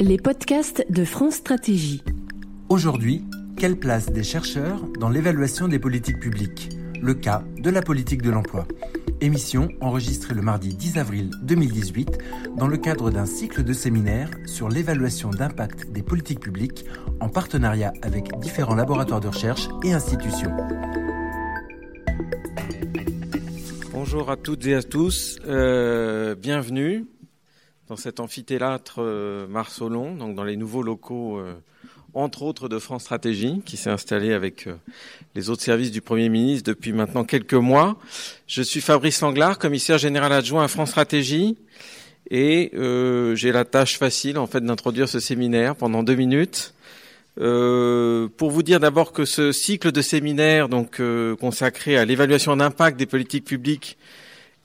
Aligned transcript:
Les 0.00 0.16
podcasts 0.16 0.86
de 0.90 1.04
France 1.04 1.34
Stratégie. 1.34 2.02
Aujourd'hui, 2.68 3.24
quelle 3.56 3.76
place 3.76 4.10
des 4.12 4.22
chercheurs 4.22 4.80
dans 5.00 5.08
l'évaluation 5.08 5.68
des 5.68 5.78
politiques 5.78 6.20
publiques? 6.20 6.70
Le 7.02 7.14
cas 7.14 7.42
de 7.58 7.68
la 7.68 7.82
politique 7.82 8.22
de 8.22 8.30
l'emploi. 8.30 8.66
Émission 9.20 9.68
enregistrée 9.80 10.34
le 10.34 10.42
mardi 10.42 10.74
10 10.74 10.98
avril 10.98 11.30
2018 11.42 12.18
dans 12.56 12.68
le 12.68 12.76
cadre 12.76 13.10
d'un 13.10 13.26
cycle 13.26 13.64
de 13.64 13.72
séminaires 13.72 14.30
sur 14.46 14.68
l'évaluation 14.68 15.30
d'impact 15.30 15.90
des 15.90 16.02
politiques 16.02 16.40
publiques 16.40 16.84
en 17.20 17.28
partenariat 17.28 17.92
avec 18.02 18.38
différents 18.38 18.76
laboratoires 18.76 19.20
de 19.20 19.28
recherche 19.28 19.68
et 19.82 19.92
institutions. 19.92 20.52
Bonjour 24.10 24.30
à 24.30 24.36
toutes 24.38 24.64
et 24.66 24.74
à 24.74 24.82
tous, 24.82 25.38
euh, 25.46 26.34
bienvenue 26.34 27.04
dans 27.88 27.96
cet 27.96 28.20
amphithéâtre 28.20 29.02
euh, 29.02 29.46
Marsolon, 29.48 30.14
donc 30.14 30.34
dans 30.34 30.44
les 30.44 30.56
nouveaux 30.56 30.82
locaux, 30.82 31.36
euh, 31.36 31.52
entre 32.14 32.42
autres 32.42 32.70
de 32.70 32.78
France 32.78 33.02
Stratégie, 33.02 33.60
qui 33.66 33.76
s'est 33.76 33.90
installé 33.90 34.32
avec 34.32 34.66
les 35.34 35.50
autres 35.50 35.60
services 35.60 35.90
du 35.90 36.00
Premier 36.00 36.30
ministre 36.30 36.72
depuis 36.72 36.94
maintenant 36.94 37.24
quelques 37.24 37.52
mois. 37.52 37.98
Je 38.46 38.62
suis 38.62 38.80
Fabrice 38.80 39.20
Langlard, 39.20 39.58
commissaire 39.58 39.98
général 39.98 40.32
adjoint 40.32 40.64
à 40.64 40.68
France 40.68 40.88
Stratégie, 40.88 41.58
et 42.30 42.70
j'ai 43.34 43.52
la 43.52 43.66
tâche 43.66 43.98
facile 43.98 44.38
en 44.38 44.46
fait 44.46 44.64
d'introduire 44.64 45.10
ce 45.10 45.20
séminaire 45.20 45.76
pendant 45.76 46.02
deux 46.02 46.14
minutes. 46.14 46.72
Pour 47.38 48.50
vous 48.50 48.62
dire 48.62 48.80
d'abord 48.80 49.12
que 49.12 49.24
ce 49.24 49.52
cycle 49.52 49.92
de 49.92 50.02
séminaires, 50.02 50.68
donc 50.68 51.00
consacré 51.40 51.96
à 51.96 52.04
l'évaluation 52.04 52.56
d'impact 52.56 52.98
des 52.98 53.06
politiques 53.06 53.44
publiques, 53.44 53.96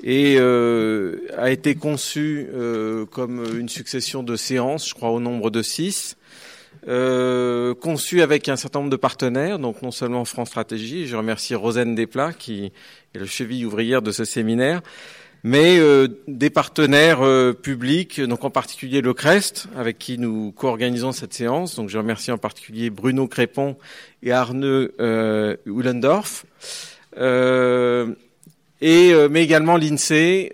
et 0.04 0.36
euh, 0.38 1.17
a 1.38 1.50
été 1.50 1.76
conçu 1.76 2.48
euh, 2.53 3.06
comme 3.06 3.44
une 3.58 3.70
succession 3.70 4.22
de 4.22 4.36
séances, 4.36 4.89
je 4.89 4.94
crois 4.94 5.11
au 5.11 5.22
nombre 5.22 5.50
de 5.50 5.61
six, 5.61 6.17
euh, 6.89 7.73
conçu 7.73 8.22
avec 8.22 8.50
un 8.50 8.58
certain 8.58 8.80
nombre 8.80 8.92
de 8.92 8.98
partenaires, 8.98 9.59
donc 9.59 9.81
non 9.81 9.92
seulement 9.92 10.26
France 10.26 10.50
Stratégie, 10.50 11.08
je 11.08 11.16
remercie 11.16 11.55
Rosane 11.55 11.95
Desplat 11.95 12.33
qui 12.33 12.72
est 13.16 13.17
le 13.17 13.26
cheville 13.26 13.66
ouvrière 13.66 14.02
de 14.02 14.11
ce 14.11 14.26
séminaire, 14.26 14.81
mais 15.44 15.77
euh, 15.77 16.08
des 16.27 16.49
partenaires 16.49 17.22
euh, 17.22 17.52
publics, 17.53 18.22
donc 18.22 18.45
en 18.45 18.49
particulier 18.49 19.02
le 19.02 19.13
CREST, 19.13 19.67
avec 19.75 19.99
qui 19.99 20.17
nous 20.17 20.53
co-organisons 20.53 21.11
cette 21.11 21.33
séance. 21.33 21.75
Donc 21.75 21.89
je 21.89 21.97
remercie 21.97 22.31
en 22.31 22.38
particulier 22.38 22.89
Bruno 22.89 23.27
Crépon 23.27 23.75
et 24.23 24.31
Arne 24.31 24.64
euh. 24.64 25.55
Euh, 27.16 28.16
et 28.81 29.14
mais 29.30 29.44
également 29.44 29.77
l'INSEE, 29.77 30.52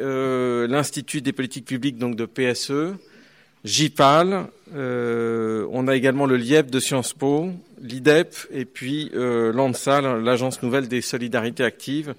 l'Institut 0.68 1.22
des 1.22 1.32
politiques 1.32 1.66
publiques 1.66 1.98
donc 1.98 2.16
de 2.16 2.26
PSE, 2.26 2.96
JPAL, 3.64 4.48
on 4.76 5.88
a 5.88 5.96
également 5.96 6.26
le 6.28 6.36
LIEP 6.36 6.70
de 6.70 6.80
Sciences 6.80 7.14
Po, 7.14 7.50
l'IDEP 7.82 8.36
et 8.52 8.66
puis 8.66 9.10
l'ANSA, 9.14 10.02
l'Agence 10.20 10.62
nouvelle 10.62 10.88
des 10.88 11.02
solidarités 11.02 11.64
actives, 11.64 12.14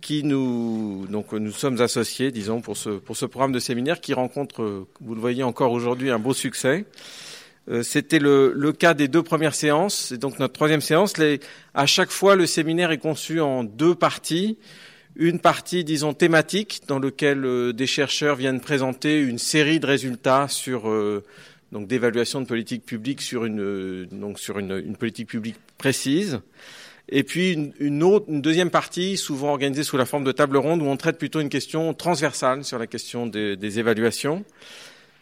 qui 0.00 0.22
nous 0.24 1.06
donc 1.08 1.32
nous 1.32 1.52
sommes 1.52 1.80
associés, 1.80 2.30
disons, 2.30 2.60
pour 2.60 2.76
ce 2.76 2.90
pour 2.90 3.16
ce 3.16 3.26
programme 3.26 3.52
de 3.52 3.58
séminaire 3.58 4.00
qui 4.00 4.14
rencontre, 4.14 4.86
vous 5.00 5.14
le 5.14 5.20
voyez 5.20 5.42
encore 5.42 5.72
aujourd'hui, 5.72 6.10
un 6.10 6.18
beau 6.18 6.34
succès. 6.34 6.84
C'était 7.82 8.18
le, 8.18 8.54
le, 8.56 8.72
cas 8.72 8.94
des 8.94 9.08
deux 9.08 9.22
premières 9.22 9.54
séances, 9.54 10.06
c'est 10.08 10.16
donc 10.16 10.38
notre 10.38 10.54
troisième 10.54 10.80
séance. 10.80 11.18
Les, 11.18 11.38
à 11.74 11.84
chaque 11.84 12.10
fois, 12.10 12.34
le 12.34 12.46
séminaire 12.46 12.92
est 12.92 12.98
conçu 12.98 13.42
en 13.42 13.62
deux 13.62 13.94
parties 13.94 14.56
une 15.18 15.40
partie, 15.40 15.84
disons, 15.84 16.14
thématique, 16.14 16.82
dans 16.86 17.00
laquelle 17.00 17.44
euh, 17.44 17.72
des 17.72 17.86
chercheurs 17.86 18.36
viennent 18.36 18.60
présenter 18.60 19.20
une 19.20 19.38
série 19.38 19.80
de 19.80 19.86
résultats 19.86 20.46
sur 20.48 20.88
euh, 20.88 21.24
donc 21.72 21.88
d'évaluation 21.88 22.40
de 22.40 22.46
politique 22.46 22.86
publique 22.86 23.20
sur 23.20 23.44
une 23.44 23.60
euh, 23.60 24.06
donc 24.12 24.38
sur 24.38 24.60
une, 24.60 24.80
une, 24.84 24.96
politique 24.96 25.28
publique 25.28 25.56
précise. 25.76 26.40
Et 27.10 27.22
puis 27.22 27.72
une, 27.80 28.02
autre, 28.02 28.26
une 28.28 28.42
deuxième 28.42 28.70
partie, 28.70 29.16
souvent 29.16 29.50
organisée 29.50 29.82
sous 29.82 29.96
la 29.96 30.04
forme 30.04 30.24
de 30.24 30.32
table 30.32 30.58
ronde, 30.58 30.82
où 30.82 30.86
on 30.86 30.96
traite 30.96 31.18
plutôt 31.18 31.40
une 31.40 31.48
question 31.48 31.94
transversale 31.94 32.64
sur 32.64 32.78
la 32.78 32.86
question 32.86 33.26
des, 33.26 33.78
évaluations. 33.78 34.44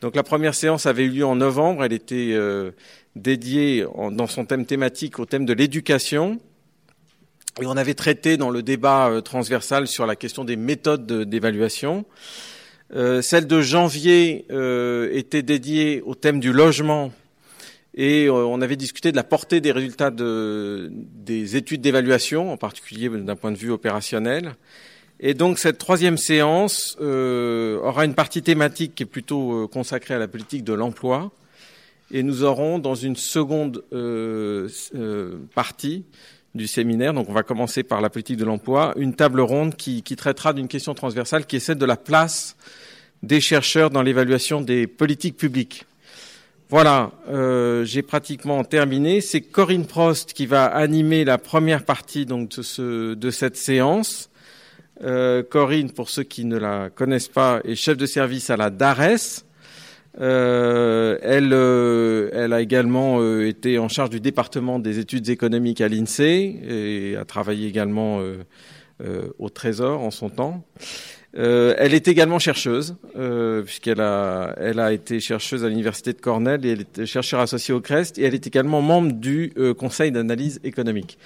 Donc 0.01 0.17
la 0.17 0.23
première 0.23 0.55
séance 0.55 0.87
avait 0.87 1.05
eu 1.05 1.11
lieu 1.11 1.25
en 1.25 1.37
novembre. 1.37 1.85
Elle 1.85 1.93
était 1.93 2.33
euh, 2.33 2.73
dédiée 3.15 3.87
dans 4.13 4.27
son 4.27 4.45
thème 4.45 4.67
thématique 4.67 5.19
au 5.19 5.27
thème 5.27 5.47
de 5.47 5.53
l'éducation. 5.53 6.41
Et 7.63 7.67
on 7.67 7.77
avait 7.77 7.95
traité 7.95 8.37
dans 8.37 8.51
le 8.51 8.63
débat 8.63 9.09
euh, 9.09 9.21
transversal 9.21 9.87
sur 9.87 10.07
la 10.07 10.17
question 10.17 10.45
des 10.45 10.57
méthodes 10.57 11.07
d'évaluation. 11.07 12.05
Euh, 12.95 13.23
celle 13.23 13.47
de 13.47 13.61
janvier 13.61 14.47
était 15.13 15.43
dédiée 15.43 16.03
au 16.05 16.17
thème 16.17 16.41
du 16.41 16.53
logement 16.53 17.13
et 17.97 18.27
euh, 18.27 18.33
on 18.33 18.61
avait 18.61 18.77
discuté 18.77 19.11
de 19.11 19.17
la 19.17 19.25
portée 19.25 19.61
des 19.61 19.73
résultats 19.73 20.11
de, 20.11 20.91
des 20.93 21.57
études 21.57 21.81
d'évaluation, 21.81 22.53
en 22.53 22.57
particulier 22.57 23.09
d'un 23.09 23.37
point 23.37 23.53
de 23.53 23.57
vue 23.57 23.71
opérationnel. 23.71 24.55
Et 25.19 25.33
donc 25.33 25.59
cette 25.59 25.79
troisième 25.79 26.19
séance 26.19 26.97
euh, 27.01 27.81
aura 27.81 28.05
une 28.05 28.15
partie 28.15 28.43
thématique 28.43 28.95
qui 28.95 29.05
est 29.05 29.07
plutôt 29.07 29.67
consacrée 29.69 30.13
à 30.13 30.19
la 30.19 30.29
politique 30.29 30.63
de 30.63 30.75
l'emploi. 30.75 31.33
Et 32.13 32.23
nous 32.23 32.45
aurons 32.45 32.79
dans 32.79 32.95
une 32.95 33.17
seconde 33.17 33.83
partie 35.55 36.05
du 36.55 36.69
séminaire. 36.69 37.15
Donc 37.15 37.29
on 37.29 37.33
va 37.33 37.43
commencer 37.43 37.83
par 37.83 38.01
la 38.01 38.11
politique 38.11 38.37
de 38.37 38.45
l'emploi, 38.45 38.95
une 38.97 39.15
table 39.15 39.41
ronde 39.41 39.75
qui 39.75 40.03
traitera 40.03 40.53
d'une 40.53 40.69
question 40.69 40.95
transversale 40.95 41.47
qui 41.47 41.57
est 41.57 41.61
celle 41.61 41.79
de 41.79 41.87
la 41.87 41.97
place 41.97 42.57
des 43.23 43.41
chercheurs 43.41 43.91
dans 43.91 44.03
l'évaluation 44.03 44.61
des 44.61 44.87
politiques 44.87 45.37
publiques. 45.37 45.87
Voilà, 46.69 47.13
euh, 47.29 47.85
j'ai 47.85 48.03
pratiquement 48.03 48.65
terminé. 48.65 49.21
C'est 49.21 49.41
Corinne 49.41 49.87
Prost 49.87 50.33
qui 50.33 50.47
va 50.47 50.65
animer 50.65 51.25
la 51.25 51.39
première 51.39 51.85
partie 51.85 52.27
donc 52.27 52.57
de, 52.57 52.63
ce, 52.63 53.15
de 53.15 53.31
cette 53.31 53.57
séance. 53.57 54.31
Euh, 55.05 55.45
Corinne, 55.45 55.93
pour 55.93 56.09
ceux 56.09 56.25
qui 56.25 56.45
ne 56.45 56.59
la 56.59 56.91
connaissent 56.91 57.29
pas, 57.29 57.61
est 57.63 57.77
chef 57.77 57.97
de 57.97 58.05
service 58.05 58.51
à 58.51 58.57
la 58.57 58.71
DARES, 58.71 59.45
euh, 60.21 61.19
elle, 61.23 62.53
a 62.53 62.61
également 62.61 63.23
été 63.41 63.79
en 63.79 63.89
charge 63.89 64.11
du 64.11 64.19
département 64.19 64.81
des 64.81 64.99
études 64.99 65.29
économiques 65.29 65.81
à 65.81 65.87
l'INSEE 65.87 66.63
et 66.69 67.17
a 67.17 67.25
travaillé 67.25 67.69
également 67.69 68.21
au 69.39 69.51
Trésor 69.51 70.01
en 70.01 70.11
son 70.11 70.31
temps. 70.31 70.65
Elle 71.37 71.93
est 71.93 72.09
également 72.09 72.39
chercheuse, 72.39 72.97
puisqu'elle 73.65 74.01
a, 74.01 74.55
elle 74.59 74.81
a 74.81 74.93
été 74.93 75.21
chercheuse 75.21 75.65
à 75.65 75.69
l'université 75.69 76.13
de 76.13 76.21
Cornell 76.21 76.65
et 76.65 76.71
elle 76.71 76.81
est 76.81 77.35
associée 77.35 77.75
au 77.75 77.81
CREST 77.81 78.19
et 78.19 78.25
elle 78.25 78.35
est 78.35 78.47
également 78.47 78.81
membre 78.81 79.13
du 79.13 79.53
Conseil 79.79 80.13
d'analyse 80.13 80.61
économique. 80.65 81.19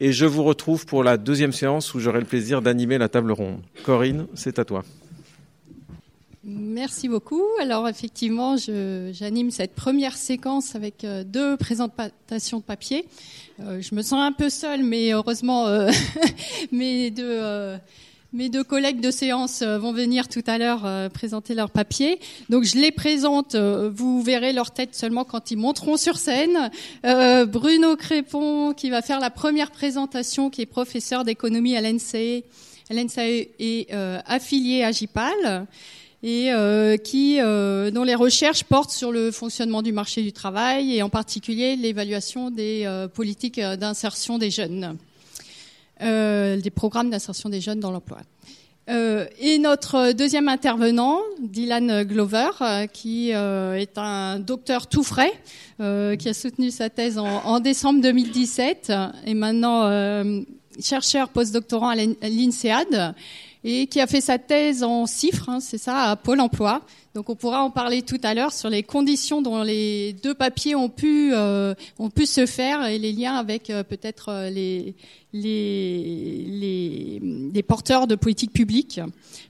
Et 0.00 0.12
je 0.12 0.26
vous 0.26 0.42
retrouve 0.42 0.86
pour 0.86 1.04
la 1.04 1.16
deuxième 1.16 1.52
séance 1.52 1.94
où 1.94 2.00
j'aurai 2.00 2.20
le 2.20 2.26
plaisir 2.26 2.62
d'animer 2.62 2.98
la 2.98 3.08
table 3.08 3.32
ronde. 3.32 3.60
Corinne, 3.84 4.26
c'est 4.34 4.58
à 4.58 4.64
toi. 4.64 4.84
Merci 6.44 7.08
beaucoup. 7.08 7.44
Alors 7.60 7.88
effectivement, 7.88 8.56
j'anime 8.56 9.52
cette 9.52 9.74
première 9.76 10.16
séquence 10.16 10.74
avec 10.74 11.04
euh, 11.04 11.22
deux 11.22 11.56
présentations 11.56 12.58
de 12.58 12.64
papier. 12.64 13.06
Euh, 13.60 13.80
je 13.80 13.94
me 13.94 14.02
sens 14.02 14.20
un 14.20 14.32
peu 14.32 14.48
seule, 14.48 14.82
mais 14.82 15.12
heureusement, 15.12 15.68
euh, 15.68 15.88
mes, 16.72 17.12
deux, 17.12 17.22
euh, 17.24 17.76
mes 18.32 18.48
deux 18.48 18.64
collègues 18.64 19.00
de 19.00 19.10
séance 19.10 19.62
euh, 19.62 19.78
vont 19.78 19.92
venir 19.92 20.28
tout 20.28 20.42
à 20.46 20.58
l'heure 20.58 20.86
euh, 20.86 21.08
présenter 21.08 21.54
leur 21.54 21.70
papier. 21.70 22.18
Donc 22.48 22.64
je 22.64 22.76
les 22.76 22.90
présente, 22.90 23.54
vous 23.56 24.22
verrez 24.22 24.52
leur 24.52 24.70
tête 24.70 24.94
seulement 24.94 25.24
quand 25.24 25.50
ils 25.50 25.58
monteront 25.58 25.96
sur 25.96 26.16
scène. 26.16 26.70
Bruno 27.02 27.96
Crépon 27.96 28.74
qui 28.74 28.90
va 28.90 29.02
faire 29.02 29.20
la 29.20 29.30
première 29.30 29.70
présentation, 29.70 30.50
qui 30.50 30.62
est 30.62 30.66
professeur 30.66 31.24
d'économie 31.24 31.76
à 31.76 31.80
l'NCE. 31.80 32.42
Est 32.90 33.94
affilié 34.26 34.84
à 34.84 34.92
JPAL 34.92 35.66
et 36.22 36.52
euh, 36.52 36.96
qui, 36.96 37.40
euh, 37.40 37.90
dont 37.90 38.04
les 38.04 38.14
recherches 38.14 38.64
portent 38.64 38.90
sur 38.92 39.10
le 39.10 39.30
fonctionnement 39.32 39.82
du 39.82 39.92
marché 39.92 40.22
du 40.22 40.32
travail 40.32 40.96
et 40.96 41.02
en 41.02 41.08
particulier 41.08 41.76
l'évaluation 41.76 42.50
des 42.50 42.82
euh, 42.84 43.08
politiques 43.08 43.60
d'insertion 43.60 44.38
des 44.38 44.50
jeunes, 44.50 44.96
euh, 46.02 46.56
des 46.56 46.70
programmes 46.70 47.10
d'insertion 47.10 47.48
des 47.48 47.60
jeunes 47.60 47.80
dans 47.80 47.90
l'emploi. 47.90 48.18
Euh, 48.90 49.26
et 49.38 49.58
notre 49.58 50.12
deuxième 50.12 50.48
intervenant, 50.48 51.20
Dylan 51.40 52.02
Glover, 52.02 52.50
euh, 52.60 52.86
qui 52.86 53.30
est 53.30 53.98
un 53.98 54.38
docteur 54.40 54.88
tout 54.88 55.04
frais, 55.04 55.32
qui 55.78 56.28
a 56.28 56.34
soutenu 56.34 56.70
sa 56.70 56.90
thèse 56.90 57.18
en, 57.18 57.26
en 57.26 57.60
décembre 57.60 58.00
2017 58.00 58.92
et 59.26 59.34
maintenant 59.34 60.24
chercheur 60.80 61.28
postdoctorant 61.28 61.88
à 61.88 61.96
l'INSEAD 61.96 63.14
et 63.64 63.86
qui 63.86 64.00
a 64.00 64.06
fait 64.06 64.20
sa 64.20 64.38
thèse 64.38 64.82
en 64.82 65.06
chiffres, 65.06 65.48
hein, 65.48 65.60
c'est 65.60 65.78
ça, 65.78 66.10
à 66.10 66.16
Pôle 66.16 66.40
Emploi. 66.40 66.82
Donc 67.14 67.28
on 67.28 67.36
pourra 67.36 67.62
en 67.62 67.70
parler 67.70 68.02
tout 68.02 68.20
à 68.22 68.32
l'heure 68.32 68.52
sur 68.52 68.70
les 68.70 68.82
conditions 68.82 69.42
dont 69.42 69.62
les 69.62 70.14
deux 70.22 70.34
papiers 70.34 70.74
ont 70.74 70.88
pu 70.88 71.32
euh, 71.34 71.74
ont 71.98 72.08
pu 72.08 72.24
se 72.24 72.46
faire 72.46 72.86
et 72.86 72.98
les 72.98 73.12
liens 73.12 73.34
avec 73.34 73.68
euh, 73.68 73.82
peut-être 73.82 74.30
euh, 74.30 74.48
les, 74.48 74.94
les, 75.34 76.46
les 76.48 77.20
des 77.22 77.62
porteurs 77.62 78.06
de 78.06 78.14
politiques 78.14 78.52
publiques 78.52 78.98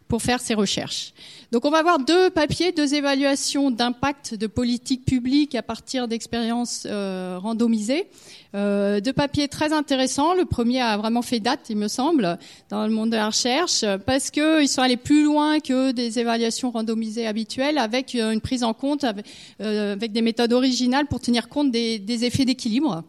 pour 0.08 0.22
faire 0.22 0.40
ces 0.40 0.54
recherches. 0.54 1.14
Donc 1.52 1.64
on 1.64 1.70
va 1.70 1.78
avoir 1.78 1.98
deux 1.98 2.30
papiers, 2.30 2.72
deux 2.72 2.94
évaluations 2.94 3.70
d'impact 3.70 4.34
de 4.34 4.46
politique 4.46 5.04
publique 5.04 5.54
à 5.54 5.62
partir 5.62 6.08
d'expériences 6.08 6.86
euh, 6.90 7.38
randomisées. 7.40 8.06
Euh, 8.54 9.00
deux 9.00 9.12
papiers 9.12 9.48
très 9.48 9.72
intéressants. 9.72 10.34
Le 10.34 10.44
premier 10.44 10.80
a 10.80 10.96
vraiment 10.96 11.22
fait 11.22 11.40
date, 11.40 11.70
il 11.70 11.76
me 11.76 11.88
semble, 11.88 12.38
dans 12.68 12.86
le 12.86 12.92
monde 12.92 13.10
de 13.10 13.16
la 13.16 13.28
recherche, 13.28 13.84
parce 14.04 14.30
qu'ils 14.30 14.68
sont 14.68 14.82
allés 14.82 14.96
plus 14.96 15.24
loin 15.24 15.60
que 15.60 15.92
des 15.92 16.18
évaluations 16.18 16.70
randomisées 16.70 17.26
habituelles, 17.26 17.78
avec 17.78 18.14
euh, 18.14 18.30
une 18.30 18.40
prise 18.40 18.62
en 18.62 18.74
compte, 18.74 19.04
avec, 19.04 19.26
euh, 19.60 19.94
avec 19.94 20.12
des 20.12 20.22
méthodes 20.22 20.52
originales 20.52 21.06
pour 21.06 21.20
tenir 21.20 21.48
compte 21.48 21.70
des, 21.70 21.98
des 21.98 22.24
effets 22.24 22.44
d'équilibre. 22.44 23.04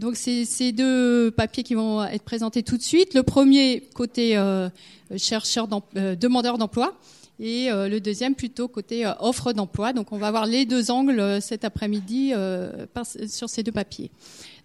Donc 0.00 0.16
c'est 0.16 0.46
ces 0.46 0.72
deux 0.72 1.30
papiers 1.30 1.62
qui 1.62 1.74
vont 1.74 2.02
être 2.04 2.22
présentés 2.22 2.62
tout 2.62 2.78
de 2.78 2.82
suite. 2.82 3.12
Le 3.14 3.22
premier 3.22 3.82
côté 3.94 4.36
euh, 4.36 4.68
chercheur 5.16 5.68
euh, 5.96 6.16
demandeur 6.16 6.56
d'emploi 6.56 6.94
et 7.40 7.70
euh, 7.70 7.88
le 7.88 8.00
deuxième 8.00 8.34
plutôt 8.34 8.68
côté 8.68 9.06
euh, 9.06 9.12
offre 9.18 9.52
d'emploi. 9.52 9.92
Donc 9.94 10.12
on 10.12 10.18
va 10.18 10.30
voir 10.30 10.44
les 10.46 10.66
deux 10.66 10.90
angles 10.90 11.18
euh, 11.18 11.40
cet 11.40 11.64
après-midi 11.64 12.32
sur 13.28 13.48
ces 13.48 13.62
deux 13.62 13.72
papiers. 13.72 14.10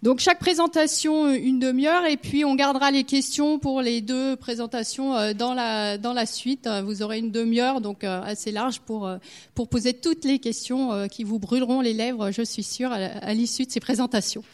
Donc 0.02 0.20
chaque 0.20 0.38
présentation 0.38 1.32
une 1.32 1.58
demi-heure 1.58 2.04
et 2.04 2.18
puis 2.18 2.44
on 2.44 2.54
gardera 2.54 2.90
les 2.90 3.04
questions 3.04 3.58
pour 3.58 3.80
les 3.80 4.02
deux 4.02 4.36
présentations 4.36 5.32
dans 5.32 5.54
la 5.54 5.96
dans 5.96 6.12
la 6.12 6.26
suite. 6.26 6.68
Vous 6.84 7.02
aurez 7.02 7.18
une 7.18 7.30
demi-heure 7.30 7.80
donc 7.80 8.04
assez 8.04 8.52
large 8.52 8.80
pour 8.80 9.10
pour 9.54 9.68
poser 9.68 9.94
toutes 9.94 10.24
les 10.24 10.38
questions 10.38 11.08
qui 11.08 11.24
vous 11.24 11.38
brûleront 11.38 11.80
les 11.80 11.94
lèvres, 11.94 12.30
je 12.30 12.42
suis 12.42 12.62
sûre, 12.62 12.92
à 12.92 13.32
l'issue 13.32 13.64
de 13.64 13.70
ces 13.70 13.80
présentations. 13.80 14.44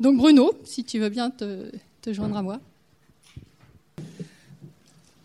Donc 0.00 0.16
Bruno, 0.16 0.52
si 0.64 0.84
tu 0.84 0.98
veux 0.98 1.10
bien 1.10 1.30
te 1.30 2.12
joindre 2.12 2.38
à 2.38 2.42
moi. 2.42 2.60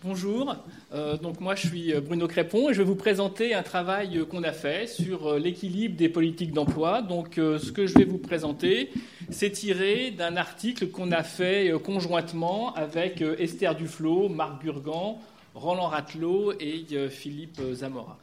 Bonjour, 0.07 0.55
euh, 0.93 1.17
donc 1.17 1.41
moi 1.41 1.55
je 1.55 1.65
suis 1.65 1.91
Bruno 1.95 2.27
Crépon 2.27 2.69
et 2.69 2.75
je 2.75 2.77
vais 2.77 2.83
vous 2.83 2.95
présenter 2.95 3.55
un 3.55 3.63
travail 3.63 4.23
qu'on 4.29 4.43
a 4.43 4.51
fait 4.51 4.85
sur 4.85 5.25
euh, 5.25 5.39
l'équilibre 5.39 5.95
des 5.95 6.09
politiques 6.09 6.51
d'emploi. 6.51 7.01
Donc 7.01 7.39
euh, 7.39 7.57
ce 7.57 7.71
que 7.71 7.87
je 7.87 7.95
vais 7.97 8.05
vous 8.05 8.19
présenter, 8.19 8.91
c'est 9.31 9.49
tiré 9.49 10.11
d'un 10.11 10.37
article 10.37 10.89
qu'on 10.89 11.11
a 11.11 11.23
fait 11.23 11.71
euh, 11.71 11.79
conjointement 11.79 12.71
avec 12.75 13.23
euh, 13.23 13.35
Esther 13.39 13.73
Duflo, 13.73 14.29
Marc 14.29 14.63
Burgan, 14.63 15.17
Roland 15.55 15.87
Ratelot 15.87 16.53
et 16.59 16.85
euh, 16.91 17.09
Philippe 17.09 17.59
Zamora. 17.73 18.19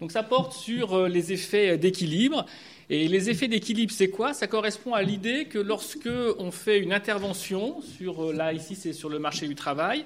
Donc 0.00 0.12
ça 0.12 0.22
porte 0.22 0.54
sur 0.54 1.06
les 1.06 1.34
effets 1.34 1.76
d'équilibre. 1.76 2.46
Et 2.88 3.08
les 3.08 3.28
effets 3.30 3.48
d'équilibre, 3.48 3.92
c'est 3.92 4.10
quoi? 4.10 4.32
Ça 4.32 4.46
correspond 4.46 4.94
à 4.94 5.02
l'idée 5.02 5.46
que 5.46 5.58
lorsque 5.58 6.08
on 6.38 6.50
fait 6.50 6.78
une 6.78 6.92
intervention 6.92 7.82
sur 7.82 8.32
là 8.32 8.52
ici 8.52 8.74
c'est 8.74 8.92
sur 8.92 9.08
le 9.08 9.18
marché 9.18 9.48
du 9.48 9.54
travail, 9.54 10.04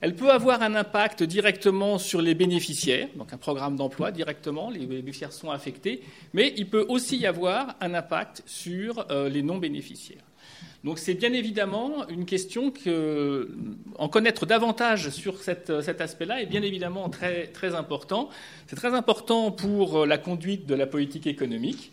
elle 0.00 0.14
peut 0.14 0.30
avoir 0.30 0.62
un 0.62 0.74
impact 0.74 1.22
directement 1.22 1.98
sur 1.98 2.20
les 2.20 2.34
bénéficiaires, 2.34 3.08
donc 3.16 3.32
un 3.32 3.38
programme 3.38 3.76
d'emploi 3.76 4.10
directement, 4.10 4.70
les 4.70 4.86
bénéficiaires 4.86 5.32
sont 5.32 5.50
affectés, 5.50 6.02
mais 6.32 6.52
il 6.56 6.68
peut 6.68 6.86
aussi 6.88 7.16
y 7.16 7.26
avoir 7.26 7.76
un 7.80 7.94
impact 7.94 8.42
sur 8.46 9.06
euh, 9.10 9.28
les 9.28 9.42
non-bénéficiaires. 9.42 10.22
Donc 10.84 10.98
c'est 10.98 11.14
bien 11.14 11.32
évidemment 11.32 12.06
une 12.08 12.26
question 12.26 12.70
que 12.70 13.50
en 13.98 14.08
connaître 14.08 14.46
davantage 14.46 15.10
sur 15.10 15.42
cet 15.42 15.70
aspect-là 15.70 16.42
est 16.42 16.46
bien 16.46 16.62
évidemment 16.62 17.08
très, 17.08 17.48
très 17.48 17.74
important. 17.74 18.28
C'est 18.68 18.76
très 18.76 18.94
important 18.94 19.50
pour 19.50 20.06
la 20.06 20.18
conduite 20.18 20.66
de 20.66 20.76
la 20.76 20.86
politique 20.86 21.26
économique. 21.26 21.90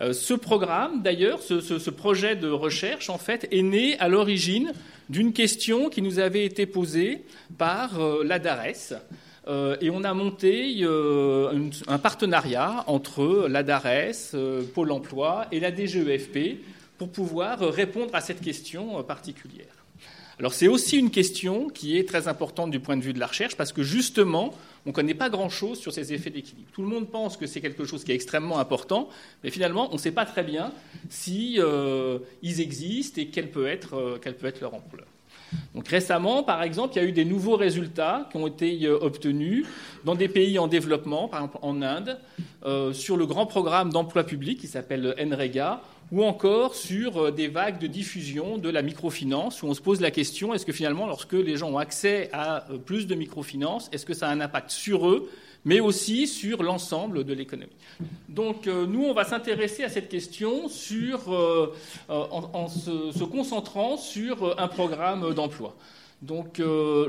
Euh, 0.00 0.12
ce 0.12 0.34
programme, 0.34 1.02
d'ailleurs, 1.02 1.40
ce, 1.42 1.90
projet 1.90 2.36
de 2.36 2.48
recherche, 2.48 3.10
en 3.10 3.18
fait, 3.18 3.48
est 3.50 3.62
né 3.62 3.98
à 3.98 4.08
l'origine 4.08 4.72
d'une 5.10 5.32
question 5.32 5.90
qui 5.90 6.00
nous 6.00 6.18
avait 6.18 6.44
été 6.44 6.64
posée 6.66 7.24
par 7.58 8.00
euh, 8.00 8.22
la 8.24 8.38
DARES. 8.38 8.94
Euh, 9.48 9.76
et 9.80 9.90
on 9.90 10.04
a 10.04 10.14
monté 10.14 10.84
un, 10.84 11.70
un, 11.88 11.98
partenariat 11.98 12.84
entre 12.86 13.46
la 13.48 13.62
DARES, 13.62 14.32
euh, 14.34 14.62
Pôle 14.74 14.92
emploi 14.92 15.46
et 15.50 15.60
la 15.60 15.74
DGEFP 15.74 16.60
pour 16.98 17.10
pouvoir 17.10 17.58
répondre 17.60 18.14
à 18.14 18.20
cette 18.20 18.40
question 18.40 19.02
particulière. 19.02 19.66
Alors 20.38 20.54
c'est 20.54 20.68
aussi 20.68 20.98
une 20.98 21.10
question 21.10 21.68
qui 21.68 21.98
est 21.98 22.08
très 22.08 22.28
importante 22.28 22.70
du 22.70 22.80
point 22.80 22.96
de 22.96 23.02
vue 23.02 23.12
de 23.12 23.18
la 23.18 23.26
recherche 23.26 23.56
parce 23.56 23.72
que 23.72 23.82
justement, 23.82 24.54
on 24.86 24.90
ne 24.90 24.94
connaît 24.94 25.14
pas 25.14 25.28
grand-chose 25.28 25.78
sur 25.78 25.92
ces 25.92 26.12
effets 26.12 26.30
d'équilibre. 26.30 26.68
Tout 26.72 26.82
le 26.82 26.88
monde 26.88 27.10
pense 27.10 27.36
que 27.36 27.46
c'est 27.46 27.60
quelque 27.60 27.84
chose 27.84 28.04
qui 28.04 28.12
est 28.12 28.14
extrêmement 28.14 28.58
important, 28.58 29.08
mais 29.44 29.50
finalement, 29.50 29.88
on 29.90 29.94
ne 29.94 29.98
sait 29.98 30.12
pas 30.12 30.24
très 30.24 30.42
bien 30.42 30.72
si 31.08 31.56
euh, 31.58 32.18
existent 32.42 33.20
et 33.20 33.26
quelle 33.26 33.50
peut 33.50 33.66
être, 33.66 33.94
euh, 33.94 34.18
quelle 34.20 34.36
peut 34.36 34.46
être 34.46 34.60
leur 34.60 34.74
ampleur. 34.74 35.06
Donc 35.74 35.88
récemment, 35.88 36.42
par 36.42 36.62
exemple, 36.62 36.94
il 36.94 37.02
y 37.02 37.04
a 37.04 37.08
eu 37.08 37.12
des 37.12 37.24
nouveaux 37.24 37.56
résultats 37.56 38.28
qui 38.30 38.36
ont 38.36 38.46
été 38.46 38.84
euh, 38.84 38.98
obtenus 39.00 39.66
dans 40.04 40.14
des 40.14 40.28
pays 40.28 40.58
en 40.58 40.66
développement, 40.66 41.28
par 41.28 41.40
exemple 41.40 41.58
en 41.62 41.82
Inde, 41.82 42.18
euh, 42.64 42.92
sur 42.92 43.16
le 43.16 43.26
grand 43.26 43.46
programme 43.46 43.92
d'emploi 43.92 44.24
public 44.24 44.60
qui 44.60 44.66
s'appelle 44.66 45.14
NREGA, 45.18 45.82
ou 46.12 46.24
encore 46.24 46.74
sur 46.74 47.32
des 47.32 47.46
vagues 47.46 47.78
de 47.78 47.86
diffusion 47.86 48.58
de 48.58 48.68
la 48.68 48.82
microfinance, 48.82 49.62
où 49.62 49.66
on 49.66 49.74
se 49.74 49.80
pose 49.80 50.00
la 50.00 50.10
question 50.10 50.52
est-ce 50.54 50.66
que 50.66 50.72
finalement, 50.72 51.06
lorsque 51.06 51.34
les 51.34 51.56
gens 51.56 51.70
ont 51.70 51.78
accès 51.78 52.28
à 52.32 52.66
plus 52.84 53.06
de 53.06 53.14
microfinance, 53.14 53.88
est-ce 53.92 54.04
que 54.04 54.14
ça 54.14 54.28
a 54.28 54.32
un 54.32 54.40
impact 54.40 54.70
sur 54.70 55.08
eux, 55.08 55.30
mais 55.64 55.80
aussi 55.80 56.26
sur 56.26 56.62
l'ensemble 56.62 57.24
de 57.24 57.34
l'économie 57.34 57.70
Donc, 58.28 58.66
euh, 58.66 58.86
nous, 58.86 59.04
on 59.04 59.12
va 59.12 59.24
s'intéresser 59.24 59.84
à 59.84 59.88
cette 59.88 60.08
question 60.08 60.68
sur, 60.68 61.32
euh, 61.32 61.74
en, 62.08 62.68
se, 62.68 63.24
concentrant 63.24 63.96
sur 63.96 64.58
un 64.58 64.68
programme 64.68 65.34
d'emploi. 65.34 65.76
Donc, 66.22 66.60
euh, 66.60 67.08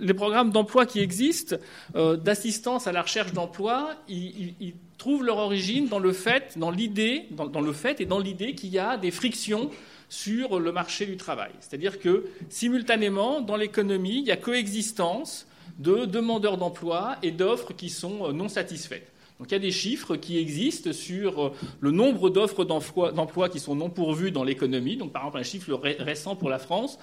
les 0.00 0.14
programmes 0.14 0.50
d'emploi 0.50 0.84
qui 0.86 1.00
existent, 1.00 1.56
d'assistance 1.94 2.86
à 2.86 2.92
la 2.92 3.02
recherche 3.02 3.32
d'emploi, 3.32 3.94
ils, 4.08 4.74
trouvent 4.98 5.24
leur 5.24 5.38
origine 5.38 5.88
dans 5.88 5.98
le 5.98 6.12
fait, 6.12 6.56
dans 6.56 6.70
l'idée, 6.70 7.26
dans, 7.32 7.60
le 7.60 7.72
fait 7.72 8.00
et 8.00 8.04
dans 8.04 8.20
l'idée 8.20 8.54
qu'il 8.54 8.70
y 8.70 8.78
a 8.78 8.96
des 8.96 9.10
frictions 9.10 9.68
sur 10.08 10.60
le 10.60 10.70
marché 10.70 11.06
du 11.06 11.16
travail. 11.16 11.50
C'est-à-dire 11.58 11.98
que 11.98 12.26
simultanément, 12.48 13.40
dans 13.40 13.56
l'économie, 13.56 14.18
il 14.18 14.26
y 14.26 14.30
a 14.30 14.36
coexistence 14.36 15.48
de 15.78 16.04
demandeurs 16.04 16.56
d'emploi 16.56 17.16
et 17.22 17.30
d'offres 17.30 17.72
qui 17.72 17.90
sont 17.90 18.32
non 18.32 18.48
satisfaites. 18.48 19.08
Donc 19.38 19.50
il 19.50 19.54
y 19.54 19.56
a 19.56 19.60
des 19.60 19.72
chiffres 19.72 20.14
qui 20.14 20.38
existent 20.38 20.92
sur 20.92 21.52
le 21.80 21.90
nombre 21.90 22.30
d'offres 22.30 22.64
d'emploi 22.64 23.48
qui 23.48 23.58
sont 23.58 23.74
non 23.74 23.90
pourvues 23.90 24.30
dans 24.30 24.44
l'économie. 24.44 24.96
Donc 24.96 25.12
par 25.12 25.22
exemple, 25.22 25.38
un 25.38 25.42
chiffre 25.42 25.80
récent 25.98 26.36
pour 26.36 26.48
la 26.48 26.60
France 26.60 26.98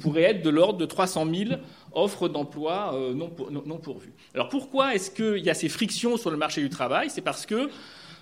pourrait 0.00 0.22
être 0.22 0.42
de 0.42 0.50
l'ordre 0.50 0.78
de 0.78 0.86
300 0.86 1.26
000 1.32 1.50
offres 1.92 2.28
d'emploi 2.28 2.98
non, 3.14 3.30
non, 3.64 3.78
pourvues. 3.78 4.12
Alors 4.34 4.48
pourquoi 4.48 4.96
est-ce 4.96 5.10
qu'il 5.10 5.44
y 5.44 5.50
a 5.50 5.54
ces 5.54 5.68
frictions 5.68 6.16
sur 6.16 6.32
le 6.32 6.36
marché 6.36 6.60
du 6.62 6.68
travail? 6.68 7.10
C'est 7.10 7.20
parce 7.20 7.46
que 7.46 7.70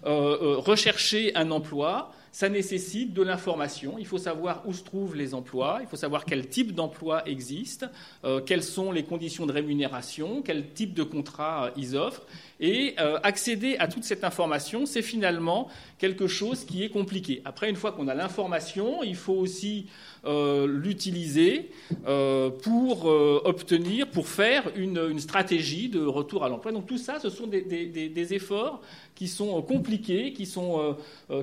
euh, 0.04 0.56
rechercher 0.58 1.34
un 1.36 1.52
emploi, 1.52 2.12
ça 2.32 2.48
nécessite 2.48 3.12
de 3.12 3.22
l'information. 3.22 3.96
Il 3.98 4.06
faut 4.06 4.18
savoir 4.18 4.62
où 4.66 4.72
se 4.72 4.82
trouvent 4.82 5.14
les 5.14 5.34
emplois, 5.34 5.78
il 5.82 5.86
faut 5.86 5.96
savoir 5.96 6.24
quel 6.24 6.48
type 6.48 6.74
d'emploi 6.74 7.28
existe, 7.28 7.86
euh, 8.24 8.40
quelles 8.40 8.62
sont 8.62 8.90
les 8.90 9.04
conditions 9.04 9.44
de 9.44 9.52
rémunération, 9.52 10.40
quel 10.42 10.72
type 10.72 10.94
de 10.94 11.02
contrat 11.02 11.66
euh, 11.66 11.70
ils 11.76 11.94
offrent. 11.94 12.26
Et 12.58 12.94
euh, 12.98 13.18
accéder 13.22 13.76
à 13.78 13.86
toute 13.86 14.04
cette 14.04 14.24
information, 14.24 14.86
c'est 14.86 15.02
finalement 15.02 15.68
quelque 15.98 16.26
chose 16.26 16.64
qui 16.64 16.82
est 16.82 16.88
compliqué. 16.88 17.42
Après, 17.44 17.68
une 17.68 17.76
fois 17.76 17.92
qu'on 17.92 18.08
a 18.08 18.14
l'information, 18.14 19.02
il 19.02 19.16
faut 19.16 19.34
aussi 19.34 19.86
euh, 20.24 20.66
l'utiliser 20.66 21.70
euh, 22.06 22.50
pour 22.50 23.06
obtenir, 23.06 24.08
pour 24.10 24.28
faire 24.28 24.70
une, 24.76 24.98
une, 25.10 25.18
stratégie 25.18 25.88
de 25.88 26.00
retour 26.04 26.44
à 26.44 26.48
l'emploi. 26.48 26.72
Donc 26.72 26.86
tout 26.86 26.98
ça, 26.98 27.18
ce 27.20 27.30
sont 27.30 27.46
des, 27.46 27.62
des, 27.62 28.34
efforts 28.34 28.80
qui 29.14 29.28
sont 29.28 29.60
compliqués, 29.62 30.32
qui, 30.32 30.46
sont, 30.46 30.96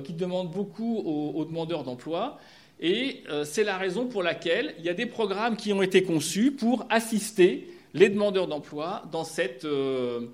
qui 0.04 0.12
demandent 0.12 0.50
beaucoup 0.50 0.98
aux, 0.98 1.44
demandeurs 1.44 1.84
d'emploi. 1.84 2.38
Et 2.80 3.22
c'est 3.44 3.64
la 3.64 3.76
raison 3.76 4.06
pour 4.06 4.22
laquelle 4.22 4.74
il 4.78 4.84
y 4.84 4.88
a 4.88 4.94
des 4.94 5.06
programmes 5.06 5.56
qui 5.56 5.72
ont 5.72 5.82
été 5.82 6.02
conçus 6.02 6.50
pour 6.50 6.86
assister 6.88 7.68
les 7.94 8.08
demandeurs 8.08 8.46
d'emploi 8.46 9.02
dans 9.10 9.24
cette, 9.24 9.64
euh, 9.64 10.26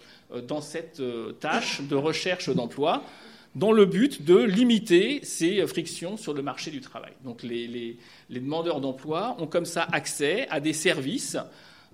dans 0.47 0.61
cette 0.61 1.01
euh, 1.01 1.33
tâche 1.33 1.81
de 1.83 1.95
recherche 1.95 2.51
d'emploi, 2.51 3.03
dans 3.55 3.73
le 3.73 3.87
but 3.87 4.23
de 4.23 4.37
limiter 4.37 5.21
ces 5.23 5.67
frictions 5.67 6.17
sur 6.17 6.35
le 6.35 6.43
marché 6.43 6.71
du 6.71 6.81
travail. 6.81 7.13
Donc 7.25 7.43
les, 7.43 7.97
les 8.29 8.41
demandeurs 8.41 8.81
d'emploi 8.81 9.37
ont 9.39 9.47
comme 9.47 9.67
ça 9.67 9.87
accès 9.93 10.47
à 10.51 10.61
des 10.61 10.73
services 10.73 11.37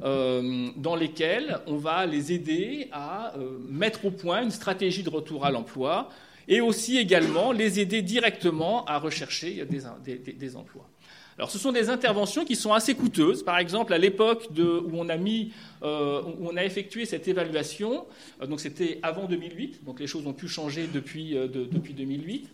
euh, 0.02 0.70
dans 0.76 0.96
lesquels 0.96 1.58
on 1.66 1.76
va 1.76 2.06
les 2.06 2.32
aider 2.32 2.88
à 2.92 3.36
euh, 3.36 3.58
mettre 3.68 4.06
au 4.06 4.10
point 4.10 4.42
une 4.42 4.50
stratégie 4.50 5.02
de 5.02 5.10
retour 5.10 5.44
à 5.44 5.50
l'emploi 5.50 6.08
et 6.48 6.60
aussi 6.60 6.98
également 6.98 7.52
les 7.52 7.78
aider 7.78 8.02
directement 8.02 8.84
à 8.86 8.98
rechercher 8.98 9.64
des, 9.64 10.56
emplois. 10.56 10.88
Alors, 11.38 11.50
ce 11.50 11.58
sont 11.58 11.70
des 11.70 11.88
interventions 11.88 12.44
qui 12.44 12.56
sont 12.56 12.72
assez 12.72 12.94
coûteuses. 12.94 13.44
Par 13.44 13.58
exemple, 13.58 13.92
à 13.92 13.98
l'époque 13.98 14.48
où 14.58 14.90
on 14.94 15.08
a 15.08 15.16
mis, 15.16 15.52
euh, 15.82 16.22
où 16.40 16.48
on 16.48 16.56
a 16.56 16.64
effectué 16.64 17.04
cette 17.04 17.28
évaluation, 17.28 18.06
donc 18.48 18.60
c'était 18.60 18.98
avant 19.02 19.26
2008, 19.26 19.84
donc 19.84 20.00
les 20.00 20.08
choses 20.08 20.26
ont 20.26 20.32
pu 20.32 20.48
changer 20.48 20.88
depuis, 20.92 21.34
de, 21.34 21.68
depuis 21.70 21.94
2008. 21.94 22.50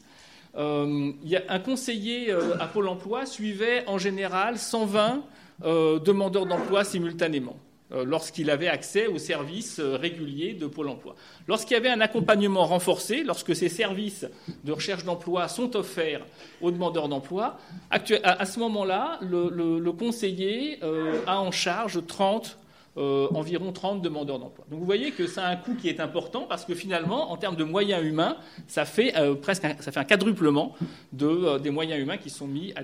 Euh, 0.57 1.13
un 1.49 1.59
conseiller 1.59 2.33
à 2.33 2.67
Pôle 2.67 2.89
Emploi 2.89 3.27
suivait 3.27 3.85
en 3.87 3.99
général 3.99 4.59
120 4.59 5.23
demandeurs 5.65 6.47
d'emploi 6.47 6.85
simultanément. 6.85 7.57
Euh, 7.91 8.05
lorsqu'il 8.05 8.51
avait 8.51 8.69
accès 8.69 9.07
aux 9.07 9.17
services 9.17 9.79
euh, 9.79 9.97
réguliers 9.97 10.53
de 10.53 10.67
Pôle 10.67 10.91
emploi. 10.91 11.15
Lorsqu'il 11.47 11.73
y 11.73 11.81
avait 11.81 11.89
un 11.89 12.03
accompagnement 12.03 12.67
renforcé, 12.67 13.25
lorsque 13.25 13.57
ces 13.57 13.71
services 13.71 14.27
de 14.65 14.73
recherche 14.73 15.05
d'emploi 15.05 15.49
sont 15.49 15.75
offerts 15.75 16.21
aux 16.61 16.71
demandeurs 16.71 17.09
d'emploi, 17.09 17.57
à 17.91 18.45
ce 18.45 18.59
moment-là, 18.59 19.19
le, 19.23 19.91
conseiller 19.93 20.81
euh, 20.83 21.23
a 21.27 21.41
en 21.41 21.51
charge 21.51 22.07
30, 22.07 22.59
environ 22.99 23.73
30 23.73 24.03
demandeurs 24.03 24.39
d'emploi. 24.39 24.65
Donc 24.71 24.81
vous 24.81 24.87
voyez 24.87 25.13
que 25.13 25.27
ça 25.27 25.47
a 25.47 25.51
un 25.51 25.57
coût 25.57 25.75
qui 25.75 25.89
est 25.89 26.01
important 26.01 26.47
parce 26.49 26.65
que 26.65 26.75
finalement, 26.75 27.31
en 27.31 27.37
termes 27.37 27.57
de 27.57 27.65
moyens 27.65 28.05
humains, 28.05 28.37
ça 28.67 28.85
fait 28.85 29.15
presque 29.41 29.65
un, 29.65 29.77
ça 29.81 29.93
fait 29.93 30.01
un 30.01 30.05
quadruplement 30.05 30.75
des 31.13 31.71
moyens 31.71 32.01
humains 32.01 32.19
qui 32.19 32.31
sont 32.31 32.47
mis 32.47 32.75
à 32.75 32.83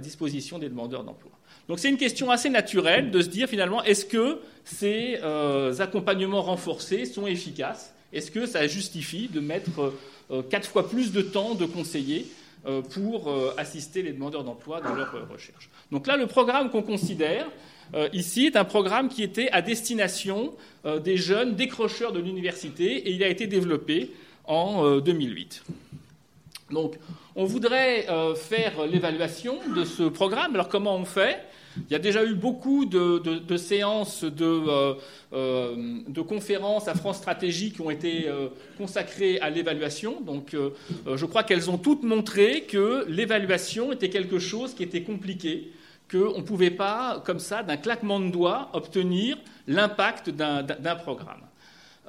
disposition 0.00 0.58
des 0.58 0.68
demandeurs 0.68 1.04
d'emploi. 1.04 1.32
Donc 1.68 1.78
c'est 1.78 1.88
une 1.88 1.96
question 1.96 2.30
assez 2.30 2.50
naturelle 2.50 3.10
de 3.10 3.20
se 3.20 3.28
dire 3.28 3.48
finalement, 3.48 3.82
est-ce 3.84 4.04
que 4.04 4.40
ces 4.64 5.18
euh, 5.22 5.74
accompagnements 5.78 6.42
renforcés 6.42 7.04
sont 7.04 7.26
efficaces? 7.26 7.94
Est-ce 8.12 8.30
que 8.30 8.46
ça 8.46 8.66
justifie 8.66 9.28
de 9.28 9.40
mettre 9.40 9.92
euh, 10.30 10.42
quatre 10.42 10.68
fois 10.68 10.88
plus 10.88 11.12
de 11.12 11.22
temps 11.22 11.54
de 11.54 11.64
conseillers 11.64 12.26
euh, 12.66 12.82
pour 12.82 13.32
assister 13.56 14.02
les 14.02 14.12
demandeurs 14.12 14.44
d'emploi 14.44 14.80
dans 14.80 14.94
leur 14.94 15.12
recherche? 15.30 15.70
Donc 15.90 16.06
là, 16.06 16.16
le 16.16 16.26
programme 16.26 16.70
qu'on 16.70 16.82
considère 16.82 17.46
ici 18.12 18.46
est 18.46 18.56
un 18.56 18.64
programme 18.64 19.08
qui 19.08 19.22
était 19.22 19.50
à 19.50 19.62
destination 19.62 20.54
des 21.04 21.16
jeunes 21.16 21.54
décrocheurs 21.54 22.12
de 22.12 22.20
l'université 22.20 23.08
et 23.08 23.10
il 23.12 23.22
a 23.22 23.28
été 23.28 23.46
développé 23.46 24.10
en 24.46 24.98
2008. 24.98 25.62
Donc, 26.70 26.94
on 27.36 27.44
voudrait 27.44 28.06
faire 28.34 28.86
l'évaluation 28.86 29.58
de 29.76 29.84
ce 29.84 30.04
programme. 30.04 30.54
Alors, 30.54 30.68
comment 30.68 30.96
on 30.96 31.04
fait? 31.04 31.38
Il 31.76 31.92
y 31.92 31.96
a 31.96 31.98
déjà 31.98 32.24
eu 32.24 32.34
beaucoup 32.34 32.84
de, 32.84 33.56
séances 33.56 34.24
euh, 34.24 34.94
euh, 35.32 35.74
de, 36.06 36.20
conférences 36.20 36.88
à 36.88 36.94
France 36.94 37.18
Stratégie 37.18 37.72
qui 37.72 37.80
ont 37.80 37.90
été 37.90 38.28
euh, 38.28 38.48
consacrées 38.78 39.38
à 39.40 39.50
l'évaluation. 39.50 40.20
Donc 40.20 40.54
je 40.54 41.26
crois 41.26 41.42
qu'elles 41.42 41.70
ont 41.70 41.78
toutes 41.78 42.02
montré 42.02 42.62
que 42.62 43.04
l'évaluation 43.08 43.92
était 43.92 44.10
quelque 44.10 44.38
chose 44.38 44.74
qui 44.74 44.82
était 44.82 45.02
compliqué, 45.02 45.70
qu'on 46.12 46.38
ne 46.38 46.44
pouvait 46.44 46.70
pas, 46.70 47.22
comme 47.24 47.38
ça, 47.38 47.62
d'un 47.62 47.76
claquement 47.76 48.20
de 48.20 48.30
doigts, 48.30 48.68
obtenir 48.74 49.38
l'impact 49.66 50.30
d'un 50.30 50.96
programme. 50.96 51.40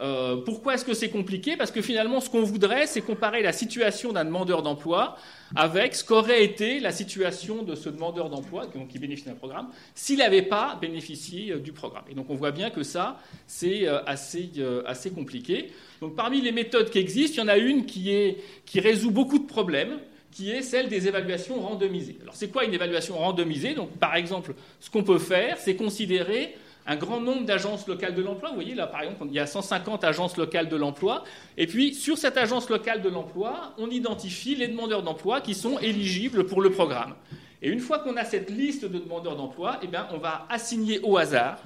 Euh, 0.02 0.38
pourquoi 0.38 0.74
est-ce 0.74 0.86
que 0.86 0.96
c'est 0.96 1.10
compliqué? 1.10 1.56
Parce 1.56 1.72
que 1.72 1.82
finalement, 1.82 2.20
ce 2.20 2.30
qu'on 2.30 2.44
voudrait, 2.44 2.88
c'est 2.88 3.02
comparer 3.02 3.44
la 3.44 3.54
situation 3.54 4.12
d'un 4.12 4.26
demandeur 4.26 4.64
d'emploi 4.64 5.18
avec 5.56 5.94
ce 5.94 6.04
qu'aurait 6.04 6.44
été 6.44 6.80
la 6.80 6.92
situation 6.92 7.62
de 7.62 7.76
ce 7.76 7.90
demandeur 7.90 8.30
d'emploi 8.30 8.66
qui 8.90 8.98
bénéficie 8.98 9.30
d'un 9.30 9.36
programme 9.36 9.68
s'il 9.94 10.18
n'avait 10.18 10.42
pas 10.42 10.78
bénéficié 10.82 11.52
euh, 11.52 11.60
du 11.60 11.74
programme. 11.74 12.06
Et 12.10 12.16
donc 12.16 12.26
on 12.30 12.36
voit 12.36 12.52
bien 12.52 12.72
que 12.72 12.82
ça, 12.82 13.20
c'est 13.46 13.88
euh, 13.88 14.04
assez, 14.06 14.50
assez 14.88 15.12
compliqué. 15.12 15.72
Donc 16.02 16.16
parmi 16.16 16.42
les 16.42 16.52
méthodes 16.52 16.90
qui 16.90 16.98
existent, 16.98 17.44
il 17.44 17.46
y 17.46 17.50
en 17.50 17.54
a 17.54 17.58
une 17.58 17.86
qui, 17.86 18.12
est, 18.12 18.38
qui 18.66 18.80
résout 18.80 19.12
beaucoup 19.12 19.38
de 19.38 19.48
problèmes 19.48 20.00
qui 20.34 20.52
est 20.52 20.62
celle 20.62 20.90
des 20.90 21.08
évaluations 21.08 21.62
randomisées. 21.62 22.18
Alors 22.22 22.36
c'est 22.36 22.50
quoi 22.50 22.66
une 22.66 22.74
évaluation 22.74 23.18
randomisée? 23.18 23.74
Donc 23.74 23.92
par 23.98 24.16
exemple, 24.16 24.54
ce 24.80 24.90
qu'on 24.90 25.04
peut 25.04 25.20
faire, 25.20 25.58
c'est 25.58 25.76
considérer 25.76 26.56
un 26.86 26.96
grand 26.96 27.22
nombre 27.22 27.46
d'agences 27.46 27.88
locales 27.88 28.16
de 28.16 28.22
l'emploi. 28.22 28.50
Vous 28.50 28.56
voyez, 28.56 28.76
là, 28.76 28.88
par 28.88 29.02
exemple, 29.04 29.26
il 29.28 29.34
y 29.34 29.40
a 29.40 29.48
150 29.48 30.04
agences 30.04 30.36
locales 30.36 30.68
de 30.68 30.76
l'emploi. 30.76 31.24
Et 31.58 31.66
puis, 31.66 31.94
sur 31.94 32.18
cette 32.18 32.38
agence 32.38 32.70
locale 32.70 33.02
de 33.02 33.10
l'emploi, 33.10 33.74
on 33.78 33.90
identifie 33.90 34.56
les 34.56 34.68
demandeurs 34.68 35.02
d'emploi 35.02 35.40
qui 35.40 35.54
sont 35.54 35.80
éligibles 35.80 36.46
pour 36.46 36.62
le 36.62 36.72
programme. 36.72 37.16
Et 37.62 37.70
une 37.70 37.80
fois 37.80 38.00
qu'on 38.00 38.18
a 38.18 38.26
cette 38.26 38.50
liste 38.50 38.84
de 38.84 38.98
demandeurs 38.98 39.38
d'emploi, 39.38 39.80
eh 39.82 39.88
bien, 39.88 40.08
on 40.12 40.18
va 40.18 40.46
assigner 40.50 41.00
au 41.04 41.18
hasard 41.18 41.60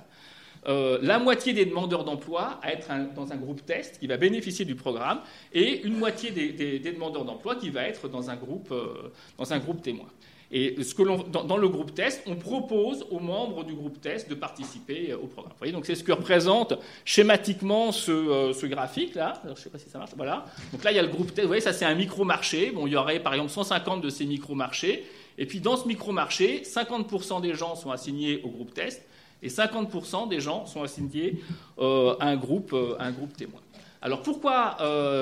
euh, 0.68 1.00
la 1.02 1.20
moitié 1.20 1.54
des 1.54 1.66
demandeurs 1.66 2.04
d'emploi 2.04 2.60
à 2.62 2.74
être 2.74 2.90
dans 3.16 3.32
un 3.32 3.38
groupe 3.38 3.66
test 3.66 4.00
qui 4.00 4.08
va 4.08 4.18
bénéficier 4.18 4.66
du 4.66 4.76
programme 4.76 5.22
et 5.54 5.82
une 5.84 5.98
moitié 5.98 6.32
des, 6.32 6.80
demandeurs 6.80 7.26
d'emploi 7.26 7.56
qui 7.56 7.70
va 7.70 7.84
être 7.84 8.08
dans 8.08 8.30
un 8.30 8.36
groupe, 8.36 8.72
euh, 8.72 9.12
dans 9.38 9.54
un 9.54 9.60
groupe 9.60 9.82
témoin. 9.82 10.08
Et 10.50 10.82
ce 10.82 10.96
que 10.96 11.04
dans, 11.30 11.58
le 11.58 11.68
groupe 11.68 11.94
test, 11.94 12.24
on 12.26 12.36
propose 12.36 13.06
aux 13.12 13.20
membres 13.20 13.66
du 13.66 13.74
groupe 13.74 14.00
test 14.00 14.30
de 14.30 14.36
participer 14.36 15.12
euh, 15.12 15.18
au 15.18 15.28
programme. 15.28 15.52
Vous 15.52 15.58
voyez, 15.58 15.74
donc 15.74 15.86
c'est 15.86 15.96
ce 15.96 16.06
que 16.06 16.14
représente 16.14 16.74
schématiquement 17.04 17.92
ce, 17.92 18.12
euh, 18.12 18.68
graphique-là. 18.68 19.42
Je 19.44 19.50
ne 19.50 19.56
sais 19.56 19.70
pas 19.70 19.78
si 19.78 19.90
ça 19.90 19.98
marche. 19.98 20.12
Voilà. 20.16 20.46
Donc 20.72 20.86
là, 20.86 20.92
il 20.92 20.96
y 20.96 21.00
a 21.00 21.02
le 21.02 21.10
groupe 21.10 21.34
test. 21.34 21.42
Vous 21.42 21.48
voyez, 21.48 21.62
ça 21.62 21.74
c'est 21.74 21.86
un 21.86 21.96
micro-marché. 21.96 22.72
Bon, 22.72 22.88
il 22.88 22.94
y 22.94 22.96
aurait 22.96 23.20
par 23.20 23.34
exemple 23.34 23.52
150 23.52 24.02
de 24.02 24.10
ces 24.10 24.26
micro-marchés. 24.26 25.06
Et 25.38 25.46
puis 25.46 25.60
dans 25.60 25.76
ce 25.76 25.86
micro-marché, 25.86 26.62
50% 26.64 27.42
des 27.42 27.54
gens 27.54 27.76
sont 27.76 27.92
assignés 27.92 28.42
au 28.44 28.50
groupe 28.50 28.74
test 28.74 29.04
et 29.42 29.50
50% 29.50 30.30
des 30.30 30.40
gens 30.40 30.66
sont 30.66 30.84
assignés 30.84 31.40
euh, 31.80 32.16
à 32.20 32.28
un 32.28 32.36
groupe, 32.36 32.76
un 33.00 33.12
groupe 33.12 33.36
témoin. 33.36 33.62
Alors 34.02 34.22
pourquoi 34.22 34.78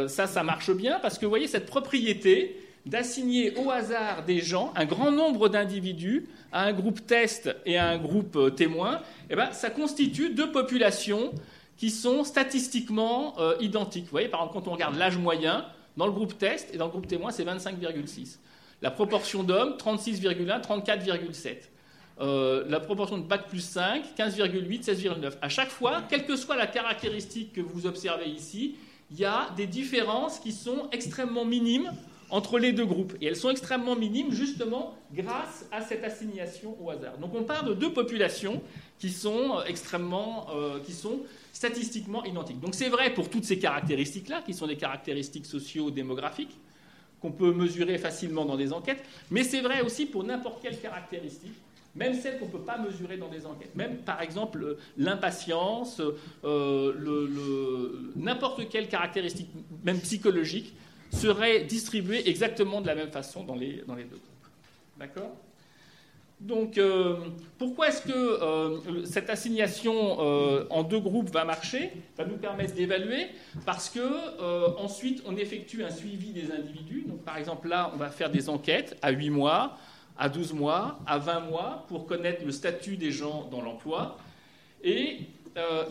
ça, 0.09 0.27
ça 0.27 0.43
marche 0.43 0.71
bien? 0.71 0.99
Parce 1.01 1.17
que 1.17 1.25
vous 1.25 1.31
voyez, 1.31 1.47
cette 1.47 1.65
propriété, 1.65 2.59
d'assigner 2.85 3.55
au 3.57 3.71
hasard 3.71 4.23
des 4.25 4.39
gens, 4.39 4.71
un 4.75 4.85
grand 4.85 5.11
nombre 5.11 5.49
d'individus, 5.49 6.27
à 6.51 6.63
un 6.63 6.73
groupe 6.73 7.05
test 7.05 7.53
et 7.65 7.77
à 7.77 7.89
un 7.89 7.97
groupe 7.97 8.35
euh, 8.35 8.49
témoin, 8.49 9.01
eh 9.29 9.35
ben, 9.35 9.51
ça 9.51 9.69
constitue 9.69 10.29
deux 10.29 10.51
populations 10.51 11.33
qui 11.77 11.89
sont 11.89 12.23
statistiquement 12.23 13.33
euh, 13.39 13.55
identiques. 13.59 14.05
Vous 14.05 14.11
voyez, 14.11 14.29
par 14.29 14.41
exemple, 14.41 14.59
quand 14.59 14.69
on 14.69 14.73
regarde 14.73 14.95
l'âge 14.95 15.17
moyen, 15.17 15.65
dans 15.97 16.05
le 16.05 16.11
groupe 16.11 16.37
test 16.37 16.73
et 16.73 16.77
dans 16.77 16.85
le 16.85 16.91
groupe 16.91 17.07
témoin, 17.07 17.31
c'est 17.31 17.43
25,6. 17.43 18.37
La 18.81 18.91
proportion 18.91 19.43
d'hommes, 19.43 19.75
36,1, 19.77 20.61
34,7. 20.61 21.55
Euh, 22.21 22.63
la 22.69 22.79
proportion 22.79 23.17
de 23.17 23.23
bac 23.23 23.49
plus 23.49 23.59
5, 23.59 24.15
15,8, 24.17 24.85
16,9. 24.85 25.33
À 25.41 25.49
chaque 25.49 25.69
fois, 25.69 26.01
quelle 26.09 26.25
que 26.25 26.37
soit 26.37 26.55
la 26.55 26.67
caractéristique 26.67 27.51
que 27.53 27.61
vous 27.61 27.87
observez 27.87 28.29
ici, 28.29 28.75
il 29.11 29.19
y 29.19 29.25
a 29.25 29.49
des 29.57 29.67
différences 29.67 30.39
qui 30.39 30.53
sont 30.53 30.87
extrêmement 30.93 31.43
minimes 31.43 31.91
entre 32.29 32.57
les 32.57 32.71
deux 32.71 32.85
groupes. 32.85 33.13
Et 33.21 33.27
elles 33.27 33.35
sont 33.35 33.49
extrêmement 33.49 33.95
minimes 33.95 34.31
justement 34.31 34.97
grâce 35.13 35.67
à 35.71 35.81
cette 35.81 36.03
assignation 36.03 36.75
au 36.81 36.89
hasard. 36.89 37.17
Donc 37.17 37.35
on 37.35 37.43
parle 37.43 37.67
de 37.67 37.73
deux 37.73 37.91
populations 37.91 38.61
qui 38.97 39.09
sont 39.11 39.61
extrêmement, 39.67 40.47
euh, 40.55 40.79
qui 40.79 40.93
sont 40.93 41.19
statistiquement 41.51 42.23
identiques. 42.23 42.61
Donc 42.61 42.75
c'est 42.75 42.89
vrai 42.89 43.13
pour 43.13 43.29
toutes 43.29 43.43
ces 43.43 43.59
caractéristiques-là, 43.59 44.41
qui 44.41 44.53
sont 44.53 44.67
des 44.67 44.77
caractéristiques 44.77 45.45
socio-démographiques, 45.45 46.57
qu'on 47.21 47.31
peut 47.31 47.53
mesurer 47.53 47.97
facilement 47.97 48.45
dans 48.45 48.57
des 48.57 48.71
enquêtes, 48.71 49.03
mais 49.31 49.43
c'est 49.43 49.61
vrai 49.61 49.81
aussi 49.81 50.05
pour 50.05 50.23
n'importe 50.23 50.61
quelle 50.61 50.79
caractéristique 50.79 51.53
même 51.95 52.13
celles 52.13 52.39
qu'on 52.39 52.47
ne 52.47 52.51
peut 52.51 52.59
pas 52.59 52.77
mesurer 52.77 53.17
dans 53.17 53.29
des 53.29 53.45
enquêtes. 53.45 53.75
Même, 53.75 53.97
par 53.97 54.21
exemple, 54.21 54.77
l'impatience, 54.97 56.01
euh, 56.43 58.11
n'importe 58.15 58.69
quelle 58.69 58.87
caractéristique, 58.87 59.49
même 59.83 59.99
psychologique, 59.99 60.73
seraient 61.11 61.63
distribués 61.63 62.27
exactement 62.29 62.81
de 62.81 62.87
la 62.87 62.95
même 62.95 63.11
façon 63.11 63.43
dans 63.43 63.55
les, 63.55 63.83
dans 63.87 63.95
les 63.95 64.03
deux 64.03 64.17
groupes. 64.17 64.49
D'accord? 64.97 65.35
Donc, 66.39 66.77
euh, 66.77 67.15
pourquoi 67.57 67.87
est-ce 67.87 68.01
que 68.01 68.11
euh, 68.11 69.05
cette 69.05 69.29
assignation 69.29 70.17
euh, 70.19 70.65
en 70.69 70.83
deux 70.83 70.99
groupes 70.99 71.29
va 71.29 71.45
marcher, 71.45 71.91
va 72.17 72.25
nous 72.25 72.37
permettre 72.37 72.73
d'évaluer 72.73 73.27
Parce 73.65 73.89
que 73.89 74.77
ensuite, 74.77 75.23
on 75.25 75.37
effectue 75.37 75.83
un 75.83 75.89
suivi 75.89 76.31
des 76.31 76.51
individus. 76.51 77.05
Donc, 77.07 77.23
par 77.23 77.37
exemple, 77.37 77.69
là, 77.69 77.91
on 77.93 77.97
va 77.97 78.09
faire 78.09 78.29
des 78.29 78.49
enquêtes 78.49 78.97
à 79.01 79.11
8 79.11 79.29
mois, 79.29 79.77
à 80.17 80.29
12 80.29 80.53
mois, 80.53 80.99
à 81.05 81.17
20 81.17 81.39
mois, 81.41 81.85
pour 81.87 82.05
connaître 82.05 82.45
le 82.45 82.51
statut 82.51 82.97
des 82.97 83.11
gens 83.11 83.47
dans 83.51 83.61
l'emploi. 83.61 84.17
Et 84.83 85.19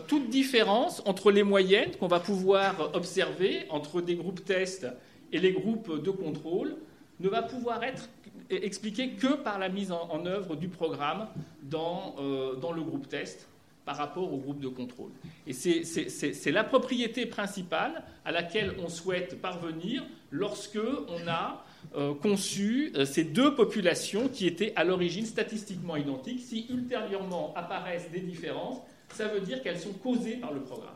toute 0.07 0.29
différence 0.29 1.01
entre 1.05 1.31
les 1.31 1.43
moyennes 1.43 1.91
qu'on 1.99 2.07
va 2.07 2.19
pouvoir 2.19 2.91
observer 2.93 3.65
entre 3.69 3.99
des 3.99 4.15
groupes 4.15 4.45
tests 4.45 4.87
et 5.31 5.39
les 5.39 5.51
groupes 5.51 6.03
de 6.03 6.11
contrôle 6.11 6.75
ne 7.19 7.29
va 7.29 7.41
pouvoir 7.41 7.83
être 7.83 8.09
expliqué 8.49 9.11
que 9.11 9.33
par 9.35 9.57
la 9.59 9.69
mise 9.69 9.91
en, 9.91 10.25
œuvre 10.25 10.55
du 10.55 10.67
programme 10.67 11.27
dans, 11.63 12.15
euh, 12.19 12.55
dans, 12.55 12.71
le 12.71 12.81
groupe 12.81 13.07
test 13.09 13.47
par 13.85 13.97
rapport 13.97 14.31
au 14.31 14.37
groupe 14.37 14.59
de 14.59 14.67
contrôle. 14.67 15.11
Et 15.47 15.53
c'est 15.53 16.51
la 16.51 16.63
propriété 16.63 17.25
principale 17.25 18.03
à 18.23 18.31
laquelle 18.31 18.75
on 18.83 18.89
souhaite 18.89 19.41
parvenir 19.41 20.03
lorsque 20.31 20.79
on 21.07 21.27
a 21.27 21.63
euh, 21.95 22.13
conçu 22.13 22.91
euh, 22.95 23.05
ces 23.05 23.23
deux 23.23 23.55
populations 23.55 24.27
qui 24.27 24.47
étaient 24.47 24.73
à 24.75 24.83
l'origine 24.83 25.25
statistiquement 25.25 25.95
identiques. 25.95 26.41
Si 26.41 26.65
ultérieurement 26.69 27.53
apparaissent 27.55 28.09
des 28.11 28.19
différences, 28.19 28.79
ça 29.09 29.27
veut 29.27 29.41
dire 29.41 29.61
qu'elles 29.61 29.79
sont 29.79 29.93
causées 29.93 30.37
par 30.37 30.51
le 30.51 30.61
programme. 30.61 30.95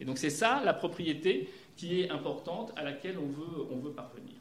Et 0.00 0.04
donc 0.04 0.18
c'est 0.18 0.30
ça 0.30 0.62
la 0.64 0.74
propriété 0.74 1.48
qui 1.76 2.00
est 2.00 2.10
importante, 2.10 2.72
à 2.76 2.82
laquelle 2.82 3.16
on 3.18 3.26
veut, 3.26 3.66
on 3.70 3.76
veut 3.76 3.92
parvenir. 3.92 4.34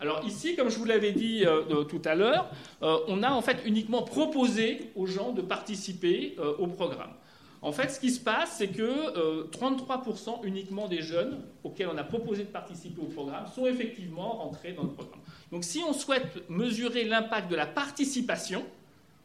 Alors 0.00 0.24
ici, 0.24 0.54
comme 0.56 0.70
je 0.70 0.78
vous 0.78 0.84
l'avais 0.84 1.12
dit 1.12 1.44
euh, 1.44 1.84
tout 1.84 2.02
à 2.04 2.14
l'heure, 2.14 2.50
on 2.80 3.22
a 3.22 3.30
en 3.30 3.42
fait 3.42 3.58
uniquement 3.64 4.02
proposé 4.02 4.90
aux 4.94 5.06
gens 5.06 5.32
de 5.32 5.42
participer 5.42 6.36
au 6.58 6.66
programme. 6.66 7.12
En 7.60 7.72
fait, 7.72 7.88
ce 7.88 7.98
qui 7.98 8.10
se 8.10 8.20
passe, 8.20 8.56
c'est 8.58 8.68
que 8.68 9.46
33% 9.50 10.44
uniquement 10.44 10.86
des 10.86 11.02
jeunes 11.02 11.40
auxquels 11.64 11.88
on 11.92 11.98
a 11.98 12.04
proposé 12.04 12.44
de 12.44 12.48
participer 12.48 13.00
au 13.00 13.06
programme 13.06 13.46
sont 13.52 13.66
effectivement 13.66 14.32
rentrés 14.34 14.72
dans 14.72 14.84
le 14.84 14.90
programme. 14.90 15.20
Donc 15.50 15.64
si 15.64 15.80
on 15.88 15.92
souhaite 15.92 16.48
mesurer 16.48 17.04
l'impact 17.04 17.50
de 17.50 17.56
la 17.56 17.66
participation, 17.66 18.64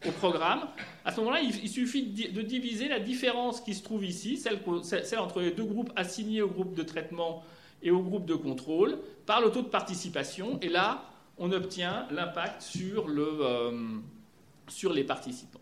au 0.06 0.12
programme, 0.12 0.68
à 1.06 1.12
ce 1.12 1.20
moment-là, 1.22 1.40
il, 1.42 1.70
suffit 1.70 2.04
de 2.04 2.42
diviser 2.42 2.88
la 2.88 3.00
différence 3.00 3.62
qui 3.62 3.74
se 3.74 3.84
trouve 3.84 4.04
ici, 4.04 4.38
celle, 4.38 4.60
entre 5.20 5.40
les 5.40 5.52
deux 5.52 5.64
groupes 5.64 5.92
assignés 5.96 6.42
au 6.42 6.50
groupe 6.50 6.76
de 6.76 6.84
traitement 6.84 7.44
et 7.82 7.92
au 7.92 8.02
groupe 8.02 8.26
de 8.26 8.36
contrôle, 8.36 8.98
par 9.26 9.42
le 9.42 9.50
taux 9.52 9.62
de 9.62 9.68
participation. 9.68 10.60
Et 10.62 10.70
là, 10.70 11.06
on 11.38 11.52
obtient 11.52 12.08
l'impact 12.12 12.62
sur, 12.62 13.08
euh, 13.10 13.72
les 14.94 15.04
participants. 15.04 15.60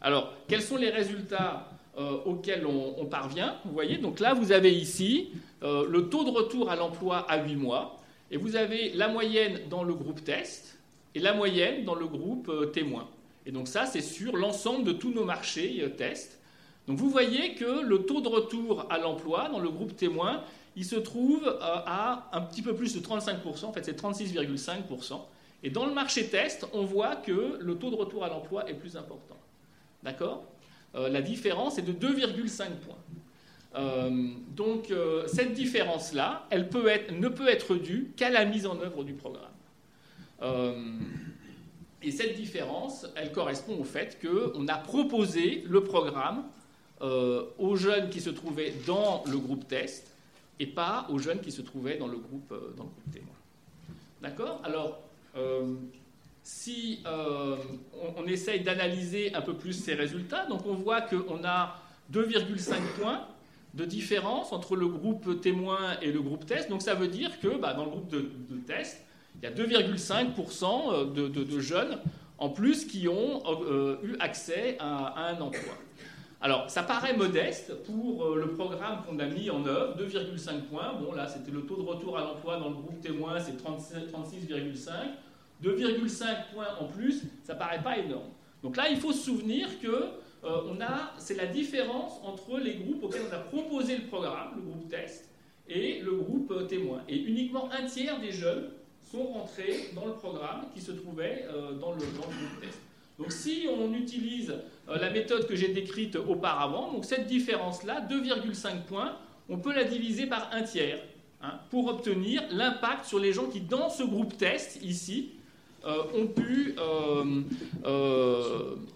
Alors, 0.00 0.32
quels 0.48 0.62
sont 0.62 0.76
les 0.76 0.90
résultats 0.90 1.68
euh, 1.98 2.18
auxquels 2.24 2.66
on, 2.66 3.04
parvient 3.06 3.56
Vous 3.64 3.72
voyez, 3.72 3.98
donc 3.98 4.20
là, 4.20 4.34
vous 4.34 4.52
avez 4.52 4.74
ici 4.74 5.30
euh, 5.62 5.86
le 5.88 6.08
taux 6.08 6.24
de 6.24 6.30
retour 6.30 6.70
à 6.70 6.76
l'emploi 6.76 7.30
à 7.30 7.42
8 7.42 7.56
mois, 7.56 8.00
et 8.30 8.36
vous 8.36 8.56
avez 8.56 8.90
la 8.92 9.08
moyenne 9.08 9.60
dans 9.70 9.84
le 9.84 9.94
groupe 9.94 10.22
test 10.24 10.78
et 11.14 11.20
la 11.20 11.32
moyenne 11.32 11.84
dans 11.84 11.94
le 11.94 12.06
groupe 12.06 12.72
témoin. 12.72 13.08
Et 13.46 13.52
donc 13.52 13.68
ça, 13.68 13.86
c'est 13.86 14.00
sur 14.02 14.36
l'ensemble 14.36 14.84
de 14.84 14.92
tous 14.92 15.12
nos 15.12 15.24
marchés 15.24 15.78
euh, 15.80 15.88
tests. 15.88 16.38
Donc 16.88 16.98
vous 16.98 17.08
voyez 17.08 17.54
que 17.54 17.82
le 17.82 18.00
taux 18.00 18.20
de 18.20 18.28
retour 18.28 18.86
à 18.90 18.98
l'emploi 18.98 19.48
dans 19.48 19.60
le 19.60 19.70
groupe 19.70 19.96
témoin, 19.96 20.42
il 20.74 20.84
se 20.84 20.96
trouve 20.96 21.46
euh, 21.46 21.58
à 21.60 22.28
un 22.32 22.40
petit 22.42 22.60
peu 22.60 22.74
plus 22.74 22.94
de 22.94 23.00
35%, 23.00 23.64
en 23.64 23.72
fait 23.72 23.84
c'est 23.84 24.00
36,5%. 24.00 25.20
Et 25.62 25.70
dans 25.70 25.86
le 25.86 25.94
marché 25.94 26.28
test, 26.28 26.66
on 26.74 26.84
voit 26.84 27.16
que 27.16 27.58
le 27.60 27.76
taux 27.76 27.90
de 27.90 27.96
retour 27.96 28.24
à 28.24 28.28
l'emploi 28.28 28.68
est 28.68 28.74
plus 28.74 28.96
important. 28.96 29.36
D'accord? 30.02 30.44
euh, 30.44 30.55
La 30.94 31.20
différence 31.20 31.78
est 31.78 31.82
de 31.82 31.92
2,5 31.92 32.64
points. 32.84 34.10
donc 34.54 34.92
cette 35.26 35.52
différence-là, 35.52 36.46
elle 36.50 36.68
ne 37.20 37.28
peut 37.28 37.48
être 37.48 37.74
due 37.76 38.12
qu'à 38.16 38.30
la 38.30 38.46
mise 38.46 38.66
en 38.66 38.80
œuvre 38.80 39.04
du 39.04 39.12
programme. 39.12 39.52
Et 42.06 42.12
cette 42.12 42.36
différence, 42.36 43.06
elle 43.16 43.32
correspond 43.32 43.78
au 43.80 43.84
fait 43.84 44.18
qu'on 44.20 44.68
a 44.68 44.76
proposé 44.76 45.64
le 45.66 45.82
programme 45.82 46.44
euh, 47.02 47.44
aux 47.58 47.76
jeunes 47.76 48.10
qui 48.10 48.20
se 48.20 48.30
trouvaient 48.30 48.72
dans 48.86 49.24
le 49.26 49.38
groupe 49.38 49.66
test 49.66 50.14
et 50.60 50.66
pas 50.66 51.06
aux 51.10 51.18
jeunes 51.18 51.40
qui 51.40 51.50
se 51.50 51.62
trouvaient 51.62 51.96
dans 51.96 52.06
le 52.06 52.16
groupe, 52.16 52.52
euh, 52.52 52.72
dans 52.76 52.84
le 52.84 52.90
groupe 52.90 53.12
témoin. 53.12 53.34
D'accord? 54.22 54.60
Alors, 54.64 55.00
euh, 56.46 56.46
si 56.46 57.02
on, 57.04 58.22
on, 58.22 58.26
essaye 58.26 58.60
d'analyser 58.60 59.34
un 59.34 59.42
peu 59.42 59.54
plus 59.54 59.72
ces 59.72 59.94
résultats, 59.94 60.46
donc 60.46 60.66
on 60.66 60.74
voit 60.74 61.00
qu'on 61.00 61.44
a 61.44 61.76
2,5 62.12 62.74
points 63.00 63.26
de 63.74 63.84
différence 63.84 64.52
entre 64.52 64.74
le 64.74 64.86
groupe 64.88 65.40
témoin 65.40 65.98
et 66.00 66.10
le 66.10 66.20
groupe 66.22 66.46
test. 66.46 66.70
Donc 66.70 66.82
ça 66.82 66.94
veut 66.94 67.08
dire 67.08 67.40
que 67.40 67.58
bah, 67.58 67.74
dans 67.74 67.84
le 67.84 67.90
groupe 67.90 68.08
de, 68.08 68.30
test, 68.66 69.04
il 69.36 69.44
y 69.44 69.46
a 69.46 69.54
2,5% 69.54 70.92
euh, 70.92 71.28
de, 71.28 71.60
jeunes 71.60 71.98
en 72.38 72.48
plus 72.48 72.86
qui 72.86 73.06
ont 73.08 73.42
euh, 73.46 73.96
eu 74.02 74.16
accès 74.18 74.76
à, 74.80 75.28
un 75.28 75.40
emploi. 75.40 75.74
Alors, 76.40 76.70
ça 76.70 76.82
paraît 76.82 77.16
modeste 77.16 77.82
pour 77.84 78.24
euh, 78.24 78.36
le 78.36 78.48
programme 78.52 79.02
qu'on 79.06 79.18
a 79.18 79.26
mis 79.26 79.50
en 79.50 79.66
œuvre, 79.66 79.96
2,5 79.98 80.62
points. 80.62 80.92
Bon, 81.00 81.12
là, 81.12 81.26
c'était 81.26 81.50
le 81.50 81.62
taux 81.62 81.76
de 81.76 81.82
retour 81.82 82.16
à 82.18 82.20
l'emploi 82.20 82.58
dans 82.58 82.68
le 82.68 82.74
groupe 82.74 83.00
témoin, 83.00 83.40
c'est 83.40 83.56
36,5. 83.56 84.90
2,5 85.64 86.52
points 86.52 86.68
en 86.80 86.86
plus, 86.86 87.22
ça 87.44 87.54
paraît 87.54 87.82
pas 87.82 87.98
énorme. 87.98 88.30
Donc 88.62 88.76
là, 88.76 88.88
il 88.90 88.98
faut 88.98 89.12
se 89.12 89.24
souvenir 89.24 89.68
que 89.80 90.04
on 90.42 90.80
a, 90.80 91.12
c'est 91.18 91.34
la 91.34 91.46
différence 91.46 92.20
entre 92.22 92.60
les 92.60 92.74
groupes 92.74 93.02
auxquels 93.02 93.22
on 93.28 93.34
a 93.34 93.38
proposé 93.38 93.96
le 93.96 94.04
programme, 94.04 94.52
le 94.54 94.62
groupe 94.62 94.88
test, 94.88 95.28
et 95.68 96.00
le 96.00 96.12
groupe 96.12 96.68
témoin. 96.68 97.02
Et 97.08 97.16
uniquement 97.16 97.68
un 97.72 97.86
tiers 97.86 98.20
des 98.20 98.32
jeunes 98.32 98.70
sont 99.02 99.24
rentrés 99.24 99.90
dans 99.94 100.06
le 100.06 100.12
programme 100.12 100.66
qui 100.74 100.80
se 100.80 100.92
trouvait 100.92 101.46
euh, 101.48 101.72
dans, 101.72 101.92
le, 101.92 101.98
groupe 101.98 102.60
test. 102.60 102.78
Donc 103.18 103.32
si 103.32 103.66
on 103.70 103.92
utilise 103.94 104.54
euh, 104.88 104.98
la 104.98 105.10
méthode 105.10 105.46
que 105.46 105.56
j'ai 105.56 105.68
décrite 105.68 106.16
auparavant, 106.16 106.92
donc 106.92 107.04
cette 107.04 107.26
différence-là, 107.26 108.00
2,5 108.02 108.82
points, 108.82 109.16
on 109.48 109.58
peut 109.58 109.74
la 109.74 109.84
diviser 109.84 110.26
par 110.26 110.50
un 110.52 110.62
tiers 110.62 111.00
hein, 111.42 111.60
pour 111.70 111.86
obtenir 111.88 112.42
l'impact 112.50 113.06
sur 113.06 113.18
les 113.18 113.32
gens 113.32 113.46
qui, 113.46 113.60
dans 113.60 113.88
ce 113.88 114.02
groupe 114.02 114.36
test, 114.36 114.82
ici, 114.82 115.30
euh, 115.30 115.35
ont 116.14 116.26
pu, 116.26 116.74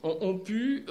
ont, 0.03 0.39
pu 0.39 0.85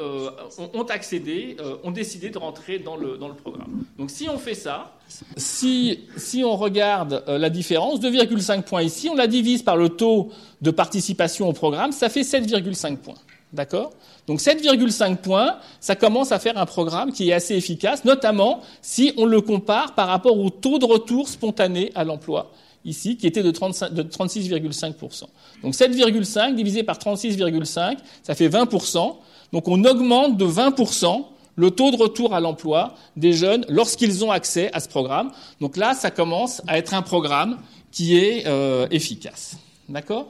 ont, 0.73 0.83
accédé, 0.83 1.57
ont 1.83 1.91
décidé 1.91 2.29
de 2.29 2.37
rentrer 2.37 2.79
dans 2.79 2.95
le, 2.95 3.17
dans 3.17 3.27
le 3.27 3.33
programme. 3.33 3.83
Donc 3.97 4.09
si 4.09 4.29
on 4.29 4.37
fait 4.37 4.55
ça, 4.55 4.93
si, 5.37 6.43
on 6.43 6.55
regarde 6.55 7.23
euh, 7.27 7.37
la 7.37 7.49
différence, 7.49 7.99
2,5 7.99 8.63
points 8.63 8.83
ici, 8.83 9.09
on 9.09 9.15
la 9.15 9.27
divise 9.27 9.63
par 9.63 9.75
le 9.75 9.89
taux 9.89 10.29
de 10.61 10.71
participation 10.71 11.49
au 11.49 11.53
programme, 11.53 11.91
ça 11.91 12.09
fait 12.09 12.21
7,5 12.21 12.97
points. 12.97 13.15
D'accord? 13.51 13.91
Donc 14.27 14.39
7,5 14.39 15.17
points, 15.17 15.57
ça 15.79 15.95
commence 15.95 16.31
à 16.31 16.37
faire 16.37 16.57
un 16.57 16.67
programme 16.67 17.11
qui 17.11 17.29
est 17.29 17.33
assez 17.33 17.55
efficace, 17.55 18.05
notamment 18.05 18.61
si 18.81 19.13
on 19.17 19.25
le 19.25 19.41
compare 19.41 19.95
par 19.95 20.07
rapport 20.07 20.37
au 20.37 20.51
taux 20.51 20.77
de 20.77 20.85
retour 20.85 21.27
spontané 21.27 21.91
à 21.95 22.03
l'emploi, 22.03 22.51
ici, 22.85 23.17
qui 23.17 23.27
était 23.27 23.43
de, 23.43 23.51
36,5%. 23.51 25.23
Donc 25.63 25.73
7,5 25.73 26.55
divisé 26.55 26.83
par 26.83 26.97
36,5, 26.97 27.97
ça 28.23 28.35
fait 28.35 28.47
20%. 28.47 29.15
Donc 29.51 29.67
on 29.67 29.83
augmente 29.83 30.37
de 30.37 30.45
20% 30.45 31.25
le 31.55 31.71
taux 31.71 31.91
de 31.91 31.97
retour 31.97 32.33
à 32.33 32.39
l'emploi 32.39 32.95
des 33.17 33.33
jeunes 33.33 33.65
lorsqu'ils 33.67 34.23
ont 34.23 34.31
accès 34.31 34.69
à 34.73 34.79
ce 34.79 34.87
programme. 34.87 35.31
Donc 35.59 35.75
là, 35.75 35.93
ça 35.93 36.09
commence 36.09 36.61
à 36.67 36.77
être 36.77 36.93
un 36.93 37.01
programme 37.01 37.57
qui 37.91 38.17
est 38.17 38.47
euh, 38.47 38.87
efficace. 38.91 39.57
D'accord? 39.89 40.27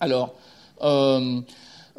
Alors, 0.00 0.34
euh, 0.82 1.40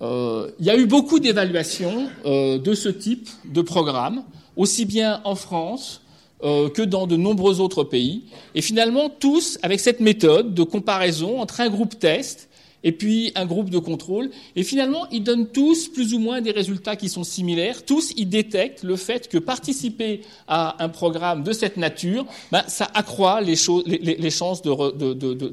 euh, 0.02 0.50
il 0.60 0.66
y 0.66 0.70
a 0.72 0.78
eu 0.78 0.88
beaucoup 0.88 1.20
d'évaluations 1.20 2.08
de 2.26 2.74
ce 2.74 2.90
type 2.90 3.30
de 3.46 3.62
programme, 3.62 4.24
aussi 4.56 4.86
bien 4.86 5.22
en 5.26 5.36
France 5.36 6.02
que 6.44 6.82
dans 6.82 7.08
de 7.08 7.16
nombreux 7.16 7.60
autres 7.62 7.84
pays. 7.84 8.24
Et 8.54 8.62
finalement, 8.62 9.10
tous 9.10 9.58
avec 9.62 9.80
cette 9.80 10.00
méthode 10.00 10.54
de 10.54 10.64
comparaison 10.64 11.40
entre 11.40 11.62
un 11.62 11.70
groupe 11.70 11.98
test 11.98 12.50
et 12.84 12.92
puis 12.92 13.32
un 13.36 13.46
groupe 13.46 13.70
de 13.70 13.80
contrôle. 13.80 14.30
Et 14.56 14.64
finalement, 14.64 15.08
ils 15.12 15.24
donnent 15.24 15.48
tous 15.48 15.88
plus 15.88 16.14
ou 16.14 16.20
moins 16.20 16.42
des 16.42 16.52
résultats 16.52 16.96
qui 16.96 17.10
sont 17.10 17.24
similaires. 17.24 17.86
Tous, 17.86 18.12
ils 18.18 18.30
détectent 18.30 18.84
le 18.84 18.96
fait 18.96 19.30
que 19.30 19.38
participer 19.38 20.22
à 20.48 20.84
un 20.84 20.90
programme 20.90 21.44
de 21.44 21.54
cette 21.54 21.78
nature, 21.78 22.26
ben, 22.52 22.64
ça 22.68 22.90
accroît 22.94 23.42
les, 23.42 23.56
chances 23.56 24.62
de 24.62 24.70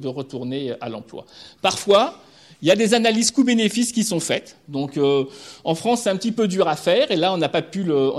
retourner 0.09 0.72
à 0.81 0.88
l'emploi. 0.88 1.24
Parfois, 1.62 2.20
il 2.62 2.68
y 2.68 2.70
a 2.70 2.77
des 2.77 2.94
analyses 2.94 3.31
coûts-bénéfices 3.31 3.92
qui 3.92 4.05
sont 4.05 4.20
faites. 4.20 4.57
Donc, 4.68 4.96
euh, 4.96 5.25
en 5.64 5.75
France, 5.75 6.03
c'est 6.03 6.11
un 6.11 6.16
petit 6.16 6.33
peu 6.33 6.46
dur 6.46 6.68
à 6.68 6.77
faire, 6.77 7.11
et 7.11 7.16
là, 7.16 7.33
on 7.33 7.38
n'a 7.38 7.49
pas 7.49 7.62
pu 7.62 7.83
le, 7.83 8.12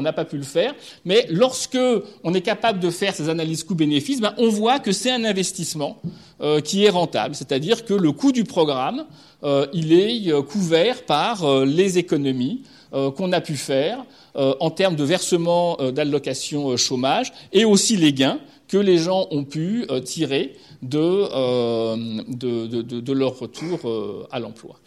faire. 0.43 0.73
Mais 1.05 1.27
lorsque 1.29 1.77
on 2.23 2.33
est 2.33 2.41
capable 2.41 2.79
de 2.79 2.89
faire 2.89 3.13
ces 3.15 3.29
analyses 3.29 3.63
coûts-bénéfices, 3.63 4.19
ben, 4.19 4.33
on 4.37 4.49
voit 4.49 4.79
que 4.79 4.91
c'est 4.91 5.11
un 5.11 5.23
investissement 5.23 6.01
euh, 6.41 6.59
qui 6.59 6.85
est 6.85 6.89
rentable. 6.89 7.35
C'est-à-dire 7.35 7.85
que 7.85 7.93
le 7.93 8.11
coût 8.11 8.31
du 8.31 8.43
programme, 8.43 9.05
euh, 9.43 9.67
il 9.73 9.93
est 9.93 10.31
couvert 10.43 11.03
par 11.03 11.65
les 11.65 11.97
économies 11.97 12.63
qu'on 12.91 13.31
a 13.31 13.39
pu 13.39 13.55
faire 13.55 14.03
en 14.35 14.69
termes 14.69 14.97
de 14.97 15.05
versement 15.05 15.77
d'allocation 15.93 16.75
chômage 16.75 17.31
et 17.53 17.63
aussi 17.63 17.95
les 17.95 18.11
gains 18.11 18.39
que 18.67 18.75
les 18.75 18.97
gens 18.97 19.27
ont 19.31 19.45
pu 19.45 19.87
tirer 20.03 20.57
euh, 20.83 21.95
de, 22.27 22.65
de, 22.65 23.13
leur 23.13 23.37
retour 23.37 23.87
euh, 23.87 24.27
à 24.31 24.39
l'emploi. 24.39 24.79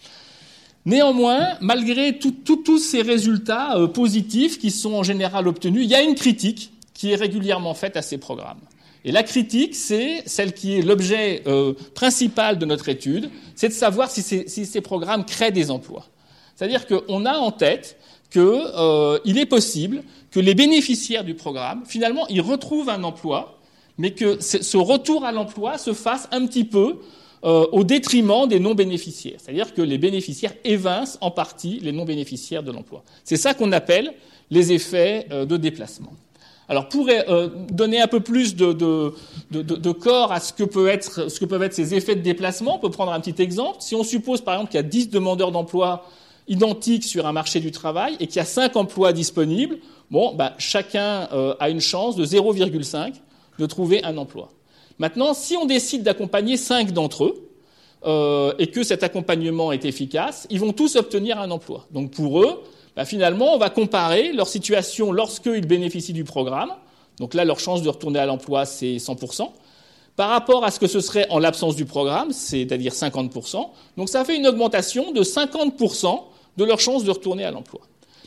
Néanmoins, 0.87 1.51
malgré 1.61 2.19
tous 2.19 2.79
ces 2.79 3.01
résultats 3.01 3.77
euh, 3.77 3.87
positifs 3.87 4.59
qui 4.59 4.73
sont 4.73 4.95
en 4.95 5.05
général 5.05 5.47
obtenus, 5.47 5.85
il 5.85 5.89
y 5.89 5.95
a 5.95 6.03
une 6.03 6.17
critique 6.17 6.73
qui 6.95 7.13
est 7.13 7.15
régulièrement 7.15 7.75
faite 7.75 7.97
à 7.97 8.03
ces 8.03 8.19
programmes. 8.19 8.59
Et 9.05 9.13
la 9.13 9.23
critique, 9.23 9.77
c'est 9.77 10.25
celle 10.27 10.53
qui 10.53 10.79
est 10.79 10.83
l'objet 10.83 11.45
principal 11.95 12.59
de 12.59 12.65
notre 12.65 12.89
étude, 12.89 13.29
c'est 13.55 13.69
de 13.69 13.75
savoir 13.75 14.11
si, 14.11 14.23
si, 14.23 14.67
ces 14.67 14.81
programmes 14.81 15.27
créent 15.27 15.53
des 15.53 15.71
emplois. 15.71 16.07
C'est-à-dire 16.57 16.87
qu'on 16.87 17.27
a 17.27 17.37
en 17.37 17.53
tête 17.53 17.99
qu'il 18.31 19.39
est 19.39 19.47
possible 19.47 20.03
que 20.31 20.41
les 20.41 20.55
bénéficiaires 20.55 21.23
du 21.23 21.35
programme, 21.35 21.83
finalement, 21.87 22.27
ils 22.29 22.41
retrouvent 22.41 22.89
un 22.89 23.05
emploi 23.05 23.54
mais 23.99 24.13
que 24.13 24.41
ce 24.41 24.77
retour 24.77 25.25
à 25.25 25.33
l'emploi 25.33 25.79
se 25.79 25.93
fasse 25.93 26.29
un 26.33 26.47
petit 26.47 26.65
peu 26.65 26.99
euh, 27.45 27.67
au 27.73 27.85
détriment 27.85 28.49
des 28.49 28.59
non-bénéficiaires. 28.59 29.37
C'est-à-dire 29.39 29.75
que 29.75 29.83
les 29.83 29.99
bénéficiaires 29.99 30.55
évincent 30.65 31.19
en 31.21 31.31
partie 31.31 31.79
les 31.81 31.93
non-bénéficiaires 31.93 32.63
de 32.63 32.73
l'emploi. 32.73 33.05
C'est 33.23 33.37
ça 33.37 33.53
qu'on 33.53 33.71
appelle 33.73 34.15
les 34.51 34.73
effets 34.73 35.27
euh, 35.31 35.45
de 35.45 35.59
déplacement. 35.59 36.15
Alors 36.71 36.89
pour 36.89 37.07
euh, 37.11 37.51
donner 37.71 38.01
un 38.01 38.07
peu 38.07 38.21
plus 38.21 38.57
de, 38.57 38.73
de, 38.73 39.13
de, 39.51 39.61
de, 39.61 39.93
corps 39.93 40.33
à 40.33 40.41
ce 40.41 40.55
que, 40.55 40.65
peut 40.65 40.89
être, 40.89 41.31
ce 41.31 41.39
que 41.39 41.45
peuvent 41.45 41.63
être 41.63 41.75
ces 41.75 41.95
effets 41.95 42.17
de 42.17 42.23
déplacement, 42.23 42.77
on 42.77 42.79
peut 42.79 42.91
prendre 42.91 43.13
un 43.13 43.21
petit 43.21 43.43
exemple. 43.43 43.77
Si 43.81 43.95
on 43.95 44.05
suppose 44.05 44.41
par 44.41 44.55
exemple 44.55 44.71
qu'il 44.71 44.79
y 44.79 44.85
a 44.85 44.89
10 44.89 45.11
demandeurs 45.11 45.53
d'emploi 45.53 46.07
identiques 46.49 47.05
sur 47.05 47.27
un 47.27 47.33
marché 47.33 47.61
du 47.61 47.73
travail 47.73 48.17
et 48.21 48.27
qu'il 48.27 48.37
y 48.37 48.41
a 48.41 48.47
5 48.47 48.75
emplois 48.77 49.13
disponibles, 49.13 49.77
bon, 50.11 50.35
bah, 50.35 50.55
chacun 50.57 51.29
a 51.61 51.69
une 51.69 51.81
chance 51.81 52.17
de 52.17 52.25
0,5 52.25 53.13
de 53.59 53.67
trouver 53.67 54.05
un 54.05 54.17
emploi. 54.17 54.51
Maintenant, 54.99 55.35
si 55.35 55.57
on 55.57 55.67
décide 55.67 56.03
d'accompagner 56.03 56.57
cinq 56.57 56.93
d'entre 56.93 57.25
eux, 57.25 57.51
euh, 58.07 58.53
et 58.59 58.67
que 58.67 58.83
cet 58.83 59.03
accompagnement 59.03 59.73
est 59.73 59.87
efficace, 59.87 60.47
ils 60.51 60.61
vont 60.61 60.73
tous 60.73 60.97
obtenir 60.97 61.41
un 61.41 61.51
emploi. 61.51 61.87
Donc 61.91 62.11
pour 62.11 62.43
eux, 62.43 62.63
bah, 62.97 63.07
finalement, 63.07 63.55
on 63.55 63.59
va 63.59 63.71
comparer 63.71 64.33
leur 64.33 64.47
situation 64.47 65.11
lorsqu'ils 65.11 65.67
bénéficient 65.67 66.13
du 66.13 66.25
programme. 66.25 66.71
Donc 67.19 67.33
là, 67.33 67.47
leur 67.47 67.61
chance 67.61 67.81
de 67.81 67.89
retourner 67.89 68.19
à 68.19 68.27
l'emploi, 68.27 68.67
c'est 68.67 68.97
100%. 68.97 69.49
Par 70.17 70.29
rapport 70.29 70.65
à 70.65 70.71
ce 70.71 70.79
que 70.79 70.87
ce 70.87 71.01
serait 71.01 71.27
en 71.31 71.39
l'absence 71.39 71.77
du 71.77 71.87
programme, 71.87 72.33
c'est-à-dire 72.33 72.93
50%. 72.93 73.69
Donc 73.97 74.11
ça 74.11 74.23
fait 74.25 74.37
une 74.37 74.47
augmentation 74.47 75.11
de 75.13 75.23
50% 75.23 76.21
de 76.59 76.65
leur 76.65 76.81
chance 76.81 77.05
de 77.05 77.11
retourner 77.11 77.45
à 77.45 77.51
l'emploi. 77.51 77.81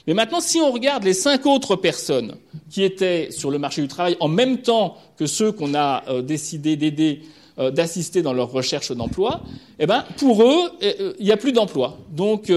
Mais 0.07 0.13
maintenant, 0.13 0.39
si 0.39 0.59
on 0.61 0.71
regarde 0.71 1.03
les 1.03 1.13
cinq 1.13 1.45
autres 1.45 1.75
personnes 1.75 2.37
qui 2.69 2.83
étaient 2.83 3.27
sur 3.29 3.51
le 3.51 3.59
marché 3.59 3.81
du 3.81 3.89
travail 3.89 4.15
en 4.21 4.29
même 4.29 4.59
temps 4.59 4.95
que 5.17 5.25
ceux 5.25 5.51
qu'on 5.51 5.75
a 5.75 6.03
euh, 6.07 6.21
décidé 6.21 6.77
d'aider, 6.77 7.23
euh, 7.59 7.71
d'assister 7.71 8.21
dans 8.21 8.31
leur 8.31 8.49
recherche 8.49 8.93
d'emploi, 8.93 9.41
eh 9.79 9.85
ben, 9.85 10.05
pour 10.17 10.43
eux, 10.43 10.71
euh, 10.81 11.13
il 11.19 11.25
n'y 11.25 11.33
a 11.33 11.37
plus 11.37 11.51
d'emploi. 11.51 11.97
Donc, 12.09 12.49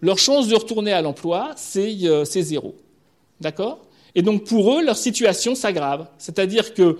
leur 0.00 0.18
chance 0.18 0.48
de 0.48 0.56
retourner 0.56 0.92
à 0.92 1.00
l'emploi, 1.00 1.52
c'est 1.56 1.94
zéro. 2.42 2.74
D'accord? 3.40 3.78
Et 4.16 4.22
donc 4.22 4.44
pour 4.44 4.72
eux, 4.72 4.82
leur 4.82 4.96
situation 4.96 5.54
s'aggrave. 5.54 6.08
C'est-à-dire 6.18 6.74
que 6.74 6.96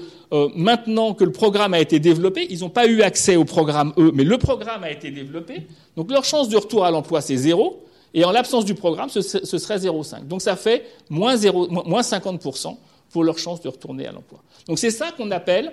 maintenant 0.55 1.15
que 1.15 1.25
le 1.25 1.33
programme 1.33 1.75
a 1.75 1.81
été 1.81 1.99
développé, 1.99 2.47
ils 2.49 2.61
n'ont 2.61 2.69
pas 2.69 2.87
eu 2.87 3.03
accès 3.03 3.35
au 3.35 3.45
programme 3.45 3.93
eux, 3.99 4.13
mais 4.15 4.23
le 4.23 4.39
programme 4.39 4.85
a 4.85 4.91
été 4.91 5.11
développé. 5.11 5.67
Donc 5.97 6.13
leur 6.13 6.25
chance 6.25 6.49
de 6.49 6.57
retour 6.57 6.85
à 6.85 6.93
l'emploi, 6.93 7.21
c'est 7.21 7.37
zéro. 7.37 7.83
Et 8.15 8.25
en 8.25 8.31
l'absence 8.31 8.65
du 8.65 8.75
programme, 8.75 9.09
ce, 9.09 9.21
serait 9.21 9.79
0,5. 9.79 10.27
Donc 10.27 10.43
ça 10.43 10.57
fait 10.57 10.87
moins, 11.11 11.37
0, 11.37 11.69
moins 11.69 12.01
50% 12.01 12.77
pour 13.11 13.25
leur 13.25 13.39
chance 13.39 13.61
de 13.61 13.69
retourner 13.69 14.07
à 14.07 14.13
l'emploi. 14.13 14.41
Donc 14.67 14.79
c'est 14.79 14.91
ça 14.91 15.13
qu'on 15.13 15.31
appelle 15.31 15.73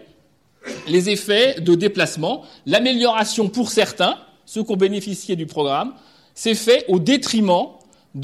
les 0.87 1.09
effets 1.09 1.59
de 1.61 1.75
déplacement. 1.75 2.43
L'amélioration 2.65 3.49
pour 3.49 3.69
certains, 3.69 4.17
ceux 4.45 4.63
qui 4.63 4.71
ont 4.71 4.77
bénéficié 4.77 5.35
du 5.35 5.45
programme, 5.45 5.93
c'est 6.33 6.55
fait 6.55 6.85
au 6.87 6.99
détriment 6.99 7.67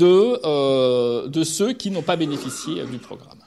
euh, 0.01 1.27
de 1.27 1.43
ceux 1.43 1.73
qui 1.73 1.91
n'ont 1.91 2.01
pas 2.01 2.15
bénéficié 2.15 2.83
du 2.85 2.97
programme. 2.97 3.40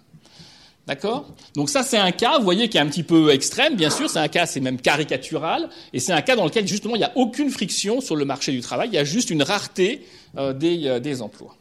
D'accord? 0.87 1.27
Donc 1.55 1.71
ça, 1.71 1.83
c'est 1.83 1.97
un 1.97 2.13
cas, 2.13 2.37
vous 2.37 2.45
voyez, 2.45 2.69
qui 2.69 2.77
est 2.77 2.81
un 2.81 2.89
petit 2.89 3.03
peu 3.03 3.31
extrême, 3.31 3.75
bien 3.75 3.89
sûr. 3.89 4.11
C'est 4.11 4.19
un 4.19 4.29
cas, 4.29 4.45
c'est 4.45 4.61
même 4.61 4.79
caricatural, 4.79 5.71
et 5.95 6.01
c'est 6.01 6.13
un 6.13 6.21
cas 6.21 6.37
dans 6.37 6.45
lequel 6.45 6.69
justement 6.69 6.95
il 6.95 6.99
n'y 6.99 7.05
a 7.05 7.13
aucune 7.15 7.51
friction 7.51 8.03
sur 8.03 8.17
le 8.17 8.27
marché 8.27 8.53
du 8.53 8.61
travail. 8.61 8.89
Il 8.93 8.95
y 8.95 8.99
a 8.99 9.05
juste 9.05 9.31
une 9.31 9.43
rareté 9.43 10.05
euh, 10.37 10.53
des, 10.53 10.87
euh, 10.87 11.01
des, 11.01 11.23
emplois. 11.23 11.57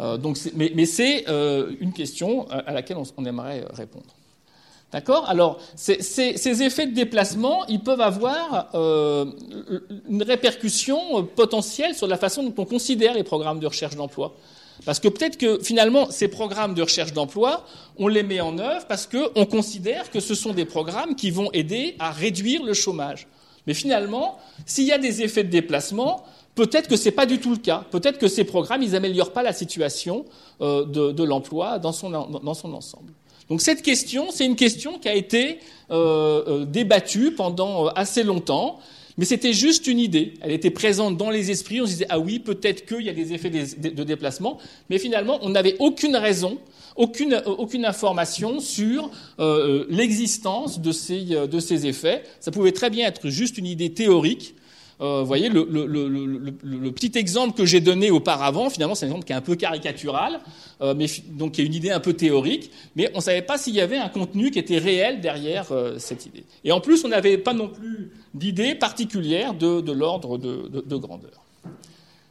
Euh, 0.00 0.18
mais, 0.54 0.86
c'est 0.86 1.26
une 1.80 1.92
question 1.92 2.48
à 2.50 2.72
laquelle 2.72 2.96
on, 3.16 3.24
aimerait 3.24 3.64
répondre. 3.72 4.06
D'accord? 4.90 5.28
Alors, 5.28 5.60
ces, 5.76 6.62
effets 6.62 6.86
de 6.86 6.94
déplacement, 6.94 7.66
ils 7.66 7.80
peuvent 7.80 8.00
avoir 8.00 8.68
une 8.74 10.22
répercussion 10.22 11.24
potentielle 11.24 11.94
sur 11.94 12.06
la 12.06 12.16
façon 12.16 12.42
dont 12.42 12.54
on 12.62 12.64
considère 12.64 13.14
les 13.14 13.24
programmes 13.24 13.60
de 13.60 13.66
recherche 13.66 13.96
d'emploi. 13.96 14.34
Parce 14.84 15.00
que 15.00 15.08
peut-être 15.08 15.36
que 15.36 15.58
finalement, 15.62 16.10
ces 16.10 16.28
programmes 16.28 16.74
de 16.74 16.82
recherche 16.82 17.12
d'emploi, 17.12 17.64
on 17.98 18.08
les 18.08 18.22
met 18.22 18.40
en 18.40 18.58
œuvre 18.58 18.86
parce 18.86 19.06
qu'on 19.06 19.46
considère 19.46 20.10
que 20.10 20.20
ce 20.20 20.34
sont 20.34 20.52
des 20.52 20.64
programmes 20.64 21.14
qui 21.14 21.30
vont 21.30 21.50
aider 21.52 21.96
à 21.98 22.10
réduire 22.10 22.62
le 22.62 22.74
chômage. 22.74 23.26
Mais 23.66 23.74
finalement, 23.74 24.38
s'il 24.64 24.84
y 24.84 24.92
a 24.92 24.98
des 24.98 25.22
effets 25.22 25.44
de 25.44 25.50
déplacement, 25.50 26.24
peut-être 26.54 26.88
que 26.88 26.96
ce 26.96 27.06
n'est 27.06 27.14
pas 27.14 27.26
du 27.26 27.38
tout 27.38 27.50
le 27.50 27.56
cas. 27.56 27.84
Peut-être 27.90 28.18
que 28.18 28.28
ces 28.28 28.44
programmes, 28.44 28.82
ils 28.82 28.92
n'améliorent 28.92 29.32
pas 29.32 29.42
la 29.42 29.52
situation 29.52 30.24
euh, 30.60 30.84
de, 30.84 31.22
l'emploi 31.22 31.78
dans 31.78 31.92
son, 31.92 32.14
ensemble. 32.14 33.12
Donc 33.48 33.60
cette 33.60 33.82
question, 33.82 34.28
c'est 34.30 34.44
une 34.44 34.56
question 34.56 34.98
qui 34.98 35.08
a 35.08 35.14
été 35.14 35.60
euh, 35.90 36.42
euh, 36.46 36.64
débattue 36.64 37.32
pendant 37.32 37.88
assez 37.88 38.22
longtemps 38.22 38.78
mais 39.18 39.24
c'était 39.24 39.52
juste 39.52 39.88
une 39.88 39.98
idée. 39.98 40.34
Elle 40.40 40.52
était 40.52 40.70
présente 40.70 41.16
dans 41.16 41.28
les 41.28 41.50
esprits. 41.50 41.80
On 41.80 41.86
se 41.86 41.90
disait, 41.90 42.06
ah 42.08 42.20
oui, 42.20 42.38
peut-être 42.38 42.86
qu'il 42.86 43.04
y 43.04 43.10
a 43.10 43.12
des 43.12 43.34
effets 43.34 43.50
de 43.50 44.04
déplacement. 44.04 44.58
Mais 44.88 44.98
finalement, 44.98 45.40
on 45.42 45.50
n'avait 45.50 45.74
aucune 45.80 46.16
raison, 46.16 46.58
aucune, 46.96 47.34
euh, 47.34 47.84
information 47.84 48.60
sur 48.60 49.10
euh, 49.40 49.86
l'existence 49.90 50.80
de 50.80 50.92
ces, 50.92 51.34
euh, 51.34 51.46
de 51.48 51.58
ces 51.58 51.86
effets. 51.86 52.22
Ça 52.38 52.52
pouvait 52.52 52.72
très 52.72 52.90
bien 52.90 53.08
être 53.08 53.28
juste 53.28 53.58
une 53.58 53.66
idée 53.66 53.92
théorique 53.92 54.54
euh, 54.54 54.58
vous 55.00 55.26
voyez, 55.26 55.48
le, 55.48 56.90
petit 56.90 57.12
exemple 57.16 57.56
que 57.56 57.64
j'ai 57.64 57.80
donné 57.80 58.10
auparavant, 58.10 58.68
finalement, 58.68 58.94
c'est 58.94 59.06
un 59.06 59.08
exemple 59.08 59.24
qui 59.24 59.32
est 59.32 59.36
un 59.36 59.40
peu 59.40 59.54
caricatural, 59.54 60.40
euh, 60.80 60.94
mais 60.96 61.06
donc 61.30 61.52
qui 61.52 61.62
est 61.62 61.64
une 61.64 61.74
idée 61.74 61.90
un 61.90 62.00
peu 62.00 62.14
théorique, 62.14 62.70
mais 62.96 63.10
on 63.14 63.18
ne 63.18 63.22
savait 63.22 63.42
pas 63.42 63.58
s'il 63.58 63.74
y 63.74 63.80
avait 63.80 63.96
un 63.96 64.08
contenu 64.08 64.50
qui 64.50 64.58
était 64.58 64.78
réel 64.78 65.20
derrière 65.20 65.70
euh, 65.70 65.98
cette 65.98 66.26
idée. 66.26 66.44
Et 66.64 66.72
en 66.72 66.80
plus, 66.80 67.04
on 67.04 67.08
n'avait 67.08 67.38
pas 67.38 67.54
non 67.54 67.68
plus 67.68 68.10
d'idée 68.34 68.74
particulière 68.74 69.54
de, 69.54 69.92
l'ordre 69.92 70.36
de, 70.36 70.68
de, 70.68 70.80
de, 70.80 70.96
grandeur. 70.96 71.44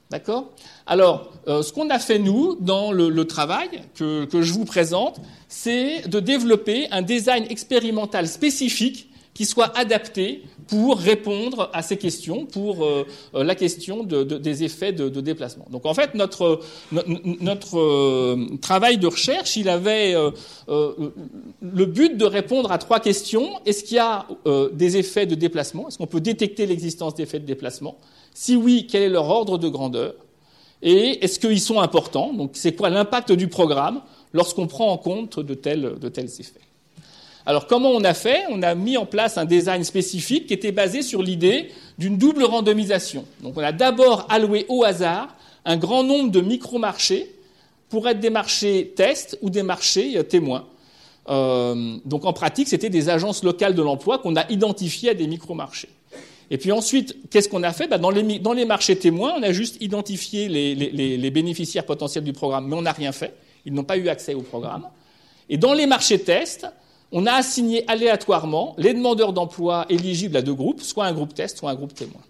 D'accord? 0.10 0.52
Alors, 0.86 1.32
ce 1.46 1.74
qu'on 1.74 1.90
a 1.90 2.00
fait, 2.00 2.18
nous, 2.18 2.56
dans 2.62 2.94
le, 2.94 3.26
travail 3.26 3.82
que 3.96 4.28
je 4.32 4.54
vous 4.54 4.64
présente, 4.64 5.20
c'est 5.50 6.08
de 6.08 6.20
développer 6.20 6.88
un 6.92 7.02
design 7.02 7.46
expérimental 7.50 8.28
spécifique 8.28 9.10
qui 9.38 9.46
soit 9.46 9.78
adapté 9.78 10.42
pour 10.68 10.98
répondre 10.98 11.70
à 11.72 11.84
ces 11.84 11.98
questions, 11.98 12.48
pour 12.48 12.84
euh, 12.84 13.06
euh, 13.36 13.44
la 13.44 13.54
question 13.54 14.04
de, 14.04 14.24
de, 14.24 14.40
des 14.40 14.64
effets 14.64 14.94
de, 14.94 15.10
déplacement. 15.22 15.68
Donc 15.70 15.86
en 15.86 15.94
fait, 15.94 16.16
notre, 16.16 16.60
euh, 17.76 18.48
travail 18.60 18.98
de 18.98 19.06
recherche, 19.06 19.56
il 19.56 19.70
avait 19.70 20.16
le 20.68 21.86
but 21.86 22.18
de 22.18 22.26
répondre 22.26 22.72
à 22.72 22.80
trois 22.80 23.00
questions. 23.00 23.60
Est-ce 23.68 23.84
qu'il 23.84 23.98
y 23.98 24.00
a 24.00 24.26
des 24.74 24.98
effets 24.98 25.28
de 25.28 25.36
déplacement? 25.36 25.88
Est-ce 25.88 26.00
qu'on 26.00 26.08
peut 26.08 26.20
détecter 26.20 26.66
l'existence 26.66 27.14
d'effets 27.14 27.40
de 27.40 27.46
déplacement? 27.46 28.00
Si 28.34 28.56
oui, 28.56 28.88
quel 28.90 29.04
est 29.04 29.10
leur 29.10 29.30
ordre 29.30 29.60
de 29.60 29.70
grandeur? 29.70 30.16
Et 30.82 31.24
est-ce 31.24 31.40
qu'ils 31.40 31.62
sont 31.62 31.80
importants? 31.80 32.34
Donc 32.34 32.52
c'est 32.54 32.76
quoi 32.76 32.90
l'impact 32.90 33.32
du 33.34 33.50
programme 33.50 34.02
lorsqu'on 34.34 34.66
prend 34.66 34.92
en 34.92 34.98
compte 34.98 35.40
de 35.40 35.54
tels 35.54 35.96
effets? 36.40 36.67
Alors 37.48 37.66
comment 37.66 37.92
on 37.92 38.04
a 38.04 38.14
fait? 38.14 38.44
On 38.50 38.62
a 38.62 38.76
mis 38.76 38.98
en 38.98 39.06
place 39.06 39.38
un 39.38 39.46
design 39.46 39.86
spécifique 39.86 40.48
qui 40.48 40.54
était 40.54 40.74
basé 40.74 41.02
sur 41.02 41.24
l'idée 41.24 41.72
d'une 41.98 42.18
double 42.18 42.44
randomisation. 42.44 43.24
Donc 43.42 43.54
on 43.56 43.64
a 43.64 43.72
d'abord 43.72 44.26
alloué 44.28 44.66
au 44.68 44.84
hasard 44.84 45.34
un 45.64 45.78
grand 45.78 46.04
nombre 46.04 46.30
de 46.30 46.42
micro-marchés 46.42 47.34
pour 47.88 48.06
être 48.10 48.20
des 48.20 48.30
marchés 48.30 48.92
tests 48.98 49.40
ou 49.42 49.50
des 49.50 49.64
marchés 49.64 50.18
euh, 50.18 50.24
témoins. 50.24 50.66
Euh, 51.30 51.96
donc 52.04 52.26
en 52.26 52.34
pratique, 52.34 52.68
c'était 52.68 52.90
des 52.90 53.08
agences 53.08 53.46
locales 53.46 53.76
de 53.76 53.82
l'emploi 53.82 54.18
qu'on 54.18 54.36
a 54.36 54.46
identifiées 54.52 55.12
à 55.12 55.14
des 55.14 55.28
micro-marchés. 55.28 55.90
Et 56.52 56.58
puis 56.58 56.74
ensuite, 56.74 57.16
qu'est-ce 57.30 57.48
qu'on 57.48 57.64
a 57.64 57.72
fait? 57.72 57.88
Bah, 57.88 57.98
dans, 57.98 58.10
les, 58.10 58.66
marchés 58.66 58.98
témoins, 58.98 59.36
on 59.38 59.44
a 59.44 59.54
juste 59.54 59.82
identifié 59.82 60.50
les 60.50 61.32
bénéficiaires 61.32 61.86
potentiels 61.86 62.26
du 62.26 62.34
programme, 62.34 62.68
mais 62.68 62.76
on 62.76 62.82
n'a 62.82 62.92
rien 62.92 63.14
fait. 63.14 63.34
Ils 63.66 63.74
n'ont 63.74 63.86
pas 63.86 63.96
eu 63.96 64.10
accès 64.10 64.34
au 64.34 64.42
programme. 64.42 64.86
Et 65.50 65.58
dans 65.58 65.74
les 65.74 65.86
marchés 65.86 66.20
tests, 66.20 66.68
on 67.12 67.26
a 67.26 67.34
assigné 67.34 67.84
aléatoirement 67.88 68.76
les 68.78 68.94
demandeurs 68.94 69.34
d'emploi 69.34 69.86
éligibles 69.90 70.38
à 70.38 70.42
deux 70.42 70.54
groupes, 70.54 70.82
soit 70.82 71.06
un 71.06 71.14
groupe 71.14 71.34
test, 71.34 71.58
soit 71.58 71.70
un 71.70 71.76
groupe 71.76 71.94
témoin. 71.94 72.22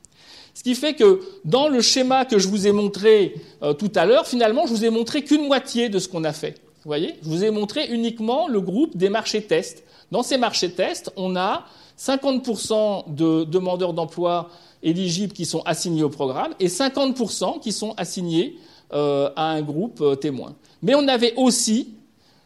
Ce 0.54 0.64
qui 0.64 0.74
fait 0.74 0.96
que 0.96 1.22
dans 1.46 1.68
le 1.68 1.82
schéma 1.82 2.26
que 2.26 2.40
je 2.40 2.48
vous 2.48 2.66
ai 2.66 2.72
montré 2.72 3.36
euh, 3.62 3.74
tout 3.74 3.92
à 3.96 4.06
l'heure, 4.06 4.28
finalement, 4.28 4.66
je 4.66 4.72
vous 4.72 4.86
ai 4.86 4.90
montré 4.90 5.24
qu'une 5.24 5.46
moitié 5.46 5.90
de 5.90 6.00
ce 6.00 6.08
qu'on 6.08 6.24
a 6.24 6.34
fait. 6.34 6.56
Vous 6.84 6.90
voyez? 6.90 7.16
Je 7.22 7.30
vous 7.30 7.44
ai 7.44 7.52
montré 7.52 7.88
uniquement 7.88 8.48
le 8.48 8.60
groupe 8.60 8.98
des 8.98 9.10
marchés 9.10 9.44
tests. 9.44 9.84
Dans 10.12 10.24
ces 10.24 10.38
marchés 10.38 10.72
tests, 10.72 11.12
on 11.16 11.36
a 11.36 11.66
50% 12.00 13.14
de 13.14 13.44
demandeurs 13.44 13.94
d'emploi 13.94 14.50
éligibles 14.84 15.34
qui 15.34 15.46
sont 15.46 15.62
assignés 15.62 16.04
au 16.04 16.10
programme 16.10 16.54
et 16.60 16.68
50% 16.68 17.60
qui 17.60 17.72
sont 17.72 17.94
assignés 17.98 18.58
euh, 18.94 19.30
à 19.36 19.50
un 19.50 19.62
groupe 19.62 20.02
euh, 20.02 20.16
témoin. 20.16 20.56
Mais 20.82 20.96
on 20.96 21.08
avait 21.08 21.34
aussi 21.36 21.90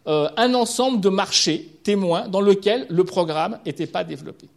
un 0.05 0.53
ensemble 0.55 0.99
de 0.99 1.09
marchés 1.09 1.77
témoin 1.83 2.27
dans 2.27 2.41
lequel 2.41 2.87
le 2.89 3.03
programme 3.03 3.59
n'était 3.65 3.87
pas 3.87 4.03
développé. 4.03 4.47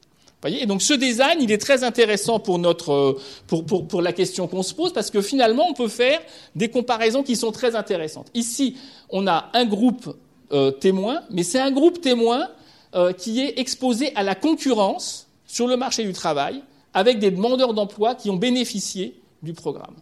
Donc 0.67 0.83
ce 0.83 0.93
design, 0.93 1.39
il 1.41 1.51
est 1.51 1.59
très 1.59 1.85
intéressant 1.85 2.39
pour, 2.39 2.59
notre, 2.59 2.93
euh, 2.93 3.63
pour, 3.89 4.03
la 4.03 4.13
question 4.13 4.47
qu'on 4.47 4.63
se 4.63 4.75
pose, 4.75 4.93
parce 4.93 5.11
que 5.11 5.23
finalement, 5.23 5.67
on 5.69 5.73
peut 5.73 5.89
faire 5.89 6.21
des 6.55 6.69
comparaisons 6.69 7.23
qui 7.23 7.35
sont 7.35 7.51
très 7.51 7.75
intéressantes. 7.75 8.29
Ici, 8.35 8.77
on 9.09 9.27
a 9.27 9.49
un 9.55 9.65
groupe 9.65 10.15
euh, 10.53 10.71
témoin, 10.71 11.23
mais 11.31 11.45
c'est 11.45 11.61
un 11.61 11.71
groupe 11.71 12.01
témoin 12.03 12.49
euh, 12.95 13.13
qui 13.13 13.41
est 13.41 13.59
exposé 13.59 14.15
à 14.17 14.23
la 14.23 14.35
concurrence 14.35 15.29
sur 15.47 15.67
le 15.67 15.77
marché 15.79 16.05
du 16.05 16.13
travail, 16.13 16.63
avec 16.93 17.19
des 17.21 17.31
demandeurs 17.31 17.73
d'emploi 17.73 18.15
qui 18.15 18.29
ont 18.29 18.37
bénéficié 18.37 19.19
du 19.43 19.55
programme. 19.55 19.95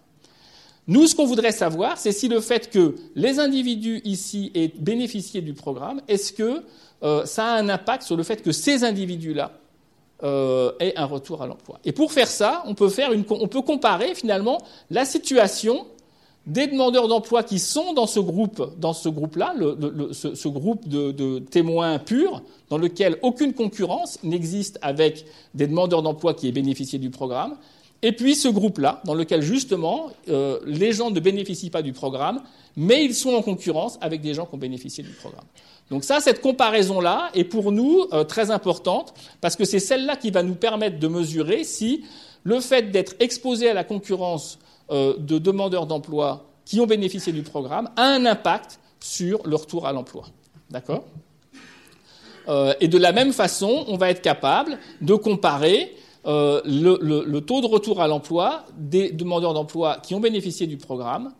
Nous, 0.88 1.06
ce 1.06 1.14
qu'on 1.14 1.26
voudrait 1.26 1.52
savoir, 1.52 1.96
c'est 1.96 2.12
si 2.12 2.28
le 2.28 2.40
fait 2.40 2.68
que 2.70 2.96
les 3.14 3.38
individus 3.38 4.00
ici 4.04 4.50
aient 4.54 4.72
bénéficié 4.76 5.40
du 5.40 5.54
programme, 5.54 6.00
est-ce 6.08 6.32
que 6.32 6.62
euh, 7.02 7.24
ça 7.24 7.46
a 7.46 7.58
un 7.58 7.68
impact 7.68 8.02
sur 8.02 8.16
le 8.16 8.24
fait 8.24 8.42
que 8.42 8.50
ces 8.50 8.82
individus-là 8.82 9.52
euh, 10.24 10.72
aient 10.80 10.94
un 10.96 11.04
retour 11.04 11.40
à 11.42 11.46
l'emploi? 11.46 11.78
Et 11.84 11.92
pour 11.92 12.10
faire 12.12 12.26
ça, 12.26 12.64
on 12.66 12.74
peut, 12.74 13.62
comparer 13.62 14.14
finalement 14.16 14.58
la 14.90 15.04
situation 15.04 15.86
des 16.46 16.66
demandeurs 16.66 17.06
d'emploi 17.06 17.44
qui 17.44 17.60
sont 17.60 17.92
dans 17.92 18.08
ce 18.08 18.18
groupe, 18.18 18.72
dans 18.76 18.92
ce 18.92 19.08
groupe-là, 19.08 19.54
ce, 20.10 20.48
groupe 20.48 20.88
de, 20.88 21.38
témoins 21.38 22.00
purs, 22.00 22.42
dans 22.70 22.78
lequel 22.78 23.18
aucune 23.22 23.52
concurrence 23.52 24.18
n'existe 24.24 24.80
avec 24.82 25.26
des 25.54 25.68
demandeurs 25.68 26.02
d'emploi 26.02 26.34
qui 26.34 26.48
aient 26.48 26.52
bénéficié 26.52 26.98
du 26.98 27.10
programme, 27.10 27.56
et 28.02 28.12
puis 28.12 28.34
ce 28.34 28.48
groupe-là, 28.48 29.00
dans 29.04 29.14
lequel 29.14 29.42
justement 29.42 30.10
euh, 30.28 30.58
les 30.66 30.92
gens 30.92 31.10
ne 31.10 31.20
bénéficient 31.20 31.70
pas 31.70 31.82
du 31.82 31.92
programme, 31.92 32.42
mais 32.76 33.04
ils 33.04 33.14
sont 33.14 33.32
en 33.34 33.42
concurrence 33.42 33.96
avec 34.00 34.20
des 34.20 34.34
gens 34.34 34.44
qui 34.44 34.56
ont 34.56 34.58
bénéficié 34.58 35.04
du 35.04 35.12
programme. 35.12 35.44
Donc 35.88 36.02
ça, 36.02 36.20
cette 36.20 36.40
comparaison-là 36.40 37.30
est 37.34 37.44
pour 37.44 37.70
nous 37.70 38.06
euh, 38.12 38.24
très 38.24 38.50
importante, 38.50 39.14
parce 39.40 39.54
que 39.54 39.64
c'est 39.64 39.78
celle-là 39.78 40.16
qui 40.16 40.32
va 40.32 40.42
nous 40.42 40.56
permettre 40.56 40.98
de 40.98 41.06
mesurer 41.06 41.62
si 41.62 42.04
le 42.42 42.58
fait 42.58 42.90
d'être 42.90 43.14
exposé 43.20 43.68
à 43.70 43.74
la 43.74 43.84
concurrence 43.84 44.58
euh, 44.90 45.14
de 45.18 45.38
demandeurs 45.38 45.86
d'emploi 45.86 46.48
qui 46.64 46.80
ont 46.80 46.86
bénéficié 46.86 47.32
du 47.32 47.42
programme 47.42 47.88
a 47.96 48.02
un 48.02 48.26
impact 48.26 48.80
sur 48.98 49.46
le 49.46 49.54
retour 49.54 49.86
à 49.86 49.92
l'emploi. 49.92 50.24
D'accord? 50.70 51.04
Et 52.80 52.88
de 52.88 52.98
la 52.98 53.12
même 53.12 53.32
façon, 53.32 53.84
on 53.86 53.96
va 53.96 54.10
être 54.10 54.20
capable 54.20 54.76
de 55.00 55.14
comparer 55.14 55.94
euh, 56.26 56.60
le, 56.64 57.40
taux 57.40 57.60
de 57.60 57.66
retour 57.66 58.00
à 58.00 58.06
l'emploi 58.06 58.64
des 58.78 59.10
demandeurs 59.10 59.54
d'emploi 59.54 59.98
qui 60.02 60.14
ont 60.14 60.20
bénéficié 60.20 60.66
du 60.66 60.76
programme 60.76 61.32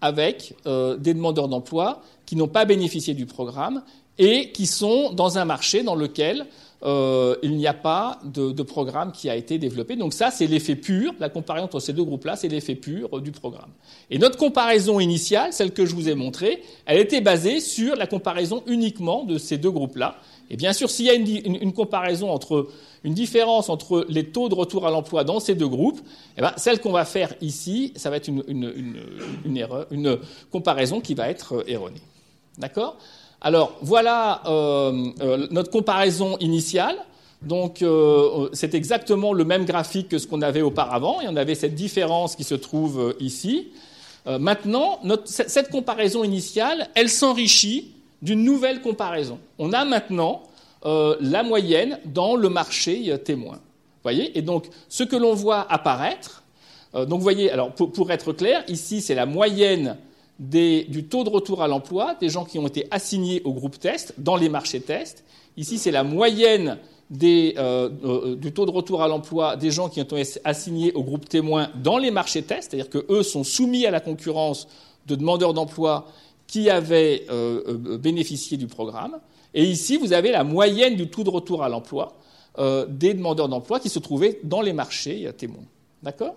avec 0.00 0.54
euh, 0.66 0.96
des 0.96 1.12
demandeurs 1.12 1.48
d'emploi 1.48 2.00
qui 2.24 2.36
n'ont 2.36 2.48
pas 2.48 2.64
bénéficié 2.64 3.12
du 3.12 3.26
programme 3.26 3.82
et 4.18 4.50
qui 4.52 4.66
sont 4.66 5.12
dans 5.12 5.36
un 5.36 5.44
marché 5.44 5.82
dans 5.82 5.94
lequel 5.94 6.46
euh, 6.82 7.36
il 7.42 7.56
n'y 7.56 7.66
a 7.66 7.74
pas 7.74 8.18
de, 8.24 8.62
programme 8.62 9.12
qui 9.12 9.28
a 9.28 9.36
été 9.36 9.58
développé. 9.58 9.96
Donc 9.96 10.14
ça, 10.14 10.30
c'est 10.30 10.46
l'effet 10.46 10.76
pur, 10.76 11.12
la 11.20 11.28
comparaison 11.28 11.66
entre 11.66 11.80
ces 11.80 11.92
deux 11.92 12.04
groupes-là, 12.04 12.36
c'est 12.36 12.48
l'effet 12.48 12.74
pur 12.74 13.20
du 13.20 13.32
programme. 13.32 13.70
Et 14.10 14.18
notre 14.18 14.38
comparaison 14.38 15.00
initiale, 15.00 15.52
celle 15.52 15.72
que 15.72 15.84
je 15.84 15.94
vous 15.94 16.08
ai 16.08 16.14
montrée, 16.14 16.62
elle 16.86 16.98
était 16.98 17.20
basée 17.20 17.60
sur 17.60 17.96
la 17.96 18.06
comparaison 18.06 18.62
uniquement 18.66 19.24
de 19.24 19.36
ces 19.36 19.58
deux 19.58 19.70
groupes-là. 19.70 20.16
Et 20.50 20.56
bien 20.56 20.72
sûr, 20.72 20.90
s'il 20.90 21.06
y 21.06 21.10
a 21.10 21.14
une, 21.14 21.72
comparaison 21.72 22.30
entre 22.30 22.68
une 23.04 23.14
différence 23.14 23.68
entre 23.68 24.04
les 24.08 24.24
taux 24.24 24.48
de 24.48 24.54
retour 24.56 24.84
à 24.84 24.90
l'emploi 24.90 25.22
dans 25.22 25.38
ces 25.38 25.54
deux 25.54 25.68
groupes, 25.68 26.00
eh 26.36 26.40
ben, 26.40 26.52
celle 26.56 26.80
qu'on 26.80 26.90
va 26.90 27.04
faire 27.04 27.32
ici, 27.40 27.92
ça 27.94 28.10
va 28.10 28.16
être 28.16 28.28
une, 28.28 30.18
comparaison 30.50 31.00
qui 31.00 31.14
va 31.14 31.30
être 31.30 31.54
euh, 31.54 31.64
erronée. 31.68 32.02
D'accord? 32.58 32.96
Alors 33.40 33.78
voilà 33.80 34.42
euh, 34.46 35.12
euh, 35.20 35.46
notre 35.52 35.70
comparaison 35.70 36.36
initiale. 36.38 36.96
Donc 37.42 37.82
c'est 38.52 38.74
exactement 38.74 39.32
le 39.32 39.46
même 39.46 39.64
graphique 39.64 40.10
que 40.10 40.18
ce 40.18 40.26
qu'on 40.26 40.42
avait 40.42 40.60
auparavant, 40.60 41.22
et 41.22 41.24
on 41.26 41.36
avait 41.36 41.54
cette 41.54 41.74
différence 41.74 42.36
qui 42.36 42.44
se 42.44 42.54
trouve 42.54 43.14
ici. 43.18 43.68
maintenant, 44.26 45.00
cette 45.24 45.70
comparaison 45.70 46.22
initiale, 46.22 46.90
elle 46.94 47.08
s'enrichit 47.08 47.94
d'une 48.22 48.44
nouvelle 48.44 48.80
comparaison. 48.80 49.38
On 49.58 49.72
a 49.72 49.84
maintenant 49.84 50.42
euh, 50.84 51.16
la 51.20 51.42
moyenne 51.42 51.98
dans 52.04 52.36
le 52.36 52.48
marché 52.48 53.16
témoin. 53.24 53.58
Voyez? 54.02 54.36
Et 54.38 54.42
donc, 54.42 54.66
ce 54.88 55.04
que 55.04 55.16
l'on 55.16 55.34
voit 55.34 55.70
apparaître, 55.70 56.42
euh, 56.94 57.06
donc 57.06 57.20
voyez, 57.20 57.50
alors 57.50 57.72
pour, 57.72 58.10
être 58.10 58.32
clair, 58.32 58.64
ici 58.68 59.00
c'est 59.00 59.14
la 59.14 59.26
moyenne 59.26 59.96
du 60.38 61.04
taux 61.04 61.22
de 61.22 61.28
retour 61.28 61.62
à 61.62 61.68
l'emploi 61.68 62.14
des 62.14 62.30
gens 62.30 62.44
qui 62.44 62.58
ont 62.58 62.66
été 62.66 62.86
assignés 62.90 63.42
au 63.44 63.52
groupe 63.52 63.78
test 63.78 64.14
dans 64.18 64.36
les 64.36 64.48
marchés 64.48 64.80
test. 64.80 65.24
Ici 65.56 65.78
c'est 65.78 65.90
la 65.90 66.02
moyenne 66.02 66.78
euh, 67.22 68.36
du 68.36 68.52
taux 68.52 68.66
de 68.66 68.70
retour 68.70 69.02
à 69.02 69.08
l'emploi 69.08 69.56
des 69.56 69.70
gens 69.70 69.88
qui 69.88 70.00
ont 70.00 70.04
été 70.04 70.40
assignés 70.44 70.92
au 70.94 71.02
groupe 71.02 71.28
témoin 71.28 71.68
dans 71.82 71.98
les 71.98 72.10
marchés 72.10 72.42
test, 72.42 72.70
c'est-à-dire 72.70 72.90
qu'eux 72.90 73.22
sont 73.22 73.44
soumis 73.44 73.84
à 73.86 73.90
la 73.90 74.00
concurrence 74.00 74.66
de 75.06 75.14
demandeurs 75.14 75.52
d'emploi 75.52 76.06
qui 76.50 76.68
avaient 76.68 77.26
euh, 77.30 77.62
euh, 77.68 77.96
bénéficié 77.96 78.56
du 78.56 78.66
programme. 78.66 79.20
Et 79.54 79.64
ici, 79.64 79.96
vous 79.96 80.12
avez 80.12 80.32
la 80.32 80.42
moyenne 80.42 80.96
du 80.96 81.08
taux 81.08 81.22
de 81.22 81.30
retour 81.30 81.62
à 81.62 81.68
l'emploi 81.68 82.18
euh, 82.58 82.86
des 82.88 83.14
demandeurs 83.14 83.48
d'emploi 83.48 83.78
qui 83.78 83.88
se 83.88 84.00
trouvaient 84.00 84.40
dans 84.42 84.60
les 84.60 84.72
marchés 84.72 85.30
témoins. 85.38 85.64
D'accord? 86.02 86.34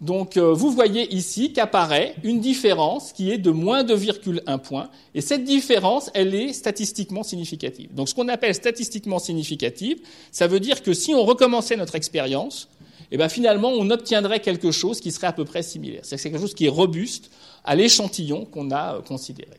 Donc 0.00 0.36
vous 0.36 0.70
voyez 0.70 1.14
ici 1.14 1.52
qu'apparaît 1.52 2.16
une 2.24 2.40
différence 2.40 3.12
qui 3.12 3.30
est 3.30 3.38
de 3.38 3.50
moins 3.50 3.84
2,1 3.84 4.58
points, 4.58 4.90
et 5.14 5.20
cette 5.20 5.44
différence, 5.44 6.10
elle 6.14 6.34
est 6.34 6.52
statistiquement 6.52 7.22
significative. 7.22 7.94
Donc 7.94 8.08
ce 8.08 8.14
qu'on 8.14 8.28
appelle 8.28 8.54
statistiquement 8.54 9.20
significative, 9.20 9.98
ça 10.32 10.48
veut 10.48 10.60
dire 10.60 10.82
que 10.82 10.92
si 10.92 11.14
on 11.14 11.24
recommençait 11.24 11.76
notre 11.76 11.94
expérience, 11.94 12.68
eh 13.12 13.16
ben, 13.16 13.28
finalement 13.28 13.68
on 13.68 13.88
obtiendrait 13.90 14.40
quelque 14.40 14.72
chose 14.72 15.00
qui 15.00 15.12
serait 15.12 15.28
à 15.28 15.32
peu 15.32 15.44
près 15.44 15.62
similaire. 15.62 16.00
C'est 16.02 16.18
quelque 16.18 16.40
chose 16.40 16.54
qui 16.54 16.66
est 16.66 16.70
robuste, 16.70 17.30
à 17.64 17.74
l'échantillon 17.74 18.44
qu'on 18.44 18.70
a 18.70 18.94
euh, 18.94 19.00
considéré. 19.00 19.58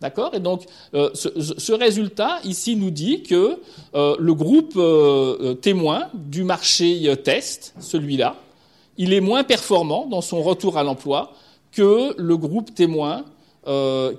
D'accord? 0.00 0.34
Et 0.34 0.40
donc, 0.40 0.64
euh, 0.94 1.10
ce, 1.14 1.72
résultat 1.72 2.38
ici 2.44 2.76
nous 2.76 2.90
dit 2.90 3.24
que 3.24 3.58
euh, 3.94 4.14
le 4.18 4.34
groupe 4.34 4.78
témoin 5.60 6.08
du 6.14 6.44
marché 6.44 7.12
test, 7.24 7.74
celui-là, 7.80 8.36
il 8.96 9.12
est 9.12 9.20
moins 9.20 9.42
performant 9.42 10.06
dans 10.06 10.20
son 10.20 10.40
retour 10.42 10.78
à 10.78 10.84
l'emploi 10.84 11.32
que 11.72 12.14
le 12.16 12.36
groupe 12.36 12.74
témoin 12.74 13.24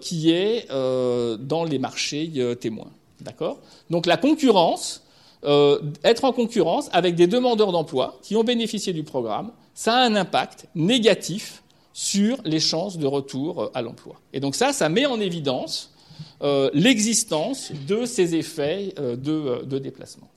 qui 0.01 0.31
est 0.31 0.67
dans 0.69 1.63
les 1.63 1.79
marchés 1.79 2.31
témoins. 2.59 2.91
D'accord? 3.21 3.59
Donc, 3.89 4.05
la 4.05 4.17
concurrence, 4.17 5.03
être 5.43 6.25
en 6.25 6.33
concurrence 6.33 6.89
avec 6.91 7.15
des 7.15 7.25
demandeurs 7.25 7.71
d'emploi 7.71 8.19
qui 8.21 8.35
ont 8.35 8.43
bénéficié 8.43 8.93
du 8.93 9.03
programme, 9.03 9.51
ça 9.73 9.95
a 9.95 10.05
un 10.05 10.15
impact 10.15 10.67
négatif 10.75 11.63
sur 11.93 12.38
les 12.45 12.60
chances 12.60 12.97
de 12.97 13.08
retour 13.08 13.63
euh, 13.63 13.71
à 13.73 13.82
l'emploi. 13.82 14.15
Et 14.34 14.39
donc 14.39 14.56
ça, 14.56 14.73
ça 14.73 14.89
met 14.89 15.06
en 15.06 15.19
évidence 15.19 15.93
euh, 16.41 16.69
l'existence 16.73 17.71
de 17.88 18.06
ces 18.06 18.36
effets 18.36 18.93
euh, 18.99 19.15
de, 19.15 19.80
déplacement. 19.80 20.30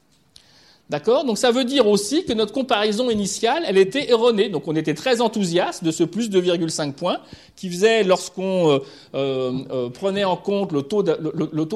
D'accord? 0.91 1.25
Donc 1.25 1.39
ça 1.39 1.51
veut 1.51 1.65
dire 1.65 1.87
aussi 1.87 2.25
que 2.25 2.35
notre 2.35 2.53
comparaison 2.53 3.09
initiale, 3.09 3.63
elle 3.67 3.79
était 3.79 4.11
erronée. 4.11 4.51
Donc 4.51 4.69
on 4.69 4.77
était 4.77 4.95
très 4.95 5.21
enthousiaste 5.23 5.85
de 5.85 5.91
ce 5.91 6.05
plus 6.05 6.29
2,5 6.29 6.93
points 6.93 7.19
qui 7.57 7.71
faisait, 7.71 8.05
lorsqu'on 8.05 8.81
prenait 9.13 10.25
en 10.25 10.37
compte 10.37 10.73
le 10.73 10.83
taux 10.83 11.03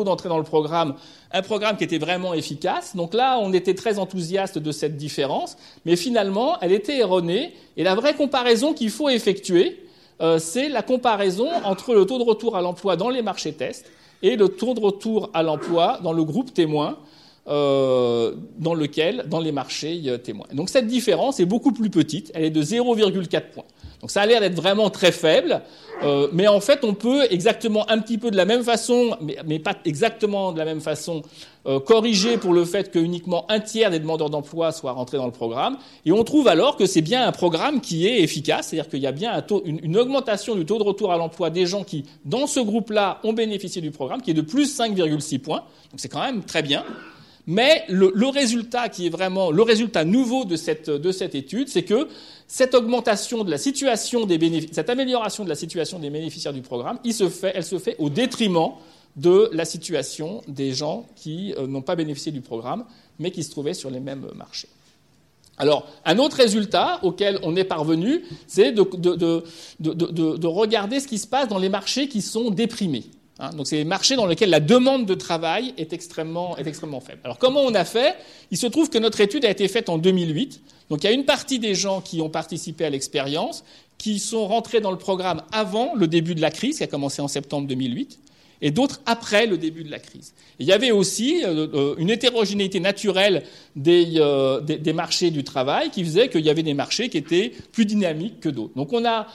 d'entrée 0.04 0.28
dans 0.28 0.36
le 0.36 0.44
programme, 0.44 0.96
un 1.32 1.42
programme 1.42 1.76
qui 1.76 1.84
était 1.84 1.98
vraiment 1.98 2.34
efficace. 2.34 2.94
Donc 2.96 3.14
là, 3.14 3.38
on 3.40 3.52
était 3.52 3.74
très 3.74 3.98
enthousiaste 3.98 4.58
de 4.58 4.72
cette 4.72 4.96
différence, 4.96 5.56
mais 5.84 5.96
finalement, 5.96 6.58
elle 6.60 6.72
était 6.72 6.98
erronée. 6.98 7.54
Et 7.76 7.84
la 7.84 7.94
vraie 7.94 8.14
comparaison 8.14 8.74
qu'il 8.74 8.90
faut 8.90 9.08
effectuer, 9.08 9.82
euh, 10.20 10.38
c'est 10.38 10.68
la 10.68 10.82
comparaison 10.82 11.48
entre 11.64 11.94
le 11.94 12.06
taux 12.06 12.18
de 12.18 12.24
retour 12.24 12.56
à 12.56 12.62
l'emploi 12.62 12.96
dans 12.96 13.10
les 13.10 13.22
marchés 13.22 13.52
tests 13.52 13.86
et 14.22 14.36
le 14.36 14.48
taux 14.48 14.74
de 14.74 14.80
retour 14.80 15.30
à 15.34 15.42
l'emploi 15.42 16.00
dans 16.02 16.12
le 16.12 16.24
groupe 16.24 16.54
témoin 16.54 16.96
euh, 17.48 18.34
dans 18.58 18.74
lequel, 18.74 19.24
dans 19.28 19.40
les 19.40 19.52
marchés 19.52 20.02
témoins. 20.22 20.46
Donc 20.52 20.68
cette 20.68 20.86
différence 20.86 21.40
est 21.40 21.44
beaucoup 21.44 21.72
plus 21.72 21.90
petite, 21.90 22.30
elle 22.34 22.44
est 22.44 22.50
de 22.50 22.62
0,4 22.62 23.50
points. 23.50 23.64
Donc 24.00 24.10
ça 24.10 24.22
a 24.22 24.26
l'air 24.26 24.40
d'être 24.40 24.54
vraiment 24.54 24.90
très 24.90 25.12
faible, 25.12 25.62
euh, 26.02 26.28
mais 26.32 26.48
en 26.48 26.60
fait 26.60 26.84
on 26.84 26.94
peut 26.94 27.24
exactement 27.30 27.90
un 27.90 27.98
petit 27.98 28.18
peu 28.18 28.30
de 28.30 28.36
la 28.36 28.44
même 28.44 28.62
façon, 28.62 29.16
mais, 29.46 29.58
pas 29.58 29.74
exactement 29.84 30.52
de 30.52 30.58
la 30.58 30.64
même 30.64 30.80
façon, 30.80 31.22
euh, 31.66 31.80
corriger 31.80 32.36
pour 32.36 32.52
le 32.52 32.64
fait 32.64 32.90
que 32.90 32.98
uniquement 32.98 33.50
un 33.50 33.58
tiers 33.60 33.90
des 33.90 33.98
demandeurs 33.98 34.30
d'emploi 34.30 34.72
soient 34.72 34.92
rentrés 34.92 35.16
dans 35.16 35.26
le 35.26 35.32
programme, 35.32 35.78
et 36.04 36.12
on 36.12 36.22
trouve 36.24 36.48
alors 36.48 36.76
que 36.76 36.86
c'est 36.86 37.00
bien 37.00 37.26
un 37.26 37.32
programme 37.32 37.80
qui 37.80 38.06
est 38.06 38.20
efficace, 38.20 38.68
c'est-à-dire 38.68 38.90
qu'il 38.90 39.00
y 39.00 39.06
a 39.06 39.12
bien 39.12 39.42
une, 39.64 39.80
une, 39.82 39.96
augmentation 39.96 40.54
du 40.54 40.66
taux 40.66 40.78
de 40.78 40.84
retour 40.84 41.12
à 41.12 41.16
l'emploi 41.16 41.50
des 41.50 41.66
gens 41.66 41.82
qui, 41.82 42.04
dans 42.24 42.46
ce 42.46 42.60
groupe-là, 42.60 43.20
ont 43.24 43.32
bénéficié 43.32 43.80
du 43.80 43.90
programme, 43.90 44.20
qui 44.20 44.30
est 44.30 44.34
de 44.34 44.42
plus 44.42 44.78
5,6 44.78 45.38
points, 45.38 45.64
donc 45.90 45.98
c'est 45.98 46.08
quand 46.08 46.22
même 46.22 46.44
très 46.44 46.62
bien. 46.62 46.84
Mais 47.46 47.84
le, 47.88 48.10
résultat 48.28 48.88
qui 48.88 49.06
est 49.06 49.10
vraiment 49.10 49.52
le 49.52 49.62
résultat 49.62 50.04
nouveau 50.04 50.44
de 50.44 50.56
cette, 50.56 50.90
de 50.90 51.12
cette 51.12 51.36
étude, 51.36 51.68
c'est 51.68 51.84
que 51.84 52.08
cette 52.48 52.74
augmentation 52.74 53.44
de 53.44 53.50
la 53.50 53.58
situation 53.58 54.26
des 54.26 54.68
cette 54.72 54.90
amélioration 54.90 55.44
de 55.44 55.48
la 55.48 55.54
situation 55.54 55.98
des 55.98 56.10
bénéficiaires 56.10 56.52
du 56.52 56.62
programme, 56.62 56.98
il 57.04 57.14
se 57.14 57.28
fait, 57.28 57.52
elle 57.54 57.64
se 57.64 57.78
fait 57.78 57.94
au 57.98 58.10
détriment 58.10 58.72
de 59.14 59.48
la 59.52 59.64
situation 59.64 60.42
des 60.48 60.72
gens 60.72 61.06
qui 61.14 61.54
euh, 61.56 61.66
n'ont 61.66 61.82
pas 61.82 61.96
bénéficié 61.96 62.32
du 62.32 62.40
programme, 62.40 62.84
mais 63.18 63.30
qui 63.30 63.44
se 63.44 63.50
trouvaient 63.50 63.74
sur 63.74 63.90
les 63.90 64.00
mêmes 64.00 64.26
marchés. 64.34 64.68
Alors, 65.58 65.88
un 66.04 66.18
autre 66.18 66.36
résultat 66.36 67.00
auquel 67.02 67.38
on 67.42 67.56
est 67.56 67.64
parvenu, 67.64 68.22
c'est 68.46 68.72
de, 68.72 68.82
de, 68.98 69.42
de, 69.80 70.46
regarder 70.46 71.00
ce 71.00 71.08
qui 71.08 71.16
se 71.16 71.26
passe 71.26 71.48
dans 71.48 71.58
les 71.58 71.70
marchés 71.70 72.08
qui 72.08 72.20
sont 72.20 72.50
déprimés. 72.50 73.04
Hein, 73.38 73.50
donc 73.50 73.66
c'est 73.66 73.76
des 73.76 73.84
marchés 73.84 74.16
dans 74.16 74.26
lesquels 74.26 74.50
la 74.50 74.60
demande 74.60 75.04
de 75.04 75.14
travail 75.14 75.74
est 75.76 75.92
extrêmement, 75.92 76.56
est 76.56 76.66
extrêmement 76.66 77.00
faible. 77.00 77.20
Alors 77.24 77.38
comment 77.38 77.60
on 77.60 77.74
a 77.74 77.84
fait? 77.84 78.16
Il 78.50 78.56
se 78.56 78.66
trouve 78.66 78.88
que 78.88 78.98
notre 78.98 79.20
étude 79.20 79.44
a 79.44 79.50
été 79.50 79.68
faite 79.68 79.88
en 79.88 79.98
2008. 79.98 80.60
Donc 80.88 81.04
il 81.04 81.06
y 81.06 81.10
a 81.10 81.12
une 81.12 81.24
partie 81.24 81.58
des 81.58 81.74
gens 81.74 82.00
qui 82.00 82.20
ont 82.22 82.30
participé 82.30 82.84
à 82.84 82.90
l'expérience 82.90 83.64
qui 83.98 84.18
sont 84.18 84.46
rentrés 84.46 84.80
dans 84.80 84.90
le 84.90 84.98
programme 84.98 85.42
avant 85.52 85.94
le 85.94 86.06
début 86.06 86.34
de 86.34 86.40
la 86.40 86.50
crise, 86.50 86.78
qui 86.78 86.84
a 86.84 86.86
commencé 86.86 87.22
en 87.22 87.28
septembre 87.28 87.66
2008 87.66 88.18
et 88.62 88.70
d'autres 88.70 89.00
après 89.06 89.46
le 89.46 89.58
début 89.58 89.84
de 89.84 89.90
la 89.90 89.98
crise. 89.98 90.34
il 90.58 90.66
y 90.66 90.72
avait 90.72 90.90
aussi 90.90 91.42
euh, 91.44 91.66
euh, 91.74 91.94
une 91.98 92.10
hétérogénéité 92.10 92.80
naturelle 92.80 93.42
euh, 93.86 94.60
des, 94.60 94.92
marchés 94.92 95.30
du 95.30 95.44
travail 95.44 95.90
qui 95.90 96.04
faisait 96.04 96.28
qu'il 96.28 96.44
y 96.44 96.50
avait 96.50 96.62
des 96.62 96.74
marchés 96.74 97.08
qui 97.08 97.18
étaient 97.18 97.52
plus 97.72 97.84
dynamiques 97.84 98.40
que 98.40 98.48
d'autres. 98.48 98.74
Donc 98.74 98.92
on 98.92 99.04
a 99.04 99.26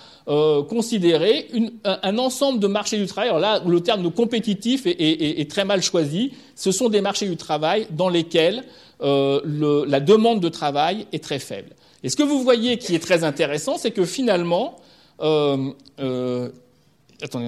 considéré 0.69 1.47
un, 1.83 2.17
ensemble 2.17 2.59
de 2.59 2.67
marchés 2.67 2.97
du 2.97 3.05
travail. 3.05 3.29
Alors 3.29 3.41
là, 3.41 3.61
le 3.65 3.81
terme 3.81 4.09
compétitif 4.11 4.83
est, 4.85 5.49
très 5.49 5.65
mal 5.65 5.81
choisi. 5.81 6.31
Ce 6.55 6.71
sont 6.71 6.89
des 6.89 7.01
marchés 7.01 7.27
du 7.27 7.35
travail 7.35 7.87
dans 7.91 8.07
lesquels 8.07 8.63
le, 9.01 9.83
la 9.85 9.99
demande 9.99 10.39
de 10.39 10.47
travail 10.47 11.07
est 11.11 11.23
très 11.23 11.39
faible. 11.39 11.71
Et 12.03 12.09
ce 12.09 12.15
que 12.15 12.23
vous 12.23 12.43
voyez 12.43 12.77
qui 12.77 12.95
est 12.95 12.99
très 12.99 13.23
intéressant, 13.23 13.77
c'est 13.77 13.91
que 13.91 14.05
finalement, 14.05 14.77
attendez, 15.19 15.71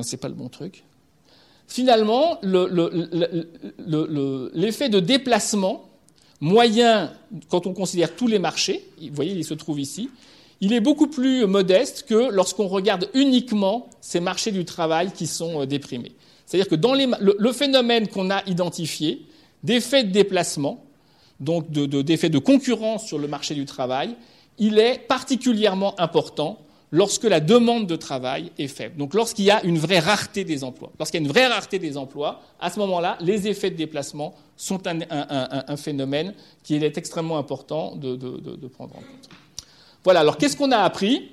c'est 0.04 0.18
pas 0.18 0.28
le 0.28 0.36
bon 0.36 0.50
truc. 0.50 0.84
Finalement, 1.74 2.38
l'effet 4.54 4.90
de 4.90 5.00
déplacement 5.00 5.90
moyen, 6.40 7.12
quand 7.50 7.66
on 7.66 7.74
considère 7.74 8.16
tous 8.16 8.28
les 8.28 8.38
marchés, 8.38 8.88
vous 9.02 9.10
voyez, 9.12 9.32
il 9.32 9.44
se 9.44 9.56
trouve 9.56 9.80
ici, 9.80 10.12
il 10.62 10.72
est 10.72 10.82
beaucoup 10.82 11.08
plus 11.08 11.48
modeste 11.48 12.06
que 12.08 12.30
lorsqu'on 12.30 12.68
regarde 12.68 13.10
uniquement 13.16 13.90
ces 14.02 14.20
marchés 14.20 14.52
du 14.52 14.66
travail 14.66 15.14
qui 15.14 15.26
sont 15.26 15.62
euh, 15.62 15.66
déprimés. 15.66 16.12
C'est-à-dire 16.46 16.70
que 16.70 16.76
dans 16.76 16.94
le, 16.94 17.52
phénomène 17.54 18.08
qu'on 18.08 18.30
a 18.30 18.48
identifié, 18.48 19.26
d'effet 19.64 20.04
de 20.04 20.12
déplacement, 20.12 20.86
donc 21.40 21.72
d'effet 21.72 22.30
de, 22.30 22.38
de 22.38 22.44
concurrence 22.44 23.08
sur 23.08 23.18
le 23.18 23.28
marché 23.28 23.56
du 23.56 23.66
travail, 23.66 24.16
il 24.60 24.78
est 24.78 25.00
particulièrement 25.00 26.00
important 26.00 26.60
lorsque 26.94 27.24
la 27.24 27.40
demande 27.40 27.88
de 27.88 27.96
travail 27.96 28.52
est 28.60 28.68
faible. 28.68 28.98
Donc 28.98 29.16
lorsqu'il 29.16 29.46
y 29.46 29.52
a 29.52 29.64
une 29.66 29.80
vraie 29.80 29.98
rareté 29.98 30.44
des 30.44 30.64
emplois. 30.64 30.92
Lorsqu'il 31.00 31.20
y 31.20 31.24
a 31.24 31.26
une 31.26 31.32
vraie 31.32 31.48
rareté 31.48 31.80
des 31.80 31.98
emplois, 31.98 32.40
à 32.62 32.70
ce 32.70 32.78
moment-là, 32.80 33.18
les 33.20 33.48
effets 33.48 33.72
de 33.72 33.76
déplacement 33.76 34.36
sont 34.56 34.80
un, 34.86 35.76
phénomène 35.76 36.36
qui 36.64 36.76
est 36.76 36.98
extrêmement 36.98 37.40
important 37.40 37.96
de, 37.96 38.16
prendre 38.68 38.96
en 38.96 39.00
compte. 39.00 39.30
Voilà, 40.04 40.20
alors 40.20 40.38
qu'est-ce 40.38 40.56
qu'on 40.56 40.72
a 40.72 40.78
appris? 40.78 41.32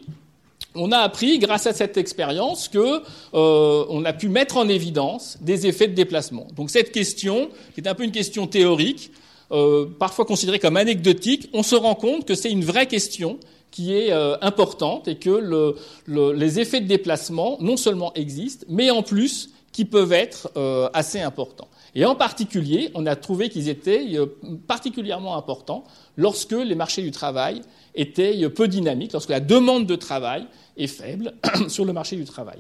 On 0.75 0.93
a 0.93 0.99
appris, 0.99 1.39
grâce 1.39 1.67
à 1.67 1.75
cette 1.75 1.99
expérience, 1.99 2.69
que 2.69 3.03
euh, 3.35 3.85
on 3.91 4.05
a 4.07 4.15
pu 4.15 4.31
mettre 4.31 4.57
en 4.57 4.67
évidence 4.67 5.37
des 5.43 5.67
effets 5.67 5.89
de 5.89 5.95
déplacement. 5.95 6.47
Donc 6.57 6.71
cette 6.71 6.91
question, 6.91 7.51
qui 7.75 7.83
est 7.83 7.89
un 7.89 7.95
peu 7.95 8.05
une 8.05 8.13
question 8.13 8.47
théorique, 8.47 9.11
euh, 9.53 9.87
parfois 9.99 10.25
considérée 10.25 10.59
comme 10.59 10.79
anecdotique, 10.79 11.51
on 11.53 11.63
se 11.63 11.75
rend 11.75 11.97
compte 11.97 12.25
que 12.25 12.35
c'est 12.35 12.51
une 12.51 12.65
vraie 12.65 12.87
question 12.87 13.39
qui 13.71 13.95
est 13.95 14.13
euh, 14.13 14.37
importante 14.41 15.09
et 15.09 15.17
que 15.17 15.75
les 16.07 16.61
effets 16.61 16.81
de 16.81 16.87
déplacement 16.87 17.57
non 17.61 17.77
seulement 17.77 18.13
existent, 18.15 18.67
mais 18.69 18.91
en 18.91 19.03
plus 19.03 19.51
qui 19.73 19.85
peuvent 19.85 20.13
être 20.13 20.51
euh, 20.57 20.89
assez 20.93 21.21
importants. 21.21 21.69
Et 21.95 22.05
en 22.05 22.15
particulier, 22.15 22.91
on 22.95 23.07
a 23.07 23.17
trouvé 23.17 23.49
qu'ils 23.49 23.69
étaient 23.69 24.05
euh, 24.15 24.27
particulièrement 24.67 25.37
importants 25.37 25.85
lorsque 26.17 26.53
les 26.53 26.75
marchés 26.75 27.03
du 27.03 27.13
travail 27.13 27.63
étaient 27.95 28.49
peu 28.49 28.69
dynamiques, 28.69 29.13
lorsque 29.13 29.31
la 29.31 29.41
demande 29.41 29.87
de 29.87 29.97
travail 29.97 30.47
est 30.77 30.89
faible 30.89 31.35
sur 31.69 31.85
le 31.85 31.93
marché 31.93 32.17
du 32.17 32.25
travail. 32.25 32.59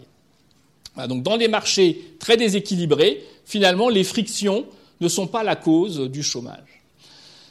donc 1.08 1.22
dans 1.22 1.36
les 1.36 1.48
marchés 1.48 2.14
très 2.18 2.36
déséquilibrés, 2.36 3.22
finalement, 3.44 3.88
les 3.88 4.04
frictions 4.04 4.64
ne 5.00 5.08
sont 5.08 5.26
pas 5.26 5.42
la 5.42 5.56
cause 5.56 6.00
du 6.00 6.22
chômage. 6.22 6.79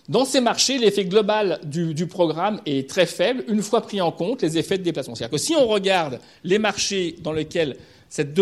Dans 0.10 0.26
ces 0.26 0.42
marchés, 0.42 0.80
l'effet 0.80 1.06
global 1.06 1.60
du, 1.64 2.08
programme 2.08 2.60
est 2.66 2.90
très 2.90 3.06
faible, 3.06 3.44
une 3.48 3.62
fois 3.62 3.82
pris 3.82 4.02
en 4.02 4.12
compte 4.12 4.42
les 4.42 4.58
effets 4.58 4.80
de 4.80 4.84
déplacement. 4.84 5.14
C'est-à-dire 5.14 5.38
que 5.38 5.38
si 5.38 5.54
on 5.56 5.68
regarde 5.68 6.20
les 6.44 6.58
marchés 6.58 7.16
dans 7.22 7.32
lesquels 7.32 7.78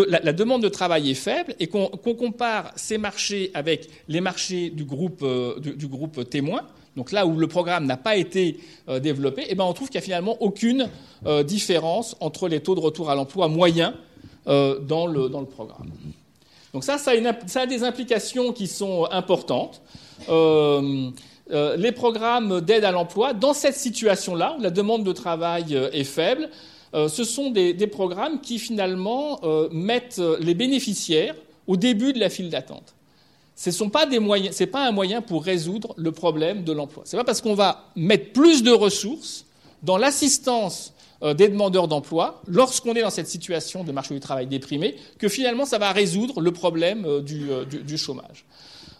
la, 0.08 0.32
demande 0.32 0.62
de 0.62 0.70
travail 0.70 1.10
est 1.10 1.14
faible 1.14 1.54
et 1.60 1.66
qu'on 1.66 1.88
compare 1.88 2.72
ces 2.74 2.96
marchés 2.96 3.50
avec 3.52 3.86
les 4.08 4.22
marchés 4.22 4.70
du 4.70 4.84
groupe, 4.84 5.20
euh, 5.22 5.60
du, 5.60 5.86
groupe 5.86 6.30
témoin, 6.30 6.62
donc 6.96 7.12
là 7.12 7.26
où 7.26 7.36
le 7.36 7.46
programme 7.48 7.84
n'a 7.84 7.98
pas 7.98 8.16
été 8.16 8.56
euh, 8.88 8.98
développé, 8.98 9.44
eh 9.46 9.54
ben 9.54 9.64
on 9.64 9.74
trouve 9.74 9.90
qu'il 9.90 9.98
n'y 9.98 10.04
a 10.04 10.06
finalement 10.06 10.40
aucune 10.40 10.88
euh, 11.26 11.42
différence 11.42 12.16
entre 12.20 12.48
les 12.48 12.60
taux 12.60 12.76
de 12.76 12.80
retour 12.80 13.10
à 13.10 13.14
l'emploi 13.14 13.46
moyens 13.48 13.92
dans, 14.46 15.06
le, 15.06 15.28
dans 15.28 15.40
le 15.40 15.46
programme. 15.46 15.90
Donc 16.72 16.82
ça, 16.82 16.96
ça 16.96 17.10
a, 17.10 17.46
ça 17.46 17.60
a, 17.60 17.66
des 17.66 17.82
implications 17.82 18.54
qui 18.54 18.66
sont 18.66 19.06
importantes. 19.10 19.82
Euh, 21.50 21.76
les 21.76 21.92
programmes 21.92 22.60
d'aide 22.60 22.84
à 22.84 22.90
l'emploi, 22.90 23.32
dans 23.32 23.54
cette 23.54 23.76
situation-là, 23.76 24.56
où 24.58 24.62
la 24.62 24.70
demande 24.70 25.02
de 25.04 25.12
travail 25.12 25.74
euh, 25.74 25.88
est 25.92 26.04
faible, 26.04 26.50
euh, 26.94 27.08
ce 27.08 27.24
sont 27.24 27.50
des, 27.50 27.74
programmes 27.86 28.40
qui 28.40 28.58
finalement 28.58 29.40
mettent 29.70 30.20
les 30.40 30.54
bénéficiaires 30.54 31.34
au 31.66 31.76
début 31.76 32.12
de 32.12 32.18
la 32.18 32.30
file 32.30 32.50
d'attente. 32.50 32.94
Ce 33.56 33.70
n'est 33.70 33.90
pas, 33.90 34.06
pas 34.72 34.86
un 34.86 34.92
moyen 34.92 35.20
pour 35.20 35.44
résoudre 35.44 35.94
le 35.96 36.12
problème 36.12 36.64
de 36.64 36.72
l'emploi. 36.72 37.02
Ce 37.06 37.16
n'est 37.16 37.20
pas 37.20 37.24
parce 37.24 37.40
qu'on 37.40 37.54
va 37.54 37.90
mettre 37.96 38.32
plus 38.32 38.62
de 38.62 38.70
ressources 38.70 39.46
dans 39.82 39.96
l'assistance 39.96 40.92
des 41.22 41.48
demandeurs 41.48 41.88
d'emploi, 41.88 42.40
lorsqu'on 42.46 42.94
est 42.94 43.02
dans 43.02 43.10
cette 43.10 43.26
situation 43.26 43.82
de 43.82 43.90
marché 43.90 44.14
du 44.14 44.20
travail 44.20 44.46
déprimé, 44.46 44.94
que 45.18 45.28
finalement 45.28 45.66
ça 45.66 45.78
va 45.78 45.90
résoudre 45.90 46.40
le 46.40 46.52
problème 46.52 47.20
du 47.22 47.98
chômage. 47.98 48.44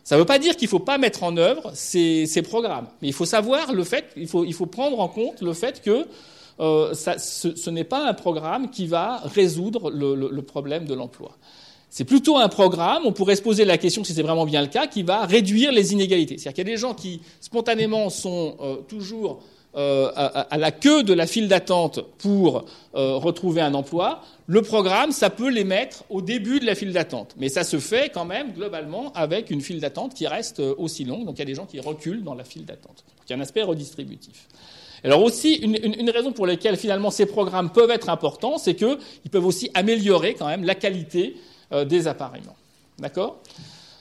Ça 0.08 0.14
ne 0.14 0.20
veut 0.20 0.26
pas 0.26 0.38
dire 0.38 0.56
qu'il 0.56 0.64
ne 0.68 0.70
faut 0.70 0.78
pas 0.78 0.96
mettre 0.96 1.22
en 1.22 1.36
œuvre 1.36 1.70
ces, 1.74 2.40
programmes, 2.42 2.86
mais 3.02 3.08
il 3.08 3.12
faut 3.12 3.26
savoir 3.26 3.74
le 3.74 3.84
fait, 3.84 4.06
il 4.16 4.26
faut, 4.26 4.64
prendre 4.64 5.00
en 5.00 5.08
compte 5.08 5.42
le 5.42 5.52
fait 5.52 5.82
que 5.82 6.06
euh, 6.60 6.94
ce, 6.94 7.68
n'est 7.68 7.84
pas 7.84 8.08
un 8.08 8.14
programme 8.14 8.70
qui 8.70 8.86
va 8.86 9.18
résoudre 9.26 9.90
le, 9.90 10.40
problème 10.40 10.86
de 10.86 10.94
l'emploi. 10.94 11.36
C'est 11.90 12.06
plutôt 12.06 12.38
un 12.38 12.48
programme, 12.48 13.02
on 13.04 13.12
pourrait 13.12 13.36
se 13.36 13.42
poser 13.42 13.66
la 13.66 13.76
question 13.76 14.02
si 14.02 14.14
c'est 14.14 14.22
vraiment 14.22 14.46
bien 14.46 14.62
le 14.62 14.68
cas, 14.68 14.86
qui 14.86 15.02
va 15.02 15.26
réduire 15.26 15.72
les 15.72 15.92
inégalités. 15.92 16.38
C'est-à-dire 16.38 16.54
qu'il 16.54 16.68
y 16.68 16.72
a 16.72 16.74
des 16.74 16.80
gens 16.80 16.94
qui 16.94 17.20
spontanément 17.42 18.08
sont 18.08 18.56
euh, 18.62 18.76
toujours 18.88 19.42
euh, 19.76 20.10
à, 20.14 20.56
la 20.56 20.72
queue 20.72 21.02
de 21.02 21.12
la 21.12 21.26
file 21.26 21.46
d'attente 21.46 22.00
pour 22.16 22.64
euh, 22.94 23.16
retrouver 23.16 23.60
un 23.60 23.74
emploi, 23.74 24.22
le 24.46 24.62
programme, 24.62 25.12
ça 25.12 25.28
peut 25.28 25.50
les 25.50 25.62
mettre 25.62 26.04
au 26.08 26.22
début 26.22 26.58
de 26.58 26.64
la 26.64 26.74
file 26.74 26.92
d'attente. 26.92 27.34
Mais 27.36 27.50
ça 27.50 27.64
se 27.64 27.78
fait 27.78 28.10
quand 28.12 28.24
même 28.24 28.52
globalement 28.54 29.12
avec 29.12 29.50
une 29.50 29.60
file 29.60 29.78
d'attente 29.78 30.14
qui 30.14 30.26
reste 30.26 30.60
euh, 30.60 30.74
aussi 30.78 31.04
longue. 31.04 31.26
Donc 31.26 31.36
il 31.36 31.40
y 31.40 31.42
a 31.42 31.44
des 31.44 31.54
gens 31.54 31.66
qui 31.66 31.80
reculent 31.80 32.24
dans 32.24 32.34
la 32.34 32.44
file 32.44 32.64
d'attente. 32.64 33.04
il 33.26 33.30
y 33.30 33.32
a 33.34 33.36
un 33.36 33.40
aspect 33.40 33.62
redistributif. 33.62 34.48
Alors 35.04 35.22
aussi, 35.22 35.54
une, 35.56 36.10
raison 36.10 36.32
pour 36.32 36.46
laquelle 36.46 36.78
finalement 36.78 37.10
ces 37.10 37.26
programmes 37.26 37.70
peuvent 37.70 37.90
être 37.90 38.08
importants, 38.08 38.56
c'est 38.56 38.74
qu'ils 38.74 39.30
peuvent 39.30 39.46
aussi 39.46 39.70
améliorer 39.74 40.34
quand 40.34 40.48
même 40.48 40.64
la 40.64 40.74
qualité 40.74 41.36
des 41.86 42.08
appareillements. 42.08 42.56
D'accord? 42.98 43.38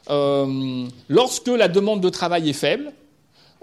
Lorsque 0.09 1.49
la 1.49 1.67
demande 1.67 2.01
de 2.01 2.09
travail 2.09 2.49
est 2.49 2.53
faible, 2.53 2.93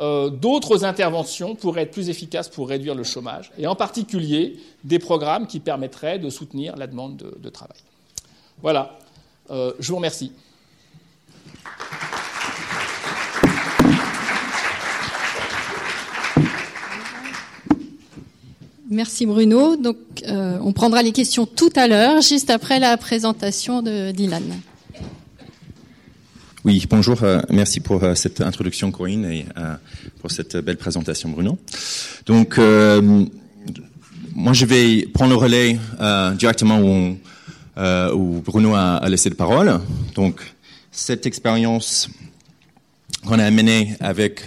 euh, 0.01 0.29
d'autres 0.29 0.85
interventions 0.85 1.55
pourraient 1.55 1.83
être 1.83 1.93
plus 1.93 2.09
efficaces 2.09 2.49
pour 2.49 2.69
réduire 2.69 2.95
le 2.95 3.05
chômage, 3.05 3.53
et 3.59 3.67
en 3.67 3.77
particulier 3.77 4.57
des 4.83 4.99
programmes 4.99 5.47
qui 5.47 5.61
permettraient 5.61 6.19
de 6.19 6.31
soutenir 6.31 6.77
la 6.77 6.87
demande 6.87 7.17
de, 7.17 7.49
travail. 7.49 7.79
Voilà, 8.61 8.99
euh, 9.51 9.73
je 9.79 9.91
vous 9.91 9.97
remercie. 9.97 10.33
Merci 18.91 19.27
Bruno. 19.27 19.77
Donc, 19.77 19.97
euh, 20.29 20.59
on 20.63 20.73
prendra 20.73 21.03
les 21.03 21.13
questions 21.13 21.47
tout 21.47 21.73
à 21.75 21.89
l'heure, 21.89 22.21
juste 22.21 22.51
après 22.51 22.79
la 22.79 22.97
présentation 22.97 23.83
de 23.83 24.13
Dylan. 24.13 24.43
Oui, 26.65 26.87
bonjour. 26.89 27.23
Euh, 27.23 27.43
merci 27.51 27.81
pour 27.81 28.03
euh, 28.03 28.15
cette 28.15 28.41
introduction, 28.41 28.91
Corinne, 28.91 29.27
et 29.27 29.45
euh, 29.59 29.75
pour 30.23 30.31
cette 30.31 30.57
belle 30.57 30.79
présentation, 30.79 31.29
Bruno. 31.29 31.59
Donc, 32.25 32.59
moi, 34.35 34.55
je 34.55 34.65
vais 34.65 35.07
prendre 35.13 35.31
le 35.33 35.37
relais 35.37 35.79
directement 36.39 36.81
où, 36.81 37.19
où 38.15 38.41
Bruno 38.41 38.75
a, 38.75 38.97
a, 38.97 39.09
laissé 39.11 39.29
la 39.29 39.35
parole. 39.35 39.79
Donc, 40.15 40.41
cette 40.91 41.27
expérience 41.27 42.09
qu'on 43.27 43.39
a 43.39 43.51
menée 43.51 43.95
avec 44.01 44.41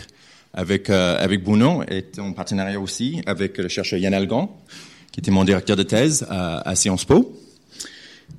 avec 0.56 0.89
avec 0.89 1.43
Bruno 1.43 1.84
est 1.88 2.17
en 2.17 2.34
partenariat 2.34 2.80
aussi 2.80 3.21
avec 3.27 3.60
le 3.60 3.67
chercheur 3.67 3.99
Yann 3.99 4.15
Algan, 4.15 4.49
qui 5.12 5.19
était 5.19 5.30
mon 5.30 5.43
directeur 5.43 5.75
de 5.75 5.84
thèse 5.84 6.25
à, 6.30 6.67
à 6.67 6.75
Sciences 6.75 7.06
Po. 7.06 7.39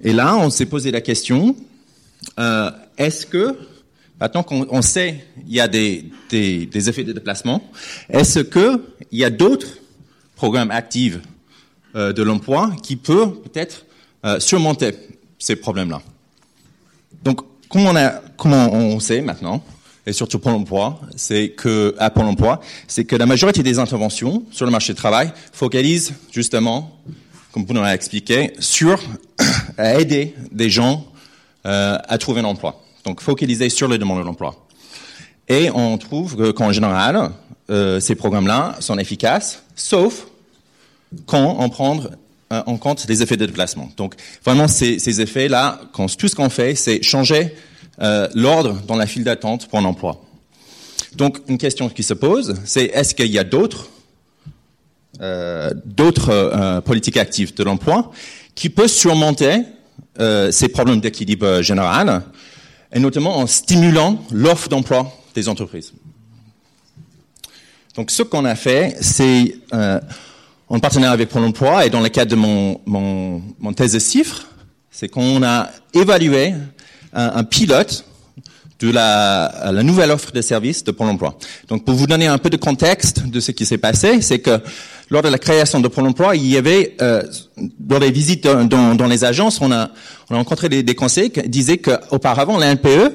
Et 0.03 0.13
là, 0.13 0.37
on 0.37 0.51
s'est 0.51 0.67
posé 0.67 0.91
la 0.91 1.01
question 1.01 1.55
euh, 2.39 2.71
est-ce 2.99 3.25
que, 3.27 3.57
maintenant 4.21 4.43
qu'on 4.43 4.83
sait 4.83 5.25
il 5.47 5.55
y 5.55 5.61
a 5.61 5.69
des, 5.69 6.05
effets 6.33 7.05
de 7.05 7.13
déplacement, 7.13 7.63
est-ce 8.11 8.41
qu'il 8.41 8.81
y 9.13 9.25
a 9.25 9.31
d'autres 9.31 9.79
programmes 10.37 10.71
actifs 10.71 11.19
euh, 11.95 12.13
de 12.13 12.23
l'emploi 12.23 12.73
qui 12.83 12.97
peuvent 12.97 13.41
peut-être 13.41 13.87
euh, 14.27 14.41
surmonter 14.41 14.93
ces 15.39 15.57
problèmes-là? 15.57 16.03
Donc, 17.23 17.41
comment 17.69 17.93
on, 18.73 19.01
sait 19.01 19.21
maintenant, 19.21 19.63
et 20.07 20.13
surtout 20.13 20.39
pour 20.39 20.51
l'emploi, 20.51 21.01
c'est 21.17 21.51
que 21.51 21.95
à 21.99 22.11
Pôle 22.11 22.35
c'est 22.87 23.05
que 23.05 23.17
la 23.17 23.27
majorité 23.27 23.63
des 23.63 23.79
interventions 23.79 24.45
sur 24.51 24.65
le 24.65 24.73
marché 24.73 24.93
du 24.93 24.97
travail 24.97 25.33
focalisent 25.53 26.15
justement, 26.33 26.99
comme 27.53 27.65
vous 27.65 27.75
l'avez 27.75 27.95
expliqué, 27.95 28.53
sur 28.59 29.01
aider 29.79 30.35
des 30.51 30.71
gens 30.71 31.05
euh, 31.67 31.99
à 32.09 32.19
trouver 32.19 32.41
un 32.41 32.45
emploi. 32.45 32.81
Donc, 33.09 33.23
focaliser 33.23 33.71
sur 33.71 33.89
les 33.89 33.97
demandes 33.97 34.23
d'emploi. 34.23 34.55
Et 35.49 35.71
on 35.71 35.97
trouve 35.97 36.53
qu'en 36.53 36.73
général, 36.73 37.31
euh, 37.71 38.01
ces 38.01 38.15
programmes-là 38.15 38.77
sont 38.81 38.99
efficaces, 38.99 39.63
sauf 39.75 40.27
quand 41.25 41.57
on 41.59 41.71
prend 41.71 42.01
euh, 42.53 42.63
en 42.67 42.77
compte 42.77 43.07
les 43.09 43.23
effets 43.23 43.39
de 43.39 43.47
déplacement. 43.47 43.89
Donc, 43.97 44.15
vraiment, 44.45 44.69
ces, 44.69 45.23
effets-là, 45.23 45.81
tout 46.19 46.29
ce 46.29 46.35
qu'on 46.35 46.51
fait, 46.51 46.75
c'est 46.75 47.03
changer 47.03 47.55
euh, 48.03 48.29
l'ordre 48.35 48.75
dans 48.87 48.97
la 48.97 49.07
file 49.07 49.25
d'attente 49.25 49.69
pour 49.69 49.79
un 49.79 49.87
emploi. 49.87 50.23
Donc, 51.17 51.39
une 51.49 51.57
question 51.57 51.89
qui 51.89 52.03
se 52.03 52.13
pose, 52.13 52.57
c'est 52.67 52.85
est-ce 52.85 53.15
qu'il 53.15 53.33
y 53.33 53.39
a 53.39 53.45
d'autres 53.45 53.89
d'autres 55.85 56.81
politiques 56.85 57.17
actives 57.17 57.53
de 57.55 57.65
l'emploi 57.65 58.13
qui 58.55 58.69
peut 58.69 58.87
surmonter 58.87 59.63
ces 60.17 60.69
problèmes 60.69 61.01
d'équilibre 61.01 61.61
général, 61.61 62.23
et 62.93 63.01
notamment 63.01 63.39
en 63.39 63.47
stimulant 63.47 64.23
l'offre 64.31 64.69
d'emploi 64.69 65.13
des 65.35 65.49
entreprises. 65.49 65.93
Donc, 67.95 68.11
ce 68.11 68.23
qu'on 68.23 68.45
a 68.45 68.55
fait, 68.55 68.97
c'est 69.01 69.57
en 70.69 70.81
partenariat 70.81 71.13
avec 71.13 71.29
Pôle 71.29 71.45
Emploi 71.45 71.87
et 71.87 71.91
dans 71.91 72.01
le 72.01 72.09
cadre 72.09 72.31
de 72.31 72.37
mon, 72.37 72.81
mon, 72.87 73.43
mon 73.59 73.73
thèse 73.73 73.93
de 73.93 73.99
chiffres, 73.99 74.47
c'est 74.91 75.09
qu'on 75.09 75.43
a 75.43 75.71
évalué 75.95 76.55
un, 77.13 77.33
un 77.37 77.45
pilote 77.45 78.05
de 78.81 78.91
la, 78.91 79.71
la, 79.73 79.83
nouvelle 79.83 80.11
offre 80.11 80.31
de 80.31 80.41
services 80.41 80.85
de 80.85 80.93
Pôle 80.93 81.09
Emploi. 81.09 81.37
Donc, 81.69 81.85
pour 81.85 81.95
vous 81.95 82.07
donner 82.07 82.27
un 82.27 82.39
peu 82.39 82.51
de 82.51 82.57
contexte 82.57 83.27
de 83.27 83.41
ce 83.41 83.51
qui 83.51 83.67
s'est 83.67 83.79
passé, 83.79 84.21
c'est 84.23 84.39
que 84.39 84.61
lors 85.11 85.23
de 85.23 85.29
la 85.29 85.39
création 85.39 85.81
de 85.81 85.89
Pôle 85.89 86.07
Emploi, 86.07 86.37
il 86.37 86.47
y 86.47 86.57
avait, 86.57 86.97
euh, 87.01 87.23
dans 87.79 87.99
les 87.99 88.11
visites 88.11 88.45
dans, 88.45 88.95
dans, 88.95 89.07
les 89.07 89.25
agences, 89.25 89.61
on 89.61 89.73
a, 89.73 89.91
on 90.29 90.35
a 90.35 90.39
rencontré 90.39 90.69
des, 90.69 90.83
des 90.83 90.95
conseillers 90.95 91.31
qui 91.31 91.49
disaient 91.49 91.79
qu'auparavant, 91.79 92.59
la 92.59 92.75
NPE 92.75 92.89
euh, 92.89 93.11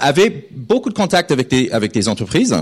avait 0.00 0.48
beaucoup 0.50 0.88
de 0.88 0.94
contacts 0.94 1.30
avec 1.30 1.48
des, 1.48 1.70
avec 1.70 1.92
des 1.92 2.08
entreprises, 2.08 2.56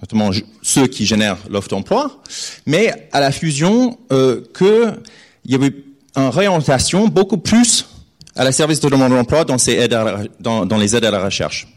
notamment 0.00 0.30
ceux 0.62 0.86
qui 0.86 1.04
génèrent 1.04 1.38
l'offre 1.50 1.68
d'emploi, 1.68 2.22
mais 2.66 3.08
à 3.12 3.20
la 3.20 3.32
fusion, 3.32 3.98
euh, 4.12 4.40
qu'il 4.56 5.52
y 5.52 5.54
avait 5.54 5.72
une 6.16 6.28
réorientation 6.28 7.08
beaucoup 7.08 7.38
plus 7.38 7.86
à 8.34 8.44
la 8.44 8.52
service 8.52 8.80
de 8.80 8.88
demande 8.88 9.12
d'emploi 9.12 9.44
dans, 9.44 9.58
ces 9.58 9.72
aides 9.72 9.98
dans, 10.40 10.64
dans, 10.64 10.76
les 10.78 10.96
aides 10.96 11.04
à 11.04 11.10
la 11.10 11.22
recherche. 11.22 11.68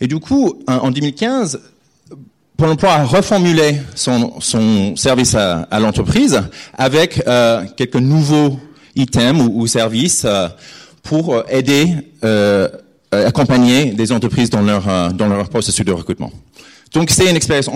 Et 0.00 0.08
du 0.08 0.18
coup, 0.18 0.62
en 0.66 0.90
2015, 0.90 1.60
Pôle 2.56 2.68
emploi 2.68 2.92
a 2.92 3.04
reformulé 3.04 3.80
son, 3.96 4.40
son 4.40 4.94
service 4.94 5.34
à, 5.34 5.62
à 5.62 5.80
l'entreprise 5.80 6.40
avec 6.78 7.20
euh, 7.26 7.64
quelques 7.76 7.96
nouveaux 7.96 8.60
items 8.94 9.42
ou, 9.42 9.62
ou 9.62 9.66
services 9.66 10.22
euh, 10.24 10.48
pour 11.02 11.42
aider, 11.50 11.88
euh, 12.22 12.68
accompagner 13.10 13.86
des 13.86 14.12
entreprises 14.12 14.50
dans 14.50 14.62
leur, 14.62 14.88
euh, 14.88 15.08
dans 15.10 15.26
leur 15.26 15.48
processus 15.48 15.84
de 15.84 15.90
recrutement. 15.90 16.30
Donc 16.92 17.10
c'est 17.10 17.28
une 17.28 17.34
expérience 17.34 17.68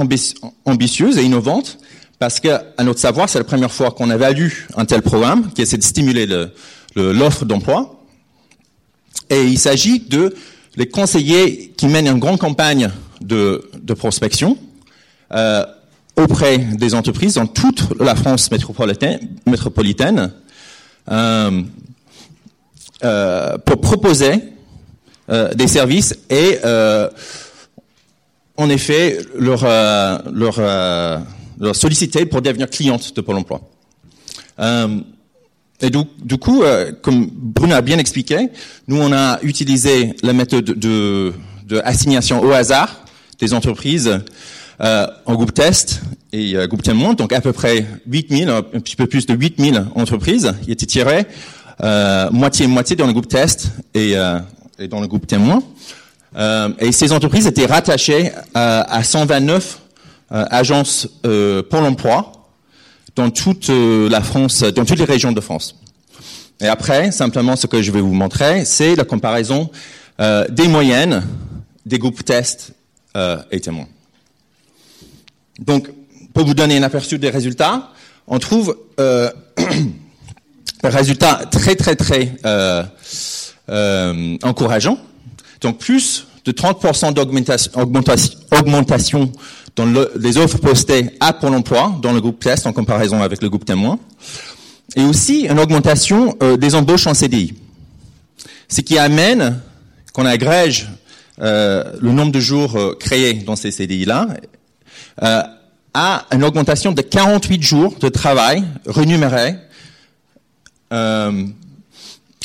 ambitieuse 0.65 1.19
et 1.19 1.25
innovante 1.25 1.79
parce 2.21 2.39
que, 2.39 2.49
à 2.77 2.85
notre 2.85 3.01
savoir, 3.01 3.29
c'est 3.29 3.39
la 3.39 3.45
première 3.45 3.73
fois 3.73 3.91
qu'on 3.91 4.13
évalue 4.13 4.49
un 4.77 4.85
tel 4.85 5.03
programme 5.03 5.51
qui 5.53 5.63
essaie 5.63 5.77
de 5.77 5.83
stimuler 5.83 6.27
l'offre 6.95 7.43
le, 7.43 7.47
d'emploi. 7.47 8.01
Et 9.29 9.43
il 9.43 9.59
s'agit 9.59 10.01
de 10.01 10.35
les 10.77 10.89
conseillers 10.89 11.73
qui 11.77 11.87
mènent 11.87 12.07
une 12.07 12.19
grande 12.21 12.39
campagne 12.39 12.91
de, 13.21 13.69
de 13.83 13.95
prospection 13.95 14.57
euh, 15.33 15.67
auprès 16.17 16.59
des 16.59 16.95
entreprises 16.95 17.35
dans 17.35 17.47
toute 17.47 18.01
la 18.01 18.17
France 18.17 18.51
métropolitaine, 18.51 20.33
euh, 21.11 21.63
euh, 23.05 23.59
pour 23.59 23.81
proposer 23.81 24.43
des 25.55 25.69
services 25.69 26.19
et 26.29 26.59
en 28.57 28.69
effet 28.69 29.19
leur, 29.39 29.61
solliciter 31.73 32.27
pour 32.27 32.43
devenir 32.43 32.69
cliente 32.69 33.15
de 33.15 33.21
Pôle 33.21 33.37
emploi. 33.37 33.61
Et 35.81 35.91
du, 35.91 36.39
coup, 36.39 36.65
comme 37.03 37.29
Bruno 37.31 37.75
a 37.75 37.81
bien 37.81 37.99
expliqué, 37.99 38.49
nous 38.89 38.97
on 38.97 39.13
a 39.13 39.39
utilisé 39.43 40.17
la 40.25 40.33
méthode 40.33 40.65
de, 40.65 41.33
de 41.65 41.81
assignation 41.85 42.43
au 42.43 42.51
hasard 42.51 43.05
des 43.39 43.55
entreprises 43.55 44.19
en 44.81 45.35
groupe 45.35 45.55
test 45.55 46.03
et 46.33 46.57
euh, 46.57 46.67
groupe 46.67 46.83
témoin, 46.83 47.15
donc 47.15 47.33
à 47.33 47.41
peu 47.41 47.53
près 47.53 47.87
8000, 48.07 48.49
un 48.49 48.63
petit 48.63 48.97
peu 48.97 49.07
plus 49.07 49.27
de 49.27 49.35
8000 49.35 49.87
entreprises 49.95 50.55
qui 50.63 50.73
étaient 50.73 50.87
tirées 50.87 51.27
moitié-moitié 52.33 52.97
dans 52.97 53.07
le 53.07 53.13
groupe 53.13 53.29
test 53.29 53.71
et, 53.95 54.15
et 54.79 54.89
dans 54.89 55.01
le 55.01 55.07
groupe 55.07 55.27
témoin. 55.27 55.63
Euh, 56.37 56.71
et 56.79 56.93
ces 56.93 57.13
entreprises 57.13 57.47
étaient 57.47 57.67
rattachées 57.67 58.33
à, 58.55 58.81
à 58.93 59.03
129 59.03 59.81
euh, 60.31 60.45
agences 60.51 61.09
euh, 61.25 61.63
pour 61.63 61.81
l'emploi 61.81 62.33
dans 63.17 63.31
toute 63.31 63.71
euh, 63.71 64.09
la 64.09 64.21
France, 64.21 64.63
dans 64.63 64.85
toutes 64.85 64.99
les 64.99 65.05
régions 65.05 65.33
de 65.33 65.41
France. 65.41 65.77
Et 66.61 66.67
après, 66.67 67.13
simplement, 67.13 67.57
ce 67.57 67.67
que 67.67 67.83
je 67.83 67.91
vais 67.91 68.01
vous 68.01 68.13
montrer, 68.13 68.65
c'est 68.65 68.95
la 68.95 69.05
comparaison 69.05 69.71
euh, 70.21 70.47
des 70.49 70.69
moyennes 70.69 71.23
des 71.87 71.99
groupes 71.99 72.25
tests 72.25 72.75
et 73.51 73.59
témoins. 73.59 73.89
Donc, 75.59 75.89
pour 76.35 76.47
vous 76.47 76.55
donner 76.55 76.77
un 76.77 76.83
aperçu 76.83 77.19
des 77.19 77.31
résultats, 77.31 77.91
on 78.27 78.39
trouve 78.39 78.77
un 78.99 79.31
résultat 80.83 81.47
très 81.51 81.77
très 81.77 81.97
très 81.97 82.33
encourageant 84.43 84.99
donc 85.61 85.79
plus 85.79 86.27
de 86.45 86.53
30% 86.53 87.13
d'augmentation 87.13 89.33
dans 89.77 89.85
le, 89.85 90.11
les 90.19 90.39
offres 90.39 90.59
postées 90.59 91.11
à 91.21 91.33
Pôle 91.33 91.55
emploi 91.55 91.99
dans 92.03 92.13
le 92.13 92.21
groupe 92.21 92.41
test 92.41 92.67
en 92.67 92.73
comparaison 92.73 93.23
avec 93.23 93.43
le 93.43 93.49
groupe 93.49 93.65
témoin. 93.65 93.99
Et 94.97 95.05
aussi 95.05 95.43
une 95.43 95.59
augmentation 95.59 96.37
euh, 96.43 96.57
des 96.57 96.75
embauches 96.75 97.07
en 97.07 97.15
CDI. 97.15 97.55
Ce 98.69 98.81
qui 98.81 98.99
amène 98.99 99.61
qu'on 100.13 100.27
agrège 100.27 100.89
euh, 101.41 101.85
le 102.01 102.13
nombre 102.13 102.33
de 102.33 102.41
jours 102.41 102.77
euh, 102.77 102.97
créés 102.99 103.35
dans 103.35 103.55
ces 103.55 103.71
CDI-là 103.71 104.29
euh, 105.23 105.43
à 105.95 106.27
une 106.33 106.45
augmentation 106.45 106.93
de 106.93 107.03
48 107.03 107.63
jours 107.63 107.95
de 107.99 108.09
travail 108.09 108.65
rémunérés 108.87 109.57
euh, 110.93 111.47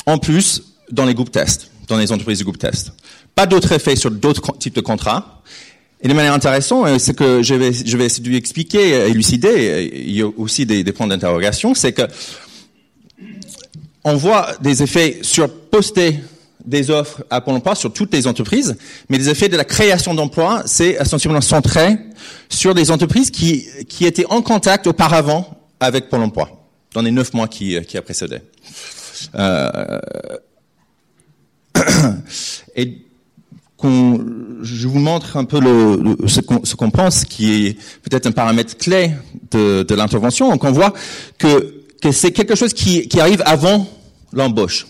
en 0.06 0.18
plus 0.18 0.64
dans 0.92 1.06
les 1.06 1.14
groupes 1.14 1.32
tests, 1.32 1.72
dans 1.88 1.98
les 1.98 2.12
entreprises 2.12 2.40
du 2.40 2.44
groupe 2.44 2.58
test. 2.58 2.94
Pas 3.36 3.46
d'autres 3.46 3.72
effets 3.72 3.96
sur 3.96 4.12
d'autres 4.12 4.58
types 4.58 4.76
de 4.76 4.82
contrats. 4.82 5.42
Et 6.02 6.08
de 6.10 6.14
manière 6.14 6.34
intéressante, 6.34 6.86
euh, 6.88 7.00
ce 7.00 7.14
que 7.14 7.42
je 7.42 7.56
vais, 7.56 7.72
je 7.72 7.98
vais 7.98 8.06
essayer 8.06 8.30
d'expliquer, 8.30 8.94
euh, 8.94 9.08
élucider, 9.08 9.70
euh, 9.70 9.82
il 9.82 10.12
y 10.12 10.22
a 10.22 10.28
aussi 10.38 10.66
des, 10.66 10.84
points 10.92 11.08
d'interrogation, 11.08 11.74
c'est 11.74 11.94
que 11.94 12.04
on 14.04 14.18
voit 14.18 14.50
des 14.60 14.84
effets 14.84 15.20
sur 15.22 15.50
poster 15.50 16.20
des 16.66 16.90
offres 16.90 17.24
à 17.30 17.42
Pôle 17.42 17.56
emploi 17.56 17.76
sur 17.76 17.92
toutes 17.92 18.14
les 18.14 18.28
entreprises, 18.28 18.76
mais 19.10 19.18
les 19.18 19.30
effets 19.30 19.50
de 19.50 19.58
la 19.58 19.66
création 19.66 20.14
d'emplois, 20.14 20.64
c'est 20.66 20.98
essentiellement 21.00 21.42
centré 21.42 21.98
sur 22.50 22.74
des 22.74 22.92
entreprises 22.92 23.32
qui, 23.32 23.68
qui 23.88 24.06
étaient 24.06 24.26
en 24.28 24.42
contact 24.42 24.88
auparavant 24.88 25.58
avec 25.80 26.10
Pôle 26.10 26.22
emploi, 26.22 26.50
dans 26.94 27.02
les 27.02 27.12
neuf 27.12 27.34
mois 27.34 27.48
qui, 27.48 27.80
qui 27.82 27.98
a 27.98 28.02
précédé. 28.02 28.40
Euh, 29.36 30.00
et 32.76 32.98
je 33.84 34.88
vous 34.88 35.00
montre 35.00 35.36
un 35.38 35.44
peu 35.44 35.60
le, 35.60 36.16
ce 36.28 36.40
qu'on 36.42 36.60
qu 36.62 36.92
pense, 36.92 37.26
qui 37.26 37.68
est 37.68 37.74
peut-être 38.04 38.28
un 38.28 38.32
paramètre 38.32 38.78
clé 38.78 39.12
de, 39.52 39.84
de 39.84 39.96
l'intervention. 39.96 40.50
Donc 40.50 40.64
on 40.64 40.72
voit 40.72 40.94
que, 41.38 41.84
que 42.02 42.12
c'est 42.12 42.32
quelque 42.32 42.56
chose 42.56 42.74
qui, 42.74 43.08
qui 43.08 43.20
arrive 43.20 43.44
avant 43.46 43.86
l'embauche. 44.32 44.88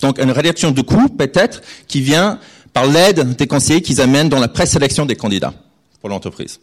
Donc 0.00 0.18
une 0.18 0.30
réduction 0.30 0.70
de 0.70 0.82
coût 0.82 1.08
peut-être 1.08 1.62
qui 1.86 2.00
vient 2.00 2.38
par 2.72 2.86
l'aide 2.86 3.36
des 3.36 3.46
conseillers 3.46 3.82
qu'ils 3.82 4.00
amènent 4.00 4.28
dans 4.28 4.38
la 4.38 4.48
présélection 4.48 5.06
des 5.06 5.16
candidats 5.16 5.54
pour 6.00 6.08
l'entreprise. 6.08 6.60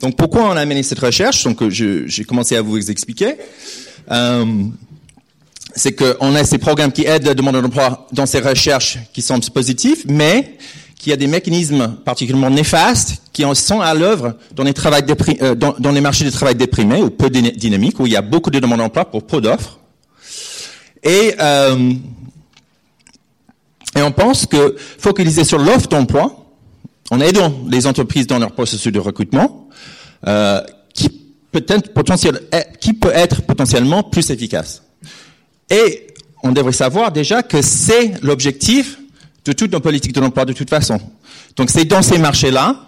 Donc 0.00 0.16
pourquoi 0.16 0.50
on 0.50 0.56
a 0.56 0.64
mené 0.64 0.82
cette 0.82 0.98
recherche? 0.98 1.44
Donc 1.44 1.68
j'ai 1.68 2.24
commencé 2.24 2.56
à 2.56 2.62
vous 2.62 2.90
expliquer. 2.90 3.36
Euh, 4.10 4.64
c'est 5.74 5.92
qu'on 5.92 6.34
a 6.34 6.44
ces 6.44 6.58
programmes 6.58 6.92
qui 6.92 7.06
aident 7.06 7.28
le 7.28 7.34
demandeur 7.34 7.62
d'emploi 7.62 8.06
dans 8.12 8.26
ces 8.26 8.40
recherches 8.40 8.98
qui 9.12 9.22
semblent 9.22 9.44
positifs, 9.50 10.04
mais 10.06 10.58
qu'il 10.98 11.10
y 11.10 11.12
a 11.12 11.16
des 11.16 11.26
mécanismes 11.26 11.96
particulièrement 12.04 12.50
néfastes 12.50 13.22
qui 13.32 13.44
en 13.44 13.54
sont 13.54 13.80
à 13.80 13.94
l'œuvre 13.94 14.36
dans, 14.54 14.64
les 14.64 14.74
euh, 15.42 15.54
dans, 15.54 15.92
les 15.92 16.00
marchés 16.00 16.24
du 16.24 16.30
travail 16.30 16.54
déprimés 16.54 17.02
ou 17.02 17.10
peu 17.10 17.30
dynamiques, 17.30 17.98
où 17.98 18.06
il 18.06 18.12
y 18.12 18.16
a 18.16 18.22
beaucoup 18.22 18.50
de 18.50 18.58
demandes 18.58 18.78
d'emploi 18.78 19.04
pour 19.04 19.24
peu 19.24 19.40
d'offres. 19.40 19.78
Et, 21.02 21.34
euh, 21.40 21.92
et 23.96 24.02
on 24.02 24.12
pense 24.12 24.46
que 24.46 24.76
focaliser 24.98 25.44
sur 25.44 25.58
l'offre 25.58 25.88
d'emploi, 25.88 26.46
en 27.10 27.20
aidant 27.20 27.52
les 27.68 27.86
entreprises 27.86 28.26
dans 28.26 28.38
leur 28.38 28.52
processus 28.52 28.92
de 28.92 28.98
recrutement, 28.98 29.68
euh, 30.26 30.60
qui 30.94 31.10
peut 31.50 31.64
être 31.68 31.92
potentiel, 31.92 32.40
qui 32.80 32.94
peut 32.94 33.12
être 33.12 33.42
potentiellement 33.42 34.02
plus 34.02 34.30
efficace. 34.30 34.82
Et 35.68 36.06
on 36.42 36.52
devrait 36.52 36.72
savoir 36.72 37.12
déjà 37.12 37.42
que 37.42 37.62
c'est 37.62 38.14
l'objectif 38.22 38.98
de 39.44 39.52
toute 39.52 39.72
nos 39.72 39.80
politiques 39.80 40.14
de 40.14 40.20
l'emploi 40.20 40.44
de 40.44 40.52
toute 40.52 40.70
façon. 40.70 41.00
Donc 41.56 41.70
c'est 41.70 41.84
dans 41.84 42.02
ces 42.02 42.18
marchés-là 42.18 42.86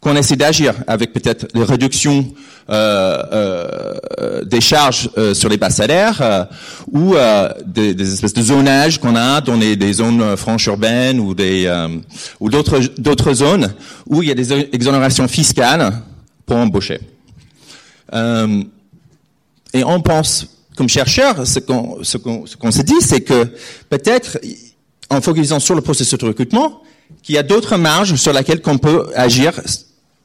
qu'on 0.00 0.16
essaie 0.16 0.36
d'agir 0.36 0.74
avec 0.86 1.12
peut-être 1.12 1.46
les 1.54 1.62
réductions 1.64 2.32
euh, 2.70 3.22
euh, 3.32 4.44
des 4.44 4.60
charges 4.60 5.10
euh, 5.18 5.34
sur 5.34 5.48
les 5.48 5.56
bas 5.56 5.70
salaires 5.70 6.46
ou 6.92 7.14
des, 7.66 7.94
des, 7.94 8.12
espèces 8.12 8.32
de 8.32 8.42
zonage 8.42 9.00
qu'on 9.00 9.16
a 9.16 9.40
dans 9.40 9.56
les, 9.56 9.74
des 9.74 9.92
zones 9.94 10.36
franches 10.36 10.66
urbaines 10.66 11.18
ou 11.18 11.34
des 11.34 11.68
ou 12.38 12.48
d'autres 12.48 12.78
d'autres 12.98 13.34
zones 13.34 13.74
où 14.06 14.22
il 14.22 14.28
y 14.28 14.32
a 14.32 14.34
des 14.34 14.52
exonérations 14.52 15.26
fiscales 15.26 16.00
pour 16.46 16.56
embaucher. 16.56 17.00
Et 19.72 19.84
on 19.84 20.00
pense, 20.00 20.46
comme 20.76 20.88
chercheur, 20.88 21.46
ce 21.46 21.58
qu'on 21.58 22.02
ce 22.02 22.18
qu'on 22.18 22.46
ce 22.46 22.56
qu'on 22.56 22.70
se 22.70 22.82
dit, 22.82 23.00
c'est 23.00 23.20
que 23.20 23.48
peut-être 23.88 24.38
en 25.10 25.20
focalisant 25.20 25.58
sur 25.58 25.74
le 25.74 25.80
processus 25.80 26.18
de 26.18 26.26
recrutement, 26.26 26.82
qu'il 27.22 27.34
y 27.34 27.38
a 27.38 27.42
d'autres 27.42 27.76
marges 27.76 28.14
sur 28.14 28.32
lesquelles 28.32 28.62
qu'on 28.62 28.78
peut 28.78 29.10
agir 29.16 29.60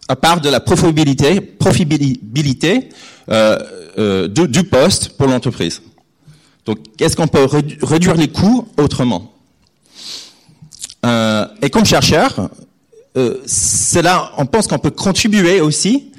à 0.08 0.16
part 0.16 0.42
de 0.42 0.50
la 0.50 0.60
profitabilité, 0.60 2.90
euh, 3.30 3.60
euh, 3.98 4.28
du, 4.28 4.64
poste 4.64 5.18
pour 5.18 5.28
l'entreprise. 5.28 5.82
Donc, 6.66 6.80
est-ce 7.00 7.16
qu'on 7.16 7.28
peut 7.28 7.48
réduire 7.82 8.16
les 8.16 8.28
coûts 8.28 8.68
autrement? 8.78 9.34
Euh, 11.06 11.48
Et 11.62 11.70
comme 11.70 11.86
chercheur, 11.86 12.50
euh, 13.18 13.38
c'est 13.46 14.02
là, 14.02 14.32
on 14.38 14.46
pense 14.46 14.68
qu'on 14.68 14.80
peut 14.80 14.92
contribuer 14.92 15.62
aussi, 15.62 16.12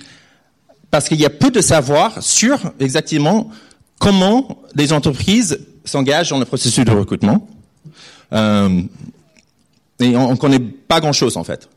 parce 0.91 1.09
qu'il 1.09 1.21
y 1.21 1.27
a 1.27 1.31
peu 1.31 1.51
de 1.51 1.61
savoir 1.61 2.23
sur 2.23 2.59
exactement 2.81 3.51
comment 3.99 4.63
les 4.75 4.93
entreprises 4.93 5.59
s'engagent 5.85 6.31
dans 6.31 6.39
le 6.39 6.45
processus 6.45 6.85
de 6.85 6.91
recrutement. 6.91 7.47
Euh, 8.33 8.83
et 10.01 10.17
on 10.17 10.33
ne 10.33 10.37
connaît 10.37 10.61
pas 10.61 11.01
grand-chose 11.01 11.37
en 11.37 11.45
fait. 11.45 11.69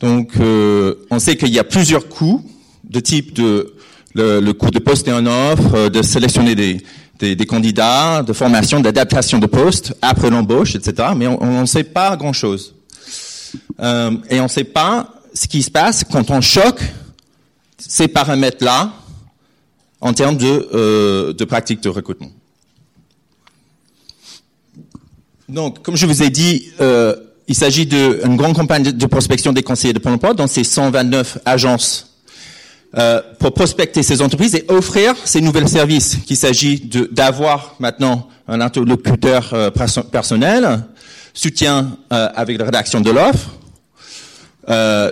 Donc, 0.00 0.32
euh, 0.38 0.94
on 1.10 1.18
sait 1.18 1.36
qu'il 1.36 1.48
y 1.48 1.58
a 1.58 1.64
plusieurs 1.64 2.08
coûts 2.08 2.44
de 2.84 3.00
type 3.00 3.32
de 3.34 3.74
le, 4.14 4.40
le 4.40 4.52
coût 4.52 4.70
de 4.70 4.78
poster 4.78 5.12
en 5.12 5.26
offre, 5.26 5.74
euh, 5.74 5.88
de 5.88 6.02
sélectionner 6.02 6.54
des, 6.54 6.80
des, 7.18 7.36
des 7.36 7.46
candidats, 7.46 8.22
de 8.22 8.32
formation, 8.32 8.80
d'adaptation 8.80 9.38
de 9.38 9.46
poste 9.46 9.94
après 10.02 10.30
l'embauche, 10.30 10.74
etc. 10.74 11.10
Mais 11.16 11.26
on 11.26 11.60
ne 11.60 11.66
sait 11.66 11.84
pas 11.84 12.16
grand-chose. 12.16 12.74
Euh, 13.80 14.16
et 14.30 14.40
on 14.40 14.44
ne 14.44 14.48
sait 14.48 14.64
pas 14.64 15.14
ce 15.34 15.46
qui 15.46 15.62
se 15.62 15.70
passe 15.70 16.04
quand 16.04 16.30
on 16.30 16.40
choque 16.40 16.82
ces 17.76 18.08
paramètres-là 18.08 18.92
en 20.00 20.12
termes 20.12 20.36
de, 20.36 20.68
euh, 20.74 21.32
de 21.32 21.44
pratiques 21.44 21.82
de 21.82 21.88
recrutement. 21.88 22.30
Donc, 25.48 25.82
comme 25.82 25.96
je 25.96 26.06
vous 26.06 26.22
ai 26.22 26.30
dit, 26.30 26.68
euh, 26.80 27.16
il 27.48 27.54
s'agit 27.54 27.86
d'une 27.86 28.36
grande 28.36 28.54
campagne 28.54 28.92
de 28.92 29.06
prospection 29.06 29.52
des 29.52 29.62
conseillers 29.62 29.94
de 29.94 29.98
Pôle 29.98 30.12
emploi 30.12 30.34
dans 30.34 30.46
ces 30.46 30.64
129 30.64 31.38
agences 31.46 32.08
euh, 32.96 33.22
pour 33.38 33.52
prospecter 33.52 34.02
ces 34.02 34.20
entreprises 34.20 34.54
et 34.54 34.64
offrir 34.68 35.14
ces 35.24 35.40
nouveaux 35.40 35.66
services, 35.66 36.18
qu'il 36.26 36.36
s'agit 36.36 36.80
d'avoir 37.10 37.74
maintenant 37.80 38.28
un 38.46 38.60
interlocuteur 38.60 39.50
euh, 39.52 39.70
personnel, 39.70 40.84
soutien 41.32 41.96
euh, 42.12 42.28
avec 42.34 42.58
la 42.58 42.66
rédaction 42.66 43.00
de 43.00 43.10
l'offre, 43.10 43.50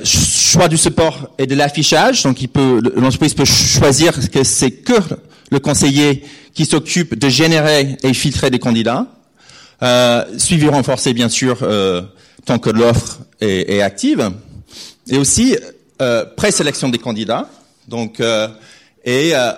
choix 0.04 0.68
du 0.68 0.76
support 0.76 1.30
et 1.38 1.46
de 1.46 1.54
l'affichage. 1.54 2.22
Donc, 2.22 2.38
l'entreprise 2.96 3.32
peut 3.32 3.46
choisir 3.46 4.12
que 4.30 4.44
c'est 4.44 4.70
que 4.70 4.92
le 5.50 5.58
conseiller 5.58 6.22
qui 6.52 6.66
s'occupe 6.66 7.18
de 7.18 7.28
générer 7.30 7.96
et 8.02 8.12
filtrer 8.12 8.50
des 8.50 8.58
candidats. 8.58 9.06
Suivi 10.36 10.68
renforcé, 10.68 11.14
bien 11.14 11.30
sûr, 11.30 11.58
tant 12.46 12.58
que 12.58 12.70
l'offre 12.70 13.18
est, 13.40 13.74
est, 13.74 13.82
active. 13.82 14.30
Et 15.08 15.18
aussi, 15.18 15.56
euh, 16.00 16.24
présélection 16.36 16.88
des 16.88 16.98
candidats. 16.98 17.48
Donc, 17.88 18.20
euh, 18.20 18.48
et 19.04 19.32
euh, 19.34 19.52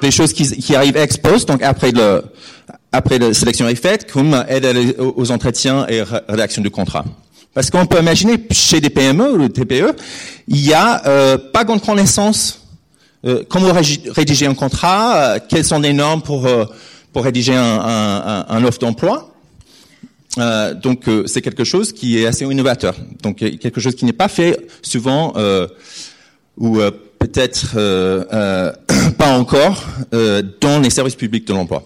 des 0.00 0.10
choses 0.10 0.32
qui, 0.32 0.48
qui, 0.48 0.76
arrivent 0.76 0.96
ex 0.96 1.16
post, 1.16 1.48
donc 1.48 1.62
après 1.62 1.90
le, 1.90 2.22
après 2.92 3.18
la 3.18 3.34
sélection 3.34 3.68
est 3.68 3.74
faite, 3.74 4.10
comme 4.10 4.44
aide 4.48 4.94
aux 4.98 5.30
entretiens 5.30 5.86
et 5.88 6.02
rédaction 6.02 6.62
du 6.62 6.70
contrat. 6.70 7.04
Parce 7.52 7.70
qu'on 7.70 7.86
peut 7.86 8.00
imaginer 8.00 8.36
chez 8.50 8.80
des 8.80 8.90
PME 8.90 9.32
ou 9.32 9.48
des 9.48 9.52
TPE, 9.52 9.94
il 10.48 10.60
y 10.60 10.72
a 10.72 11.06
euh, 11.06 11.38
pas 11.38 11.64
grande 11.64 11.82
connaissance 11.82 12.60
euh, 13.24 13.42
comment 13.48 13.72
rédiger 14.10 14.46
un 14.46 14.54
contrat, 14.54 15.16
euh, 15.16 15.38
quelles 15.48 15.64
sont 15.64 15.78
les 15.78 15.92
normes 15.92 16.22
pour 16.22 16.48
pour 17.12 17.22
rédiger 17.22 17.54
un, 17.54 17.62
un, 17.62 18.46
un 18.48 18.64
offre 18.64 18.80
d'emploi. 18.80 19.33
Euh, 20.38 20.74
donc 20.74 21.04
c'est 21.26 21.42
quelque 21.42 21.64
chose 21.64 21.92
qui 21.92 22.18
est 22.18 22.26
assez 22.26 22.44
innovateur. 22.44 22.96
Donc 23.22 23.36
quelque 23.36 23.80
chose 23.80 23.94
qui 23.94 24.04
n'est 24.04 24.12
pas 24.12 24.28
fait 24.28 24.66
souvent 24.82 25.32
ou 26.56 26.78
peut-être 27.18 27.74
pas 29.18 29.38
encore 29.38 29.84
dans 30.60 30.80
les 30.80 30.90
services 30.90 31.14
publics 31.14 31.46
de 31.46 31.52
l'emploi. 31.52 31.82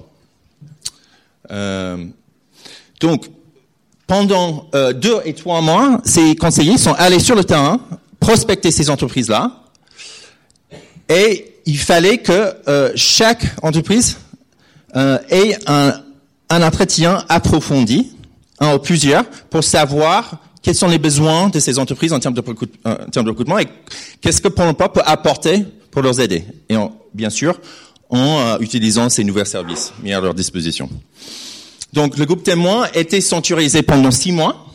donc 3.01 3.29
pendant 4.09 4.69
euh, 4.75 4.93
deux 4.95 5.21
et 5.27 5.35
trois 5.35 5.61
mois, 5.61 6.01
ces 6.03 6.35
conseillers 6.35 6.79
sont 6.79 6.95
allés 6.95 7.21
sur 7.21 7.37
le 7.37 7.45
terrain, 7.45 7.79
prospecter 8.19 8.73
ces 8.73 8.91
entreprises-là, 8.91 9.53
et 11.11 11.55
il 11.67 11.79
fallait 11.79 12.19
que 12.19 12.55
euh, 12.67 12.91
chaque 12.97 13.45
entreprise 13.63 14.17
euh, 14.97 15.19
ait 15.29 15.57
un, 15.67 15.93
un, 16.49 16.63
entretien 16.63 17.23
approfondi, 17.29 18.11
un 18.61 18.75
ou 18.75 18.79
plusieurs, 18.79 19.25
pour 19.51 19.65
savoir 19.65 20.39
quels 20.63 20.75
sont 20.75 20.89
les 20.89 20.99
besoins 20.99 21.49
de 21.49 21.61
ces 21.61 21.79
entreprises 21.79 22.13
en 22.13 22.21
termes 22.21 22.35
de, 22.35 22.41
de 22.43 23.29
recrutement 23.29 23.59
et 23.59 23.69
qu'est-ce 24.21 24.41
que 24.41 24.49
Pôle 24.49 24.69
emploi 24.69 24.93
peut 24.93 25.03
apporter 25.05 25.65
pour 25.91 26.03
leur 26.03 26.19
aider. 26.21 26.45
Et 26.69 26.77
en, 26.77 26.93
bien 27.15 27.31
sûr, 27.31 27.61
en 28.11 28.59
utilisant 28.61 29.09
ces 29.09 29.25
nouveaux 29.25 29.45
services 29.45 29.93
mis 30.03 30.13
à 30.13 30.21
leur 30.21 30.35
disposition. 30.35 30.89
Donc 31.93 32.19
le 32.19 32.27
groupe 32.27 32.43
témoin 32.43 32.87
était 32.95 33.21
sanctuarisé 33.21 33.83
pendant 33.83 34.11
six 34.11 34.33
mois. 34.33 34.67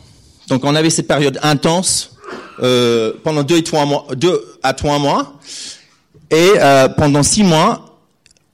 Donc 0.48 0.64
on 0.64 0.74
avait 0.74 0.90
cette 0.90 1.06
période 1.06 1.38
intense 1.42 2.16
euh, 2.62 3.12
pendant 3.22 3.42
deux, 3.42 3.58
et 3.58 3.62
trois 3.62 3.86
mois, 3.86 4.06
deux 4.16 4.42
à 4.62 4.74
trois 4.74 4.98
mois. 4.98 5.34
Et 6.30 6.52
euh, 6.56 6.88
pendant 6.88 7.22
six 7.22 7.42
mois, 7.42 7.98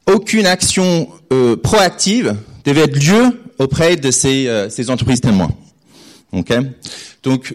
aucune 0.06 0.46
action 0.46 1.08
euh, 1.32 1.56
proactive 1.56 2.36
devait 2.64 2.82
être 2.82 2.96
lieu 2.96 3.39
auprès 3.60 3.96
de 3.96 4.10
ces, 4.10 4.48
euh, 4.48 4.70
ces 4.70 4.90
entreprises 4.90 5.20
témoins. 5.20 5.50
Okay 6.32 6.60
Donc 7.22 7.54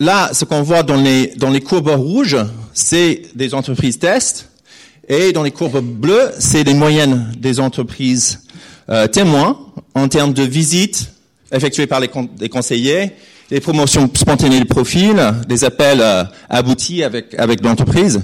là, 0.00 0.30
ce 0.32 0.44
qu'on 0.44 0.62
voit 0.62 0.82
dans 0.82 0.96
les, 0.96 1.28
dans 1.36 1.50
les 1.50 1.60
courbes 1.60 1.94
rouges, 1.94 2.38
c'est 2.72 3.22
des 3.34 3.52
entreprises 3.54 3.98
test. 3.98 4.48
Et 5.08 5.32
dans 5.32 5.42
les 5.42 5.50
courbes 5.50 5.80
bleues, 5.80 6.32
c'est 6.38 6.64
les 6.64 6.74
moyennes 6.74 7.32
des 7.38 7.60
entreprises 7.60 8.40
euh, 8.88 9.06
témoins 9.06 9.58
en 9.94 10.08
termes 10.08 10.32
de 10.32 10.42
visites 10.42 11.10
effectuées 11.52 11.86
par 11.86 12.00
les, 12.00 12.08
con 12.08 12.28
conseillers, 12.50 13.12
les 13.50 13.60
promotions 13.60 14.10
spontanées 14.12 14.60
de 14.60 14.64
profil, 14.64 15.16
des 15.48 15.64
appels 15.64 16.00
euh, 16.00 16.24
aboutis 16.48 17.04
avec, 17.04 17.34
avec 17.38 17.62
l'entreprise 17.62 18.22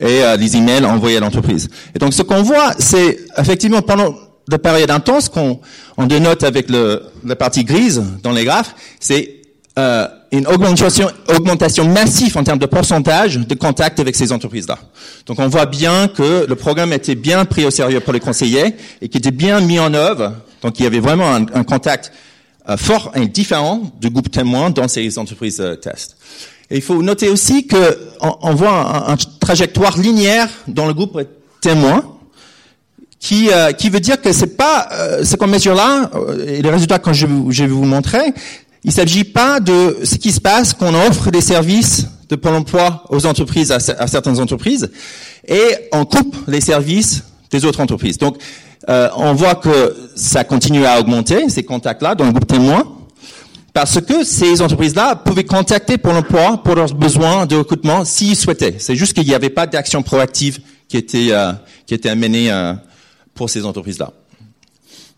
et 0.00 0.22
euh, 0.22 0.36
les 0.36 0.56
emails 0.56 0.84
envoyés 0.84 1.18
à 1.18 1.20
l'entreprise. 1.20 1.68
Et 1.94 1.98
donc 1.98 2.14
ce 2.14 2.22
qu'on 2.22 2.42
voit, 2.42 2.72
c'est 2.78 3.18
effectivement 3.36 3.82
pendant 3.82 4.14
la 4.48 4.58
période 4.58 4.90
intense 4.90 5.28
qu'on 5.28 5.60
on 5.96 6.06
dénote 6.06 6.42
avec 6.42 6.68
le, 6.70 7.02
la 7.24 7.36
partie 7.36 7.64
grise 7.64 8.02
dans 8.22 8.32
les 8.32 8.44
graphes, 8.44 8.74
c'est 9.00 9.36
euh, 9.78 10.06
une 10.32 10.46
augmentation, 10.46 11.10
augmentation 11.28 11.86
massive 11.86 12.36
en 12.36 12.44
termes 12.44 12.58
de 12.58 12.66
pourcentage 12.66 13.36
de 13.36 13.54
contact 13.54 14.00
avec 14.00 14.16
ces 14.16 14.32
entreprises-là. 14.32 14.78
Donc 15.26 15.38
on 15.38 15.48
voit 15.48 15.66
bien 15.66 16.08
que 16.08 16.46
le 16.48 16.56
programme 16.56 16.92
était 16.92 17.14
bien 17.14 17.44
pris 17.44 17.64
au 17.64 17.70
sérieux 17.70 18.00
pour 18.00 18.12
les 18.12 18.20
conseillers 18.20 18.74
et 19.00 19.08
qui 19.08 19.18
était 19.18 19.30
bien 19.30 19.60
mis 19.60 19.78
en 19.78 19.94
œuvre. 19.94 20.34
Donc 20.62 20.78
il 20.78 20.84
y 20.84 20.86
avait 20.86 21.00
vraiment 21.00 21.34
un, 21.34 21.46
un 21.54 21.64
contact 21.64 22.12
euh, 22.68 22.76
fort 22.76 23.10
et 23.16 23.26
différent 23.26 23.82
du 24.00 24.08
groupe 24.08 24.30
témoin 24.30 24.70
dans 24.70 24.86
ces 24.86 25.18
entreprises 25.18 25.60
euh, 25.60 25.74
test. 25.74 26.16
Et 26.70 26.76
il 26.76 26.82
faut 26.82 27.02
noter 27.02 27.28
aussi 27.28 27.66
que 27.66 27.98
on, 28.20 28.54
voit 28.54 29.04
une 29.08 29.16
trajectoire 29.40 29.98
linéaire 29.98 30.48
dans 30.68 30.86
le 30.86 30.94
groupe 30.94 31.20
témoin 31.60 32.04
qui, 33.22 33.50
euh, 33.52 33.70
qui 33.70 33.88
veut 33.88 34.00
dire 34.00 34.20
que 34.20 34.32
c'est 34.32 34.56
pas 34.56 34.88
euh, 34.92 35.24
ce 35.24 35.36
qu'on 35.36 35.46
mesure 35.46 35.76
là 35.76 36.10
et 36.44 36.60
les 36.60 36.70
résultats 36.70 36.98
que 36.98 37.12
je, 37.12 37.26
je 37.50 37.62
vais 37.62 37.70
vous 37.70 37.84
montrer, 37.84 38.34
il 38.82 38.90
s'agit 38.90 39.22
pas 39.22 39.60
de 39.60 39.98
ce 40.02 40.16
qui 40.16 40.32
se 40.32 40.40
passe 40.40 40.74
quand 40.74 40.92
on 40.92 41.06
offre 41.06 41.30
des 41.30 41.40
services 41.40 42.08
de 42.28 42.34
Pôle 42.34 42.56
emploi 42.56 43.04
aux 43.10 43.24
entreprises, 43.24 43.70
à, 43.70 43.76
à, 43.76 44.06
certaines 44.08 44.40
entreprises, 44.40 44.90
et 45.46 45.62
on 45.92 46.04
coupe 46.04 46.36
les 46.48 46.60
services 46.60 47.22
des 47.52 47.64
autres 47.64 47.80
entreprises. 47.80 48.18
Donc, 48.18 48.38
euh, 48.88 49.08
on 49.16 49.34
voit 49.34 49.54
que 49.54 49.94
ça 50.16 50.42
continue 50.42 50.84
à 50.84 50.98
augmenter, 50.98 51.48
ces 51.48 51.62
contacts-là, 51.62 52.16
dans 52.16 52.24
le 52.24 52.32
groupe 52.32 52.48
témoin, 52.48 52.88
parce 53.72 54.00
que 54.00 54.24
ces 54.24 54.60
entreprises-là 54.60 55.14
pouvaient 55.14 55.44
contacter 55.44 55.96
Pôle 55.96 56.16
emploi 56.16 56.60
pour 56.64 56.74
leurs 56.74 56.92
besoins 56.92 57.46
de 57.46 57.54
recrutement 57.54 58.04
s'ils 58.04 58.34
souhaitaient. 58.34 58.74
C'est 58.78 58.96
juste 58.96 59.12
qu'il 59.12 59.26
n'y 59.26 59.34
avait 59.34 59.50
pas 59.50 59.68
d'action 59.68 60.02
proactive 60.02 60.58
qui 60.88 60.96
était, 60.96 61.28
euh, 61.30 61.52
qui 61.86 61.94
était 61.94 62.08
amenée 62.08 62.50
euh, 62.50 62.74
pour 63.34 63.50
ces 63.50 63.64
entreprises-là. 63.64 64.12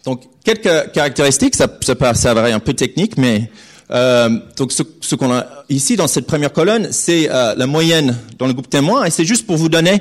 Donc, 0.05 0.23
quelques 0.45 0.93
caractéristiques, 0.93 1.57
ça, 1.57 1.67
ça 1.81 1.95
peut 1.95 2.15
s'avérer 2.15 2.53
un 2.53 2.61
peu 2.61 2.75
technique, 2.75 3.17
mais 3.17 3.51
euh, 3.91 4.31
donc 4.57 4.73
ce, 4.73 4.83
ce 5.01 5.15
qu'on 5.15 5.33
a 5.33 5.47
ici 5.69 5.97
dans 5.97 6.07
cette 6.07 6.27
première 6.27 6.53
colonne, 6.53 6.89
c'est 6.91 7.29
euh, 7.31 7.55
la 7.57 7.67
moyenne 7.67 8.17
dans 8.39 8.47
le 8.47 8.53
groupe 8.53 8.69
témoin, 8.69 9.05
et 9.05 9.11
c'est 9.11 9.25
juste 9.25 9.47
pour 9.47 9.57
vous 9.57 9.69
donner 9.69 10.01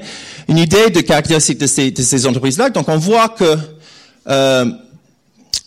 une 0.49 0.57
idée 0.57 0.89
de 0.89 1.01
caractéristiques 1.01 1.57
de 1.57 1.68
ces, 1.68 1.91
de 1.91 2.01
ces 2.01 2.26
entreprises-là. 2.26 2.70
Donc, 2.70 2.89
on 2.89 2.97
voit 2.97 3.30
que 3.30 3.57
euh, 4.28 4.66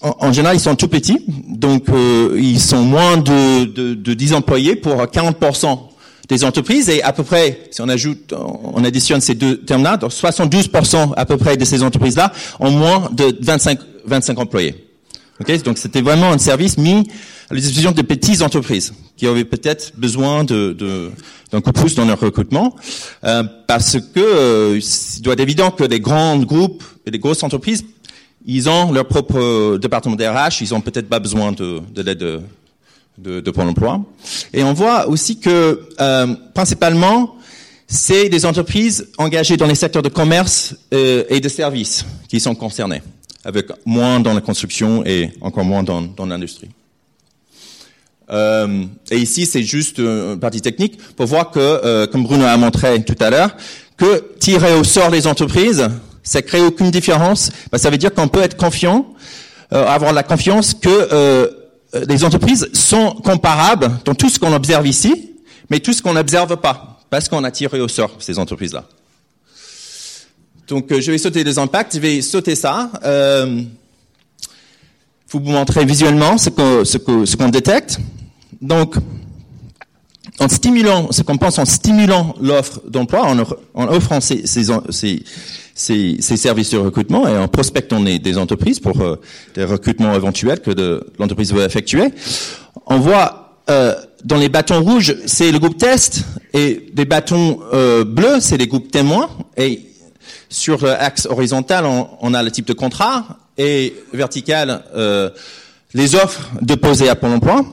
en, 0.03 0.17
en, 0.21 0.33
général, 0.33 0.57
ils 0.57 0.61
sont 0.61 0.77
tout 0.77 0.89
petits, 0.89 1.25
donc 1.49 1.89
euh, 1.89 2.37
ils 2.39 2.61
sont 2.61 2.83
moins 2.83 3.17
de, 3.17 3.65
de, 3.65 3.95
de 3.95 4.15
10 4.15 4.35
employés 4.35 4.77
pour 4.77 4.97
40% 5.03 5.79
des 6.29 6.45
entreprises 6.45 6.89
et 6.89 7.03
à 7.03 7.13
peu 7.13 7.23
près, 7.23 7.69
si 7.71 7.81
on 7.81 7.89
ajoute, 7.89 8.33
on 8.33 8.83
additionne 8.85 9.21
ces 9.21 9.35
deux 9.35 9.59
termes-là, 9.59 9.99
72% 9.99 11.13
à 11.17 11.25
peu 11.25 11.37
près 11.37 11.57
de 11.57 11.65
ces 11.65 11.83
entreprises-là 11.83 12.33
ont 12.61 12.71
moins 12.71 13.11
de 13.13 13.37
25, 13.41 13.79
25 14.05 14.39
employés. 14.39 14.75
Okay 15.41 15.59
donc 15.59 15.77
c'était 15.77 16.01
vraiment 16.01 16.33
un 16.33 16.39
service 16.39 16.79
mis 16.79 17.07
à 17.51 17.55
la 17.55 17.61
disposition 17.61 17.93
de 17.93 18.03
petites 18.03 18.41
entreprises 18.43 18.95
qui 19.17 19.27
avaient 19.27 19.45
peut-être 19.45 19.93
besoin 19.97 20.45
de, 20.45 20.73
de, 20.73 21.11
d'un 21.53 21.61
coup 21.61 21.73
de 21.73 21.79
pouce 21.79 21.95
dans 21.95 22.05
leur 22.05 22.19
recrutement, 22.19 22.75
euh, 23.25 23.45
parce 23.67 23.99
que 24.01 24.21
euh, 24.21 24.81
il 25.17 25.23
doit 25.23 25.35
être 25.35 25.41
évident 25.41 25.71
que 25.71 25.85
les 25.85 26.01
grands 26.01 26.39
groupes 26.39 26.83
et 27.07 27.11
les 27.11 27.19
grosses 27.19 27.43
entreprises, 27.43 27.85
ils 28.47 28.69
ont 28.69 28.93
leur 28.93 29.07
propre 29.07 29.77
département 29.77 30.17
d'RH, 30.17 30.61
ils 30.61 30.75
ont 30.75 30.81
peut-être 30.81 31.09
pas 31.09 31.19
besoin 31.21 31.53
de, 31.53 31.81
de 31.95 32.03
l'aide 32.03 32.41
de, 33.19 33.41
de, 33.41 33.51
Pôle 33.51 33.69
Emploi. 33.69 34.01
Et 34.53 34.63
on 34.63 34.73
voit 34.73 35.09
aussi 35.09 35.39
que 35.39 35.89
euh, 36.01 36.35
principalement 36.55 37.35
c'est 37.89 38.29
des 38.29 38.45
entreprises 38.45 39.09
engagées 39.17 39.57
dans 39.57 39.67
les 39.67 39.77
secteurs 39.77 40.03
de 40.03 40.09
commerce 40.09 40.75
euh, 40.93 41.25
et 41.29 41.41
de 41.41 41.49
services 41.49 42.05
qui 42.29 42.41
sont 42.41 42.55
concernées 42.55 43.03
avec 43.45 43.67
moins 43.85 44.19
dans 44.19 44.35
la 44.35 44.41
construction 44.41 45.05
et 45.07 45.31
encore 45.41 45.65
moins 45.65 45.85
dans, 45.85 46.03
dans 46.03 46.27
l'industrie. 46.27 46.69
Euh, 48.29 48.85
et 49.11 49.19
ici, 49.19 49.47
c'est 49.47 49.63
juste 49.63 49.99
une 49.99 50.41
partie 50.41 50.61
technique 50.61 50.99
pour 51.15 51.27
voir 51.27 51.53
que, 51.53 51.61
euh, 51.61 52.07
comme 52.09 52.25
Bruno 52.25 52.45
a 52.45 52.57
montré 52.57 53.03
tout 53.05 53.15
à 53.21 53.31
l'heure, 53.31 53.57
que 53.97 54.25
tirer 54.41 54.75
au 54.75 54.83
sort 54.83 55.11
les 55.11 55.29
entreprises, 55.29 55.89
ça 56.25 56.43
crée 56.43 56.61
aucune 56.61 56.91
différence. 56.91 57.53
Ben, 57.71 57.79
ça 57.79 57.89
veut 57.89 57.99
dire 57.99 58.13
qu'on 58.13 58.29
peut 58.29 58.43
être 58.43 58.57
confiant, 58.57 59.07
euh, 59.73 59.87
avoir 59.87 60.13
la 60.13 60.25
confiance 60.25 60.75
que 60.75 60.89
euh, 60.89 61.49
les 62.09 62.25
entreprises 62.25 62.69
sont 62.73 63.13
comparables 63.13 63.91
dans 64.05 64.15
tout 64.15 64.29
ce 64.29 64.39
qu'on 64.39 64.53
observe 64.53 64.87
ici, 64.87 65.33
mais 65.71 65.81
tout 65.81 65.93
ce 65.93 66.03
qu'on 66.03 66.15
n'observe 66.15 66.57
pas, 66.57 67.01
parce 67.11 67.29
qu'on 67.29 67.45
a 67.45 67.51
tiré 67.51 67.81
au 67.81 67.89
sort 67.89 68.17
ces 68.19 68.39
entreprises-là. 68.39 68.85
Donc, 70.69 70.91
euh, 70.91 71.01
je 71.01 71.13
vais 71.13 71.19
sauter 71.19 71.45
les 71.45 71.59
impacts. 71.59 71.95
Je 71.95 72.01
vais 72.01 72.23
sauter 72.23 72.55
ça. 72.55 72.91
Euh, 73.05 73.63
vous 75.31 75.41
montrer 75.41 75.85
visuellement 75.85 76.39
ce 76.39 76.51
qu'on 76.51 76.85
ce 76.85 76.99
que, 76.99 77.25
ce 77.25 77.37
qu'on 77.37 77.49
détecte. 77.49 77.99
Donc, 78.61 78.97
en 80.39 80.49
stimulant, 80.49 81.13
ce 81.13 81.23
qu'on 81.23 81.37
pense 81.37 81.59
en 81.59 81.65
stimulant 81.65 82.35
l'offre 82.41 82.81
d'emploi, 82.89 83.23
en, 83.27 83.39
en, 83.75 83.89
offrant 83.89 84.21
ces, 84.21 84.47
ces, 84.47 84.67
ces, 84.91 85.23
ces, 85.77 86.21
services 86.21 86.71
de 86.71 86.79
recrutement 86.79 87.29
et 87.29 87.37
en 87.37 87.49
prospectant 87.49 88.01
des, 88.01 88.19
des 88.19 88.39
entreprises 88.39 88.81
pour 88.81 89.01
euh, 89.01 89.21
des 89.55 89.65
recrutements 89.65 90.15
éventuels 90.15 90.61
que 90.61 90.71
de, 90.71 91.07
l'entreprise 91.19 91.53
veut 91.53 91.63
effectuer, 91.65 92.13
on 92.87 92.99
voit 92.99 93.47
euh, 93.69 93.95
dans 94.25 94.37
les 94.37 94.49
bâtons 94.49 94.81
rouges, 94.81 95.15
c'est 95.27 95.53
le 95.53 95.59
groupe 95.59 95.77
test 95.77 96.23
et 96.55 96.91
les 96.97 97.05
bâtons 97.05 97.61
euh, 97.73 98.05
bleus, 98.05 98.41
c'est 98.41 98.57
les 98.57 98.67
groupes 98.67 98.91
témoins. 98.91 99.29
Et 99.57 99.83
sur 100.49 100.85
l'axe 100.85 101.27
horizontal, 101.27 101.85
on, 101.85 102.09
on, 102.21 102.33
a 102.33 102.43
le 102.43 102.51
type 102.51 102.67
de 102.67 102.73
contrat 102.73 103.27
et 103.59 103.95
vertical, 104.13 104.85
euh, 104.95 105.31
les 105.95 106.15
offres 106.15 106.51
déposées 106.63 107.09
à 107.09 107.17
Pôle 107.17 107.33
emploi. 107.33 107.65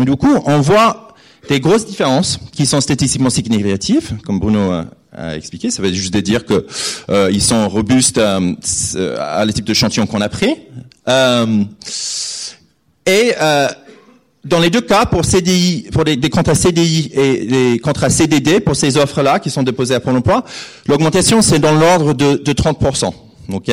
Du 0.00 0.16
coup, 0.16 0.36
on 0.46 0.60
voit 0.60 1.14
des 1.48 1.60
grosses 1.60 1.86
différences 1.86 2.38
qui 2.52 2.66
sont 2.66 2.80
statistiquement 2.80 3.30
significatives, 3.30 4.16
comme 4.24 4.38
Bruno 4.40 4.82
a 5.12 5.36
expliqué. 5.36 5.70
Ça 5.70 5.82
veut 5.82 5.92
juste 5.92 6.16
dire 6.16 6.44
que 6.44 6.66
euh, 7.10 7.30
ils 7.32 7.42
sont 7.42 7.68
robustes 7.68 8.18
euh, 8.18 9.16
à 9.18 9.44
le 9.44 9.52
type 9.52 9.64
de 9.64 9.74
chantier 9.74 10.06
qu'on 10.06 10.20
a 10.20 10.28
pris. 10.28 10.54
Euh, 11.08 11.64
et 13.06 13.32
euh, 13.40 13.68
dans 14.44 14.60
les 14.60 14.70
deux 14.70 14.80
cas, 14.80 15.06
pour 15.06 15.24
CDI, 15.24 15.88
pour 15.92 16.04
des, 16.04 16.16
des, 16.16 16.30
contrats 16.30 16.54
CDI 16.54 17.10
et 17.12 17.46
des 17.46 17.78
contrats 17.78 18.10
CDD, 18.10 18.60
pour 18.60 18.76
ces 18.76 18.96
offres-là 18.96 19.38
qui 19.38 19.50
sont 19.50 19.62
déposées 19.62 19.94
à 19.94 20.00
Pôle 20.00 20.16
Emploi, 20.16 20.44
l'augmentation 20.86 21.42
c'est 21.42 21.58
dans 21.58 21.74
l'ordre 21.74 22.14
de, 22.14 22.36
de 22.36 22.52
30%. 22.52 23.12
Ok, 23.52 23.70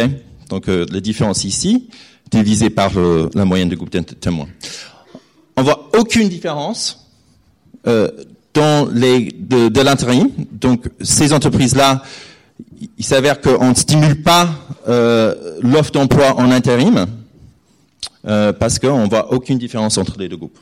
donc 0.50 0.68
euh, 0.70 0.86
la 0.92 1.00
différence 1.00 1.44
ici 1.44 1.90
divisé 2.32 2.70
par 2.70 2.94
le, 2.94 3.30
la 3.36 3.46
moyenne 3.46 3.70
de 3.70 3.76
groupe 3.76 3.96
témoins. 4.20 4.48
On 5.56 5.64
voit 5.64 5.90
aucune 5.98 6.28
différence 6.28 7.08
euh, 7.88 8.10
dans 8.58 8.88
les 8.91 9.32
de, 9.38 9.82
l'intérim. 9.82 10.30
Donc 10.51 10.89
ces 11.01 11.32
entreprises-là, 11.32 12.03
il 12.97 13.05
s'avère 13.05 13.39
qu'on 13.39 13.70
ne 13.70 13.76
stimule 13.76 14.22
pas 14.24 14.49
euh, 14.88 15.36
l'offre 15.62 15.91
d'emploi 15.91 16.36
en 16.38 16.51
intérim 16.51 17.05
euh, 18.28 18.53
parce 18.53 18.80
qu'on 18.80 19.08
voit 19.08 19.32
aucune 19.32 19.58
différence 19.58 19.97
entre 19.97 20.18
les 20.20 20.28
deux 20.28 20.38
groupes. 20.38 20.58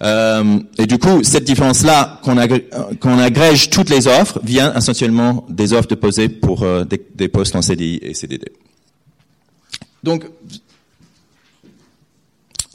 Euh, 0.00 0.60
et 0.78 0.86
du 0.86 0.98
coup, 0.98 1.22
cette 1.24 1.44
différence-là, 1.44 2.20
qu'on 2.22 2.38
agrège, 2.38 2.64
agrège 3.04 3.70
toutes 3.70 3.90
les 3.90 4.06
offres, 4.06 4.38
vient 4.42 4.74
essentiellement 4.74 5.44
des 5.48 5.72
offres 5.72 5.88
déposées 5.88 6.28
pour 6.28 6.64
des, 6.86 7.00
des, 7.14 7.28
postes 7.28 7.56
en 7.56 7.62
CDI 7.62 7.98
et 8.00 8.14
CDD. 8.14 8.52
Donc, 10.04 10.24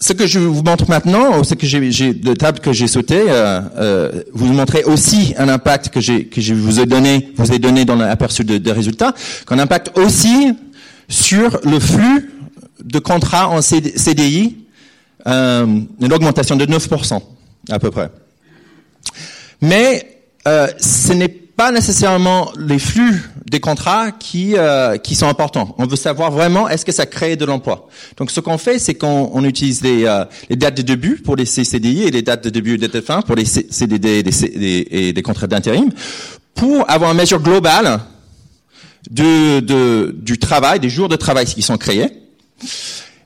ce 0.03 0.11
que 0.11 0.27
je 0.27 0.37
vous 0.37 0.63
montre 0.63 0.89
maintenant, 0.89 1.39
ou 1.39 1.45
ce 1.45 1.53
que 1.53 1.65
j'ai 1.65 2.13
de 2.13 2.33
table 2.33 2.59
que 2.59 2.73
j'ai 2.73 2.87
sauté, 2.87 3.21
euh, 3.29 3.61
euh, 3.77 4.23
vous 4.33 4.51
montrer 4.51 4.83
aussi 4.83 5.33
un 5.37 5.47
impact 5.47 5.87
que 5.87 6.23
que 6.23 6.41
je 6.41 6.53
vous 6.53 6.81
ai 6.81 6.85
donné, 6.85 7.31
vous 7.37 7.53
ai 7.53 7.59
donné 7.59 7.85
dans 7.85 7.95
l'aperçu 7.95 8.43
des 8.43 8.59
de 8.59 8.71
résultats, 8.71 9.13
qu'un 9.47 9.59
impact 9.59 9.97
aussi 9.97 10.57
sur 11.07 11.57
le 11.63 11.79
flux 11.79 12.33
de 12.83 12.99
contrats 12.99 13.47
en 13.47 13.61
CDI, 13.61 14.57
euh, 15.25 15.65
une 16.01 16.13
augmentation 16.13 16.57
de 16.57 16.65
9% 16.65 17.21
à 17.71 17.79
peu 17.79 17.89
près. 17.89 18.09
Mais 19.61 20.19
euh, 20.49 20.67
ce 20.81 21.13
n'est 21.13 21.42
pas 21.55 21.71
nécessairement 21.71 22.51
les 22.57 22.79
flux 22.79 23.29
des 23.45 23.59
contrats 23.59 24.11
qui 24.11 24.57
euh, 24.57 24.97
qui 24.97 25.15
sont 25.15 25.27
importants. 25.27 25.75
On 25.77 25.85
veut 25.85 25.95
savoir 25.95 26.31
vraiment 26.31 26.67
est-ce 26.67 26.85
que 26.85 26.91
ça 26.91 27.05
crée 27.05 27.35
de 27.35 27.45
l'emploi? 27.45 27.87
Donc 28.17 28.31
ce 28.31 28.39
qu'on 28.39 28.57
fait, 28.57 28.79
c'est 28.79 28.95
qu'on 28.95 29.29
on 29.33 29.43
utilise 29.43 29.83
les, 29.83 30.05
euh, 30.05 30.25
les 30.49 30.55
dates 30.55 30.75
de 30.75 30.81
début 30.81 31.17
pour 31.17 31.35
les 31.35 31.45
CDI 31.45 32.03
et 32.03 32.11
les 32.11 32.23
dates 32.23 32.43
de 32.43 32.49
début 32.49 32.75
et 32.75 32.77
de 32.77 33.01
fin 33.01 33.21
pour 33.21 33.35
les 33.35 33.45
CDD 33.45 34.23
et 34.91 35.13
des, 35.13 35.21
contrats 35.21 35.47
d'intérim 35.47 35.89
pour 36.55 36.89
avoir 36.89 37.11
une 37.11 37.17
mesure 37.17 37.41
globale 37.41 37.99
de, 39.11 39.59
de, 39.59 40.15
du 40.17 40.39
travail, 40.39 40.79
des 40.79 40.89
jours 40.89 41.09
de 41.09 41.15
travail 41.15 41.45
qui 41.45 41.61
sont 41.61 41.77
créés. 41.77 42.09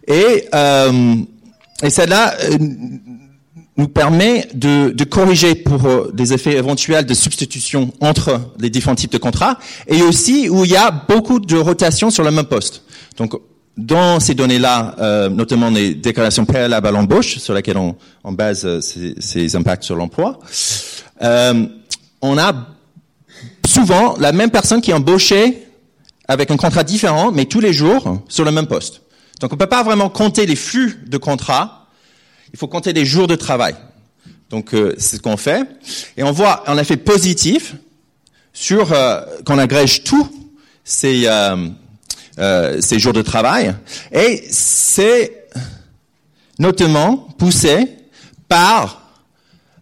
Et, 0.07 0.47
euh, 0.53 1.15
et 1.83 1.89
celle-là 1.89 2.35
nous 3.77 3.87
permet 3.87 4.47
de, 4.53 4.89
de 4.89 5.03
corriger 5.03 5.55
pour 5.55 5.85
euh, 5.85 6.11
des 6.13 6.33
effets 6.33 6.57
éventuels 6.57 7.05
de 7.05 7.13
substitution 7.13 7.91
entre 8.01 8.41
les 8.59 8.69
différents 8.69 8.95
types 8.95 9.11
de 9.11 9.17
contrats 9.17 9.59
et 9.87 10.01
aussi 10.01 10.49
où 10.49 10.65
il 10.65 10.71
y 10.71 10.75
a 10.75 10.91
beaucoup 10.91 11.39
de 11.39 11.57
rotation 11.57 12.09
sur 12.09 12.23
le 12.23 12.31
même 12.31 12.45
poste. 12.45 12.83
Donc, 13.17 13.33
dans 13.77 14.19
ces 14.19 14.33
données-là, 14.33 14.95
euh, 14.99 15.29
notamment 15.29 15.69
les 15.69 15.93
déclarations 15.93 16.45
préalables 16.45 16.87
à 16.87 16.91
l'embauche, 16.91 17.37
sur 17.37 17.53
lesquelles 17.53 17.77
on, 17.77 17.95
on 18.23 18.31
base 18.31 18.65
euh, 18.65 18.81
ces, 18.81 19.13
ces, 19.19 19.55
impacts 19.55 19.83
sur 19.83 19.95
l'emploi, 19.95 20.39
euh, 21.21 21.65
on 22.21 22.37
a 22.37 22.53
souvent 23.67 24.15
la 24.19 24.31
même 24.31 24.49
personne 24.49 24.81
qui 24.81 24.89
est 24.89 24.95
embauchée 24.95 25.63
avec 26.27 26.49
un 26.49 26.57
contrat 26.57 26.83
différent, 26.83 27.31
mais 27.31 27.45
tous 27.45 27.59
les 27.59 27.71
jours 27.71 28.19
sur 28.27 28.43
le 28.43 28.51
même 28.51 28.65
poste. 28.65 29.01
Donc 29.39 29.51
on 29.51 29.55
ne 29.55 29.59
peut 29.59 29.67
pas 29.67 29.83
vraiment 29.83 30.09
compter 30.09 30.47
les 30.47 30.55
flux 30.55 30.99
de 31.05 31.17
contrats 31.17 31.86
il 32.53 32.57
faut 32.59 32.67
compter 32.67 32.93
les 32.93 33.05
jours 33.05 33.27
de 33.27 33.35
travail. 33.35 33.75
Donc 34.49 34.73
euh, 34.73 34.95
c'est 34.97 35.17
ce 35.17 35.21
qu'on 35.21 35.37
fait. 35.37 35.67
Et 36.15 36.23
on 36.23 36.31
voit 36.31 36.69
un 36.69 36.77
effet 36.77 36.97
positif 36.97 37.75
sur 38.53 38.91
euh, 38.91 39.21
qu'on 39.45 39.57
agrège 39.57 40.03
tous 40.03 40.27
ces, 40.83 41.23
euh, 41.27 41.67
euh, 42.39 42.81
ces 42.81 42.97
jours 42.97 43.13
de 43.13 43.21
travail. 43.21 43.75
Et 44.11 44.43
c'est 44.49 45.47
notamment 46.57 47.17
poussé 47.37 47.89
par 48.47 49.19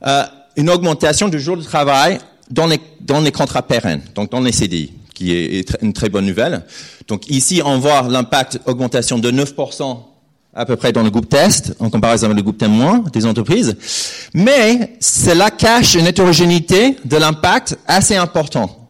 euh, 0.06 0.24
une 0.58 0.70
augmentation 0.70 1.30
du 1.30 1.40
jour 1.40 1.58
de 1.58 1.64
travail 1.64 2.18
dans 2.50 2.66
les, 2.66 2.80
dans 3.02 3.22
les 3.22 3.32
contrats 3.32 3.62
pérennes, 3.62 4.02
donc 4.14 4.32
dans 4.32 4.40
les 4.40 4.52
CDI, 4.52 4.94
qui 5.14 5.32
est 5.32 5.78
une 5.82 5.94
très 5.94 6.10
bonne 6.10 6.26
nouvelle. 6.26 6.64
Donc 7.08 7.30
ici, 7.30 7.62
on 7.64 7.80
voit 7.80 8.04
l'impact 8.04 8.60
augmentation 8.66 9.20
de 9.20 9.32
9% 9.32 10.00
à 10.56 10.66
peu 10.66 10.78
près 10.78 10.94
dans 10.94 11.04
le 11.04 11.10
groupe 11.10 11.28
test, 11.28 11.76
en 11.80 11.90
comparaison 11.90 12.26
avec 12.26 12.38
le 12.38 12.44
groupe 12.44 12.58
témoin 12.58 13.04
des 13.12 13.26
entreprises. 13.26 13.76
Mais 14.34 14.96
cela 15.02 15.52
cache 15.52 15.96
une 15.96 16.08
hétérogénéité 16.08 16.96
de 17.04 17.18
l'impact 17.18 17.78
assez 17.88 18.16
important. 18.16 18.90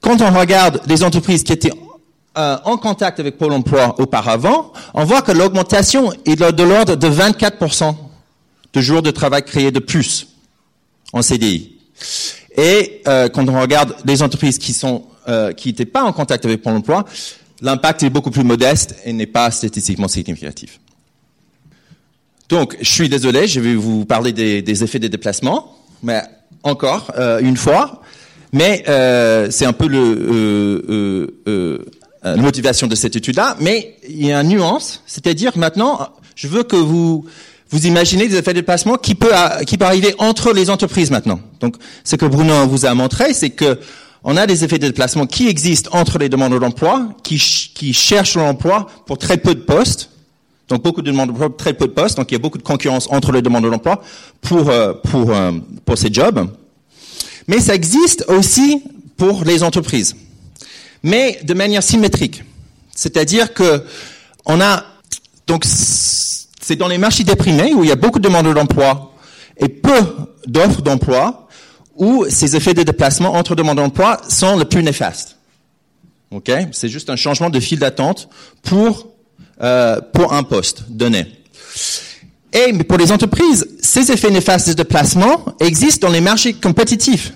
Quand 0.00 0.20
on 0.20 0.30
regarde 0.38 0.80
les 0.86 1.02
entreprises 1.02 1.42
qui 1.42 1.52
étaient 1.52 1.72
euh, 2.36 2.58
en 2.64 2.76
contact 2.76 3.18
avec 3.18 3.38
Pôle 3.38 3.52
emploi 3.52 3.98
auparavant, 3.98 4.72
on 4.94 5.04
voit 5.04 5.22
que 5.22 5.32
l'augmentation 5.32 6.12
est 6.24 6.36
de 6.36 6.62
l'ordre 6.62 6.94
de 6.94 7.08
24% 7.08 7.94
de 8.74 8.80
jours 8.80 9.02
de 9.02 9.10
travail 9.10 9.42
créés 9.42 9.72
de 9.72 9.80
plus 9.80 10.28
en 11.12 11.22
CDI. 11.22 11.72
Et 12.56 13.02
euh, 13.08 13.28
quand 13.28 13.48
on 13.48 13.58
regarde 13.60 13.96
les 14.04 14.22
entreprises 14.22 14.58
qui 14.58 14.72
sont 14.72 15.04
euh, 15.28 15.52
qui 15.52 15.68
n'étaient 15.68 15.84
pas 15.84 16.04
en 16.04 16.12
contact 16.12 16.44
avec 16.44 16.62
Pôle 16.62 16.74
emploi, 16.74 17.04
l'impact 17.60 18.02
est 18.02 18.10
beaucoup 18.10 18.30
plus 18.30 18.44
modeste 18.44 18.96
et 19.04 19.12
n'est 19.12 19.26
pas 19.26 19.50
statistiquement 19.50 20.08
significatif. 20.08 20.80
Donc, 22.48 22.76
je 22.80 22.90
suis 22.90 23.08
désolé, 23.08 23.46
je 23.46 23.60
vais 23.60 23.74
vous 23.74 24.04
parler 24.04 24.32
des, 24.32 24.62
des 24.62 24.84
effets 24.84 24.98
des 24.98 25.08
déplacements, 25.08 25.76
mais 26.02 26.22
encore 26.62 27.10
une 27.42 27.56
fois, 27.56 28.02
mais 28.52 28.82
c'est 29.50 29.66
un 29.66 29.72
peu 29.72 29.86
le, 29.86 31.34
la 32.22 32.36
motivation 32.36 32.86
de 32.86 32.94
cette 32.94 33.16
étude-là. 33.16 33.56
Mais 33.60 33.96
il 34.08 34.26
y 34.26 34.32
a 34.32 34.40
une 34.40 34.48
nuance, 34.48 35.02
c'est-à-dire 35.06 35.58
maintenant, 35.58 36.08
je 36.34 36.48
veux 36.48 36.62
que 36.62 36.76
vous 36.76 37.26
vous 37.70 37.86
imaginez 37.86 38.28
des 38.28 38.36
effets 38.36 38.54
de 38.54 38.60
déplacement 38.60 38.96
qui 38.96 39.14
peut 39.14 39.32
qui 39.66 39.76
peut 39.76 39.84
arriver 39.84 40.14
entre 40.18 40.52
les 40.54 40.70
entreprises 40.70 41.10
maintenant. 41.10 41.40
Donc, 41.60 41.76
ce 42.02 42.16
que 42.16 42.24
Bruno 42.24 42.66
vous 42.66 42.86
a 42.86 42.94
montré, 42.94 43.34
c'est 43.34 43.50
que 43.50 43.78
on 44.24 44.36
a 44.36 44.46
des 44.46 44.64
effets 44.64 44.78
de 44.78 44.86
déplacement 44.86 45.26
qui 45.26 45.48
existent 45.48 45.90
entre 45.92 46.18
les 46.18 46.28
demandeurs 46.28 46.60
d'emploi, 46.60 47.08
qui, 47.22 47.38
qui 47.74 47.92
cherchent 47.92 48.36
l'emploi 48.36 48.88
pour 49.06 49.18
très 49.18 49.38
peu 49.38 49.54
de 49.54 49.60
postes. 49.60 50.10
Donc 50.68 50.82
beaucoup 50.82 51.02
de 51.02 51.10
demandes 51.10 51.28
d'emploi, 51.28 51.50
très 51.56 51.72
peu 51.72 51.86
de 51.86 51.92
postes. 51.92 52.16
Donc 52.16 52.30
il 52.30 52.34
y 52.34 52.36
a 52.36 52.40
beaucoup 52.40 52.58
de 52.58 52.62
concurrence 52.62 53.08
entre 53.10 53.32
les 53.32 53.42
demandeurs 53.42 53.70
d'emploi 53.70 54.02
pour 54.40 54.68
euh, 54.70 54.92
euh, 55.14 55.52
pour 55.84 55.96
ces 55.96 56.12
jobs. 56.12 56.50
Mais 57.46 57.60
ça 57.60 57.74
existe 57.74 58.24
aussi 58.28 58.82
pour 59.16 59.44
les 59.44 59.62
entreprises, 59.62 60.14
mais 61.02 61.40
de 61.42 61.54
manière 61.54 61.82
symétrique. 61.82 62.44
C'est-à-dire 62.94 63.54
que 63.54 63.82
on 64.44 64.60
a 64.60 64.84
donc 65.46 65.64
c'est 65.64 66.76
dans 66.76 66.88
les 66.88 66.98
marchés 66.98 67.24
déprimés 67.24 67.72
où 67.72 67.82
il 67.82 67.88
y 67.88 67.92
a 67.92 67.96
beaucoup 67.96 68.18
de 68.18 68.28
demandes 68.28 68.52
d'emploi 68.52 69.14
et 69.56 69.68
peu 69.68 69.98
d'offres 70.46 70.82
d'emploi 70.82 71.47
où 71.98 72.24
ces 72.28 72.56
effets 72.56 72.74
de 72.74 72.82
déplacement 72.82 73.34
entre 73.34 73.54
demandes 73.54 73.76
d'emploi 73.76 74.20
sont 74.28 74.56
les 74.56 74.64
plus 74.64 74.82
néfastes. 74.82 75.36
Ok, 76.30 76.50
c'est 76.72 76.88
juste 76.88 77.10
un 77.10 77.16
changement 77.16 77.50
de 77.50 77.60
fil 77.60 77.78
d'attente 77.78 78.28
pour 78.62 79.08
euh, 79.62 80.00
pour 80.12 80.32
un 80.32 80.42
poste 80.44 80.84
donné. 80.88 81.26
Et 82.52 82.72
pour 82.84 82.96
les 82.96 83.12
entreprises, 83.12 83.66
ces 83.82 84.10
effets 84.10 84.30
néfastes 84.30 84.68
de 84.68 84.74
déplacement 84.74 85.44
existent 85.60 86.06
dans 86.06 86.12
les 86.12 86.20
marchés 86.20 86.54
compétitifs 86.54 87.32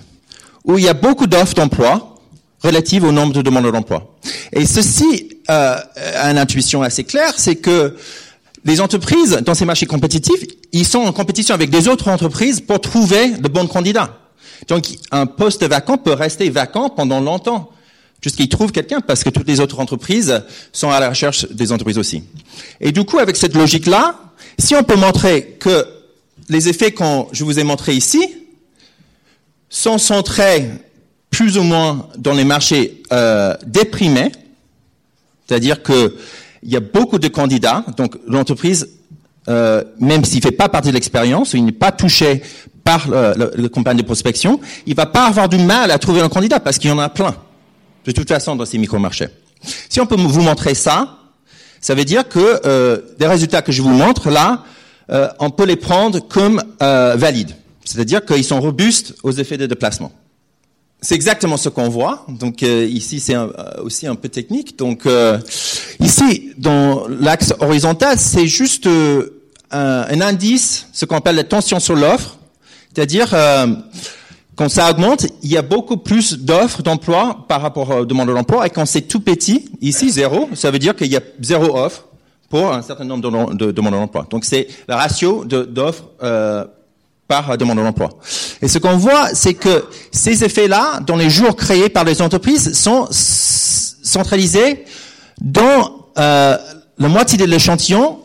où 0.63 0.77
il 0.77 0.85
y 0.85 0.87
a 0.87 0.93
beaucoup 0.93 1.27
d'offres 1.27 1.53
d'emploi 1.53 2.15
relatives 2.61 3.03
au 3.03 3.11
nombre 3.11 3.33
de 3.33 3.41
demandes 3.41 3.69
d'emploi. 3.71 4.15
Et 4.53 4.65
ceci 4.65 5.37
euh, 5.49 5.75
a 6.15 6.31
une 6.31 6.37
intuition 6.37 6.81
assez 6.81 7.03
claire, 7.03 7.33
c'est 7.35 7.57
que 7.57 7.95
les 8.63 8.79
entreprises, 8.79 9.41
dans 9.45 9.53
ces 9.53 9.65
marchés 9.65 9.85
compétitifs, 9.85 10.45
ils 10.71 10.85
sont 10.85 10.99
en 10.99 11.11
compétition 11.11 11.53
avec 11.53 11.69
des 11.69 11.89
autres 11.89 12.07
entreprises 12.07 12.61
pour 12.61 12.79
trouver 12.79 13.31
de 13.31 13.47
bons 13.49 13.67
candidats. 13.67 14.17
Donc, 14.67 14.87
un 15.11 15.25
poste 15.25 15.63
vacant 15.63 15.97
peut 15.97 16.13
rester 16.13 16.49
vacant 16.49 16.89
pendant 16.89 17.19
longtemps, 17.19 17.71
jusqu'à 18.21 18.45
trouvent 18.47 18.71
quelqu'un, 18.71 19.01
parce 19.01 19.23
que 19.23 19.29
toutes 19.29 19.47
les 19.47 19.59
autres 19.59 19.79
entreprises 19.79 20.43
sont 20.71 20.89
à 20.89 20.99
la 20.99 21.09
recherche 21.09 21.47
des 21.49 21.71
entreprises 21.71 21.97
aussi. 21.97 22.23
Et 22.79 22.91
du 22.91 23.03
coup, 23.03 23.19
avec 23.19 23.35
cette 23.35 23.55
logique-là, 23.55 24.15
si 24.57 24.75
on 24.75 24.83
peut 24.83 24.95
montrer 24.95 25.57
que 25.59 25.85
les 26.49 26.69
effets 26.69 26.91
que 26.91 27.03
je 27.31 27.43
vous 27.43 27.59
ai 27.59 27.63
montrés 27.63 27.95
ici 27.95 28.23
sont 29.69 29.97
centrés 29.97 30.69
plus 31.29 31.57
ou 31.57 31.63
moins 31.63 32.07
dans 32.17 32.33
les 32.33 32.43
marchés 32.43 33.01
euh, 33.11 33.55
déprimés, 33.65 34.31
c'est-à-dire 35.47 35.81
que 35.81 36.15
il 36.61 36.71
y 36.71 36.77
a 36.77 36.79
beaucoup 36.79 37.19
de 37.19 37.27
candidats, 37.27 37.83
donc 37.97 38.15
l'entreprise, 38.25 38.87
euh, 39.49 39.83
même 39.99 40.23
s'il 40.23 40.41
fait 40.41 40.51
pas 40.51 40.69
partie 40.69 40.89
de 40.89 40.93
l'expérience, 40.93 41.53
il 41.53 41.65
n'est 41.65 41.71
pas 41.73 41.91
touché 41.91 42.41
par 42.83 43.07
le, 43.09 43.51
le, 43.55 43.69
campagne 43.69 43.97
de 43.97 44.03
prospection, 44.03 44.59
il 44.85 44.95
va 44.95 45.05
pas 45.05 45.25
avoir 45.25 45.47
du 45.47 45.57
mal 45.57 45.89
à 45.91 45.97
trouver 45.97 46.21
un 46.21 46.29
candidat 46.29 46.59
parce 46.59 46.77
qu'il 46.77 46.89
y 46.89 46.93
en 46.93 46.99
a 46.99 47.09
plein, 47.09 47.35
de 48.05 48.11
toute 48.11 48.27
façon, 48.27 48.55
dans 48.55 48.65
ces 48.65 48.77
micro-marchés. 48.77 49.29
Si 49.89 50.01
on 50.01 50.05
peut 50.05 50.15
vous 50.15 50.41
montrer 50.41 50.75
ça, 50.75 51.17
ça 51.79 51.95
veut 51.95 52.05
dire 52.05 52.27
que 52.27 52.61
euh, 52.65 52.99
les 53.19 53.27
résultats 53.27 53.61
que 53.61 53.71
je 53.71 53.81
vous 53.81 53.89
montre 53.89 54.29
là, 54.29 54.63
euh, 55.11 55.29
on 55.39 55.49
peut 55.49 55.65
les 55.65 55.75
prendre 55.75 56.19
comme 56.19 56.61
euh, 56.81 57.15
valides, 57.17 57.55
c'est-à-dire 57.85 58.25
qu'ils 58.25 58.43
sont 58.43 58.59
robustes 58.59 59.15
aux 59.23 59.31
effets 59.31 59.57
de 59.57 59.65
déplacement. 59.65 60.11
C'est 61.03 61.15
exactement 61.15 61.57
ce 61.57 61.67
qu'on 61.67 61.89
voit. 61.89 62.25
Donc 62.29 62.63
euh, 62.63 62.87
ici, 62.89 63.19
c'est 63.19 63.35
euh, 63.35 63.47
aussi 63.83 64.07
un 64.07 64.15
peu 64.15 64.29
technique. 64.29 64.79
Donc 64.79 65.05
euh, 65.05 65.37
ici, 65.99 66.51
dans 66.57 67.05
l'axe 67.09 67.53
horizontal, 67.59 68.17
c'est 68.17 68.47
juste 68.47 68.87
un, 68.87 70.05
un, 70.09 70.21
indice, 70.21 70.87
ce 70.93 71.03
qu'on 71.03 71.17
appelle 71.17 71.35
la 71.35 71.43
tension 71.43 71.81
sur 71.81 71.95
l'offre. 71.95 72.37
C'est-à-dire, 72.93 73.35
quand 74.55 74.69
ça 74.69 74.89
augmente, 74.89 75.25
il 75.41 75.49
y 75.51 75.57
a 75.57 75.61
beaucoup 75.61 75.97
plus 75.97 76.37
d'offres 76.37 76.83
d'emploi 76.83 77.45
par 77.47 77.61
rapport 77.61 77.89
aux 77.89 78.05
demandes 78.05 78.33
d'emploi. 78.33 78.67
Et 78.67 78.69
quand 78.69 78.85
c'est 78.85 79.01
tout 79.01 79.19
petit, 79.19 79.69
ici, 79.81 80.09
zéro, 80.11 80.49
ça 80.53 80.69
veut 80.71 80.79
dire 80.79 80.95
qu'il 80.95 81.11
y 81.11 81.17
a 81.17 81.21
zéro 81.41 81.77
offre 81.77 82.05
pour 82.49 82.71
un 82.71 82.81
certain 82.83 83.05
nombre 83.05 83.53
de, 83.53 83.65
de 83.65 83.71
demandes 83.71 83.93
d'emploi. 83.93 84.27
Donc 84.29 84.45
c'est 84.45 84.67
le 84.87 84.93
ratio 84.93 85.43
d'offres 85.45 86.05
par 87.27 87.57
demande 87.57 87.77
d'emploi. 87.77 88.09
Et 88.61 88.67
ce 88.67 88.77
qu'on 88.77 88.97
voit, 88.97 89.33
c'est 89.33 89.53
que 89.53 89.85
ces 90.11 90.43
effets-là, 90.43 90.99
dans 91.05 91.15
les 91.15 91.29
jours 91.29 91.55
créés 91.55 91.89
par 91.89 92.03
les 92.03 92.21
entreprises, 92.21 92.73
sont 92.79 93.07
centralisés 93.11 94.85
dans 95.41 96.09
euh, 96.17 96.57
la 96.97 97.07
moitié 97.07 97.37
de 97.37 97.45
l'échantillon 97.45 98.19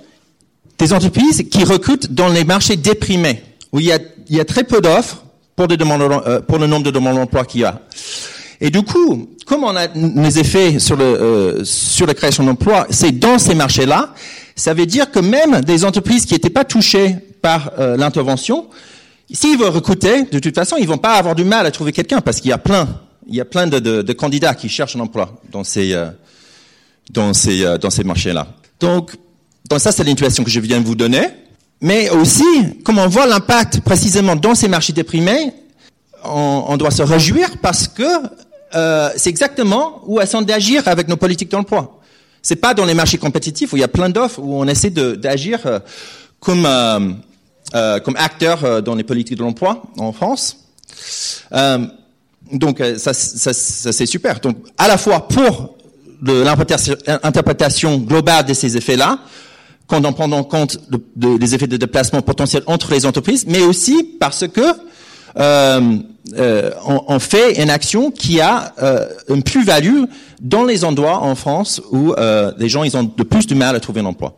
des 0.78 0.92
entreprises 0.92 1.44
qui 1.50 1.64
recrutent 1.64 2.12
dans 2.12 2.28
les 2.28 2.44
marchés 2.44 2.76
déprimés, 2.76 3.42
où 3.72 3.80
il 3.80 3.86
y 3.86 3.92
a, 3.92 3.98
il 4.28 4.36
y 4.36 4.40
a 4.40 4.44
très 4.44 4.64
peu 4.64 4.80
d'offres 4.80 5.24
pour, 5.56 5.68
des 5.68 5.76
euh, 5.80 6.40
pour 6.40 6.58
le 6.58 6.66
nombre 6.66 6.84
de 6.84 6.90
demandes 6.90 7.16
d'emploi 7.16 7.44
qu'il 7.44 7.62
y 7.62 7.64
a. 7.64 7.80
Et 8.60 8.70
du 8.70 8.82
coup, 8.82 9.28
comme 9.46 9.64
on 9.64 9.76
a 9.76 9.86
les 9.86 10.38
effets 10.38 10.78
sur, 10.78 10.96
le, 10.96 11.04
euh, 11.04 11.64
sur 11.64 12.06
la 12.06 12.14
création 12.14 12.44
d'emplois, 12.44 12.86
c'est 12.90 13.12
dans 13.12 13.38
ces 13.38 13.54
marchés-là, 13.54 14.14
ça 14.56 14.74
veut 14.74 14.86
dire 14.86 15.10
que 15.10 15.20
même 15.20 15.60
des 15.60 15.84
entreprises 15.84 16.26
qui 16.26 16.34
n'étaient 16.34 16.50
pas 16.50 16.64
touchées 16.64 17.16
par 17.40 17.72
euh, 17.78 17.96
l'intervention, 17.96 18.68
s'ils 19.32 19.58
veulent 19.58 19.68
recruter, 19.68 20.24
de 20.24 20.38
toute 20.38 20.54
façon, 20.54 20.76
ils 20.78 20.88
vont 20.88 20.98
pas 20.98 21.14
avoir 21.14 21.34
du 21.34 21.44
mal 21.44 21.66
à 21.66 21.70
trouver 21.70 21.92
quelqu'un 21.92 22.20
parce 22.20 22.40
qu'il 22.40 22.50
y 22.50 22.52
a 22.52 22.58
plein, 22.58 22.88
il 23.28 23.36
y 23.36 23.40
a 23.40 23.44
plein 23.44 23.66
de, 23.66 23.78
de, 23.78 24.02
de 24.02 24.12
candidats 24.12 24.54
qui 24.54 24.68
cherchent 24.68 24.96
un 24.96 25.00
emploi 25.00 25.40
dans 25.50 25.64
ces 25.64 25.92
euh, 25.92 26.10
dans 27.10 27.32
ces 27.34 27.64
euh, 27.64 27.78
dans 27.78 27.90
ces 27.90 28.04
marchés-là. 28.04 28.48
Donc, 28.80 29.12
donc 29.68 29.80
ça, 29.80 29.92
c'est 29.92 30.04
l'intuition 30.04 30.44
que 30.44 30.50
je 30.50 30.60
viens 30.60 30.80
de 30.80 30.86
vous 30.86 30.94
donner. 30.94 31.28
Mais 31.80 32.10
aussi, 32.10 32.44
comme 32.84 32.98
on 32.98 33.08
voit 33.08 33.26
l'impact 33.26 33.80
précisément 33.80 34.36
dans 34.36 34.54
ces 34.54 34.68
marchés 34.68 34.92
déprimés, 34.92 35.52
on, 36.24 36.64
on 36.68 36.76
doit 36.76 36.90
se 36.90 37.02
réjouir 37.02 37.48
parce 37.62 37.86
que 37.86 38.02
euh, 38.74 39.10
c'est 39.16 39.30
exactement 39.30 40.02
où 40.06 40.20
elles 40.20 40.28
sont 40.28 40.42
d'agir 40.42 40.86
avec 40.86 41.08
nos 41.08 41.16
politiques 41.16 41.50
d'emploi. 41.50 42.00
C'est 42.42 42.56
pas 42.56 42.74
dans 42.74 42.84
les 42.84 42.94
marchés 42.94 43.18
compétitifs 43.18 43.72
où 43.72 43.76
il 43.76 43.80
y 43.80 43.84
a 43.84 43.88
plein 43.88 44.10
d'offres 44.10 44.40
où 44.40 44.54
on 44.54 44.66
essaie 44.66 44.90
d'agir 44.90 45.60
comme 46.40 46.66
euh, 47.74 48.00
comme 48.00 48.16
acteur 48.16 48.64
euh, 48.64 48.80
dans 48.80 48.94
les 48.94 49.04
politiques 49.04 49.36
de 49.36 49.42
l'emploi 49.42 49.82
en 49.98 50.10
France. 50.12 50.56
Euh, 51.52 51.86
donc 52.50 52.82
ça, 52.96 53.12
ça, 53.12 53.52
ça 53.52 53.92
c'est 53.92 54.06
super. 54.06 54.40
Donc 54.40 54.56
à 54.78 54.88
la 54.88 54.96
fois 54.96 55.28
pour 55.28 55.76
l'interprétation 56.22 57.98
globale 57.98 58.46
de 58.46 58.54
ces 58.54 58.78
effets-là, 58.78 59.18
quand 59.88 60.04
on 60.04 60.12
prend 60.12 60.30
en 60.30 60.44
compte 60.44 60.78
des 61.16 61.54
effets 61.54 61.66
de 61.66 61.76
déplacement 61.76 62.22
potentiels 62.22 62.62
entre 62.66 62.92
les 62.92 63.06
entreprises, 63.06 63.46
mais 63.48 63.62
aussi 63.62 64.04
parce 64.20 64.46
que 64.46 64.60
euh, 65.38 65.96
euh, 66.36 66.70
on, 66.84 67.18
fait 67.18 67.60
une 67.62 67.70
action 67.70 68.10
qui 68.10 68.40
a 68.40 68.74
euh, 68.82 69.06
une 69.28 69.42
plus-value 69.42 70.04
dans 70.40 70.64
les 70.64 70.84
endroits 70.84 71.22
en 71.22 71.34
France 71.34 71.80
où 71.90 72.14
les 72.58 72.68
gens 72.68 72.84
ils 72.84 72.96
ont 72.96 73.04
de 73.04 73.22
plus 73.24 73.46
de 73.46 73.54
mal 73.54 73.74
à 73.74 73.80
trouver 73.80 74.00
un 74.00 74.06
emploi. 74.06 74.36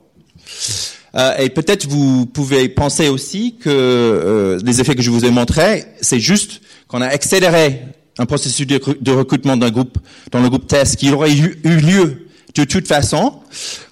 Euh, 1.17 1.37
et 1.39 1.51
peut-être 1.51 1.89
vous 1.89 2.27
pouvez 2.27 2.69
penser 2.69 3.09
aussi 3.09 3.57
que 3.57 3.69
euh, 3.69 4.61
les 4.65 4.81
effets 4.81 4.95
que 4.95 5.03
je 5.03 5.11
vous 5.11 5.25
ai 5.25 5.31
montrés, 5.31 5.85
c'est 6.01 6.21
juste 6.21 6.61
qu'on 6.87 7.01
a 7.01 7.07
accéléré 7.07 7.83
un 8.19 8.27
processus 8.27 8.67
de, 8.67 9.13
recrutement 9.13 9.57
d'un 9.57 9.71
groupe 9.71 9.99
dans 10.31 10.41
le 10.41 10.49
groupe 10.49 10.67
test 10.67 10.97
qui 10.97 11.11
aurait 11.11 11.33
eu, 11.33 11.59
lieu 11.65 12.29
de 12.55 12.65
toute 12.65 12.87
façon. 12.87 13.35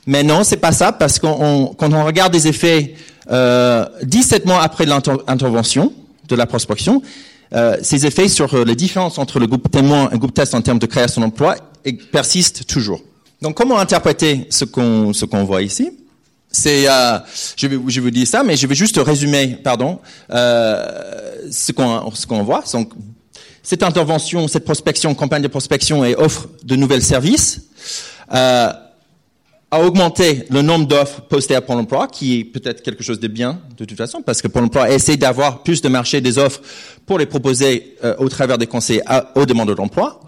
Mais 0.07 0.23
non, 0.23 0.45
c'est 0.45 0.57
pas 0.57 0.73
ça 0.73 0.93
parce 0.93 1.19
qu'on 1.19 1.75
quand 1.79 1.93
on 1.93 2.05
regarde 2.05 2.33
des 2.33 2.49
effets 2.49 2.95
euh, 3.31 3.87
17 4.03 4.47
mois 4.47 4.63
après 4.63 4.87
l'intervention 4.87 5.93
de 6.29 6.37
la 6.37 6.47
prospection, 6.47 7.03
euh, 7.55 7.77
ces 7.83 8.07
effets 8.07 8.29
sur 8.29 8.65
les 8.65 8.75
différences 8.75 9.19
entre 9.19 9.39
le 9.39 9.47
groupe 9.47 9.71
témoin 9.71 10.09
et 10.09 10.13
le 10.13 10.19
groupe 10.19 10.35
test 10.35 10.55
en 10.55 10.63
termes 10.63 10.79
de 10.79 10.87
création 10.87 11.21
d'emploi 11.21 11.57
persistent 12.13 12.67
toujours. 12.67 13.01
Donc, 13.41 13.57
comment 13.57 13.79
interpréter 13.79 14.47
ce 14.51 14.65
qu'on 14.65 15.13
ce 15.13 15.25
qu'on 15.25 15.45
voit 15.45 15.63
ici? 15.63 15.91
C'est, 16.51 16.89
euh, 16.89 17.19
je, 17.57 17.67
vais, 17.67 17.79
je 17.87 18.01
vous 18.01 18.11
dire 18.11 18.27
ça, 18.27 18.43
mais 18.43 18.57
je 18.57 18.67
vais 18.67 18.75
juste 18.75 18.97
résumer, 18.99 19.59
pardon, 19.63 19.99
euh, 20.31 21.47
ce 21.51 21.73
qu'on 21.73 22.11
ce 22.13 22.27
qu'on 22.27 22.43
voit. 22.43 22.65
Donc, 22.73 22.93
cette 23.63 23.83
intervention, 23.83 24.49
cette 24.49 24.65
prospection, 24.65 25.15
campagne 25.15 25.43
de 25.43 25.49
prospection 25.49 26.05
et 26.05 26.17
offre 26.17 26.49
de 26.65 26.75
nouvelles 26.75 27.03
services 27.03 27.63
euh, 28.33 28.73
a 29.71 29.81
augmenté 29.83 30.45
le 30.51 30.63
nombre 30.63 30.87
d'offres 30.87 31.21
postées 31.23 31.55
à 31.55 31.61
Pôle 31.61 31.79
Emploi, 31.79 32.09
qui 32.09 32.41
est 32.41 32.45
peut-être 32.45 32.83
quelque 32.83 33.05
chose 33.05 33.21
de 33.21 33.29
bien 33.29 33.61
de 33.79 33.85
toute 33.85 33.97
façon, 33.99 34.23
parce 34.23 34.41
que 34.41 34.49
Pôle 34.49 34.65
Emploi 34.65 34.91
essaie 34.91 35.17
d'avoir 35.17 35.63
plus 35.63 35.83
de 35.83 35.89
marché 35.89 36.21
des 36.21 36.39
offres 36.39 36.61
pour 37.05 37.19
les 37.19 37.27
proposer 37.27 37.97
euh, 38.05 38.15
au 38.19 38.29
travers 38.29 38.57
des 38.57 38.67
conseils 38.67 39.03
aux 39.35 39.45
demandeurs 39.45 39.77
d'emploi. 39.77 40.21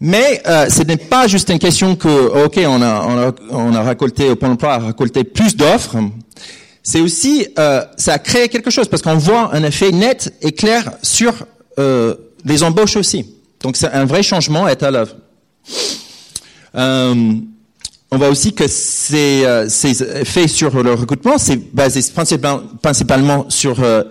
Mais 0.00 0.42
euh, 0.46 0.68
ce 0.70 0.82
n'est 0.82 0.96
pas 0.96 1.28
juste 1.28 1.50
une 1.50 1.58
question 1.58 1.94
que, 1.94 2.08
ok, 2.08 2.58
on 2.66 2.80
a, 2.80 3.06
on 3.06 3.18
a, 3.18 3.32
on 3.50 3.74
a 3.74 3.82
récolté, 3.82 4.30
au 4.30 4.36
point 4.36 4.48
d'emploi 4.48 4.72
a 4.72 4.78
récolté 4.78 5.24
plus 5.24 5.54
d'offres. 5.56 5.96
c'est 6.82 7.00
aussi, 7.00 7.46
euh, 7.58 7.84
ça 7.98 8.14
a 8.14 8.18
créé 8.18 8.48
quelque 8.48 8.70
chose 8.70 8.88
parce 8.88 9.02
qu'on 9.02 9.16
voit 9.18 9.54
un 9.54 9.62
effet 9.62 9.92
net 9.92 10.34
et 10.40 10.52
clair 10.52 10.90
sur 11.02 11.34
euh, 11.78 12.14
les 12.46 12.62
embauches 12.62 12.96
aussi. 12.96 13.26
Donc 13.62 13.76
c'est 13.76 13.90
un 13.90 14.06
vrai 14.06 14.22
changement 14.22 14.66
est 14.66 14.82
à 14.82 14.90
l'œuvre. 14.90 15.16
Euh, 16.76 17.34
on 18.12 18.18
voit 18.18 18.28
aussi 18.28 18.52
que 18.52 18.66
ces, 18.66 19.44
euh, 19.44 19.68
effets 20.20 20.48
sur 20.48 20.82
le 20.82 20.94
recrutement, 20.94 21.38
c'est 21.38 21.72
basé 21.72 22.00
principalement, 22.12 23.48
sur 23.48 23.80
euh, 23.80 24.02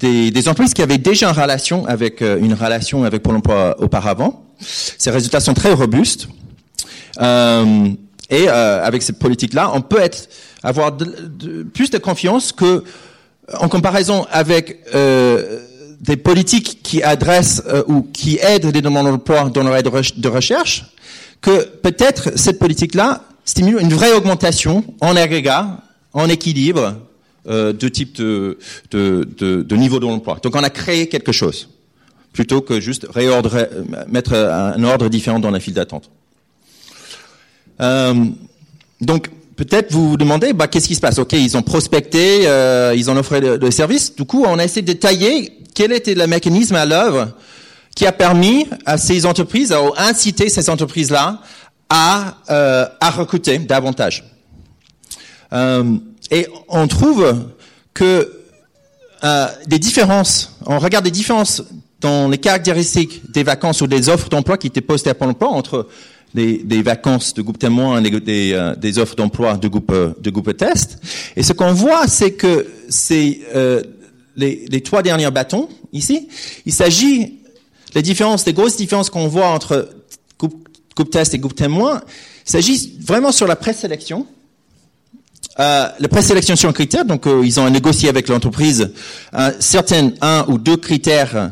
des, 0.00 0.30
des, 0.30 0.48
entreprises 0.48 0.74
qui 0.74 0.82
avaient 0.82 0.98
déjà 0.98 1.28
une 1.28 1.40
relation 1.40 1.86
avec 1.86 2.20
euh, 2.20 2.38
une 2.40 2.54
relation 2.54 3.04
avec 3.04 3.22
Pôle 3.22 3.36
Emploi 3.36 3.76
auparavant. 3.80 4.44
Ces 4.60 5.10
résultats 5.10 5.40
sont 5.40 5.54
très 5.54 5.72
robustes. 5.72 6.28
Euh, 7.20 7.88
et 8.30 8.48
avec 8.48 9.02
cette 9.02 9.18
politique-là, 9.18 9.70
on 9.72 9.80
peut 9.80 10.00
être, 10.00 10.28
avoir 10.62 10.94
plus 11.72 11.88
de 11.90 11.96
confiance 11.96 12.52
que, 12.52 12.84
en 13.58 13.70
comparaison 13.70 14.26
avec 14.30 14.84
des 14.92 16.16
politiques 16.18 16.80
qui 16.82 17.02
adressent 17.02 17.62
ou 17.86 18.02
qui 18.02 18.38
aident 18.42 18.74
les 18.74 18.82
demandeurs 18.82 19.12
d'emploi 19.12 19.48
dans 19.48 19.62
leur 19.62 19.76
aide 19.76 19.88
de 20.18 20.28
recherche, 20.28 20.84
que 21.40 21.64
peut-être 21.66 22.36
cette 22.36 22.58
politique-là 22.58 23.24
stimule 23.44 23.80
une 23.80 23.92
vraie 23.92 24.12
augmentation 24.12 24.84
en 25.00 25.16
agrégat, 25.16 25.80
en 26.12 26.28
équilibre 26.28 26.96
euh, 27.48 27.72
de 27.72 27.88
type 27.88 28.16
de, 28.16 28.58
de, 28.90 29.28
de, 29.38 29.62
de 29.62 29.76
niveau 29.76 30.00
de 30.00 30.06
l'emploi. 30.06 30.38
Donc 30.42 30.54
on 30.54 30.62
a 30.62 30.70
créé 30.70 31.08
quelque 31.08 31.32
chose, 31.32 31.68
plutôt 32.32 32.60
que 32.60 32.80
juste 32.80 33.06
réordre, 33.08 33.68
mettre 34.08 34.34
un 34.34 34.82
ordre 34.84 35.08
différent 35.08 35.38
dans 35.38 35.50
la 35.50 35.60
file 35.60 35.74
d'attente. 35.74 36.10
Euh, 37.80 38.14
donc 39.00 39.30
peut-être 39.56 39.92
vous 39.92 40.10
vous 40.10 40.16
demandez, 40.16 40.52
bah, 40.52 40.66
qu'est-ce 40.68 40.88
qui 40.88 40.94
se 40.94 41.00
passe? 41.00 41.18
Ok, 41.18 41.32
ils 41.32 41.56
ont 41.56 41.62
prospecté, 41.62 42.48
euh, 42.48 42.94
ils 42.96 43.10
ont 43.10 43.16
offert 43.16 43.40
le, 43.40 43.56
le 43.56 43.70
service. 43.70 44.14
Du 44.14 44.24
coup, 44.24 44.44
on 44.46 44.58
a 44.58 44.64
essayé 44.64 44.82
de 44.82 44.86
détailler 44.86 45.52
quel 45.74 45.92
était 45.92 46.14
le 46.14 46.26
mécanisme 46.26 46.74
à 46.74 46.84
l'œuvre 46.84 47.32
qui 47.98 48.06
a 48.06 48.12
permis 48.12 48.64
à 48.86 48.96
ces 48.96 49.26
entreprises, 49.26 49.72
à 49.72 49.80
inciter 49.98 50.48
ces 50.48 50.70
entreprises-là 50.70 51.40
à, 51.88 52.36
euh, 52.48 52.86
à 53.00 53.10
recruter 53.10 53.58
davantage. 53.58 54.22
Euh, 55.52 55.96
et 56.30 56.46
on 56.68 56.86
trouve 56.86 57.46
que 57.94 58.44
euh, 59.24 59.46
des 59.66 59.80
différences, 59.80 60.56
on 60.64 60.78
regarde 60.78 61.06
des 61.06 61.10
différences 61.10 61.60
dans 62.00 62.28
les 62.28 62.38
caractéristiques 62.38 63.32
des 63.32 63.42
vacances 63.42 63.80
ou 63.80 63.88
des 63.88 64.08
offres 64.08 64.28
d'emploi 64.28 64.58
qui 64.58 64.68
étaient 64.68 64.80
postées 64.80 65.10
à 65.10 65.14
Pôle 65.14 65.30
emploi 65.30 65.48
entre 65.48 65.88
des, 66.32 66.58
des 66.58 66.82
vacances 66.82 67.34
de 67.34 67.42
groupe 67.42 67.58
témoin 67.58 68.00
et 68.00 68.20
des, 68.20 68.52
euh, 68.52 68.76
des 68.76 69.00
offres 69.00 69.16
d'emploi 69.16 69.56
de 69.56 69.66
groupe, 69.66 69.92
de 70.20 70.30
groupe 70.30 70.56
test. 70.56 71.00
Et 71.34 71.42
ce 71.42 71.52
qu'on 71.52 71.72
voit, 71.72 72.06
c'est 72.06 72.34
que 72.34 72.68
c'est 72.88 73.40
euh, 73.56 73.82
les, 74.36 74.66
les 74.70 74.82
trois 74.82 75.02
derniers 75.02 75.32
bâtons 75.32 75.68
ici, 75.92 76.28
il 76.64 76.72
s'agit 76.72 77.37
les 77.98 78.02
différences, 78.02 78.46
les 78.46 78.52
grosses 78.52 78.76
différences 78.76 79.10
qu'on 79.10 79.26
voit 79.26 79.48
entre 79.48 79.88
groupe 80.38 81.10
test 81.10 81.34
et 81.34 81.38
groupe 81.38 81.56
témoin, 81.56 82.00
s'agit 82.44 82.96
vraiment 83.00 83.32
sur 83.32 83.48
la 83.48 83.56
présélection. 83.56 84.24
Euh, 85.58 85.88
la 85.98 86.08
présélection 86.08 86.54
sur 86.54 86.68
un 86.68 86.72
critère, 86.72 87.04
donc 87.04 87.26
euh, 87.26 87.42
ils 87.44 87.58
ont 87.58 87.68
négocié 87.68 88.08
avec 88.08 88.28
l'entreprise 88.28 88.92
un 89.32 89.52
certain 89.58 90.12
un 90.20 90.44
ou 90.46 90.58
deux 90.58 90.76
critères 90.76 91.50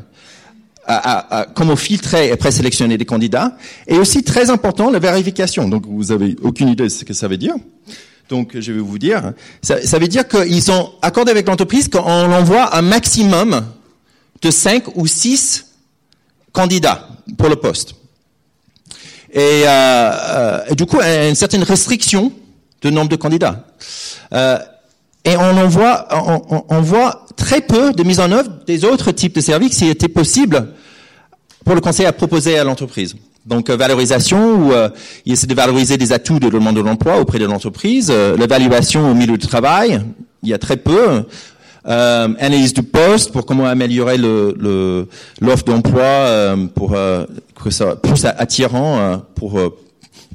à, 0.84 0.94
à, 0.94 1.40
à, 1.40 1.46
comment 1.46 1.74
filtrer 1.74 2.28
et 2.28 2.36
présélectionner 2.36 2.96
des 2.96 3.04
candidats, 3.04 3.56
et 3.88 3.98
aussi 3.98 4.22
très 4.22 4.48
important 4.48 4.92
la 4.92 5.00
vérification. 5.00 5.68
Donc 5.68 5.84
vous 5.88 6.12
avez 6.12 6.36
aucune 6.42 6.68
idée 6.68 6.84
de 6.84 6.88
ce 6.88 7.04
que 7.04 7.12
ça 7.12 7.26
veut 7.26 7.38
dire. 7.38 7.54
Donc 8.28 8.56
je 8.60 8.72
vais 8.72 8.78
vous 8.78 9.00
dire, 9.00 9.32
ça, 9.62 9.84
ça 9.84 9.98
veut 9.98 10.06
dire 10.06 10.28
qu'ils 10.28 10.70
ont 10.70 10.92
accordé 11.02 11.32
avec 11.32 11.48
l'entreprise 11.48 11.88
qu'on 11.88 11.98
envoie 11.98 12.76
un 12.76 12.82
maximum 12.82 13.66
de 14.42 14.50
5 14.52 14.96
ou 14.96 15.08
6 15.08 15.65
candidats 16.56 17.06
pour 17.36 17.48
le 17.50 17.56
poste. 17.56 17.94
Et, 19.30 19.64
euh, 19.66 19.68
euh, 19.68 20.74
du 20.74 20.86
coup, 20.86 20.98
une 21.00 21.34
certaine 21.34 21.62
restriction 21.62 22.32
de 22.80 22.88
nombre 22.90 23.10
de 23.10 23.16
candidats. 23.16 23.66
Euh, 24.32 24.58
et 25.24 25.36
on 25.36 25.58
en 25.58 26.80
voit, 26.80 27.26
très 27.36 27.60
peu 27.60 27.92
de 27.92 28.02
mise 28.02 28.20
en 28.20 28.32
œuvre 28.32 28.50
des 28.66 28.84
autres 28.84 29.12
types 29.12 29.34
de 29.34 29.42
services 29.42 29.76
qui 29.76 29.88
étaient 29.88 30.08
possibles 30.08 30.68
pour 31.64 31.74
le 31.74 31.82
conseil 31.82 32.06
à 32.06 32.12
proposer 32.12 32.58
à 32.58 32.64
l'entreprise. 32.64 33.14
Donc 33.44 33.68
valorisation, 33.68 34.40
où 34.54 34.72
euh, 34.72 34.88
il 35.26 35.34
essaie 35.34 35.46
de 35.46 35.54
valoriser 35.54 35.98
des 35.98 36.12
atouts 36.12 36.40
de 36.40 36.48
demande 36.48 36.76
de 36.76 36.80
l'emploi 36.80 37.20
auprès 37.20 37.38
de 37.38 37.44
l'entreprise, 37.44 38.10
l'évaluation 38.38 39.10
au 39.10 39.14
milieu 39.14 39.36
du 39.36 39.46
travail, 39.46 40.00
il 40.42 40.48
y 40.48 40.54
a 40.54 40.58
très 40.58 40.76
peu 40.76 41.24
euh, 41.86 42.28
analyse 42.38 42.74
du 42.74 42.82
poste 42.82 43.32
pour 43.32 43.46
comment 43.46 43.66
améliorer 43.66 44.18
l'offre 44.18 44.56
le, 44.60 45.72
d'emploi 45.72 46.02
euh, 46.02 46.66
pour 46.66 46.94
euh, 46.94 47.24
que 47.62 47.70
ça 47.70 47.96
plus 47.96 48.24
attirant 48.24 48.98
euh, 48.98 49.16
pour 49.34 49.58
euh, 49.58 49.76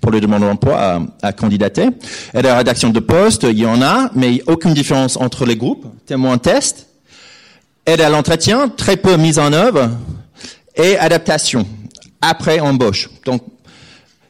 pour 0.02 0.12
les 0.12 0.20
demandeurs 0.20 0.50
d'emploi 0.50 0.78
à, 0.80 1.00
à, 1.22 1.32
candidater. 1.32 1.90
Et 2.34 2.42
la 2.42 2.58
rédaction 2.58 2.90
de 2.90 3.00
poste, 3.00 3.44
il 3.44 3.60
y 3.60 3.68
en 3.68 3.84
a, 3.84 4.10
mais 4.16 4.42
aucune 4.48 4.74
différence 4.74 5.16
entre 5.16 5.46
les 5.46 5.56
groupes. 5.56 5.86
Témoin 6.08 6.40
test, 6.40 6.88
aide 7.86 8.02
à 8.02 8.10
l'entretien, 8.10 8.68
très 8.70 8.98
peu 8.98 9.16
mise 9.18 9.38
en 9.38 9.54
œuvre, 9.54 9.92
et 10.76 10.98
adaptation 10.98 11.68
après 12.22 12.60
embauche. 12.60 13.10
Donc 13.26 13.44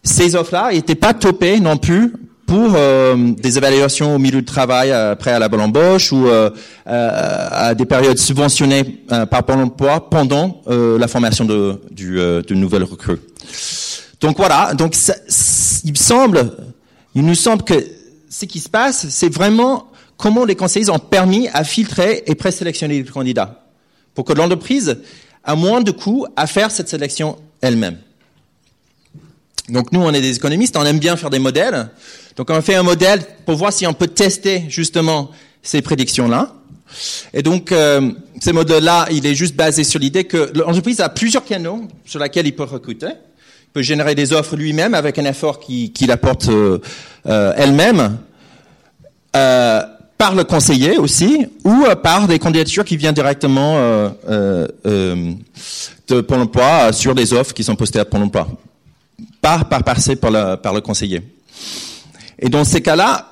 ces 0.03 0.35
offres-là 0.35 0.71
n'étaient 0.73 0.95
pas 0.95 1.13
topées 1.13 1.59
non 1.59 1.77
plus 1.77 2.13
pour 2.51 2.73
euh, 2.75 3.15
des 3.15 3.57
évaluations 3.57 4.13
au 4.13 4.19
milieu 4.19 4.41
de 4.41 4.45
travail 4.45 4.91
après 4.91 5.31
à 5.31 5.39
la 5.39 5.47
bonne 5.47 5.61
embauche 5.61 6.11
ou 6.11 6.27
euh, 6.27 6.49
à 6.85 7.73
des 7.75 7.85
périodes 7.85 8.17
subventionnées 8.17 9.05
euh, 9.09 9.25
par 9.25 9.43
Pôle 9.45 9.59
emploi 9.59 10.09
pendant 10.09 10.61
euh, 10.67 10.99
la 10.99 11.07
formation 11.07 11.45
de, 11.45 11.79
euh, 12.01 12.43
nouvelles 12.49 12.83
recrues. 12.83 13.19
Donc 14.19 14.35
voilà, 14.35 14.73
donc 14.73 14.97
il 15.85 15.97
semble, 15.97 16.51
il 17.15 17.25
nous 17.25 17.35
semble 17.35 17.63
que 17.63 17.75
ce 18.29 18.43
qui 18.43 18.59
se 18.59 18.67
passe, 18.67 19.07
c'est 19.07 19.33
vraiment 19.33 19.87
comment 20.17 20.43
les 20.43 20.55
conseillers 20.55 20.89
ont 20.89 20.99
permis 20.99 21.47
à 21.53 21.63
filtrer 21.63 22.23
et 22.25 22.35
présélectionner 22.35 23.01
les 23.01 23.09
candidats 23.09 23.63
pour 24.13 24.25
que 24.25 24.33
l'entreprise 24.33 24.97
a 25.45 25.55
moins 25.55 25.79
de 25.79 25.91
coûts 25.91 26.25
à 26.35 26.47
faire 26.47 26.69
cette 26.69 26.89
sélection 26.89 27.37
elle-même. 27.61 27.95
Donc 29.71 29.91
nous, 29.91 30.01
on 30.01 30.13
est 30.13 30.21
des 30.21 30.35
économistes, 30.35 30.75
on 30.77 30.85
aime 30.85 30.99
bien 30.99 31.15
faire 31.15 31.29
des 31.29 31.39
modèles. 31.39 31.89
Donc 32.35 32.49
on 32.49 32.61
fait 32.61 32.75
un 32.75 32.83
modèle 32.83 33.21
pour 33.45 33.55
voir 33.55 33.71
si 33.71 33.87
on 33.87 33.93
peut 33.93 34.07
tester 34.07 34.65
justement 34.67 35.31
ces 35.63 35.81
prédictions-là. 35.81 36.53
Et 37.33 37.41
donc, 37.41 37.71
euh, 37.71 38.11
ce 38.41 38.49
modèle-là, 38.51 39.07
il 39.11 39.25
est 39.25 39.35
juste 39.35 39.55
basé 39.55 39.83
sur 39.83 39.99
l'idée 39.99 40.25
que 40.25 40.51
l'entreprise 40.55 40.99
a 40.99 41.09
plusieurs 41.09 41.45
canaux 41.45 41.87
sur 42.05 42.19
lesquels 42.19 42.47
il 42.47 42.55
peut 42.55 42.63
recruter. 42.63 43.07
Il 43.07 43.73
peut 43.73 43.81
générer 43.81 44.15
des 44.15 44.33
offres 44.33 44.57
lui-même 44.57 44.93
avec 44.93 45.17
un 45.17 45.25
effort 45.25 45.59
qu'il 45.59 45.93
qui 45.93 46.11
apporte 46.11 46.49
euh, 46.49 46.79
euh, 47.27 47.53
elle-même, 47.55 48.17
euh, 49.35 49.81
par 50.17 50.35
le 50.35 50.43
conseiller 50.43 50.97
aussi, 50.97 51.47
ou 51.63 51.85
par 52.03 52.27
des 52.27 52.37
candidatures 52.37 52.83
qui 52.83 52.97
viennent 52.97 53.15
directement 53.15 53.75
de 54.27 56.21
Pôle 56.21 56.41
emploi 56.41 56.93
sur 56.93 57.15
des 57.15 57.33
offres 57.33 57.53
qui 57.55 57.63
sont 57.63 57.75
postées 57.75 57.99
à 57.99 58.05
Pôle 58.05 58.21
emploi. 58.21 58.47
Pas 59.41 59.63
par 59.63 59.83
passé 59.83 60.15
par, 60.15 60.31
la, 60.31 60.57
par 60.57 60.73
le 60.73 60.81
conseiller. 60.81 61.21
Et 62.39 62.49
dans 62.49 62.63
ces 62.63 62.81
cas-là, 62.81 63.31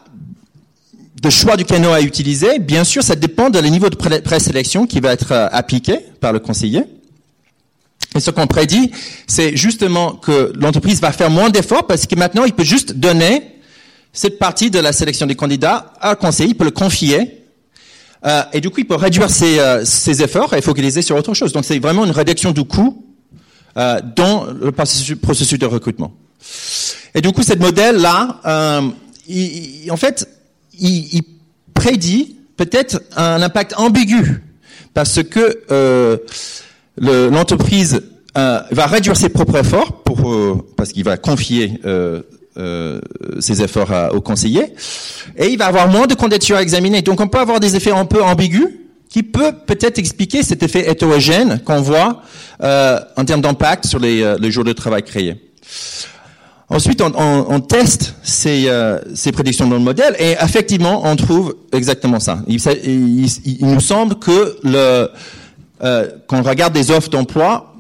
le 1.24 1.30
choix 1.30 1.58
du 1.58 1.66
canot 1.66 1.92
à 1.92 2.02
utiliser, 2.02 2.60
bien 2.60 2.84
sûr, 2.84 3.04
ça 3.04 3.16
dépend 3.16 3.50
le 3.50 3.68
niveau 3.68 3.90
de 3.90 3.96
présélection 3.96 4.86
qui 4.86 5.00
va 5.00 5.14
être 5.14 5.32
euh, 5.32 5.48
appliqué 5.52 6.00
par 6.22 6.34
le 6.34 6.40
conseiller. 6.40 6.84
Et 8.16 8.20
ce 8.20 8.32
qu'on 8.32 8.48
prédit, 8.48 8.92
c'est 9.28 9.56
justement 9.56 10.14
que 10.14 10.52
l'entreprise 10.56 11.00
va 11.02 11.12
faire 11.12 11.30
moins 11.30 11.50
d'efforts 11.50 11.86
parce 11.86 12.08
que 12.08 12.16
maintenant, 12.16 12.46
il 12.46 12.54
peut 12.54 12.64
juste 12.64 12.94
donner 12.94 13.56
cette 14.14 14.40
partie 14.40 14.72
de 14.72 14.80
la 14.80 14.94
sélection 14.94 15.28
des 15.28 15.36
candidats 15.36 15.94
à 16.00 16.12
un 16.12 16.16
conseiller, 16.16 16.52
il 16.52 16.56
peut 16.56 16.66
le 16.66 16.72
confier. 16.72 17.44
Euh, 18.26 18.42
et 18.52 18.62
du 18.62 18.70
coup, 18.70 18.80
il 18.80 18.88
peut 18.88 18.96
réduire 18.96 19.30
ses, 19.30 19.60
euh, 19.60 19.86
ses, 19.86 20.22
efforts 20.24 20.54
et 20.54 20.62
focaliser 20.62 21.02
sur 21.02 21.16
autre 21.16 21.34
chose. 21.34 21.54
Donc, 21.54 21.64
c'est 21.64 21.80
vraiment 21.80 22.04
une 22.04 22.12
réduction 22.12 22.52
du 22.52 22.66
coût 22.66 23.06
euh, 23.78 24.02
dans 24.16 24.46
le 24.46 24.72
processus, 24.72 25.60
de 25.60 25.66
recrutement. 25.66 26.14
Et 27.16 27.22
du 27.22 27.32
coup, 27.32 27.44
ce 27.44 27.56
modèle-là, 27.56 28.40
euh, 28.46 28.82
il, 29.28 29.92
en 29.92 29.98
fait, 29.98 30.28
il, 30.80 31.16
il 31.16 31.24
prédit 31.74 32.36
peut-être 32.58 33.02
un 33.16 33.42
impact 33.42 33.74
ambigu 33.78 34.44
parce 34.94 35.24
que 35.24 35.60
euh, 35.72 36.18
l'entreprise 36.98 38.02
euh, 38.38 38.60
va 38.72 38.86
réduire 38.86 39.18
ses 39.18 39.30
propres 39.30 39.58
efforts 39.58 40.04
pour 40.04 40.32
euh, 40.32 40.58
parce 40.76 40.92
qu'il 40.92 41.04
va 41.04 41.18
confier 41.18 41.80
euh, 41.86 42.22
ses 43.40 43.62
efforts 43.62 43.94
à, 43.94 44.14
au 44.14 44.20
conseiller 44.20 44.74
et 45.38 45.48
il 45.48 45.58
va 45.58 45.68
avoir 45.68 45.88
moins 45.88 46.08
de 46.08 46.14
candidatures 46.14 46.58
à 46.58 46.62
examiner. 46.62 47.02
Donc, 47.02 47.22
on 47.22 47.28
peut 47.28 47.40
avoir 47.40 47.60
des 47.62 47.76
effets 47.78 47.92
un 47.92 48.06
peu 48.06 48.22
ambigus 48.22 48.68
qui 49.10 49.24
peut 49.24 49.54
peut-être 49.66 49.98
expliquer 49.98 50.44
cet 50.44 50.62
effet 50.64 50.90
hétérogène 50.90 51.60
qu'on 51.66 51.82
voit 51.82 52.22
en 52.62 53.26
termes 53.26 53.42
d'impact 53.42 53.88
sur 53.88 54.00
les, 54.00 54.36
les 54.40 54.52
jours 54.52 54.64
de 54.64 54.74
travail 54.74 55.04
créés. 55.04 55.36
Ensuite, 56.72 57.02
on, 57.02 57.12
on, 57.16 57.46
on 57.50 57.60
teste 57.62 58.14
ces, 58.22 58.66
euh, 58.68 59.00
ces, 59.16 59.32
prédictions 59.32 59.68
dans 59.68 59.78
le 59.78 59.82
modèle 59.82 60.16
et 60.20 60.34
effectivement, 60.34 61.02
on 61.04 61.16
trouve 61.16 61.56
exactement 61.74 62.20
ça. 62.20 62.44
Il, 62.48 62.62
il, 62.86 63.58
il 63.60 63.66
nous 63.66 63.80
semble 63.80 64.20
que 64.20 64.56
le, 64.64 65.10
euh, 65.84 66.08
quand 66.28 66.40
on 66.40 66.44
regarde 66.44 66.74
des 66.74 66.92
offres 66.92 67.10
d'emploi, 67.10 67.74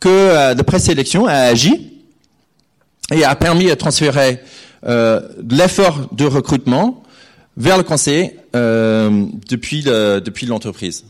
que 0.00 0.08
euh, 0.10 0.54
la 0.54 0.64
présélection 0.64 1.26
a 1.26 1.32
agi 1.32 2.02
et 3.10 3.24
a 3.24 3.34
permis 3.36 3.66
de 3.66 3.74
transférer 3.74 4.40
euh, 4.86 5.22
l'effort 5.48 6.08
de 6.12 6.26
recrutement 6.26 7.03
vers 7.56 7.76
le 7.76 7.82
conseiller 7.84 8.38
euh, 8.54 9.26
depuis 9.48 9.82
le, 9.82 10.20
depuis 10.20 10.46
l'entreprise 10.46 11.04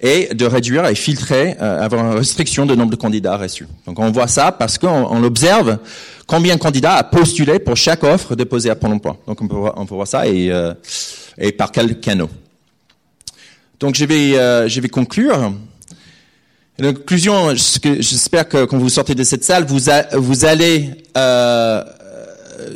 et 0.00 0.34
de 0.34 0.44
réduire 0.46 0.86
et 0.86 0.94
filtrer, 0.94 1.56
euh, 1.60 1.84
avoir 1.84 2.04
une 2.04 2.18
restriction 2.18 2.66
de 2.66 2.74
nombre 2.74 2.90
de 2.90 2.96
candidats 2.96 3.36
reçus. 3.36 3.66
Donc 3.86 3.98
on 3.98 4.10
voit 4.10 4.26
ça 4.26 4.52
parce 4.52 4.78
qu'on 4.78 4.88
on 4.88 5.22
observe 5.22 5.78
combien 6.26 6.56
de 6.56 6.60
candidats 6.60 6.94
a 6.94 7.04
postulé 7.04 7.58
pour 7.58 7.76
chaque 7.76 8.02
offre 8.02 8.34
déposée 8.34 8.70
à 8.70 8.76
Pôle 8.76 8.92
Emploi. 8.92 9.16
Donc 9.26 9.40
on 9.40 9.48
peut 9.48 9.56
voir, 9.56 9.74
on 9.76 9.86
peut 9.86 9.94
voir 9.94 10.08
ça 10.08 10.26
et, 10.26 10.50
euh, 10.50 10.74
et 11.38 11.52
par 11.52 11.70
quel 11.70 12.00
canot. 12.00 12.30
Donc 13.80 13.94
je 13.94 14.04
vais, 14.04 14.36
euh, 14.36 14.68
je 14.68 14.80
vais 14.80 14.88
conclure. 14.88 15.52
Conclusion, 16.76 17.54
j'espère 17.54 18.48
que 18.48 18.64
quand 18.64 18.78
vous 18.78 18.88
sortez 18.88 19.14
de 19.14 19.22
cette 19.22 19.44
salle, 19.44 19.64
vous, 19.64 19.78
vous 20.14 20.44
allez 20.44 20.90
euh, 21.16 21.84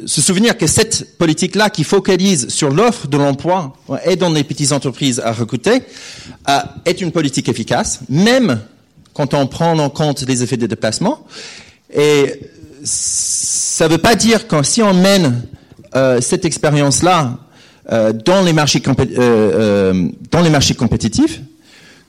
se 0.06 0.20
souvenir 0.20 0.56
que 0.56 0.66
cette 0.66 1.18
politique-là 1.18 1.70
qui 1.70 1.84
focalise 1.84 2.48
sur 2.48 2.70
l'offre 2.70 3.06
de 3.06 3.16
l'emploi 3.16 3.76
et 4.04 4.16
dans 4.16 4.30
les 4.30 4.44
petites 4.44 4.72
entreprises 4.72 5.20
à 5.20 5.32
recruter 5.32 5.82
euh, 6.48 6.58
est 6.84 7.00
une 7.00 7.12
politique 7.12 7.48
efficace, 7.48 8.00
même 8.08 8.60
quand 9.14 9.34
on 9.34 9.46
prend 9.46 9.78
en 9.78 9.90
compte 9.90 10.24
les 10.26 10.42
effets 10.42 10.56
de 10.56 10.66
déplacement. 10.66 11.26
Et 11.94 12.40
ça 12.84 13.86
ne 13.86 13.92
veut 13.92 13.98
pas 13.98 14.14
dire 14.14 14.46
que 14.46 14.62
si 14.62 14.82
on 14.82 14.94
mène 14.94 15.42
euh, 15.94 16.20
cette 16.20 16.44
expérience-là 16.44 17.38
euh, 17.90 18.12
dans, 18.12 18.42
les 18.42 18.52
marchés 18.52 18.80
dans 18.80 20.40
les 20.42 20.50
marchés 20.50 20.74
compétitifs, 20.74 21.40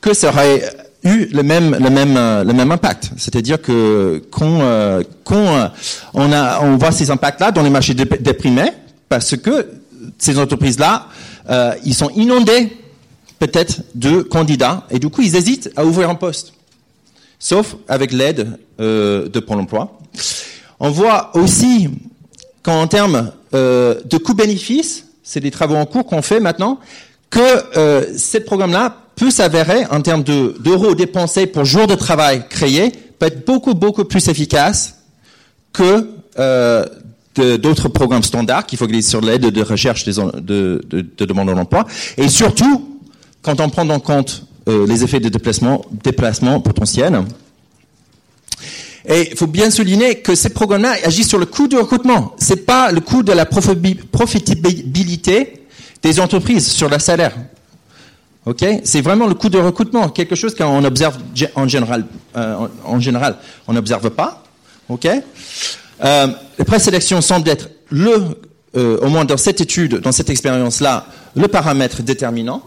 que 0.01 0.13
ça 0.13 0.29
aurait 0.29 0.63
eu 1.03 1.25
le 1.25 1.43
même 1.43 1.75
le 1.79 1.89
même 1.89 2.15
le 2.15 2.53
même 2.53 2.71
impact. 2.71 3.11
C'est-à-dire 3.17 3.61
que 3.61 4.21
quand, 4.31 4.61
euh, 4.61 5.01
quand 5.23 5.71
on 6.13 6.31
a 6.31 6.61
on 6.61 6.77
voit 6.77 6.91
ces 6.91 7.09
impacts-là 7.11 7.51
dans 7.51 7.63
les 7.63 7.69
marchés 7.69 7.93
déprimés, 7.93 8.71
parce 9.07 9.35
que 9.37 9.67
ces 10.17 10.37
entreprises-là, 10.39 11.07
euh, 11.49 11.73
ils 11.85 11.95
sont 11.95 12.09
inondés 12.11 12.77
peut-être 13.39 13.81
de 13.95 14.21
candidats 14.21 14.85
et 14.91 14.99
du 14.99 15.09
coup 15.09 15.21
ils 15.21 15.35
hésitent 15.35 15.71
à 15.75 15.85
ouvrir 15.85 16.09
un 16.09 16.15
poste, 16.15 16.53
sauf 17.39 17.75
avec 17.87 18.11
l'aide 18.11 18.57
euh, 18.79 19.27
de 19.29 19.39
Pôle 19.39 19.59
Emploi. 19.59 19.99
On 20.79 20.91
voit 20.91 21.35
aussi 21.35 21.89
qu'en 22.63 22.87
termes 22.87 23.31
euh, 23.53 23.95
de 24.05 24.17
coût-bénéfice, 24.17 25.05
c'est 25.23 25.39
des 25.39 25.51
travaux 25.51 25.75
en 25.75 25.85
cours 25.85 26.05
qu'on 26.05 26.21
fait 26.21 26.39
maintenant, 26.39 26.79
que 27.29 27.77
euh, 27.77 28.05
ces 28.17 28.41
programmes-là 28.41 28.97
peut 29.15 29.31
s'avérer 29.31 29.85
en 29.91 30.01
termes 30.01 30.23
d'euros 30.23 30.95
dépensés 30.95 31.45
pour 31.45 31.65
jour 31.65 31.87
de 31.87 31.95
travail 31.95 32.43
créé 32.49 32.91
peut 33.19 33.27
être 33.27 33.45
beaucoup 33.45 33.73
beaucoup 33.73 34.05
plus 34.05 34.27
efficace 34.29 34.95
que 35.73 36.09
euh, 36.39 36.85
d'autres 37.35 37.89
programmes 37.89 38.23
standards 38.23 38.65
faut 38.75 38.87
glisser 38.87 39.09
sur 39.09 39.21
l'aide 39.21 39.45
de 39.45 39.61
recherche 39.61 40.05
de, 40.05 40.11
de, 40.11 40.81
de 40.89 41.25
demandeurs 41.25 41.55
d'emploi 41.55 41.85
et 42.17 42.27
surtout 42.27 42.97
quand 43.41 43.61
on 43.61 43.69
prend 43.69 43.87
en 43.89 43.99
compte 43.99 44.45
euh, 44.67 44.85
les 44.85 45.03
effets 45.03 45.19
de 45.19 45.29
déplacement, 45.29 45.83
déplacement 46.03 46.59
potentiels. 46.59 47.23
Et 49.07 49.29
il 49.31 49.37
faut 49.37 49.47
bien 49.47 49.71
souligner 49.71 50.15
que 50.15 50.35
ces 50.35 50.49
programmes-là 50.49 50.97
agissent 51.03 51.29
sur 51.29 51.39
le 51.39 51.47
coût 51.47 51.67
du 51.67 51.77
recrutement. 51.77 52.35
C'est 52.37 52.67
pas 52.67 52.91
le 52.91 52.99
coût 52.99 53.23
de 53.23 53.31
la 53.31 53.45
profitabilité 53.45 55.58
des 56.01 56.19
entreprises 56.19 56.67
sur 56.67 56.89
le 56.89 56.99
salaire. 56.99 57.35
C'est 58.83 59.01
vraiment 59.01 59.27
le 59.27 59.35
coût 59.35 59.49
de 59.49 59.59
recrutement, 59.59 60.09
quelque 60.09 60.35
chose 60.35 60.55
qu'on 60.55 60.83
observe 60.83 61.17
en 61.55 61.67
général, 61.67 62.05
euh, 62.35 62.67
en, 62.83 62.99
général, 62.99 63.37
on 63.67 63.73
n'observe 63.73 64.09
pas. 64.09 64.43
Ok, 64.87 65.05
euh, 65.05 66.27
la 66.57 66.65
présélection 66.65 67.21
semble 67.21 67.49
être 67.49 67.69
le, 67.89 68.11
euh, 68.75 68.97
au 69.01 69.09
moins 69.09 69.25
dans 69.25 69.37
cette 69.37 69.61
étude, 69.61 69.95
dans 69.99 70.11
cette 70.11 70.29
expérience-là, 70.29 71.05
le 71.35 71.47
paramètre 71.47 72.01
déterminant 72.01 72.63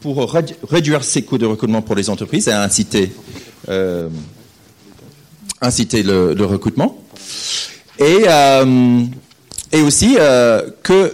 pour 0.00 0.32
réduire 0.70 1.02
ces 1.02 1.22
coûts 1.22 1.38
de 1.38 1.46
recrutement 1.46 1.82
pour 1.82 1.96
les 1.96 2.08
entreprises 2.10 2.46
et 2.46 2.52
inciter, 2.52 3.10
euh, 3.68 4.08
inciter 5.60 6.04
le, 6.04 6.34
le, 6.34 6.44
recrutement. 6.44 7.02
Et, 7.98 8.26
et 9.72 9.80
aussi 9.82 10.16
que 10.84 11.12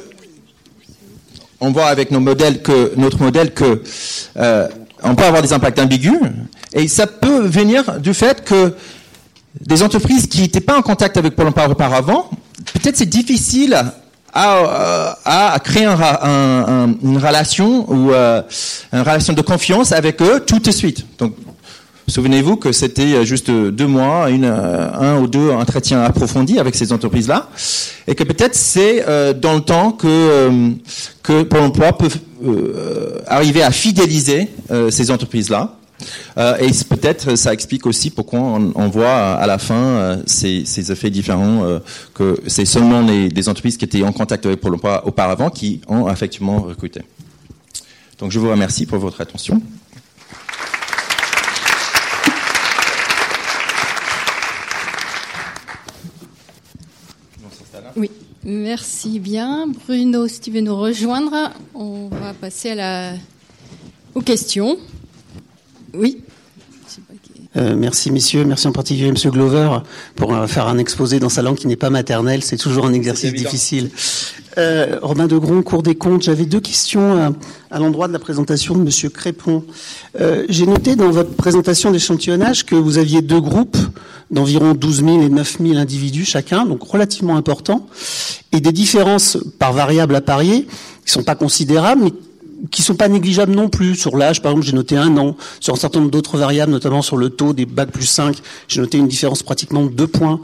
on 1.60 1.70
voit 1.72 1.86
avec 1.86 2.10
nos 2.10 2.20
modèles 2.20 2.62
que 2.62 2.92
notre 2.96 3.22
modèle 3.22 3.52
que 3.52 3.82
euh, 4.36 4.68
on 5.02 5.14
peut 5.14 5.24
avoir 5.24 5.42
des 5.42 5.52
impacts 5.52 5.78
ambigus 5.78 6.20
et 6.72 6.88
ça 6.88 7.06
peut 7.06 7.46
venir 7.46 8.00
du 8.00 8.14
fait 8.14 8.44
que 8.44 8.74
des 9.60 9.82
entreprises 9.82 10.26
qui 10.26 10.40
n'étaient 10.42 10.60
pas 10.60 10.76
en 10.76 10.82
contact 10.82 11.16
avec 11.16 11.36
Pôle 11.36 11.48
Emploi 11.48 11.68
auparavant, 11.68 12.28
peut-être 12.72 12.96
c'est 12.96 13.06
difficile 13.06 13.80
à, 14.32 15.16
à, 15.24 15.58
créer 15.60 15.84
un, 15.84 15.96
un, 16.00 16.94
une 17.02 17.18
relation 17.18 17.88
ou 17.90 18.12
euh, 18.12 18.42
une 18.92 19.00
relation 19.00 19.32
de 19.32 19.42
confiance 19.42 19.92
avec 19.92 20.20
eux 20.22 20.40
tout 20.44 20.58
de 20.58 20.70
suite. 20.72 21.06
Souvenez-vous 22.06 22.56
que 22.56 22.72
c'était 22.72 23.24
juste 23.24 23.50
deux 23.50 23.86
mois, 23.86 24.28
euh, 24.28 24.90
un 24.92 25.20
ou 25.20 25.26
deux 25.26 25.50
entretiens 25.50 26.02
approfondis 26.02 26.58
avec 26.58 26.74
ces 26.74 26.92
entreprises-là, 26.92 27.48
et 28.06 28.14
que 28.14 28.24
peut-être 28.24 28.54
c'est 28.54 29.08
euh, 29.08 29.32
dans 29.32 29.54
le 29.54 29.62
temps 29.62 29.92
que 29.92 30.06
euh, 30.06 30.70
que 31.22 31.42
Pôle 31.44 31.60
Emploi 31.60 31.96
peut 31.96 32.08
arriver 33.26 33.62
à 33.62 33.70
fidéliser 33.70 34.50
ces 34.90 35.10
entreprises-là. 35.10 35.76
et 36.60 36.70
peut-être 36.90 37.36
ça 37.36 37.54
explique 37.54 37.86
aussi 37.86 38.10
pourquoi 38.10 38.40
on, 38.40 38.88
voit 38.88 39.14
à 39.14 39.46
la 39.46 39.56
fin 39.56 40.18
ces, 40.26 40.92
effets 40.92 41.08
différents, 41.08 41.80
que 42.12 42.38
c'est 42.46 42.66
seulement 42.66 43.00
les, 43.00 43.48
entreprises 43.48 43.78
qui 43.78 43.86
étaient 43.86 44.02
en 44.02 44.12
contact 44.12 44.44
avec 44.44 44.60
Pôle 44.60 44.74
Emploi 44.74 45.06
auparavant 45.06 45.48
qui 45.48 45.80
ont 45.88 46.10
effectivement 46.10 46.60
recruté. 46.60 47.00
Donc 48.18 48.30
je 48.30 48.38
vous 48.38 48.50
remercie 48.50 48.84
pour 48.84 48.98
votre 48.98 49.22
attention. 49.22 49.62
Oui, 57.96 58.10
merci 58.44 59.18
bien. 59.18 59.66
Bruno, 59.66 60.28
si 60.28 60.40
tu 60.40 60.50
veux 60.50 60.60
nous 60.60 60.76
rejoindre, 60.76 61.50
on 61.74 62.08
va 62.08 62.34
passer 62.34 62.70
à 62.70 62.74
la... 62.74 63.12
aux 64.14 64.20
questions. 64.20 64.78
Oui. 65.92 66.22
Euh, 67.56 67.76
merci 67.76 68.10
messieurs, 68.10 68.44
merci 68.44 68.66
en 68.66 68.72
particulier 68.72 69.10
monsieur 69.12 69.30
Glover 69.30 69.78
pour 70.16 70.34
euh, 70.34 70.46
faire 70.48 70.66
un 70.66 70.78
exposé 70.78 71.20
dans 71.20 71.28
sa 71.28 71.40
langue 71.40 71.54
qui 71.56 71.68
n'est 71.68 71.76
pas 71.76 71.90
maternelle, 71.90 72.42
c'est 72.42 72.56
toujours 72.56 72.84
un 72.84 72.92
exercice 72.92 73.32
difficile. 73.32 73.90
Euh, 74.58 74.98
Robin 75.02 75.26
Degron, 75.26 75.62
Cour 75.62 75.82
des 75.82 75.94
comptes, 75.94 76.22
j'avais 76.22 76.46
deux 76.46 76.60
questions 76.60 77.16
à, 77.16 77.32
à 77.70 77.78
l'endroit 77.78 78.08
de 78.08 78.12
la 78.12 78.18
présentation 78.18 78.74
de 78.74 78.82
monsieur 78.82 79.08
Crépon. 79.08 79.64
Euh, 80.20 80.44
J'ai 80.48 80.66
noté 80.66 80.96
dans 80.96 81.10
votre 81.10 81.34
présentation 81.34 81.90
d'échantillonnage 81.92 82.66
que 82.66 82.74
vous 82.74 82.98
aviez 82.98 83.22
deux 83.22 83.40
groupes 83.40 83.76
d'environ 84.30 84.74
12 84.74 85.04
000 85.04 85.22
et 85.22 85.28
9 85.28 85.58
000 85.60 85.76
individus 85.76 86.24
chacun, 86.24 86.66
donc 86.66 86.82
relativement 86.82 87.36
importants, 87.36 87.86
et 88.52 88.60
des 88.60 88.72
différences 88.72 89.38
par 89.58 89.72
variable 89.72 90.14
à 90.16 90.20
parier 90.20 90.66
qui 91.04 91.12
sont 91.12 91.22
pas 91.22 91.34
considérables, 91.34 92.02
mais 92.04 92.12
qui 92.70 92.82
sont 92.82 92.94
pas 92.94 93.08
négligeables 93.08 93.54
non 93.54 93.68
plus. 93.68 93.94
Sur 93.94 94.16
l'âge, 94.16 94.42
par 94.42 94.52
exemple, 94.52 94.66
j'ai 94.66 94.72
noté 94.72 94.96
un 94.96 95.16
an. 95.16 95.36
Sur 95.60 95.74
un 95.74 95.76
certain 95.76 96.00
nombre 96.00 96.10
d'autres 96.10 96.38
variables, 96.38 96.72
notamment 96.72 97.02
sur 97.02 97.16
le 97.16 97.30
taux 97.30 97.52
des 97.52 97.66
bacs 97.66 97.90
plus 97.90 98.06
5, 98.06 98.36
j'ai 98.68 98.80
noté 98.80 98.98
une 98.98 99.08
différence 99.08 99.42
pratiquement 99.42 99.84
de 99.84 99.90
2 99.90 100.06
points. 100.06 100.40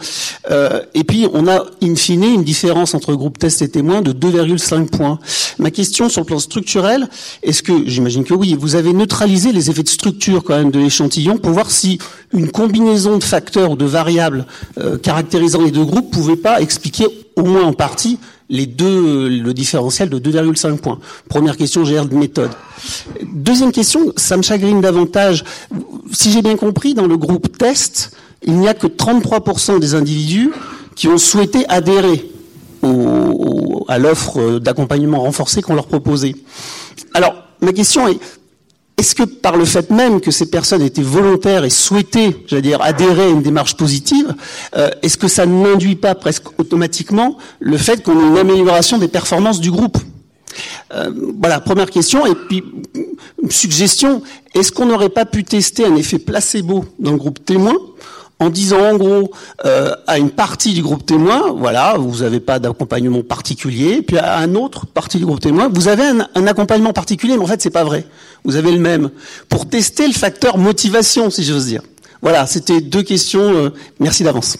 Euh, 0.50 0.82
et 0.94 1.04
puis, 1.04 1.26
on 1.32 1.46
a, 1.48 1.64
in 1.82 1.94
fine, 1.94 2.24
une 2.24 2.44
différence 2.44 2.94
entre 2.94 3.14
groupe 3.14 3.38
test 3.38 3.62
et 3.62 3.68
témoin 3.68 4.02
de 4.02 4.12
2,5 4.12 4.86
points. 4.86 5.18
Ma 5.58 5.70
question 5.70 6.08
sur 6.08 6.22
le 6.22 6.26
plan 6.26 6.38
structurel, 6.38 7.08
est-ce 7.42 7.62
que, 7.62 7.86
j'imagine 7.86 8.24
que 8.24 8.34
oui, 8.34 8.56
vous 8.58 8.76
avez 8.76 8.92
neutralisé 8.92 9.52
les 9.52 9.70
effets 9.70 9.82
de 9.82 9.88
structure 9.88 10.42
quand 10.42 10.56
même 10.56 10.70
de 10.70 10.78
l'échantillon 10.78 11.38
pour 11.38 11.52
voir 11.52 11.70
si 11.70 11.98
une 12.32 12.50
combinaison 12.50 13.18
de 13.18 13.24
facteurs 13.24 13.72
ou 13.72 13.76
de 13.76 13.84
variables 13.84 14.46
euh, 14.78 14.98
caractérisant 14.98 15.62
les 15.62 15.70
deux 15.70 15.84
groupes 15.84 16.10
pouvait 16.10 16.36
pas 16.36 16.60
expliquer, 16.60 17.06
au 17.36 17.42
moins 17.42 17.64
en 17.64 17.72
partie, 17.72 18.18
le 18.50 19.52
différentiel 19.52 20.10
de 20.10 20.18
2,5 20.18 20.78
points. 20.78 20.98
Première 21.28 21.56
question, 21.56 21.84
j'ai 21.84 21.94
de 22.00 22.14
méthode. 22.14 22.50
Deuxième 23.22 23.72
question, 23.72 24.12
ça 24.16 24.36
me 24.36 24.42
chagrine 24.42 24.80
davantage. 24.80 25.44
Si 26.12 26.32
j'ai 26.32 26.42
bien 26.42 26.56
compris, 26.56 26.94
dans 26.94 27.06
le 27.06 27.16
groupe 27.16 27.56
test, 27.56 28.16
il 28.44 28.54
n'y 28.54 28.68
a 28.68 28.74
que 28.74 28.86
33% 28.86 29.78
des 29.78 29.94
individus 29.94 30.50
qui 30.96 31.08
ont 31.08 31.18
souhaité 31.18 31.64
adhérer 31.68 32.30
à 33.88 33.98
l'offre 33.98 34.58
d'accompagnement 34.58 35.20
renforcé 35.20 35.62
qu'on 35.62 35.74
leur 35.74 35.86
proposait. 35.86 36.34
Alors, 37.14 37.34
ma 37.60 37.72
question 37.72 38.08
est, 38.08 38.18
est-ce 39.00 39.14
que 39.14 39.22
par 39.22 39.56
le 39.56 39.64
fait 39.64 39.88
même 39.88 40.20
que 40.20 40.30
ces 40.30 40.50
personnes 40.50 40.82
étaient 40.82 41.00
volontaires 41.00 41.64
et 41.64 41.70
souhaitaient, 41.70 42.36
j'allais 42.46 42.60
dire, 42.60 42.82
adhérer 42.82 43.22
à 43.22 43.28
une 43.28 43.40
démarche 43.40 43.74
positive, 43.74 44.34
euh, 44.76 44.90
est-ce 45.00 45.16
que 45.16 45.26
ça 45.26 45.46
n'induit 45.46 45.96
pas 45.96 46.14
presque 46.14 46.58
automatiquement 46.58 47.38
le 47.60 47.78
fait 47.78 48.02
qu'on 48.02 48.20
ait 48.20 48.28
une 48.28 48.36
amélioration 48.36 48.98
des 48.98 49.08
performances 49.08 49.58
du 49.58 49.70
groupe? 49.70 49.96
Euh, 50.92 51.10
voilà, 51.40 51.60
première 51.60 51.88
question. 51.88 52.26
Et 52.26 52.34
puis, 52.34 52.62
suggestion, 53.48 54.22
est-ce 54.54 54.70
qu'on 54.70 54.84
n'aurait 54.84 55.08
pas 55.08 55.24
pu 55.24 55.44
tester 55.44 55.86
un 55.86 55.96
effet 55.96 56.18
placebo 56.18 56.84
dans 56.98 57.12
le 57.12 57.16
groupe 57.16 57.42
témoin 57.42 57.76
en 58.40 58.48
disant 58.48 58.80
en 58.80 58.96
gros 58.96 59.30
euh, 59.66 59.94
à 60.06 60.18
une 60.18 60.30
partie 60.30 60.72
du 60.72 60.82
groupe 60.82 61.04
témoin, 61.04 61.52
voilà, 61.52 61.96
vous 61.98 62.22
n'avez 62.22 62.40
pas 62.40 62.58
d'accompagnement 62.58 63.22
particulier, 63.22 64.00
puis 64.02 64.16
à 64.16 64.38
un 64.38 64.54
autre 64.54 64.86
partie 64.86 65.18
du 65.18 65.26
groupe 65.26 65.40
témoin, 65.40 65.68
vous 65.72 65.88
avez 65.88 66.04
un, 66.04 66.46
accompagnement 66.46 66.94
particulier, 66.94 67.36
mais 67.36 67.44
en 67.44 67.46
fait 67.46 67.60
c'est 67.60 67.70
pas 67.70 67.84
vrai. 67.84 68.06
Vous 68.44 68.56
avez 68.56 68.72
le 68.72 68.78
même 68.78 69.10
pour 69.50 69.68
tester 69.68 70.06
le 70.06 70.14
facteur 70.14 70.56
motivation, 70.56 71.28
si 71.28 71.44
j'ose 71.44 71.66
dire. 71.66 71.82
Voilà, 72.22 72.46
c'était 72.46 72.80
deux 72.80 73.02
questions. 73.02 73.54
Euh, 73.54 73.70
merci 73.98 74.24
d'avance. 74.24 74.56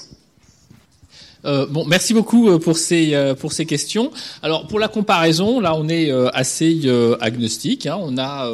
Euh, 1.46 1.64
bon, 1.64 1.86
merci 1.86 2.12
beaucoup 2.12 2.58
pour 2.58 2.76
ces 2.76 3.34
pour 3.40 3.54
ces 3.54 3.64
questions. 3.64 4.10
Alors 4.42 4.66
pour 4.66 4.78
la 4.78 4.88
comparaison, 4.88 5.58
là 5.58 5.74
on 5.74 5.88
est 5.88 6.12
assez 6.34 6.82
agnostique. 7.22 7.86
Hein. 7.86 7.96
On 7.98 8.18
a 8.18 8.46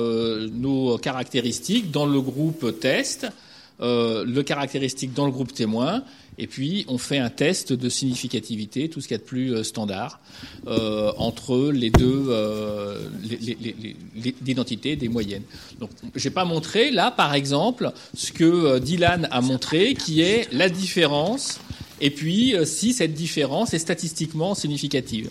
nos 0.53 0.97
caractéristiques 0.99 1.91
dans 1.91 2.07
le 2.07 2.21
groupe 2.21 2.79
test. 2.79 3.27
Euh, 3.83 4.25
le 4.25 4.43
caractéristique 4.43 5.13
dans 5.13 5.27
le 5.27 5.33
groupe 5.33 5.53
témoin, 5.53 6.03
et 6.39 6.47
puis 6.47 6.85
on 6.89 6.99
fait 6.99 7.19
un 7.19 7.31
test 7.31 7.73
de 7.73 7.89
significativité, 7.89 8.89
tout 8.89 9.01
ce 9.01 9.09
qu'il 9.09 9.15
y 9.15 9.21
a 9.21 9.23
de 9.23 9.27
plus 9.27 9.55
euh, 9.55 9.63
standard, 9.63 10.21
euh, 10.67 11.13
entre 11.19 11.71
les 11.73 11.91
deux, 11.91 12.27
euh, 12.29 13.09
l'identité 14.45 14.97
des 14.97 15.09
moyennes. 15.09 15.43
Donc, 15.79 15.91
j'ai 16.15 16.31
pas 16.31 16.45
montré 16.45 16.91
là, 16.91 17.11
par 17.11 17.35
exemple, 17.35 17.93
ce 18.15 18.33
que 18.33 18.79
Dylan 18.79 19.29
a 19.31 19.41
montré, 19.41 19.95
qui 19.95 20.21
est 20.21 20.53
la 20.53 20.69
différence, 20.69 21.61
et 22.01 22.11
puis 22.11 22.55
si 22.65 22.93
cette 22.93 23.15
différence 23.15 23.73
est 23.73 23.79
statistiquement 23.79 24.55
significative. 24.55 25.31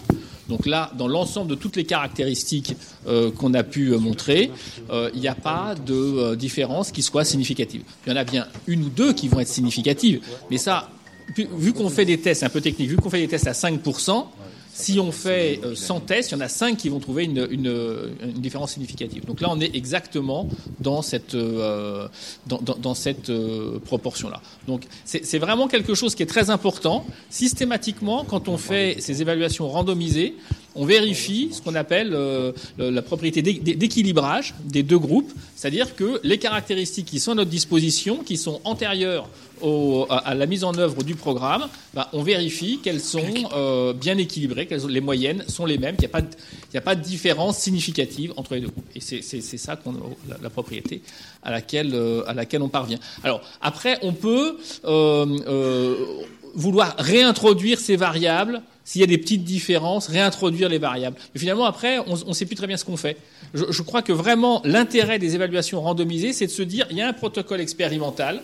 Donc 0.49 0.65
là, 0.65 0.91
dans 0.97 1.07
l'ensemble 1.07 1.49
de 1.49 1.55
toutes 1.55 1.75
les 1.75 1.85
caractéristiques 1.85 2.75
euh, 3.07 3.31
qu'on 3.31 3.53
a 3.53 3.63
pu 3.63 3.89
euh, 3.89 3.97
montrer, 3.97 4.51
euh, 4.91 5.09
il 5.13 5.19
n'y 5.19 5.27
a 5.27 5.35
pas 5.35 5.75
de 5.75 6.35
différence 6.35 6.91
qui 6.91 7.01
soit 7.01 7.25
significative. 7.25 7.81
Il 8.05 8.11
y 8.11 8.13
en 8.13 8.17
a 8.17 8.23
bien 8.23 8.47
une 8.67 8.83
ou 8.83 8.89
deux 8.89 9.13
qui 9.13 9.27
vont 9.27 9.39
être 9.39 9.47
significatives, 9.47 10.21
mais 10.51 10.57
ça, 10.57 10.89
vu 11.35 11.73
qu'on 11.73 11.89
fait 11.89 12.05
des 12.05 12.19
tests 12.19 12.43
un 12.43 12.49
peu 12.49 12.61
techniques, 12.61 12.89
vu 12.89 12.97
qu'on 12.97 13.09
fait 13.09 13.21
des 13.21 13.27
tests 13.27 13.47
à 13.47 13.53
5%, 13.53 14.25
si 14.77 14.99
on 14.99 15.13
fait 15.13 15.61
100 15.73 16.01
tests, 16.01 16.31
il 16.31 16.33
y 16.33 16.37
en 16.37 16.41
a 16.41 16.49
5 16.49 16.75
qui 16.75 16.89
vont 16.89 16.99
trouver 16.99 17.23
une, 17.23 17.47
différence 18.35 18.73
significative. 18.73 19.25
Donc 19.25 19.39
là, 19.39 19.47
on 19.49 19.61
est 19.61 19.73
exactement 19.73 20.49
dans 20.81 21.01
cette, 21.01 21.35
dans, 21.35 22.93
cette 22.93 23.31
proportion-là. 23.85 24.41
Donc 24.67 24.83
c'est 25.05 25.39
vraiment 25.39 25.69
quelque 25.69 25.95
chose 25.95 26.13
qui 26.13 26.23
est 26.23 26.27
très 26.27 26.49
important. 26.49 27.05
Systématiquement, 27.29 28.25
quand 28.25 28.49
on 28.49 28.57
fait 28.57 28.97
ces 28.99 29.21
évaluations 29.21 29.69
randomisées, 29.69 30.35
on 30.75 30.85
vérifie 30.85 31.49
ce 31.51 31.61
qu'on 31.61 31.75
appelle 31.75 32.11
euh, 32.13 32.51
la 32.77 33.01
propriété 33.01 33.41
d'équilibrage 33.41 34.53
des 34.65 34.83
deux 34.83 34.99
groupes, 34.99 35.31
c'est-à-dire 35.55 35.95
que 35.95 36.19
les 36.23 36.37
caractéristiques 36.37 37.05
qui 37.07 37.19
sont 37.19 37.31
à 37.31 37.35
notre 37.35 37.49
disposition, 37.49 38.17
qui 38.17 38.37
sont 38.37 38.61
antérieures 38.63 39.27
à, 40.09 40.35
la 40.35 40.45
mise 40.45 40.63
en 40.63 40.77
œuvre 40.77 41.03
du 41.03 41.15
programme, 41.15 41.67
bah, 41.93 42.09
on 42.13 42.23
vérifie 42.23 42.79
qu'elles 42.79 42.99
sont 42.99 43.23
euh, 43.53 43.93
bien 43.93 44.17
équilibrées, 44.17 44.67
que 44.67 44.75
les 44.87 45.01
moyennes 45.01 45.43
sont 45.47 45.65
les 45.65 45.77
mêmes, 45.77 45.95
qu'il 45.95 46.09
n'y 46.09 46.77
a, 46.77 46.81
pas 46.81 46.95
de 46.95 47.01
différence 47.01 47.57
significative 47.57 48.33
entre 48.37 48.55
les 48.55 48.61
deux 48.61 48.67
groupes. 48.67 48.89
Et 48.95 48.99
c'est 48.99 49.41
ça 49.41 49.75
qu'on 49.77 49.93
la, 50.27 50.37
la, 50.41 50.49
propriété 50.49 51.01
à 51.41 51.51
laquelle, 51.51 51.91
euh, 51.93 52.23
à 52.27 52.33
laquelle 52.33 52.61
on 52.61 52.69
parvient. 52.69 52.99
Alors 53.23 53.41
après, 53.61 53.97
on 54.01 54.13
peut 54.13 54.57
vouloir 56.55 56.95
réintroduire 56.97 57.79
ces 57.79 57.95
variables 57.95 58.61
s'il 58.83 59.01
y 59.01 59.03
a 59.03 59.07
des 59.07 59.17
petites 59.17 59.43
différences, 59.43 60.07
réintroduire 60.07 60.69
les 60.69 60.77
variables. 60.77 61.17
Mais 61.33 61.39
finalement, 61.39 61.65
après, 61.65 61.99
on 61.99 62.29
ne 62.29 62.33
sait 62.33 62.45
plus 62.45 62.55
très 62.55 62.67
bien 62.67 62.77
ce 62.77 62.85
qu'on 62.85 62.97
fait. 62.97 63.17
Je, 63.55 63.65
je, 63.69 63.81
crois 63.81 64.03
que 64.03 64.13
vraiment, 64.13 64.61
l'intérêt 64.63 65.17
des 65.17 65.33
évaluations 65.33 65.81
randomisées, 65.81 66.33
c'est 66.33 66.45
de 66.45 66.51
se 66.51 66.61
dire, 66.61 66.85
il 66.91 66.97
y 66.97 67.01
a 67.01 67.07
un 67.07 67.13
protocole 67.13 67.61
expérimental, 67.61 68.41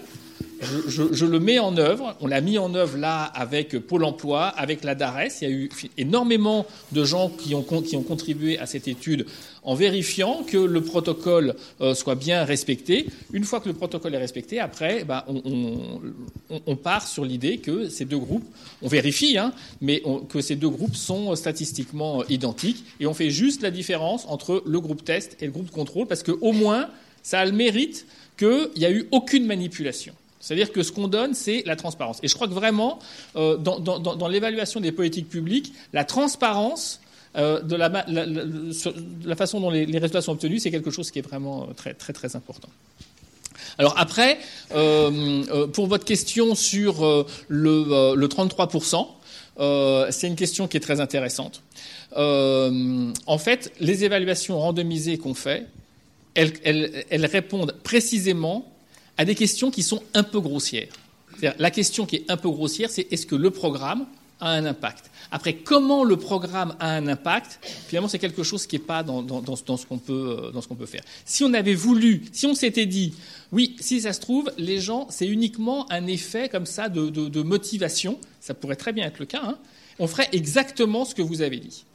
je, 0.88 1.26
le 1.26 1.39
mets 1.39 1.60
en 1.60 1.78
œuvre. 1.78 2.16
On 2.22 2.28
l'a 2.28 2.42
mis 2.42 2.58
en 2.58 2.74
œuvre 2.76 2.98
là 2.98 3.24
avec 3.24 3.78
Pôle 3.80 4.04
emploi, 4.04 4.48
avec 4.48 4.84
la 4.84 4.96
DARES. 4.96 5.42
Il 5.42 5.48
y 5.48 5.52
a 5.52 5.54
eu 5.54 5.70
énormément 5.98 6.66
de 6.92 7.04
gens 7.04 7.30
qui 7.30 7.56
ont, 7.56 7.64
contribué 7.64 8.60
à 8.60 8.66
cette 8.66 8.88
étude 8.88 9.26
en 9.64 9.76
vérifiant 9.76 10.44
que 10.44 10.58
le 10.58 10.82
protocole 10.82 11.56
euh, 11.82 11.94
soit 11.94 12.16
bien 12.16 12.44
respecté. 12.44 13.08
Une 13.32 13.44
fois 13.44 13.60
que 13.60 13.70
le 13.70 13.76
protocole 13.76 14.16
est 14.16 14.20
respecté, 14.20 14.60
après, 14.60 15.04
bah, 15.04 15.26
on, 15.30 16.76
part 16.76 17.08
sur 17.08 17.26
l'idée 17.26 17.58
que 17.58 17.89
ces 17.89 18.06
deux 18.06 18.18
groupes, 18.18 18.46
on 18.82 18.88
vérifie, 18.88 19.38
hein, 19.38 19.54
mais 19.82 20.02
que 20.30 20.42
ces 20.42 20.56
deux 20.56 20.70
groupes 20.70 20.96
sont 20.96 21.36
statistiquement 21.36 22.26
identiques, 22.28 22.84
et 23.00 23.06
on 23.06 23.14
fait 23.14 23.30
juste 23.30 23.62
la 23.62 23.72
différence 23.72 24.26
entre 24.28 24.64
le 24.66 24.80
groupe 24.80 25.04
test 25.04 25.38
et 25.42 25.46
le 25.46 25.52
groupe 25.52 25.70
contrôle, 25.70 26.08
parce 26.08 26.24
qu'au 26.24 26.52
moins, 26.52 26.89
ça 27.22 27.39
a 27.39 27.46
le 27.46 27.52
mérite 27.52 28.08
qu'il 28.38 28.72
n'y 28.78 28.86
a 28.86 28.92
eu 28.92 29.08
aucune 29.12 29.46
manipulation. 29.46 30.14
C'est-à-dire 30.42 30.72
que 30.72 30.84
ce 30.84 30.92
qu'on 30.92 31.08
donne, 31.08 31.34
c'est 31.34 31.64
la 31.66 31.76
transparence. 31.76 32.20
Et 32.24 32.28
je 32.28 32.36
crois 32.36 32.48
que 32.48 32.54
vraiment, 32.54 33.00
euh, 33.36 33.58
dans, 33.58 34.28
l'évaluation 34.28 34.82
des 34.82 34.92
politiques 34.92 35.30
publiques, 35.30 35.72
la 35.94 36.04
transparence 36.04 37.00
euh, 37.38 37.62
de, 37.62 37.76
la, 37.76 39.36
façon 39.36 39.62
dont 39.62 39.70
les, 39.70 39.86
résultats 39.86 40.22
sont 40.22 40.34
obtenus, 40.34 40.64
c'est 40.64 40.72
quelque 40.72 40.92
chose 40.92 41.12
qui 41.12 41.20
est 41.20 41.22
vraiment 41.22 41.64
euh, 41.64 41.74
très, 41.74 41.94
très, 41.94 42.12
très 42.12 42.36
important. 42.36 42.70
Alors 43.78 43.94
après, 43.98 44.38
pour 44.70 45.88
votre 45.88 46.04
question 46.04 46.56
sur 46.56 47.26
le, 47.48 48.28
33%, 48.28 50.12
c'est 50.12 50.28
une 50.28 50.36
question 50.36 50.68
qui 50.68 50.78
est 50.78 50.82
très 50.82 51.00
intéressante. 51.00 51.62
en 52.16 53.38
fait, 53.38 53.72
les 53.80 54.04
évaluations 54.04 54.60
randomisées 54.60 55.18
qu'on 55.18 55.34
fait, 55.34 55.68
elles 56.36 57.26
répondent 57.26 57.76
précisément 57.84 58.71
à 59.22 59.26
des 59.26 59.36
questions 59.36 59.70
qui 59.70 59.84
sont 59.84 60.02
un 60.16 60.24
peu 60.24 60.42
grossières. 60.42 60.88
La 61.60 61.70
question 61.70 62.08
qui 62.08 62.16
est 62.16 62.32
un 62.32 62.38
peu 62.38 62.50
grossière, 62.50 62.90
c'est 62.90 63.06
est-ce 63.14 63.28
que 63.28 63.36
le 63.36 63.52
programme 63.52 64.08
a 64.40 64.50
un 64.50 64.66
impact? 64.66 65.12
Après, 65.30 65.58
comment 65.58 66.04
le 66.04 66.18
programme 66.18 66.76
a 66.80 66.96
un 66.96 67.08
impact? 67.08 67.60
Finalement, 67.88 68.10
c'est 68.10 68.18
quelque 68.18 68.42
chose 68.42 68.66
qui 68.66 68.78
n'est 68.78 68.84
pas 68.84 69.02
euh, 69.02 69.22
dans 69.22 69.56
ce 69.78 69.86
qu'on 69.86 70.00
peut 70.00 70.86
faire. 70.88 71.04
Si 71.24 71.44
on 71.44 71.54
avait 71.54 71.76
voulu, 71.76 72.24
si 72.32 72.48
on 72.48 72.56
s'était 72.56 72.88
dit, 72.88 73.14
oui, 73.52 73.76
si 73.80 74.02
ça 74.02 74.12
se 74.12 74.20
trouve, 74.20 74.52
les 74.58 74.80
gens, 74.80 75.06
c'est 75.12 75.28
uniquement 75.28 75.86
un 75.92 76.08
effet 76.08 76.50
comme 76.50 76.66
ça 76.66 76.90
de, 76.90 77.42
motivation, 77.44 78.18
ça 78.40 78.56
pourrait 78.56 78.76
très 78.76 78.92
bien 78.92 79.06
être 79.06 79.20
le 79.20 79.28
cas, 79.28 79.42
hein, 79.44 79.60
on 80.00 80.08
ferait 80.08 80.30
exactement 80.32 81.06
ce 81.06 81.14
que 81.14 81.22
vous 81.22 81.44
avez 81.44 81.58
dit. 81.58 81.86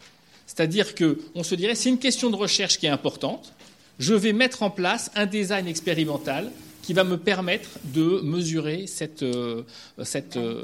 C'est-à-dire 0.47 0.95
qu'on 0.95 1.43
se 1.43 1.57
dirait, 1.57 1.74
c'est 1.74 1.89
une 1.89 1.99
question 1.99 2.31
de 2.31 2.37
recherche 2.37 2.79
qui 2.79 2.87
est 2.87 2.91
importante, 2.91 3.53
je 3.98 4.15
vais 4.15 4.32
mettre 4.32 4.62
en 4.62 4.70
place 4.70 5.11
un 5.16 5.27
design 5.27 5.66
expérimental 5.66 6.53
qui 6.86 6.92
va 6.92 7.02
me 7.02 7.16
permettre 7.16 7.68
de 7.92 8.20
mesurer 8.22 8.84
euh, 9.22 9.62
euh, 10.36 10.62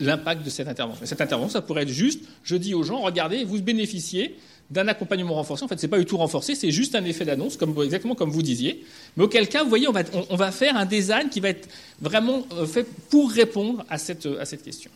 l'impact 0.00 0.42
de 0.42 0.48
cette 0.48 0.66
intervention. 0.66 1.04
cette 1.04 1.20
intervention, 1.20 1.52
ça 1.52 1.60
pourrait 1.60 1.82
être 1.82 1.90
juste, 1.90 2.24
je 2.42 2.56
dis 2.56 2.72
aux 2.72 2.82
gens, 2.82 3.02
regardez, 3.02 3.44
vous 3.44 3.60
bénéficiez 3.60 4.34
d'un 4.70 4.88
accompagnement 4.88 5.34
renforcé. 5.34 5.62
En 5.62 5.68
fait, 5.68 5.78
c'est 5.78 5.88
pas 5.88 5.98
du 5.98 6.06
tout 6.06 6.16
renforcé, 6.16 6.54
c'est 6.54 6.70
juste 6.70 6.94
un 6.94 7.04
effet 7.04 7.26
d'annonce, 7.26 7.58
exactement 7.84 8.14
comme 8.14 8.30
vous 8.30 8.40
disiez. 8.40 8.82
Mais 9.18 9.24
auquel 9.24 9.46
cas, 9.46 9.62
vous 9.62 9.68
voyez, 9.68 9.86
on 9.88 9.92
va, 9.92 10.04
on, 10.30 10.36
va 10.36 10.50
faire 10.52 10.74
un 10.74 10.86
design 10.86 11.28
qui 11.28 11.40
va 11.40 11.50
être 11.50 11.68
vraiment 12.00 12.46
euh, 12.54 12.64
fait 12.64 12.86
pour 13.10 13.30
répondre 13.30 13.84
à 13.90 13.98
cette, 13.98 14.26
à 14.40 14.46
cette 14.46 14.62
question. 14.62 14.90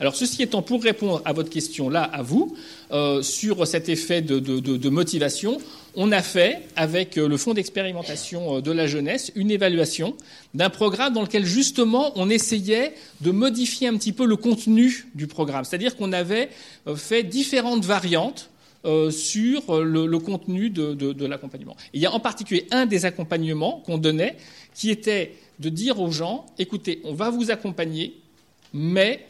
Alors, 0.00 0.14
ceci 0.14 0.42
étant, 0.42 0.62
pour 0.62 0.82
répondre 0.82 1.22
à 1.24 1.32
votre 1.32 1.50
question 1.50 1.88
là, 1.88 2.02
à 2.02 2.22
vous, 2.22 2.56
euh, 2.92 3.22
sur 3.22 3.66
cet 3.66 3.88
effet 3.88 4.22
de, 4.22 4.88
motivation, 4.88 5.58
on 5.96 6.12
a 6.12 6.22
fait, 6.22 6.62
avec 6.76 7.16
euh, 7.16 7.28
le 7.28 7.36
Fonds 7.36 7.54
d'expérimentation 7.54 8.56
euh, 8.56 8.60
de 8.60 8.72
la 8.72 8.86
jeunesse, 8.86 9.32
une 9.36 9.50
évaluation 9.50 10.16
d'un 10.54 10.70
programme 10.70 11.12
dans 11.12 11.22
lequel, 11.22 11.44
justement, 11.44 12.12
on 12.16 12.30
essayait 12.30 12.94
de 13.20 13.30
modifier 13.30 13.88
un 13.88 13.96
petit 13.96 14.12
peu 14.12 14.26
le 14.26 14.36
contenu 14.36 15.06
du 15.14 15.26
programme. 15.26 15.64
C'est-à-dire 15.64 15.96
qu'on 15.96 16.12
avait 16.12 16.50
fait 16.96 17.22
différentes 17.22 17.84
variantes 17.84 18.50
sur 19.10 19.80
le, 19.80 20.18
contenu 20.18 20.68
de, 20.68 20.92
de 20.92 21.26
l'accompagnement. 21.26 21.74
Il 21.94 22.02
y 22.02 22.06
a 22.06 22.12
en 22.12 22.20
particulier 22.20 22.66
un 22.70 22.84
des 22.84 23.06
accompagnements 23.06 23.82
qu'on 23.86 23.96
donnait 23.96 24.36
qui 24.74 24.90
était 24.90 25.36
de 25.58 25.68
dire 25.68 26.00
aux 26.00 26.10
gens, 26.10 26.46
écoutez, 26.58 27.00
on 27.04 27.14
va 27.14 27.30
vous 27.30 27.50
accompagner, 27.50 28.14
mais 28.72 29.26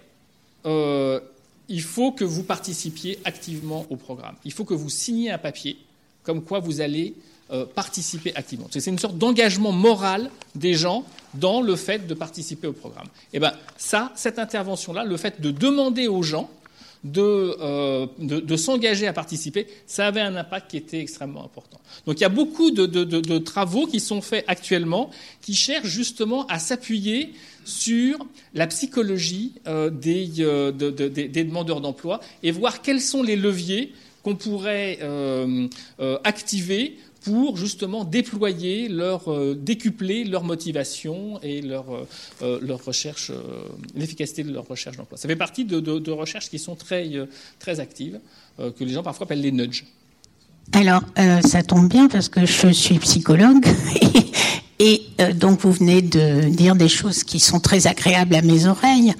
euh, 0.66 1.20
il 1.68 1.82
faut 1.82 2.12
que 2.12 2.24
vous 2.24 2.42
participiez 2.42 3.18
activement 3.24 3.86
au 3.90 3.96
programme. 3.96 4.34
Il 4.44 4.52
faut 4.52 4.64
que 4.64 4.74
vous 4.74 4.90
signiez 4.90 5.30
un 5.30 5.38
papier 5.38 5.78
comme 6.22 6.42
quoi 6.42 6.58
vous 6.58 6.80
allez 6.80 7.14
euh, 7.50 7.66
participer 7.66 8.34
activement. 8.34 8.66
C'est 8.70 8.86
une 8.86 8.98
sorte 8.98 9.18
d'engagement 9.18 9.72
moral 9.72 10.30
des 10.54 10.74
gens 10.74 11.04
dans 11.34 11.60
le 11.60 11.76
fait 11.76 12.06
de 12.06 12.14
participer 12.14 12.66
au 12.66 12.72
programme. 12.72 13.06
Et 13.32 13.36
eh 13.36 13.38
bien, 13.40 13.52
ça, 13.76 14.12
cette 14.14 14.38
intervention-là, 14.38 15.04
le 15.04 15.16
fait 15.16 15.40
de 15.40 15.50
demander 15.50 16.08
aux 16.08 16.22
gens 16.22 16.48
de, 17.04 18.08
de, 18.18 18.56
s'engager 18.56 19.06
à 19.06 19.12
participer, 19.12 19.66
ça 19.86 20.06
avait 20.06 20.20
un 20.20 20.34
impact 20.36 20.70
qui 20.70 20.76
était 20.78 21.00
extrêmement 21.00 21.44
important. 21.44 21.78
Donc 22.06 22.18
il 22.18 22.22
y 22.22 22.26
a 22.26 22.30
beaucoup 22.30 22.70
de, 22.70 23.38
travaux 23.38 23.86
qui 23.86 24.00
sont 24.00 24.22
faits 24.22 24.44
actuellement 24.48 25.10
qui 25.42 25.54
cherchent 25.54 25.86
justement 25.86 26.46
à 26.46 26.58
s'appuyer 26.58 27.32
sur 27.64 28.26
la 28.54 28.66
psychologie 28.66 29.52
des, 29.92 30.26
des, 30.26 31.44
demandeurs 31.44 31.80
d'emploi 31.80 32.20
et 32.42 32.50
voir 32.50 32.80
quels 32.82 33.00
sont 33.00 33.22
les 33.22 33.36
leviers 33.36 33.92
qu'on 34.22 34.36
pourrait 34.36 34.98
activer 36.24 36.96
pour 37.24 37.56
justement 37.56 38.04
déployer 38.04 38.88
leur, 38.88 39.32
euh, 39.32 39.54
décupler 39.54 40.24
leur 40.24 40.44
motivation 40.44 41.40
et 41.42 41.62
leur, 41.62 41.92
euh, 41.92 42.06
euh, 42.42 42.58
leur 42.60 42.84
recherche, 42.84 43.32
l'efficacité 43.94 44.44
de 44.44 44.52
leur 44.52 44.66
recherche 44.66 44.96
d'emploi. 44.96 45.16
Ça 45.16 45.28
fait 45.28 45.36
partie 45.36 45.64
de, 45.64 45.80
de, 45.80 45.98
de, 45.98 46.10
recherches 46.10 46.50
qui 46.50 46.58
sont 46.58 46.74
très, 46.76 47.10
très 47.58 47.80
actives, 47.80 48.20
que 48.58 48.84
les 48.84 48.92
gens 48.92 49.02
parfois 49.02 49.24
appellent 49.24 49.40
les 49.40 49.52
nudges. 49.52 49.84
Alors, 50.72 51.02
ça 51.44 51.62
tombe 51.62 51.88
bien 51.88 52.08
parce 52.08 52.28
que 52.28 52.46
je 52.46 52.68
suis 52.70 52.98
psychologue 52.98 53.66
Et 54.86 55.00
euh, 55.18 55.32
donc 55.32 55.60
vous 55.62 55.72
venez 55.72 56.02
de 56.02 56.42
dire 56.50 56.74
des 56.74 56.90
choses 56.90 57.24
qui 57.24 57.40
sont 57.40 57.58
très 57.58 57.86
agréables 57.86 58.34
à 58.34 58.42
mes 58.42 58.66
oreilles, 58.66 59.14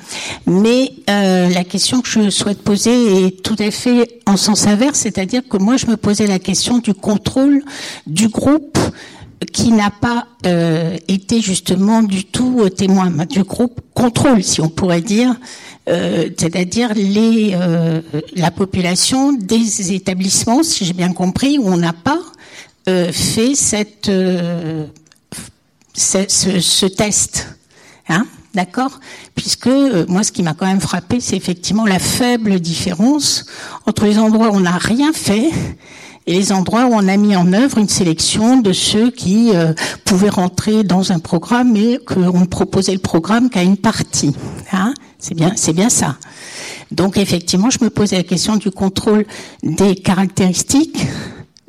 mais 0.45 0.93
euh, 1.09 1.49
la 1.49 1.65
question 1.65 2.03
que 2.03 2.09
je 2.09 2.29
souhaite 2.29 2.61
poser 2.61 3.25
est 3.25 3.43
tout 3.43 3.57
à 3.59 3.71
fait 3.71 4.21
en 4.27 4.37
sens 4.37 4.67
inverse, 4.67 4.99
c'est-à-dire 4.99 5.41
que 5.49 5.57
moi 5.57 5.79
je 5.79 5.87
me 5.87 5.97
posais 5.97 6.27
la 6.27 6.39
question 6.39 6.81
du 6.81 6.93
contrôle 6.93 7.63
du 8.07 8.29
groupe 8.29 8.79
qui 9.55 9.73
n'a 9.73 9.91
pas 9.91 10.27
euh, 10.45 10.99
été 11.09 11.41
justement 11.41 12.03
du 12.03 12.27
tout 12.27 12.69
témoin 12.69 13.11
du 13.25 13.43
groupe 13.43 13.81
contrôle, 13.95 14.45
si 14.45 14.61
on 14.61 14.69
pourrait 14.69 15.01
dire, 15.01 15.35
c'est-à-dire 15.87 16.93
les 16.95 17.57
la 18.37 18.51
population 18.51 19.33
des 19.33 19.95
établissements, 19.95 20.63
si 20.63 20.85
j'ai 20.85 20.93
bien 20.93 21.13
compris, 21.13 21.59
où 21.59 21.69
on 21.69 21.79
n'a 21.79 21.95
pas 21.95 22.21
fait 22.87 23.55
cette 23.55 24.11
ce, 25.95 26.27
ce, 26.29 26.87
test. 26.87 27.57
Hein 28.09 28.27
D'accord? 28.55 29.01
Puisque 29.35 29.67
euh, 29.67 30.05
moi, 30.09 30.23
ce 30.23 30.33
qui 30.33 30.43
m'a 30.43 30.55
quand 30.55 30.67
même 30.67 30.81
frappé, 30.81 31.21
c'est 31.21 31.37
effectivement 31.37 31.87
la 31.87 31.99
faible 31.99 32.61
différence 32.61 33.47
entre 33.87 34.05
les 34.05 34.19
endroits 34.19 34.51
où 34.51 34.57
on 34.57 34.61
n'a 34.61 34.79
rien 34.79 35.13
fait 35.13 35.51
et 36.27 36.33
les 36.33 36.53
endroits 36.53 36.87
où 36.87 36.95
on 36.95 37.07
a 37.07 37.17
mis 37.17 37.37
en 37.37 37.53
œuvre 37.53 37.79
une 37.79 37.89
sélection 37.89 38.59
de 38.59 38.73
ceux 38.73 39.11
qui 39.11 39.51
euh, 39.55 39.75
pouvaient 40.05 40.31
rentrer 40.31 40.83
dans 40.85 41.13
un 41.13 41.19
programme 41.19 41.77
et 41.77 41.99
qu'on 41.99 42.41
ne 42.41 42.47
proposait 42.47 42.95
le 42.95 42.99
programme 42.99 43.51
qu'à 43.51 43.63
une 43.63 43.77
partie. 43.77 44.35
Hein? 44.73 44.95
C'est 45.19 45.35
bien, 45.35 45.53
c'est 45.57 45.73
bien 45.73 45.91
ça. 45.91 46.17
Donc 46.91 47.17
effectivement, 47.17 47.71
je 47.71 47.83
me 47.83 47.91
posais 47.91 48.17
la 48.17 48.23
question 48.23 48.57
du 48.57 48.71
contrôle 48.71 49.27
des 49.63 49.97
caractéristiques 49.97 51.07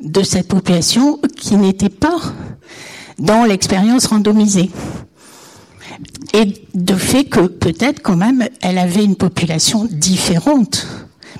de 0.00 0.22
cette 0.22 0.48
population 0.48 1.18
qui 1.36 1.56
n'était 1.56 1.88
pas 1.88 2.18
dans 3.18 3.44
l'expérience 3.44 4.06
randomisée. 4.06 4.70
Et 6.34 6.52
de 6.74 6.94
fait 6.94 7.24
que 7.24 7.46
peut-être 7.46 8.02
quand 8.02 8.16
même 8.16 8.46
elle 8.60 8.78
avait 8.78 9.04
une 9.04 9.16
population 9.16 9.86
différente, 9.90 10.86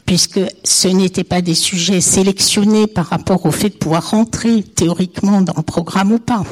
puisque 0.07 0.41
ce 0.65 0.89
n'étaient 0.89 1.25
pas 1.25 1.43
des 1.43 1.55
sujets 1.55 2.01
sélectionnés 2.01 2.87
par 2.87 3.07
rapport 3.07 3.45
au 3.45 3.51
fait 3.51 3.71
de 3.71 3.75
pouvoir 3.75 4.11
rentrer 4.11 4.63
théoriquement 4.63 5.43
dans 5.43 5.55
le 5.57 5.63
programme 5.63 6.13
ou 6.13 6.19
pas. 6.19 6.45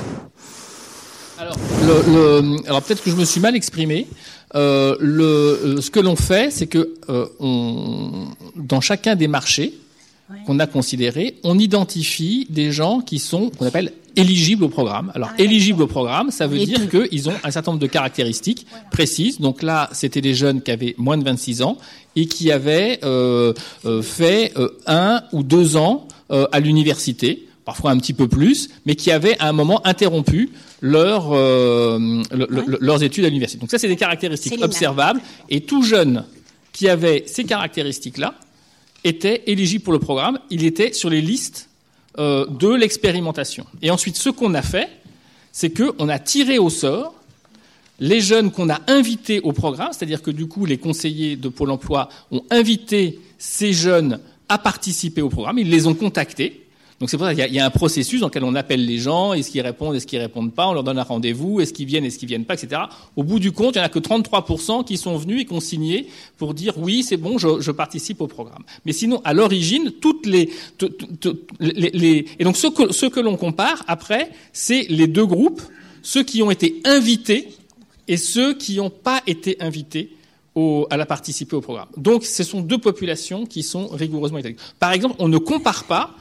Alors, 1.40 2.82
peut-être 2.82 3.02
que 3.02 3.10
je 3.10 3.16
me 3.16 3.24
suis 3.24 3.40
mal 3.40 3.54
exprimé. 3.56 4.06
Euh, 4.54 4.96
euh, 5.00 5.80
ce 5.80 5.90
que 5.90 6.00
l'on 6.00 6.16
fait, 6.16 6.50
c'est 6.50 6.66
que 6.66 6.94
euh, 7.08 7.26
dans 8.56 8.80
chacun 8.80 9.16
des 9.16 9.28
marchés 9.28 9.74
qu'on 10.46 10.58
a 10.58 10.66
considérés, 10.66 11.36
on 11.44 11.58
identifie 11.58 12.46
des 12.50 12.72
gens 12.72 13.00
qui 13.00 13.18
sont 13.18 13.50
qu'on 13.50 13.66
appelle 13.66 13.92
éligibles 14.16 14.64
au 14.64 14.68
programme. 14.68 15.12
Alors, 15.14 15.30
ah, 15.32 15.42
éligibles 15.42 15.82
au 15.82 15.86
programme, 15.86 16.30
ça 16.30 16.46
veut 16.46 16.58
dire 16.58 16.88
qu'ils 16.88 17.28
ont 17.28 17.34
un 17.42 17.50
certain 17.50 17.72
nombre 17.72 17.82
de 17.82 17.86
caractéristiques 17.86 18.66
précises. 18.90 19.40
Donc 19.40 19.62
là, 19.62 19.88
c'était 19.92 20.20
des 20.20 20.34
jeunes 20.34 20.62
qui 20.62 20.70
avaient 20.70 20.94
moins 20.98 21.18
de 21.18 21.24
26 21.24 21.62
ans 21.62 21.78
et 22.16 22.26
qui 22.26 22.50
avaient 22.52 23.00
euh, 23.04 23.52
euh, 23.84 24.02
fait 24.02 24.52
euh, 24.56 24.68
un 24.86 25.22
ou 25.32 25.42
deux 25.42 25.76
ans 25.76 26.08
à 26.30 26.58
l'université, 26.58 27.46
parfois 27.64 27.92
un 27.92 27.98
petit 27.98 28.14
peu 28.14 28.26
plus, 28.26 28.70
mais 28.86 28.96
qui 28.96 29.12
avaient 29.12 29.38
à 29.38 29.48
un 29.48 29.52
moment 29.52 29.86
interrompu 29.86 30.50
leur, 30.80 31.32
leurs 31.32 33.02
études 33.04 33.24
à 33.24 33.28
l'université. 33.28 33.60
Donc 33.60 33.70
ça, 33.70 33.78
c'est 33.78 33.88
des 33.88 33.94
caractéristiques 33.94 34.58
observables. 34.60 35.20
Et 35.48 35.60
tout 35.60 35.84
jeune 35.84 36.24
qui 36.72 36.88
avait 36.88 37.22
ces 37.26 37.44
caractéristiques-là 37.44 38.34
était 39.04 39.42
éligible 39.46 39.84
pour 39.84 39.92
le 39.92 39.98
programme. 39.98 40.38
Il 40.50 40.64
était 40.64 40.92
sur 40.92 41.10
les 41.10 41.20
listes 41.20 41.68
euh, 42.18 42.46
de 42.46 42.68
l'expérimentation. 42.68 43.66
Et 43.82 43.90
ensuite, 43.90 44.16
ce 44.16 44.30
qu'on 44.30 44.54
a 44.54 44.62
fait, 44.62 44.88
c'est 45.52 45.70
qu'on 45.70 46.08
a 46.08 46.18
tiré 46.18 46.58
au 46.58 46.70
sort 46.70 47.14
les 48.00 48.20
jeunes 48.20 48.50
qu'on 48.50 48.70
a 48.70 48.80
invités 48.88 49.40
au 49.40 49.52
programme, 49.52 49.90
c'est-à-dire 49.92 50.22
que 50.22 50.30
du 50.30 50.46
coup, 50.46 50.66
les 50.66 50.78
conseillers 50.78 51.36
de 51.36 51.48
Pôle 51.48 51.70
emploi 51.70 52.08
ont 52.32 52.42
invité 52.50 53.20
ces 53.38 53.72
jeunes 53.72 54.18
à 54.48 54.58
participer 54.58 55.22
au 55.22 55.28
programme, 55.28 55.58
ils 55.58 55.70
les 55.70 55.86
ont 55.86 55.94
contactés, 55.94 56.63
donc 57.04 57.10
c'est 57.10 57.18
pour 57.18 57.26
ça 57.26 57.34
qu'il 57.34 57.54
y, 57.54 57.58
a 57.58 57.66
un 57.66 57.70
processus 57.70 58.20
dans 58.20 58.28
lequel 58.28 58.44
on 58.44 58.54
appelle 58.54 58.86
les 58.86 58.96
gens, 58.96 59.34
est-ce 59.34 59.50
qu'ils 59.50 59.60
répondent, 59.60 59.94
est-ce 59.94 60.06
qu'ils 60.06 60.20
répondent 60.20 60.54
pas, 60.54 60.68
on 60.68 60.72
leur 60.72 60.84
donne 60.84 60.98
un 60.98 61.02
rendez-vous, 61.02 61.60
est-ce 61.60 61.74
qu'ils 61.74 61.84
viennent, 61.84 62.06
est-ce 62.06 62.18
qu'ils 62.18 62.28
viennent 62.28 62.46
pas, 62.46 62.54
etc. 62.54 62.80
Au 63.14 63.22
bout 63.22 63.38
du 63.38 63.52
compte, 63.52 63.74
il 63.74 63.78
n'y 63.78 63.82
en 63.82 63.84
a 63.84 63.90
que 63.90 63.98
33% 63.98 64.86
qui 64.86 64.96
sont 64.96 65.14
venus 65.18 65.42
et 65.42 65.44
qui 65.44 65.52
ont 65.52 65.60
signé 65.60 66.08
pour 66.38 66.54
dire 66.54 66.78
oui, 66.78 67.02
c'est 67.02 67.18
bon, 67.18 67.36
je, 67.36 67.70
participe 67.72 68.22
au 68.22 68.26
programme. 68.26 68.62
Mais 68.86 68.92
sinon, 68.92 69.20
à 69.22 69.34
l'origine, 69.34 69.92
toutes 70.00 70.24
les, 70.24 70.50
et 70.80 72.44
donc 72.44 72.56
ce 72.56 72.68
que, 73.06 73.20
l'on 73.20 73.36
compare 73.36 73.84
après, 73.86 74.30
c'est 74.54 74.86
les 74.88 75.06
deux 75.06 75.26
groupes, 75.26 75.60
ceux 76.00 76.22
qui 76.22 76.42
ont 76.42 76.50
été 76.50 76.80
invités 76.86 77.50
et 78.08 78.16
ceux 78.16 78.54
qui 78.54 78.76
n'ont 78.76 78.88
pas 78.88 79.20
été 79.26 79.60
invités 79.60 80.16
à 80.88 81.04
participer 81.04 81.54
au 81.54 81.60
programme. 81.60 81.88
Donc, 81.98 82.24
ce 82.24 82.44
sont 82.44 82.62
deux 82.62 82.78
populations 82.78 83.44
qui 83.44 83.62
sont 83.62 83.88
rigoureusement 83.88 84.38
identiques. 84.38 84.60
Par 84.80 84.92
exemple, 84.92 85.16
on 85.18 85.28
ne 85.28 85.36
compare 85.36 85.84
pas 85.84 86.14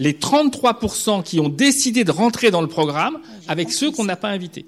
les 0.00 0.14
33% 0.14 1.22
qui 1.22 1.38
ont 1.38 1.50
décidé 1.50 2.04
de 2.04 2.10
rentrer 2.10 2.50
dans 2.50 2.62
le 2.62 2.66
programme 2.66 3.18
avec 3.46 3.70
ceux 3.70 3.90
qu'on 3.90 4.04
n'a 4.04 4.16
pas 4.16 4.30
invités. 4.30 4.64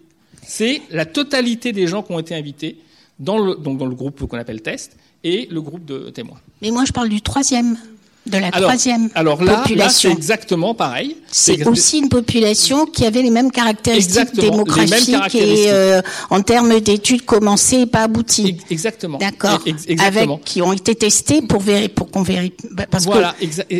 C'est 0.46 0.82
la 0.90 1.06
totalité 1.06 1.72
des 1.72 1.86
gens 1.86 2.02
qui 2.02 2.12
ont 2.12 2.18
été 2.18 2.34
invités 2.34 2.76
dans 3.18 3.38
le, 3.38 3.54
donc 3.56 3.78
dans 3.78 3.86
le 3.86 3.94
groupe 3.94 4.26
qu'on 4.26 4.38
appelle 4.38 4.60
test 4.60 4.96
et 5.24 5.48
le 5.50 5.62
groupe 5.62 5.86
de 5.86 6.10
témoins. 6.10 6.38
Mais 6.60 6.70
moi, 6.70 6.84
je 6.84 6.92
parle 6.92 7.08
du 7.08 7.22
troisième 7.22 7.78
de 8.26 8.38
la 8.38 8.50
troisième 8.50 9.08
alors 9.14 9.42
là, 9.42 9.56
population. 9.58 10.10
c'est 10.10 10.16
exactement 10.16 10.74
pareil. 10.74 11.16
C'est 11.30 11.66
aussi 11.66 11.98
une 11.98 12.08
population 12.08 12.86
qui 12.86 13.04
avait 13.04 13.22
les 13.22 13.30
mêmes 13.30 13.50
caractéristiques 13.50 14.34
démographiques 14.34 15.34
et 15.34 15.64
euh, 15.68 16.00
en 16.30 16.40
termes 16.42 16.78
d'études 16.80 17.24
commencées 17.24 17.80
et 17.80 17.86
pas 17.86 18.02
abouties. 18.02 18.58
Exactement. 18.70 19.18
D'accord. 19.18 19.60
Avec 19.98 20.44
qui 20.44 20.62
ont 20.62 20.72
été 20.72 20.94
testés 20.94 21.42
pour 21.42 21.60
vérifier, 21.60 21.88
pour 21.88 22.10
qu'on 22.10 22.22
vérifie, 22.22 22.52
bah, 22.70 22.86
parce 22.88 23.06
que 23.06 23.12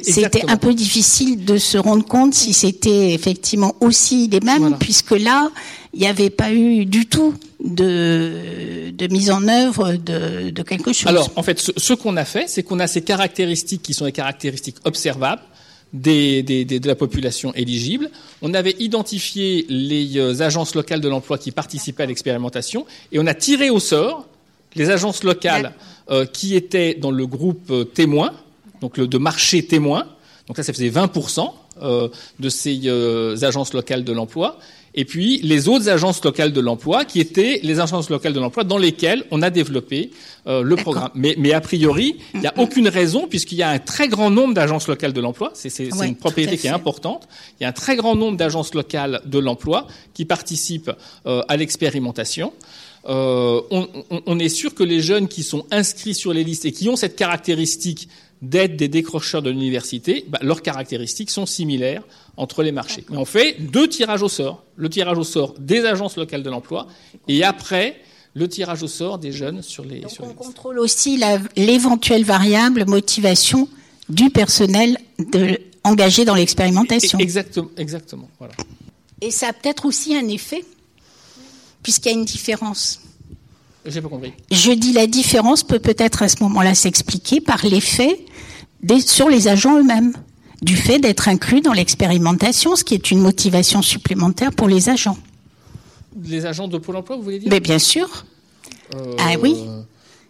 c'était 0.03 0.45
un 0.49 0.57
peu 0.57 0.75
difficile 0.75 1.45
de 1.45 1.57
se 1.57 1.79
rendre 1.79 2.05
compte 2.05 2.35
si 2.35 2.53
c'était 2.53 3.13
effectivement 3.13 3.75
aussi 3.81 4.29
les 4.29 4.41
mêmes, 4.41 4.77
puisque 4.79 5.13
là, 5.13 5.51
il 5.95 6.01
n'y 6.01 6.07
avait 6.07 6.31
pas 6.31 6.53
eu 6.53 6.85
du 6.85 7.07
tout 7.07 7.35
de, 7.65 8.91
de 8.91 9.07
mise 9.09 9.31
en 9.31 9.47
œuvre 9.49 9.95
de, 9.95 10.51
de 10.51 10.63
quelque 10.63 10.93
chose. 10.93 11.07
Alors, 11.07 11.31
en 11.37 11.43
fait, 11.43 11.59
ce, 11.59 11.73
ce 11.77 11.93
qu'on 11.93 12.17
a 12.17 12.25
fait, 12.25 12.49
c'est 12.49 12.63
qu'on 12.63 12.81
a 12.81 12.87
ces 12.87 13.03
caractéristiques 13.03 13.83
qui 13.83 13.95
sont 13.95 14.05
les 14.05 14.13
caractéristiques 14.13 14.77
observables 14.85 15.43
des, 15.93 16.43
des, 16.43 16.65
des, 16.65 16.81
de 16.81 16.89
la 16.89 16.95
population 16.95 17.53
éligible. 17.55 18.11
On 18.41 18.55
avait 18.55 18.77
identifié 18.79 19.67
les 19.69 20.19
euh, 20.19 20.41
agences 20.41 20.75
locales 20.75 21.01
de 21.01 21.09
l'emploi 21.09 21.39
qui 21.39 21.53
participaient 21.53 22.05
à 22.05 22.07
l'expérimentation 22.07 22.87
et 23.13 23.19
on 23.19 23.27
a 23.27 23.35
tiré 23.35 23.71
au 23.71 23.79
sort 23.81 24.27
les 24.75 24.91
agences 24.91 25.23
locales 25.23 25.75
euh, 26.11 26.25
qui 26.25 26.57
étaient 26.57 26.95
dans 26.95 27.11
le 27.11 27.27
groupe 27.27 27.71
euh, 27.71 27.85
témoin, 27.85 28.33
donc 28.81 28.97
le, 28.97 29.07
de 29.07 29.19
marché 29.19 29.65
témoin. 29.67 30.07
Donc 30.49 30.57
là, 30.57 30.65
ça 30.65 30.73
faisait 30.73 30.89
20% 30.89 31.53
euh, 31.81 32.09
de 32.39 32.49
ces 32.49 32.81
euh, 32.85 33.37
agences 33.43 33.73
locales 33.73 34.05
de 34.05 34.13
l'emploi 34.13 34.59
et 34.95 35.05
puis 35.05 35.39
les 35.43 35.69
autres 35.69 35.89
agences 35.89 36.23
locales 36.25 36.53
de 36.53 36.61
l'emploi, 36.61 37.05
qui 37.05 37.21
étaient 37.21 37.61
les 37.63 37.81
agences 37.81 38.11
locales 38.11 38.33
de 38.33 38.41
l'emploi 38.41 38.65
dans 38.65 38.79
lesquelles 38.79 39.25
on 39.31 39.43
a 39.43 39.51
développé 39.51 40.11
euh, 40.47 40.63
le 40.63 40.77
programme. 40.77 41.11
Mais, 41.15 41.35
mais, 41.39 41.53
a 41.53 41.61
priori, 41.61 42.17
il 42.35 42.41
n'y 42.41 42.47
a 42.47 42.55
aucune 42.59 42.89
raison, 42.89 43.27
puisqu'il 43.27 43.59
y 43.59 43.63
a 43.63 43.71
un 43.71 43.79
très 43.79 44.09
grand 44.09 44.31
nombre 44.31 44.55
d'agences 44.55 44.89
locales 44.89 45.13
de 45.13 45.21
l'emploi, 45.21 45.53
c'est 45.55 45.89
une 45.89 46.17
propriété 46.17 46.59
qui 46.59 46.67
est 46.67 46.71
importante, 46.71 47.29
il 47.59 47.63
y 47.63 47.67
a 47.67 47.69
un 47.69 47.73
très 47.73 47.97
grand 47.97 48.17
nombre 48.17 48.37
d'agences 48.37 48.75
locales 48.75 49.23
de 49.25 49.39
l'emploi 49.39 49.87
qui 50.15 50.25
participent 50.25 50.93
euh, 51.27 51.43
à 51.49 51.57
l'expérimentation. 51.57 52.53
Euh, 53.09 53.61
on, 53.71 53.89
on, 54.11 54.23
on, 54.27 54.39
est 54.39 54.49
sûr 54.49 54.75
que 54.75 54.85
les 54.85 55.01
jeunes 55.01 55.27
qui 55.27 55.43
sont 55.43 55.67
inscrits 55.73 56.15
sur 56.15 56.33
les 56.33 56.45
listes 56.45 56.67
et 56.67 56.73
qui 56.73 56.89
ont 56.89 56.95
cette 56.95 57.17
caractéristique 57.17 58.09
d'être 58.43 58.77
des 58.77 58.89
décrocheurs 58.89 59.41
de 59.41 59.51
l'université, 59.51 60.25
bah, 60.29 60.39
leurs 60.43 60.63
caractéristiques 60.63 61.31
sont 61.31 61.47
similaires 61.47 62.03
entre 62.37 62.63
les 62.63 62.73
marchés. 62.73 63.05
Mais 63.09 63.17
on 63.17 63.25
fait 63.25 63.57
deux 63.61 63.89
tirages 63.89 64.23
au 64.23 64.29
sort. 64.29 64.65
Le 64.77 64.91
tirage 64.91 65.17
au 65.17 65.25
sort 65.25 65.55
des 65.59 65.85
agences 65.85 66.17
locales 66.17 66.43
de 66.43 66.51
l'emploi 66.51 66.89
et 67.29 67.45
après 67.45 68.01
le 68.35 68.49
tirage 68.49 68.83
au 68.83 68.89
sort 68.89 69.19
des 69.19 69.31
jeunes 69.31 69.63
sur 69.63 69.85
les. 69.85 70.01
Donc 70.01 70.11
sur 70.11 70.25
on 70.25 70.29
les 70.29 70.35
contrôle 70.35 70.79
aussi 70.79 71.23
l'éventuelle 71.57 72.25
variable 72.25 72.85
motivation 72.87 73.69
du 74.09 74.31
personnel 74.31 74.99
de, 75.19 75.59
engagé 75.85 76.25
dans 76.25 76.35
l'expérimentation. 76.35 77.19
Exactement, 77.19 77.71
exactement. 77.77 78.29
Voilà. 78.39 78.55
Et 79.21 79.31
ça 79.31 79.49
a 79.49 79.53
peut-être 79.53 79.87
aussi 79.87 80.17
un 80.17 80.27
effet, 80.29 80.65
puisqu'il 81.83 82.09
y 82.09 82.15
a 82.15 82.19
une 82.19 82.25
différence. 82.25 83.01
J'ai 83.87 84.01
pas 84.01 84.09
compris. 84.09 84.33
Je 84.51 84.73
dis 84.73 84.93
la 84.93 85.07
différence 85.07 85.63
peut 85.65 85.79
peut-être 85.81 86.23
à 86.23 86.29
ce 86.29 86.43
moment-là 86.43 86.75
s'expliquer 86.75 87.41
par 87.41 87.65
l'effet 87.67 88.25
des- 88.83 89.01
sur 89.01 89.29
les 89.29 89.49
agents 89.49 89.77
eux-mêmes, 89.79 90.13
du 90.63 90.77
fait 90.77 90.99
d'être 91.01 91.29
inclus 91.29 91.61
dans 91.61 91.73
l'expérimentation, 91.73 92.77
ce 92.77 92.85
qui 92.85 92.95
est 92.95 93.11
une 93.11 93.19
motivation 93.21 93.83
supplémentaire 93.83 94.53
pour 94.53 94.69
les 94.69 94.89
agents. 94.89 95.17
Les 96.25 96.47
agents 96.47 96.69
de 96.69 96.79
Pôle 96.79 96.97
Emploi, 96.97 97.17
vous 97.17 97.23
voulez 97.23 97.39
dire? 97.41 97.49
Mais 97.51 97.61
bien 97.61 97.79
sûr, 97.79 98.25
Euh, 98.95 99.15
Ah 99.19 99.33
oui. 99.41 99.57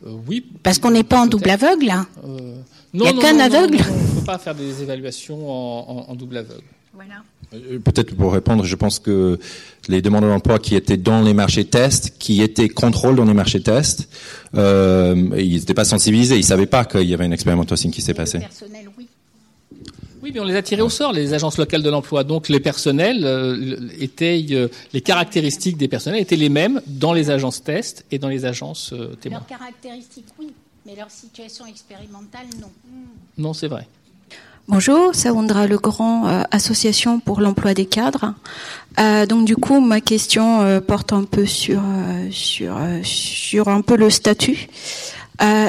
euh, 0.06 0.12
Oui. 0.28 0.46
parce 0.62 0.78
qu'on 0.78 0.92
n'est 0.92 1.02
pas 1.02 1.20
en 1.20 1.26
double 1.26 1.50
aveugle. 1.50 1.86
Là. 1.86 2.06
Euh, 2.24 2.54
Il 2.94 3.02
y 3.02 3.06
a 3.08 3.12
non, 3.12 3.20
qu'un 3.20 3.32
non, 3.32 3.38
non, 3.40 3.44
aveugle. 3.44 3.76
non, 3.78 3.84
non, 3.84 3.92
On 3.92 4.14
ne 4.14 4.20
peut 4.20 4.26
pas 4.26 4.38
faire 4.38 4.54
des 4.54 4.82
évaluations 4.82 5.50
en, 5.50 6.06
en- 6.06 6.10
en 6.10 6.14
double 6.14 6.36
aveugle. 6.38 6.62
Euh, 6.96 7.02
Peut-être 7.84 8.14
pour 8.14 8.32
répondre, 8.32 8.64
je 8.64 8.76
pense 8.76 8.98
que 8.98 9.38
les 9.88 10.00
demandeurs 10.00 10.30
d'emploi 10.30 10.58
qui 10.58 10.74
étaient 10.74 10.96
dans 10.96 11.22
les 11.22 11.34
marchés 11.34 11.64
tests, 11.64 12.16
qui 12.18 12.42
étaient 12.42 12.68
contrôle 12.68 13.16
dans 13.16 13.24
les 13.24 13.34
marchés 13.34 13.62
tests, 13.62 14.08
euh, 14.54 15.14
ils 15.36 15.56
n'étaient 15.56 15.74
pas 15.74 15.84
sensibilisés, 15.84 16.36
ils 16.36 16.44
savaient 16.44 16.66
pas 16.66 16.84
qu'il 16.84 17.08
y 17.08 17.14
avait 17.14 17.26
une 17.26 17.32
expérimentation 17.32 17.90
qui 17.90 18.00
s'est 18.00 18.14
passée. 18.14 18.38
personnel, 18.38 18.88
oui. 18.96 19.08
Oui, 20.22 20.30
mais 20.32 20.38
on 20.38 20.44
les 20.44 20.54
a 20.54 20.62
tirés 20.62 20.82
au 20.82 20.88
sort, 20.88 21.12
les 21.12 21.34
agences 21.34 21.58
locales 21.58 21.82
de 21.82 21.90
l'emploi. 21.90 22.22
Donc 22.22 22.48
les 22.48 22.60
personnels 22.60 23.24
euh, 23.24 23.88
étaient, 23.98 24.46
euh, 24.52 24.68
les 24.92 25.00
caractéristiques 25.00 25.76
des 25.76 25.88
personnels 25.88 26.20
étaient 26.20 26.36
les 26.36 26.48
mêmes 26.48 26.80
dans 26.86 27.12
les 27.12 27.30
agences 27.30 27.64
tests 27.64 28.04
et 28.12 28.18
dans 28.18 28.28
les 28.28 28.44
agences 28.44 28.92
euh, 28.92 29.16
témoins. 29.20 29.40
Leurs 29.40 29.58
caractéristiques, 29.58 30.26
oui, 30.38 30.52
mais 30.86 30.94
leur 30.94 31.10
situation 31.10 31.66
expérimentale, 31.66 32.46
non. 32.60 32.70
Non, 33.36 33.52
c'est 33.52 33.66
vrai. 33.66 33.88
Bonjour, 34.68 35.12
Sawandra 35.12 35.66
Legrand, 35.66 36.28
euh, 36.28 36.42
Association 36.52 37.18
pour 37.18 37.40
l'emploi 37.40 37.74
des 37.74 37.84
cadres. 37.84 38.34
Euh, 39.00 39.26
donc 39.26 39.44
du 39.44 39.56
coup, 39.56 39.80
ma 39.80 40.00
question 40.00 40.60
euh, 40.60 40.80
porte 40.80 41.12
un 41.12 41.24
peu 41.24 41.46
sur 41.46 41.80
euh, 41.80 43.00
sur 43.02 43.68
un 43.68 43.80
peu 43.80 43.96
le 43.96 44.08
statut. 44.08 44.68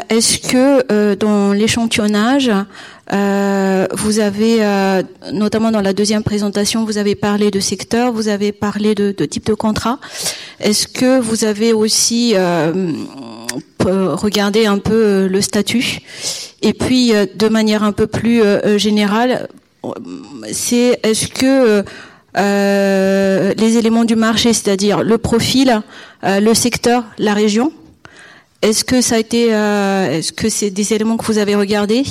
Est-ce 0.09 0.37
que 0.37 1.15
dans 1.15 1.51
l'échantillonnage, 1.51 2.51
vous 3.09 4.19
avez, 4.19 4.59
notamment 5.31 5.71
dans 5.71 5.81
la 5.81 5.93
deuxième 5.93 6.21
présentation, 6.21 6.85
vous 6.85 6.99
avez 6.99 7.15
parlé 7.15 7.49
de 7.49 7.59
secteur, 7.59 8.11
vous 8.11 8.27
avez 8.27 8.51
parlé 8.51 8.93
de, 8.93 9.11
type 9.25 9.47
de 9.47 9.55
contrat. 9.55 9.97
Est-ce 10.59 10.87
que 10.87 11.19
vous 11.19 11.43
avez 11.43 11.73
aussi 11.73 12.35
regardé 13.79 14.67
un 14.67 14.77
peu 14.77 15.25
le 15.25 15.41
statut 15.41 16.01
Et 16.63 16.73
puis, 16.73 17.13
euh, 17.13 17.25
de 17.35 17.49
manière 17.49 17.83
un 17.83 17.91
peu 17.91 18.07
plus 18.07 18.41
euh, 18.41 18.59
euh, 18.65 18.77
générale, 18.77 19.47
c'est 20.51 20.97
est-ce 21.03 21.27
que 21.27 21.83
euh, 22.37 23.53
les 23.57 23.77
éléments 23.77 24.05
du 24.05 24.15
marché, 24.15 24.53
c'est-à-dire 24.53 25.03
le 25.03 25.17
profil, 25.17 25.81
euh, 26.23 26.39
le 26.39 26.53
secteur, 26.53 27.03
la 27.19 27.33
région, 27.33 27.73
est-ce 28.61 28.85
que 28.85 29.01
ça 29.01 29.15
a 29.15 29.17
été, 29.19 29.53
euh, 29.53 30.17
est-ce 30.17 30.31
que 30.31 30.47
c'est 30.47 30.69
des 30.69 30.93
éléments 30.93 31.17
que 31.17 31.25
vous 31.25 31.37
avez 31.37 31.55
regardés 31.55 32.03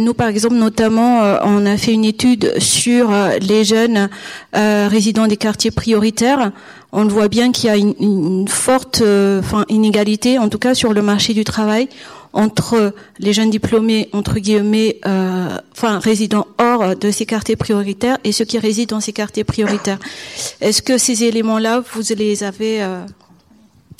Nous, 0.00 0.14
par 0.14 0.28
exemple, 0.28 0.56
notamment, 0.56 1.20
on 1.44 1.64
a 1.64 1.76
fait 1.76 1.92
une 1.92 2.04
étude 2.04 2.52
sur 2.58 3.12
les 3.40 3.64
jeunes 3.64 4.08
résidents 4.54 5.28
des 5.28 5.36
quartiers 5.36 5.70
prioritaires. 5.70 6.50
On 6.90 7.04
le 7.04 7.10
voit 7.10 7.28
bien 7.28 7.52
qu'il 7.52 7.68
y 7.68 7.72
a 7.72 7.76
une, 7.76 7.94
une 8.00 8.48
forte, 8.48 9.02
enfin, 9.38 9.64
inégalité, 9.68 10.36
en 10.40 10.48
tout 10.48 10.58
cas 10.58 10.74
sur 10.74 10.92
le 10.94 11.02
marché 11.02 11.32
du 11.32 11.44
travail, 11.44 11.88
entre 12.32 12.94
les 13.18 13.32
jeunes 13.32 13.50
diplômés, 13.50 14.08
entre 14.12 14.38
guillemets, 14.38 15.00
euh, 15.06 15.56
enfin, 15.72 15.98
résidents 15.98 16.46
hors 16.58 16.96
de 16.96 17.10
ces 17.10 17.26
quartiers 17.26 17.56
prioritaires 17.56 18.18
et 18.24 18.32
ceux 18.32 18.44
qui 18.44 18.58
résident 18.58 18.96
dans 18.96 19.00
ces 19.00 19.12
quartiers 19.12 19.44
prioritaires. 19.44 19.98
Est-ce 20.60 20.82
que 20.82 20.98
ces 20.98 21.24
éléments-là, 21.24 21.82
vous 21.92 22.02
les 22.16 22.44
avez 22.44 22.82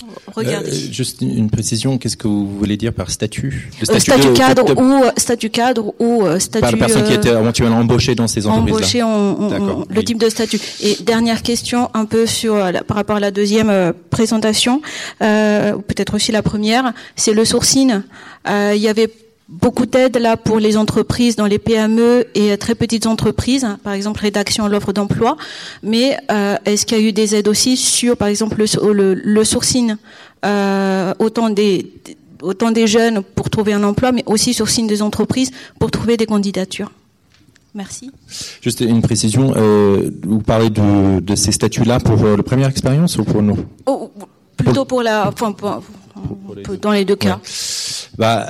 euh, 0.05 0.43
Euh, 0.45 0.70
juste 0.93 1.20
une 1.23 1.51
précision, 1.51 1.99
qu'est-ce 1.99 2.16
que 2.16 2.29
vous 2.29 2.47
voulez 2.59 2.77
dire 2.77 2.93
par 2.93 3.11
statut 3.11 3.69
Le 3.81 3.95
Euh, 3.95 3.99
statut 3.99 4.29
de- 4.29 4.33
cadre 4.37 4.65
de- 4.65 4.75
de- 4.75 4.81
ou 4.81 5.05
euh, 5.05 5.11
statut 5.16 5.51
cadre 5.51 5.93
ou 5.99 6.25
euh, 6.25 6.39
statut 6.39 6.61
par 6.62 6.70
les 6.73 6.79
personnes 6.79 7.05
qui 7.05 7.12
euh, 7.12 7.16
étaient 7.16 7.31
éventuellement 7.31 7.79
embauchées 7.79 8.15
dans 8.15 8.29
ces 8.29 8.47
entreprises-là. 8.47 8.77
embauché 8.77 9.03
en, 9.03 9.85
le 9.89 9.99
oui. 9.99 10.05
type 10.05 10.19
de 10.19 10.29
statut. 10.29 10.61
Et 10.81 10.97
dernière 11.03 11.43
question, 11.43 11.91
un 11.95 12.05
peu 12.05 12.27
sur 12.27 12.55
euh, 12.55 12.70
la- 12.73 12.85
par 12.85 12.97
rapport 12.97 13.16
à 13.16 13.20
la 13.20 13.31
deuxième 13.31 13.70
euh, 13.70 13.93
présentation, 14.11 14.81
euh, 15.23 15.73
ou 15.75 15.81
peut-être 15.83 16.15
aussi 16.15 16.31
la 16.33 16.43
première, 16.43 16.93
c'est 17.16 17.33
le 17.33 17.45
sourcing. 17.45 18.01
Euh, 18.49 18.73
il 18.77 18.81
y 18.83 18.89
avait 18.89 19.11
beaucoup 19.49 19.87
d'aides 19.87 20.19
là 20.19 20.37
pour 20.37 20.59
les 20.59 20.77
entreprises 20.77 21.37
dans 21.37 21.47
les 21.47 21.59
PME 21.59 22.27
et 22.35 22.53
euh, 22.53 22.57
très 22.57 22.75
petites 22.75 23.07
entreprises, 23.07 23.65
hein, 23.65 23.79
par 23.83 23.95
exemple 23.95 24.20
rédaction 24.20 24.65
à 24.65 24.69
l'offre 24.69 24.93
d'emploi. 24.93 25.37
Mais 25.83 26.16
euh, 26.31 26.57
est-ce 26.66 26.85
qu'il 26.87 26.99
y 26.99 27.01
a 27.01 27.09
eu 27.09 27.12
des 27.12 27.35
aides 27.35 27.49
aussi 27.49 27.77
sur, 27.77 28.16
par 28.16 28.29
exemple, 28.29 28.57
le, 28.59 28.93
le, 28.93 29.15
le 29.15 29.45
sourcing, 29.45 29.97
euh, 30.45 31.15
autant 31.19 31.51
des 31.51 31.91
autant 32.41 32.70
des 32.70 32.87
jeunes 32.87 33.23
pour 33.35 33.51
trouver 33.51 33.73
un 33.73 33.83
emploi, 33.83 34.12
mais 34.12 34.23
aussi 34.27 34.55
sourcing 34.55 34.87
des 34.87 35.03
entreprises 35.03 35.51
pour 35.81 35.91
trouver 35.91 36.16
des 36.16 36.27
candidatures? 36.27 36.93
Merci. 37.75 38.11
Juste 38.62 38.81
une 38.81 39.03
précision, 39.03 39.55
euh, 39.57 40.11
vous 40.23 40.39
parlez 40.41 40.70
de, 40.70 41.20
de 41.20 41.35
ces 41.35 41.53
statuts-là 41.53 41.99
pour 42.01 42.23
euh, 42.25 42.37
la 42.37 42.43
première 42.43 42.69
expérience 42.69 43.19
ou 43.19 43.25
pour 43.25 43.43
nous? 43.43 43.59
Oh, 43.87 44.11
plutôt 44.57 44.85
pour 44.85 45.03
la, 45.03 45.29
enfin, 45.29 45.53
pour- 45.53 45.83
dans 46.81 46.93
les 46.93 47.05
deux 47.05 47.16
cas. 47.16 47.41
Bah, 48.16 48.47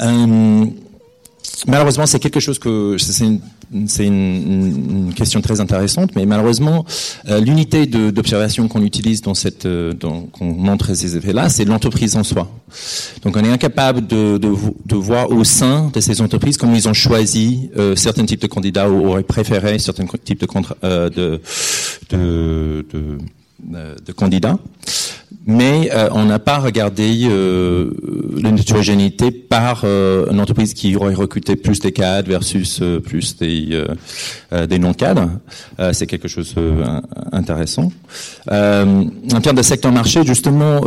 malheureusement, 1.67 2.07
c'est 2.07 2.19
quelque 2.21 2.41
chose 2.41 2.59
que 2.59 2.97
c'est 2.99 3.25
une, 3.25 3.41
une, 3.73 5.07
une 5.09 5.15
question 5.15 5.41
très 5.41 5.61
intéressante, 5.61 6.11
mais 6.15 6.27
malheureusement, 6.27 6.85
euh, 7.29 7.41
l'unité 7.41 7.87
d'observation 7.87 8.69
qu'on 8.69 8.83
utilise 8.83 9.23
dans 9.23 9.35
cette, 9.35 9.67
euh, 9.67 9.93
qu'on 10.33 10.53
montre 10.53 10.95
ces 10.95 11.17
effets-là, 11.17 11.49
c'est 11.49 11.65
l'entreprise 11.65 12.17
en 12.17 12.25
soi. 12.25 12.49
Donc, 13.23 13.37
on 13.37 13.45
est 13.45 13.51
incapable 13.51 14.07
de, 14.07 14.39
de, 14.39 14.55
de 14.87 14.97
voir 14.97 15.31
au 15.31 15.45
sein 15.45 15.91
de 15.93 16.01
ces 16.01 16.21
entreprises 16.21 16.57
comment 16.57 16.75
ils 16.75 16.89
ont 16.89 16.95
choisi 16.95 17.71
euh, 17.77 17.97
certains 17.97 18.25
types 18.25 18.43
de 18.43 18.47
candidats 18.47 18.89
ou 18.89 19.07
auraient 19.07 19.23
préféré 19.23 19.79
certains 19.79 20.07
types 20.23 20.41
de, 20.41 20.49
euh, 20.85 21.11
de, 21.11 21.41
de, 22.11 22.87
de, 22.93 23.19
euh, 23.75 23.95
de 24.07 24.13
candidats 24.13 24.59
mais 25.47 25.91
euh, 25.93 26.09
on 26.13 26.25
n'a 26.27 26.39
pas 26.39 26.59
regardé 26.59 27.23
euh, 27.25 27.91
par 29.49 29.83
euh, 29.85 30.27
une 30.31 30.41
entreprise 30.41 30.75
qui 30.75 30.95
aurait 30.97 31.15
recruté 31.15 31.57
plus 31.57 31.81
des 31.81 31.93
cadres 31.93 32.29
versus 32.29 32.81
euh, 32.83 33.01
plus 33.01 33.37
des, 33.37 33.85
non-cadres. 34.79 35.31
C'est 35.93 36.07
quelque 36.07 36.29
chose 36.29 36.55
in- 36.57 37.03
intéressant. 37.33 37.91
Euh, 38.51 39.05
en 39.33 39.41
termes 39.41 39.57
de 39.57 39.63
secteur 39.63 39.93
marché, 39.93 40.25
justement, 40.25 40.81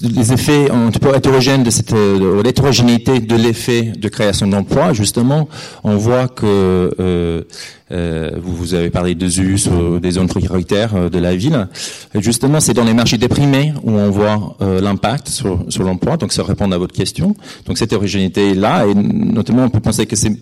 les 0.00 0.32
effets 0.32 0.68
hétérogènes 1.16 1.62
de 1.64 2.42
l'hétérogénéité 2.42 3.20
de 3.20 3.36
l'effet 3.36 3.82
de 3.96 4.08
création 4.08 4.46
d'emplois, 4.46 4.92
justement, 4.92 5.48
on 5.84 5.96
voit 5.96 6.28
que 6.28 7.46
euh, 7.92 8.16
euh, 8.16 8.30
vous, 8.40 8.54
vous 8.54 8.74
avez 8.74 8.90
parlé 8.90 9.14
de 9.14 9.28
ZUS, 9.28 9.68
ou 9.68 10.00
des 10.00 10.12
zones 10.12 10.28
prioritaires 10.28 10.94
euh, 10.94 11.08
de 11.08 11.18
la 11.18 11.36
ville. 11.36 11.68
Justement, 12.14 12.60
c'est 12.60 12.74
dans 12.74 12.84
les 12.84 12.94
marchés 12.94 13.18
déprimés 13.18 13.72
où 13.82 13.90
on 13.92 14.10
voit 14.10 14.56
euh, 14.60 14.80
l'impact 14.80 15.28
sur, 15.28 15.64
sur 15.68 15.82
l'emploi. 15.84 16.16
Donc, 16.16 16.32
ça 16.32 16.42
répond 16.42 16.70
à 16.72 16.78
votre 16.78 16.94
question. 16.94 17.36
Donc, 17.66 17.78
cette 17.78 17.88
hétérogénéité 17.88 18.50
est 18.50 18.54
là, 18.54 18.86
et 18.86 18.94
notamment, 18.94 19.64
on 19.64 19.70
peut 19.70 19.80
penser 19.80 20.06
que 20.06 20.16
c'est 20.16 20.32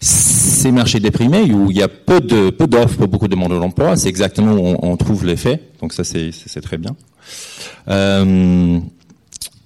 ces 0.00 0.72
marchés 0.72 1.00
déprimés 1.00 1.52
où 1.52 1.70
il 1.70 1.76
y 1.76 1.82
a 1.82 1.88
peu 1.88 2.20
de 2.20 2.50
peu 2.50 2.66
d'offres 2.66 2.96
pour 2.98 3.08
beaucoup 3.08 3.26
de 3.26 3.32
demandeurs 3.32 3.60
d'emploi, 3.60 3.96
c'est 3.96 4.08
exactement 4.08 4.52
où 4.52 4.76
on, 4.80 4.96
trouve 4.96 5.24
l'effet. 5.24 5.60
Donc, 5.80 5.92
ça, 5.92 6.04
c'est 6.04 6.60
très 6.60 6.78
bien. 6.78 6.94
Euh, 7.88 8.78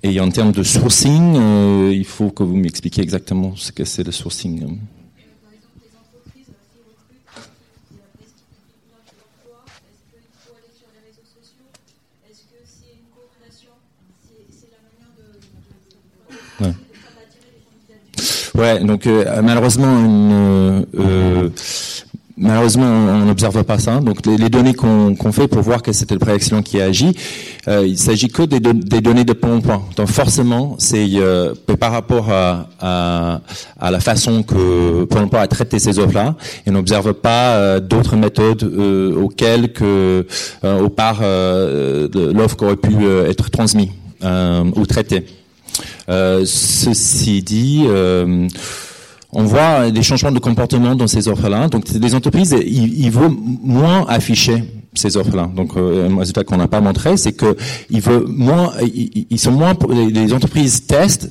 et 0.02 0.18
en 0.18 0.30
termes 0.30 0.52
de 0.52 0.62
sourcing, 0.62 1.36
euh, 1.36 1.92
il 1.92 2.06
faut 2.06 2.30
que 2.30 2.42
vous 2.42 2.56
m'expliquiez 2.56 3.02
exactement 3.02 3.54
ce 3.56 3.70
que 3.70 3.84
c'est 3.84 4.02
le 4.02 4.12
sourcing. 4.12 4.78
Ouais. 16.60 16.74
Ouais, 18.60 18.84
donc 18.84 19.06
euh, 19.06 19.40
malheureusement, 19.42 19.86
une, 19.86 20.84
euh, 20.98 21.48
malheureusement, 22.40 22.86
on 22.86 23.24
n'observe 23.26 23.62
pas 23.64 23.78
ça. 23.78 24.00
Donc, 24.00 24.26
les, 24.26 24.48
données 24.48 24.74
qu'on 24.74 25.32
fait 25.32 25.46
pour 25.46 25.60
voir 25.60 25.82
que 25.82 25.92
c'était 25.92 26.14
le 26.14 26.20
prêt 26.20 26.34
excellent 26.34 26.62
qui 26.62 26.80
a 26.80 26.86
agi, 26.86 27.14
euh, 27.68 27.86
il 27.86 27.98
s'agit 27.98 28.28
que 28.28 28.42
des, 28.42 28.60
données 28.60 29.24
de 29.24 29.32
Pôle 29.32 29.52
emploi. 29.52 29.82
Donc, 29.96 30.08
forcément, 30.08 30.74
c'est 30.78 31.06
euh, 31.14 31.54
par 31.78 31.92
rapport 31.92 32.28
à, 32.30 33.40
la 33.80 34.00
façon 34.00 34.42
que 34.42 35.04
Pôle 35.04 35.22
emploi 35.22 35.40
a 35.40 35.46
traité 35.46 35.78
ces 35.78 35.98
offres-là, 35.98 36.34
et 36.66 36.70
on 36.70 36.72
n'observe 36.72 37.12
pas 37.14 37.56
euh, 37.56 37.80
d'autres 37.80 38.16
méthodes 38.16 38.64
euh, 38.64 39.14
auxquelles 39.14 39.72
que 39.72 40.26
au 40.62 40.88
par 40.88 41.20
l'offre 41.20 42.62
aurait 42.62 42.76
pu 42.76 43.06
être 43.28 43.50
transmise 43.50 43.90
ou 44.22 44.86
traitée. 44.86 45.24
Ceci 46.10 47.42
dit 47.42 47.86
on 49.32 49.44
voit 49.44 49.90
des 49.90 50.02
changements 50.02 50.32
de 50.32 50.40
comportement 50.40 50.94
dans 50.94 51.06
ces 51.06 51.28
offres-là. 51.28 51.68
Donc, 51.68 51.88
les 51.88 52.14
entreprises, 52.14 52.56
il, 52.60 53.04
il 53.04 53.10
vaut 53.10 53.28
moins 53.28 54.04
afficher 54.08 54.64
ces 54.94 55.16
offres-là. 55.16 55.48
Donc, 55.54 55.76
euh, 55.76 56.08
un 56.08 56.18
résultat 56.18 56.44
qu'on 56.44 56.56
n'a 56.56 56.68
pas 56.68 56.80
montré, 56.80 57.16
c'est 57.16 57.32
que 57.32 57.56
veut 57.90 58.24
moins, 58.26 58.72
ils, 58.82 59.38
sont 59.38 59.52
moins, 59.52 59.74
les 59.88 60.32
entreprises 60.32 60.86
testent 60.86 61.30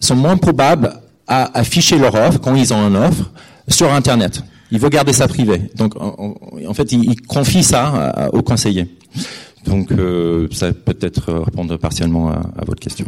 sont 0.00 0.16
moins 0.16 0.36
probables 0.36 0.92
à 1.26 1.58
afficher 1.58 1.98
leur 1.98 2.14
offre 2.14 2.38
quand 2.38 2.54
ils 2.54 2.72
ont 2.72 2.86
une 2.86 2.96
offre 2.96 3.30
sur 3.66 3.92
Internet. 3.92 4.42
Il 4.70 4.78
veut 4.78 4.90
garder 4.90 5.12
ça 5.12 5.26
privé. 5.26 5.62
Donc, 5.76 5.94
en, 5.96 6.74
fait, 6.74 6.92
il, 6.92 7.20
confie 7.22 7.62
ça 7.62 8.30
aux 8.32 8.42
conseillers. 8.42 8.94
Donc, 9.64 9.90
euh, 9.92 10.46
ça 10.52 10.72
peut-être 10.72 11.32
répondre 11.32 11.76
partiellement 11.78 12.30
à 12.30 12.64
votre 12.66 12.80
question. 12.80 13.06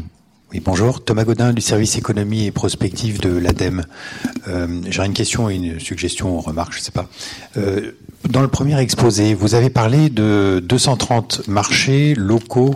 Oui, 0.52 0.60
bonjour. 0.64 1.04
Thomas 1.04 1.22
Godin 1.22 1.52
du 1.52 1.60
service 1.60 1.96
économie 1.96 2.46
et 2.46 2.50
prospective 2.50 3.20
de 3.20 3.30
l'ADEME. 3.30 3.84
Euh, 4.48 4.80
J'aurais 4.88 5.06
une 5.06 5.14
question 5.14 5.48
et 5.48 5.54
une 5.54 5.78
suggestion 5.78 6.36
ou 6.36 6.40
remarque, 6.40 6.72
je 6.72 6.78
ne 6.78 6.82
sais 6.82 6.90
pas. 6.90 7.08
Euh, 7.56 7.92
dans 8.28 8.42
le 8.42 8.48
premier 8.48 8.76
exposé, 8.80 9.34
vous 9.34 9.54
avez 9.54 9.70
parlé 9.70 10.10
de 10.10 10.60
230 10.66 11.46
marchés 11.46 12.16
locaux. 12.16 12.74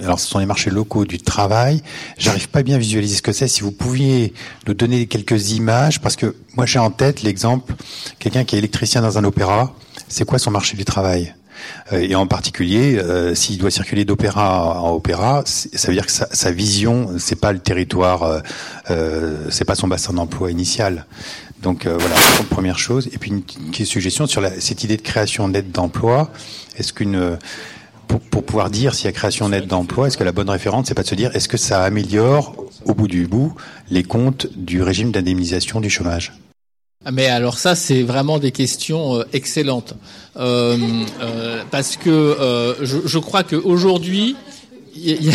Alors, 0.00 0.18
ce 0.18 0.26
sont 0.26 0.40
les 0.40 0.46
marchés 0.46 0.70
locaux 0.70 1.04
du 1.04 1.18
travail. 1.18 1.84
J'arrive 2.18 2.48
pas 2.48 2.64
bien 2.64 2.74
à 2.74 2.78
visualiser 2.80 3.14
ce 3.14 3.22
que 3.22 3.30
c'est. 3.30 3.46
Si 3.46 3.60
vous 3.60 3.70
pouviez 3.70 4.34
nous 4.66 4.74
donner 4.74 5.06
quelques 5.06 5.52
images, 5.52 6.00
parce 6.00 6.16
que 6.16 6.34
moi 6.56 6.66
j'ai 6.66 6.80
en 6.80 6.90
tête 6.90 7.22
l'exemple, 7.22 7.74
quelqu'un 8.18 8.42
qui 8.42 8.56
est 8.56 8.58
électricien 8.58 9.02
dans 9.02 9.18
un 9.18 9.24
opéra, 9.24 9.72
c'est 10.08 10.24
quoi 10.24 10.40
son 10.40 10.50
marché 10.50 10.76
du 10.76 10.84
travail? 10.84 11.32
Et 11.92 12.14
en 12.14 12.26
particulier, 12.26 12.96
euh, 12.96 13.34
s'il 13.34 13.58
doit 13.58 13.70
circuler 13.70 14.04
d'opéra 14.04 14.80
en 14.80 14.94
opéra, 14.94 15.42
ça 15.46 15.88
veut 15.88 15.94
dire 15.94 16.06
que 16.06 16.12
sa, 16.12 16.26
sa 16.32 16.50
vision, 16.50 17.10
c'est 17.18 17.40
pas 17.40 17.52
le 17.52 17.58
territoire, 17.58 18.22
euh, 18.22 18.40
euh 18.90 19.46
c'est 19.50 19.64
pas 19.64 19.74
son 19.74 19.88
bassin 19.88 20.12
d'emploi 20.12 20.50
initial. 20.50 21.06
Donc 21.62 21.86
voilà, 21.86 22.14
première 22.50 22.78
chose. 22.78 23.08
Et 23.12 23.18
puis 23.18 23.30
une, 23.30 23.42
une 23.66 23.86
suggestion 23.86 24.26
sur 24.26 24.42
la, 24.42 24.60
cette 24.60 24.84
idée 24.84 24.98
de 24.98 25.02
création 25.02 25.48
nette 25.48 25.72
d'emploi. 25.72 26.30
Est-ce 26.76 26.92
qu'une 26.92 27.38
pour, 28.06 28.20
pour, 28.20 28.44
pouvoir 28.44 28.68
dire 28.68 28.94
s'il 28.94 29.06
y 29.06 29.08
a 29.08 29.12
création 29.12 29.48
nette 29.48 29.66
d'emploi, 29.66 30.08
est-ce 30.08 30.18
que 30.18 30.24
la 30.24 30.32
bonne 30.32 30.50
référence, 30.50 30.88
c'est 30.88 30.94
pas 30.94 31.02
de 31.02 31.08
se 31.08 31.14
dire 31.14 31.34
est-ce 31.34 31.48
que 31.48 31.56
ça 31.56 31.82
améliore 31.82 32.54
au 32.84 32.92
bout 32.92 33.08
du 33.08 33.26
bout 33.26 33.54
les 33.90 34.02
comptes 34.02 34.46
du 34.56 34.82
régime 34.82 35.10
d'indemnisation 35.10 35.80
du 35.80 35.88
chômage? 35.88 36.34
Mais 37.12 37.26
alors 37.26 37.58
ça, 37.58 37.74
c'est 37.74 38.02
vraiment 38.02 38.38
des 38.38 38.50
questions 38.50 39.16
euh, 39.16 39.24
excellentes. 39.32 39.94
Euh, 40.36 40.76
euh, 41.20 41.62
parce 41.70 41.96
que 41.96 42.10
euh, 42.10 42.84
je, 42.84 42.98
je, 43.04 43.18
crois 43.18 43.44
qu'aujourd'hui, 43.44 44.36
il 44.96 45.32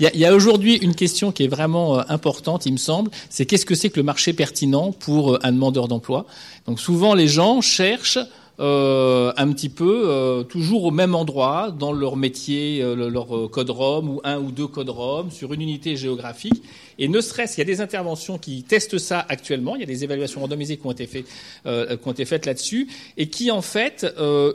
y 0.00 0.06
a, 0.06 0.14
y 0.14 0.24
a 0.24 0.34
aujourd'hui 0.34 0.76
une 0.76 0.94
question 0.94 1.32
qui 1.32 1.44
est 1.44 1.48
vraiment 1.48 1.98
euh, 1.98 2.02
importante, 2.08 2.66
il 2.66 2.72
me 2.72 2.78
semble, 2.78 3.10
c'est 3.28 3.44
qu'est-ce 3.44 3.66
que 3.66 3.74
c'est 3.74 3.90
que 3.90 3.98
le 3.98 4.04
marché 4.04 4.32
pertinent 4.32 4.92
pour 4.92 5.38
un 5.44 5.52
demandeur 5.52 5.88
d'emploi? 5.88 6.26
Donc 6.66 6.80
souvent, 6.80 7.14
les 7.14 7.28
gens 7.28 7.60
cherchent 7.60 8.18
euh, 8.60 9.32
un 9.38 9.52
petit 9.52 9.70
peu 9.70 10.02
euh, 10.06 10.42
toujours 10.42 10.84
au 10.84 10.90
même 10.90 11.14
endroit 11.14 11.70
dans 11.70 11.92
leur 11.92 12.16
métier, 12.16 12.82
euh, 12.82 13.08
leur 13.08 13.50
code 13.50 13.70
ROM 13.70 14.08
ou 14.08 14.20
un 14.22 14.38
ou 14.38 14.50
deux 14.50 14.66
codes 14.66 14.90
ROM 14.90 15.30
sur 15.30 15.54
une 15.54 15.62
unité 15.62 15.96
géographique. 15.96 16.62
Et 16.98 17.08
ne 17.08 17.22
serait-ce, 17.22 17.56
il 17.56 17.60
y 17.60 17.62
a 17.62 17.64
des 17.64 17.80
interventions 17.80 18.36
qui 18.36 18.62
testent 18.62 18.98
ça 18.98 19.24
actuellement, 19.30 19.76
il 19.76 19.80
y 19.80 19.84
a 19.84 19.86
des 19.86 20.04
évaluations 20.04 20.42
randomisées 20.42 20.76
qui 20.76 20.86
ont 20.86 20.92
été, 20.92 21.06
qui 21.06 21.24
ont 21.64 22.12
été 22.12 22.24
faites 22.26 22.44
là-dessus, 22.44 22.88
et 23.16 23.28
qui 23.28 23.50
en 23.50 23.62
fait 23.62 24.06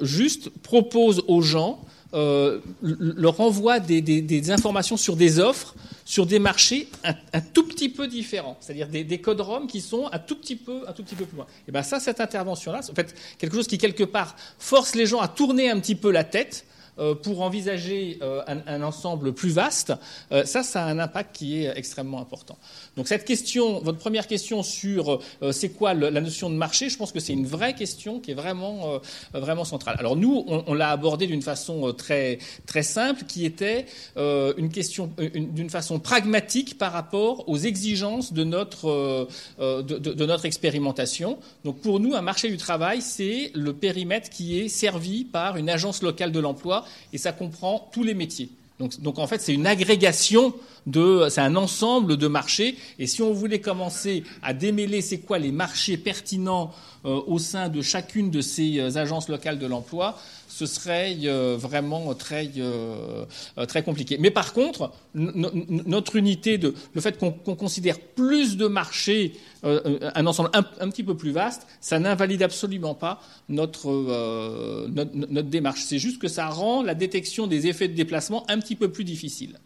juste 0.01 0.51
proposent 0.61 1.23
aux 1.27 1.41
gens 1.41 1.79
euh, 2.15 2.61
leur 2.81 3.41
envoie 3.41 3.79
des, 3.79 4.51
informations 4.51 4.95
sur 4.95 5.15
des 5.15 5.39
offres, 5.39 5.75
sur 6.05 6.25
des 6.25 6.39
marchés 6.39 6.87
un, 7.03 7.41
tout 7.41 7.67
petit 7.67 7.89
peu 7.89 8.07
différents, 8.07 8.57
c'est-à-dire 8.61 8.87
des, 8.87 9.03
des, 9.03 9.19
codes 9.19 9.41
ROM 9.41 9.67
qui 9.67 9.81
sont 9.81 10.07
un 10.11 10.19
tout 10.19 10.35
petit 10.35 10.55
peu, 10.55 10.83
un 10.87 10.93
tout 10.93 11.03
petit 11.03 11.15
peu 11.15 11.25
plus 11.25 11.35
loin. 11.35 11.45
Et 11.67 11.71
ben 11.71 11.83
ça, 11.83 11.99
cette 11.99 12.21
intervention-là, 12.21 12.81
c'est 12.81 12.91
en 12.91 12.95
fait 12.95 13.13
quelque 13.37 13.55
chose 13.55 13.67
qui 13.67 13.77
quelque 13.77 14.03
part 14.03 14.35
force 14.59 14.95
les 14.95 15.05
gens 15.05 15.19
à 15.19 15.27
tourner 15.27 15.69
un 15.69 15.79
petit 15.79 15.95
peu 15.95 16.09
la 16.09 16.23
tête 16.23 16.65
euh, 16.99 17.15
pour 17.15 17.41
envisager 17.41 18.17
euh, 18.21 18.41
un, 18.47 18.61
un, 18.65 18.81
ensemble 18.81 19.33
plus 19.33 19.49
vaste, 19.49 19.91
ça, 20.31 20.63
ça 20.63 20.85
a 20.85 20.87
un 20.87 20.99
impact 20.99 21.35
qui 21.35 21.63
est 21.63 21.77
extrêmement 21.77 22.21
important. 22.21 22.57
Donc 22.95 23.07
cette 23.07 23.25
question, 23.25 23.79
votre 23.79 23.97
première 23.97 24.27
question 24.27 24.63
sur 24.63 25.19
c'est 25.51 25.69
quoi 25.69 25.93
la 25.93 26.21
notion 26.21 26.49
de 26.49 26.55
marché, 26.55 26.89
je 26.89 26.97
pense 26.97 27.11
que 27.11 27.19
c'est 27.19 27.33
une 27.33 27.45
vraie 27.45 27.73
question 27.75 28.19
qui 28.19 28.31
est 28.31 28.35
vraiment, 28.35 29.01
vraiment 29.33 29.65
centrale. 29.65 29.95
Alors 29.99 30.15
nous, 30.15 30.45
on, 30.47 30.73
l'a 30.73 30.91
abordé 30.91 31.27
d'une 31.27 31.41
façon 31.41 31.93
très, 31.93 32.39
très 32.65 32.83
simple, 32.83 33.25
qui 33.25 33.45
était 33.45 33.85
une 34.15 34.69
question 34.69 35.11
d'une 35.17 35.69
façon 35.69 35.99
pragmatique 35.99 36.77
par 36.77 36.93
rapport 36.93 37.47
aux 37.49 37.57
exigences 37.57 38.33
de 38.33 38.43
notre, 38.43 39.27
de 39.59 40.25
notre 40.25 40.45
expérimentation. 40.45 41.37
Donc 41.63 41.79
pour 41.81 41.99
nous, 41.99 42.13
un 42.13 42.21
marché 42.21 42.49
du 42.49 42.57
travail, 42.57 43.01
c'est 43.01 43.51
le 43.53 43.73
périmètre 43.73 44.29
qui 44.29 44.59
est 44.59 44.69
servi 44.69 45.25
par 45.25 45.57
une 45.57 45.69
agence 45.69 46.01
locale 46.01 46.31
de 46.31 46.39
l'emploi 46.39 46.85
et 47.13 47.17
ça 47.17 47.31
comprend 47.31 47.89
tous 47.91 48.03
les 48.03 48.13
métiers. 48.13 48.49
Donc, 48.77 49.19
en 49.19 49.27
fait, 49.27 49.39
c'est 49.39 49.53
une 49.53 49.67
agrégation 49.67 50.53
de, 50.85 51.27
c'est 51.29 51.41
un 51.41 51.55
ensemble 51.55 52.17
de 52.17 52.27
marchés. 52.27 52.77
Et 52.99 53.07
si 53.07 53.21
on 53.21 53.31
voulait 53.31 53.61
commencer 53.61 54.23
à 54.43 54.53
démêler 54.53 55.01
c'est 55.01 55.19
quoi 55.19 55.39
les 55.39 55.51
marchés 55.51 55.97
pertinents 55.97 56.73
euh, 57.05 57.21
au 57.27 57.39
sein 57.39 57.69
de 57.69 57.81
chacune 57.81 58.31
de 58.31 58.41
ces 58.41 58.79
euh, 58.79 58.97
agences 58.97 59.29
locales 59.29 59.59
de 59.59 59.65
l'emploi, 59.65 60.19
ce 60.55 60.65
serait 60.65 61.17
euh, 61.25 61.57
vraiment 61.59 62.13
très, 62.13 62.49
euh, 62.57 63.25
euh, 63.57 63.65
très 63.65 63.83
compliqué. 63.83 64.17
Mais 64.17 64.31
par 64.31 64.53
contre, 64.53 64.93
notre 65.13 66.15
unité, 66.15 66.57
de, 66.57 66.73
le 66.93 67.01
fait 67.01 67.17
qu'on 67.17 67.33
qu 67.33 67.55
considère 67.55 67.99
plus 67.99 68.55
de 68.55 68.67
marchés, 68.67 69.33
un 69.63 70.25
ensemble 70.25 70.51
un, 70.53 70.63
un, 70.79 70.89
petit 70.89 71.03
peu 71.03 71.17
plus 71.17 71.31
vaste, 71.31 71.67
ça 71.81 71.99
n'invalide 71.99 72.41
absolument 72.41 72.93
pas 72.93 73.21
notre, 73.49 74.87
notre, 74.87 75.11
notre 75.13 75.49
démarche. 75.49 75.81
C'est 75.83 75.99
juste 75.99 76.21
que 76.21 76.29
ça 76.29 76.47
rend 76.47 76.83
la 76.83 76.95
détection 76.95 77.47
des 77.47 77.67
effets 77.67 77.89
de 77.89 77.95
déplacement 77.95 78.49
un 78.49 78.59
petit 78.59 78.75
peu 78.75 78.89
plus 78.89 79.03
difficile. 79.03 79.59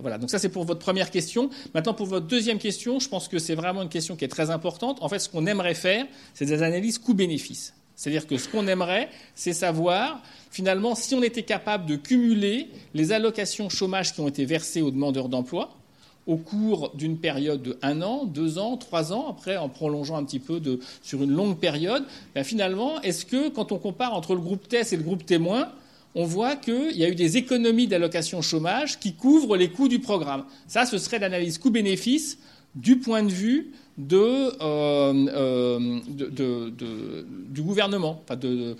Voilà, 0.00 0.16
donc 0.16 0.30
ça 0.30 0.38
c'est 0.38 0.48
pour 0.48 0.64
votre 0.64 0.80
première 0.80 1.10
question. 1.10 1.50
Maintenant 1.74 1.92
pour 1.92 2.06
votre 2.06 2.26
deuxième 2.26 2.58
question, 2.58 3.00
je 3.00 3.08
pense 3.08 3.28
que 3.28 3.38
c'est 3.38 3.54
vraiment 3.54 3.82
une 3.82 3.90
question 3.90 4.16
qui 4.16 4.24
est 4.24 4.28
très 4.28 4.48
importante. 4.48 5.02
En 5.02 5.10
fait, 5.10 5.18
ce 5.18 5.28
qu'on 5.28 5.44
aimerait 5.46 5.74
faire, 5.74 6.06
c'est 6.32 6.46
des 6.46 6.62
analyses 6.62 6.98
coût-bénéfice. 6.98 7.74
C'est-à-dire 7.96 8.26
que 8.26 8.36
ce 8.36 8.48
qu'on 8.48 8.66
aimerait, 8.68 9.08
c'est 9.34 9.54
savoir, 9.54 10.22
finalement, 10.50 10.94
si 10.94 11.14
on 11.14 11.22
était 11.22 11.42
capable 11.42 11.86
de 11.86 11.96
cumuler 11.96 12.68
les 12.94 13.12
allocations 13.12 13.70
chômage 13.70 14.12
qui 14.12 14.20
ont 14.20 14.28
été 14.28 14.44
versées 14.44 14.82
aux 14.82 14.90
demandeurs 14.90 15.28
d'emploi 15.28 15.70
au 16.26 16.36
cours 16.36 16.90
d'une 16.94 17.18
période 17.18 17.62
de 17.62 17.78
un 17.82 18.02
an, 18.02 18.24
deux 18.24 18.58
ans, 18.58 18.76
trois 18.76 19.12
ans, 19.12 19.28
après 19.30 19.56
en 19.56 19.68
prolongeant 19.68 20.16
un 20.16 20.24
petit 20.24 20.40
peu 20.40 20.60
sur 21.02 21.22
une 21.22 21.30
longue 21.30 21.58
période, 21.58 22.04
ben 22.34 22.44
finalement, 22.44 23.00
est-ce 23.02 23.24
que 23.24 23.48
quand 23.48 23.72
on 23.72 23.78
compare 23.78 24.12
entre 24.14 24.34
le 24.34 24.40
groupe 24.40 24.68
TES 24.68 24.92
et 24.92 24.96
le 24.96 25.02
groupe 25.02 25.24
témoin, 25.24 25.68
on 26.16 26.24
voit 26.24 26.56
qu'il 26.56 26.96
y 26.96 27.04
a 27.04 27.08
eu 27.08 27.14
des 27.14 27.36
économies 27.36 27.86
d'allocation 27.86 28.42
chômage 28.42 28.98
qui 28.98 29.14
couvrent 29.14 29.56
les 29.56 29.70
coûts 29.70 29.88
du 29.88 30.00
programme? 30.00 30.44
Ça, 30.66 30.84
ce 30.84 30.98
serait 30.98 31.18
l'analyse 31.18 31.58
coût-bénéfice 31.58 32.38
du 32.76 32.98
point 32.98 33.22
de 33.22 33.32
vue 33.32 33.72
euh, 33.98 34.50
euh, 34.60 36.00
du 37.48 37.62
gouvernement, 37.62 38.22
de, 38.38 38.76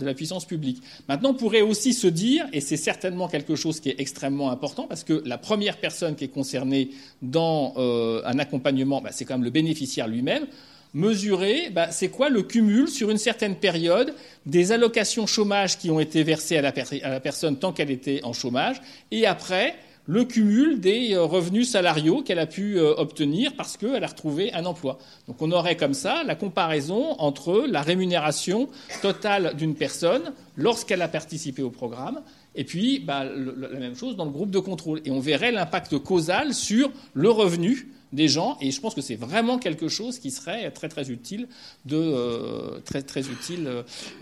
la 0.00 0.14
puissance 0.14 0.44
publique. 0.44 0.80
Maintenant, 1.08 1.30
on 1.30 1.34
pourrait 1.34 1.60
aussi 1.60 1.92
se 1.92 2.06
dire, 2.06 2.46
et 2.52 2.60
c'est 2.60 2.76
certainement 2.76 3.26
quelque 3.26 3.56
chose 3.56 3.80
qui 3.80 3.88
est 3.88 3.98
extrêmement 3.98 4.52
important, 4.52 4.86
parce 4.88 5.02
que 5.02 5.24
la 5.26 5.38
première 5.38 5.78
personne 5.78 6.14
qui 6.14 6.24
est 6.24 6.28
concernée 6.28 6.90
dans 7.20 7.74
euh, 7.78 8.22
un 8.24 8.38
accompagnement, 8.38 9.00
bah, 9.00 9.10
c'est 9.12 9.24
quand 9.24 9.34
même 9.34 9.44
le 9.44 9.50
bénéficiaire 9.50 10.06
lui-même, 10.06 10.46
mesurer 10.94 11.70
bah, 11.70 11.90
c'est 11.90 12.08
quoi 12.08 12.28
le 12.28 12.44
cumul 12.44 12.86
sur 12.86 13.10
une 13.10 13.18
certaine 13.18 13.56
période 13.56 14.14
des 14.46 14.70
allocations 14.70 15.26
chômage 15.26 15.78
qui 15.78 15.90
ont 15.90 15.98
été 15.98 16.22
versées 16.22 16.58
à 16.58 16.62
la 16.62 17.20
personne 17.20 17.56
tant 17.56 17.72
qu'elle 17.72 17.90
était 17.90 18.20
en 18.22 18.32
chômage, 18.32 18.80
et 19.10 19.26
après, 19.26 19.74
le 20.08 20.24
cumul 20.24 20.80
des 20.80 21.14
euh, 21.14 21.22
revenus 21.22 21.70
salariaux 21.70 22.22
qu'elle 22.22 22.40
a 22.40 22.46
pu 22.46 22.78
euh, 22.78 22.94
obtenir 22.96 23.52
parce 23.56 23.76
qu'elle 23.76 24.02
a 24.02 24.06
retrouvé 24.08 24.52
un 24.54 24.64
emploi. 24.64 24.98
Donc 25.28 25.40
on 25.40 25.52
aurait 25.52 25.76
comme 25.76 25.94
ça 25.94 26.24
la 26.24 26.34
comparaison 26.34 27.14
entre 27.18 27.64
la 27.68 27.82
rémunération 27.82 28.68
totale 29.02 29.54
d'une 29.56 29.76
personne 29.76 30.32
lorsqu'elle 30.56 31.02
a 31.02 31.08
participé 31.08 31.62
au 31.62 31.70
programme 31.70 32.20
et 32.54 32.64
puis 32.64 32.98
bah, 32.98 33.24
la 33.24 33.78
même 33.78 33.94
chose 33.94 34.16
dans 34.16 34.24
le 34.24 34.30
groupe 34.32 34.50
de 34.50 34.58
contrôle. 34.58 35.00
Et 35.04 35.10
on 35.10 35.20
verrait 35.20 35.52
l'impact 35.52 35.98
causal 35.98 36.54
sur 36.54 36.90
le 37.14 37.30
revenu 37.30 37.88
des 38.12 38.28
gens, 38.28 38.56
et 38.60 38.70
je 38.70 38.80
pense 38.80 38.94
que 38.94 39.00
c'est 39.00 39.16
vraiment 39.16 39.58
quelque 39.58 39.88
chose 39.88 40.18
qui 40.18 40.30
serait 40.30 40.70
très 40.70 40.88
très 40.88 41.10
utile 41.10 41.46
de 41.84 41.96
euh, 41.96 42.80
très 42.84 43.02
très 43.02 43.20
utile 43.20 43.68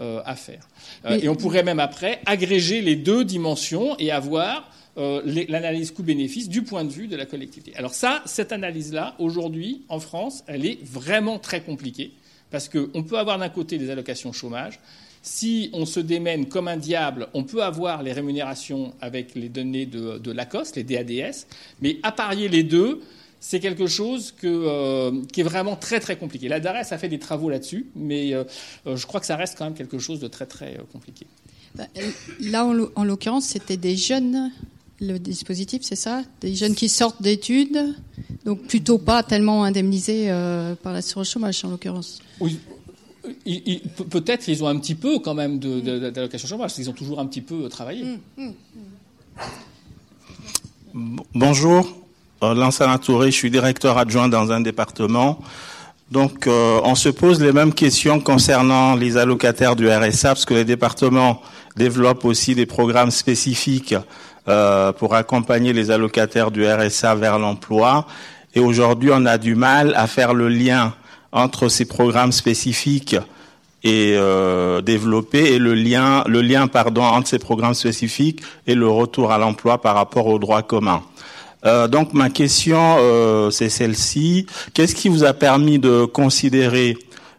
euh, 0.01 0.21
à 0.25 0.35
faire. 0.35 0.69
Euh, 1.05 1.19
et 1.23 1.29
on 1.29 1.37
pourrait 1.37 1.63
même 1.63 1.79
après 1.79 2.21
agréger 2.27 2.81
les 2.81 2.97
deux 2.97 3.25
dimensions 3.25 3.97
et 3.99 4.11
avoir 4.11 4.71
l'analyse 4.97 5.91
coût-bénéfice 5.91 6.49
du 6.49 6.63
point 6.63 6.85
de 6.85 6.91
vue 6.91 7.07
de 7.07 7.17
la 7.17 7.27
collectivité. 7.27 7.75
Alors 7.77 7.95
ça, 7.95 8.23
cette 8.25 8.53
analyse-là, 8.53 9.15
aujourd'hui, 9.19 9.83
en 9.89 10.01
France, 10.01 10.43
elle 10.47 10.65
est 10.65 10.79
vraiment 10.83 11.39
très 11.39 11.61
compliquée, 11.61 12.13
parce 12.51 12.69
qu'on 12.69 13.03
peut 13.03 13.19
avoir 13.19 13.39
d'un 13.39 13.49
côté 13.49 13.79
des 13.79 13.91
allocations 13.91 14.33
chômage, 14.33 14.81
si 15.23 15.71
on 15.73 15.87
se 15.87 15.99
démène 15.99 16.47
comme 16.47 16.69
un 16.69 16.77
diable, 16.77 17.29
on 17.35 17.43
peut 17.43 17.63
avoir 17.63 18.03
les 18.03 18.13
rémunérations 18.13 18.95
avec 19.01 19.35
les 19.35 19.49
données 19.49 19.85
de, 19.85 20.19
de 20.19 20.31
l'ACOS, 20.31 20.77
les 20.77 20.85
DADS, 20.85 21.47
mais 21.81 21.99
apparier 22.05 22.49
les 22.49 22.63
deux, 22.63 23.03
c'est 23.41 23.61
quelque 23.61 23.87
chose 23.87 24.35
euh, 24.45 25.23
qui 25.33 25.41
est 25.41 25.45
vraiment 25.45 25.77
très 25.77 26.01
très 26.01 26.17
compliqué. 26.17 26.49
La 26.49 26.61
DARES 26.61 26.93
a 26.93 26.99
fait 26.99 27.09
des 27.09 27.19
travaux 27.19 27.51
là-dessus, 27.51 27.87
mais 27.95 28.35
euh, 28.35 28.45
euh, 28.87 28.97
je 28.97 29.07
crois 29.07 29.21
que 29.21 29.27
ça 29.27 29.37
reste 29.37 29.57
quand 29.59 29.65
même 29.65 29.75
quelque 29.75 29.99
chose 29.99 30.21
de 30.21 30.29
très 30.29 30.47
très 30.47 30.79
compliqué. 30.93 31.27
Bah, 31.75 31.87
là, 32.41 32.65
en 32.65 33.05
l'occurrence, 33.05 33.45
c'était 33.47 33.77
des 33.77 33.97
jeunes, 33.97 34.51
le 35.01 35.19
dispositif, 35.19 35.83
c'est 35.83 35.97
ça? 35.97 36.23
Des 36.41 36.55
jeunes 36.55 36.75
qui 36.75 36.89
sortent 36.89 37.21
d'études, 37.21 37.95
donc 38.45 38.63
plutôt 38.63 38.99
pas 38.99 39.23
tellement 39.23 39.65
indemnisés 39.65 40.29
par 40.83 40.93
l'assurance 40.93 41.31
chômage 41.31 41.65
en 41.65 41.71
l'occurrence. 41.71 42.21
Oui. 42.41 42.59
Peut-être 44.11 44.49
ils 44.49 44.63
ont 44.63 44.69
un 44.69 44.79
petit 44.79 44.95
peu 44.95 45.19
quand 45.19 45.35
même 45.35 45.59
d'allocation 45.59 46.49
chômage, 46.49 46.69
parce 46.69 46.75
qu'ils 46.75 46.89
ont 46.89 46.95
toujours 46.95 47.21
un 47.21 47.27
petit 47.27 47.41
peu 47.41 47.69
travaillé. 47.69 48.05
Mmh, 48.05 48.19
mmh. 48.39 48.53
Bonjour, 51.35 51.87
euh, 52.43 52.55
Lansana 52.55 52.99
Touré, 52.99 53.31
je 53.31 53.37
suis 53.37 53.51
directeur 53.51 53.99
adjoint 53.99 54.29
dans 54.29 54.51
un 54.51 54.61
département. 54.61 55.39
Donc, 56.11 56.47
euh, 56.47 56.81
on 56.85 56.95
se 56.95 57.11
pose 57.11 57.41
les 57.43 57.53
mêmes 57.53 57.75
questions 57.75 58.21
concernant 58.21 58.95
les 58.95 59.19
allocataires 59.19 59.77
du 59.77 59.91
RSA, 59.91 60.29
parce 60.29 60.45
que 60.45 60.55
les 60.55 60.65
départements 60.65 61.43
développent 61.77 62.25
aussi 62.25 62.55
des 62.55 62.65
programmes 62.65 63.11
spécifiques 63.11 63.95
euh, 64.49 64.93
pour 64.93 65.15
accompagner 65.15 65.73
les 65.73 65.91
allocataires 65.91 66.51
du 66.51 66.67
RSA 66.67 67.15
vers 67.15 67.39
l'emploi. 67.39 68.07
Et 68.55 68.61
aujourd'hui, 68.61 69.11
on 69.13 69.27
a 69.27 69.39
du 69.39 69.55
mal 69.55 69.93
à 69.97 70.07
faire 70.07 70.35
le 70.35 70.49
lien 70.49 70.95
entre 71.33 71.69
ces 71.69 71.85
programmes 71.85 72.33
spécifiques 72.33 73.17
et 73.85 74.19
développés 74.85 75.53
et 75.53 75.59
le 75.59 75.75
lien, 75.75 76.25
le 76.27 76.41
lien 76.41 76.67
pardon, 76.67 77.03
entre 77.03 77.29
ces 77.29 77.39
programmes 77.39 77.75
spécifiques 77.75 78.43
et 78.67 78.75
le 78.75 78.89
retour 78.89 79.31
à 79.31 79.39
l'emploi 79.39 79.81
par 79.81 79.95
rapport 79.95 80.27
aux 80.27 80.41
droits 80.41 80.63
communs. 80.63 81.03
Euh, 81.67 81.89
donc 81.89 82.13
ma 82.13 82.31
question, 82.31 82.97
euh, 82.99 83.51
c'est 83.51 83.69
celle-ci. 83.69 84.47
Qu'est-ce 84.73 84.95
qui 84.95 85.09
vous 85.09 85.25
a 85.25 85.33
permis 85.33 85.79
de 85.79 86.05
considérer 86.05 86.97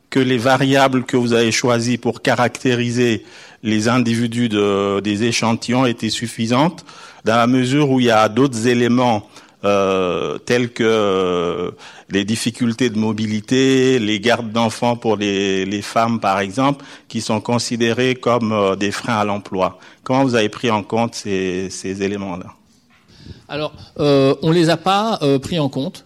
que 0.09 0.19
les 0.19 0.37
variables 0.37 1.03
que 1.03 1.17
vous 1.17 1.33
avez 1.33 1.51
choisies 1.51 1.97
pour 1.97 2.21
caractériser 2.21 3.25
les 3.63 3.87
individus 3.87 4.49
des 4.49 5.23
échantillons 5.23 5.85
étaient 5.85 6.09
suffisantes, 6.09 6.85
dans 7.25 7.35
la 7.35 7.47
mesure 7.47 7.89
où 7.89 7.99
il 7.99 8.05
y 8.05 8.11
a 8.11 8.29
d'autres 8.29 8.67
éléments 8.67 9.27
euh, 9.65 10.37
tels 10.37 10.71
que 10.71 11.73
les 12.09 12.23
difficultés 12.23 12.89
de 12.89 12.97
mobilité, 12.97 13.99
les 13.99 14.19
gardes 14.19 14.51
d'enfants 14.51 14.95
pour 14.95 15.17
les, 15.17 15.81
femmes, 15.81 16.19
par 16.19 16.39
exemple, 16.39 16.85
qui 17.07 17.21
sont 17.21 17.41
considérés 17.41 18.15
comme 18.15 18.75
des 18.79 18.91
freins 18.91 19.17
à 19.17 19.25
l'emploi. 19.25 19.79
Comment 20.03 20.23
vous 20.23 20.35
avez 20.35 20.49
pris 20.49 20.71
en 20.71 20.83
compte 20.83 21.15
ces 21.15 22.03
éléments-là? 22.03 22.57
Alors, 23.49 23.73
euh, 23.99 24.35
on 24.41 24.51
les 24.51 24.69
a 24.69 24.77
pas 24.77 25.19
euh, 25.21 25.39
pris 25.39 25.59
en 25.59 25.69
compte. 25.69 26.05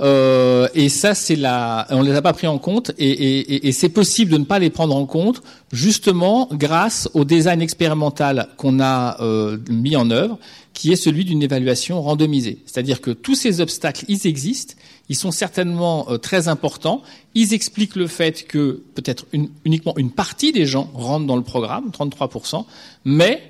Euh, 0.00 0.68
et 0.74 0.88
ça, 0.88 1.14
c'est 1.14 1.36
la, 1.36 1.86
on 1.90 2.02
les 2.02 2.14
a 2.14 2.22
pas 2.22 2.32
pris 2.32 2.46
en 2.46 2.58
compte, 2.58 2.92
et, 2.98 3.10
et, 3.10 3.68
et 3.68 3.72
c'est 3.72 3.88
possible 3.88 4.30
de 4.30 4.38
ne 4.38 4.44
pas 4.44 4.58
les 4.58 4.70
prendre 4.70 4.94
en 4.94 5.06
compte, 5.06 5.42
justement 5.72 6.48
grâce 6.52 7.08
au 7.14 7.24
design 7.24 7.60
expérimental 7.60 8.48
qu'on 8.56 8.80
a 8.80 9.20
euh, 9.20 9.58
mis 9.68 9.96
en 9.96 10.10
œuvre, 10.10 10.38
qui 10.78 10.92
est 10.92 10.96
celui 10.96 11.24
d'une 11.24 11.42
évaluation 11.42 12.00
randomisée. 12.00 12.58
C'est-à-dire 12.64 13.00
que 13.00 13.10
tous 13.10 13.34
ces 13.34 13.60
obstacles, 13.60 14.04
ils 14.06 14.28
existent, 14.28 14.74
ils 15.08 15.16
sont 15.16 15.32
certainement 15.32 16.06
euh, 16.08 16.18
très 16.18 16.46
importants, 16.46 17.02
ils 17.34 17.52
expliquent 17.52 17.96
le 17.96 18.06
fait 18.06 18.46
que 18.46 18.82
peut-être 18.94 19.26
uniquement 19.64 19.94
une 19.96 20.12
partie 20.12 20.52
des 20.52 20.66
gens 20.66 20.88
rentrent 20.94 21.26
dans 21.26 21.36
le 21.36 21.42
programme, 21.42 21.90
33%, 21.90 22.64
mais 23.04 23.42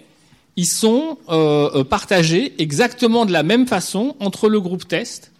ils 0.57 0.67
sont 0.67 1.19
euh, 1.29 1.71
euh, 1.75 1.85
partagés 1.85 2.55
exactement 2.59 3.27
de 3.27 3.33
la 3.33 3.43
même 3.43 3.67
façon 3.67 4.17
entre 4.21 4.49
le 4.49 4.61
groupe 4.61 4.89
test 4.89 5.31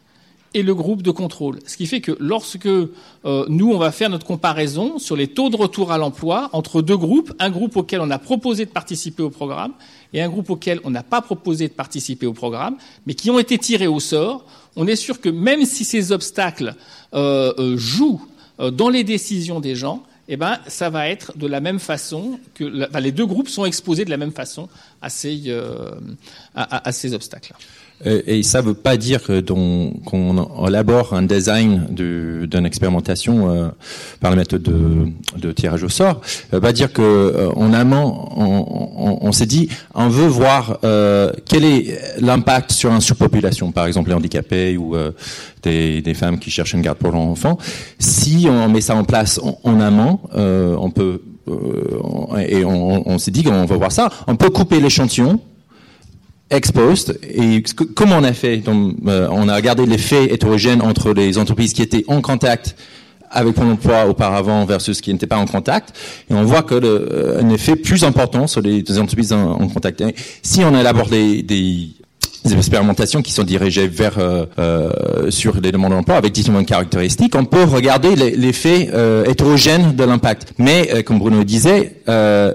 et 0.55 0.63
le 0.63 0.75
groupe 0.75 1.03
de 1.03 1.11
contrôle. 1.11 1.59
Ce 1.67 1.77
qui 1.77 1.87
fait 1.87 2.01
que 2.01 2.17
lorsque 2.21 2.67
euh, 2.67 2.89
nous, 3.49 3.73
on 3.73 3.79
va 3.79 3.93
faire 3.93 4.11
notre 4.11 4.27
comparaison 4.27 4.99
sur 4.99 5.17
les 5.17 5.29
taux 5.29 5.51
de 5.51 5.57
retour 5.57 5.93
à 5.93 5.99
l'emploi 5.99 6.49
entre 6.53 6.83
deux 6.83 6.97
groupes, 6.97 7.33
un 7.39 7.51
groupe 7.51 7.77
auquel 7.77 8.01
on 8.01 8.11
a 8.11 8.19
proposé 8.19 8.65
de 8.65 8.71
participer 8.71 9.23
au 9.23 9.31
programme 9.31 9.73
et 10.13 10.23
un 10.23 10.29
groupe 10.29 10.51
auquel 10.51 10.81
on 10.85 10.91
n'a 10.91 11.03
pas 11.03 11.21
proposé 11.21 11.69
de 11.69 11.75
participer 11.75 12.27
au 12.27 12.33
programme, 12.33 12.77
mais 13.07 13.15
qui 13.15 13.31
ont 13.31 13.39
été 13.39 13.59
tirés 13.59 13.87
au 13.87 14.01
sort, 14.01 14.45
on 14.77 14.87
est 14.87 14.97
sûr 14.97 15.21
que 15.21 15.29
même 15.29 15.65
si 15.65 15.85
ces 15.85 16.13
obstacles 16.13 16.75
jouent 17.13 18.23
dans 18.59 18.89
les 18.89 19.05
décisions 19.05 19.61
des 19.61 19.75
gens, 19.75 20.05
eh 20.29 20.37
ben, 20.37 20.59
ça 20.67 20.91
va 20.91 21.09
être 21.09 21.37
de 21.37 21.47
la 21.47 21.61
même 21.61 21.79
façon 21.79 22.39
que 22.55 22.65
les 22.99 23.13
deux 23.13 23.25
groupes 23.25 23.49
sont 23.49 23.65
exposés 23.65 24.05
de 24.05 24.11
la 24.11 24.19
même 24.19 24.33
façon 24.33 24.69
euh, 25.25 25.91
à, 26.55 26.93
ces 26.93 27.15
obstacles. 27.15 27.55
Et 28.05 28.45
ça 28.45 28.63
ne 28.63 28.69
veut 28.69 28.75
pas 28.75 28.97
dire 28.97 29.21
qu'on 29.25 30.67
élabore 30.69 31.15
un 31.15 31.23
design 31.23 31.87
d'une 31.91 32.65
expérimentation 32.65 33.51
euh, 33.51 33.69
par 34.21 34.31
la 34.31 34.37
méthode 34.37 34.63
de, 34.63 35.53
tirage 35.53 35.83
au 35.83 35.89
sort. 35.89 36.21
Ça 36.25 36.47
veut 36.53 36.61
pas 36.61 36.73
dire 36.73 36.93
que 36.93 37.03
euh, 37.03 37.73
amont, 37.73 38.29
on, 39.21 39.33
s'est 39.33 39.47
dit, 39.47 39.69
on 39.95 40.09
veut 40.09 40.29
voir 40.29 40.79
euh, 40.85 41.33
quel 41.45 41.65
est 41.65 42.21
l'impact 42.21 42.71
sur 42.71 42.93
une 42.93 43.01
surpopulation, 43.01 43.73
par 43.73 43.87
exemple 43.87 44.11
les 44.11 44.15
handicapés 44.15 44.77
ou 44.77 44.95
des, 45.63 46.15
femmes 46.15 46.39
qui 46.39 46.51
cherchent 46.51 46.75
une 46.75 46.83
garde 46.83 46.99
pour 46.99 47.11
l'enfant. 47.11 47.59
Si 47.99 48.47
on 48.49 48.69
met 48.69 48.81
ça 48.81 48.95
en 48.95 49.05
place 49.05 49.41
en, 49.43 49.59
en 49.65 49.81
amont, 49.81 50.21
on 50.35 50.91
peut 50.91 51.23
et 52.47 52.65
on, 52.65 53.09
on 53.09 53.19
s'est 53.19 53.31
dit 53.31 53.43
qu'on 53.43 53.65
va 53.65 53.77
voir 53.77 53.91
ça. 53.91 54.11
On 54.27 54.37
peut 54.37 54.51
couper 54.51 54.81
l'échantillon 54.81 55.41
ex 56.51 56.73
post. 56.73 57.19
Et 57.23 57.63
comment 57.95 58.17
on 58.19 58.25
a 58.25 58.33
fait? 58.33 58.59
Donc, 58.59 58.97
euh, 59.07 59.29
On 59.31 59.49
a 59.49 59.55
regardé 59.55 59.87
les 59.87 59.99
faits 59.99 60.31
hétérogènes 60.33 60.83
entre 60.83 61.13
les 61.13 61.39
entreprises 61.39 61.73
qui 61.73 61.83
étaient 61.83 62.05
en 62.09 62.21
contact 62.21 62.77
avec 63.31 63.55
Pôle 63.55 63.67
emploi 63.67 64.07
auparavant 64.07 64.65
versus 64.65 65.01
qui 65.01 65.13
n'étaient 65.13 65.27
pas 65.27 65.37
en 65.37 65.47
contact. 65.47 65.95
Et 66.31 66.35
on 66.35 66.45
voit 66.45 66.63
que 66.63 66.75
le, 66.75 67.09
euh, 67.13 67.43
un 67.43 67.51
effet 67.51 67.77
plus 67.77 68.05
important 68.05 68.47
sur 68.47 68.63
les, 68.63 68.83
entreprises 68.99 69.33
en, 69.33 69.69
contact. 69.69 70.03
si 70.43 70.65
on 70.65 70.75
élabore 70.79 71.09
des, 71.09 71.43
des 71.43 71.91
des 72.45 72.55
expérimentations 72.55 73.21
qui 73.21 73.33
sont 73.33 73.43
dirigées 73.45 73.89
vers 73.89 74.19
euh, 74.19 74.47
euh, 74.59 75.31
sur 75.31 75.61
les 75.61 75.73
demandes 75.73 75.93
d'emploi 75.93 76.17
avec 76.17 76.33
différentes 76.33 76.67
caractéristiques, 76.67 77.35
on 77.35 77.45
peut 77.45 77.65
regarder 77.65 78.15
l'effet 78.17 78.91
euh, 78.93 79.25
hétérogène 79.25 79.95
de 79.95 80.05
l'impact. 80.05 80.55
Mais 80.59 80.89
euh, 80.93 81.03
comme 81.03 81.19
Bruno 81.19 81.43
disait, 81.45 81.97
euh, 82.09 82.55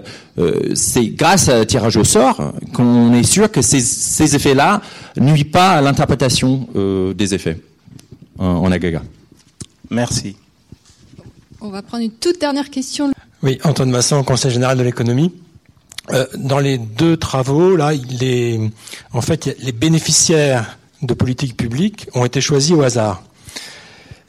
c'est 0.73 1.07
grâce 1.07 1.49
à 1.49 1.65
tirage 1.65 1.97
au 1.97 2.03
sort 2.03 2.53
qu'on 2.73 3.13
est 3.13 3.23
sûr 3.23 3.51
que 3.51 3.61
ces, 3.61 3.81
ces 3.81 4.35
effets-là 4.35 4.81
nuisent 5.17 5.51
pas 5.51 5.71
à 5.73 5.81
l'interprétation 5.81 6.67
des 7.15 7.33
effets 7.35 7.59
en, 8.39 8.45
en 8.47 8.71
agrégat. 8.71 9.03
Merci. 9.91 10.35
On 11.61 11.69
va 11.69 11.83
prendre 11.83 12.03
une 12.03 12.11
toute 12.11 12.39
dernière 12.41 12.69
question. 12.71 13.11
Oui, 13.43 13.59
Antoine 13.63 13.91
Masson, 13.91 14.23
Conseil 14.23 14.51
général 14.51 14.77
de 14.77 14.83
l'économie. 14.83 15.31
Euh, 16.11 16.25
dans 16.35 16.59
les 16.59 16.77
deux 16.77 17.15
travaux, 17.15 17.75
là, 17.77 17.93
les, 17.93 18.59
en 19.13 19.21
fait, 19.21 19.55
les 19.59 19.71
bénéficiaires 19.71 20.77
de 21.01 21.13
politiques 21.13 21.55
publiques 21.55 22.07
ont 22.13 22.25
été 22.25 22.41
choisis 22.41 22.73
au 22.73 22.81
hasard. 22.81 23.23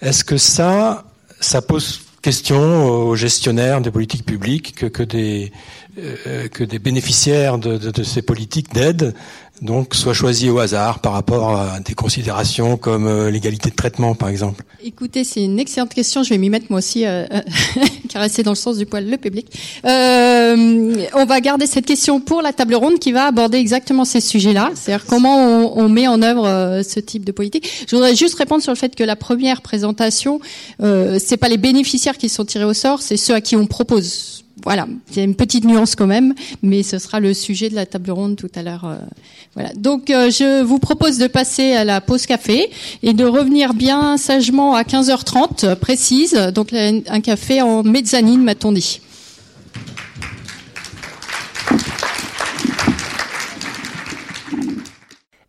Est-ce 0.01 0.23
que 0.23 0.37
ça, 0.37 1.05
ça 1.41 1.63
pose 1.63 2.03
question 2.23 2.87
aux 2.87 3.17
gestionnaires 3.17 3.81
des 3.81 3.91
politiques 3.91 4.25
publiques 4.25 4.75
que, 4.77 4.87
que 4.87 5.03
des 5.03 5.53
que 6.53 6.65
des 6.65 6.79
bénéficiaires 6.79 7.59
de, 7.59 7.79
de, 7.79 7.91
de 7.91 8.03
ces 8.03 8.23
politiques 8.23 8.73
d'aide 8.75 9.15
donc 9.63 9.95
soit 9.95 10.15
choisi 10.15 10.51
au 10.51 10.59
hasard 10.59 10.99
par 10.99 11.13
rapport 11.13 11.57
à 11.57 11.81
des 11.81 11.95
considérations 11.95 12.77
comme 12.77 13.07
euh, 13.07 13.31
l'égalité 13.31 13.71
de 13.71 13.75
traitement, 13.75 14.15
par 14.15 14.29
exemple 14.29 14.65
Écoutez, 14.83 15.25
c'est 15.25 15.43
une 15.43 15.59
excellente 15.59 15.95
question. 15.95 16.23
Je 16.23 16.31
vais 16.31 16.39
m'y 16.39 16.51
mettre 16.51 16.67
moi 16.71 16.79
aussi, 16.79 17.07
euh, 17.07 17.25
caresser 18.09 18.43
dans 18.43 18.51
le 18.51 18.57
sens 18.57 18.77
du 18.77 18.85
poil 18.85 19.09
le 19.09 19.17
public. 19.17 19.47
Euh, 19.85 21.07
on 21.15 21.25
va 21.25 21.41
garder 21.41 21.67
cette 21.67 21.87
question 21.87 22.21
pour 22.21 22.43
la 22.43 22.53
table 22.53 22.75
ronde 22.75 22.99
qui 22.99 23.13
va 23.13 23.27
aborder 23.27 23.59
exactement 23.59 24.05
ces 24.05 24.21
sujets-là, 24.21 24.71
c'est-à-dire 24.75 25.07
comment 25.07 25.37
on, 25.37 25.85
on, 25.85 25.89
met 25.89 26.09
en 26.09 26.21
œuvre 26.21 26.47
euh, 26.47 26.83
ce 26.83 27.01
type 27.01 27.25
de 27.25 27.33
politique. 27.33 27.87
Je 27.89 27.95
voudrais 27.95 28.15
juste 28.15 28.35
répondre 28.35 28.63
sur 28.63 28.73
le 28.73 28.79
fait 28.79 28.95
que 28.95 29.05
la 29.05 29.17
première 29.17 29.63
présentation, 29.63 30.41
euh, 30.83 31.19
c'est 31.25 31.37
pas 31.37 31.49
les 31.49 31.59
bénéficiaires 31.59 32.19
qui 32.19 32.29
sont 32.29 32.45
tirés 32.45 32.65
au 32.65 32.75
sort, 32.75 33.01
c'est 33.01 33.17
ceux 33.17 33.35
à 33.35 33.41
qui 33.41 33.57
on 33.57 33.67
propose 33.67 34.44
voilà, 34.63 34.87
il 35.11 35.17
y 35.17 35.21
a 35.21 35.25
une 35.25 35.35
petite 35.35 35.65
nuance 35.65 35.95
quand 35.95 36.07
même, 36.07 36.35
mais 36.63 36.83
ce 36.83 36.99
sera 36.99 37.21
le 37.21 37.35
sujet 37.35 37.69
de 37.69 37.75
la 37.75 37.87
table 37.87 38.11
ronde 38.11 38.37
tout 38.37 38.51
à 38.55 38.63
l'heure. 38.63 38.85
Euh, 38.85 38.97
voilà. 39.55 39.73
Donc 39.75 40.05
je 40.09 40.63
vous 40.63 40.79
propose 40.79 41.19
de 41.19 41.27
passer 41.27 41.73
à 41.73 41.85
la 41.85 42.01
pause 42.01 42.27
café 42.27 42.71
et 43.03 43.13
de 43.13 43.25
revenir 43.25 43.75
bien 43.75 44.17
sagement 44.17 44.75
à 44.75 44.83
15h30 44.83 45.77
précise. 45.77 46.35
Donc 46.55 46.73
un 46.73 47.21
café 47.21 47.63
en 47.63 47.83
mezzanine, 47.83 48.43
m'a-t-on 48.43 48.73
dit. 48.73 49.01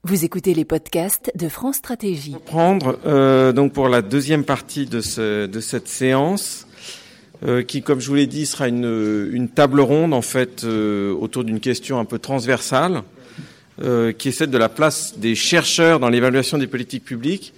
Vous 0.08 0.24
écoutez 0.24 0.54
les 0.54 0.66
podcasts 0.66 1.32
de 1.34 1.50
France 1.50 1.78
Stratégie. 1.78 2.36
Prendre 2.46 3.00
euh, 3.08 3.52
donc 3.52 3.74
pour 3.74 3.90
la 3.90 4.04
deuxième 4.04 4.44
partie 4.44 4.86
de, 4.86 5.02
ce, 5.02 5.48
de 5.48 5.60
cette 5.60 5.88
séance, 5.88 6.68
euh, 7.44 7.64
qui, 7.64 7.82
comme 7.82 8.00
je 8.00 8.08
vous 8.08 8.16
l'ai 8.16 8.28
dit, 8.28 8.46
sera 8.46 8.68
une, 8.68 9.50
table 9.54 9.82
ronde 9.82 10.14
en 10.14 10.22
fait 10.22 10.64
euh, 10.64 11.14
autour 11.14 11.44
d'une 11.44 11.60
question 11.60 12.00
un 12.00 12.06
peu 12.06 12.20
transversale, 12.20 13.04
euh, 13.84 14.14
qui 14.14 14.30
est 14.30 14.32
celle 14.32 14.52
de 14.52 14.58
la 14.58 14.70
place 14.70 15.18
des 15.18 15.36
chercheurs 15.36 16.00
dans 16.00 16.10
l'évaluation 16.10 16.58
des 16.58 16.68
politiques 16.68 17.04
publiques. 17.04 17.54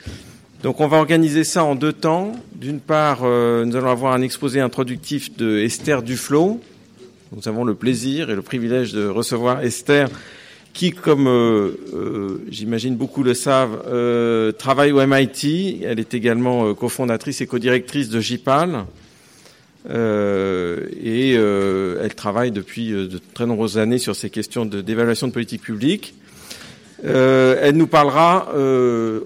Donc, 0.63 0.79
on 0.79 0.87
va 0.87 0.97
organiser 0.97 1.43
ça 1.43 1.63
en 1.63 1.75
deux 1.75 1.93
temps. 1.93 2.31
D'une 2.55 2.79
part, 2.79 3.21
nous 3.21 3.75
allons 3.75 3.91
avoir 3.91 4.13
un 4.13 4.23
exposé 4.23 4.59
introductif 4.59 5.37
de 5.37 5.59
Esther 5.59 6.01
Duflo. 6.01 6.59
Nous 7.31 7.47
avons 7.47 7.63
le 7.63 7.75
plaisir 7.75 8.31
et 8.31 8.35
le 8.35 8.41
privilège 8.41 8.91
de 8.91 9.07
recevoir 9.07 9.61
Esther 9.61 10.09
qui, 10.73 10.91
comme 10.91 11.29
j'imagine 12.49 12.95
beaucoup 12.95 13.21
le 13.21 13.35
savent, 13.35 13.83
travaille 14.57 14.91
au 14.91 15.05
MIT. 15.05 15.83
Elle 15.83 15.99
est 15.99 16.15
également 16.15 16.73
cofondatrice 16.73 17.39
et 17.41 17.45
codirectrice 17.45 18.09
de 18.09 18.19
JPAL. 18.19 18.85
Et 19.89 21.33
elle 21.33 22.15
travaille 22.15 22.51
depuis 22.51 22.91
de 22.91 23.19
très 23.33 23.45
nombreuses 23.45 23.77
années 23.77 23.99
sur 23.99 24.15
ces 24.15 24.29
questions 24.29 24.65
d'évaluation 24.65 25.27
de, 25.27 25.33
politique 25.33 25.61
publique. 25.61 26.15
elle 27.03 27.75
nous 27.75 27.87
parlera 27.87 28.49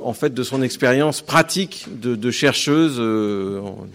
en 0.01 0.13
fait 0.13 0.33
de 0.33 0.43
son 0.43 0.61
expérience 0.61 1.21
pratique 1.21 1.87
de, 1.99 2.31
chercheuse, 2.31 3.01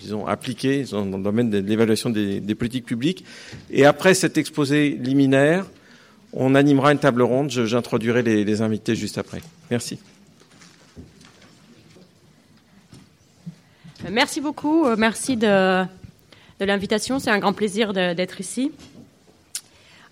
disons 0.00 0.26
appliquée 0.26 0.84
dans, 0.90 1.04
le 1.04 1.22
domaine 1.22 1.50
de 1.50 1.58
l'évaluation 1.58 2.10
des, 2.10 2.54
politiques 2.54 2.86
publiques. 2.86 3.24
Et 3.70 3.84
après 3.84 4.14
cet 4.14 4.38
exposé 4.38 4.90
liminaire, 4.90 5.66
on 6.36 6.54
animera 6.54 6.92
une 6.92 6.98
table 6.98 7.22
ronde. 7.22 7.50
J'introduirai 7.50 8.22
les, 8.22 8.62
invités 8.62 8.94
juste 8.94 9.18
après. 9.18 9.40
Merci. 9.70 9.98
Merci 14.10 14.40
beaucoup. 14.40 14.86
Euh, 14.86 14.94
merci 14.96 15.36
de, 15.36 15.84
l'invitation. 16.64 17.18
C'est 17.18 17.30
un 17.30 17.38
grand 17.38 17.52
plaisir 17.52 17.92
d'être 17.92 18.40
ici. 18.40 18.72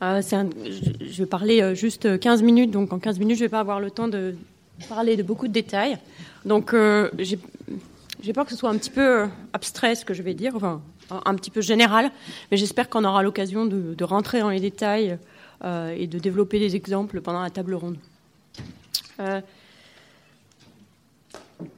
Euh, 0.03 0.21
je 0.23 1.23
vais 1.23 1.27
parler 1.27 1.62
euh, 1.62 1.75
juste 1.75 2.19
15 2.19 2.43
minutes, 2.43 2.71
donc 2.71 2.93
en 2.93 2.99
15 2.99 3.19
minutes, 3.19 3.39
je 3.39 3.43
ne 3.43 3.47
vais 3.47 3.51
pas 3.51 3.61
avoir 3.61 3.81
le 3.81 3.91
temps 3.91 4.09
de 4.09 4.35
parler 4.89 5.16
de 5.16 5.23
beaucoup 5.23 5.49
de 5.49 5.53
détails. 5.53 5.97
Donc, 6.45 6.75
j'ai 8.25 8.33
peur 8.33 8.45
que 8.45 8.51
ce 8.51 8.57
soit 8.57 8.71
un 8.71 8.77
petit 8.77 8.91
peu 8.91 9.27
abstrait 9.53 9.95
ce 9.95 10.05
que 10.05 10.12
je 10.12 10.23
vais 10.23 10.35
dire, 10.35 10.57
enfin, 10.57 10.83
un 11.11 11.35
petit 11.35 11.51
peu 11.51 11.61
général, 11.61 12.11
mais 12.51 12.57
j'espère 12.57 12.89
qu'on 12.89 13.05
aura 13.05 13.23
l'occasion 13.23 13.66
de, 13.66 13.95
de, 13.95 14.05
rentrer 14.05 14.41
dans 14.41 14.51
les 14.51 14.61
détails 14.61 15.19
euh, 15.65 15.95
et 15.97 16.07
de 16.07 16.19
développer 16.19 16.59
des 16.59 16.77
exemples 16.77 17.21
pendant 17.21 17.43
la 17.43 17.51
table 17.51 17.75
ronde. 17.75 17.97
Euh, 19.21 19.41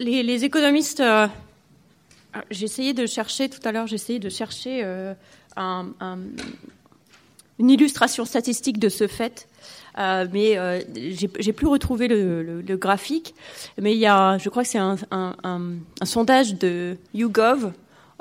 les, 0.01 0.45
économistes, 0.45 1.03
euh, 2.37 2.41
j'ai 2.51 2.65
essayé 2.65 2.95
de 2.95 3.07
chercher 3.07 3.49
tout 3.49 3.61
à 3.65 3.73
l'heure, 3.73 3.93
essayé 3.93 4.19
de 4.19 4.29
chercher 4.29 4.85
une 5.57 7.71
illustration 7.71 8.25
statistique 8.25 8.79
de 8.79 8.89
ce 8.89 9.07
fait. 9.07 9.49
mais 9.97 10.85
j'ai 10.95 11.53
plus 11.53 11.67
retrouvé 11.67 12.09
le, 12.09 12.77
graphique. 12.77 13.35
Mais 13.81 13.95
il 13.95 13.99
y 13.99 14.07
a, 14.07 14.39
je 14.39 14.49
crois 14.49 14.63
que 14.63 14.69
c'est 14.69 14.79
un, 14.79 14.97
sondage 16.05 16.55
de 16.55 16.97
YouGov 17.15 17.73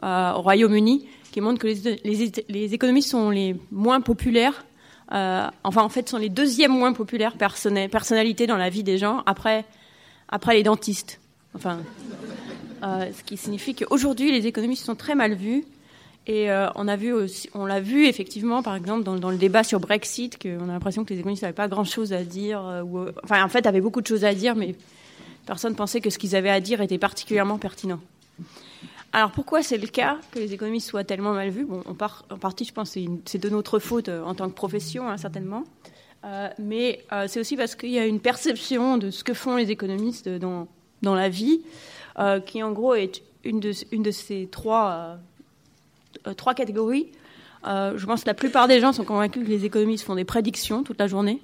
au 0.01 0.41
Royaume-Uni 0.41 1.07
qui 1.31 1.41
montre 1.41 1.59
que 1.59 1.67
les, 1.67 2.73
économistes 2.73 3.09
sont 3.09 3.29
les 3.29 3.57
moins 3.71 3.99
populaires 3.99 4.63
euh, 5.11 5.47
enfin 5.63 5.83
en 5.83 5.89
fait 5.89 6.09
sont 6.09 6.17
les 6.17 6.29
deuxièmes 6.29 6.71
moins 6.71 6.93
populaires 6.93 7.35
personnalités 7.37 8.47
dans 8.47 8.57
la 8.57 8.69
vie 8.69 8.83
des 8.83 8.97
gens 8.97 9.21
après, 9.25 9.65
après 10.29 10.55
les 10.55 10.63
dentistes. 10.63 11.19
Enfin, 11.53 11.79
euh, 12.85 13.11
ce 13.11 13.23
qui 13.23 13.37
signifie 13.37 13.75
qu'aujourd'hui 13.75 14.31
les 14.31 14.47
économistes 14.47 14.85
sont 14.85 14.95
très 14.95 15.15
mal 15.15 15.33
vus. 15.33 15.63
Et 16.27 16.49
euh, 16.49 16.67
on 16.75 16.85
l'a 16.85 17.79
vu 17.79 18.05
effectivement, 18.05 18.63
par 18.63 18.75
exemple, 18.75 19.03
dans, 19.03 19.29
le 19.29 19.37
débat 19.37 19.63
sur 19.63 19.79
Brexit, 19.79 20.41
qu'on 20.41 20.69
a 20.69 20.73
l'impression 20.73 21.05
que 21.05 21.13
les 21.13 21.19
économistes 21.19 21.43
n'avaient 21.43 21.53
pas 21.53 21.67
grand-chose 21.67 22.13
à 22.13 22.23
dire, 22.23 22.83
ou, 22.83 23.05
enfin, 23.23 23.43
en 23.43 23.49
fait, 23.49 23.67
avaient 23.67 23.81
beaucoup 23.81 24.01
de 24.01 24.07
choses 24.07 24.25
à 24.25 24.33
dire, 24.33 24.55
mais 24.55 24.73
personne 25.45 25.75
pensait 25.75 26.01
que 26.01 26.09
ce 26.09 26.17
qu'ils 26.17 26.35
avaient 26.35 26.49
à 26.49 26.59
dire 26.59 26.81
était 26.81 26.97
particulièrement 26.97 27.59
pertinent. 27.59 27.99
Alors 29.15 29.31
pourquoi 29.31 29.63
c'est 29.63 29.77
le 29.77 29.87
cas 29.87 30.17
que 30.31 30.39
les 30.39 30.53
économistes 30.53 30.89
soient 30.89 31.05
tellement 31.05 31.31
mal 31.31 31.49
vus? 31.49 31.63
Bon, 31.63 31.81
en, 31.85 31.93
partie, 31.93 32.65
je 32.65 32.73
pense, 32.73 32.95
que 32.95 32.99
c'est 33.23 33.37
de 33.37 33.49
notre 33.49 33.79
faute 33.79 34.09
euh, 34.09 34.21
en 34.23 34.35
tant 34.35 34.49
que 34.49 34.53
profession, 34.53 35.07
hein, 35.07 35.15
certainement. 35.15 35.63
Euh, 36.25 36.49
mais 36.59 37.01
euh, 37.13 37.25
c'est 37.29 37.39
aussi 37.39 37.55
parce 37.55 37.75
qu'il 37.75 37.91
y 37.91 37.97
a 37.97 38.05
une 38.05 38.19
perception 38.19 38.97
de 38.97 39.11
ce 39.11 39.23
que 39.23 39.33
font 39.33 39.55
les 39.55 39.71
économistes 39.71 40.27
dans 40.27 40.67
la 41.01 41.29
vie, 41.29 41.61
qui 42.45 42.63
en 42.63 42.71
gros 42.71 42.93
est 42.93 43.23
une 43.43 43.59
de, 43.59 44.11
ces 44.11 44.47
trois, 44.51 45.17
trois 46.37 46.53
catégories. 46.53 47.11
je 47.63 48.05
pense 48.05 48.23
que 48.23 48.27
la 48.27 48.33
plupart 48.33 48.67
des 48.67 48.79
gens 48.79 48.93
sont 48.93 49.03
convaincus 49.03 49.43
que 49.43 49.49
les 49.49 49.65
économistes 49.65 50.05
font 50.05 50.15
des 50.15 50.25
prédictions 50.25 50.83
toute 50.83 50.99
la 50.99 51.07
journée. 51.07 51.41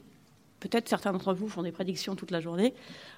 Peut-être 0.60 0.88
certains 0.88 1.12
d'entre 1.12 1.34
vous 1.34 1.48
font 1.48 1.64
des 1.64 1.72
prédictions 1.72 2.16
toute 2.16 2.32
la 2.32 2.40
journée. 2.40 2.74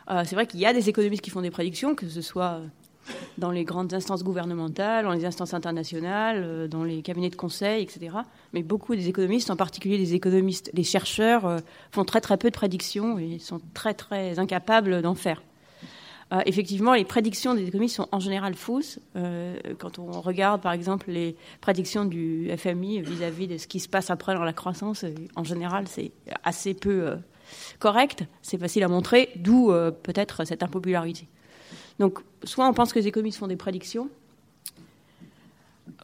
c'est 0.07 0.34
vrai 0.34 0.47
qu'il 0.47 0.59
y 0.59 0.65
a 0.65 0.73
des 0.73 0.89
économistes 0.89 1.23
qui 1.23 1.30
font 1.30 1.41
des 1.41 1.51
prédictions, 1.51 1.95
que 1.95 2.09
ce 2.09 2.21
soit 2.21 2.61
dans 3.38 3.51
les 3.51 3.63
grandes 3.63 3.93
instances 3.93 4.23
gouvernementales, 4.23 5.05
dans 5.05 5.11
les 5.11 5.25
instances 5.25 5.53
internationales, 5.53 6.41
euh, 6.43 6.67
dans 6.67 6.84
les 6.84 7.01
cabinets 7.01 7.30
de 7.30 7.35
conseil, 7.35 7.84
etc. 7.84 8.17
Mais 8.53 8.63
beaucoup 8.63 8.95
des 8.95 9.09
économistes, 9.09 9.49
en 9.49 9.55
particulier 9.55 9.97
les 9.97 10.13
économistes, 10.13 10.71
les 10.73 10.84
chercheurs, 10.84 11.45
euh, 11.45 11.59
font 11.91 12.05
très 12.05 12.21
très 12.21 12.38
peu 12.38 12.49
de 12.49 12.55
prédictions 12.55 13.19
et 13.19 13.39
sont 13.39 13.61
très 13.73 13.93
très 13.93 14.39
incapables 14.39 15.01
d'en 15.01 15.15
faire. 15.15 15.41
Euh, 16.31 16.41
effectivement, 16.45 16.93
les 16.93 17.05
prédictions 17.05 17.53
des 17.53 17.67
économistes 17.67 17.97
sont 17.97 18.07
en 18.11 18.19
général 18.19 18.55
fausses. 18.55 18.99
quand 19.77 19.99
on 19.99 20.21
regarde, 20.21 20.61
par 20.61 20.71
exemple, 20.71 21.11
les 21.11 21.35
prédictions 21.61 22.05
du 22.05 22.49
FMI 22.57 23.01
vis-à-vis 23.01 23.47
de 23.47 23.57
ce 23.57 23.67
qui 23.67 23.79
se 23.79 23.89
passe 23.89 24.09
après 24.09 24.33
dans 24.33 24.43
la 24.43 24.53
croissance, 24.53 25.05
en 25.35 25.43
général, 25.43 25.87
c'est 25.87 26.11
assez 26.43 26.73
peu 26.73 27.17
correct. 27.79 28.23
C'est 28.41 28.57
facile 28.57 28.83
à 28.83 28.87
montrer, 28.87 29.29
d'où 29.35 29.71
peut-être 30.03 30.45
cette 30.45 30.63
impopularité. 30.63 31.27
Donc, 31.99 32.19
soit 32.43 32.67
on 32.67 32.73
pense 32.73 32.93
que 32.93 32.99
les 32.99 33.07
économistes 33.07 33.37
font 33.37 33.47
des 33.47 33.55
prédictions. 33.55 34.09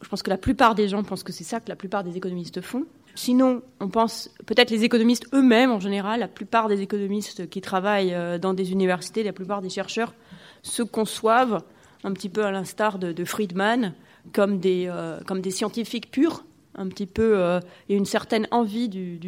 Je 0.02 0.08
pense 0.08 0.22
que 0.22 0.30
la 0.30 0.38
plupart 0.38 0.74
des 0.74 0.88
gens 0.88 1.02
pensent 1.02 1.22
que 1.22 1.32
c'est 1.32 1.44
ça 1.44 1.60
que 1.60 1.68
la 1.68 1.76
plupart 1.76 2.04
des 2.04 2.16
économistes 2.16 2.60
font. 2.60 2.86
Sinon, 3.22 3.60
on 3.80 3.88
pense, 3.88 4.30
peut-être 4.46 4.70
les 4.70 4.82
économistes 4.82 5.26
eux-mêmes 5.34 5.70
en 5.70 5.78
général, 5.78 6.20
la 6.20 6.26
plupart 6.26 6.68
des 6.68 6.80
économistes 6.80 7.50
qui 7.50 7.60
travaillent 7.60 8.14
euh, 8.14 8.38
dans 8.38 8.54
des 8.54 8.72
universités, 8.72 9.22
la 9.22 9.34
plupart 9.34 9.60
des 9.60 9.68
chercheurs 9.68 10.14
se 10.62 10.82
conçoivent, 10.82 11.62
un 12.02 12.14
petit 12.14 12.30
peu 12.30 12.46
à 12.46 12.50
l'instar 12.50 12.98
de, 12.98 13.24
Friedman, 13.26 13.92
comme 14.32 14.58
des, 14.58 14.86
euh, 14.88 15.20
comme 15.26 15.42
des 15.42 15.50
scientifiques 15.50 16.10
purs, 16.10 16.46
un 16.74 16.88
petit 16.88 17.04
peu, 17.04 17.36
euh, 17.36 17.60
et 17.90 17.94
une 17.94 18.06
certaine 18.06 18.48
envie 18.52 18.88
du, 18.88 19.20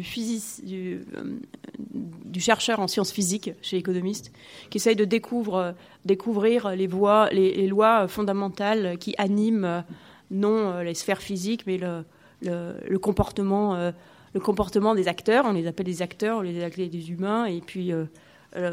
chercheur 2.39 2.79
en 2.79 2.87
sciences 2.87 3.11
physiques 3.11 3.51
chez 3.61 3.75
l'économiste, 3.75 4.31
qui 4.71 4.79
essaye 4.79 4.95
de 4.95 5.05
découvrir 5.05 6.71
les, 6.71 6.87
les, 7.31 7.67
lois 7.67 8.07
fondamentales 8.07 8.97
qui 8.97 9.13
animent 9.19 9.83
non 10.31 10.79
les 10.79 10.95
sphères 10.95 11.21
physiques, 11.21 11.67
mais 11.67 11.77
le, 11.77 12.03
le, 12.43 12.97
comportement, 12.97 13.91
le 14.33 14.39
comportement 14.39 14.95
des 14.95 15.07
acteurs. 15.07 15.45
On 15.45 15.53
les 15.53 15.67
appelle 15.67 15.85
des 15.85 16.01
acteurs, 16.01 16.39
on 16.39 16.41
les 16.41 16.63
appelle 16.63 16.89
des 16.89 17.11
humains, 17.11 17.45
et 17.45 17.61
puis, 17.61 17.91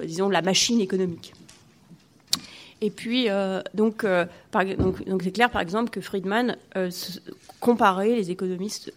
disons, 0.05 0.29
la 0.29 0.43
machine 0.43 0.81
économique. 0.81 1.33
Et 2.81 2.91
puis, 2.91 3.29
euh, 3.29 3.61
donc, 3.75 4.05
euh, 4.05 4.25
donc, 5.07 5.23
c'est 5.23 5.33
clair, 5.33 5.51
par 5.51 5.61
exemple, 5.61 5.91
que 5.91 6.01
Friedman 6.01 6.57
euh, 6.77 6.91
comparait 7.61 8.15
les 8.15 8.31
économistes 8.31 8.93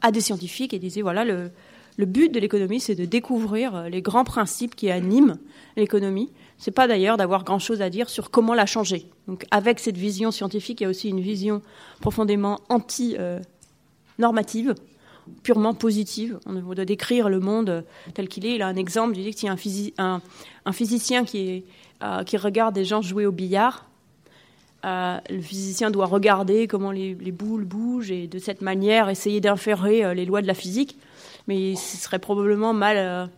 à 0.00 0.12
des 0.12 0.20
scientifiques 0.20 0.72
et 0.74 0.78
disait 0.78 1.02
voilà, 1.02 1.24
le, 1.24 1.50
le 1.96 2.06
but 2.06 2.32
de 2.32 2.38
l'économie, 2.38 2.80
c'est 2.80 2.94
de 2.94 3.04
découvrir 3.04 3.88
les 3.88 4.00
grands 4.00 4.24
principes 4.24 4.76
qui 4.76 4.90
animent 4.90 5.38
l'économie. 5.76 6.30
C'est 6.56 6.70
pas 6.70 6.86
d'ailleurs 6.86 7.16
d'avoir 7.16 7.42
grand-chose 7.42 7.82
à 7.82 7.90
dire 7.90 8.08
sur 8.08 8.30
comment 8.30 8.54
la 8.54 8.64
changer. 8.64 9.06
Donc, 9.26 9.44
avec 9.50 9.80
cette 9.80 9.96
vision 9.96 10.30
scientifique, 10.30 10.80
il 10.80 10.84
y 10.84 10.86
a 10.86 10.90
aussi 10.90 11.08
une 11.08 11.20
vision 11.20 11.62
profondément 12.00 12.60
anti-normative, 14.18 14.74
purement 15.42 15.74
positive. 15.74 16.38
On 16.46 16.52
doit 16.52 16.84
décrire 16.84 17.28
le 17.28 17.40
monde 17.40 17.84
tel 18.14 18.28
qu'il 18.28 18.46
est. 18.46 18.54
Il 18.54 18.62
a 18.62 18.66
un 18.66 18.76
exemple, 18.76 19.16
il 19.16 19.24
dit 19.24 19.32
que 19.32 19.38
s'il 19.38 19.48
y 19.48 19.92
a 19.98 20.20
un, 20.64 20.72
physicien 20.72 21.24
euh, 22.02 22.24
qui 22.24 22.36
regarde 22.36 22.74
des 22.74 22.84
gens 22.84 23.02
jouer 23.02 23.26
au 23.26 23.32
billard, 23.32 23.86
le 24.84 25.40
physicien 25.40 25.90
doit 25.90 26.06
regarder 26.06 26.66
comment 26.66 26.90
les, 26.90 27.14
boules 27.14 27.64
bougent 27.64 28.10
et 28.10 28.26
de 28.26 28.38
cette 28.38 28.60
manière 28.60 29.08
essayer 29.08 29.40
d'inférer 29.40 30.14
les 30.14 30.26
lois 30.26 30.42
de 30.42 30.46
la 30.46 30.54
physique. 30.54 30.98
Mais 31.48 31.74
ce 31.74 31.96
serait 31.96 32.18
probablement 32.18 32.74
mal, 32.74 33.30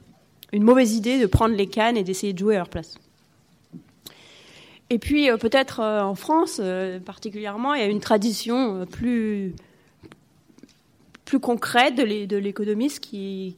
une 0.52 0.64
mauvaise 0.64 0.94
idée 0.94 1.20
de 1.20 1.26
prendre 1.26 1.54
les 1.54 1.68
cannes 1.68 1.96
et 1.96 2.02
d'essayer 2.02 2.32
de 2.32 2.38
jouer 2.38 2.56
à 2.56 2.58
leur 2.58 2.68
place. 2.68 2.98
Et 4.90 4.98
puis 4.98 5.28
peut-être 5.38 5.80
en 5.80 6.16
France 6.16 6.60
particulièrement, 7.04 7.74
il 7.74 7.80
y 7.80 7.84
a 7.84 7.88
une 7.88 8.00
tradition 8.00 8.84
plus 8.86 9.54
plus 11.26 11.40
concrète 11.40 11.96
de 11.96 12.36
l'économiste 12.36 13.00
qui, 13.00 13.56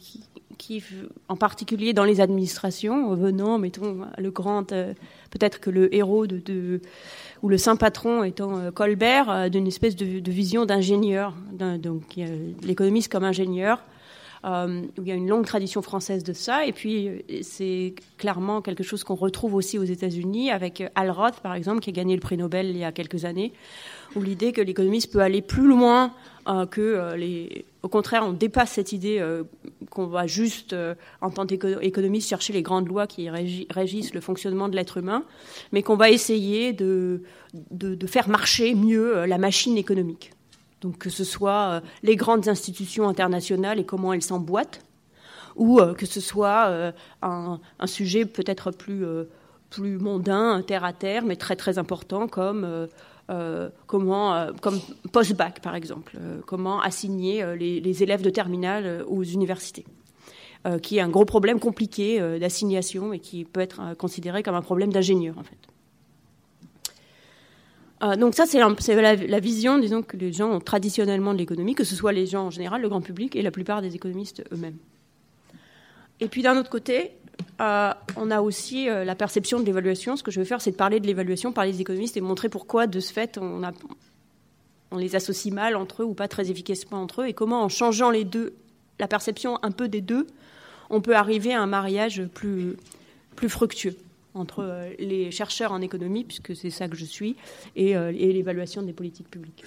qui, 0.58 0.82
en 1.28 1.36
particulier 1.36 1.92
dans 1.92 2.04
les 2.04 2.20
administrations, 2.20 3.14
venant, 3.14 3.58
mettons, 3.58 4.00
le 4.18 4.30
grand, 4.30 4.72
euh, 4.72 4.92
peut-être 5.30 5.60
que 5.60 5.70
le 5.70 5.94
héros 5.94 6.26
de, 6.26 6.80
ou 7.42 7.48
le 7.48 7.56
saint 7.56 7.76
patron 7.76 8.24
étant 8.24 8.58
euh, 8.58 8.70
Colbert, 8.70 9.30
euh, 9.30 9.48
d'une 9.48 9.66
espèce 9.66 9.96
de, 9.96 10.30
vision 10.30 10.66
d'ingénieur, 10.66 11.34
donc 11.52 12.16
l'économiste 12.62 13.10
comme 13.10 13.24
ingénieur. 13.24 13.82
il 14.44 15.06
y 15.06 15.10
a 15.10 15.14
une 15.14 15.28
longue 15.28 15.46
tradition 15.46 15.80
française 15.80 16.22
de 16.22 16.32
ça, 16.32 16.66
et 16.66 16.72
puis 16.72 17.24
c'est 17.42 17.94
clairement 18.18 18.60
quelque 18.60 18.82
chose 18.82 19.04
qu'on 19.04 19.14
retrouve 19.14 19.54
aussi 19.54 19.78
aux 19.78 19.84
États-Unis 19.84 20.50
avec 20.50 20.82
Al 20.94 21.10
Roth, 21.10 21.40
par 21.40 21.54
exemple, 21.54 21.80
qui 21.80 21.90
a 21.90 21.92
gagné 21.92 22.14
le 22.14 22.20
prix 22.20 22.36
Nobel 22.36 22.66
il 22.66 22.76
y 22.76 22.84
a 22.84 22.92
quelques 22.92 23.24
années, 23.24 23.52
où 24.14 24.22
l'idée 24.22 24.52
que 24.52 24.60
l'économiste 24.60 25.12
peut 25.12 25.20
aller 25.20 25.42
plus 25.42 25.66
loin 25.66 26.12
euh, 26.48 26.66
que 26.66 26.80
euh. 26.80 27.48
Au 27.82 27.88
contraire, 27.88 28.24
on 28.26 28.32
dépasse 28.32 28.72
cette 28.72 28.92
idée 28.92 29.18
euh, 29.20 29.44
qu'on 29.90 30.06
va 30.06 30.26
juste, 30.26 30.74
en 31.20 31.30
tant 31.30 31.46
qu'économiste, 31.46 32.28
chercher 32.28 32.52
les 32.52 32.62
grandes 32.62 32.88
lois 32.88 33.06
qui 33.06 33.30
régissent 33.30 34.14
le 34.14 34.20
fonctionnement 34.20 34.68
de 34.68 34.74
l'être 34.76 34.96
humain, 34.96 35.24
mais 35.72 35.82
qu'on 35.82 35.96
va 35.96 36.10
essayer 36.10 36.72
de, 36.72 37.22
faire 38.06 38.28
marcher 38.28 38.74
mieux 38.74 39.24
la 39.26 39.38
machine 39.38 39.76
économique. 39.76 40.32
Donc 40.80 40.98
que 40.98 41.08
ce 41.08 41.24
soit 41.24 41.82
les 42.02 42.16
grandes 42.16 42.48
institutions 42.48 43.08
internationales 43.08 43.78
et 43.78 43.84
comment 43.84 44.12
elles 44.12 44.22
s'emboîtent, 44.22 44.84
ou 45.54 45.80
que 45.96 46.04
ce 46.04 46.20
soit 46.20 46.92
un, 47.22 47.60
sujet 47.86 48.24
peut-être 48.26 48.72
plus 48.72 49.98
mondain, 49.98 50.62
terre 50.62 50.84
à 50.84 50.92
terre, 50.92 51.24
mais 51.24 51.36
très 51.36 51.56
très 51.56 51.78
important, 51.78 52.26
comme 52.26 52.88
euh, 53.30 53.68
comment, 53.86 54.34
euh, 54.34 54.52
comme 54.62 54.80
post-bac 55.12 55.60
par 55.60 55.74
exemple, 55.74 56.16
euh, 56.18 56.40
comment 56.46 56.80
assigner 56.80 57.44
les, 57.56 58.02
élèves 58.02 58.22
de 58.22 58.30
terminale 58.30 59.04
aux 59.06 59.22
universités, 59.22 59.84
qui 60.82 60.96
est 60.98 61.00
un 61.00 61.08
gros 61.08 61.24
problème 61.24 61.60
compliqué 61.60 62.20
d'assignation 62.38 63.12
et 63.12 63.18
qui 63.18 63.44
peut 63.44 63.60
être 63.60 63.94
considéré 63.96 64.42
comme 64.42 64.54
un 64.54 64.62
problème 64.62 64.92
d'ingénieur 64.92 65.36
en 65.38 65.42
fait. 65.42 65.58
donc 68.18 68.34
ça, 68.34 68.44
c'est 68.46 68.58
la, 68.58 69.14
la, 69.14 69.40
vision, 69.40 69.78
disons, 69.78 70.02
que 70.02 70.16
les 70.16 70.32
gens 70.32 70.50
ont 70.50 70.60
traditionnellement 70.60 71.32
de 71.32 71.38
l'économie, 71.38 71.74
que 71.74 71.84
ce 71.84 71.94
soit 71.94 72.12
les 72.12 72.26
gens 72.26 72.46
en 72.46 72.50
général, 72.50 72.82
le 72.82 72.88
grand 72.88 73.00
public 73.00 73.34
et 73.36 73.42
la 73.42 73.50
plupart 73.50 73.82
des 73.82 73.94
économistes 73.94 74.44
eux-mêmes. 74.52 74.78
Et 76.20 76.28
puis 76.28 76.42
d'un 76.42 76.56
autre 76.58 76.70
côté, 76.70 77.12
euh, 77.60 77.92
on 78.16 78.30
a 78.30 78.40
aussi 78.40 78.88
euh, 78.88 79.04
la 79.04 79.14
perception 79.14 79.60
de 79.60 79.64
l'évaluation. 79.64 80.16
Ce 80.16 80.22
que 80.22 80.30
je 80.30 80.38
veux 80.38 80.46
faire, 80.46 80.60
c'est 80.60 80.70
de 80.70 80.76
parler 80.76 81.00
de 81.00 81.06
l'évaluation 81.06 81.52
par 81.52 81.64
les 81.64 81.80
économistes 81.80 82.16
et 82.16 82.20
montrer 82.20 82.48
pourquoi, 82.48 82.86
de 82.86 83.00
ce 83.00 83.12
fait, 83.12 83.38
on, 83.38 83.62
les 84.96 85.16
associe 85.16 85.52
mal 85.52 85.76
entre 85.76 86.02
eux 86.02 86.06
ou 86.06 86.14
pas 86.14 86.28
très 86.28 86.50
efficacement 86.50 87.02
entre 87.02 87.22
eux, 87.22 87.26
et 87.26 87.32
comment, 87.32 87.62
en 87.62 87.68
changeant 87.68 88.10
les 88.10 88.24
deux, 88.24 88.54
la 88.98 89.08
perception 89.08 89.58
un 89.62 89.70
peu 89.70 89.88
des 89.88 90.00
deux, 90.00 90.26
on 90.90 91.00
peut 91.00 91.16
arriver 91.16 91.52
à 91.52 91.60
un 91.60 91.66
mariage 91.66 92.22
plus, 92.32 92.76
fructueux 93.48 93.96
entre 94.34 94.62
euh, 94.62 94.90
les 94.98 95.30
chercheurs 95.30 95.72
en 95.72 95.80
économie, 95.80 96.24
puisque 96.24 96.54
c'est 96.54 96.70
ça 96.70 96.88
que 96.88 96.96
je 96.96 97.04
suis, 97.04 97.36
et 97.74 97.94
l'évaluation 98.12 98.82
des 98.82 98.92
politiques 98.92 99.30
publiques. 99.30 99.64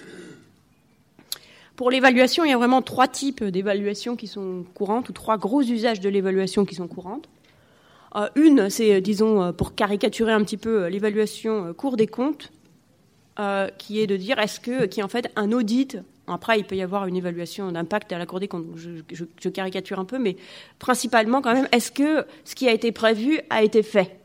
Pour 1.76 1.90
l'évaluation, 1.90 2.44
il 2.44 2.50
y 2.50 2.54
a 2.54 2.56
vraiment 2.56 2.82
trois 2.82 3.08
types 3.08 3.44
d'évaluation 3.44 4.16
qui 4.16 4.26
sont 4.26 4.64
courantes, 4.74 5.08
ou 5.10 5.12
trois 5.12 5.36
gros 5.36 5.62
usages 5.62 6.00
de 6.00 6.08
l'évaluation 6.08 6.64
qui 6.64 6.74
sont 6.74 6.88
courantes. 6.88 7.28
Euh, 8.16 8.28
une, 8.34 8.68
c'est, 8.70 8.94
euh, 8.94 9.00
disons, 9.00 9.42
euh, 9.42 9.52
pour 9.52 9.74
caricaturer 9.74 10.32
un 10.32 10.42
petit 10.42 10.56
peu 10.56 10.86
l'évaluation 10.88 11.72
cours 11.74 11.96
des 11.96 12.06
comptes, 12.06 12.50
qui 13.78 14.00
est 14.00 14.06
de 14.06 14.16
dire 14.16 14.38
est-ce 14.38 14.60
que, 14.60 14.84
qui 14.84 15.00
est 15.00 15.02
en 15.02 15.08
fait 15.08 15.32
un 15.36 15.52
audit. 15.52 15.98
Après, 16.26 16.58
il 16.60 16.64
peut 16.64 16.76
y 16.76 16.82
avoir 16.82 17.06
une 17.06 17.16
évaluation 17.16 17.72
d'impact 17.72 18.12
à 18.12 18.18
la 18.18 18.26
Cour 18.26 18.40
des 18.40 18.46
comptes. 18.46 18.66
Je, 18.76 19.48
caricature 19.48 19.98
un 19.98 20.04
peu, 20.04 20.18
mais 20.18 20.36
principalement 20.78 21.40
quand 21.40 21.54
même, 21.54 21.66
est-ce 21.72 21.90
que 21.90 22.26
ce 22.44 22.54
qui 22.54 22.68
a 22.68 22.72
été 22.72 22.92
prévu 22.92 23.40
a 23.50 23.62
été 23.62 23.82
fait? 23.82 24.18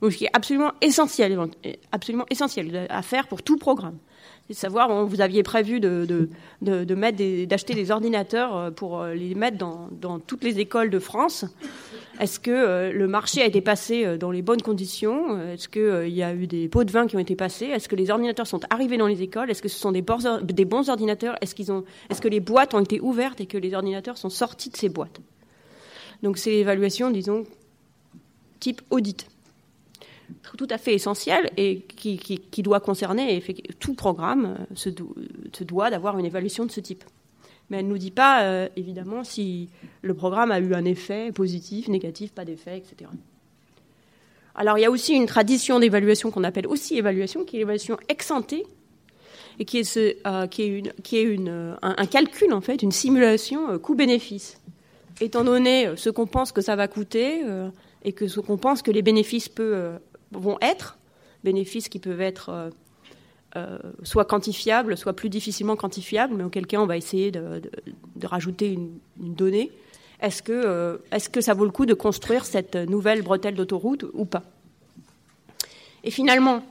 Ce 0.00 0.16
qui 0.16 0.26
est 0.26 0.30
absolument 0.32 0.72
essentiel, 0.80 1.36
absolument 1.90 2.24
essentiel 2.30 2.86
à 2.88 3.02
faire 3.02 3.26
pour 3.26 3.42
tout 3.42 3.56
programme 3.56 3.98
c'est 4.46 4.52
de 4.52 4.58
savoir, 4.58 5.04
vous 5.04 5.20
aviez 5.20 5.42
prévu 5.42 5.80
de, 5.80 6.28
mettre 6.62 7.46
d'acheter 7.46 7.74
des 7.74 7.90
ordinateurs 7.90 8.72
pour 8.74 9.04
les 9.04 9.34
mettre 9.34 9.58
dans, 9.58 10.20
toutes 10.20 10.44
les 10.44 10.60
écoles 10.60 10.90
de 10.90 11.00
France. 11.00 11.44
Est-ce 12.18 12.40
que 12.40 12.50
euh, 12.50 12.92
le 12.92 13.06
marché 13.06 13.42
a 13.42 13.46
été 13.46 13.60
passé 13.60 14.04
euh, 14.04 14.16
dans 14.16 14.30
les 14.30 14.40
bonnes 14.40 14.62
conditions? 14.62 15.38
Est-ce 15.52 15.68
qu'il 15.68 15.82
euh, 15.82 16.08
y 16.08 16.22
a 16.22 16.32
eu 16.34 16.46
des 16.46 16.68
pots 16.68 16.84
de 16.84 16.90
vin 16.90 17.06
qui 17.06 17.16
ont 17.16 17.20
été 17.20 17.36
passés? 17.36 17.66
Est-ce 17.66 17.88
que 17.88 17.96
les 17.96 18.10
ordinateurs 18.10 18.46
sont 18.46 18.60
arrivés 18.70 18.96
dans 18.96 19.06
les 19.06 19.22
écoles? 19.22 19.50
Est-ce 19.50 19.60
que 19.60 19.68
ce 19.68 19.78
sont 19.78 19.92
des, 19.92 20.02
bons 20.02 20.88
ordinateurs? 20.88 21.36
Est-ce 21.42 21.54
est 21.54 22.20
que 22.20 22.28
les 22.28 22.40
boîtes 22.40 22.74
ont 22.74 22.80
été 22.80 23.00
ouvertes 23.00 23.40
et 23.40 23.46
que 23.46 23.58
les 23.58 23.74
ordinateurs 23.74 24.16
sont 24.16 24.30
sortis 24.30 24.70
de 24.70 24.76
ces 24.76 24.88
boîtes? 24.88 25.20
Donc 26.22 26.38
c'est 26.38 26.50
l'évaluation, 26.50 27.10
disons, 27.10 27.44
type 28.60 28.80
audit. 28.90 29.28
Tout 30.56 30.66
à 30.70 30.78
fait 30.78 30.94
essentiel 30.94 31.50
et 31.56 31.82
qui, 31.82 32.62
doit 32.62 32.80
concerner 32.80 33.40
tout 33.78 33.94
programme 33.94 34.66
se 34.74 34.88
doit 35.62 35.90
d'avoir 35.90 36.18
une 36.18 36.24
évaluation 36.24 36.64
de 36.64 36.70
ce 36.70 36.80
type 36.80 37.04
mais 37.68 37.78
elle 37.78 37.86
ne 37.86 37.90
nous 37.90 37.98
dit 37.98 38.10
pas, 38.10 38.42
euh, 38.42 38.68
évidemment, 38.76 39.24
si 39.24 39.68
le 40.02 40.14
programme 40.14 40.52
a 40.52 40.60
eu 40.60 40.74
un 40.74 40.84
effet 40.84 41.32
positif, 41.32 41.88
négatif, 41.88 42.32
pas 42.32 42.44
d'effet, 42.44 42.78
etc. 42.78 43.10
Alors, 44.54 44.78
il 44.78 44.82
y 44.82 44.84
a 44.84 44.90
aussi 44.90 45.14
une 45.14 45.26
tradition 45.26 45.80
d'évaluation 45.80 46.30
qu'on 46.30 46.44
appelle 46.44 46.66
aussi 46.66 46.96
évaluation, 46.96 47.44
qui 47.44 47.56
est 47.56 47.58
l'évaluation 47.60 47.98
ex 48.08 48.30
ante, 48.30 48.54
et 49.58 49.64
qui 49.64 49.78
est, 49.78 49.84
ce, 49.84 50.16
euh, 50.26 50.46
qui 50.46 50.62
est, 50.62 50.68
une, 50.68 50.92
qui 51.02 51.18
est 51.18 51.26
euh, 51.26 51.74
un, 51.82 52.06
calcul, 52.06 52.52
en 52.52 52.60
fait, 52.60 52.82
une 52.82 52.92
simulation 52.92 53.78
coût-bénéfice. 53.78 54.60
Étant 55.20 55.44
donné 55.44 55.88
ce 55.96 56.10
qu'on 56.10 56.26
pense 56.26 56.52
que 56.52 56.60
ça 56.60 56.76
va 56.76 56.88
coûter 56.88 57.40
et 58.04 58.12
que 58.12 58.28
ce 58.28 58.38
qu'on 58.38 58.58
pense 58.58 58.82
que 58.82 58.90
les 58.90 59.00
bénéfices 59.00 59.48
vont 60.30 60.58
être, 60.60 60.98
bénéfices 61.42 61.88
qui 61.88 61.98
peuvent 61.98 62.20
être 62.20 62.70
euh, 63.56 63.78
soit 64.02 64.26
quantifiable, 64.26 64.96
soit 64.96 65.14
plus 65.14 65.30
difficilement 65.30 65.76
quantifiable, 65.76 66.34
mais 66.34 66.44
auquel 66.44 66.66
cas 66.66 66.78
on 66.78 66.86
va 66.86 66.96
essayer 66.96 67.30
de, 67.30 67.62
rajouter 68.22 68.72
une, 68.72 68.98
donnée. 69.18 69.72
Est-ce 70.20 70.42
que, 70.42 70.52
euh, 70.52 70.98
que 71.32 71.40
ça 71.40 71.54
vaut 71.54 71.64
le 71.64 71.70
coup 71.70 71.86
de 71.86 71.94
construire 71.94 72.44
cette 72.44 72.76
nouvelle 72.76 73.22
bretelle 73.22 73.54
d'autoroute 73.54 74.04
ou 74.12 74.26
pas? 74.26 74.42
Et 76.04 76.10
finalement, 76.10 76.62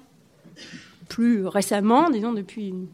plus 1.09 1.47
récemment, 1.47 2.09
disons 2.09 2.33
depuis 2.33 2.69
une 2.69 2.87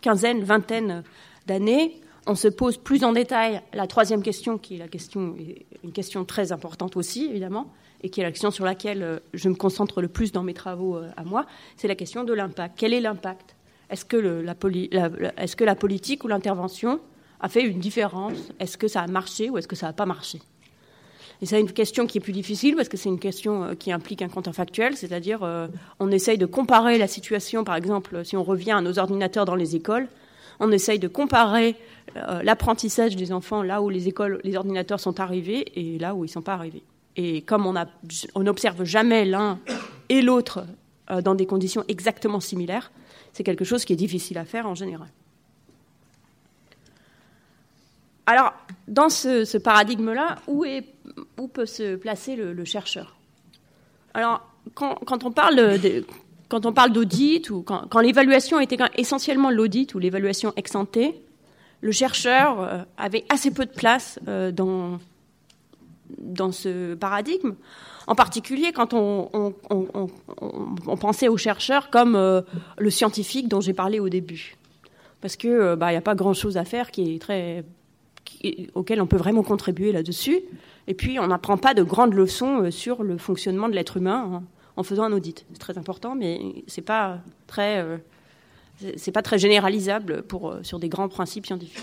quinzaine, 0.00 0.42
vingtaine 0.42 1.02
d'années, 1.46 2.00
on 2.26 2.34
se 2.34 2.48
pose 2.48 2.78
plus 2.78 3.04
en 3.04 3.12
détail 3.12 3.60
la 3.74 3.86
troisième 3.86 4.22
question, 4.22 4.56
qui 4.56 4.76
est 4.76 4.78
la 4.78 4.88
question, 4.88 5.36
une 5.84 5.92
question 5.92 6.24
très 6.24 6.52
importante 6.52 6.96
aussi, 6.96 7.26
évidemment, 7.26 7.70
et 8.02 8.10
qui 8.10 8.20
est 8.20 8.24
la 8.24 8.30
question 8.30 8.50
sur 8.50 8.64
laquelle 8.64 9.02
euh, 9.02 9.18
je 9.34 9.48
me 9.48 9.54
concentre 9.54 10.00
le 10.00 10.08
plus 10.08 10.32
dans 10.32 10.42
mes 10.42 10.54
travaux 10.54 10.96
euh, 10.96 11.08
à 11.16 11.24
moi, 11.24 11.46
c'est 11.76 11.88
la 11.88 11.94
question 11.94 12.24
de 12.24 12.32
l'impact. 12.32 12.74
Quel 12.76 12.92
est 12.92 13.00
l'impact? 13.00 13.56
Est-ce 13.90 14.04
que, 14.04 14.16
la, 14.16 15.74
politique 15.74 16.24
ou 16.24 16.28
l'intervention 16.28 17.00
a 17.40 17.48
fait 17.48 17.62
une 17.62 17.78
différence? 17.78 18.34
Est-ce 18.58 18.76
que 18.76 18.88
ça 18.88 19.02
a 19.02 19.06
marché 19.06 19.48
ou 19.48 19.58
est-ce 19.58 19.68
que 19.68 19.76
ça 19.76 19.86
n'a 19.86 19.92
pas 19.92 20.06
marché? 20.06 20.40
Et 21.40 21.46
c'est 21.46 21.60
une 21.60 21.70
question 21.70 22.06
qui 22.06 22.18
est 22.18 22.20
plus 22.20 22.32
difficile 22.32 22.74
parce 22.76 22.88
que 22.88 22.96
c'est 22.96 23.08
une 23.08 23.20
question 23.20 23.62
euh, 23.62 23.74
qui 23.74 23.92
implique 23.92 24.22
un 24.22 24.28
contrefactuel, 24.28 24.96
c'est-à-dire 24.96 25.40
on 26.00 26.10
essaye 26.10 26.38
de 26.38 26.46
comparer 26.46 26.98
la 26.98 27.06
situation, 27.06 27.64
par 27.64 27.76
exemple, 27.76 28.24
si 28.24 28.36
on 28.36 28.42
revient 28.42 28.72
à 28.72 28.80
nos 28.80 28.98
ordinateurs 28.98 29.44
dans 29.44 29.54
les 29.54 29.76
écoles, 29.76 30.08
on 30.58 30.72
essaye 30.72 30.98
de 30.98 31.08
comparer 31.08 31.76
l'apprentissage 32.42 33.14
des 33.14 33.30
enfants 33.30 33.62
là 33.62 33.82
où 33.82 33.90
les 33.90 34.08
écoles, 34.08 34.40
les 34.42 34.56
ordinateurs 34.56 35.00
sont 35.00 35.20
arrivés 35.20 35.66
et 35.74 35.98
là 35.98 36.14
où 36.14 36.24
ils 36.24 36.28
ne 36.28 36.32
sont 36.32 36.40
pas 36.40 36.54
arrivés. 36.54 36.82
Et 37.16 37.42
comme 37.42 37.66
on 37.66 38.42
n'observe 38.42 38.84
jamais 38.84 39.24
l'un 39.24 39.58
et 40.08 40.22
l'autre 40.22 40.66
euh, 41.10 41.22
dans 41.22 41.34
des 41.34 41.46
conditions 41.46 41.84
exactement 41.88 42.40
similaires, 42.40 42.92
c'est 43.32 43.42
quelque 43.42 43.64
chose 43.64 43.84
qui 43.84 43.92
est 43.92 43.96
difficile 43.96 44.38
à 44.38 44.44
faire 44.44 44.66
en 44.66 44.74
général. 44.74 45.08
Alors, 48.26 48.52
dans 48.88 49.08
ce, 49.08 49.56
paradigme-là, 49.56 50.36
où, 50.46 50.64
peut 51.48 51.66
se 51.66 51.94
placer 51.96 52.34
le, 52.34 52.64
chercheur? 52.64 53.16
Alors, 54.14 54.42
quand, 54.74 55.24
on 55.24 55.30
parle 55.30 55.78
quand 56.48 56.66
on 56.66 56.72
parle 56.72 56.92
d'audit 56.92 57.50
ou 57.50 57.62
quand, 57.62 58.00
l'évaluation 58.00 58.60
était 58.60 58.78
essentiellement 58.96 59.50
l'audit 59.50 59.94
ou 59.94 59.98
l'évaluation 59.98 60.52
ex 60.56 60.74
ante, 60.74 60.98
le 61.80 61.92
chercheur 61.92 62.60
euh, 62.60 62.82
avait 62.96 63.24
assez 63.28 63.50
peu 63.50 63.64
de 63.64 63.70
place 63.70 64.18
euh, 64.28 64.50
dans, 64.50 64.98
dans 66.18 66.52
ce 66.52 66.94
paradigme. 66.94 67.54
En 68.06 68.14
particulier 68.14 68.72
quand 68.72 68.94
on, 68.94 69.50
pensait 71.00 71.28
aux 71.28 71.36
chercheurs 71.36 71.90
comme 71.90 72.14
euh, 72.14 72.42
le 72.78 72.90
scientifique 72.90 73.48
dont 73.48 73.60
j'ai 73.60 73.72
parlé 73.72 73.98
au 73.98 74.08
début. 74.08 74.56
Parce 75.20 75.36
que 75.36 75.48
euh, 75.48 75.76
bah, 75.76 75.90
n'y 75.90 75.96
a 75.96 76.02
pas 76.02 76.14
grand-chose 76.14 76.56
à 76.56 76.64
faire 76.64 76.90
qui 76.90 77.14
est 77.14 77.18
très, 77.18 77.64
auquel 78.74 79.00
on 79.00 79.06
peut 79.06 79.16
vraiment 79.16 79.42
contribuer 79.42 79.92
là-dessus. 79.92 80.40
Et 80.86 80.94
puis 80.94 81.18
on 81.18 81.26
n'apprend 81.26 81.56
pas 81.56 81.74
de 81.74 81.82
grandes 81.82 82.14
leçons 82.14 82.62
euh, 82.62 82.70
sur 82.70 83.02
le 83.02 83.18
fonctionnement 83.18 83.68
de 83.68 83.74
l'être 83.74 83.96
humain 83.96 84.30
hein, 84.32 84.42
en 84.76 84.82
faisant 84.84 85.04
un 85.04 85.12
audit. 85.12 85.44
C'est 85.52 85.58
très 85.58 85.78
important, 85.78 86.14
mais 86.14 86.40
c'est 86.68 86.82
pas 86.82 87.18
très, 87.48 87.84
c'est 88.96 89.10
pas 89.10 89.22
très 89.22 89.38
généralisable 89.38 90.22
pour, 90.22 90.54
sur 90.62 90.78
des 90.78 90.88
grands 90.88 91.08
principes 91.08 91.46
scientifiques. 91.46 91.82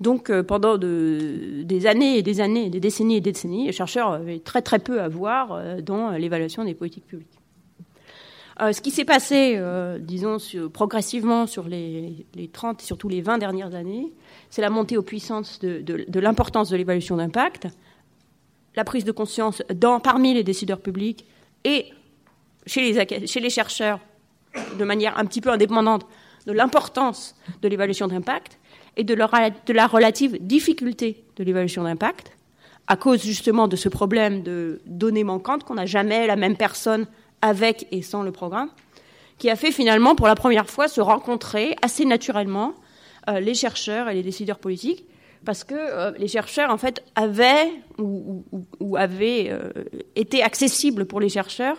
Donc 0.00 0.30
euh, 0.30 0.42
pendant 0.42 0.76
de, 0.76 1.62
des 1.62 1.86
années 1.86 2.18
et 2.18 2.22
des 2.22 2.40
années, 2.40 2.70
des 2.70 2.80
décennies 2.80 3.16
et 3.16 3.20
des 3.20 3.32
décennies, 3.32 3.66
les 3.66 3.72
chercheurs 3.72 4.12
avaient 4.12 4.40
très 4.40 4.62
très 4.62 4.78
peu 4.78 5.00
à 5.00 5.08
voir 5.08 5.52
euh, 5.52 5.80
dans 5.80 6.10
l'évaluation 6.10 6.64
des 6.64 6.74
politiques 6.74 7.06
publiques. 7.06 7.28
Euh, 8.60 8.72
ce 8.72 8.80
qui 8.80 8.92
s'est 8.92 9.04
passé, 9.04 9.60
disons, 9.98 10.36
progressivement 10.72 11.48
sur 11.48 11.66
les, 11.66 12.26
les, 12.34 12.48
30 12.48 12.82
et 12.82 12.84
surtout 12.84 13.08
les 13.08 13.20
20 13.20 13.38
dernières 13.38 13.74
années, 13.74 14.12
c'est 14.48 14.62
la 14.62 14.70
montée 14.70 14.96
aux 14.96 15.02
puissances 15.02 15.58
de, 15.58 16.20
l'importance 16.20 16.70
de 16.70 16.76
l'évaluation 16.76 17.16
d'impact, 17.16 17.66
la 18.76 18.84
prise 18.84 19.04
de 19.04 19.10
conscience 19.10 19.62
parmi 20.04 20.34
les 20.34 20.44
décideurs 20.44 20.80
publics 20.80 21.26
et 21.64 21.86
chez 22.66 22.92
les 22.92 23.50
chercheurs, 23.50 23.98
de 24.78 24.84
manière 24.84 25.18
un 25.18 25.24
petit 25.24 25.40
peu 25.40 25.50
indépendante, 25.50 26.06
de 26.46 26.52
l'importance 26.52 27.34
de 27.60 27.68
l'évaluation 27.68 28.06
d'impact, 28.06 28.58
et 28.96 29.04
de, 29.04 29.14
la 29.14 29.86
relative 29.86 30.38
difficulté 30.40 31.24
de 31.36 31.44
l'évaluation 31.44 31.84
d'impact, 31.84 32.32
à 32.86 32.96
cause 32.96 33.22
justement 33.22 33.68
de 33.68 33.76
ce 33.76 33.88
problème 33.88 34.42
de 34.42 34.80
données 34.86 35.24
manquantes 35.24 35.64
qu'on 35.64 35.74
n'a 35.74 35.86
jamais 35.86 36.26
la 36.26 36.36
même 36.36 36.56
personne 36.56 37.06
avec 37.42 37.86
et 37.90 38.02
sans 38.02 38.22
le 38.22 38.32
programme, 38.32 38.70
qui 39.38 39.50
a 39.50 39.56
fait 39.56 39.72
finalement 39.72 40.14
pour 40.14 40.26
la 40.26 40.34
première 40.34 40.68
fois 40.68 40.88
se 40.88 41.00
rencontrer 41.00 41.76
assez 41.82 42.04
naturellement 42.04 42.74
euh, 43.28 43.40
les 43.40 43.54
chercheurs 43.54 44.08
et 44.08 44.14
les 44.14 44.22
décideurs 44.22 44.58
politiques, 44.58 45.06
parce 45.44 45.64
que 45.64 45.74
euh, 45.74 46.12
les 46.18 46.28
chercheurs 46.28 46.70
en 46.70 46.78
fait 46.78 47.02
avaient 47.16 47.70
ou, 47.98 48.44
avaient 48.96 49.48
euh, 49.50 49.70
été 50.16 50.42
accessibles 50.42 51.04
pour 51.04 51.20
les 51.20 51.28
chercheurs 51.28 51.76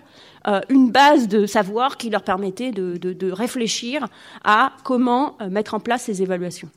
une 0.69 0.91
base 0.91 1.27
de 1.27 1.47
savoir 1.47 1.97
qui 1.97 2.11
leur 2.11 2.21
permettait 2.21 2.69
de, 2.71 2.97
de 2.97 3.31
réfléchir 3.31 4.07
à 4.43 4.73
comment 4.83 5.39
mettre 5.49 5.73
en 5.73 5.79
place 5.79 6.03
ces 6.03 6.21
évaluations. 6.21 6.69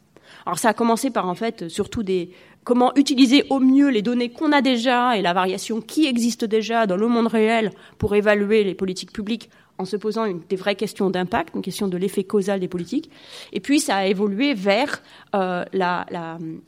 Alors 0.49 0.59
ça 0.59 0.71
a 0.71 0.73
commencé 0.73 1.11
par 1.11 1.29
en 1.29 1.35
fait 1.35 1.69
surtout 1.69 2.03
des 2.03 2.31
comment 2.65 2.95
utiliser 2.97 3.45
au 3.51 3.61
mieux 3.61 3.91
les 3.91 4.01
données 4.01 4.31
qu'on 4.31 4.51
a 4.53 4.63
déjà 4.63 5.15
et 5.15 5.21
la 5.21 5.35
variation 5.35 5.83
qui 5.83 6.07
existe 6.07 6.47
déjà 6.47 6.87
dans 6.87 6.97
le 6.97 7.07
monde 7.07 7.27
réel 7.27 7.71
pour 7.99 8.15
évaluer 8.15 8.65
les 8.65 8.75
politiques 8.75 9.13
publiques 9.13 9.51
en 9.77 9.85
se 9.85 9.97
posant 9.99 10.25
une, 10.25 10.41
des 10.49 10.57
vraies 10.57 10.75
questions 10.75 11.11
d'impact, 11.11 11.55
une 11.55 11.61
question 11.61 11.87
de 11.87 11.99
l'effet 11.99 12.25
causal 12.25 12.61
des 12.61 12.69
politiques. 12.69 13.11
Et 13.53 13.61
puis 13.61 13.79
ça 13.79 13.97
a 13.97 14.07
évolué 14.07 14.55
vers 14.55 15.03
euh, 15.35 15.67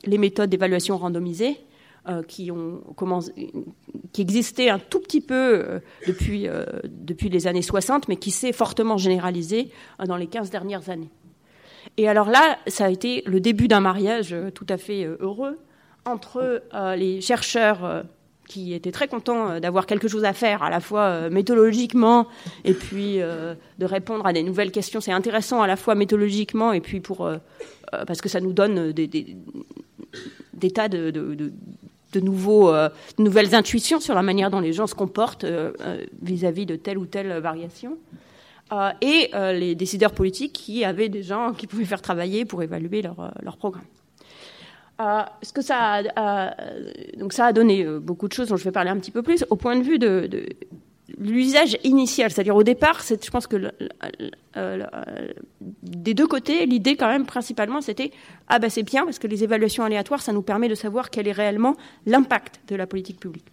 les 0.05 0.17
méthodes 0.19 0.51
d'évaluation 0.51 0.97
randomisée 0.97 1.57
euh, 2.07 2.21
qui, 2.21 2.49
ont 2.51 2.81
commencé, 2.95 3.31
qui 4.11 4.21
existaient 4.21 4.69
un 4.69 4.79
tout 4.79 4.99
petit 4.99 5.21
peu 5.21 5.35
euh, 5.35 5.79
depuis, 6.07 6.47
depuis 6.83 7.29
les 7.29 7.45
années 7.45 7.61
60, 7.61 8.07
mais 8.07 8.15
qui 8.15 8.31
s'est 8.31 8.53
fortement 8.53 8.97
généralisé 8.97 9.69
euh, 9.99 10.05
dans 10.05 10.17
les 10.17 10.25
15 10.25 10.49
dernières 10.49 10.89
années. 10.89 11.09
Et 11.97 12.07
alors 12.07 12.29
là, 12.29 12.57
ça 12.67 12.85
a 12.85 12.89
été 12.89 13.23
le 13.25 13.39
début 13.39 13.67
d'un 13.67 13.79
mariage 13.79 14.33
euh, 14.33 14.49
tout 14.51 14.65
à 14.69 14.77
fait 14.77 15.03
euh, 15.05 15.17
heureux 15.19 15.59
entre 16.05 16.63
euh, 16.73 16.95
les 16.95 17.21
chercheurs 17.21 18.03
qui 18.47 18.73
étaient 18.73 18.91
très 18.91 19.07
contents 19.07 19.59
d'avoir 19.59 19.85
quelque 19.85 20.07
chose 20.07 20.25
à 20.25 20.33
faire, 20.33 20.63
à 20.63 20.69
la 20.69 20.79
fois 20.79 21.29
méthodologiquement 21.29 22.27
et 22.65 22.73
puis 22.73 23.19
de 23.19 23.85
répondre 23.85 24.25
à 24.25 24.33
des 24.33 24.43
nouvelles 24.43 24.71
questions. 24.71 24.99
C'est 24.99 25.13
intéressant 25.13 25.61
à 25.61 25.67
la 25.67 25.77
fois 25.77 25.95
méthodologiquement 25.95 26.73
et 26.73 26.81
puis 26.81 26.99
pour 26.99 27.29
parce 27.91 28.19
que 28.19 28.27
ça 28.27 28.41
nous 28.41 28.51
donne 28.51 28.91
des, 28.91 29.37
tas 30.73 30.89
de, 30.89 31.51
nouveaux, 32.19 32.73
nouvelles 33.19 33.55
intuitions 33.55 34.01
sur 34.01 34.15
la 34.15 34.23
manière 34.23 34.49
dont 34.49 34.59
les 34.59 34.73
gens 34.73 34.87
se 34.87 34.95
comportent 34.95 35.45
vis-à-vis 36.21 36.63
-vis 36.63 36.67
de 36.67 36.75
telle 36.75 36.97
ou 36.97 37.05
telle 37.05 37.31
variation. 37.39 37.97
Euh, 38.71 38.91
et 39.01 39.29
euh, 39.33 39.51
les 39.51 39.75
décideurs 39.75 40.13
politiques 40.13 40.53
qui 40.53 40.85
avaient 40.85 41.09
des 41.09 41.23
gens 41.23 41.53
qui 41.53 41.67
pouvaient 41.67 41.85
faire 41.85 42.01
travailler 42.01 42.45
pour 42.45 42.63
évaluer 42.63 43.01
leur, 43.01 43.19
euh, 43.19 43.51
programme. 43.57 43.83
ce 45.41 45.51
que 45.51 45.61
ça 45.61 46.01
a, 46.15 46.55
donc 47.17 47.33
ça 47.33 47.47
a 47.47 47.53
donné 47.53 47.83
beaucoup 47.99 48.27
de 48.27 48.33
choses 48.33 48.47
dont 48.47 48.55
je 48.55 48.63
vais 48.63 48.71
parler 48.71 48.89
un 48.89 48.97
petit 48.97 49.11
peu 49.11 49.23
plus 49.23 49.43
au 49.49 49.55
point 49.55 49.75
de 49.75 49.83
vue 49.83 49.99
de, 49.99 50.47
l'usage 51.17 51.77
initial, 51.83 52.31
c'est-à-dire 52.31 52.55
au 52.55 52.63
départ, 52.63 53.01
je 53.01 53.29
pense 53.29 53.45
que 53.45 53.73
des 55.83 56.13
deux 56.13 56.27
côtés, 56.27 56.65
l'idée 56.65 56.95
quand 56.95 57.09
même 57.09 57.25
principalement, 57.25 57.81
c'était 57.81 58.11
ah 58.47 58.59
ben 58.59 58.69
c'est 58.69 58.83
bien 58.83 59.03
parce 59.03 59.19
que 59.19 59.27
les 59.27 59.43
évaluations 59.43 59.83
aléatoires, 59.83 60.21
ça 60.21 60.31
nous 60.31 60.43
permet 60.43 60.69
de 60.69 60.75
savoir 60.75 61.09
quel 61.09 61.27
est 61.27 61.33
réellement 61.33 61.75
l'impact 62.05 62.61
de 62.69 62.75
la 62.77 62.87
politique 62.87 63.19
publique. 63.19 63.47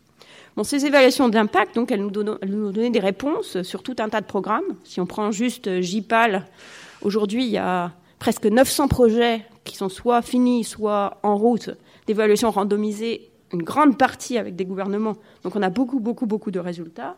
Ces 0.64 0.86
évaluations 0.86 1.28
d'impact, 1.28 1.74
donc, 1.74 1.92
elles 1.92 2.00
nous, 2.00 2.10
donnent, 2.10 2.38
donnaient 2.42 2.90
des 2.90 3.00
réponses 3.00 3.62
sur 3.62 3.82
tout 3.82 3.96
un 3.98 4.08
tas 4.08 4.20
de 4.20 4.26
programmes. 4.26 4.64
Si 4.84 5.00
on 5.00 5.06
prend 5.06 5.30
juste 5.30 5.80
JPAL, 5.80 6.46
aujourd'hui, 7.02 7.44
il 7.44 7.50
y 7.50 7.58
a 7.58 7.92
presque 8.18 8.46
900 8.46 8.88
projets 8.88 9.44
qui 9.64 9.76
sont 9.76 9.88
soit 9.88 10.22
finis, 10.22 10.64
soit 10.64 11.18
en 11.22 11.36
route 11.36 11.70
d'évaluation 12.06 12.50
randomisée, 12.50 13.30
une 13.52 13.62
grande 13.62 13.96
partie 13.96 14.38
avec 14.38 14.56
des 14.56 14.64
gouvernements. 14.64 15.16
Donc, 15.42 15.56
on 15.56 15.62
a 15.62 15.70
beaucoup, 15.70 16.00
beaucoup, 16.00 16.26
beaucoup 16.26 16.50
de 16.50 16.58
résultats. 16.58 17.16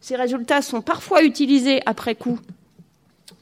Ces 0.00 0.16
résultats 0.16 0.62
sont 0.62 0.80
parfois 0.80 1.22
utilisés 1.22 1.80
après 1.86 2.14
coup 2.14 2.38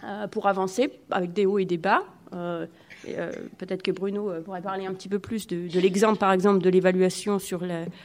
euh, 0.04 0.26
pour 0.26 0.46
avancer, 0.46 0.92
avec 1.10 1.32
des 1.32 1.46
hauts 1.46 1.58
et 1.58 1.64
des 1.64 1.78
bas. 1.78 2.02
Euh, 2.32 2.66
euh, 3.10 3.32
peut-être 3.58 3.82
que 3.82 3.90
Bruno 3.90 4.30
euh, 4.30 4.40
pourrait 4.40 4.62
parler 4.62 4.86
un 4.86 4.94
petit 4.94 5.08
peu 5.08 5.18
plus 5.18 5.46
de, 5.46 5.80
l'exemple, 5.80 6.18
par 6.18 6.32
exemple, 6.32 6.62
de 6.62 6.70
l'évaluation 6.70 7.38
sur 7.38 7.62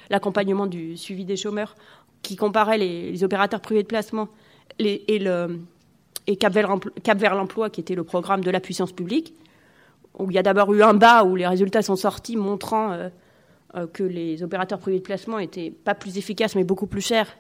l'accompagnement 0.10 0.68
du 0.68 0.98
suivi 0.98 1.26
des 1.26 1.36
chômeurs, 1.36 1.76
qui 2.22 2.36
comparait 2.36 2.78
les, 2.78 3.24
opérateurs 3.24 3.62
privés 3.62 3.84
de 3.84 3.88
placement 3.88 4.28
et, 4.80 5.24
Cap 6.38 6.54
vers 6.54 7.36
l'emploi, 7.36 7.70
qui 7.70 7.82
était 7.82 7.96
le 7.96 8.04
programme 8.04 8.44
de 8.44 8.52
la 8.52 8.60
puissance 8.60 8.92
publique, 8.92 9.34
où 10.18 10.30
il 10.30 10.36
y 10.36 10.38
a 10.38 10.44
d'abord 10.44 10.74
eu 10.74 10.84
un 10.84 10.94
bas 10.94 11.24
où 11.24 11.36
les 11.36 11.48
résultats 11.48 11.82
sont 11.82 11.96
sortis 11.96 12.38
montrant 12.38 12.92
euh, 13.76 13.88
que 13.88 14.04
les 14.04 14.44
opérateurs 14.44 14.80
privés 14.80 15.00
de 15.00 15.04
placement 15.04 15.40
étaient 15.40 15.72
pas 15.72 15.96
plus 15.96 16.18
efficaces 16.18 16.56
mais 16.56 16.64
beaucoup 16.64 16.88
plus 16.88 17.02
chers. 17.02 17.38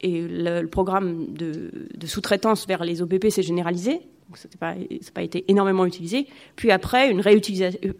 Et 0.00 0.20
le, 0.20 0.66
programme 0.66 1.32
de, 1.32 1.88
de 1.94 2.06
sous-traitance 2.06 2.66
vers 2.66 2.84
les 2.84 3.02
OPP 3.02 3.30
s'est 3.30 3.42
généralisé 3.42 4.02
ça 4.34 4.48
n'a 4.60 4.74
pas, 5.12 5.22
été 5.22 5.44
énormément 5.48 5.84
utilisé. 5.84 6.26
Puis 6.56 6.70
après, 6.70 7.10
une, 7.10 7.22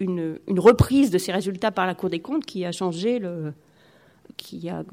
une, 0.00 0.60
reprise 0.60 1.10
de 1.10 1.18
ces 1.18 1.32
résultats 1.32 1.70
par 1.70 1.86
la 1.86 1.94
Cour 1.94 2.10
des 2.10 2.20
comptes 2.20 2.44
qui 2.44 2.64
a 2.64 2.72
changé 2.72 3.18
le, 3.18 3.52
qui 4.36 4.68
a 4.68 4.84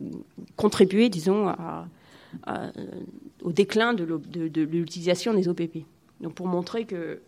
contribué, 0.56 1.10
disons, 1.10 1.53
au 3.44 3.52
déclin 3.52 3.94
de, 3.94 4.03
l'utilisation 4.64 5.34
des 5.34 5.48
OPP. 5.48 5.80
Donc 6.22 6.34
pour 6.34 6.48
montrer 6.48 6.86
que 6.86 7.22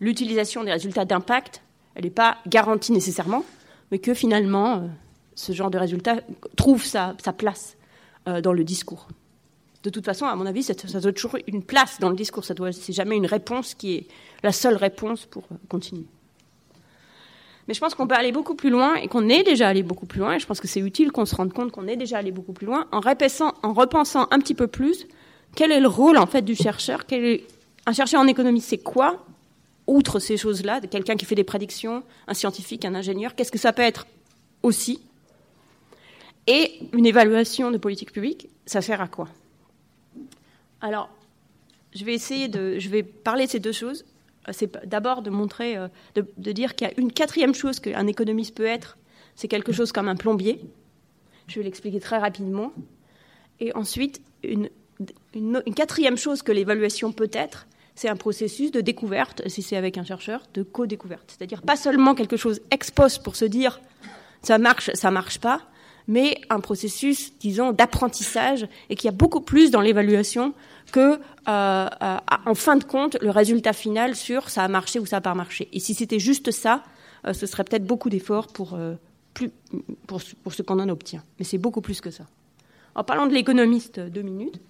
l'utilisation 0.00 0.64
des 0.64 0.72
résultats 0.72 1.04
d'impact, 1.04 1.62
elle 1.94 2.04
n'est 2.04 2.10
pas 2.10 2.38
garantie 2.46 2.92
nécessairement, 2.92 3.44
mais 3.90 3.98
que 3.98 4.14
finalement, 4.14 4.76
euh, 4.76 4.86
ce 5.34 5.52
genre 5.52 5.70
de 5.70 5.78
résultat 5.78 6.20
trouve 6.56 6.84
sa, 6.84 7.16
sa 7.22 7.32
place 7.32 7.76
euh, 8.28 8.40
dans 8.40 8.52
le 8.52 8.62
discours 8.62 9.08
de 9.82 9.90
toute 9.90 10.04
façon, 10.04 10.26
à 10.26 10.34
mon 10.34 10.46
avis, 10.46 10.62
ça, 10.62 10.74
doit 10.74 11.12
toujours 11.12 11.36
une 11.46 11.62
place 11.62 11.98
dans 12.00 12.10
le 12.10 12.16
discours. 12.16 12.44
Ça 12.44 12.54
doit, 12.54 12.72
c'est 12.72 12.92
jamais 12.92 13.16
une 13.16 13.26
réponse 13.26 13.74
qui 13.74 13.94
est 13.94 14.06
la 14.42 14.52
seule 14.52 14.76
réponse 14.76 15.26
pour 15.26 15.44
euh, 15.50 15.56
continuer. 15.68 16.04
Mais 17.66 17.74
je 17.74 17.80
pense 17.80 17.94
qu'on 17.94 18.06
peut 18.06 18.14
aller 18.14 18.32
beaucoup 18.32 18.54
plus 18.54 18.68
loin 18.68 18.96
et 18.96 19.08
qu'on 19.08 19.28
est 19.28 19.42
déjà 19.42 19.68
allé 19.68 19.82
beaucoup 19.82 20.06
plus 20.06 20.20
loin. 20.20 20.34
Et 20.34 20.38
je 20.38 20.46
pense 20.46 20.60
que 20.60 20.68
c'est 20.68 20.80
utile 20.80 21.12
qu'on 21.12 21.24
se 21.24 21.34
rende 21.34 21.52
compte 21.52 21.72
qu'on 21.72 21.86
est 21.86 21.96
déjà 21.96 22.18
allé 22.18 22.32
beaucoup 22.32 22.52
plus 22.52 22.66
loin 22.66 22.86
en, 22.92 22.98
en 22.98 23.72
repensant 23.72 24.28
un 24.30 24.38
petit 24.38 24.54
peu 24.54 24.66
plus 24.66 25.06
quel 25.54 25.72
est 25.72 25.80
le 25.80 25.88
rôle 25.88 26.18
en 26.18 26.26
fait 26.26 26.42
du 26.42 26.54
chercheur. 26.54 27.04
Un 27.86 27.92
chercheur 27.92 28.20
en 28.20 28.26
économie, 28.26 28.60
c'est 28.60 28.78
quoi 28.78 29.24
Outre 29.86 30.18
ces 30.18 30.36
choses-là, 30.36 30.80
quelqu'un 30.80 31.16
qui 31.16 31.24
fait 31.24 31.34
des 31.34 31.44
prédictions, 31.44 32.02
un 32.28 32.34
scientifique, 32.34 32.84
un 32.84 32.94
ingénieur, 32.94 33.34
qu'est-ce 33.34 33.50
que 33.50 33.58
ça 33.58 33.72
peut 33.72 33.82
être 33.82 34.06
aussi? 34.62 35.00
Et 36.46 36.80
une 36.92 37.06
évaluation 37.06 37.70
de 37.70 37.78
politique 37.78 38.12
publique, 38.12 38.48
ça 38.66 38.82
sert 38.82 39.00
à 39.00 39.08
quoi? 39.08 39.28
Alors, 40.80 41.10
je 41.94 42.04
vais 42.04 42.14
essayer 42.14 42.48
de, 42.48 42.78
je 42.78 42.88
vais 42.88 43.02
parler 43.02 43.46
de 43.46 43.50
ces 43.50 43.60
deux 43.60 43.72
choses. 43.72 44.04
C'est 44.52 44.86
d'abord 44.86 45.22
de 45.22 45.30
montrer, 45.30 45.76
euh, 45.76 45.88
de, 46.14 46.52
dire 46.52 46.74
qu'il 46.74 46.86
y 46.86 46.90
a 46.90 46.94
une 46.98 47.12
quatrième 47.12 47.54
chose 47.54 47.78
qu'un 47.78 48.06
économiste 48.06 48.54
peut 48.54 48.64
être, 48.64 48.96
c'est 49.34 49.48
quelque 49.48 49.72
chose 49.72 49.92
comme 49.92 50.08
un 50.08 50.16
plombier. 50.16 50.60
Je 51.46 51.56
vais 51.58 51.64
l'expliquer 51.64 52.00
très 52.00 52.18
rapidement. 52.18 52.72
Et 53.60 53.74
ensuite, 53.74 54.22
une, 54.42 54.70
une, 55.34 55.74
quatrième 55.74 56.16
chose 56.16 56.42
que 56.42 56.52
l'évaluation 56.52 57.12
peut 57.12 57.30
être, 57.32 57.66
c'est 57.94 58.08
un 58.08 58.16
processus 58.16 58.70
de 58.70 58.80
découverte, 58.80 59.46
si 59.48 59.62
c'est 59.62 59.76
avec 59.76 59.98
un 59.98 60.04
chercheur, 60.04 60.42
de 60.54 60.62
co-découverte. 60.62 61.34
C'est-à-dire 61.36 61.60
pas 61.60 61.76
seulement 61.76 62.14
quelque 62.14 62.36
chose 62.36 62.60
ex 62.70 62.90
post 62.90 63.22
pour 63.22 63.36
se 63.36 63.44
dire 63.44 63.80
ça 64.42 64.58
marche, 64.58 64.90
ça 64.94 65.10
marche 65.10 65.38
pas, 65.38 65.62
mais 66.10 66.40
un 66.50 66.58
processus, 66.58 67.32
disons, 67.38 67.70
d'apprentissage 67.70 68.66
et 68.88 68.96
qui 68.96 69.06
a 69.06 69.12
beaucoup 69.12 69.40
plus 69.40 69.70
dans 69.70 69.80
l'évaluation 69.80 70.54
que, 70.90 70.98
euh, 70.98 71.18
euh, 71.46 72.16
en 72.46 72.54
fin 72.56 72.76
de 72.76 72.82
compte, 72.82 73.16
le 73.20 73.30
résultat 73.30 73.72
final 73.72 74.16
sur 74.16 74.50
ça 74.50 74.64
a 74.64 74.68
marché 74.68 74.98
ou 74.98 75.06
ça 75.06 75.18
n'a 75.18 75.20
pas 75.20 75.34
marché. 75.34 75.68
Et 75.72 75.78
si 75.78 75.94
c'était 75.94 76.18
juste 76.18 76.50
ça, 76.50 76.82
euh, 77.28 77.32
ce 77.32 77.46
serait 77.46 77.62
peut-être 77.62 77.84
beaucoup 77.84 78.10
d'efforts 78.10 78.48
pour, 78.48 78.76
plus, 79.34 79.52
pour, 80.08 80.20
ce 80.20 80.62
qu'on 80.62 80.80
en 80.80 80.88
obtient. 80.88 81.22
Mais 81.38 81.44
c'est 81.44 81.58
beaucoup 81.58 81.80
plus 81.80 82.00
que 82.00 82.10
ça. 82.10 82.24
En 82.96 83.04
parlant 83.04 83.28
de 83.28 83.32
l'économiste, 83.32 84.00
deux 84.00 84.22
minutes. 84.22 84.60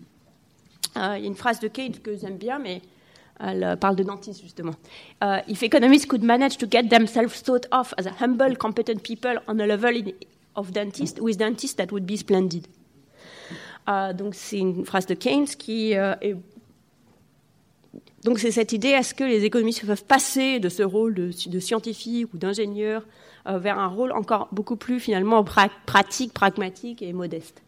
il 0.94 1.00
y 1.00 1.02
a 1.02 1.16
une 1.16 1.36
phrase 1.36 1.58
de 1.58 1.68
Kate 1.68 2.02
que 2.02 2.18
j'aime 2.18 2.36
bien, 2.36 2.58
mais 2.58 2.82
elle 3.42 3.78
parle 3.80 3.96
de 3.96 4.02
dentiste 4.02 4.42
justement. 4.42 4.74
if 5.48 5.62
economists 5.62 6.04
could 6.04 6.22
manage 6.22 6.58
to 6.58 6.66
get 6.70 6.90
themselves 6.90 7.42
thought 7.42 7.66
of 7.72 7.94
as 7.96 8.04
humble, 8.20 8.58
competent 8.58 9.02
people 9.02 9.40
on 9.48 9.58
a 9.58 9.66
level 9.66 9.96
in, 9.96 10.12
of 10.55 10.72
dentist, 10.72 11.20
with 11.20 11.36
dentist, 11.36 11.77
that 11.78 11.93
would 11.93 12.06
be 12.06 12.16
splendid. 12.16 12.66
Euh, 13.89 14.12
donc 14.12 14.35
c'est 14.35 14.59
une 14.59 14.85
phrase 14.85 15.06
de 15.06 15.14
Keynes 15.14 15.47
qui 15.47 15.97
euh, 15.97 16.14
est 16.20 16.36
donc 18.22 18.39
c'est 18.39 18.51
cette 18.51 18.72
idée 18.72 18.89
est-ce 18.89 19.14
que 19.14 19.24
les 19.24 19.44
économistes 19.44 19.85
peuvent 19.86 20.05
passer 20.05 20.60
de 20.60 20.68
ce 20.68 20.82
rôle 20.82 21.14
de, 21.14 21.59
scientifique 21.59 22.32
ou 22.35 22.36
d'ingénieur 22.36 23.06
euh, 23.47 23.59
vers 23.59 23.78
un 23.78 23.86
rôle 23.86 24.12
encore 24.12 24.48
beaucoup 24.52 24.77
plus 24.77 25.01
finalement 25.01 25.43
pratique, 25.43 26.35
pragmatique 26.35 27.02
et 27.02 27.12
modeste? 27.12 27.62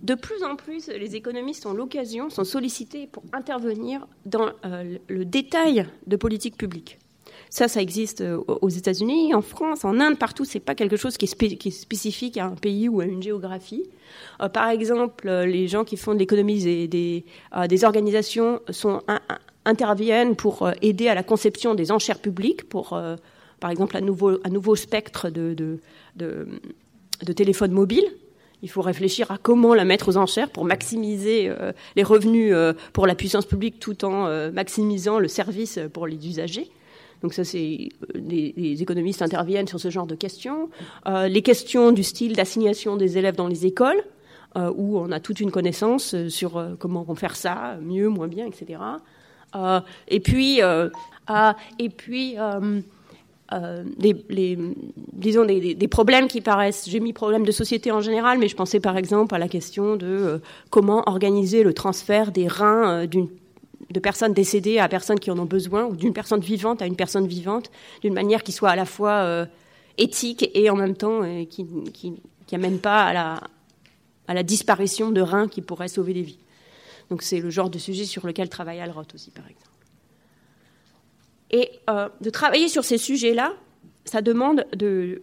de 0.00 0.14
plus 0.14 0.42
en 0.42 0.56
plus, 0.56 0.88
les 0.88 1.14
économistes 1.14 1.66
ont 1.66 1.72
l'occasion, 1.72 2.30
sont 2.30 2.42
sollicités 2.42 3.06
pour 3.06 3.22
intervenir 3.32 4.08
dans 4.26 4.50
le 4.64 5.24
détail 5.24 5.86
de 6.08 6.16
politique 6.16 6.56
publique. 6.56 6.98
Ça, 7.50 7.66
ça 7.66 7.82
existe 7.82 8.20
euh, 8.20 8.38
aux 8.46 8.68
États-Unis, 8.68 9.34
en 9.34 9.42
France, 9.42 9.84
en 9.84 9.98
Inde, 9.98 10.16
partout. 10.16 10.44
C'est 10.44 10.60
pas 10.60 10.76
quelque 10.76 10.96
chose 10.96 11.16
qui 11.16 11.24
est, 11.24 11.70
spécifique 11.70 12.36
à 12.36 12.46
un 12.46 12.54
pays 12.54 12.88
ou 12.88 13.00
à 13.00 13.04
une 13.06 13.20
géographie. 13.20 13.82
Euh, 14.40 14.48
par 14.48 14.68
exemple, 14.68 15.28
euh, 15.28 15.44
les 15.44 15.66
gens 15.66 15.84
qui 15.84 15.96
font 15.96 16.14
de 16.14 16.20
l'économie 16.20 16.62
des, 16.62 17.24
des, 17.68 17.84
organisations 17.84 18.60
sont, 18.70 19.02
interviennent 19.64 20.36
pour 20.36 20.70
aider 20.80 21.08
à 21.08 21.16
la 21.16 21.24
conception 21.24 21.74
des 21.74 21.90
enchères 21.90 22.20
publiques, 22.20 22.68
pour, 22.68 22.98
par 23.58 23.70
exemple, 23.70 23.96
un 23.96 24.00
nouveau, 24.00 24.38
un 24.44 24.50
nouveau 24.50 24.76
spectre 24.76 25.28
de, 25.28 25.54
de, 25.54 25.80
de, 26.16 27.32
téléphones 27.32 27.72
mobiles. 27.72 28.06
Il 28.62 28.70
faut 28.70 28.82
réfléchir 28.82 29.30
à 29.32 29.38
comment 29.38 29.74
la 29.74 29.84
mettre 29.84 30.08
aux 30.08 30.16
enchères 30.16 30.50
pour 30.50 30.64
maximiser 30.64 31.50
les 31.96 32.02
revenus 32.02 32.54
pour 32.92 33.06
la 33.06 33.14
puissance 33.14 33.46
publique 33.46 33.80
tout 33.80 34.04
en 34.04 34.50
maximisant 34.52 35.18
le 35.18 35.28
service 35.28 35.80
pour 35.92 36.06
les 36.06 36.28
usagers. 36.28 36.70
Donc 37.22 37.34
ça, 37.34 37.44
c'est 37.44 37.88
euh, 38.16 38.20
les, 38.28 38.82
économistes 38.82 39.22
interviennent 39.22 39.68
sur 39.68 39.80
ce 39.80 39.90
genre 39.90 40.06
de 40.06 40.14
questions. 40.14 40.70
Euh, 41.06 41.28
les 41.28 41.42
questions 41.42 41.92
du 41.92 42.02
style 42.02 42.34
d'assignation 42.34 42.96
des 42.96 43.18
élèves 43.18 43.36
dans 43.36 43.48
les 43.48 43.66
écoles, 43.66 44.02
euh, 44.56 44.72
où 44.74 44.98
on 44.98 45.10
a 45.12 45.20
toute 45.20 45.40
une 45.40 45.50
connaissance 45.50 46.16
sur 46.28 46.76
comment 46.78 47.14
faire 47.14 47.36
ça, 47.36 47.76
mieux, 47.82 48.08
moins 48.08 48.28
bien, 48.28 48.46
etc. 48.46 48.80
et 50.08 50.20
puis, 50.20 50.60
et 50.60 51.88
puis. 51.88 52.36
les, 53.98 54.58
disons 55.12 55.44
des, 55.44 55.88
problèmes 55.88 56.28
qui 56.28 56.40
paraissent, 56.40 56.88
j'ai 56.88 57.00
mis 57.00 57.12
problèmes 57.12 57.44
de 57.44 57.52
société 57.52 57.92
en 57.92 58.00
général, 58.00 58.38
mais 58.38 58.48
je 58.48 58.56
pensais 58.56 58.80
par 58.80 58.96
exemple 58.96 59.34
à 59.34 59.38
la 59.38 59.48
question 59.48 59.96
de 59.96 60.40
comment 60.70 61.02
organiser 61.06 61.62
le 61.62 61.74
transfert 61.74 62.32
des 62.32 62.48
reins 62.48 63.06
d'une 63.06 63.28
de 63.90 64.00
personnes 64.00 64.32
décédées 64.32 64.78
à 64.78 64.88
personnes 64.88 65.18
qui 65.18 65.30
en 65.30 65.38
ont 65.38 65.46
besoin, 65.46 65.84
ou 65.84 65.96
d'une 65.96 66.12
personne 66.12 66.40
vivante 66.40 66.80
à 66.82 66.86
une 66.86 66.96
personne 66.96 67.26
vivante, 67.26 67.70
d'une 68.02 68.14
manière 68.14 68.42
qui 68.42 68.52
soit 68.52 68.70
à 68.70 68.76
la 68.76 68.86
fois 68.86 69.22
euh, 69.24 69.46
éthique 69.98 70.48
et 70.54 70.70
en 70.70 70.76
même 70.76 70.96
temps 70.96 71.22
euh, 71.22 71.44
qui, 71.44 71.66
n'amène 72.52 72.78
pas 72.78 73.04
à 73.04 73.12
la, 73.12 73.40
à 74.28 74.34
la 74.34 74.42
disparition 74.42 75.10
de 75.10 75.20
reins 75.20 75.48
qui 75.48 75.60
pourraient 75.60 75.88
sauver 75.88 76.14
des 76.14 76.22
vies. 76.22 76.38
Donc 77.10 77.22
c'est 77.22 77.40
le 77.40 77.50
genre 77.50 77.70
de 77.70 77.78
sujet 77.78 78.04
sur 78.04 78.26
lequel 78.26 78.48
travaille 78.48 78.80
Alrot 78.80 79.02
aussi, 79.14 79.30
par 79.30 79.44
exemple. 79.44 79.66
Et 81.50 81.70
euh, 81.90 82.08
de 82.20 82.30
travailler 82.30 82.68
sur 82.68 82.84
ces 82.84 82.98
sujets-là, 82.98 83.54
ça 84.10 84.22
demande 84.22 84.66
de, 84.74 85.22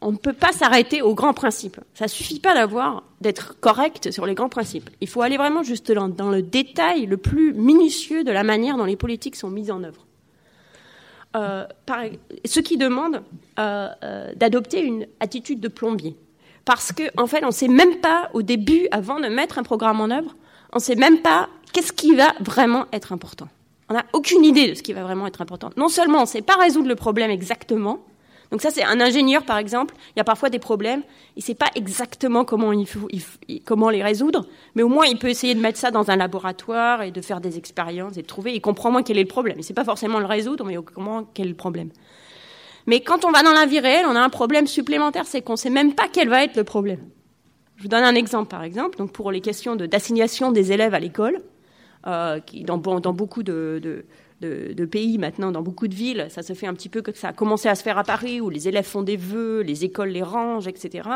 on 0.00 0.10
ne 0.10 0.16
peut 0.16 0.32
pas 0.32 0.50
s'arrêter 0.50 1.00
aux 1.00 1.14
grands 1.14 1.32
principes. 1.32 1.78
Ça 1.94 2.08
suffit 2.08 2.40
pas 2.40 2.52
d'avoir 2.52 3.04
d'être 3.20 3.60
correct 3.60 4.10
sur 4.10 4.26
les 4.26 4.34
grands 4.34 4.48
principes. 4.48 4.90
Il 5.00 5.06
faut 5.08 5.22
aller 5.22 5.36
vraiment 5.36 5.62
juste 5.62 5.92
dans, 5.92 6.28
le 6.28 6.42
détail 6.42 7.06
le 7.06 7.16
plus 7.18 7.54
minutieux 7.54 8.24
de 8.24 8.32
la 8.32 8.42
manière 8.42 8.76
dont 8.76 8.84
les 8.84 8.96
politiques 8.96 9.36
sont 9.36 9.48
mises 9.48 9.70
en 9.70 9.84
œuvre. 9.84 10.04
Euh, 11.36 11.66
ce 12.44 12.58
qui 12.58 12.78
demande 12.78 13.22
euh, 13.60 13.88
euh, 14.02 14.32
d'adopter 14.34 14.82
une 14.82 15.06
attitude 15.20 15.60
de 15.60 15.68
plombier, 15.68 16.16
parce 16.64 16.90
qu'en 16.90 17.22
en 17.22 17.26
fait, 17.28 17.44
on 17.44 17.48
ne 17.48 17.52
sait 17.52 17.68
même 17.68 18.00
pas 18.00 18.28
au 18.34 18.42
début, 18.42 18.88
avant 18.90 19.20
de 19.20 19.28
mettre 19.28 19.58
un 19.58 19.62
programme 19.62 20.00
en 20.00 20.10
œuvre, 20.10 20.34
on 20.72 20.78
ne 20.78 20.82
sait 20.82 20.96
même 20.96 21.20
pas 21.20 21.48
qu'est-ce 21.72 21.92
qui 21.92 22.16
va 22.16 22.32
vraiment 22.40 22.86
être 22.92 23.12
important. 23.12 23.46
On 23.88 23.94
n'a 23.94 24.04
aucune 24.12 24.44
idée 24.44 24.68
de 24.68 24.74
ce 24.74 24.82
qui 24.82 24.92
va 24.92 25.02
vraiment 25.02 25.26
être 25.26 25.42
important. 25.42 25.70
Non 25.76 25.88
seulement 25.88 26.18
on 26.18 26.22
ne 26.22 26.26
sait 26.26 26.42
pas 26.42 26.56
résoudre 26.56 26.88
le 26.88 26.94
problème 26.94 27.30
exactement, 27.30 28.04
donc 28.50 28.62
ça 28.62 28.70
c'est 28.70 28.84
un 28.84 29.00
ingénieur 29.00 29.42
par 29.42 29.58
exemple, 29.58 29.94
il 30.14 30.18
y 30.18 30.20
a 30.20 30.24
parfois 30.24 30.48
des 30.48 30.58
problèmes, 30.58 31.02
il 31.36 31.40
ne 31.40 31.44
sait 31.44 31.54
pas 31.54 31.70
exactement 31.74 32.44
comment, 32.44 32.72
il 32.72 32.86
les 33.48 34.02
résoudre, 34.02 34.46
mais 34.74 34.82
au 34.82 34.88
moins 34.88 35.06
il 35.06 35.18
peut 35.18 35.28
essayer 35.28 35.54
de 35.54 35.60
mettre 35.60 35.78
ça 35.78 35.90
dans 35.90 36.10
un 36.10 36.16
laboratoire 36.16 37.02
et 37.02 37.10
de 37.10 37.20
faire 37.20 37.40
des 37.40 37.58
expériences 37.58 38.16
et 38.16 38.22
de 38.22 38.26
trouver, 38.26 38.54
il 38.54 38.60
comprend 38.60 38.90
moins 38.90 39.02
quel 39.02 39.18
est 39.18 39.22
le 39.22 39.28
problème. 39.28 39.56
Il 39.56 39.60
ne 39.60 39.64
sait 39.64 39.74
pas 39.74 39.84
forcément 39.84 40.20
le 40.20 40.26
résoudre, 40.26 40.64
mais 40.64 40.76
comment 40.76 41.24
quel 41.34 41.46
est 41.46 41.50
le 41.50 41.54
problème. 41.56 41.90
Mais 42.86 43.00
quand 43.00 43.24
on 43.24 43.32
va 43.32 43.42
dans 43.42 43.52
la 43.52 43.66
vie 43.66 43.80
réelle, 43.80 44.06
on 44.06 44.14
a 44.14 44.20
un 44.20 44.28
problème 44.28 44.66
supplémentaire, 44.66 45.26
c'est 45.26 45.42
qu'on 45.42 45.54
ne 45.54 45.58
sait 45.58 45.70
même 45.70 45.94
pas 45.94 46.04
quel 46.12 46.28
va 46.28 46.44
être 46.44 46.56
le 46.56 46.64
problème. 46.64 47.00
Je 47.76 47.82
vous 47.82 47.88
donne 47.88 48.04
un 48.04 48.14
exemple 48.14 48.48
par 48.48 48.62
exemple, 48.62 48.98
donc 48.98 49.10
pour 49.10 49.32
les 49.32 49.40
questions 49.40 49.74
d'assignation 49.74 50.52
des 50.52 50.70
élèves 50.70 50.94
à 50.94 51.00
l'école, 51.00 51.42
qui, 52.46 52.64
dans, 52.64 52.78
beaucoup 52.78 53.42
de, 53.42 54.04
pays 54.90 55.18
maintenant, 55.18 55.52
dans 55.52 55.62
beaucoup 55.62 55.88
de 55.88 55.94
villes, 55.94 56.26
ça 56.30 56.42
se 56.42 56.52
fait 56.52 56.66
un 56.66 56.74
petit 56.74 56.88
peu 56.88 57.02
que 57.02 57.16
ça 57.16 57.28
a 57.28 57.32
commencé 57.32 57.68
à 57.68 57.74
se 57.74 57.82
faire 57.82 57.98
à 57.98 58.04
Paris, 58.04 58.40
où 58.40 58.50
les 58.50 58.68
élèves 58.68 58.84
font 58.84 59.02
des 59.02 59.16
vœux, 59.16 59.62
les 59.62 59.84
écoles 59.84 60.10
les 60.10 60.22
rangent, 60.22 60.68
etc. 60.68 61.08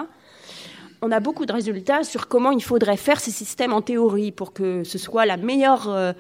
On 1.01 1.13
a 1.13 1.21
beaucoup 1.21 1.47
de 1.47 1.53
résultats 1.53 2.03
sur 2.03 2.27
comment 2.27 2.51
il 2.51 2.63
faudrait 2.63 2.97
faire 2.97 3.21
ces 3.21 3.31
systèmes 3.31 3.73
en 3.73 3.83
théorie 3.83 4.33
pour 4.33 4.53
que 4.53 4.83
ce 4.83 4.99
soit 4.99 5.27
la 5.27 5.37
meilleure 5.37 5.89
euh, 5.89 6.13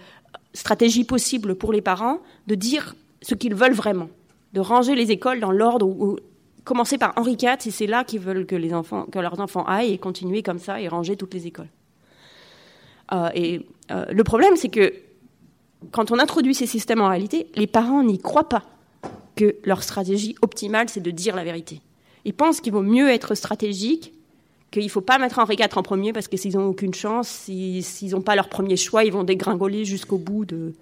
stratégie 0.53 1.05
possible 1.05 1.57
pour 1.57 1.73
les 1.73 1.83
parents 1.83 2.21
de 2.47 2.55
dire 2.55 2.95
ce 3.23 3.35
qu'ils 3.35 3.55
veulent 3.55 3.73
vraiment, 3.73 4.09
de 4.53 4.61
ranger 4.61 4.95
les 4.95 5.11
écoles 5.11 5.41
dans 5.41 5.51
l'ordre 5.51 5.87
où, 5.87 6.17
commencer 6.65 6.99
par 6.99 7.15
Henri 7.17 7.33
IV 7.41 7.57
si 7.61 7.73
c'est 7.73 7.87
là 7.87 8.05
qu'ils 8.05 8.21
veulent 8.21 8.47
que 8.47 8.55
leurs 8.55 9.41
enfants 9.41 9.65
aillent 9.65 9.95
et 9.95 9.99
continuer 9.99 10.43
comme 10.43 10.59
ça 10.59 10.81
et 10.81 10.87
ranger 10.87 11.17
toutes 11.17 11.35
les 11.35 11.47
écoles. 11.47 11.69
Euh, 13.13 13.31
et 13.35 13.67
euh, 13.91 14.05
le 14.11 14.25
problème, 14.25 14.57
c'est 14.57 14.69
que 14.69 14.93
quand 15.93 16.11
on 16.11 16.19
introduit 16.19 16.55
ces 16.55 16.67
systèmes 16.67 17.01
en 17.01 17.09
réalité, 17.09 17.47
les 17.55 17.67
parents 17.67 18.03
n'y 18.03 18.19
croient 18.19 18.49
pas 18.49 18.65
que 19.37 19.57
leur 19.65 19.83
stratégie 19.83 20.35
optimale, 20.43 20.89
c'est 20.89 21.01
de 21.01 21.11
dire 21.11 21.37
la 21.37 21.45
vérité. 21.45 21.81
Ils 22.25 22.35
pensent 22.35 22.61
qu'il 22.61 22.73
vaut 22.73 22.83
mieux 22.83 23.09
être 23.09 23.35
stratégique, 23.35 24.13
qu'il 24.71 24.85
ne 24.85 24.89
faut 24.89 25.01
pas 25.01 25.19
mettre 25.19 25.39
Henri 25.39 25.57
IV 25.59 25.69
en 25.77 25.83
premier 25.83 26.13
parce 26.13 26.29
que 26.29 26.37
s'ils 26.37 26.57
n'ont 26.57 26.67
aucune 26.67 26.93
chance, 26.93 27.29
s'ils 27.29 28.11
n'ont 28.11 28.21
pas 28.21 28.35
leur 28.35 28.49
premier 28.49 28.77
choix, 28.77 29.05
ils 29.05 29.13
vont 29.13 29.25
dégringoler 29.25 29.85
jusqu'au 29.85 30.19
bout 30.19 30.45
de... 30.45 30.75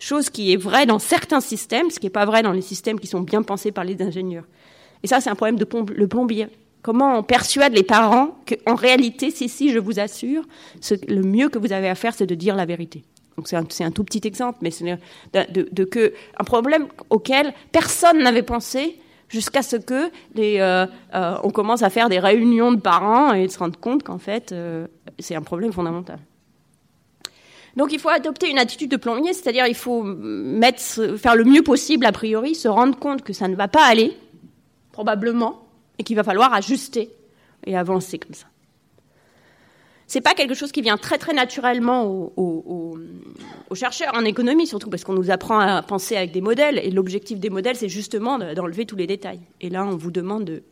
Chose 0.00 0.28
qui 0.28 0.52
est 0.52 0.56
vraie 0.56 0.86
dans 0.86 0.98
certains 0.98 1.40
systèmes, 1.40 1.88
ce 1.88 2.00
qui 2.00 2.06
n'est 2.06 2.10
pas 2.10 2.26
vrai 2.26 2.42
dans 2.42 2.52
les 2.52 2.60
systèmes 2.60 2.98
qui 2.98 3.06
sont 3.06 3.20
bien 3.20 3.42
pensés 3.42 3.70
par 3.70 3.84
les 3.84 4.02
ingénieurs. 4.02 4.44
Et 5.02 5.06
ça, 5.06 5.20
c'est 5.20 5.30
un 5.30 5.36
problème 5.36 5.56
de 5.56 5.64
plombier. 6.06 6.48
Comment 6.84 7.16
on 7.16 7.22
persuade 7.22 7.72
les 7.72 7.82
parents 7.82 8.36
qu'en 8.46 8.74
réalité, 8.74 9.30
si, 9.30 9.48
si, 9.48 9.72
je 9.72 9.78
vous 9.78 9.98
assure, 10.00 10.44
le 11.08 11.22
mieux 11.22 11.48
que 11.48 11.58
vous 11.58 11.72
avez 11.72 11.88
à 11.88 11.94
faire, 11.94 12.12
c'est 12.12 12.26
de 12.26 12.34
dire 12.34 12.54
la 12.54 12.66
vérité. 12.66 13.04
Donc 13.38 13.48
c'est 13.48 13.84
un, 13.84 13.90
tout 13.90 14.04
petit 14.04 14.20
exemple, 14.24 14.58
mais 14.60 14.70
c'est 14.70 14.98
de, 15.32 15.84
que 15.84 16.12
un 16.38 16.44
problème 16.44 16.86
auquel 17.08 17.54
personne 17.72 18.22
n'avait 18.22 18.42
pensé 18.42 18.98
jusqu'à 19.30 19.62
ce 19.62 19.76
que 19.76 20.10
euh, 20.38 20.86
euh, 21.14 21.36
on 21.42 21.48
commence 21.48 21.82
à 21.82 21.88
faire 21.88 22.10
des 22.10 22.18
réunions 22.18 22.70
de 22.70 22.80
parents 22.80 23.32
et 23.32 23.48
se 23.48 23.58
rendre 23.58 23.80
compte 23.80 24.02
qu'en 24.02 24.18
fait 24.18 24.52
euh, 24.52 24.86
c'est 25.18 25.34
un 25.34 25.42
problème 25.42 25.72
fondamental. 25.72 26.18
Donc 27.76 27.92
il 27.94 27.98
faut 27.98 28.10
adopter 28.10 28.50
une 28.50 28.58
attitude 28.58 28.90
de 28.90 28.98
plombier, 28.98 29.32
c'est-à-dire 29.32 29.66
il 29.66 29.74
faut 29.74 30.04
faire 31.16 31.34
le 31.34 31.44
mieux 31.44 31.62
possible 31.62 32.04
a 32.04 32.12
priori, 32.12 32.54
se 32.54 32.68
rendre 32.68 32.98
compte 32.98 33.22
que 33.22 33.32
ça 33.32 33.48
ne 33.48 33.56
va 33.56 33.68
pas 33.68 33.86
aller, 33.86 34.16
probablement, 34.92 35.63
et 35.98 36.04
qu'il 36.04 36.16
va 36.16 36.24
falloir 36.24 36.52
ajuster 36.52 37.10
et 37.66 37.76
avancer 37.76 38.18
comme 38.18 38.34
ça. 38.34 38.46
C'est 40.06 40.20
pas 40.20 40.34
quelque 40.34 40.54
chose 40.54 40.70
qui 40.70 40.82
vient 40.82 40.98
très 40.98 41.18
très 41.18 41.32
naturellement 41.32 42.04
aux, 42.36 42.98
chercheurs 43.74 44.14
en 44.14 44.24
économie, 44.24 44.66
surtout 44.66 44.88
parce 44.88 45.02
qu'on 45.02 45.14
nous 45.14 45.30
apprend 45.30 45.58
à 45.58 45.82
penser 45.82 46.16
avec 46.16 46.30
des 46.30 46.40
modèles, 46.40 46.78
et 46.78 46.90
l'objectif 46.90 47.40
des 47.40 47.50
modèles, 47.50 47.74
c'est 47.74 47.88
justement 47.88 48.38
d'enlever 48.38 48.86
tous 48.86 48.94
les 48.94 49.08
détails. 49.08 49.40
Et 49.60 49.68
là, 49.70 49.84
on 49.84 49.96
vous 49.96 50.12
demande 50.12 50.44
de, 50.44 50.62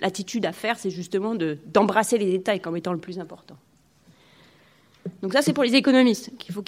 l'attitude 0.00 0.44
à 0.46 0.52
faire, 0.52 0.78
c'est 0.78 0.90
justement 0.90 1.36
d'embrasser 1.36 2.18
les 2.18 2.32
détails 2.32 2.60
comme 2.60 2.76
étant 2.76 2.92
le 2.92 2.98
plus 2.98 3.20
important. 3.20 3.56
Donc 5.22 5.32
ça, 5.32 5.42
c'est 5.42 5.52
pour 5.52 5.64
les 5.64 5.74
économistes 5.74 6.30
qu'il 6.38 6.54
faut. 6.54 6.64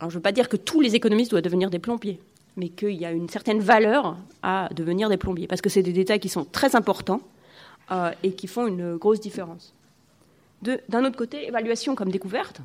Alors, 0.00 0.10
je 0.10 0.16
veux 0.16 0.22
pas 0.22 0.32
dire 0.32 0.48
que 0.48 0.56
tous 0.56 0.80
les 0.80 0.94
économistes 0.94 1.30
doivent 1.30 1.42
devenir 1.42 1.68
des 1.68 1.78
plombiers, 1.78 2.20
mais 2.56 2.68
qu'il 2.68 2.92
y 2.92 3.04
a 3.04 3.12
une 3.12 3.28
certaine 3.28 3.60
valeur 3.60 4.16
à 4.42 4.68
devenir 4.74 5.08
des 5.08 5.16
plombiers, 5.16 5.46
parce 5.46 5.60
que 5.60 5.68
c'est 5.68 5.82
des 5.82 5.92
détails 5.92 6.20
qui 6.20 6.28
sont 6.28 6.44
très 6.44 6.76
importants 6.76 7.20
et 8.22 8.32
qui 8.32 8.46
font 8.46 8.66
une 8.66 8.96
grosse 8.96 9.20
différence. 9.20 9.74
D'un 10.62 11.04
autre 11.04 11.16
côté, 11.16 11.46
évaluation 11.46 11.94
comme 11.94 12.10
découverte. 12.10 12.60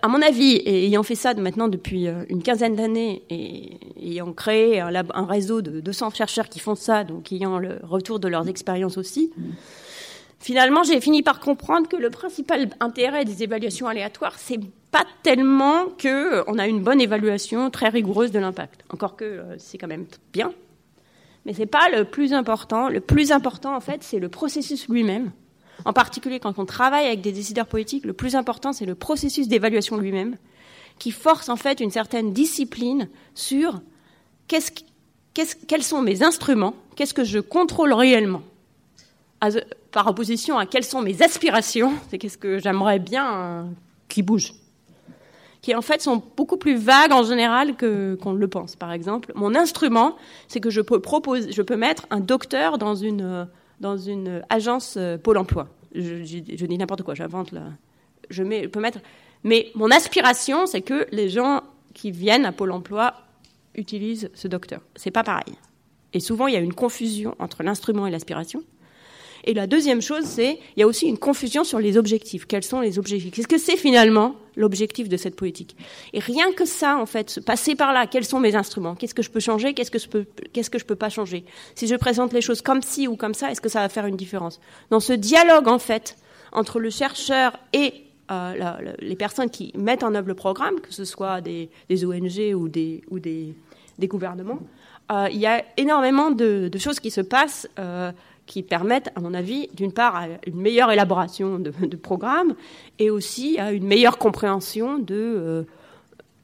À 0.00 0.08
mon 0.08 0.22
avis, 0.22 0.62
ayant 0.64 1.02
fait 1.02 1.16
ça 1.16 1.34
maintenant 1.34 1.68
depuis 1.68 2.06
une 2.28 2.42
quinzaine 2.42 2.76
d'années 2.76 3.22
et 3.28 3.78
ayant 4.00 4.32
créé 4.32 4.80
un, 4.80 4.94
un, 4.94 5.26
réseau 5.26 5.60
de 5.60 5.80
200 5.80 6.10
chercheurs 6.10 6.48
qui 6.48 6.60
font 6.60 6.76
ça, 6.76 7.02
donc 7.02 7.32
ayant 7.32 7.58
le 7.58 7.80
retour 7.82 8.20
de 8.20 8.28
leurs 8.28 8.48
expériences 8.48 8.96
aussi, 8.96 9.32
finalement, 10.42 10.82
j'ai 10.82 11.00
fini 11.00 11.22
par 11.22 11.40
comprendre 11.40 11.88
que 11.88 11.96
le 11.96 12.10
principal 12.10 12.68
intérêt 12.80 13.24
des 13.24 13.42
évaluations 13.42 13.86
aléatoires, 13.86 14.38
c'est 14.38 14.60
pas 14.90 15.06
tellement 15.22 15.86
que 15.96 16.44
on 16.48 16.58
a 16.58 16.66
une 16.66 16.82
bonne 16.82 17.00
évaluation 17.00 17.70
très 17.70 17.88
rigoureuse 17.88 18.32
de 18.32 18.38
l'impact. 18.38 18.84
Encore 18.90 19.16
que 19.16 19.24
euh, 19.24 19.58
c'est 19.58 19.78
quand 19.78 19.86
même 19.86 20.06
bien, 20.32 20.52
mais 21.46 21.54
c'est 21.54 21.66
pas 21.66 21.88
le 21.88 22.04
plus 22.04 22.34
important. 22.34 22.88
Le 22.88 23.00
plus 23.00 23.32
important, 23.32 23.74
en 23.74 23.80
fait, 23.80 24.02
c'est 24.02 24.18
le 24.18 24.28
processus 24.28 24.88
lui-même. 24.88 25.30
En 25.84 25.92
particulier, 25.92 26.38
quand 26.38 26.58
on 26.58 26.66
travaille 26.66 27.06
avec 27.06 27.22
des 27.22 27.32
décideurs 27.32 27.66
politiques, 27.66 28.04
le 28.04 28.12
plus 28.12 28.36
important, 28.36 28.72
c'est 28.72 28.86
le 28.86 28.94
processus 28.94 29.48
d'évaluation 29.48 29.96
lui-même, 29.96 30.36
qui 30.98 31.10
force 31.10 31.48
en 31.48 31.56
fait 31.56 31.80
une 31.80 31.90
certaine 31.90 32.32
discipline 32.32 33.08
sur 33.34 33.80
quels 34.46 35.82
sont 35.82 36.02
mes 36.02 36.22
instruments, 36.22 36.74
qu'est-ce 36.94 37.14
que 37.14 37.24
je 37.24 37.38
contrôle 37.38 37.92
réellement 37.94 38.42
par 39.90 40.06
opposition 40.06 40.58
à 40.58 40.66
quelles 40.66 40.84
sont 40.84 41.02
mes 41.02 41.22
aspirations, 41.22 41.94
c'est 42.08 42.18
qu'est-ce 42.18 42.38
que 42.38 42.58
j'aimerais 42.58 42.98
bien 42.98 43.34
euh, 43.34 43.62
qui 44.08 44.22
bouge, 44.22 44.52
qui 45.60 45.74
en 45.74 45.82
fait 45.82 46.00
sont 46.00 46.22
beaucoup 46.36 46.56
plus 46.56 46.76
vagues 46.76 47.12
en 47.12 47.22
général 47.22 47.76
que 47.76 48.16
qu'on 48.22 48.32
le 48.32 48.48
pense. 48.48 48.76
Par 48.76 48.92
exemple, 48.92 49.32
mon 49.34 49.54
instrument, 49.54 50.16
c'est 50.48 50.60
que 50.60 50.70
je 50.70 50.80
peux 50.80 51.00
proposer, 51.00 51.52
je 51.52 51.62
peux 51.62 51.76
mettre 51.76 52.06
un 52.10 52.20
docteur 52.20 52.78
dans 52.78 52.94
une 52.94 53.22
euh, 53.22 53.44
dans 53.80 53.96
une 53.96 54.42
agence 54.48 54.94
euh, 54.96 55.18
Pôle 55.18 55.38
Emploi. 55.38 55.68
Je, 55.94 56.22
dis 56.22 56.78
n'importe 56.78 57.02
quoi, 57.02 57.14
j'invente 57.14 57.52
là. 57.52 57.62
Je, 58.30 58.44
je 58.44 58.66
peux 58.68 58.80
mettre. 58.80 59.00
Mais 59.44 59.70
mon 59.74 59.90
aspiration, 59.90 60.66
c'est 60.66 60.80
que 60.80 61.06
les 61.10 61.28
gens 61.28 61.62
qui 61.92 62.10
viennent 62.10 62.46
à 62.46 62.52
Pôle 62.52 62.72
Emploi 62.72 63.12
utilisent 63.74 64.30
ce 64.34 64.48
docteur. 64.48 64.80
C'est 64.94 65.10
pas 65.10 65.24
pareil. 65.24 65.54
Et 66.14 66.20
souvent, 66.20 66.46
il 66.46 66.54
y 66.54 66.56
a 66.56 66.60
une 66.60 66.74
confusion 66.74 67.34
entre 67.38 67.62
l'instrument 67.62 68.06
et 68.06 68.10
l'aspiration. 68.10 68.62
Et 69.44 69.54
la 69.54 69.66
deuxième 69.66 70.00
chose, 70.00 70.24
c'est 70.24 70.58
il 70.76 70.80
y 70.80 70.82
a 70.82 70.86
aussi 70.86 71.06
une 71.06 71.18
confusion 71.18 71.64
sur 71.64 71.78
les 71.78 71.96
objectifs. 71.96 72.46
Quels 72.46 72.62
sont 72.62 72.80
les 72.80 72.98
objectifs? 72.98 73.32
Qu'est-ce 73.32 73.48
que 73.48 73.58
c'est 73.58 73.76
finalement 73.76 74.36
l'objectif 74.56 75.08
de 75.08 75.16
cette 75.16 75.36
politique? 75.36 75.76
Et 76.12 76.20
rien 76.20 76.52
que 76.52 76.64
ça, 76.64 76.96
en 76.96 77.06
fait, 77.06 77.40
passer 77.44 77.74
par 77.74 77.92
là, 77.92 78.06
quels 78.06 78.24
sont 78.24 78.40
mes 78.40 78.54
instruments? 78.54 78.94
Qu'est-ce 78.94 79.14
que 79.14 79.22
je 79.22 79.30
peux 79.30 79.40
changer? 79.40 79.74
Qu'est-ce 79.74 79.90
que 79.90 79.98
je 79.98 80.08
peux 80.08 80.26
Qu'est-ce 80.52 80.70
que 80.70 80.78
je 80.78 80.84
peux 80.84 80.96
pas 80.96 81.08
changer? 81.08 81.44
Si 81.74 81.86
je 81.86 81.96
présente 81.96 82.32
les 82.32 82.40
choses 82.40 82.62
comme 82.62 82.82
ci 82.82 83.08
ou 83.08 83.16
comme 83.16 83.34
ça, 83.34 83.50
est-ce 83.50 83.60
que 83.60 83.68
ça 83.68 83.80
va 83.80 83.88
faire 83.88 84.06
une 84.06 84.16
différence? 84.16 84.60
Dans 84.90 85.00
ce 85.00 85.12
dialogue, 85.12 85.68
en 85.68 85.78
fait, 85.78 86.16
entre 86.52 86.78
le 86.78 86.90
chercheur 86.90 87.58
et 87.72 87.94
euh, 88.30 88.92
les 89.00 89.16
personnes 89.16 89.50
qui 89.50 89.72
mettent 89.76 90.04
en 90.04 90.14
œuvre 90.14 90.28
le 90.28 90.34
programme, 90.34 90.80
que 90.80 90.92
ce 90.92 91.04
soit 91.04 91.40
des, 91.40 91.68
ONG 91.90 92.54
ou 92.54 92.68
des, 92.68 93.02
ou 93.10 93.18
des, 93.18 93.54
gouvernements, 94.02 94.60
euh, 95.10 95.28
il 95.30 95.38
y 95.38 95.46
a 95.46 95.64
énormément 95.76 96.30
de, 96.30 96.70
choses 96.78 97.00
qui 97.00 97.10
se 97.10 97.20
passent. 97.20 97.68
Euh, 97.78 98.12
qui 98.46 98.62
permettent, 98.62 99.10
à 99.14 99.20
mon 99.20 99.34
avis, 99.34 99.68
d'une 99.74 99.92
part, 99.92 100.16
à 100.16 100.26
une 100.46 100.60
meilleure 100.60 100.90
élaboration 100.90 101.58
de, 101.58 101.70
programmes 101.96 102.54
et 102.98 103.10
aussi 103.10 103.58
à 103.58 103.72
une 103.72 103.86
meilleure 103.86 104.18
compréhension 104.18 104.98
de 104.98 105.14
euh, 105.14 105.62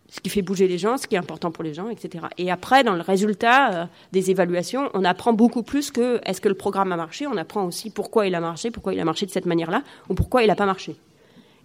ce 0.08 0.20
qui 0.20 0.30
fait 0.30 0.42
bouger 0.42 0.68
les 0.68 0.78
gens, 0.78 0.96
ce 0.96 1.06
qui 1.06 1.16
est 1.16 1.18
important 1.18 1.50
pour 1.50 1.64
les 1.64 1.74
gens, 1.74 1.90
etc. 1.90 2.26
Et 2.38 2.50
après, 2.50 2.82
dans 2.82 2.94
le 2.94 3.02
résultat 3.02 3.72
euh, 3.72 3.84
des 4.12 4.30
évaluations, 4.30 4.90
on 4.94 5.04
apprend 5.04 5.32
beaucoup 5.32 5.62
plus 5.62 5.90
que 5.90 6.20
est-ce 6.24 6.40
que 6.40 6.48
le 6.48 6.54
programme 6.54 6.92
a 6.92 6.96
marché, 6.96 7.26
on 7.26 7.36
apprend 7.36 7.64
aussi 7.64 7.90
pourquoi 7.90 8.26
il 8.26 8.34
a 8.34 8.40
marché, 8.40 8.70
pourquoi 8.70 8.94
il 8.94 9.00
a 9.00 9.04
marché 9.04 9.26
de 9.26 9.30
cette 9.30 9.46
manière-là, 9.46 9.82
ou 10.08 10.14
pourquoi 10.14 10.42
il 10.42 10.46
n'a 10.46 10.56
pas 10.56 10.66
marché. 10.66 10.96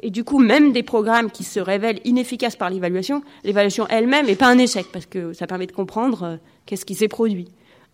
Et 0.02 0.10
du 0.10 0.26
coup, 0.26 0.40
même 0.40 0.74
des 0.74 0.84
programmes 0.84 1.32
qui 1.32 1.46
se 1.46 1.62
révèlent 1.62 2.02
inefficaces 2.04 2.58
par 2.58 2.70
l'évaluation, 2.70 3.24
l'évaluation 3.46 3.88
elle-même 3.90 4.26
n'est 4.26 4.36
pas 4.36 4.50
un 4.50 4.58
échec, 4.58 4.88
parce 4.92 5.06
que 5.06 5.32
ça 5.32 5.48
permet 5.48 5.68
de 5.68 5.72
comprendre 5.72 6.24
euh, 6.24 6.36
qu'est-ce 6.66 6.86
qui 6.86 6.96
s'est 6.96 7.08
produit. 7.08 7.48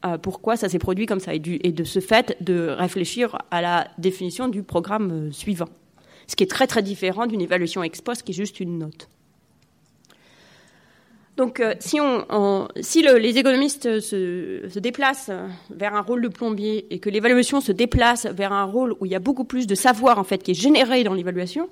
Euh, 0.05 0.17
pourquoi 0.17 0.55
ça 0.55 0.69
s'est 0.69 0.79
produit 0.79 1.05
comme 1.05 1.19
ça 1.19 1.33
et, 1.33 1.39
de 1.39 1.83
ce 1.83 1.99
fait 1.99 2.37
de 2.41 2.69
réfléchir 2.69 3.37
à 3.51 3.61
la 3.61 3.87
définition 3.97 4.47
du 4.47 4.63
programme 4.63 5.11
euh, 5.11 5.31
suivant. 5.31 5.67
Ce 6.27 6.37
qui 6.37 6.43
est 6.43 6.47
très 6.47 6.67
très 6.67 6.81
différent 6.81 7.27
d'une 7.27 7.41
évaluation 7.41 7.83
ex 7.83 7.99
post 7.99 8.23
qui 8.23 8.31
est 8.31 8.35
juste 8.35 8.61
une 8.61 8.77
note. 8.77 9.09
Donc, 11.35 11.59
euh, 11.59 11.73
si, 11.79 13.01
les 13.01 13.37
économistes 13.37 13.99
se, 13.99 14.79
déplacent 14.79 15.31
vers 15.69 15.95
un 15.95 16.01
rôle 16.01 16.21
de 16.21 16.27
plombier 16.27 16.93
et 16.93 16.99
que 16.99 17.09
l'évaluation 17.09 17.59
se 17.59 17.71
déplace 17.71 18.25
vers 18.25 18.53
un 18.53 18.65
rôle 18.65 18.95
où 18.99 19.05
il 19.05 19.11
y 19.11 19.15
a 19.15 19.19
beaucoup 19.19 19.45
plus 19.45 19.67
de 19.67 19.75
savoir 19.75 20.17
en 20.17 20.23
fait 20.23 20.43
qui 20.43 20.51
est 20.51 20.61
généré 20.61 21.03
dans 21.03 21.13
l'évaluation, 21.13 21.69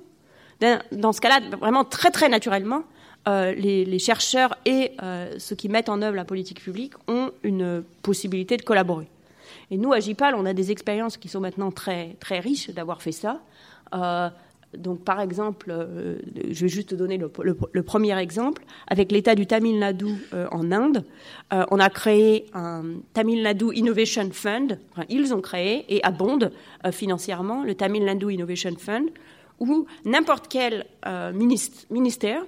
dans 0.92 1.12
ce 1.12 1.20
cas-là, 1.20 1.40
vraiment 1.58 1.84
très 1.84 2.10
très 2.10 2.28
naturellement, 2.28 2.82
euh, 3.28 3.52
les, 3.52 3.98
chercheurs 3.98 4.56
et 4.64 4.92
euh, 5.02 5.34
ceux 5.38 5.54
qui 5.54 5.68
mettent 5.68 5.90
en 5.90 6.00
œuvre 6.00 6.16
la 6.16 6.24
politique 6.24 6.62
publique 6.62 6.94
ont 7.08 7.30
une 7.42 7.82
possibilité 8.02 8.56
de 8.56 8.62
collaborer. 8.62 9.06
Et 9.70 9.76
nous, 9.76 9.92
à 9.92 10.00
JPAL, 10.00 10.34
on 10.34 10.46
a 10.46 10.54
des 10.54 10.70
expériences 10.70 11.18
qui 11.18 11.28
sont 11.28 11.40
maintenant 11.40 11.70
très, 11.70 12.16
très 12.20 12.40
riches 12.40 12.70
d'avoir 12.70 13.02
fait 13.02 13.12
ça. 13.12 13.40
Euh, 13.94 14.30
donc, 14.76 15.04
par 15.04 15.20
exemple, 15.20 15.74
je 16.50 16.60
vais 16.60 16.68
juste 16.68 16.94
donner 16.94 17.18
le, 17.18 17.82
premier 17.82 18.18
exemple. 18.18 18.64
Avec 18.86 19.12
l'État 19.12 19.34
du 19.34 19.46
Tamil 19.46 19.78
Nadu 19.78 20.14
en 20.50 20.70
Inde, 20.72 21.04
on 21.50 21.78
a 21.80 21.88
créé 21.88 22.44
un 22.52 22.82
Tamil 23.14 23.42
Nadu 23.42 23.72
Innovation 23.74 24.28
Fund. 24.30 24.78
Ils 25.08 25.32
ont 25.32 25.40
créé 25.40 25.86
et 25.88 26.04
abondent 26.04 26.52
financièrement 26.92 27.64
le 27.64 27.74
Tamil 27.74 28.04
Nadu 28.04 28.30
Innovation 28.30 28.74
Fund, 28.78 29.08
où 29.58 29.86
n'importe 30.04 30.48
quel 30.48 30.84
ministère 31.32 32.42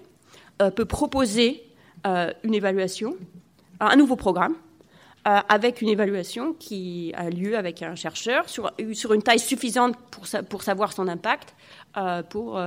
peut 0.68 0.84
proposer 0.84 1.62
euh, 2.06 2.32
une 2.44 2.54
évaluation, 2.54 3.16
un 3.78 3.96
nouveau 3.96 4.16
programme, 4.16 4.54
euh, 5.28 5.38
avec 5.48 5.82
une 5.82 5.88
évaluation 5.88 6.54
qui 6.54 7.12
a 7.14 7.28
lieu 7.28 7.56
avec 7.56 7.82
un 7.82 7.94
chercheur 7.94 8.48
sur, 8.48 8.72
une 8.78 9.22
taille 9.22 9.38
suffisante 9.38 9.94
pour, 10.48 10.62
savoir 10.62 10.92
son 10.92 11.08
impact, 11.08 11.54
pour 12.30 12.58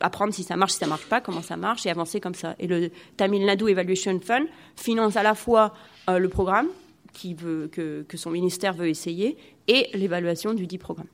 apprendre 0.00 0.32
si 0.32 0.44
ça 0.44 0.56
marche, 0.56 0.72
si 0.72 0.78
ça 0.78 0.86
marche 0.86 1.06
pas, 1.06 1.20
comment 1.20 1.42
ça 1.42 1.56
marche 1.56 1.86
et 1.86 1.90
avancer 1.90 2.20
comme 2.20 2.34
ça. 2.34 2.54
Et 2.60 2.66
le 2.66 2.90
Tamil 3.16 3.44
Nadu 3.44 3.68
Evaluation 3.68 4.18
Fund 4.20 4.46
finance 4.76 5.16
à 5.16 5.22
la 5.22 5.34
fois 5.34 5.74
le 6.08 6.28
programme 6.28 6.68
que, 7.12 8.04
son 8.14 8.30
ministère 8.30 8.72
veut 8.72 8.88
essayer 8.88 9.36
et 9.68 9.88
l'évaluation 9.94 10.54
du 10.54 10.66
dit 10.66 10.78
programme. 10.78 11.08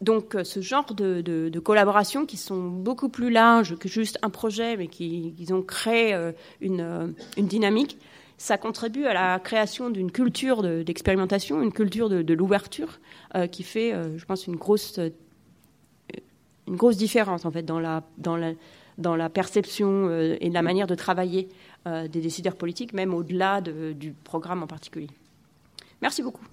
Donc 0.00 0.34
euh, 0.34 0.42
ce 0.42 0.60
genre 0.60 0.94
de, 0.94 1.20
de, 1.20 1.60
collaborations 1.60 2.26
qui 2.26 2.36
sont 2.36 2.68
beaucoup 2.68 3.08
plus 3.08 3.30
larges 3.30 3.76
que 3.76 3.88
juste 3.88 4.18
un 4.22 4.30
projet, 4.30 4.76
mais 4.76 4.88
qui, 4.88 5.32
ont 5.50 5.62
créé 5.62 6.12
euh, 6.12 6.32
une, 6.60 6.80
euh, 6.80 7.06
une, 7.36 7.46
dynamique, 7.46 7.98
ça 8.36 8.58
contribue 8.58 9.06
à 9.06 9.14
la 9.14 9.38
création 9.38 9.88
d'une 9.88 10.10
culture 10.10 10.62
d'expérimentation, 10.84 11.62
une 11.62 11.72
culture 11.72 12.08
de, 12.08 12.34
l'ouverture, 12.34 13.00
qui 13.50 13.62
fait, 13.62 13.94
je 14.16 14.24
pense, 14.26 14.46
une 14.46 14.56
grosse, 14.56 15.00
une 16.68 16.76
grosse 16.76 16.98
différence 16.98 17.46
en 17.46 17.50
fait 17.50 17.62
dans 17.62 17.80
la, 17.80 18.02
dans 18.18 18.36
la, 18.36 18.52
dans 18.98 19.16
la 19.16 19.30
perception 19.30 20.10
et 20.10 20.50
la 20.50 20.60
manière 20.60 20.86
de 20.86 20.94
travailler 20.94 21.48
des 21.86 22.20
décideurs 22.20 22.56
politiques, 22.56 22.92
même 22.92 23.14
au-delà 23.14 23.62
du 23.62 24.12
programme 24.12 24.62
en 24.62 24.66
particulier. 24.66 25.08
Merci 26.02 26.22
beaucoup. 26.22 26.44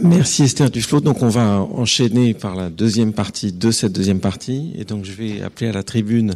Merci 0.00 0.44
Esther 0.44 0.70
Duflot. 0.70 1.00
Donc 1.00 1.22
on 1.22 1.28
va 1.28 1.60
enchaîner 1.60 2.34
par 2.34 2.54
la 2.54 2.70
deuxième 2.70 3.12
partie 3.12 3.52
de 3.52 3.70
cette 3.70 3.92
deuxième 3.92 4.20
partie. 4.20 4.72
Et 4.76 4.84
donc 4.84 5.04
je 5.04 5.12
vais 5.12 5.42
appeler 5.42 5.68
à 5.68 5.72
la 5.72 5.82
tribune 5.82 6.34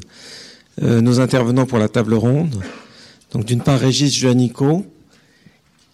euh, 0.82 1.00
nos 1.00 1.20
intervenants 1.20 1.66
pour 1.66 1.78
la 1.78 1.88
table 1.88 2.14
ronde. 2.14 2.54
Donc 3.32 3.44
d'une 3.44 3.60
part 3.60 3.78
Régis 3.78 4.14
Juanico, 4.14 4.86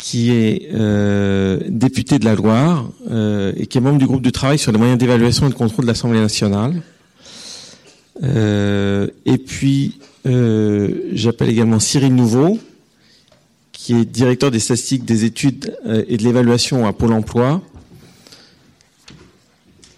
qui 0.05 0.33
est 0.33 0.69
euh, 0.75 1.61
député 1.67 2.19
de 2.19 2.27
la 2.27 2.35
Loire 2.35 2.91
euh, 3.11 3.55
et 3.57 3.67
qui 3.67 3.79
est 3.79 3.81
membre 3.81 3.97
du 3.97 4.05
groupe 4.05 4.21
de 4.21 4.29
travail 4.29 4.59
sur 4.59 4.71
les 4.71 4.77
moyens 4.77 4.99
d'évaluation 4.99 5.47
et 5.47 5.49
de 5.49 5.55
contrôle 5.55 5.87
de 5.87 5.91
l'Assemblée 5.91 6.21
nationale. 6.21 6.83
et 8.23 9.39
puis 9.39 9.99
j'appelle 10.27 11.49
également 11.49 11.81
Cyril 11.81 12.15
Nouveau, 12.15 12.59
qui 13.73 13.95
est 13.95 14.05
directeur 14.05 14.51
des 14.51 14.59
statistiques, 14.59 15.07
des 15.07 15.25
études 15.25 15.75
euh, 15.87 16.05
et 16.07 16.19
de 16.19 16.23
l'évaluation 16.23 16.87
à 16.87 16.93
Pôle 16.93 17.15
Emploi. 17.15 17.63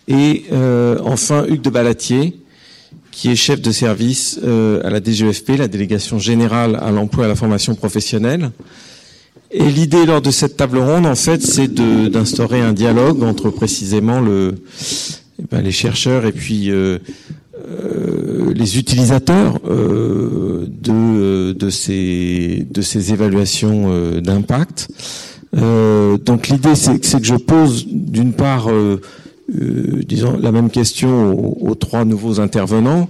Et 0.07 0.45
euh, 0.53 1.01
enfin 1.03 1.47
Hugues 1.49 1.63
de 1.63 1.71
Balatier, 1.71 2.39
qui 3.11 3.33
est 3.33 3.37
chef 3.37 3.61
de 3.61 3.73
service 3.73 4.39
à 4.39 4.89
la 4.89 5.01
DGFP, 5.03 5.59
la 5.59 5.67
délégation 5.67 6.21
générale 6.21 6.79
à 6.81 6.93
l'emploi 6.93 7.25
et 7.25 7.27
à 7.27 7.29
la 7.29 7.35
formation 7.35 7.75
professionnelle. 7.75 8.53
Et 9.59 9.71
l'idée 9.71 10.05
lors 10.05 10.21
de 10.21 10.31
cette 10.31 10.59
table 10.59 10.77
ronde, 10.77 11.07
en 11.07 11.15
fait, 11.15 11.41
c'est 11.41 11.73
d'instaurer 11.73 12.61
un 12.61 12.75
dialogue 12.75 13.23
entre 13.23 13.49
précisément 13.49 14.23
eh 14.23 15.45
ben, 15.51 15.63
les 15.63 15.71
chercheurs 15.71 16.27
et 16.27 16.33
puis 16.33 16.71
euh, 16.71 16.99
euh, 17.67 18.53
les 18.55 18.79
utilisateurs 18.79 19.59
euh, 19.67 20.67
de, 20.69 21.71
ces, 21.71 22.67
évaluations 23.13 24.21
d'impact. 24.21 24.89
Donc 25.55 26.49
l'idée, 26.49 26.75
c'est 26.75 27.01
que 27.01 27.27
je 27.27 27.37
pose 27.37 27.87
d'une 27.89 28.35
part, 28.35 28.69
disons, 29.49 30.37
la 30.39 30.53
même 30.53 30.69
question 30.69 31.63
aux 31.63 31.75
trois 31.77 32.05
nouveaux 32.05 32.41
intervenants. 32.41 33.09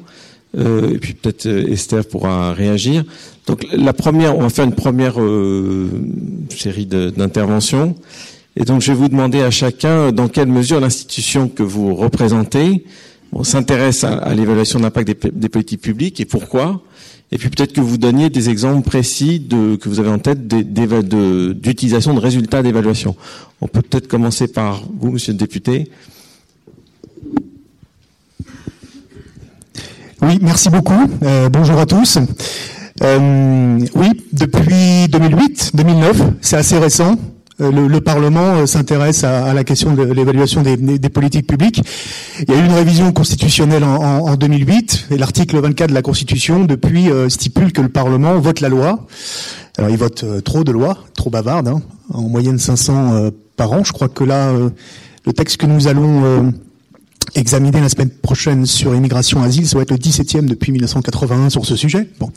Euh, 0.56 0.94
et 0.94 0.98
puis 0.98 1.14
peut-être 1.14 1.47
Esther 1.47 2.06
pourra 2.06 2.52
réagir. 2.52 3.05
Donc 3.47 3.66
la 3.73 3.93
première, 3.93 4.36
on 4.36 4.43
va 4.43 4.48
faire 4.48 4.64
une 4.64 4.74
première 4.74 5.20
euh, 5.20 5.89
série 6.56 6.86
d'interventions. 6.86 7.94
Et 8.56 8.64
donc 8.64 8.81
je 8.81 8.93
vais 8.93 8.98
vous 8.98 9.09
demander 9.09 9.43
à 9.43 9.51
chacun 9.51 10.12
dans 10.12 10.28
quelle 10.28 10.48
mesure 10.48 10.81
l'institution 10.81 11.48
que 11.48 11.62
vous 11.62 11.94
représentez 11.94 12.85
s'intéresse 13.43 14.05
à, 14.05 14.35
l'évaluation 14.35 14.81
d'impact 14.81 15.09
des, 15.09 15.31
des, 15.31 15.48
politiques 15.48 15.82
publiques 15.82 16.20
et 16.20 16.24
pourquoi. 16.24 16.81
Et 17.32 17.39
puis 17.39 17.51
peut-être 17.51 17.73
que 17.73 17.81
vous 17.81 17.98
donniez 17.98 18.31
des 18.31 18.48
exemples 18.48 18.89
précis 18.89 19.40
de, 19.40 19.77
que 19.77 19.89
vous 19.89 20.01
avez 20.01 20.09
en 20.09 20.18
tête 20.18 20.47
d'utilisation 20.47 22.14
de, 22.14 22.18
de 22.18 22.23
résultats 22.23 22.62
d'évaluation. 22.62 23.16
On 23.60 23.68
peut 23.68 23.82
peut-être 23.82 24.09
commencer 24.09 24.48
par 24.48 24.85
vous, 24.98 25.10
Monsieur 25.10 25.32
le 25.32 25.39
député. 25.39 25.90
Oui, 30.22 30.38
merci 30.40 30.70
beaucoup. 30.70 30.94
Euh, 31.22 31.48
bonjour 31.48 31.78
à 31.78 31.86
tous. 31.86 32.18
Euh, 33.02 33.78
oui, 33.94 34.09
depuis 34.32 35.09
2008, 35.09 35.72
2009, 35.74 36.22
c'est 36.40 36.56
assez 36.56 36.78
récent. 36.78 37.16
Euh, 37.60 37.70
le, 37.70 37.86
le, 37.86 38.01
Parlement 38.02 38.56
euh, 38.56 38.66
s'intéresse 38.66 39.24
à, 39.24 39.47
à, 39.47 39.55
la 39.55 39.64
question 39.64 39.94
de 39.94 40.02
l'évaluation 40.02 40.62
des, 40.62 40.76
des, 40.76 41.09
politiques 41.09 41.47
publiques. 41.47 41.82
Il 42.47 42.55
y 42.55 42.56
a 42.56 42.60
eu 42.60 42.64
une 42.64 42.72
révision 42.72 43.12
constitutionnelle 43.12 43.82
en, 43.82 43.97
en, 43.97 44.28
en 44.28 44.36
2008 44.36 45.09
et 45.10 45.16
l'article 45.16 45.60
24 45.60 45.88
de 45.88 45.94
la 45.94 46.02
Constitution 46.02 46.64
depuis 46.64 47.10
euh, 47.10 47.30
stipule 47.30 47.72
que 47.72 47.80
le 47.80 47.88
Parlement 47.88 48.38
vote 48.38 48.60
la 48.60 48.68
loi. 48.68 49.06
Alors 49.78 49.90
il 49.90 49.97
vote 49.97 50.43
trop 50.44 50.64
de 50.64 50.72
lois, 50.72 50.98
trop 51.14 51.30
bavardes, 51.30 51.68
hein, 51.68 51.80
en 52.12 52.22
moyenne 52.22 52.59
500 52.59 53.30
par 53.56 53.72
an. 53.72 53.84
Je 53.84 53.93
crois 53.93 54.09
que 54.09 54.24
là, 54.24 54.52
le 55.26 55.32
texte 55.34 55.59
que 55.59 55.66
nous 55.66 55.86
allons 55.86 56.51
examiner 57.37 57.81
la 57.81 57.89
semaine 57.89 58.11
prochaine 58.11 58.67
sur 58.67 58.95
immigration 58.95 59.43
asile, 59.43 59.69
ça 59.69 59.77
va 59.77 59.83
être 59.83 59.91
le 59.91 59.99
17e 59.99 60.47
depuis 60.47 60.73
1981 60.73 61.51
sur 61.51 61.65
ce 61.65 61.77
sujet. 61.77 62.09
Bon. 62.19 62.31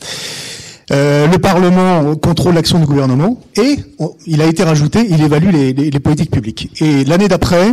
Euh, 0.92 1.28
le 1.28 1.38
Parlement 1.38 2.16
contrôle 2.16 2.54
l'action 2.54 2.80
du 2.80 2.86
gouvernement 2.86 3.40
et 3.56 3.76
il 4.26 4.42
a 4.42 4.46
été 4.46 4.64
rajouté, 4.64 5.06
il 5.08 5.22
évalue 5.22 5.50
les, 5.50 5.72
les, 5.72 5.90
les 5.90 6.00
politiques 6.00 6.32
publiques. 6.32 6.70
Et 6.80 7.04
l'année 7.04 7.28
d'après 7.28 7.72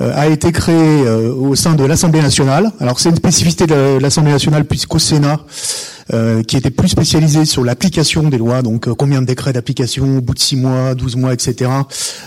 euh, 0.00 0.12
a 0.14 0.26
été 0.26 0.52
créé 0.52 0.74
euh, 0.74 1.34
au 1.34 1.54
sein 1.54 1.74
de 1.74 1.84
l'Assemblée 1.84 2.20
nationale. 2.20 2.72
Alors 2.80 2.98
c'est 2.98 3.10
une 3.10 3.16
spécificité 3.16 3.66
de 3.66 3.98
l'Assemblée 4.00 4.32
nationale 4.32 4.64
puisqu'au 4.64 4.98
Sénat, 4.98 5.40
euh, 6.14 6.42
qui 6.42 6.56
était 6.56 6.70
plus 6.70 6.88
spécialisé 6.88 7.46
sur 7.46 7.64
l'application 7.64 8.24
des 8.28 8.36
lois, 8.36 8.60
donc 8.60 8.86
euh, 8.86 8.94
combien 8.94 9.22
de 9.22 9.26
décrets 9.26 9.52
d'application 9.52 10.18
au 10.18 10.20
bout 10.20 10.34
de 10.34 10.38
6 10.38 10.56
mois, 10.56 10.94
12 10.94 11.16
mois, 11.16 11.32
etc. 11.32 11.70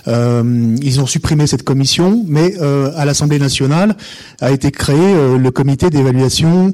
Euh, 0.08 0.76
ils 0.82 1.02
ont 1.02 1.06
supprimé 1.06 1.46
cette 1.46 1.64
commission, 1.64 2.24
mais 2.28 2.56
à 2.60 3.06
l'Assemblée 3.06 3.40
nationale 3.40 3.96
a 4.42 4.52
été 4.52 4.72
créé 4.72 5.38
le 5.38 5.52
comité 5.52 5.90
d'évaluation 5.90 6.74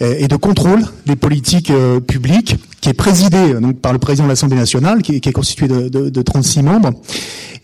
et 0.00 0.28
de 0.28 0.36
contrôle 0.36 0.82
des 1.06 1.16
politiques 1.16 1.72
publiques, 2.06 2.56
qui 2.80 2.88
est 2.88 2.94
présidé 2.94 3.54
donc 3.54 3.80
par 3.80 3.92
le 3.92 3.98
président 3.98 4.24
de 4.24 4.30
l'Assemblée 4.30 4.56
nationale, 4.56 5.02
qui, 5.02 5.20
qui, 5.20 5.28
est 5.28 5.32
constitué 5.32 5.68
de, 5.68 5.88
de, 5.88 6.10
de 6.10 6.22
36 6.22 6.62
membres, 6.62 6.90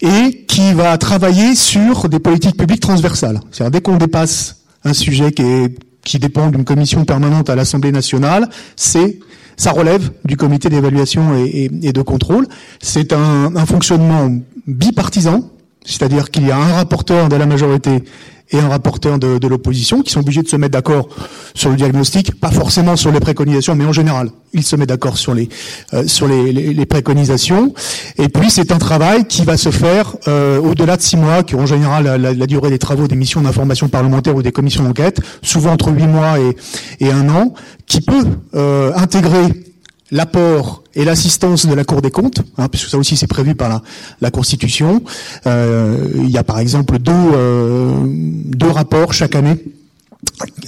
et 0.01 0.45
qui 0.47 0.73
va 0.73 0.97
travailler 0.99 1.55
sur 1.55 2.09
des 2.09 2.21
politiques 2.21 2.57
publiques 2.57 2.81
transversales. 2.81 3.41
C'est-à-dire 3.51 3.73
dès 3.73 3.81
qu'on 3.81 3.97
dépasse 3.97 4.57
un 4.85 4.93
sujet 4.93 5.33
qui 5.33 5.43
est 5.43 5.88
qui 6.09 6.19
dépend 6.19 6.49
d'une 6.49 6.65
commission 6.65 7.05
permanente 7.05 7.51
à 7.51 7.55
l'Assemblée 7.55 7.93
nationale, 7.93 8.49
c'est 8.77 9.19
ça 9.59 9.73
relève 9.73 10.11
du 10.25 10.37
comité 10.37 10.71
d'évaluation 10.71 11.35
et, 11.37 11.69
de 11.69 12.03
contrôle. 12.03 12.47
C'est 12.81 13.13
un, 13.13 13.55
un, 13.55 13.67
fonctionnement 13.67 14.31
bipartisan, 14.67 15.51
c'est-à-dire 15.85 16.31
qu'il 16.31 16.47
y 16.47 16.51
a 16.51 16.57
un 16.57 16.73
rapporteur 16.75 17.29
de 17.29 17.37
la 17.37 17.45
majorité 17.45 18.05
et 18.51 18.59
un 18.59 18.69
rapporteur 18.69 19.19
de, 19.19 19.39
de 19.39 19.49
l'opposition 19.49 20.03
qui 20.03 20.13
sont 20.13 20.21
obligés 20.21 20.43
de 20.43 20.49
se 20.49 20.57
mettre 20.57 20.73
d'accord 20.73 21.09
sur 21.55 21.71
le 21.71 21.77
diagnostic, 21.77 22.39
pas 22.41 22.51
forcément 22.51 22.97
sur 22.97 23.13
les 23.13 23.21
préconisations, 23.21 23.75
mais 23.75 23.85
en 23.85 23.93
général, 23.93 24.31
ils 24.53 24.63
se 24.63 24.77
mettent 24.77 24.89
d'accord 24.89 25.19
sur 25.19 25.35
les 25.35 25.49
euh, 25.93 26.07
sur 26.07 26.27
les, 26.27 26.53
les, 26.53 26.73
les, 26.73 26.87
préconisations. 26.87 27.75
Et 28.17 28.29
puis 28.29 28.51
c'est 28.51 28.73
un 28.73 28.79
travail 28.79 29.27
qui 29.27 29.45
va 29.45 29.57
se 29.57 29.71
faire 29.71 30.17
euh, 30.27 30.59
au-delà 30.59 30.97
de 30.97 31.03
six 31.03 31.17
mois, 31.17 31.43
qui 31.43 31.55
est 31.55 31.59
en 31.59 31.67
général 31.67 32.05
la, 32.05 32.19
la, 32.19 32.33
la 32.33 32.47
durée 32.47 32.71
des 32.71 32.79
travaux 32.79 33.09
des 33.09 33.17
missions 33.17 33.43
d'information 33.43 33.89
parlementaire 33.89 34.35
ou 34.35 34.43
des 34.43 34.53
commissions 34.53 34.85
d'enquête, 34.85 35.21
souvent 35.43 35.73
entre 35.73 35.91
huit 35.91 36.07
mois 36.07 36.39
et, 36.39 36.57
et 37.01 37.13
un 37.13 37.29
an, 37.29 37.55
qui 37.87 38.01
peut 38.01 38.25
euh, 38.55 38.93
intégrer 38.95 39.68
l'apport 40.11 40.83
et 40.95 41.05
l'assistance 41.05 41.67
de 41.67 41.75
la 41.75 41.85
Cour 41.85 42.03
des 42.03 42.11
comptes, 42.11 42.43
hein, 42.57 42.69
puisque 42.69 42.89
ça 42.89 42.99
aussi 42.99 43.17
c'est 43.17 43.27
prévu 43.27 43.55
par 43.55 43.83
la, 44.21 44.31
Constitution. 44.31 45.03
Euh, 45.47 46.09
il 46.15 46.31
y 46.31 46.39
a 46.39 46.45
par 46.45 46.59
exemple 46.59 46.99
deux, 46.99 47.13
euh, 47.13 48.03
deux 48.05 48.71
rapports 48.71 49.13
chaque 49.13 49.35
année 49.35 49.57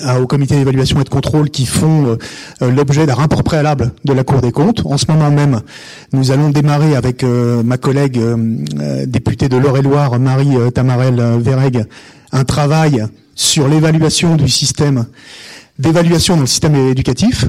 euh, 0.07 0.21
au 0.21 0.27
comité 0.27 0.57
d'évaluation 0.57 1.01
et 1.01 1.05
de 1.05 1.09
contrôle 1.09 1.51
qui 1.51 1.67
font 1.67 2.17
l'objet 2.61 3.07
d'un 3.07 3.15
rapport 3.15 3.43
préalable 3.43 3.93
de 4.05 4.13
la 4.13 4.25
Cour 4.25 4.41
des 4.41 4.53
comptes. 4.53 4.83
En 4.85 4.99
ce 4.99 5.07
moment 5.09 5.31
même, 5.31 5.61
nous 6.13 6.31
allons 6.31 6.51
démarrer 6.51 6.97
avec 6.97 7.23
ma 7.23 7.79
collègue 7.79 8.21
députée 9.07 9.49
de 9.49 9.57
l'Eure-et-Loire, 9.57 10.19
Marie 10.19 10.57
Tamarel 10.75 11.21
Verreg, 11.41 11.85
un 12.33 12.45
travail 12.45 13.05
sur 13.35 13.69
l'évaluation 13.69 14.37
du 14.37 14.49
système 14.49 15.07
d'évaluation 15.79 16.35
dans 16.35 16.43
le 16.43 16.47
système 16.47 16.75
éducatif, 16.75 17.47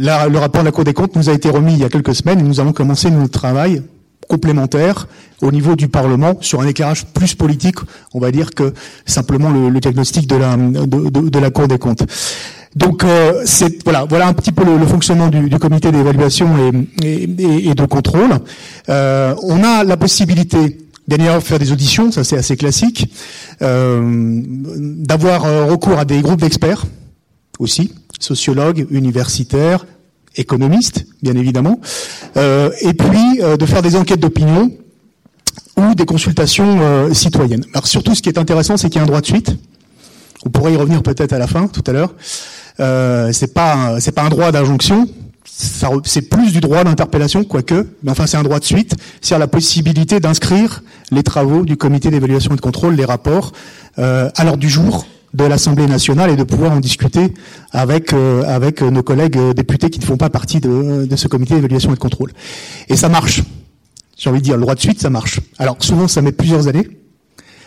Le 0.00 0.38
rapport 0.38 0.62
de 0.62 0.66
la 0.66 0.72
Cour 0.72 0.84
des 0.84 0.94
comptes 0.94 1.16
nous 1.16 1.28
a 1.28 1.32
été 1.32 1.48
remis 1.48 1.72
il 1.72 1.78
y 1.78 1.84
a 1.84 1.88
quelques 1.88 2.14
semaines 2.14 2.40
et 2.40 2.42
nous 2.42 2.60
allons 2.60 2.72
commencer 2.72 3.10
notre 3.10 3.38
travail 3.38 3.82
complémentaire 4.28 5.06
au 5.40 5.52
niveau 5.52 5.76
du 5.76 5.86
Parlement 5.88 6.36
sur 6.40 6.60
un 6.60 6.66
éclairage 6.66 7.06
plus 7.06 7.34
politique, 7.34 7.76
on 8.12 8.18
va 8.18 8.32
dire, 8.32 8.50
que 8.50 8.74
simplement 9.04 9.50
le, 9.50 9.78
diagnostic 9.78 10.26
de 10.26 10.36
la, 10.36 11.50
Cour 11.50 11.68
des 11.68 11.78
comptes. 11.78 12.04
Donc 12.74 13.04
euh, 13.04 13.44
voilà, 13.84 14.04
voilà 14.04 14.26
un 14.26 14.32
petit 14.32 14.52
peu 14.52 14.64
le, 14.64 14.86
fonctionnement 14.86 15.28
du, 15.28 15.48
comité 15.58 15.92
d'évaluation 15.92 16.48
et, 17.02 17.26
de 17.74 17.86
contrôle. 17.86 18.38
Euh, 18.88 19.34
on 19.42 19.62
a 19.62 19.84
la 19.84 19.96
possibilité 19.96 20.78
Bien 21.08 21.40
faire 21.40 21.60
des 21.60 21.70
auditions, 21.70 22.10
ça 22.10 22.24
c'est 22.24 22.36
assez 22.36 22.56
classique, 22.56 23.08
euh, 23.62 24.42
d'avoir 24.44 25.44
euh, 25.44 25.66
recours 25.66 26.00
à 26.00 26.04
des 26.04 26.20
groupes 26.20 26.40
d'experts 26.40 26.84
aussi, 27.60 27.92
sociologues, 28.18 28.86
universitaires, 28.90 29.86
économistes, 30.36 31.06
bien 31.22 31.34
évidemment, 31.34 31.80
euh, 32.36 32.70
et 32.80 32.94
puis 32.94 33.40
euh, 33.40 33.56
de 33.56 33.66
faire 33.66 33.82
des 33.82 33.96
enquêtes 33.96 34.20
d'opinion 34.20 34.70
ou 35.76 35.94
des 35.94 36.06
consultations 36.06 36.78
euh, 36.80 37.12
citoyennes. 37.12 37.64
Alors 37.72 37.86
surtout, 37.86 38.14
ce 38.14 38.22
qui 38.22 38.28
est 38.28 38.38
intéressant, 38.38 38.76
c'est 38.76 38.88
qu'il 38.88 38.96
y 38.96 39.00
a 39.00 39.02
un 39.02 39.06
droit 39.06 39.20
de 39.20 39.26
suite. 39.26 39.56
On 40.44 40.50
pourrait 40.50 40.72
y 40.72 40.76
revenir 40.76 41.02
peut-être 41.02 41.32
à 41.32 41.38
la 41.38 41.46
fin, 41.46 41.66
tout 41.68 41.82
à 41.86 41.92
l'heure. 41.92 42.14
Euh, 42.80 43.32
c'est 43.32 43.52
pas 43.52 44.00
c'est 44.00 44.12
pas 44.12 44.22
un 44.22 44.28
droit 44.28 44.52
d'injonction. 44.52 45.08
C'est 46.04 46.28
plus 46.28 46.52
du 46.52 46.60
droit 46.60 46.84
d'interpellation, 46.84 47.42
quoique, 47.44 47.86
mais 48.02 48.10
enfin 48.10 48.26
c'est 48.26 48.36
un 48.36 48.42
droit 48.42 48.58
de 48.58 48.64
suite, 48.64 48.94
c'est 49.22 49.38
la 49.38 49.46
possibilité 49.46 50.20
d'inscrire 50.20 50.82
les 51.10 51.22
travaux 51.22 51.64
du 51.64 51.78
comité 51.78 52.10
d'évaluation 52.10 52.52
et 52.52 52.56
de 52.56 52.60
contrôle, 52.60 52.94
les 52.94 53.06
rapports, 53.06 53.52
euh, 53.98 54.28
à 54.36 54.44
l'ordre 54.44 54.58
du 54.58 54.68
jour 54.68 55.06
de 55.36 55.44
l'Assemblée 55.44 55.86
nationale 55.86 56.30
et 56.30 56.36
de 56.36 56.42
pouvoir 56.44 56.72
en 56.72 56.80
discuter 56.80 57.34
avec 57.70 58.12
euh, 58.12 58.42
avec 58.46 58.80
nos 58.80 59.02
collègues 59.02 59.38
députés 59.54 59.90
qui 59.90 60.00
ne 60.00 60.04
font 60.04 60.16
pas 60.16 60.30
partie 60.30 60.60
de, 60.60 61.04
de 61.04 61.16
ce 61.16 61.28
comité 61.28 61.54
d'évaluation 61.54 61.90
et 61.90 61.94
de 61.94 62.00
contrôle. 62.00 62.32
Et 62.88 62.96
ça 62.96 63.08
marche. 63.08 63.42
J'ai 64.16 64.30
envie 64.30 64.38
de 64.38 64.44
dire, 64.44 64.54
le 64.54 64.62
droit 64.62 64.74
de 64.74 64.80
suite, 64.80 64.98
ça 64.98 65.10
marche. 65.10 65.40
Alors 65.58 65.76
souvent, 65.80 66.08
ça 66.08 66.22
met 66.22 66.32
plusieurs 66.32 66.68
années. 66.68 66.88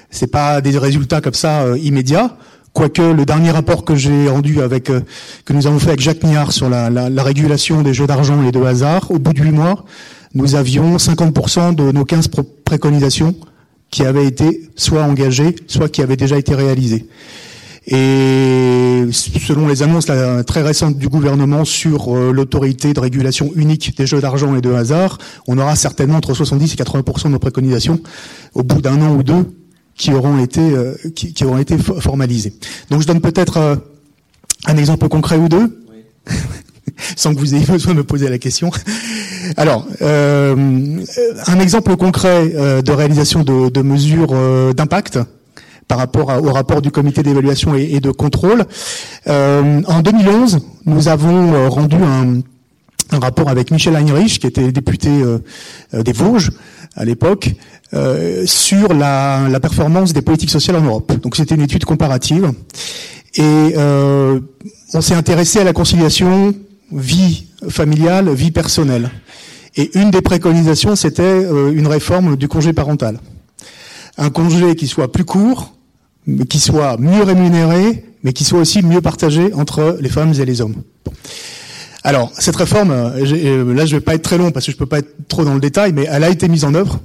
C'est 0.10 0.32
pas 0.32 0.62
des 0.62 0.76
résultats 0.80 1.22
comme 1.22 1.36
ça 1.36 1.62
euh, 1.62 1.78
immédiats. 1.78 2.38
Quoique 2.74 3.02
le 3.02 3.26
dernier 3.26 3.52
rapport 3.52 3.86
que 3.86 3.96
j'ai 3.96 4.28
rendu 4.30 4.62
avec 4.62 4.90
euh, 4.90 5.02
que 5.46 5.54
nous 5.54 5.68
avons 5.68 5.78
fait 5.78 5.90
avec 5.90 6.00
Jacques 6.00 6.24
Niard 6.24 6.52
sur 6.52 6.70
la, 6.70 6.90
la, 6.90 7.10
la 7.10 7.24
régulation 7.24 7.84
des 7.84 7.94
jeux 7.94 8.08
d'argent 8.08 8.42
et 8.44 8.52
de 8.52 8.62
hasard, 8.62 9.12
au 9.12 9.20
bout 9.20 9.34
de 9.34 9.42
huit 9.42 9.52
mois, 9.52 9.86
nous 10.34 10.56
avions 10.56 10.98
50% 10.98 11.76
de 11.76 11.92
nos 11.92 12.06
15 12.06 12.30
préconisations 12.66 13.36
qui 13.92 14.04
avaient 14.04 14.26
été 14.26 14.70
soit 14.76 15.04
engagées, 15.04 15.56
soit 15.68 15.90
qui 15.90 16.02
avaient 16.02 16.18
déjà 16.18 16.38
été 16.38 16.56
réalisées. 16.56 17.08
Et 17.92 19.06
selon 19.12 19.68
les 19.68 19.82
annonces 19.82 20.08
là, 20.08 20.44
très 20.44 20.62
récentes 20.62 20.98
du 20.98 21.10
gouvernement 21.10 21.66
sur 21.66 22.16
euh, 22.16 22.32
l'autorité 22.32 22.94
de 22.94 23.00
régulation 23.00 23.52
unique 23.56 23.98
des 23.98 24.06
jeux 24.06 24.22
d'argent 24.22 24.56
et 24.56 24.62
de 24.62 24.72
hasard, 24.72 25.18
on 25.48 25.58
aura 25.58 25.76
certainement 25.76 26.18
entre 26.18 26.36
70 26.36 26.74
et 26.74 26.78
80% 26.78 27.24
de 27.26 27.30
nos 27.30 27.40
préconisations 27.40 28.00
au 28.54 28.62
bout 28.62 28.82
d'un 28.82 29.02
an 29.02 29.16
ou 29.16 29.24
deux 29.24 29.46
qui 30.00 30.14
auront 30.14 30.40
été 30.40 30.62
euh, 30.62 30.96
qui, 31.14 31.44
auront 31.44 31.58
été 31.58 31.78
formalisées. 31.78 32.54
Donc 32.90 33.02
je 33.02 33.08
donne 33.08 33.22
peut-être 33.22 33.58
euh, 33.58 33.76
Un 34.66 34.78
exemple 34.78 35.08
concret 35.10 35.38
ou 35.38 35.50
deux 35.50 35.84
Sans 37.16 37.34
que 37.34 37.40
vous 37.40 37.56
ayez 37.56 37.66
besoin 37.66 37.94
de 37.94 38.00
me 38.00 38.04
poser 38.04 38.30
la 38.30 38.38
question. 38.38 38.72
Alors, 39.56 39.88
euh, 40.02 40.56
un 41.48 41.60
exemple 41.60 41.96
concret 41.96 42.50
de 42.50 42.92
réalisation 42.92 43.44
de, 43.44 43.70
de 43.70 43.82
mesures 43.82 44.34
d'impact 44.74 45.20
par 45.90 45.98
rapport 45.98 46.30
au 46.42 46.54
rapport 46.54 46.82
du 46.82 46.92
comité 46.92 47.22
d'évaluation 47.24 47.76
et, 47.76 48.00
de 48.00 48.12
contrôle. 48.12 48.66
en 49.28 50.02
2011, 50.02 50.60
nous 50.86 51.08
avons 51.10 51.70
rendu 51.70 51.98
un, 51.98 52.40
un, 53.12 53.20
rapport 53.20 53.50
avec 53.50 53.72
Michel 53.72 53.96
Heinrich, 53.96 54.40
qui 54.40 54.48
était 54.48 54.72
député 54.72 55.10
des 55.92 56.14
Vosges 56.14 56.52
à 56.96 57.04
l'époque, 57.04 57.52
sur 58.46 58.94
la, 58.94 59.50
la, 59.50 59.60
performance 59.60 60.14
des 60.14 60.22
politiques 60.22 60.52
sociales 60.52 60.78
en 60.78 60.84
Europe. 60.84 61.12
Donc 61.22 61.36
c'était 61.36 61.56
une 61.56 61.64
étude 61.64 61.86
comparative. 61.86 62.52
Et 63.36 63.74
on 64.94 65.02
s'est 65.02 65.16
intéressé 65.16 65.60
à 65.60 65.64
la 65.64 65.74
conciliation 65.74 66.54
vie 66.92 67.48
familiale, 67.68 68.34
vie 68.34 68.52
personnelle. 68.52 69.12
Et 69.76 69.98
une 69.98 70.12
des 70.12 70.22
préconisations, 70.22 70.96
c'était 70.96 71.24
euh, 71.24 71.72
une 71.72 71.88
réforme 71.88 72.36
du 72.36 72.48
congé 72.48 72.74
parental. 72.74 73.20
Un 74.18 74.30
congé 74.30 74.76
qui 74.76 74.88
soit 74.88 75.12
plus 75.12 75.26
court, 75.26 75.74
qui 76.50 76.60
soit 76.60 76.98
mieux 76.98 77.24
rémunéré, 77.24 78.06
mais 78.24 78.34
qui 78.34 78.44
soit 78.44 78.60
aussi 78.60 78.84
mieux 78.84 79.02
partagé 79.02 79.54
entre 79.54 79.98
les 80.02 80.10
femmes 80.10 80.34
et 80.40 80.46
les 80.46 80.62
hommes. 80.62 80.76
Alors, 82.04 82.32
cette 82.38 82.56
réforme, 82.56 82.92
euh, 82.92 83.26
euh, 83.26 83.74
là 83.74 83.86
je 83.86 83.96
vais 83.96 84.02
pas 84.02 84.16
être 84.16 84.24
très 84.24 84.38
long 84.38 84.52
parce 84.52 84.66
que 84.66 84.72
je 84.72 84.78
peux 84.78 84.86
pas 84.86 85.00
être 85.00 85.28
trop 85.28 85.44
dans 85.44 85.54
le 85.54 85.60
détail, 85.60 85.94
mais 85.94 86.08
elle 86.10 86.24
a 86.24 86.30
été 86.30 86.48
mise 86.48 86.64
en 86.64 86.74
œuvre 86.74 87.00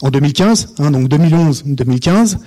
en 0.00 0.10
2015, 0.10 0.74
hein, 0.78 0.90
donc 0.90 1.08
2011-2015. 1.08 2.38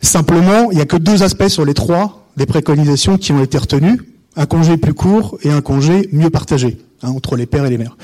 Simplement, 0.00 0.70
il 0.70 0.76
n'y 0.76 0.82
a 0.82 0.86
que 0.86 0.96
deux 0.96 1.22
aspects 1.22 1.48
sur 1.48 1.64
les 1.64 1.74
trois 1.74 2.28
des 2.36 2.46
préconisations 2.46 3.16
qui 3.16 3.32
ont 3.32 3.42
été 3.42 3.58
retenues 3.58 4.00
un 4.36 4.46
congé 4.46 4.76
plus 4.76 4.94
court 4.94 5.38
et 5.42 5.50
un 5.50 5.60
congé 5.60 6.08
mieux 6.12 6.30
partagé 6.30 6.78
hein, 7.02 7.10
entre 7.10 7.36
les 7.36 7.46
pères 7.46 7.64
et 7.64 7.70
les 7.70 7.78
mères. 7.78 7.96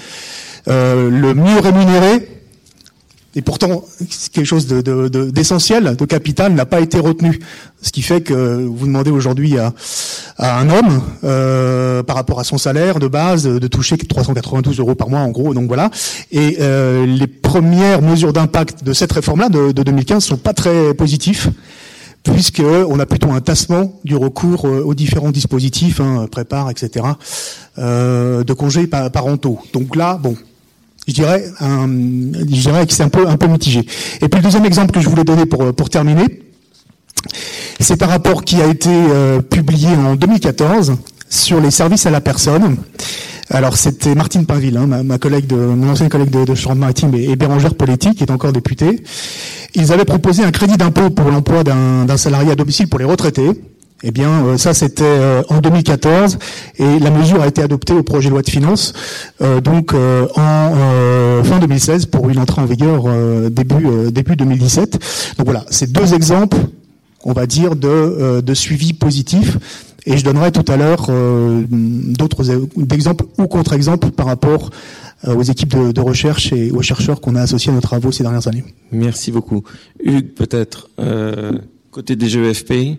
Euh, 0.69 1.11
le 1.11 1.35
mieux 1.35 1.59
rémunéré, 1.59 2.29
et 3.37 3.43
pourtant 3.43 3.85
quelque 4.33 4.45
chose 4.45 4.67
d'essentiel, 4.67 5.85
de, 5.85 5.91
de, 5.91 5.95
de, 5.97 6.05
capital, 6.05 6.53
n'a 6.53 6.67
pas 6.67 6.81
été 6.81 6.99
retenu. 6.99 7.39
Ce 7.81 7.93
qui 7.93 8.03
fait 8.03 8.21
que 8.21 8.35
vous 8.35 8.87
demandez 8.87 9.11
aujourd'hui 9.11 9.57
à, 9.57 9.73
à, 10.37 10.59
un 10.59 10.69
homme, 10.69 11.03
euh, 11.25 12.03
par 12.03 12.17
rapport 12.17 12.41
à 12.41 12.45
son 12.45 12.59
salaire 12.59 12.99
de 12.99 13.07
base, 13.07 13.45
de 13.45 13.67
toucher 13.69 13.97
392 13.97 14.79
euros 14.81 14.95
par 14.95 15.09
mois 15.09 15.21
en 15.21 15.31
gros. 15.31 15.55
Donc 15.55 15.69
voilà. 15.69 15.91
Et 16.33 16.59
euh, 16.61 17.07
les 17.07 17.29
premières 17.29 18.03
mesures 18.03 18.33
d'impact 18.33 18.83
de 18.85 18.93
cette 18.93 19.13
réforme-là 19.13 19.49
de, 19.49 19.73
de 19.73 19.83
2015 19.83 20.25
sont 20.25 20.37
pas 20.37 20.53
très 20.53 20.93
positifs 20.95 21.49
puisqu'on 22.23 22.99
a 22.99 23.07
plutôt 23.07 23.31
un 23.31 23.41
tassement 23.41 23.99
du 24.05 24.17
recours 24.17 24.67
euh, 24.67 24.83
aux 24.83 24.95
différents 24.95 25.31
dispositifs, 25.31 26.01
hein, 26.01 26.27
prépare, 26.31 26.71
etc., 26.71 27.07
euh, 27.79 28.45
de 28.45 28.53
congés 28.53 28.87
parentaux. 28.87 29.59
Donc 29.73 29.97
là, 29.97 30.19
bon, 30.23 30.37
je 31.09 31.13
dirais, 31.13 31.45
un, 31.61 31.87
je 31.87 32.61
dirais 32.61 32.87
que 32.87 32.93
c'est 32.93 33.03
un 33.03 33.09
peu, 33.09 33.27
un 33.29 33.37
peu 33.37 33.47
mitigé. 33.47 33.81
Et 34.21 34.29
puis 34.29 34.39
le 34.39 34.43
deuxième 34.43 34.65
exemple 34.65 34.93
que 34.93 35.01
je 35.01 35.09
voulais 35.09 35.25
donner 35.25 35.47
pour, 35.47 35.75
pour 35.75 35.91
terminer, 35.91 36.43
c'est 37.81 38.03
un 38.03 38.07
rapport 38.07 38.45
qui 38.45 38.61
a 38.61 38.67
été 38.67 38.91
euh, 38.91 39.41
publié 39.41 39.89
en 39.89 40.15
2014 40.15 40.97
sur 41.29 41.61
les 41.61 41.71
services 41.71 42.07
à 42.07 42.11
la 42.11 42.21
personne. 42.21 42.77
Alors 43.49 43.77
c'était 43.77 44.15
Martine 44.15 44.47
Pinville, 44.47 44.77
hein, 44.77 44.87
ma, 44.87 45.19
collègue 45.19 45.47
de, 45.47 45.57
mon 45.57 45.91
ancienne 45.91 46.09
collègue 46.09 46.31
de, 46.31 46.45
de 46.45 46.55
Charente-Maritime 46.55 47.15
et, 47.15 47.31
et 47.31 47.37
Bérangère 47.37 47.75
Politique, 47.75 48.19
qui 48.19 48.25
est 48.25 48.31
encore 48.31 48.53
députée. 48.53 49.03
Ils 49.75 49.93
avaient 49.93 50.05
proposé 50.05 50.45
un 50.45 50.51
crédit 50.53 50.77
d'impôt 50.77 51.11
pour 51.11 51.31
l'emploi 51.31 51.65
d'un 51.65 52.17
salarié 52.17 52.53
à 52.53 52.55
domicile 52.55 52.89
pour 52.89 52.99
les 52.99 53.05
retraités. 53.05 53.51
Eh 54.03 54.11
bien, 54.11 54.45
euh, 54.45 54.57
ça 54.57 54.73
c'était 54.73 55.03
euh, 55.05 55.43
en 55.51 55.61
2014 55.61 56.39
et 56.79 56.99
la 56.99 57.11
mesure 57.11 57.43
a 57.43 57.47
été 57.47 57.63
adoptée 57.63 57.93
au 57.93 58.03
projet 58.03 58.29
de 58.29 58.33
loi 58.33 58.43
de 58.43 58.49
finances, 58.49 58.95
euh, 59.43 59.61
donc 59.61 59.93
en 59.95 61.43
fin 61.45 61.59
2016 61.59 62.07
pour 62.07 62.31
une 62.31 62.39
entrée 62.39 62.63
en 62.63 62.67
vigueur 62.67 63.05
début 63.51 64.11
début 64.13 64.37
2017. 64.37 64.99
Donc 65.39 65.47
voilà, 65.47 65.65
c'est 65.71 65.91
deux 65.91 66.15
exemples, 66.15 66.59
on 67.25 67.33
va 67.33 67.47
dire, 67.47 67.77
de, 67.77 68.41
de 68.41 68.55
suivi 68.55 68.93
positif. 68.93 69.59
Et 70.07 70.17
je 70.17 70.25
donnerai 70.25 70.51
tout 70.51 70.65
à 70.69 70.77
l'heure 70.79 71.11
d'autres 71.71 72.51
exemples 72.93 73.27
ou 73.39 73.47
contre-exemples 73.47 74.11
par 74.11 74.27
rapport 74.27 74.71
euh, 75.29 75.35
aux 75.35 75.43
équipes 75.43 75.77
de, 75.93 76.01
recherche 76.01 76.51
et 76.55 76.71
aux 76.71 76.81
chercheurs 76.81 77.21
qu'on 77.21 77.37
a 77.37 77.43
associés 77.43 77.71
à 77.71 77.75
nos 77.75 77.83
travaux 77.83 78.11
ces 78.11 78.23
dernières 78.23 78.49
années. 78.49 78.65
Merci 78.91 79.31
beaucoup. 79.31 79.65
Hugues, 80.03 80.33
peut-être, 80.33 80.89
euh, 80.99 81.53
côté 81.91 82.17
des 82.17 82.27
GEFP, 82.27 82.99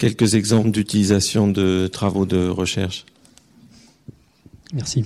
quelques 0.00 0.34
exemples 0.34 0.70
d'utilisation 0.70 1.46
de 1.46 1.86
travaux 1.86 2.26
de 2.26 2.48
recherche 2.48 3.04
Merci. 4.72 5.04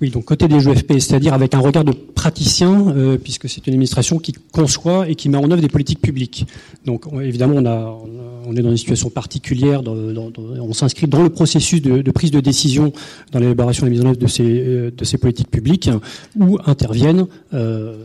Oui, 0.00 0.10
donc 0.10 0.24
côté 0.24 0.48
des 0.48 0.58
GFP, 0.58 0.98
c'est-à-dire 0.98 1.32
avec 1.32 1.54
un 1.54 1.60
regard 1.60 1.84
de 1.84 1.92
praticien, 1.92 2.88
euh, 2.88 3.16
puisque 3.16 3.48
c'est 3.48 3.64
une 3.66 3.74
administration 3.74 4.18
qui 4.18 4.32
conçoit 4.32 5.08
et 5.08 5.14
qui 5.14 5.28
met 5.28 5.38
en 5.38 5.48
œuvre 5.50 5.60
des 5.60 5.68
politiques 5.68 6.00
publiques. 6.00 6.46
Donc 6.84 7.04
évidemment, 7.22 7.56
on, 7.56 8.56
est 8.56 8.62
dans 8.62 8.70
une 8.70 8.76
situation 8.76 9.08
particulière, 9.08 9.82
on 9.86 10.72
s'inscrit 10.72 11.06
dans 11.06 11.22
le 11.22 11.30
processus 11.30 11.80
de, 11.80 12.10
prise 12.10 12.32
de 12.32 12.40
décision 12.40 12.92
dans 13.30 13.38
l'élaboration 13.38 13.86
et 13.86 13.90
la 13.90 13.92
mise 13.92 14.04
en 14.04 14.08
œuvre 14.08 14.18
de 14.18 14.26
ces, 14.26 14.44
euh, 14.44 15.18
politiques 15.20 15.50
publiques, 15.50 15.90
où 16.38 16.58
interviennent 16.66 17.26
euh, 17.54 17.96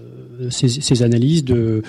ces, 0.49 0.67
ces, 0.67 1.03
analyses 1.03 1.43
de 1.43 1.81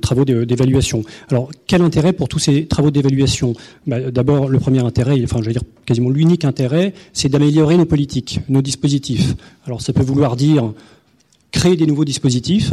travaux 0.00 0.24
d'évaluation. 0.24 1.02
Alors, 1.28 1.50
quel 1.66 1.82
intérêt 1.82 2.12
pour 2.12 2.28
tous 2.28 2.38
ces 2.38 2.66
travaux 2.66 2.90
d'évaluation? 2.90 3.54
Bah, 3.86 4.10
D'abord, 4.10 4.48
le 4.48 4.58
premier 4.58 4.80
intérêt, 4.80 5.20
enfin, 5.24 5.40
je 5.40 5.46
vais 5.46 5.52
dire 5.52 5.62
quasiment 5.86 6.10
l'unique 6.10 6.44
intérêt, 6.44 6.94
c'est 7.12 7.28
d'améliorer 7.28 7.76
nos 7.76 7.86
politiques, 7.86 8.40
nos 8.48 8.62
dispositifs. 8.62 9.34
Alors 9.66 9.82
ça 9.82 9.92
peut 9.92 10.02
vouloir 10.02 10.36
dire 10.36 10.72
créer 11.52 11.76
des 11.76 11.86
nouveaux 11.86 12.04
dispositifs, 12.04 12.72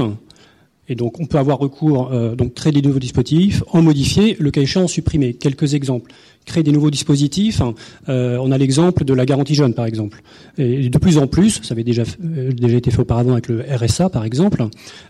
et 0.89 0.95
donc 0.95 1.19
on 1.19 1.25
peut 1.25 1.37
avoir 1.37 1.59
recours, 1.59 2.11
euh, 2.11 2.35
donc 2.35 2.53
créer 2.53 2.71
des 2.71 2.81
nouveaux 2.81 2.99
dispositifs, 2.99 3.63
en 3.71 3.81
modifier, 3.81 4.37
le 4.39 4.51
cas 4.51 4.61
échéant 4.61 4.87
supprimer. 4.87 5.33
Quelques 5.33 5.73
exemples. 5.73 6.11
Créer 6.45 6.63
des 6.63 6.71
nouveaux 6.71 6.91
dispositifs, 6.91 7.61
euh, 8.07 8.37
on 8.41 8.53
a 8.53 8.57
l'exemple 8.57 9.03
de 9.03 9.13
la 9.13 9.25
garantie 9.25 9.53
jeune 9.53 9.73
par 9.73 9.85
exemple. 9.85 10.21
Et 10.57 10.87
de 10.87 10.97
plus 10.97 11.17
en 11.17 11.27
plus, 11.27 11.59
ça 11.61 11.73
avait 11.73 11.83
déjà, 11.83 12.03
euh, 12.23 12.53
déjà 12.53 12.77
été 12.77 12.89
fait 12.89 13.01
auparavant 13.01 13.33
avec 13.33 13.49
le 13.49 13.65
RSA 13.69 14.09
par 14.09 14.23
exemple, 14.23 14.65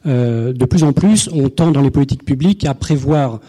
de 0.06 0.66
plus 0.66 0.84
en 0.84 0.94
plus 0.94 1.30
on 1.32 1.50
tend 1.50 1.72
dans 1.72 1.82
les 1.82 1.92
politiques 1.92 2.26
publiques 2.26 2.66
à 2.66 2.74
prévoir 2.74 3.40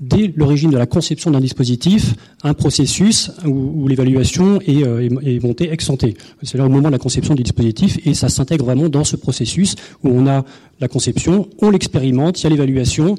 dès 0.00 0.32
l'origine 0.36 0.70
de 0.70 0.78
la 0.78 0.86
conception 0.86 1.30
d'un 1.30 1.40
dispositif, 1.40 2.14
un 2.42 2.54
processus 2.54 3.30
où, 3.44 3.88
l'évaluation 3.88 4.60
euh, 4.68 5.08
est, 5.22 5.42
montée 5.42 5.72
ex 5.72 5.90
ante. 5.90 6.04
C'est 6.42 6.58
là 6.58 6.66
au 6.66 6.68
moment 6.68 6.88
de 6.88 6.92
la 6.92 6.98
conception 6.98 7.34
du 7.34 7.42
dispositif 7.42 7.98
et 8.04 8.14
ça 8.14 8.28
s'intègre 8.28 8.64
vraiment 8.64 8.88
dans 8.88 9.04
ce 9.04 9.16
processus 9.16 9.74
où 10.04 10.08
on 10.10 10.26
a 10.26 10.44
la 10.80 10.88
conception, 10.88 11.48
on 11.60 11.70
l'expérimente, 11.70 12.40
il 12.40 12.44
y 12.44 12.46
a 12.46 12.50
l'évaluation 12.50 13.16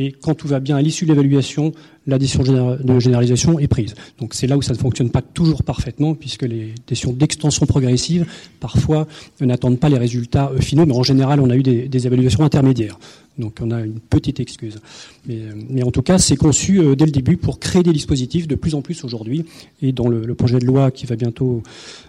et 0.00 0.12
quand 0.12 0.34
tout 0.34 0.48
va 0.48 0.60
bien 0.60 0.76
à 0.76 0.82
l'issue 0.82 1.04
de 1.04 1.10
l'évaluation, 1.10 1.72
la 2.06 2.18
décision 2.18 2.42
de 2.42 3.00
généralisation 3.00 3.58
est 3.58 3.68
prise. 3.68 3.94
Donc 4.18 4.32
c'est 4.32 4.46
là 4.46 4.56
où 4.56 4.62
ça 4.62 4.72
ne 4.72 4.78
fonctionne 4.78 5.10
pas 5.10 5.20
toujours 5.20 5.62
parfaitement, 5.62 6.14
puisque 6.14 6.42
les 6.42 6.74
décisions 6.86 7.12
d'extension 7.12 7.66
progressive, 7.66 8.24
parfois, 8.60 9.06
n'attendent 9.40 9.78
pas 9.78 9.90
les 9.90 9.98
résultats 9.98 10.50
euh, 10.52 10.60
finaux, 10.60 10.86
mais 10.86 10.94
en 10.94 11.02
général, 11.02 11.40
on 11.40 11.50
a 11.50 11.56
eu 11.56 11.62
des, 11.62 12.06
évaluations 12.06 12.42
intermédiaires. 12.44 12.98
Donc 13.38 13.58
on 13.60 13.70
a 13.70 13.80
une 13.82 14.00
petite 14.00 14.40
excuse. 14.40 14.78
Mais, 15.26 15.40
euh, 15.40 15.84
en 15.84 15.90
tout 15.90 16.02
cas, 16.02 16.16
c'est 16.16 16.36
conçu 16.36 16.80
euh, 16.80 16.96
dès 16.96 17.04
le 17.04 17.12
début 17.12 17.36
pour 17.36 17.60
créer 17.60 17.82
des 17.82 17.92
dispositifs 17.92 18.48
de 18.48 18.54
plus 18.54 18.74
en 18.74 18.80
plus 18.80 19.04
aujourd'hui. 19.04 19.44
Et 19.82 19.92
dans 19.92 20.08
le, 20.08 20.34
projet 20.34 20.58
de 20.58 20.64
loi 20.64 20.90
qui 20.90 21.04
va 21.04 21.16
bientôt 21.16 21.62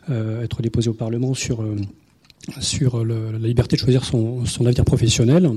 être 0.09 0.61
déposé 0.61 0.89
au 0.89 0.93
Parlement 0.93 1.34
sur 1.34 1.65
sur 2.59 3.05
la 3.05 3.47
liberté 3.47 3.76
de 3.76 3.81
choisir 3.81 4.03
son, 4.03 4.43
avenir 4.61 4.84
professionnel, 4.84 5.49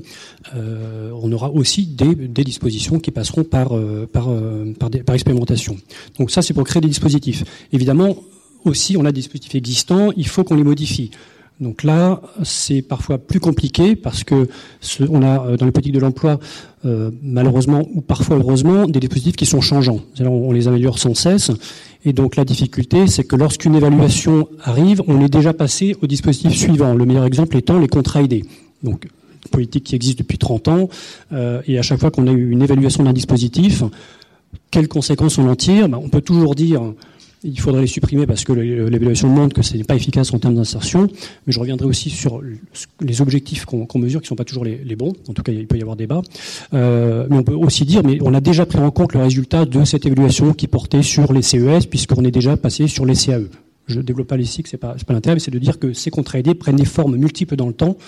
euh, 0.54 1.10
on 1.20 1.32
aura 1.32 1.50
aussi 1.50 1.86
des, 1.86 2.44
dispositions 2.44 2.98
qui 2.98 3.10
passeront 3.10 3.44
par, 3.44 3.76
euh, 3.76 4.08
euh, 4.16 4.72
par, 4.74 5.14
expérimentation. 5.14 5.76
Donc 6.18 6.30
ça, 6.30 6.42
c'est 6.42 6.54
pour 6.54 6.64
créer 6.64 6.82
des 6.82 6.88
dispositifs. 6.88 7.44
Évidemment, 7.72 8.16
aussi, 8.64 8.96
on 8.96 9.04
a 9.04 9.12
des 9.12 9.20
dispositifs 9.20 9.54
existants, 9.54 10.10
il 10.16 10.26
faut 10.26 10.44
qu'on 10.44 10.56
les 10.56 10.64
modifie. 10.64 11.10
Donc 11.60 11.84
là, 11.84 12.20
c'est 12.42 12.82
parfois 12.82 13.16
plus 13.16 13.38
compliqué 13.38 13.94
parce 13.94 14.24
que 14.24 14.48
on 15.08 15.22
a 15.22 15.56
dans 15.56 15.66
les 15.66 15.72
politiques 15.72 15.94
de 15.94 16.00
l'emploi, 16.00 16.40
malheureusement 17.22 17.86
ou 17.94 18.00
parfois 18.00 18.36
heureusement, 18.36 18.88
des 18.88 18.98
dispositifs 18.98 19.36
qui 19.36 19.46
sont 19.46 19.60
changeants. 19.60 20.00
On 20.18 20.50
les 20.50 20.66
améliore 20.66 20.98
sans 20.98 21.14
cesse. 21.14 21.52
Et 22.04 22.12
donc 22.12 22.36
la 22.36 22.44
difficulté, 22.44 23.06
c'est 23.06 23.24
que 23.24 23.36
lorsqu'une 23.36 23.74
évaluation 23.74 24.48
arrive, 24.62 25.02
on 25.06 25.20
est 25.24 25.28
déjà 25.28 25.54
passé 25.54 25.96
au 26.02 26.06
dispositif 26.06 26.52
suivant. 26.52 26.94
Le 26.94 27.06
meilleur 27.06 27.24
exemple 27.24 27.56
étant 27.56 27.78
les 27.78 27.88
contrats 27.88 28.22
aidés. 28.22 28.44
Donc 28.82 29.08
politique 29.50 29.84
qui 29.84 29.94
existe 29.94 30.18
depuis 30.18 30.38
30 30.38 30.68
ans. 30.68 30.88
Euh, 31.32 31.62
et 31.66 31.78
à 31.78 31.82
chaque 31.82 32.00
fois 32.00 32.10
qu'on 32.10 32.26
a 32.26 32.32
eu 32.32 32.50
une 32.50 32.62
évaluation 32.62 33.04
d'un 33.04 33.12
dispositif, 33.12 33.82
quelles 34.70 34.88
conséquences 34.88 35.38
on 35.38 35.48
en 35.48 35.56
tire? 35.56 35.88
Ben, 35.88 35.98
On 36.02 36.08
peut 36.08 36.20
toujours 36.20 36.54
dire 36.54 36.82
il 37.44 37.60
faudrait 37.60 37.82
les 37.82 37.86
supprimer 37.86 38.26
parce 38.26 38.44
que 38.44 38.52
l'évaluation 38.52 39.28
montre 39.28 39.54
que 39.54 39.62
ce 39.62 39.76
n'est 39.76 39.84
pas 39.84 39.94
efficace 39.94 40.32
en 40.32 40.38
termes 40.38 40.54
d'insertion. 40.54 41.08
Mais 41.46 41.52
je 41.52 41.60
reviendrai 41.60 41.86
aussi 41.86 42.10
sur 42.10 42.40
les 43.00 43.20
objectifs 43.20 43.66
qu'on 43.66 43.98
mesure 43.98 44.20
qui 44.20 44.26
ne 44.26 44.28
sont 44.28 44.34
pas 44.34 44.44
toujours 44.44 44.64
les, 44.64 44.96
bons. 44.96 45.12
En 45.28 45.34
tout 45.34 45.42
cas, 45.42 45.52
il 45.52 45.66
peut 45.66 45.76
y 45.76 45.82
avoir 45.82 45.96
débat. 45.96 46.22
Euh, 46.72 47.26
mais 47.28 47.36
on 47.36 47.42
peut 47.42 47.52
aussi 47.52 47.84
dire, 47.84 48.02
mais 48.02 48.18
on 48.22 48.32
a 48.32 48.40
déjà 48.40 48.64
pris 48.64 48.78
en 48.78 48.90
compte 48.90 49.12
le 49.12 49.20
résultat 49.20 49.66
de 49.66 49.84
cette 49.84 50.06
évaluation 50.06 50.54
qui 50.54 50.68
portait 50.68 51.02
sur 51.02 51.32
les 51.32 51.42
CES 51.42 51.86
puisqu'on 51.86 52.24
est 52.24 52.30
déjà 52.30 52.56
passé 52.56 52.88
sur 52.88 53.04
les 53.04 53.14
CAE. 53.14 53.48
Je 53.86 53.98
ne 53.98 54.02
développe 54.02 54.28
pas 54.28 54.38
les 54.38 54.46
cycles, 54.46 54.70
c'est 54.70 54.78
pas, 54.78 54.96
pas 55.06 55.12
l'intérêt, 55.12 55.34
mais 55.34 55.40
c'est 55.40 55.50
de 55.50 55.58
dire 55.58 55.78
que 55.78 55.92
ces 55.92 56.10
contrats 56.10 56.38
aidés 56.38 56.54
prennent 56.54 56.76
des 56.76 56.86
formes 56.86 57.16
multiples 57.16 57.56
dans 57.56 57.66
le 57.66 57.74
temps 57.74 57.98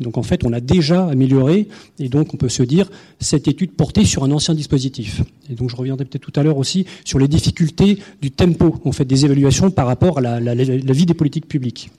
donc 0.00 0.18
en 0.18 0.22
fait, 0.22 0.44
on 0.44 0.52
a 0.52 0.60
déjà 0.60 1.06
amélioré, 1.06 1.68
et 1.98 2.08
donc 2.08 2.34
on 2.34 2.36
peut 2.36 2.48
se 2.48 2.62
dire 2.62 2.90
cette 3.20 3.48
étude 3.48 3.72
portée 3.72 4.04
sur 4.04 4.24
un 4.24 4.30
ancien 4.30 4.54
dispositif. 4.54 5.22
Et 5.50 5.54
donc 5.54 5.70
je 5.70 5.76
reviendrai 5.76 6.04
peut-être 6.04 6.22
tout 6.22 6.38
à 6.38 6.42
l'heure 6.42 6.58
aussi 6.58 6.86
sur 7.04 7.18
les 7.18 7.28
difficultés 7.28 7.98
du 8.20 8.30
tempo 8.30 8.76
en 8.84 8.92
fait 8.92 9.04
des 9.04 9.24
évaluations 9.24 9.70
par 9.70 9.86
rapport 9.86 10.18
à 10.18 10.40
la 10.40 10.54
vie 10.54 11.06
des 11.06 11.14
politiques 11.14 11.48
publiques. 11.48 11.90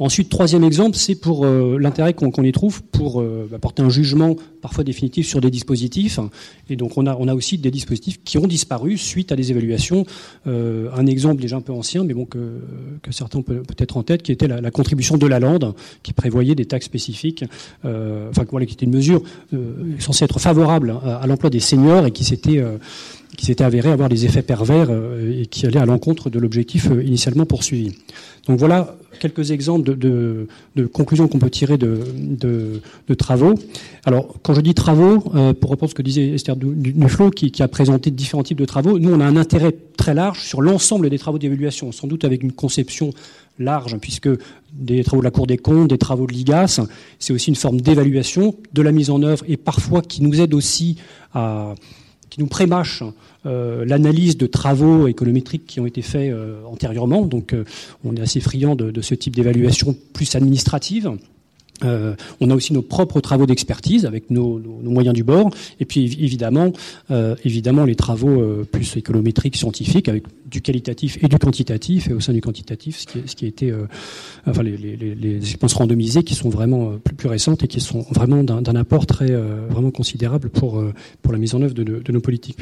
Ensuite, 0.00 0.30
troisième 0.30 0.64
exemple, 0.64 0.96
c'est 0.96 1.14
pour 1.14 1.44
euh, 1.44 1.76
l'intérêt 1.78 2.14
qu'on 2.14 2.42
y 2.42 2.52
trouve 2.52 2.82
pour 2.84 3.20
euh, 3.20 3.50
apporter 3.54 3.82
un 3.82 3.90
jugement 3.90 4.34
parfois 4.62 4.82
définitif 4.82 5.28
sur 5.28 5.42
des 5.42 5.50
dispositifs. 5.50 6.18
Et 6.70 6.76
donc, 6.76 6.96
on 6.96 7.06
a, 7.06 7.34
aussi 7.34 7.58
des 7.58 7.70
dispositifs 7.70 8.18
qui 8.24 8.38
ont 8.38 8.46
disparu 8.46 8.96
suite 8.96 9.30
à 9.30 9.36
des 9.36 9.50
évaluations. 9.50 10.06
Euh, 10.46 10.88
un 10.96 11.04
exemple 11.04 11.42
déjà 11.42 11.56
un 11.56 11.60
peu 11.60 11.74
ancien, 11.74 12.02
mais 12.02 12.14
bon 12.14 12.24
que, 12.24 12.38
que 13.02 13.12
certains 13.12 13.42
peut-être 13.42 13.98
en 13.98 14.02
tête, 14.02 14.22
qui 14.22 14.32
était 14.32 14.48
la, 14.48 14.70
contribution 14.70 15.18
de 15.18 15.26
la 15.26 15.38
lande, 15.38 15.74
qui 16.02 16.14
prévoyait 16.14 16.54
des 16.54 16.64
taxes 16.64 16.86
spécifiques, 16.86 17.44
enfin 17.84 18.44
voilà, 18.50 18.64
qui 18.64 18.72
était 18.72 18.86
une 18.86 18.94
mesure 18.94 19.22
censée 19.98 20.24
être 20.24 20.38
favorable 20.38 20.94
à 21.04 21.26
l'emploi 21.26 21.50
des 21.50 21.60
seniors 21.60 22.06
et 22.06 22.10
qui 22.10 22.24
s'était 22.24 22.62
qui 23.36 23.46
s'était 23.46 23.64
avéré 23.64 23.90
avoir 23.90 24.08
des 24.08 24.24
effets 24.24 24.42
pervers 24.42 24.90
et 24.90 25.46
qui 25.46 25.66
allait 25.66 25.78
à 25.78 25.86
l'encontre 25.86 26.30
de 26.30 26.38
l'objectif 26.38 26.90
initialement 27.04 27.46
poursuivi. 27.46 27.94
Donc 28.46 28.58
voilà 28.58 28.96
quelques 29.20 29.50
exemples 29.50 29.96
de, 29.96 30.48
conclusions 30.92 31.28
qu'on 31.28 31.38
peut 31.38 31.50
tirer 31.50 31.78
de, 31.78 32.80
travaux. 33.16 33.54
Alors, 34.04 34.34
quand 34.42 34.54
je 34.54 34.60
dis 34.60 34.74
travaux, 34.74 35.22
euh, 35.34 35.52
pour 35.52 35.70
répondre 35.70 35.90
à 35.90 35.90
ce 35.90 35.94
que 35.94 36.02
disait 36.02 36.28
Esther 36.30 36.56
Duflo, 36.56 37.30
qui, 37.30 37.50
qui, 37.50 37.62
a 37.62 37.68
présenté 37.68 38.10
différents 38.10 38.42
types 38.42 38.58
de 38.58 38.64
travaux, 38.64 38.98
nous, 38.98 39.12
on 39.12 39.20
a 39.20 39.24
un 39.24 39.36
intérêt 39.36 39.74
très 39.96 40.14
large 40.14 40.40
sur 40.40 40.62
l'ensemble 40.62 41.10
des 41.10 41.18
travaux 41.18 41.38
d'évaluation, 41.38 41.92
sans 41.92 42.06
doute 42.06 42.24
avec 42.24 42.42
une 42.42 42.52
conception 42.52 43.10
large, 43.58 43.98
puisque 43.98 44.30
des 44.72 45.04
travaux 45.04 45.20
de 45.20 45.26
la 45.26 45.30
Cour 45.30 45.46
des 45.46 45.58
comptes, 45.58 45.88
des 45.88 45.98
travaux 45.98 46.26
de 46.26 46.32
l'IGAS, 46.32 46.80
c'est 47.18 47.32
aussi 47.32 47.50
une 47.50 47.56
forme 47.56 47.80
d'évaluation 47.80 48.54
de 48.72 48.82
la 48.82 48.92
mise 48.92 49.10
en 49.10 49.22
œuvre 49.22 49.44
et 49.48 49.56
parfois 49.56 50.00
qui 50.00 50.22
nous 50.22 50.40
aide 50.40 50.54
aussi 50.54 50.96
à 51.34 51.74
qui 52.30 52.40
nous 52.40 52.46
prémâche 52.46 53.02
euh, 53.44 53.84
l'analyse 53.84 54.36
de 54.36 54.46
travaux 54.46 55.08
économétriques 55.08 55.66
qui 55.66 55.80
ont 55.80 55.86
été 55.86 56.00
faits 56.00 56.32
euh, 56.32 56.62
antérieurement. 56.64 57.22
Donc 57.22 57.52
euh, 57.52 57.64
on 58.04 58.16
est 58.16 58.20
assez 58.20 58.40
friand 58.40 58.76
de, 58.76 58.90
de 58.90 59.00
ce 59.02 59.14
type 59.14 59.36
d'évaluation 59.36 59.94
plus 60.12 60.34
administrative. 60.36 61.12
Euh, 61.84 62.14
on 62.40 62.50
a 62.50 62.54
aussi 62.54 62.72
nos 62.72 62.82
propres 62.82 63.20
travaux 63.20 63.46
d'expertise 63.46 64.06
avec 64.06 64.30
nos, 64.30 64.58
moyens 64.82 65.14
du 65.14 65.24
bord, 65.24 65.50
et 65.78 65.84
puis 65.84 66.04
évidemment, 66.20 66.72
euh, 67.10 67.34
évidemment 67.44 67.84
les 67.84 67.94
travaux 67.94 68.40
euh, 68.40 68.64
plus 68.70 68.96
économétriques, 68.96 69.56
scientifiques, 69.56 70.08
avec 70.08 70.24
du 70.46 70.60
qualitatif 70.60 71.18
et 71.22 71.28
du 71.28 71.38
quantitatif, 71.38 72.10
et 72.10 72.12
au 72.12 72.20
sein 72.20 72.32
du 72.32 72.40
quantitatif, 72.40 72.98
ce 72.98 73.06
qui, 73.06 73.22
ce 73.26 73.36
qui 73.36 73.44
a 73.44 73.48
été, 73.48 73.72
enfin 74.46 74.62
les, 74.62 74.76
les, 74.76 74.96
les, 74.96 75.36
expériences 75.36 75.74
randomisées 75.74 76.24
qui 76.24 76.34
sont 76.34 76.48
vraiment 76.48 76.98
plus, 77.04 77.14
plus 77.14 77.28
récentes 77.28 77.62
et 77.62 77.68
qui 77.68 77.80
sont 77.80 78.04
vraiment 78.10 78.42
d'un 78.42 78.74
apport 78.74 79.06
très 79.06 79.32
vraiment 79.68 79.92
considérable 79.92 80.50
pour 80.50 80.82
pour 81.22 81.32
la 81.32 81.38
mise 81.38 81.54
en 81.54 81.62
œuvre 81.62 81.74
de, 81.74 82.12
nos 82.12 82.20
politiques. 82.20 82.58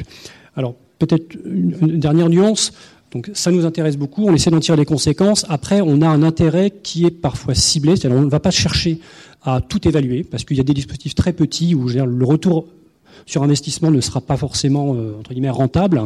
Alors 0.55 0.75
peut-être 0.99 1.37
une 1.47 1.99
dernière 1.99 2.29
nuance. 2.29 2.73
Donc 3.13 3.31
ça 3.33 3.51
nous 3.51 3.65
intéresse 3.65 3.97
beaucoup, 3.97 4.27
on 4.27 4.35
essaie 4.35 4.51
d'en 4.51 4.61
tirer 4.61 4.77
les 4.77 4.85
conséquences. 4.85 5.47
Après, 5.49 5.81
on 5.81 6.03
a 6.03 6.09
un 6.09 6.23
intérêt 6.23 6.71
qui 6.71 7.07
est 7.07 7.11
parfois 7.11 7.55
ciblé, 7.55 7.97
c'est-à-dire 7.97 8.19
on 8.19 8.23
ne 8.23 8.31
va 8.31 8.41
pas 8.41 8.51
chercher 8.51 9.01
à 9.43 9.61
tout 9.61 9.87
évaluer, 9.89 10.25
parce 10.25 10.45
qu'il 10.45 10.57
y 10.57 10.61
a 10.61 10.65
des 10.65 10.75
dispositifs 10.75 11.15
très 11.15 11.33
petits 11.33 11.75
où 11.75 11.89
le 11.89 12.25
retour 12.25 12.67
sur 13.27 13.43
investissement 13.43 13.91
ne 13.91 14.01
sera 14.01 14.21
pas 14.21 14.37
forcément 14.37 14.95
euh, 14.95 15.51
rentable. 15.51 16.03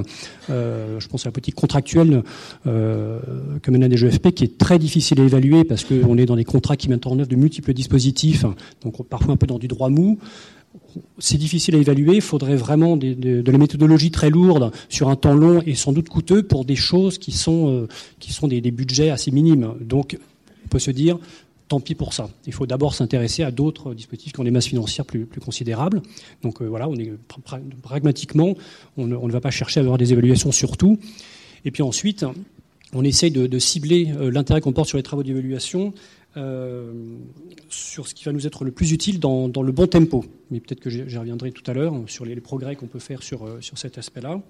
Euh, 0.51 0.99
je 0.99 1.09
pense 1.09 1.25
à 1.25 1.29
la 1.29 1.33
politique 1.33 1.55
contractuelle 1.55 2.23
euh, 2.67 3.21
que 3.63 3.71
mène 3.71 3.83
la 3.83 3.89
DGFP 3.89 4.31
qui 4.33 4.45
est 4.45 4.59
très 4.59 4.79
difficile 4.79 5.21
à 5.21 5.25
évaluer 5.25 5.65
parce 5.65 5.85
qu'on 5.85 6.19
est 6.19 6.27
dans 6.27 6.37
des 6.37 6.45
contrats 6.45 6.77
qui 6.77 6.89
mettent 6.89 7.07
en 7.07 7.19
œuvre 7.19 7.29
de 7.29 7.37
multiples 7.37 7.73
dispositifs, 7.73 8.45
donc 8.83 9.07
parfois 9.07 9.35
un 9.35 9.37
peu 9.37 9.47
dans 9.47 9.59
du 9.59 9.69
droit 9.69 9.89
mou 9.89 10.19
c'est 11.19 11.39
difficile 11.39 11.75
à 11.77 11.79
évaluer. 11.79 12.17
Il 12.17 12.23
faudrait 12.23 12.57
vraiment 12.57 12.97
de, 12.97 13.43
la 13.51 13.59
méthodologie 13.59 14.11
très 14.11 14.31
lourde 14.31 14.73
sur 14.89 15.09
un 15.09 15.17
temps 15.17 15.35
long 15.35 15.63
et 15.67 15.75
sans 15.75 15.93
doute 15.93 16.09
coûteux 16.09 16.43
pour 16.43 16.65
des 16.65 16.77
choses 16.77 17.19
qui 17.19 17.33
sont, 17.33 17.69
euh, 17.69 17.89
qui 18.19 18.33
sont 18.33 18.49
des, 18.49 18.61
budgets 18.71 19.11
assez 19.11 19.31
minimes. 19.31 19.75
Donc, 19.81 20.19
on 20.65 20.69
peut 20.69 20.79
se 20.79 20.91
dire, 20.91 21.19
tant 21.69 21.81
pis 21.81 21.95
pour 21.95 22.13
ça. 22.13 22.29
Il 22.47 22.53
faut 22.53 22.67
d'abord 22.67 22.95
s'intéresser 22.95 23.43
à 23.43 23.51
d'autres 23.51 23.95
dispositifs 23.95 24.33
qui 24.33 24.41
ont 24.41 24.45
des 24.45 24.51
masses 24.51 24.67
financières 24.67 25.07
plus, 25.07 25.27
plus 25.27 25.41
considérables. 25.41 26.03
Donc 26.43 26.61
euh, 26.61 26.67
voilà, 26.67 26.89
on 26.89 26.97
est 26.97 27.13
pragmatiquement, 27.83 28.55
on 28.97 29.07
ne, 29.07 29.33
va 29.33 29.41
pas 29.41 29.51
chercher 29.51 29.81
à 29.81 29.83
avoir 29.83 29.99
des 29.99 30.13
évaluations 30.13 30.53
sur 30.53 30.77
tout. 30.77 30.99
Et 31.65 31.71
puis 31.71 31.83
ensuite, 31.83 32.27
on 32.93 33.05
essaye 33.05 33.31
de, 33.31 33.59
cibler 33.59 34.13
euh, 34.19 34.31
l'intérêt 34.31 34.61
qu'on 34.61 34.73
porte 34.73 34.89
sur 34.89 34.99
les 34.99 35.03
travaux 35.03 35.23
d'évaluation 35.23 35.95
sur 37.69 38.09
ce 38.09 38.15
qui 38.15 38.25
va 38.25 38.33
nous 38.33 38.47
être 38.47 38.65
le 38.65 38.71
plus 38.71 38.93
utile 38.93 39.21
dans, 39.21 39.49
le 39.49 39.73
bon 39.73 39.87
tempo. 39.87 40.25
Mais 40.51 40.61
peut-être 40.61 40.81
que 40.81 40.91
j'y 40.91 41.17
reviendrai 41.17 41.53
tout 41.53 41.69
à 41.71 41.75
l'heure 41.75 41.95
sur 42.07 42.25
les, 42.25 42.37
progrès 42.37 42.77
qu'on 42.77 42.87
peut 42.87 42.99
faire 42.99 43.23
sur, 43.23 43.47
euh, 43.47 43.61
sur 43.61 43.79
cet 43.79 43.99
aspect-là. 43.99 44.41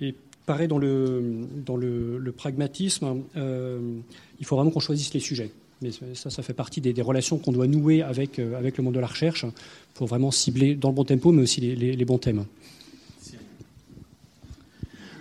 Et 0.00 0.14
pareil, 0.46 0.68
dans 0.68 0.78
le, 0.78 2.34
pragmatisme, 2.36 3.22
euh, 3.36 3.98
il 4.38 4.46
faut 4.46 4.56
vraiment 4.56 4.70
qu'on 4.70 4.80
choisisse 4.80 5.14
les 5.14 5.20
sujets. 5.20 5.50
Mais 5.82 5.90
ça, 6.14 6.28
ça 6.28 6.42
fait 6.42 6.52
partie 6.52 6.80
des, 6.80 7.00
relations 7.00 7.38
qu'on 7.38 7.52
doit 7.52 7.66
nouer 7.66 8.02
avec, 8.02 8.38
avec 8.38 8.76
le 8.76 8.84
monde 8.84 8.94
de 8.94 9.00
la 9.00 9.06
recherche 9.06 9.46
pour 9.94 10.06
vraiment 10.06 10.30
cibler 10.30 10.74
dans 10.74 10.90
le 10.90 10.94
bon 10.94 11.04
tempo, 11.04 11.32
mais 11.32 11.42
aussi 11.42 11.60
les, 11.60 11.96
les 11.96 12.04
bons 12.04 12.18
thèmes. 12.18 12.44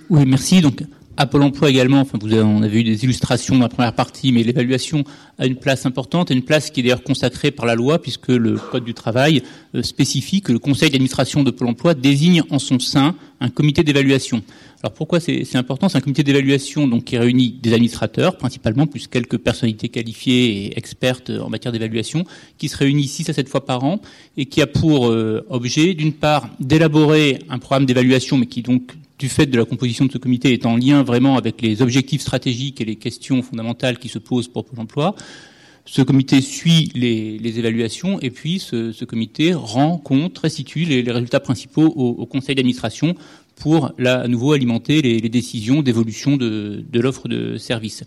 Oui, 0.09 0.25
merci. 0.25 0.59
Donc, 0.59 0.83
à 1.19 1.25
Pôle 1.25 1.43
emploi 1.43 1.69
également, 1.69 1.99
enfin, 1.99 2.17
vous 2.21 2.31
avez, 2.31 2.41
on 2.41 2.61
avait 2.63 2.79
eu 2.79 2.83
des 2.85 3.03
illustrations 3.03 3.55
dans 3.55 3.63
la 3.63 3.69
première 3.69 3.93
partie, 3.93 4.31
mais 4.31 4.41
l'évaluation 4.41 5.03
a 5.37 5.47
une 5.47 5.57
place 5.57 5.85
importante, 5.85 6.29
une 6.29 6.43
place 6.43 6.71
qui 6.71 6.79
est 6.79 6.83
d'ailleurs 6.83 7.03
consacrée 7.03 7.51
par 7.51 7.65
la 7.65 7.75
loi, 7.75 8.01
puisque 8.01 8.29
le 8.29 8.55
Code 8.55 8.85
du 8.85 8.93
travail 8.93 9.43
euh, 9.75 9.83
spécifie 9.83 10.41
que 10.41 10.53
le 10.53 10.59
Conseil 10.59 10.89
d'administration 10.89 11.43
de 11.43 11.51
Pôle 11.51 11.67
emploi 11.67 11.93
désigne 11.93 12.43
en 12.49 12.57
son 12.57 12.79
sein 12.79 13.15
un 13.41 13.49
comité 13.49 13.83
d'évaluation. 13.83 14.43
Alors 14.81 14.93
pourquoi 14.93 15.19
c'est 15.19 15.55
important? 15.55 15.89
C'est 15.89 15.97
un 15.97 16.01
comité 16.01 16.23
d'évaluation 16.23 16.87
donc 16.87 17.03
qui 17.03 17.17
réunit 17.17 17.51
des 17.51 17.73
administrateurs 17.73 18.37
principalement, 18.37 18.87
plus 18.87 19.07
quelques 19.07 19.39
personnalités 19.39 19.89
qualifiées 19.89 20.67
et 20.67 20.77
expertes 20.77 21.31
en 21.31 21.49
matière 21.49 21.73
d'évaluation, 21.73 22.23
qui 22.57 22.69
se 22.69 22.77
réunit 22.77 23.07
six 23.07 23.29
à 23.29 23.33
sept 23.33 23.49
fois 23.49 23.65
par 23.65 23.83
an 23.83 23.99
et 24.37 24.45
qui 24.45 24.61
a 24.61 24.67
pour 24.67 25.09
euh, 25.09 25.45
objet, 25.49 25.95
d'une 25.95 26.13
part, 26.13 26.47
d'élaborer 26.61 27.39
un 27.49 27.59
programme 27.59 27.85
d'évaluation, 27.85 28.37
mais 28.37 28.45
qui 28.45 28.61
donc 28.61 28.93
du 29.19 29.27
fait 29.27 29.45
de 29.45 29.57
la 29.57 29.65
composition 29.65 30.05
de 30.05 30.11
ce 30.11 30.17
comité 30.17 30.53
est 30.53 30.65
en 30.65 30.77
lien 30.77 31.03
vraiment 31.03 31.37
avec 31.37 31.61
les 31.61 31.81
objectifs 31.81 32.21
stratégiques 32.21 32.79
et 32.79 32.85
les 32.85 32.95
questions 32.95 33.41
fondamentales 33.41 33.99
qui 33.99 34.07
se 34.07 34.17
posent 34.17 34.47
pour 34.47 34.63
Pôle 34.63 34.79
emploi. 34.79 35.13
Ce 35.85 36.01
comité 36.01 36.39
suit 36.39 36.91
les, 36.95 37.59
évaluations 37.59 38.19
et 38.21 38.29
puis 38.29 38.59
ce, 38.59 39.03
comité 39.03 39.53
rend 39.53 39.97
compte, 39.97 40.37
restitue 40.37 40.85
les, 40.85 41.01
résultats 41.11 41.41
principaux 41.41 41.87
au, 41.87 42.25
conseil 42.25 42.55
d'administration 42.55 43.15
pour 43.55 43.91
là, 43.97 44.21
à 44.21 44.27
nouveau 44.27 44.53
alimenter 44.53 45.01
les, 45.01 45.19
décisions 45.29 45.81
d'évolution 45.81 46.37
de, 46.37 46.85
l'offre 46.93 47.27
de 47.27 47.57
services. 47.57 48.03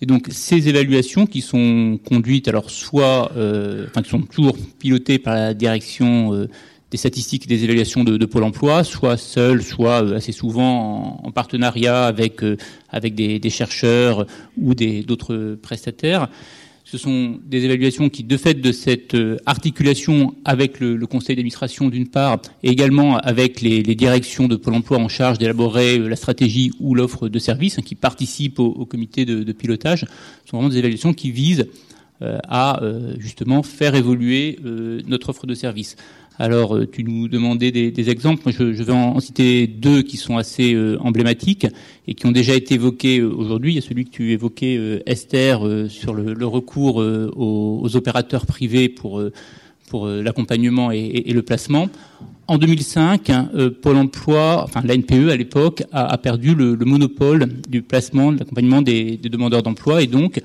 Et 0.00 0.06
donc 0.06 0.28
ces 0.30 0.68
évaluations 0.68 1.26
qui 1.26 1.42
sont 1.42 1.98
conduites, 2.04 2.48
alors 2.48 2.70
soit, 2.70 3.32
euh, 3.36 3.86
enfin 3.88 4.02
qui 4.02 4.10
sont 4.10 4.22
toujours 4.22 4.56
pilotées 4.78 5.18
par 5.18 5.34
la 5.34 5.52
direction 5.52 6.32
euh, 6.32 6.48
des 6.90 6.96
statistiques 6.96 7.44
et 7.44 7.48
des 7.48 7.64
évaluations 7.64 8.04
de, 8.04 8.26
Pôle 8.26 8.44
Emploi, 8.44 8.84
soit 8.84 9.16
seules, 9.16 9.62
soit 9.62 10.04
euh, 10.04 10.16
assez 10.16 10.32
souvent 10.32 11.20
en, 11.22 11.30
partenariat 11.32 12.06
avec 12.06 12.40
avec 12.90 13.14
des, 13.14 13.50
chercheurs 13.50 14.26
ou 14.56 14.74
d'autres 14.74 15.56
prestataires. 15.60 16.28
Ce 16.88 16.98
sont 16.98 17.40
des 17.44 17.64
évaluations 17.64 18.08
qui, 18.08 18.22
de 18.22 18.36
fait 18.36 18.54
de 18.54 18.70
cette 18.70 19.16
euh, 19.16 19.38
articulation 19.44 20.36
avec 20.44 20.78
le, 20.78 21.04
conseil 21.08 21.34
d'administration 21.34 21.88
d'une 21.88 22.06
part, 22.06 22.40
et 22.62 22.70
également 22.70 23.16
avec 23.16 23.60
les, 23.60 23.82
directions 23.82 24.46
de 24.46 24.54
Pôle 24.54 24.74
Emploi 24.74 24.98
en 24.98 25.08
charge 25.08 25.38
d'élaborer 25.38 25.98
euh, 25.98 26.08
la 26.08 26.14
stratégie 26.14 26.70
ou 26.78 26.94
l'offre 26.94 27.28
de 27.28 27.38
services, 27.40 27.80
hein, 27.80 27.82
qui 27.84 27.96
participent 27.96 28.60
au, 28.60 28.86
comité 28.86 29.24
de, 29.24 29.50
pilotage, 29.50 30.06
sont 30.48 30.58
vraiment 30.58 30.68
des 30.68 30.78
évaluations 30.78 31.12
qui 31.12 31.32
visent 31.32 31.66
euh, 32.22 32.38
à 32.48 32.80
justement 33.18 33.64
faire 33.64 33.96
évoluer 33.96 34.60
notre 35.08 35.30
offre 35.30 35.48
de 35.48 35.54
services. 35.54 35.96
Alors, 36.38 36.76
euh, 36.76 36.86
tu 36.86 37.02
nous 37.02 37.28
demandais 37.28 37.70
des, 37.70 38.10
exemples. 38.10 38.42
Moi, 38.44 38.52
je, 38.56 38.82
vais 38.82 38.92
en, 38.92 39.18
citer 39.20 39.66
deux 39.66 40.02
qui 40.02 40.16
sont 40.16 40.36
assez 40.36 40.74
euh, 40.74 40.98
emblématiques 41.00 41.66
et 42.06 42.14
qui 42.14 42.26
ont 42.26 42.32
déjà 42.32 42.54
été 42.54 42.74
évoqués 42.74 43.20
euh, 43.20 43.32
aujourd'hui. 43.32 43.72
Il 43.72 43.76
y 43.76 43.78
a 43.78 43.82
celui 43.82 44.04
que 44.04 44.10
tu 44.10 44.32
évoquais, 44.32 45.02
Esther, 45.06 45.60
sur 45.88 46.12
le, 46.14 46.46
recours 46.46 46.96
aux, 46.96 47.96
opérateurs 47.96 48.46
privés 48.46 48.88
pour 48.88 49.22
l'accompagnement 49.92 50.90
et, 50.90 51.32
le 51.32 51.42
placement. 51.42 51.88
En 52.48 52.58
2005, 52.58 53.30
Pôle 53.82 53.96
Emploi, 53.96 54.62
enfin 54.62 54.82
l'ANPE 54.84 55.30
à 55.30 55.36
l'époque, 55.36 55.82
a, 55.92 56.16
perdu 56.18 56.54
le, 56.54 56.76
monopole 56.76 57.48
du 57.68 57.82
placement, 57.82 58.32
de 58.32 58.38
l'accompagnement 58.38 58.82
des, 58.82 59.16
des 59.16 59.28
demandeurs 59.28 59.62
d'emploi, 59.62 60.02
et 60.02 60.06
donc 60.06 60.40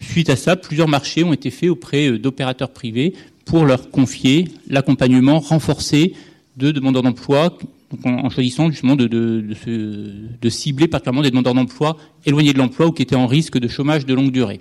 suite 0.00 0.30
à 0.30 0.36
ça, 0.36 0.56
plusieurs 0.56 0.88
marchés 0.88 1.24
ont 1.24 1.32
été 1.32 1.50
faits 1.50 1.70
auprès 1.70 2.18
d'opérateurs 2.18 2.70
privés 2.70 3.14
pour 3.48 3.64
leur 3.64 3.90
confier 3.90 4.48
l'accompagnement 4.68 5.40
renforcé 5.40 6.12
de 6.58 6.70
demandeurs 6.70 7.02
d'emploi 7.02 7.56
en, 8.04 8.28
choisissant 8.28 8.70
justement 8.70 8.94
de, 8.94 9.06
de, 9.06 10.48
cibler 10.50 10.86
particulièrement 10.86 11.22
des 11.22 11.30
demandeurs 11.30 11.54
d'emploi 11.54 11.96
éloignés 12.26 12.52
de 12.52 12.58
l'emploi 12.58 12.88
ou 12.88 12.92
qui 12.92 13.00
étaient 13.00 13.16
en 13.16 13.26
risque 13.26 13.58
de 13.58 13.66
chômage 13.66 14.04
de 14.04 14.12
longue 14.12 14.32
durée. 14.32 14.60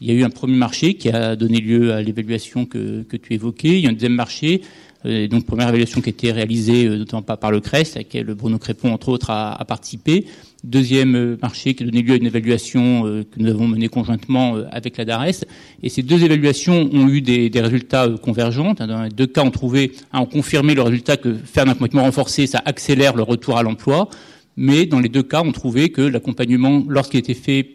Il 0.00 0.06
y 0.06 0.12
a 0.12 0.14
eu 0.14 0.22
un 0.22 0.30
premier 0.30 0.56
marché 0.56 0.94
qui 0.94 1.08
a 1.08 1.34
donné 1.34 1.60
lieu 1.60 1.92
à 1.92 2.02
l'évaluation 2.02 2.66
que, 2.66 3.04
tu 3.16 3.34
évoquais. 3.34 3.78
Il 3.78 3.80
y 3.80 3.86
a 3.86 3.90
un 3.90 3.94
deuxième 3.94 4.14
marché 4.14 4.62
euh, 5.06 5.26
donc 5.26 5.44
première 5.44 5.68
évaluation 5.68 6.00
qui 6.00 6.10
a 6.10 6.12
été 6.12 6.30
réalisée 6.30 6.86
euh, 6.86 6.98
notamment 6.98 7.22
par 7.22 7.50
le 7.50 7.60
CRES, 7.60 7.96
à 7.96 7.98
laquelle 7.98 8.26
Bruno 8.26 8.58
Crépon 8.58 8.92
entre 8.92 9.08
autres 9.08 9.30
a, 9.30 9.62
participé. 9.66 10.26
Deuxième 10.64 11.14
euh, 11.14 11.36
marché 11.40 11.74
qui 11.74 11.82
a 11.82 11.86
donné 11.86 12.02
lieu 12.02 12.14
à 12.14 12.16
une 12.16 12.26
évaluation 12.26 13.02
que 13.02 13.38
nous 13.38 13.50
avons 13.50 13.68
menée 13.68 13.88
conjointement 13.88 14.56
avec 14.72 14.96
la 14.96 15.04
DARES. 15.04 15.44
Et 15.82 15.88
ces 15.88 16.02
deux 16.02 16.24
évaluations 16.24 16.88
ont 16.92 17.08
eu 17.08 17.20
des, 17.20 17.50
résultats 17.54 18.08
convergents. 18.22 18.74
Dans 18.74 19.02
les 19.02 19.10
deux 19.10 19.26
cas, 19.26 19.42
on 19.44 19.50
trouvé, 19.50 19.92
ont 20.12 20.26
confirmé 20.26 20.74
le 20.74 20.82
résultat 20.82 21.16
que 21.16 21.34
faire 21.34 21.66
un 21.66 21.70
accompagnement 21.70 22.04
renforcé, 22.04 22.46
ça 22.46 22.62
accélère 22.64 23.14
le 23.14 23.22
retour 23.22 23.58
à 23.58 23.62
l'emploi. 23.62 24.08
Mais 24.56 24.86
dans 24.86 25.00
les 25.00 25.08
deux 25.08 25.22
cas, 25.22 25.42
on 25.44 25.52
trouvait 25.52 25.90
que 25.90 26.00
l'accompagnement, 26.00 26.82
lorsqu'il 26.88 27.20
était 27.20 27.34
fait 27.34 27.68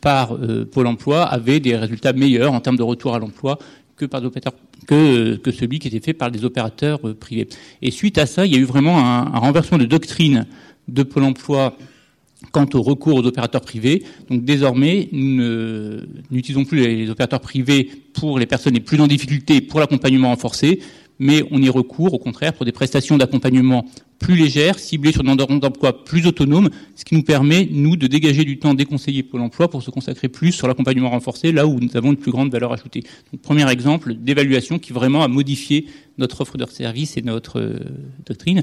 par 0.00 0.36
Pôle 0.72 0.88
Emploi, 0.88 1.22
avait 1.22 1.60
des 1.60 1.76
résultats 1.76 2.12
meilleurs 2.12 2.52
en 2.52 2.60
termes 2.60 2.76
de 2.76 2.82
retour 2.82 3.14
à 3.14 3.18
l'emploi 3.20 3.58
que 3.96 4.04
par 4.04 4.20
que, 4.86 5.50
celui 5.52 5.78
qui 5.78 5.88
était 5.88 6.00
fait 6.00 6.12
par 6.12 6.30
des 6.30 6.44
opérateurs 6.44 7.06
euh, 7.06 7.14
privés. 7.14 7.48
Et 7.80 7.90
suite 7.90 8.18
à 8.18 8.26
ça, 8.26 8.46
il 8.46 8.52
y 8.52 8.56
a 8.56 8.58
eu 8.58 8.64
vraiment 8.64 8.98
un 8.98 9.38
renversement 9.38 9.78
de 9.78 9.84
doctrine 9.84 10.46
de 10.88 11.02
Pôle 11.02 11.24
emploi 11.24 11.76
quant 12.50 12.66
au 12.74 12.82
recours 12.82 13.16
aux 13.16 13.26
opérateurs 13.26 13.60
privés. 13.60 14.02
Donc 14.28 14.44
désormais, 14.44 15.08
nous 15.12 16.00
n'utilisons 16.30 16.64
plus 16.64 16.78
les 16.78 17.10
opérateurs 17.10 17.40
privés 17.40 17.90
pour 18.12 18.38
les 18.38 18.46
personnes 18.46 18.74
les 18.74 18.80
plus 18.80 19.00
en 19.00 19.06
difficulté 19.06 19.60
pour 19.60 19.80
l'accompagnement 19.80 20.28
renforcé, 20.28 20.80
mais 21.18 21.44
on 21.50 21.62
y 21.62 21.68
recourt 21.68 22.14
au 22.14 22.18
contraire 22.18 22.52
pour 22.52 22.64
des 22.64 22.72
prestations 22.72 23.16
d'accompagnement 23.16 23.86
plus 24.18 24.36
légères, 24.36 24.78
ciblées 24.78 25.12
sur 25.12 25.22
des 25.22 25.26
demandeurs 25.26 25.48
d'emploi 25.58 26.04
plus 26.04 26.26
autonomes, 26.26 26.70
ce 26.94 27.04
qui 27.04 27.14
nous 27.14 27.22
permet, 27.22 27.68
nous, 27.70 27.96
de 27.96 28.06
dégager 28.06 28.44
du 28.44 28.58
temps 28.58 28.74
des 28.74 28.84
conseillers 28.84 29.22
Pôle 29.22 29.40
emploi 29.40 29.68
pour 29.68 29.82
se 29.82 29.90
consacrer 29.90 30.28
plus 30.28 30.52
sur 30.52 30.68
l'accompagnement 30.68 31.10
renforcé, 31.10 31.52
là 31.52 31.66
où 31.66 31.78
nous 31.80 31.96
avons 31.96 32.10
une 32.10 32.16
plus 32.16 32.30
grande 32.30 32.50
valeur 32.50 32.72
ajoutée. 32.72 33.02
Donc, 33.32 33.42
premier 33.42 33.68
exemple 33.70 34.14
d'évaluation 34.14 34.78
qui 34.78 34.92
vraiment 34.92 35.22
a 35.22 35.28
modifié 35.28 35.86
notre 36.18 36.40
offre 36.40 36.56
de 36.56 36.66
service 36.66 37.16
et 37.16 37.22
notre 37.22 37.60
euh, 37.60 37.78
doctrine. 38.26 38.62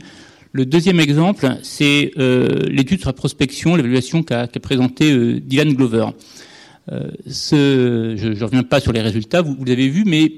Le 0.51 0.65
deuxième 0.65 0.99
exemple, 0.99 1.47
c'est 1.61 2.11
euh, 2.17 2.47
l'étude 2.69 2.99
sur 2.99 3.09
la 3.09 3.13
prospection, 3.13 3.75
l'évaluation 3.75 4.23
qu'a 4.23 4.47
qu 4.47 4.59
présentée 4.59 5.11
euh, 5.11 5.39
Dylan 5.39 5.73
Glover. 5.73 6.07
ce, 7.27 8.15
je 8.17 8.27
ne 8.29 8.43
reviens 8.43 8.63
pas 8.63 8.79
sur 8.79 8.91
les 8.91 9.01
résultats, 9.01 9.41
vous, 9.41 9.55
vous 9.57 9.65
l'avez 9.65 9.89
vu, 9.89 10.05
mais 10.05 10.31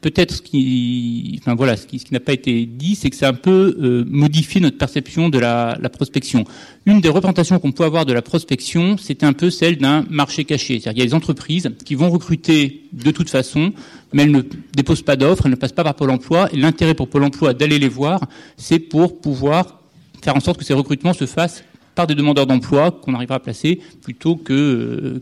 peut-être 0.00 0.34
ce 0.34 0.42
qui, 0.42 1.38
enfin 1.40 1.54
voilà, 1.54 1.76
ce 1.76 1.86
qui, 1.86 2.02
n'a 2.10 2.20
pas 2.20 2.32
été 2.32 2.66
dit, 2.66 2.94
c'est 2.94 3.10
que 3.10 3.16
c'est 3.16 3.26
un 3.26 3.34
peu 3.34 3.76
euh, 3.80 4.04
modifié 4.06 4.60
notre 4.60 4.78
perception 4.78 5.28
de 5.28 5.38
la, 5.38 5.78
prospection. 5.92 6.44
Une 6.86 7.00
des 7.00 7.08
représentations 7.08 7.58
qu'on 7.58 7.72
peut 7.72 7.84
avoir 7.84 8.06
de 8.06 8.12
la 8.12 8.22
prospection, 8.22 8.96
c'était 8.96 9.26
un 9.26 9.32
peu 9.32 9.50
celle 9.50 9.78
d'un 9.78 10.04
marché 10.10 10.44
caché. 10.44 10.80
C'est-à-dire 10.80 10.92
qu'il 10.92 11.02
y 11.02 11.06
a 11.06 11.06
des 11.06 11.14
entreprises 11.14 11.70
qui 11.84 11.94
vont 11.94 12.10
recruter 12.10 12.84
de 12.92 13.10
toute 13.10 13.30
façon, 13.30 13.72
mais 14.12 14.24
elles 14.24 14.32
ne 14.32 14.42
déposent 14.74 15.02
pas 15.02 15.16
d'offres, 15.16 15.46
elles 15.46 15.52
ne 15.52 15.56
passent 15.56 15.72
pas 15.72 15.84
par 15.84 15.94
Pôle 15.94 16.10
Emploi. 16.10 16.48
Et 16.52 16.56
l'intérêt 16.56 16.94
pour 16.94 17.08
Pôle 17.08 17.24
Emploi 17.24 17.54
d'aller 17.54 17.78
les 17.78 17.88
voir, 17.88 18.20
c'est 18.56 18.78
pour 18.78 19.20
pouvoir 19.20 19.80
faire 20.22 20.36
en 20.36 20.40
sorte 20.40 20.58
que 20.58 20.64
ces 20.64 20.74
recrutements 20.74 21.12
se 21.12 21.26
fassent 21.26 21.64
par 21.98 22.06
des 22.06 22.14
demandeurs 22.14 22.46
d'emploi 22.46 22.92
qu'on 22.92 23.12
arrivera 23.12 23.34
à 23.34 23.40
placer 23.40 23.80
plutôt 24.02 24.36
que 24.36 25.20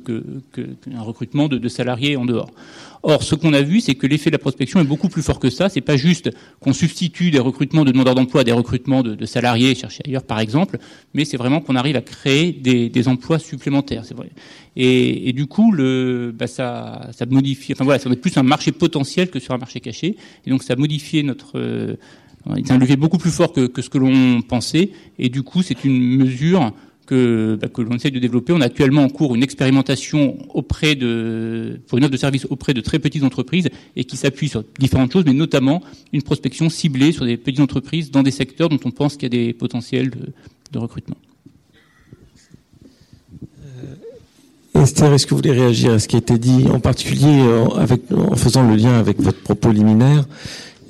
qu'un 0.52 1.00
recrutement 1.00 1.48
de, 1.48 1.56
de 1.56 1.68
salariés 1.70 2.18
en 2.18 2.26
dehors. 2.26 2.50
Or, 3.02 3.22
ce 3.22 3.34
qu'on 3.34 3.54
a 3.54 3.62
vu, 3.62 3.80
c'est 3.80 3.94
que 3.94 4.06
l'effet 4.06 4.28
de 4.28 4.34
la 4.34 4.38
prospection 4.38 4.78
est 4.80 4.84
beaucoup 4.84 5.08
plus 5.08 5.22
fort 5.22 5.38
que 5.38 5.48
ça. 5.48 5.70
C'est 5.70 5.80
pas 5.80 5.96
juste 5.96 6.28
qu'on 6.60 6.74
substitue 6.74 7.30
des 7.30 7.38
recrutements 7.38 7.84
de 7.84 7.92
demandeurs 7.92 8.14
d'emploi 8.14 8.42
à 8.42 8.44
des 8.44 8.52
recrutements 8.52 9.02
de, 9.02 9.24
salariés 9.24 9.74
cherchés 9.74 10.02
ailleurs, 10.04 10.24
par 10.24 10.38
exemple, 10.38 10.78
mais 11.14 11.24
c'est 11.24 11.38
vraiment 11.38 11.60
qu'on 11.62 11.76
arrive 11.76 11.96
à 11.96 12.02
créer 12.02 12.52
des, 12.52 13.08
emplois 13.08 13.38
supplémentaires. 13.38 14.04
C'est 14.04 14.16
vrai. 14.16 14.28
Et, 14.76 15.32
du 15.32 15.46
coup, 15.46 15.72
le, 15.72 16.34
bah, 16.36 16.46
ça, 16.46 17.08
ça 17.12 17.24
modifie. 17.24 17.72
Enfin 17.72 17.84
voilà, 17.84 18.00
ça 18.00 18.10
va 18.10 18.14
être 18.14 18.20
plus 18.20 18.36
un 18.36 18.42
marché 18.42 18.70
potentiel 18.72 19.30
que 19.30 19.38
sur 19.38 19.54
un 19.54 19.58
marché 19.58 19.80
caché. 19.80 20.16
Et 20.44 20.50
donc, 20.50 20.62
ça 20.62 20.74
a 20.74 20.76
modifié 20.76 21.22
notre 21.22 21.58
euh, 21.58 21.96
c'est 22.54 22.70
un 22.70 22.78
levier 22.78 22.96
beaucoup 22.96 23.18
plus 23.18 23.30
fort 23.30 23.52
que, 23.52 23.70
ce 23.80 23.90
que 23.90 23.98
l'on 23.98 24.42
pensait, 24.42 24.90
et 25.18 25.28
du 25.28 25.42
coup, 25.42 25.62
c'est 25.62 25.84
une 25.84 25.98
mesure 25.98 26.72
que, 27.06 27.58
bah, 27.60 27.68
que 27.68 27.80
l'on 27.80 27.96
essaie 27.96 28.10
de 28.10 28.18
développer. 28.18 28.52
On 28.52 28.60
a 28.60 28.66
actuellement 28.66 29.04
en 29.04 29.08
cours 29.08 29.34
une 29.34 29.42
expérimentation 29.42 30.36
auprès 30.52 30.94
de, 30.94 31.80
pour 31.86 31.98
une 31.98 32.04
offre 32.04 32.12
de 32.12 32.16
service 32.16 32.46
auprès 32.50 32.74
de 32.74 32.80
très 32.80 32.98
petites 32.98 33.22
entreprises 33.22 33.68
et 33.94 34.04
qui 34.04 34.16
s'appuie 34.16 34.48
sur 34.48 34.64
différentes 34.78 35.12
choses, 35.12 35.24
mais 35.24 35.32
notamment 35.32 35.82
une 36.12 36.22
prospection 36.22 36.68
ciblée 36.68 37.12
sur 37.12 37.24
des 37.24 37.36
petites 37.36 37.60
entreprises 37.60 38.10
dans 38.10 38.22
des 38.22 38.30
secteurs 38.30 38.68
dont 38.68 38.80
on 38.84 38.90
pense 38.90 39.14
qu'il 39.14 39.22
y 39.22 39.26
a 39.26 39.46
des 39.46 39.52
potentiels 39.52 40.10
de, 40.10 40.78
recrutement. 40.78 41.16
Euh, 44.74 44.82
Esther, 44.82 45.12
est-ce 45.14 45.24
que 45.24 45.30
vous 45.30 45.36
voulez 45.36 45.52
réagir 45.52 45.92
à 45.92 45.98
ce 45.98 46.06
qui 46.06 46.16
a 46.16 46.18
été 46.18 46.36
dit, 46.36 46.66
en 46.70 46.80
particulier 46.80 47.42
en 47.70 48.36
faisant 48.36 48.68
le 48.68 48.76
lien 48.76 48.98
avec 48.98 49.20
votre 49.20 49.40
propos 49.40 49.70
liminaire? 49.70 50.26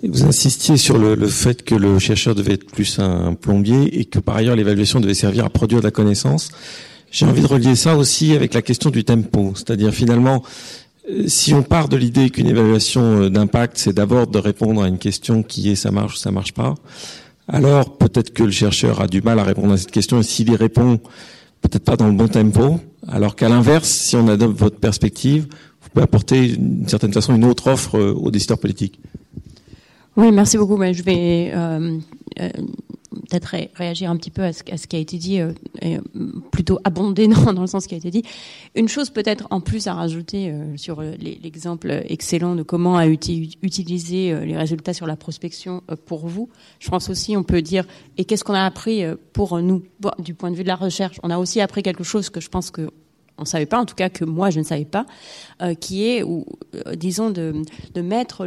Vous 0.09 0.25
insistiez 0.25 0.77
sur 0.77 0.99
le, 0.99 1.17
fait 1.27 1.63
que 1.63 1.75
le 1.75 1.99
chercheur 1.99 2.35
devait 2.35 2.55
être 2.55 2.67
plus 2.67 2.99
un, 2.99 3.35
plombier 3.35 4.01
et 4.01 4.05
que 4.05 4.19
par 4.19 4.37
ailleurs 4.37 4.57
l'évaluation 4.57 5.01
devait 5.01 5.15
servir 5.15 5.45
à 5.45 5.51
produire 5.51 5.81
de 5.81 5.85
la 5.85 5.91
connaissance. 5.91 6.51
J'ai 7.11 7.27
envie 7.27 7.43
de 7.43 7.47
relier 7.47 7.77
ça 7.77 7.97
aussi 7.97 8.33
avec 8.35 8.55
la 8.55 8.63
question 8.63 8.91
du 8.91 9.05
tempo, 9.05 9.53
c'est-à-dire 9.55 9.93
finalement, 9.93 10.43
euh, 11.11 11.25
si 11.29 11.55
on 11.55 11.63
part 11.63 11.89
de 11.89 11.97
l'idée 11.97 12.31
qu'une 12.31 12.49
évaluation 12.49 13.23
euh, 13.23 13.31
d'impact, 13.31 13.79
c'est 13.79 13.93
d'abord 13.93 14.27
de 14.27 14.39
répondre 14.39 14.83
à 14.83 14.89
une 14.89 14.99
question 14.99 15.43
qui 15.43 15.71
est 15.71 15.77
ça 15.77 15.91
marche 15.91 16.15
ou 16.15 16.19
ça 16.19 16.31
marche 16.31 16.53
pas, 16.53 16.75
alors 17.49 17.97
peut-être 17.97 18.33
que 18.33 18.43
le 18.43 18.51
chercheur 18.51 19.01
a 19.01 19.07
du 19.07 19.23
mal 19.23 19.39
à 19.39 19.45
répondre 19.45 19.73
à 19.73 19.77
cette 19.77 19.93
question 19.93 20.21
et 20.21 20.25
s'il 20.25 20.51
y 20.51 20.57
répond 20.57 21.01
peut-être 21.61 21.85
pas 21.85 21.97
dans 21.97 22.09
le 22.09 22.15
bon 22.15 22.29
tempo, 22.29 22.81
alors 23.09 23.37
qu'à 23.37 23.49
l'inverse, 23.49 23.89
si 23.89 24.17
on 24.17 24.29
adopte 24.29 24.59
votre 24.59 24.79
perspective, 24.79 25.47
vous 25.81 25.89
pouvez 25.91 26.05
apporter 26.05 26.49
d'une 26.49 26.89
certaine 26.89 27.13
façon 27.13 27.35
une 27.35 27.45
autre 27.45 27.69
offre 27.69 27.97
euh, 27.97 28.13
aux 28.13 28.31
décideurs 28.31 28.59
politiques. 28.59 29.01
Oui, 30.17 30.33
merci 30.33 30.57
beaucoup. 30.57 30.79
je 30.79 31.03
vais 31.03 31.53
euh, 31.55 31.99
euh, 32.41 32.49
peut-être 33.29 33.55
réagir 33.75 34.11
un 34.11 34.17
petit 34.17 34.31
peu 34.31 34.45
à 34.45 34.53
ce, 34.55 34.63
qui 34.63 34.97
a 34.97 34.99
été 34.99 35.19
dit, 35.19 35.41
euh, 35.41 35.53
plutôt 36.51 36.79
abonder 36.85 37.29
dans, 37.29 37.53
dans, 37.53 37.61
le 37.61 37.67
sens 37.67 37.87
qui 37.87 37.95
a 37.95 37.99
été 37.99 38.11
dit. 38.11 38.23
Une 38.75 38.89
chose 38.89 39.11
peut-être 39.11 39.47
en 39.51 39.61
plus 39.61 39.89
à 39.89 39.93
rajouter 39.93 40.55
sur 40.77 41.03
l'exemple 41.03 42.03
excellent 42.09 42.55
de 42.55 42.63
comment 42.63 42.99
utilisé 43.03 44.35
les 44.47 44.57
résultats 44.57 44.95
sur 44.95 45.07
la 45.07 45.17
prospection 45.17 45.83
pour 46.07 46.27
vous. 46.27 46.49
Je 46.79 46.89
pense 46.89 47.11
aussi, 47.11 47.37
on 47.37 47.43
peut 47.43 47.61
dire, 47.61 47.85
et 48.17 48.25
qu'est-ce 48.25 48.45
qu'on 48.45 48.55
a 48.55 48.65
appris 48.65 49.05
pour 49.35 49.61
nous? 49.61 49.83
Du 50.19 50.33
point 50.33 50.51
de 50.51 50.57
vue 50.57 50.63
de 50.63 50.69
la 50.69 50.77
recherche 50.77 51.21
On 51.25 51.31
a 51.31 51.37
aussi 51.37 51.61
appris 51.61 51.83
quelque 51.83 52.05
chose 52.05 52.31
que 52.31 52.41
je 52.41 52.49
pense 52.49 52.71
que 52.71 52.91
on 53.39 53.43
ne 53.43 53.47
savait 53.47 53.67
pas, 53.67 53.79
en 53.79 53.85
tout 53.85 53.95
cas 53.95 54.09
que 54.09 54.25
moi 54.25 54.51
je 54.51 54.59
ne 54.59 54.65
savais 54.65 54.85
pas, 54.85 55.07
euh, 55.63 55.75
qui 55.75 56.09
est, 56.09 56.23
ou, 56.23 56.47
euh, 56.75 56.95
disons, 56.95 57.31
de, 57.31 57.53
mettre 57.97 58.47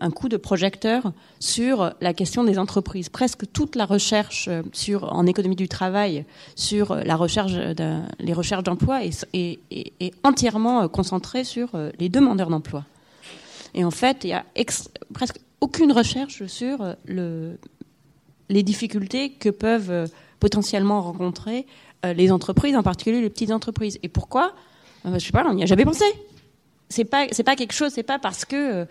un 0.00 0.10
coup 0.10 0.28
de 0.28 0.36
projecteur 0.36 1.12
sur 1.40 1.92
la 2.00 2.14
question 2.14 2.44
des 2.44 2.58
entreprises. 2.58 3.08
Presque 3.08 3.50
toute 3.52 3.74
la 3.76 3.84
recherche 3.84 4.48
euh, 4.48 4.62
en 5.02 5.26
économie 5.26 5.56
du 5.56 5.68
travail 5.68 6.24
sur 6.54 6.94
la 6.94 7.16
recherche 7.16 7.52
les 8.18 8.32
recherches 8.32 8.62
d'emploi 8.62 9.00
est, 9.04 9.58
entièrement 10.22 10.88
concentrée 10.88 11.44
sur 11.44 11.70
les 11.98 12.08
demandeurs 12.08 12.48
d'emploi. 12.48 12.84
Et 13.74 13.84
en 13.84 13.90
fait, 13.90 14.24
il 14.24 14.28
y 14.28 14.32
a 14.32 14.44
presque 15.12 15.38
aucune 15.60 15.92
recherche 15.92 16.46
sur 16.46 16.94
le, 17.06 17.58
les 18.48 18.62
difficultés 18.62 19.30
que 19.30 19.48
peuvent 19.48 20.08
potentiellement 20.40 21.02
rencontrer 21.02 21.66
les 22.04 22.30
entreprises, 22.30 22.76
en 22.76 22.82
particulier 22.82 23.20
les 23.20 23.30
petites 23.30 23.50
entreprises. 23.50 23.98
Et 24.02 24.08
pourquoi? 24.08 24.54
Euh, 25.06 25.18
Je 25.18 25.24
sais 25.24 25.32
pas, 25.32 25.44
on 25.48 25.54
n'y 25.54 25.62
a 25.62 25.66
jamais 25.66 25.84
pensé. 25.84 26.04
C'est 26.88 27.04
pas, 27.04 27.26
c'est 27.32 27.42
pas 27.42 27.56
quelque 27.56 27.72
chose. 27.72 27.92
C'est 27.92 28.04
pas 28.04 28.18
parce 28.18 28.44
que, 28.44 28.82
euh, 28.82 28.84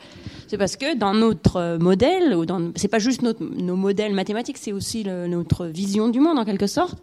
c'est 0.48 0.58
parce 0.58 0.76
que 0.76 0.96
dans 0.96 1.14
notre 1.14 1.78
modèle 1.80 2.36
ou 2.36 2.46
dans, 2.46 2.72
c'est 2.76 2.88
pas 2.88 3.00
juste 3.00 3.22
notre, 3.22 3.44
nos 3.44 3.76
modèles 3.76 4.14
mathématiques, 4.14 4.58
c'est 4.58 4.74
aussi 4.74 5.06
notre 5.06 5.66
vision 5.66 6.10
du 6.10 6.20
monde 6.20 6.38
en 6.38 6.46
quelque 6.46 6.68
sorte, 6.68 6.98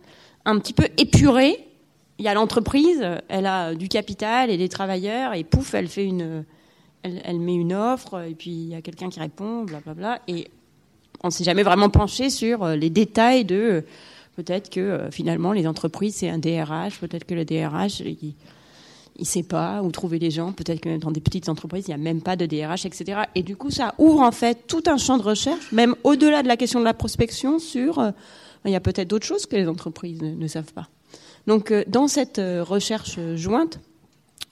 un 0.45 0.59
petit 0.59 0.73
peu 0.74 0.89
épurée. 0.99 1.57
Il 2.19 2.24
y 2.24 2.29
a 2.29 2.35
l'entreprise, 2.35 3.05
elle 3.29 3.47
a 3.47 3.74
du 3.74 3.89
capital 3.89 4.51
et 4.51 4.59
des 4.59 4.69
travailleurs, 4.69 5.35
et 5.35 5.45
pouf, 5.45 5.74
elle 5.74 5.89
fait 5.89 6.05
une, 6.05 6.45
elle, 7.03 7.41
met 7.41 7.55
une 7.55 7.73
offre, 7.73 8.23
et 8.23 8.35
puis 8.35 8.51
il 8.51 8.69
y 8.69 8.74
a 8.74 8.83
quelqu'un 8.83 9.09
qui 9.09 9.19
répond, 9.19 9.65
blablabla, 9.65 10.20
et 10.29 10.49
on 11.24 11.31
s'est 11.31 11.43
jamais 11.43 11.62
vraiment 11.62 11.89
penché 11.89 12.29
sur 12.29 12.66
les 12.69 12.91
détails 12.91 13.45
de 13.45 13.83
Peut-être 14.36 14.70
que 14.70 14.80
euh, 14.80 15.10
finalement 15.10 15.52
les 15.52 15.66
entreprises 15.66 16.16
c'est 16.16 16.28
un 16.28 16.38
DRH, 16.38 16.98
peut-être 17.00 17.24
que 17.24 17.34
le 17.34 17.44
DRH 17.44 18.02
il 19.16 19.26
sait 19.26 19.42
pas 19.42 19.82
où 19.82 19.90
trouver 19.90 20.18
les 20.18 20.30
gens. 20.30 20.52
Peut-être 20.52 20.80
que 20.80 20.96
dans 20.96 21.10
des 21.10 21.20
petites 21.20 21.50
entreprises, 21.50 21.84
il 21.86 21.90
n'y 21.90 21.94
a 21.94 21.98
même 21.98 22.22
pas 22.22 22.34
de 22.34 22.46
DRH, 22.46 22.86
etc. 22.86 23.20
Et 23.34 23.42
du 23.42 23.56
coup, 23.56 23.70
ça 23.70 23.94
ouvre 23.98 24.20
en 24.20 24.32
fait 24.32 24.66
tout 24.66 24.82
un 24.86 24.96
champ 24.96 25.18
de 25.18 25.22
recherche, 25.22 25.70
même 25.70 25.94
au-delà 26.02 26.42
de 26.42 26.48
la 26.48 26.56
question 26.56 26.80
de 26.80 26.86
la 26.86 26.94
prospection, 26.94 27.59
sur 27.59 27.98
euh, 27.98 28.10
il 28.64 28.70
y 28.70 28.74
a 28.74 28.80
peut-être 28.80 29.09
d'autres 29.09 29.26
choses 29.26 29.44
que 29.44 29.54
les 29.54 29.68
entreprises 29.68 30.22
ne, 30.22 30.46
savent 30.46 30.72
pas. 30.72 30.88
Donc, 31.46 31.70
euh, 31.70 31.84
dans 31.88 32.09
cette 32.09 32.40
recherche 32.40 33.18
jointe, 33.34 33.80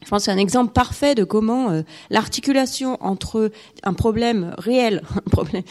je 0.02 0.08
pense 0.08 0.24
c'est 0.24 0.30
un 0.30 0.38
exemple 0.38 0.72
parfait 0.72 1.14
de 1.14 1.24
comment 1.24 1.82
l'articulation 2.08 2.96
entre 3.00 3.52
un 3.82 3.92
problème 3.92 4.54
réel, 4.56 5.02
un 5.36 5.62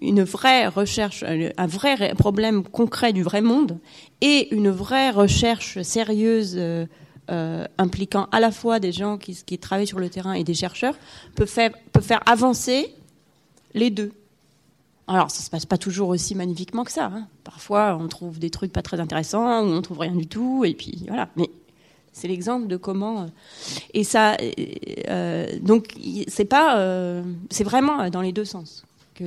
une 0.00 0.24
vraie 0.24 0.66
recherche, 0.66 1.24
un 1.24 1.66
vrai 1.66 2.14
problème 2.18 2.64
concret 2.64 3.12
du 3.12 3.22
vrai 3.22 3.40
monde, 3.40 3.78
et 4.20 4.52
une 4.52 4.70
vraie 4.70 5.10
recherche 5.10 5.80
sérieuse 5.82 6.58
euh, 7.30 7.64
impliquant 7.78 8.26
à 8.32 8.40
la 8.40 8.50
fois 8.50 8.80
des 8.80 8.90
gens 8.90 9.16
qui, 9.16 9.56
travaillent 9.56 9.86
sur 9.86 10.00
le 10.00 10.10
terrain 10.10 10.32
et 10.32 10.42
des 10.42 10.54
chercheurs, 10.54 10.96
peut 11.36 11.46
faire, 11.46 11.70
avancer 12.26 12.92
les 13.74 13.90
deux. 13.90 14.10
Alors, 15.06 15.30
ça 15.30 15.42
se 15.42 15.48
passe 15.48 15.64
pas 15.64 15.78
toujours 15.78 16.08
aussi 16.08 16.34
magnifiquement 16.34 16.82
que 16.82 16.90
ça. 16.90 17.06
Hein. 17.06 17.28
Parfois, 17.44 17.96
on 18.00 18.08
trouve 18.08 18.40
des 18.40 18.50
trucs 18.50 18.72
pas 18.72 18.82
très 18.82 18.98
intéressants, 18.98 19.62
ou 19.62 19.70
on 19.70 19.82
trouve 19.82 20.00
rien 20.00 20.16
du 20.16 20.26
tout, 20.26 20.64
et 20.64 20.74
puis 20.74 21.04
voilà. 21.06 21.28
Mais 21.36 21.48
c'est 22.12 22.28
l'exemple 22.28 22.66
de 22.66 22.76
comment. 22.76 23.22
Euh, 23.22 23.26
et 23.94 24.04
ça, 24.04 24.36
euh, 25.08 25.58
donc, 25.60 25.94
c'est 26.28 26.44
pas, 26.44 27.22
c'est 27.50 27.64
vraiment 27.64 28.08
dans 28.10 28.22
les 28.22 28.32
deux 28.32 28.44
sens 28.44 28.84
que, 29.14 29.24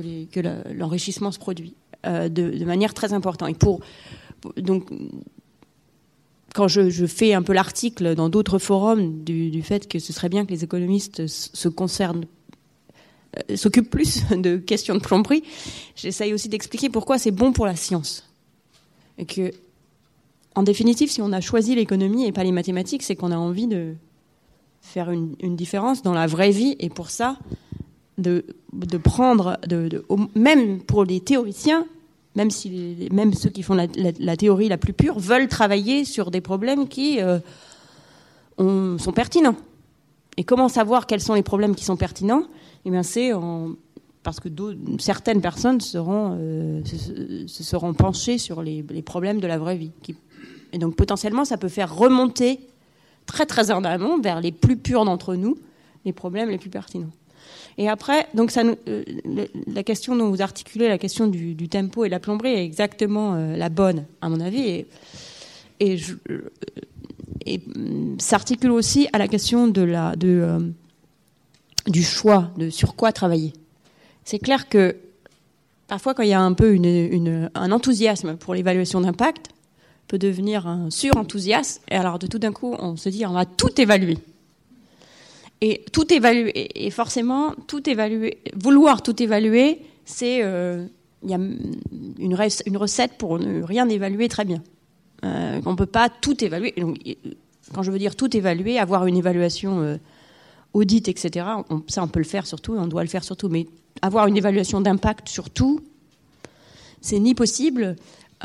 l'enrichissement 0.72 1.32
se 1.32 1.38
produit 1.38 1.74
de, 2.04 2.64
manière 2.64 2.94
très 2.94 3.12
importante. 3.12 3.50
Et 3.50 3.54
pour 3.54 3.80
donc 4.56 4.88
quand 6.54 6.68
je, 6.68 7.06
fais 7.06 7.34
un 7.34 7.42
peu 7.42 7.52
l'article 7.52 8.14
dans 8.14 8.30
d'autres 8.30 8.58
forums 8.58 9.22
du, 9.24 9.62
fait 9.62 9.86
que 9.88 9.98
ce 9.98 10.14
serait 10.14 10.30
bien 10.30 10.46
que 10.46 10.50
les 10.50 10.64
économistes 10.64 11.26
se 11.26 11.68
concernent 11.68 12.24
euh, 13.50 13.56
s'occupent 13.56 13.90
plus 13.90 14.22
de 14.30 14.56
questions 14.56 14.94
de 14.94 15.00
plomberie, 15.00 15.42
j'essaye 15.94 16.32
aussi 16.32 16.48
d'expliquer 16.48 16.88
pourquoi 16.88 17.18
c'est 17.18 17.30
bon 17.30 17.52
pour 17.52 17.66
la 17.66 17.76
science. 17.76 18.24
Et 19.18 19.26
que, 19.26 19.52
en 20.56 20.62
définitive, 20.62 21.10
si 21.10 21.20
on 21.20 21.32
a 21.32 21.40
choisi 21.40 21.74
l'économie 21.74 22.26
et 22.26 22.32
pas 22.32 22.42
les 22.42 22.50
mathématiques, 22.50 23.02
c'est 23.02 23.14
qu'on 23.14 23.30
a 23.30 23.36
envie 23.36 23.66
de 23.66 23.94
faire 24.80 25.10
une, 25.10 25.36
différence 25.54 26.02
dans 26.02 26.14
la 26.14 26.26
vraie 26.26 26.50
vie. 26.50 26.76
Et 26.80 26.88
pour 26.88 27.10
ça, 27.10 27.36
de, 28.16 28.42
prendre, 29.04 29.58
même 30.34 30.80
pour 30.80 31.04
les 31.04 31.20
théoriciens, 31.20 31.86
même 32.36 32.50
si 32.50 33.08
même 33.12 33.34
ceux 33.34 33.50
qui 33.50 33.62
font 33.62 33.74
la, 33.74 34.36
théorie 34.36 34.68
la 34.68 34.78
plus 34.78 34.94
pure 34.94 35.18
veulent 35.18 35.48
travailler 35.48 36.06
sur 36.06 36.30
des 36.30 36.40
problèmes 36.40 36.88
qui 36.88 37.20
euh, 37.20 37.38
sont 38.56 39.12
pertinents. 39.14 39.56
Et 40.38 40.44
comment 40.44 40.70
savoir 40.70 41.06
quels 41.06 41.20
sont 41.20 41.34
les 41.34 41.42
problèmes 41.42 41.74
qui 41.74 41.84
sont 41.84 41.96
pertinents? 41.96 42.44
Eh 42.86 42.90
bien, 42.90 43.02
c'est 43.02 43.32
parce 44.26 44.40
que 44.40 44.48
certaines 44.98 45.40
personnes 45.40 45.80
seront, 45.80 46.36
euh, 46.40 46.82
se, 46.84 47.62
seront 47.62 47.94
penchées 47.94 48.38
sur 48.38 48.60
les, 48.60 48.82
problèmes 49.02 49.38
de 49.38 49.46
la 49.46 49.56
vraie 49.56 49.76
vie. 49.76 49.92
Et 50.76 50.78
donc, 50.78 50.94
potentiellement, 50.94 51.46
ça 51.46 51.56
peut 51.56 51.70
faire 51.70 51.96
remonter 51.96 52.60
très 53.24 53.46
très 53.46 53.70
en 53.70 53.82
amont 53.82 54.20
vers 54.20 54.42
les 54.42 54.52
plus 54.52 54.76
purs 54.76 55.06
d'entre 55.06 55.34
nous 55.34 55.56
les 56.04 56.12
problèmes 56.12 56.50
les 56.50 56.58
plus 56.58 56.68
pertinents. 56.68 57.12
Et 57.78 57.88
après, 57.88 58.26
donc 58.34 58.54
euh, 58.58 59.04
la 59.66 59.82
question 59.82 60.16
dont 60.16 60.28
vous 60.28 60.42
articulez, 60.42 60.86
la 60.86 60.98
question 60.98 61.28
du, 61.28 61.68
tempo 61.70 62.04
et 62.04 62.10
la 62.10 62.20
plomberie 62.20 62.50
est 62.50 62.62
exactement 62.62 63.32
euh, 63.32 63.56
la 63.56 63.70
bonne, 63.70 64.04
à 64.20 64.28
mon 64.28 64.38
avis. 64.38 64.60
Et, 64.60 64.86
et, 65.80 65.96
euh, 66.28 66.50
et 67.46 67.56
mm, 67.56 68.20
s'articule 68.20 68.70
aussi 68.70 69.08
à 69.14 69.18
la 69.18 69.28
question 69.28 69.68
de 69.68 69.80
la, 69.80 70.14
du 70.14 72.02
choix, 72.02 72.50
de 72.58 72.68
sur 72.68 72.96
quoi 72.96 73.12
travailler. 73.12 73.54
C'est 74.24 74.40
clair 74.40 74.68
que 74.68 74.94
parfois, 75.88 76.12
quand 76.12 76.22
il 76.22 76.28
y 76.28 76.34
a 76.34 76.40
un 76.42 76.52
peu 76.52 76.76
un 77.54 77.72
enthousiasme 77.72 78.36
pour 78.36 78.54
l'évaluation 78.54 79.00
d'impact, 79.00 79.55
peut 80.08 80.18
devenir 80.18 80.66
un 80.66 80.90
sur-enthousiasme. 80.90 81.82
Et 81.90 81.94
alors, 81.94 82.18
de 82.18 82.26
tout 82.26 82.38
d'un 82.38 82.52
coup, 82.52 82.74
on 82.78 82.96
se 82.96 83.08
dit, 83.08 83.26
on 83.26 83.32
va 83.32 83.44
tout 83.44 83.80
évaluer. 83.80 84.18
Et 85.60 85.84
tout 85.92 86.12
évaluer, 86.12 86.86
et 86.86 86.90
forcément, 86.90 87.54
tout 87.66 87.88
évaluer, 87.88 88.38
vouloir 88.54 89.02
tout 89.02 89.22
évaluer, 89.22 89.80
c'est 90.04 90.42
euh, 90.42 90.86
il 91.22 91.30
y 91.30 91.34
a 91.34 91.38
une, 91.38 92.76
recette 92.76 93.12
pour 93.18 93.38
ne 93.38 93.62
rien 93.62 93.88
évaluer 93.88 94.28
très 94.28 94.44
bien. 94.44 94.62
Euh, 95.24 95.60
on 95.64 95.72
ne 95.72 95.76
peut 95.76 95.86
pas 95.86 96.08
tout 96.08 96.44
évaluer. 96.44 96.74
quand 97.72 97.82
je 97.82 97.90
veux 97.90 97.98
dire 97.98 98.16
tout 98.16 98.36
évaluer, 98.36 98.78
avoir 98.78 99.06
une 99.06 99.16
évaluation 99.16 99.80
euh, 99.80 99.96
audite, 100.74 101.08
etc., 101.08 101.46
ça 101.88 102.02
on 102.02 102.08
peut 102.08 102.20
le 102.20 102.26
faire 102.26 102.46
surtout, 102.46 102.74
on 102.74 102.86
doit 102.86 103.02
le 103.02 103.08
faire 103.08 103.24
surtout, 103.24 103.48
mais 103.48 103.66
avoir 104.02 104.26
une 104.26 104.36
évaluation 104.36 104.82
d'impact 104.82 105.28
sur 105.28 105.48
tout, 105.48 105.80
c'est 107.00 107.18
ni 107.18 107.34
possible, 107.34 107.96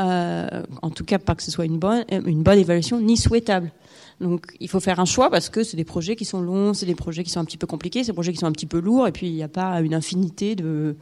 en 0.01 0.89
tout 0.89 1.05
cas 1.05 1.19
pas 1.19 1.35
que 1.35 1.43
ce 1.43 1.51
soit 1.51 1.65
une 1.65 1.79
bonne, 1.79 2.05
une 2.09 2.43
bonne 2.43 2.59
évaluation, 2.59 2.99
ni 2.99 3.17
souhaitable. 3.17 3.71
Donc 4.21 4.55
il 4.59 4.69
faut 4.69 4.79
faire 4.79 4.99
un 4.99 5.05
choix 5.05 5.29
parce 5.29 5.49
que 5.49 5.63
c'est 5.63 5.77
des 5.77 5.83
projets 5.83 6.15
qui 6.15 6.25
sont 6.25 6.41
longs, 6.41 6.73
c'est 6.73 6.85
des 6.85 6.95
projets 6.95 7.23
qui 7.23 7.31
sont 7.31 7.39
un 7.39 7.45
petit 7.45 7.57
peu 7.57 7.67
compliqués, 7.67 8.03
c'est 8.03 8.11
des 8.11 8.15
projets 8.15 8.31
qui 8.31 8.37
sont 8.37 8.45
un 8.45 8.51
petit 8.51 8.67
peu 8.67 8.79
lourds, 8.79 9.07
et 9.07 9.11
puis 9.11 9.27
il 9.27 9.33
n'y 9.33 9.43
a 9.43 9.47
pas 9.47 9.81
une 9.81 9.95
infinité 9.95 10.55
de, 10.55 10.95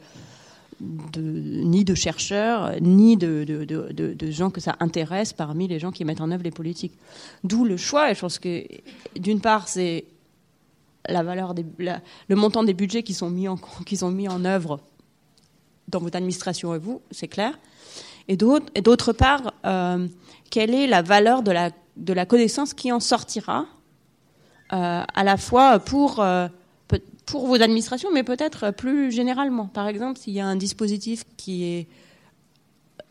ni 1.18 1.84
de 1.84 1.94
chercheurs, 1.94 2.72
ni 2.80 3.18
de, 3.18 3.44
de, 3.44 4.30
gens 4.30 4.48
que 4.50 4.60
ça 4.60 4.76
intéresse 4.80 5.34
parmi 5.34 5.68
les 5.68 5.78
gens 5.78 5.92
qui 5.92 6.04
mettent 6.06 6.22
en 6.22 6.30
œuvre 6.30 6.42
les 6.42 6.50
politiques. 6.50 6.94
D'où 7.44 7.66
le 7.66 7.76
choix, 7.76 8.10
et 8.10 8.14
je 8.14 8.20
pense 8.20 8.38
que 8.38 8.64
d'une 9.18 9.40
part 9.40 9.68
c'est 9.68 10.06
la 11.06 11.22
valeur 11.22 11.52
des, 11.52 11.66
le 11.78 12.36
montant 12.36 12.64
des 12.64 12.74
budgets 12.74 13.02
qui 13.02 13.12
sont 13.12 13.28
mis 13.28 13.48
en, 13.48 13.56
qui 13.86 13.98
sont 13.98 14.10
mis 14.10 14.28
en 14.28 14.46
œuvre 14.46 14.80
dans 15.88 15.98
votre 16.00 16.16
administration 16.16 16.74
et 16.74 16.78
vous, 16.78 17.02
c'est 17.10 17.28
clair. 17.28 17.58
Et 18.30 18.36
d'autre 18.36 19.12
part, 19.12 19.52
euh, 19.66 20.06
quelle 20.50 20.72
est 20.72 20.86
la 20.86 21.02
valeur 21.02 21.42
de 21.42 22.12
la 22.12 22.26
connaissance 22.26 22.74
qui 22.74 22.92
en 22.92 23.00
sortira, 23.00 23.66
euh, 24.72 25.02
à 25.02 25.24
la 25.24 25.36
fois 25.36 25.80
pour, 25.80 26.20
euh, 26.20 26.46
pour 27.26 27.48
vos 27.48 27.60
administrations, 27.60 28.08
mais 28.14 28.22
peut-être 28.22 28.70
plus 28.70 29.10
généralement? 29.10 29.66
Par 29.66 29.88
exemple, 29.88 30.16
s'il 30.16 30.32
y 30.32 30.38
a 30.38 30.46
un 30.46 30.54
dispositif 30.54 31.24
qui 31.36 31.64
est 31.64 31.88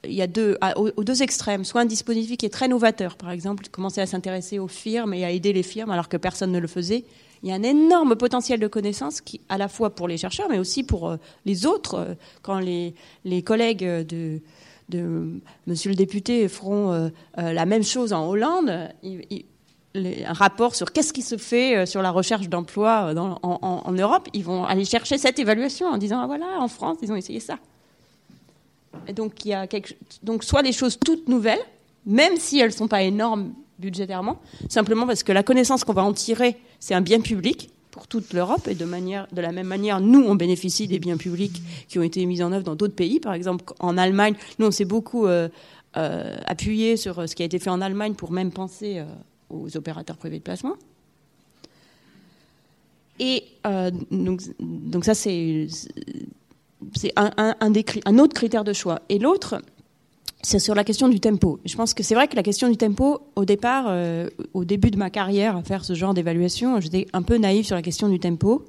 il 0.06 0.14
y 0.14 0.22
a 0.22 0.28
deux, 0.28 0.58
aux, 0.78 1.04
deux 1.04 1.24
extrêmes, 1.24 1.66
soit 1.66 1.82
un 1.82 1.86
dispositif 1.86 2.38
qui 2.38 2.46
est 2.46 2.50
très 2.50 2.70
novateur, 2.70 3.18
par 3.18 3.32
exemple, 3.32 3.68
commencer 3.70 4.00
à 4.00 4.06
s'intéresser 4.06 4.58
aux 4.58 4.70
firmes 4.70 5.14
et 5.14 5.26
à 5.26 5.32
aider 5.32 5.52
les 5.52 5.64
firmes 5.64 5.92
alors 5.92 6.08
que 6.08 6.16
personne 6.16 6.54
ne 6.54 6.60
le 6.60 6.70
faisait. 6.70 7.04
Il 7.44 7.50
y 7.50 7.52
a 7.52 7.56
un 7.56 7.64
énorme 7.64 8.16
potentiel 8.16 8.62
de 8.62 8.68
connaissances 8.68 9.20
qui, 9.20 9.42
à 9.50 9.58
la 9.58 9.68
fois 9.68 9.90
pour 9.90 10.08
les 10.08 10.16
chercheurs, 10.16 10.48
mais 10.50 10.58
aussi 10.58 10.84
pour 10.84 11.18
les 11.44 11.66
autres. 11.66 12.16
Quand 12.42 12.60
les 12.60 13.44
collègues 13.44 13.84
de, 13.84 14.40
Monsieur 15.68 15.90
le 15.90 15.96
député 15.96 16.48
feront 16.48 16.92
euh, 16.92 17.10
euh, 17.38 17.54
la 17.54 17.66
même 17.66 17.84
chose 17.84 18.14
en 18.14 18.28
Hollande. 18.28 18.90
un 19.96 20.34
rapport 20.34 20.76
sur 20.76 20.92
qu'est-ce 20.92 21.14
qui 21.14 21.22
se 21.22 21.38
fait 21.38 21.76
euh, 21.76 21.86
sur 21.86 22.02
la 22.02 22.12
recherche 22.12 22.50
d'emploi 22.50 23.14
en, 23.16 23.92
Europe, 23.92 24.28
ils 24.34 24.44
vont 24.44 24.64
aller 24.64 24.86
chercher 24.86 25.18
cette 25.18 25.40
évaluation 25.40 25.88
en 25.88 25.98
disant 25.98 26.22
ah, 26.22 26.28
voilà 26.28 26.60
en 26.60 26.68
France 26.68 26.98
ils 27.02 27.12
ont 27.12 27.16
essayé 27.16 27.40
ça. 27.40 27.58
Donc 29.14 29.46
il 29.46 29.50
y 29.50 29.54
a 29.54 29.68
quelque, 29.68 29.94
donc 30.24 30.44
soit 30.44 30.64
des 30.64 30.72
choses 30.72 30.98
toutes 30.98 31.28
nouvelles, 31.28 31.60
même 32.06 32.38
si 32.38 32.60
elles 32.60 32.72
ne 32.72 32.76
sont 32.76 32.88
pas 32.88 33.04
énormes 33.04 33.54
budgétairement, 33.78 34.40
simplement 34.68 35.06
parce 35.06 35.24
que 35.24 35.32
la 35.32 35.44
connaissance 35.44 35.84
qu'on 35.84 35.94
va 35.94 36.04
en 36.04 36.14
tirer, 36.14 36.58
c'est 36.80 36.94
un 36.94 37.02
bien 37.02 37.22
public 37.22 37.70
pour 38.00 38.08
toute 38.08 38.32
l'Europe 38.32 38.70
et 38.70 38.76
de, 38.76 38.86
manière, 38.86 39.28
de 39.34 39.42
la 39.42 39.52
même 39.52 39.68
manière, 39.68 40.00
nous, 40.00 40.22
on 40.22 40.36
bénéficie 40.36 40.88
des 40.88 41.00
biens 41.00 41.18
publics 41.18 41.62
qui 41.90 42.00
ont 42.00 42.02
été 42.02 42.26
mis 42.26 42.42
en 42.42 42.54
œuvre 42.54 42.64
dans 42.64 42.76
d'autres 42.76 42.96
pays. 42.96 43.20
Par 43.20 43.34
exemple, 43.34 43.74
en 43.82 43.98
Allemagne, 43.98 44.36
nous, 44.58 44.68
on 44.68 44.72
s'est 44.72 44.86
beaucoup 44.86 45.28
euh, 45.28 45.50
euh, 45.98 46.38
appuyé 46.46 46.96
sur 46.96 47.28
ce 47.28 47.36
qui 47.36 47.44
a 47.44 47.46
été 47.46 47.60
fait 47.60 47.70
en 47.70 47.82
Allemagne 47.82 48.14
pour 48.14 48.32
même 48.32 48.54
penser 48.54 49.00
euh, 49.00 49.06
aux 49.50 49.76
opérateurs 49.76 50.16
privés 50.16 50.38
de 50.38 50.44
placement. 50.44 50.76
Et 53.20 53.44
donc, 54.12 54.44
donc, 54.62 55.04
ça, 55.04 55.14
c'est 55.14 55.68
un, 57.18 57.56
un 57.60 58.18
autre 58.18 58.34
critère 58.34 58.64
de 58.64 58.72
choix. 58.72 59.02
Et 59.10 59.20
l'autre, 59.20 59.62
c'est 60.42 60.60
sur 60.60 60.74
la 60.74 60.84
question 60.84 61.10
du 61.10 61.20
tempo. 61.20 61.60
Je 61.66 61.76
pense 61.76 61.94
que 61.94 62.04
c'est 62.04 62.16
vrai 62.16 62.28
que 62.28 62.36
la 62.36 62.44
question 62.44 62.70
du 62.70 62.78
tempo, 62.78 63.20
au 63.36 63.46
départ, 63.46 63.86
euh, 63.90 64.30
au 64.54 64.64
début 64.64 64.90
de 64.90 64.98
ma 64.98 65.10
carrière 65.10 65.58
à 65.58 65.64
faire 65.64 65.84
ce 65.84 65.94
genre 65.94 66.14
d'évaluation, 66.14 66.80
j'étais 66.80 67.08
un 67.14 67.22
peu 67.22 67.38
naïve 67.38 67.66
sur 67.66 67.76
la 67.76 67.82
question 67.82 68.08
du 68.08 68.20
tempo, 68.20 68.66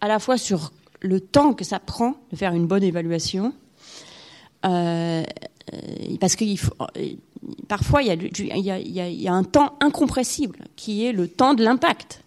à 0.00 0.08
la 0.08 0.20
fois 0.20 0.38
sur 0.38 0.72
le 1.00 1.20
temps 1.20 1.54
que 1.54 1.64
ça 1.64 1.80
prend 1.80 2.14
de 2.30 2.36
faire 2.36 2.52
une 2.52 2.66
bonne 2.66 2.84
évaluation, 2.84 3.52
euh, 4.64 5.22
parce 6.20 6.36
que 6.36 6.44
parfois 7.68 8.02
il 8.02 8.08
y, 8.08 9.28
a, 9.28 9.32
un 9.32 9.44
temps 9.44 9.74
incompressible 9.80 10.58
qui 10.76 11.04
est 11.04 11.12
le 11.12 11.28
temps 11.28 11.54
de 11.54 11.64
l'impact. 11.64 12.22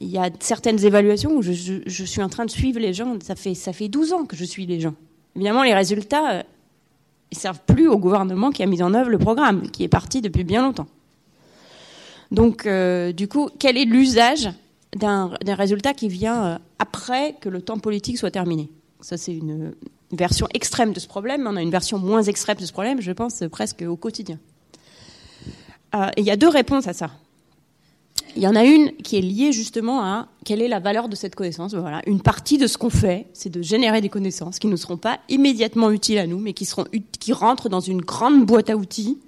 Il 0.00 0.08
y 0.08 0.18
a 0.18 0.28
certaines 0.40 0.84
évaluations 0.84 1.32
où 1.36 1.42
je, 1.42 2.04
suis 2.04 2.22
en 2.22 2.28
train 2.28 2.44
de 2.44 2.50
suivre 2.50 2.78
les 2.78 2.92
gens, 2.92 3.16
ça 3.22 3.34
fait, 3.34 3.54
ça 3.54 3.72
fait 3.72 3.88
12 3.88 4.12
ans 4.12 4.24
que 4.26 4.36
je 4.36 4.44
suis 4.44 4.66
les 4.66 4.80
gens. 4.80 4.94
Évidemment, 5.34 5.62
les 5.62 5.74
résultats 5.74 6.44
ils 7.30 7.38
servent 7.38 7.60
plus 7.66 7.88
au 7.88 7.98
gouvernement 7.98 8.50
qui 8.50 8.62
a 8.62 8.66
mis 8.66 8.82
en 8.82 8.94
œuvre 8.94 9.10
le 9.10 9.18
programme, 9.18 9.70
qui 9.70 9.84
est 9.84 9.88
parti 9.88 10.20
depuis 10.20 10.44
bien 10.44 10.62
longtemps. 10.62 10.86
Donc, 12.30 12.66
euh, 12.66 13.12
du 13.12 13.28
coup, 13.28 13.48
quel 13.58 13.76
est 13.76 13.84
l'usage 13.84 14.48
d'un 14.96 15.30
résultat 15.46 15.94
qui 15.94 16.08
vient 16.08 16.44
euh, 16.46 16.58
après 16.78 17.34
que 17.40 17.48
le 17.48 17.62
temps 17.62 17.78
politique 17.78 18.18
soit 18.18 18.30
terminé? 18.30 18.70
Ça, 19.00 19.16
c'est 19.16 19.34
une, 19.34 19.74
version 20.12 20.46
extrême 20.54 20.92
de 20.92 21.00
ce 21.00 21.08
problème. 21.08 21.48
On 21.50 21.56
a 21.56 21.62
une 21.62 21.70
version 21.70 21.98
moins 21.98 22.22
extrême 22.22 22.56
de 22.56 22.64
ce 22.64 22.72
problème, 22.72 23.00
je 23.00 23.10
pense, 23.10 23.42
presque 23.50 23.82
au 23.82 23.96
quotidien. 23.96 24.38
Euh, 25.96 26.10
il 26.16 26.24
y 26.24 26.30
a 26.30 26.36
deux 26.36 26.48
réponses 26.48 26.86
à 26.86 26.92
ça. 26.92 27.10
Il 28.36 28.42
y 28.42 28.46
en 28.46 28.54
a 28.54 28.64
une 28.64 28.92
qui 28.98 29.16
est 29.16 29.22
liée 29.22 29.50
justement 29.50 30.02
à 30.02 30.28
quelle 30.44 30.60
est 30.60 30.68
la 30.68 30.78
valeur 30.78 31.08
de 31.08 31.16
cette 31.16 31.34
connaissance. 31.34 31.74
Voilà, 31.74 32.02
une 32.06 32.20
partie 32.20 32.58
de 32.58 32.66
ce 32.66 32.76
qu'on 32.76 32.90
fait, 32.90 33.28
c'est 33.32 33.48
de 33.48 33.62
générer 33.62 34.02
des 34.02 34.10
connaissances 34.10 34.58
qui 34.58 34.66
ne 34.66 34.76
seront 34.76 34.98
pas 34.98 35.20
immédiatement 35.30 35.90
utiles 35.90 36.18
à 36.18 36.26
nous, 36.26 36.38
mais 36.38 36.52
qui 36.52 36.66
seront 36.66 36.84
qui 37.18 37.32
rentrent 37.32 37.70
dans 37.70 37.80
une 37.80 38.02
grande 38.02 38.44
boîte 38.44 38.68
à 38.68 38.76
outils 38.76 39.18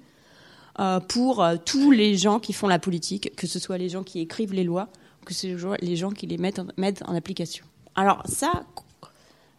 euh, 0.79 0.99
pour 0.99 1.43
euh, 1.43 1.55
tous 1.63 1.89
les 1.89 2.17
gens 2.17 2.39
qui 2.39 2.53
font 2.53 2.67
la 2.67 2.77
politique, 2.77 3.35
que 3.35 3.47
ce 3.47 3.57
soit 3.57 3.79
les 3.79 3.89
gens 3.89 4.03
qui 4.03 4.19
écrivent 4.19 4.53
les 4.53 4.63
lois, 4.63 4.89
que 5.25 5.33
ce 5.33 5.57
soit 5.57 5.77
les 5.81 5.95
gens 5.95 6.11
qui 6.11 6.27
les 6.27 6.37
mettent 6.37 6.59
en, 6.59 7.15
application. 7.15 7.65
Alors 7.95 8.21
ça, 8.27 8.63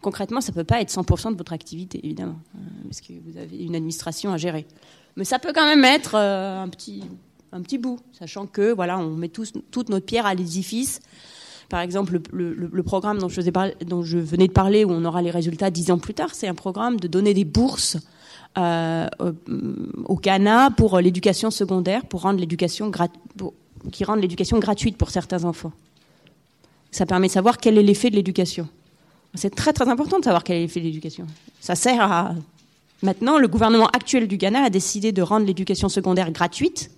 concrètement, 0.01 0.39
ça 0.39 0.53
peut 0.53 0.63
pas 0.63 0.81
être 0.81 0.89
100% 0.89 1.33
de 1.33 1.37
votre 1.37 1.51
activité, 1.51 1.99
évidemment, 2.03 2.39
euh, 2.55 2.59
parce 2.85 3.01
que 3.01 3.11
vous 3.25 3.37
avez 3.37 3.57
une 3.57 3.75
administration 3.75 4.31
à 4.31 4.37
gérer. 4.37 4.65
Mais 5.17 5.25
ça 5.25 5.39
peut 5.39 5.51
quand 5.53 5.65
même 5.65 5.83
être 5.83 6.15
un 6.15 6.69
petit 6.69 7.03
un 7.51 7.61
petit 7.61 7.77
bout, 7.77 7.99
sachant 8.11 8.45
que 8.47 8.71
voilà, 8.73 8.97
on 8.97 9.09
met 9.15 9.27
tous, 9.27 9.53
toute 9.71 9.89
notre 9.89 10.05
pierre 10.05 10.25
à 10.25 10.33
l'édifice. 10.33 11.01
Par 11.69 11.79
exemple, 11.79 12.19
le, 12.33 12.83
programme 12.83 13.19
dont 13.19 13.29
je, 13.29 14.17
venais 14.17 14.47
de 14.47 14.51
parler, 14.51 14.83
où 14.83 14.91
on 14.91 15.05
aura 15.05 15.21
les 15.21 15.31
résultats 15.31 15.71
dix 15.71 15.89
ans 15.89 15.99
plus 15.99 16.13
tard, 16.13 16.33
c'est 16.33 16.47
un 16.47 16.53
programme 16.53 16.99
de 16.99 17.07
donner 17.07 17.33
des 17.33 17.45
bourses 17.45 17.97
euh, 18.57 19.07
au 20.05 20.15
Ghana 20.17 20.71
pour 20.71 20.99
l'éducation 20.99 21.49
secondaire, 21.49 22.05
pour 22.05 22.23
rendre 22.23 22.39
l'éducation 22.39 22.91
qui 23.91 24.03
rende 24.03 24.19
l'éducation 24.19 24.59
gratuite 24.59 24.97
pour 24.97 25.11
certains 25.11 25.45
enfants. 25.45 25.71
Ça 26.91 27.05
permet 27.05 27.27
de 27.27 27.31
savoir 27.31 27.57
quel 27.57 27.77
est 27.77 27.83
l'effet 27.83 28.09
de 28.09 28.15
l'éducation. 28.15 28.67
C'est 29.33 29.55
très 29.55 29.71
très 29.71 29.87
important 29.87 30.19
de 30.19 30.25
savoir 30.25 30.43
quel 30.43 30.57
est 30.57 30.61
l'effet 30.63 30.81
de 30.81 30.85
l'éducation. 30.85 31.25
Ça 31.61 31.75
sert 31.75 32.01
à 32.01 32.35
maintenant 33.01 33.39
le 33.39 33.47
gouvernement 33.47 33.87
actuel 33.87 34.27
du 34.27 34.35
Ghana 34.35 34.65
a 34.65 34.69
décidé 34.69 35.13
de 35.13 35.21
rendre 35.21 35.45
l'éducation 35.45 35.87
secondaire 35.87 36.31
gratuite 36.31 36.91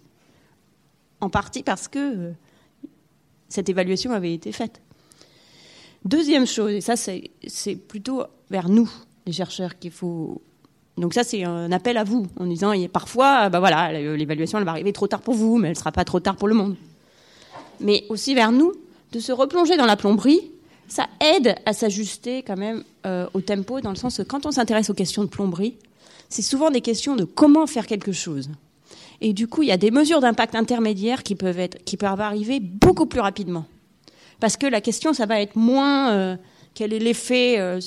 en 1.24 1.30
partie 1.30 1.64
parce 1.64 1.88
que 1.88 2.00
euh, 2.00 2.32
cette 3.50 3.70
évaluation 3.70 4.12
avait 4.12 4.34
été 4.34 4.52
faite. 4.52 4.82
Deuxième 6.06 6.46
chose, 6.46 6.72
et 6.72 6.82
ça 6.82 6.96
c'est 6.96 7.76
plutôt 7.76 8.24
vers 8.50 8.70
nous, 8.70 8.90
les 9.26 9.32
chercheurs, 9.32 9.80
qu'il 9.80 9.92
faut... 9.92 10.42
Donc 10.98 11.14
ça 11.14 11.24
c'est 11.24 11.44
un 11.44 11.72
appel 11.72 11.98
à 11.98 12.04
vous, 12.04 12.28
en 12.38 12.46
disant, 12.46 12.74
parfois, 12.92 13.50
bah 13.50 13.60
voilà, 13.60 13.92
l'évaluation 14.16 14.60
elle 14.60 14.66
va 14.66 14.72
arriver 14.72 14.92
trop 14.92 15.08
tard 15.08 15.22
pour 15.22 15.34
vous, 15.34 15.58
mais 15.58 15.70
elle 15.70 15.76
ne 15.76 15.80
sera 15.80 15.92
pas 15.92 16.04
trop 16.04 16.20
tard 16.20 16.36
pour 16.36 16.48
le 16.48 16.56
monde. 16.56 16.76
Mais 17.80 18.06
aussi 18.10 18.36
vers 18.36 18.52
nous, 18.52 18.74
de 19.14 19.20
se 19.20 19.32
replonger 19.32 19.78
dans 19.78 19.86
la 19.86 19.96
plomberie, 19.96 20.52
ça 20.88 21.08
aide 21.22 21.56
à 21.66 21.74
s'ajuster 21.74 22.44
quand 22.44 22.58
même 22.58 22.84
euh, 23.06 23.28
au 23.34 23.42
tempo, 23.42 23.80
dans 23.80 23.90
le 23.90 23.96
sens 23.96 24.18
que 24.18 24.24
quand 24.24 24.46
on 24.46 24.52
s'intéresse 24.52 24.90
aux 24.90 24.94
questions 24.94 25.24
de 25.24 25.30
plomberie, 25.30 25.78
c'est 26.30 26.42
souvent 26.42 26.70
des 26.70 26.82
questions 26.82 27.16
de 27.16 27.24
comment 27.24 27.66
faire 27.66 27.88
quelque 27.88 28.12
chose. 28.12 28.50
Et 29.26 29.32
du 29.32 29.48
coup, 29.48 29.64
il 29.64 29.70
y 29.70 29.72
a 29.72 29.78
des 29.78 29.90
mesures 29.90 30.20
d'impact 30.20 30.54
intermédiaires 30.54 31.24
qui 31.24 31.36
peuvent, 31.36 31.58
être, 31.58 31.82
qui 31.86 31.96
peuvent 31.96 32.20
arriver 32.20 32.60
beaucoup 32.60 33.06
plus 33.06 33.22
rapidement. 33.22 33.66
Parce 34.42 34.58
que 34.58 34.68
la 34.68 34.82
question, 34.82 35.14
ça 35.14 35.26
va 35.26 35.40
être 35.40 35.56
moins 35.56 36.12
euh, 36.12 36.36
quel 36.74 36.92
est 36.92 37.00
l'effet, 37.00 37.58
euh, 37.58 37.80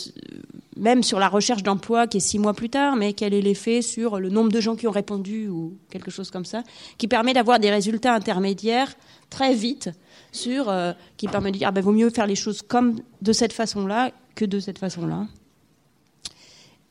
même 0.79 1.03
sur 1.03 1.19
la 1.19 1.29
recherche 1.29 1.63
d'emploi 1.63 2.07
qui 2.07 2.17
est 2.17 2.21
six 2.21 2.39
mois 2.39 2.55
plus 2.55 2.71
tard, 2.71 2.97
mais 2.97 3.13
quel 3.13 3.35
est 3.35 3.43
l'effet 3.43 3.83
sur 3.83 4.19
le 4.19 4.31
nombre 4.31 4.51
de 4.51 4.63
gens 4.63 4.77
qui 4.77 4.89
ont 4.89 4.93
répondu 4.93 5.49
ou 5.49 5.77
quelque 5.91 6.11
chose 6.11 6.31
comme 6.31 6.47
ça, 6.47 6.63
qui 6.97 7.07
permet 7.07 7.35
d'avoir 7.35 7.61
des 7.61 7.71
résultats 7.71 8.15
intermédiaires 8.15 8.95
très 9.29 9.53
vite 9.53 9.91
sur, 10.33 10.71
euh, 10.71 10.95
qui 11.19 11.29
permet 11.29 11.53
de 11.53 11.59
dire, 11.59 11.69
ah 11.69 11.73
ben, 11.73 11.83
vaut 11.83 11.93
mieux 11.93 12.09
faire 12.09 12.27
les 12.27 12.35
choses 12.35 12.63
comme 12.63 12.97
de 13.21 13.33
cette 13.35 13.53
façon-là 13.53 14.11
que 14.35 14.47
de 14.47 14.59
cette 14.59 14.79
façon-là. 14.79 15.27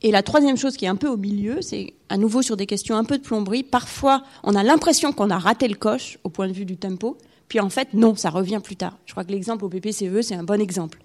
Et 0.06 0.12
la 0.12 0.22
troisième 0.22 0.56
chose 0.56 0.76
qui 0.76 0.84
est 0.84 0.88
un 0.88 0.94
peu 0.94 1.08
au 1.08 1.16
milieu, 1.16 1.60
c'est 1.62 1.94
à 2.10 2.16
nouveau 2.16 2.40
sur 2.40 2.56
des 2.56 2.66
questions 2.66 2.94
un 2.94 3.02
peu 3.02 3.18
de 3.18 3.24
plomberie. 3.24 3.64
Parfois, 3.64 4.22
on 4.44 4.54
a 4.54 4.62
l'impression 4.62 5.10
qu'on 5.10 5.30
a 5.30 5.36
raté 5.36 5.66
le 5.66 5.74
coche 5.74 6.20
au 6.22 6.28
point 6.28 6.46
de 6.46 6.52
vue 6.52 6.64
du 6.64 6.76
tempo, 6.76 7.18
puis 7.48 7.58
en 7.58 7.70
fait, 7.70 7.92
non, 7.92 8.14
ça 8.14 8.30
revient 8.30 8.60
plus 8.62 8.76
tard. 8.76 8.96
Je 9.04 9.10
crois 9.10 9.24
que 9.24 9.32
l'exemple 9.32 9.64
au 9.64 9.68
PPCE, 9.68 10.20
c'est 10.22 10.36
un 10.36 10.44
bon 10.44 10.60
exemple. 10.60 11.02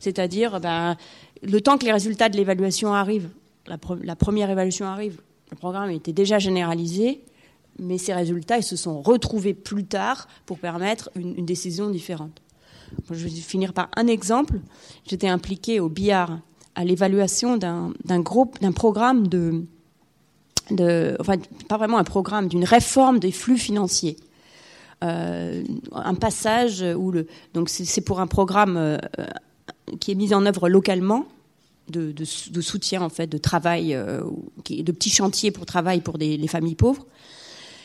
C'est-à-dire, 0.00 0.58
ben, 0.58 0.96
le 1.42 1.60
temps 1.60 1.76
que 1.76 1.84
les 1.84 1.92
résultats 1.92 2.30
de 2.30 2.38
l'évaluation 2.38 2.94
arrivent, 2.94 3.28
la, 3.66 3.76
première 4.16 4.48
évaluation 4.48 4.86
arrive, 4.86 5.20
le 5.50 5.58
programme 5.58 5.90
était 5.90 6.14
déjà 6.14 6.38
généralisé, 6.38 7.20
mais 7.78 7.98
ces 7.98 8.14
résultats 8.14 8.56
ils 8.56 8.62
se 8.62 8.76
sont 8.76 9.02
retrouvés 9.02 9.52
plus 9.52 9.84
tard 9.84 10.28
pour 10.46 10.58
permettre 10.58 11.10
une, 11.14 11.44
décision 11.44 11.90
différente. 11.90 12.40
Je 13.10 13.22
vais 13.22 13.28
finir 13.28 13.74
par 13.74 13.90
un 13.96 14.06
exemple. 14.06 14.60
J'étais 15.06 15.28
impliqué 15.28 15.78
au 15.78 15.90
billard 15.90 16.38
à 16.74 16.84
l'évaluation 16.84 17.56
d'un 17.56 18.20
groupe, 18.20 18.60
d'un 18.60 18.72
programme 18.72 19.28
de, 19.28 19.64
enfin 21.20 21.36
pas 21.68 21.76
vraiment 21.76 21.98
un 21.98 22.04
programme, 22.04 22.48
d'une 22.48 22.64
réforme 22.64 23.18
des 23.18 23.32
flux 23.32 23.58
financiers. 23.58 24.16
Euh, 25.02 25.62
un 25.92 26.14
passage 26.14 26.82
où 26.96 27.10
le, 27.10 27.26
donc 27.52 27.68
c'est 27.68 28.00
pour 28.00 28.20
un 28.20 28.26
programme 28.26 28.76
euh, 28.76 28.96
qui 30.00 30.12
est 30.12 30.14
mis 30.14 30.32
en 30.32 30.46
œuvre 30.46 30.68
localement 30.68 31.26
de, 31.88 32.14
soutien 32.24 33.02
en 33.02 33.10
fait, 33.10 33.26
de 33.26 33.36
travail, 33.36 33.94
euh, 33.94 34.22
de 34.70 34.92
petits 34.92 35.10
chantiers 35.10 35.50
pour 35.50 35.66
travail 35.66 36.00
pour 36.00 36.16
les 36.16 36.48
familles 36.48 36.76
pauvres. 36.76 37.06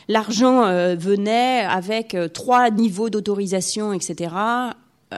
L'argent 0.08 0.62
venait 0.96 1.60
avec 1.60 2.16
trois 2.32 2.70
niveaux 2.70 3.10
d'autorisation, 3.10 3.92
etc 3.92 4.30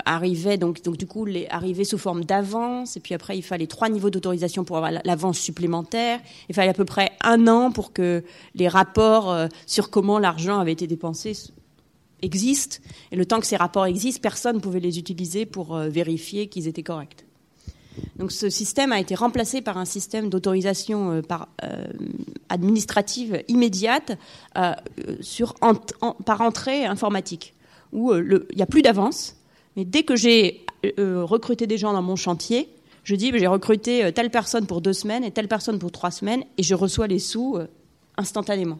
arrivait 0.04 0.56
donc, 0.56 0.82
donc 0.82 0.96
du 0.96 1.06
coup 1.06 1.24
les, 1.24 1.46
arrivait 1.48 1.84
sous 1.84 1.98
forme 1.98 2.24
d'avance 2.24 2.96
et 2.96 3.00
puis 3.00 3.14
après 3.14 3.36
il 3.36 3.42
fallait 3.42 3.66
trois 3.66 3.88
niveaux 3.88 4.10
d'autorisation 4.10 4.64
pour 4.64 4.76
avoir 4.76 4.92
l'avance 5.04 5.38
supplémentaire. 5.38 6.20
Il 6.48 6.54
fallait 6.54 6.70
à 6.70 6.74
peu 6.74 6.84
près 6.84 7.12
un 7.22 7.46
an 7.46 7.70
pour 7.70 7.92
que 7.92 8.24
les 8.54 8.68
rapports 8.68 9.30
euh, 9.30 9.48
sur 9.66 9.90
comment 9.90 10.18
l'argent 10.18 10.58
avait 10.58 10.72
été 10.72 10.86
dépensé 10.86 11.36
existent. 12.22 12.76
Et 13.10 13.16
le 13.16 13.26
temps 13.26 13.40
que 13.40 13.46
ces 13.46 13.56
rapports 13.56 13.86
existent 13.86 14.20
personne 14.22 14.56
ne 14.56 14.60
pouvait 14.60 14.80
les 14.80 14.98
utiliser 14.98 15.44
pour 15.44 15.76
euh, 15.76 15.88
vérifier 15.88 16.46
qu'ils 16.46 16.68
étaient 16.68 16.82
corrects. 16.82 17.26
Donc 18.16 18.32
ce 18.32 18.48
système 18.48 18.92
a 18.92 19.00
été 19.00 19.14
remplacé 19.14 19.60
par 19.60 19.76
un 19.76 19.84
système 19.84 20.30
d'autorisation 20.30 21.10
euh, 21.12 21.22
par, 21.22 21.48
administrative 22.48 23.42
immédiate 23.48 24.12
sur 25.20 25.54
par 26.24 26.40
entrée 26.40 26.84
informatique 26.84 27.54
où 27.92 28.14
il 28.14 28.44
n'y 28.56 28.62
a 28.62 28.66
plus 28.66 28.82
d'avance 28.82 29.36
mais 29.76 29.84
dès 29.84 30.02
que 30.02 30.16
j'ai 30.16 30.64
euh, 30.98 31.24
recruté 31.24 31.66
des 31.66 31.78
gens 31.78 31.92
dans 31.92 32.02
mon 32.02 32.16
chantier, 32.16 32.68
je 33.04 33.14
dis 33.14 33.32
j'ai 33.34 33.46
recruté 33.46 34.04
euh, 34.04 34.10
telle 34.10 34.30
personne 34.30 34.66
pour 34.66 34.80
deux 34.80 34.92
semaines 34.92 35.24
et 35.24 35.30
telle 35.30 35.48
personne 35.48 35.78
pour 35.78 35.92
trois 35.92 36.10
semaines 36.10 36.44
et 36.58 36.62
je 36.62 36.74
reçois 36.74 37.06
les 37.06 37.18
sous 37.18 37.56
euh, 37.56 37.66
instantanément. 38.16 38.78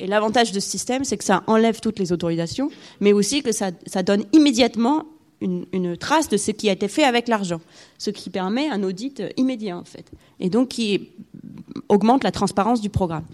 Et 0.00 0.06
l'avantage 0.06 0.50
de 0.50 0.58
ce 0.58 0.68
système, 0.68 1.04
c'est 1.04 1.16
que 1.16 1.24
ça 1.24 1.44
enlève 1.46 1.80
toutes 1.80 1.98
les 1.98 2.12
autorisations, 2.12 2.70
mais 3.00 3.12
aussi 3.12 3.42
que 3.42 3.52
ça, 3.52 3.70
donne 4.02 4.24
immédiatement 4.32 5.04
une, 5.40 5.66
une, 5.72 5.96
trace 5.96 6.28
de 6.28 6.36
ce 6.36 6.50
qui 6.50 6.68
a 6.68 6.72
été 6.72 6.88
fait 6.88 7.04
avec 7.04 7.28
l'argent, 7.28 7.60
ce 7.98 8.10
qui 8.10 8.28
permet 8.28 8.68
un 8.68 8.82
audit 8.82 9.22
immédiat 9.36 9.78
en 9.78 9.84
fait, 9.84 10.10
et 10.40 10.50
donc 10.50 10.68
qui 10.68 11.10
augmente 11.88 12.24
la 12.24 12.32
transparence 12.32 12.80
du 12.80 12.90
programme. 12.90 13.26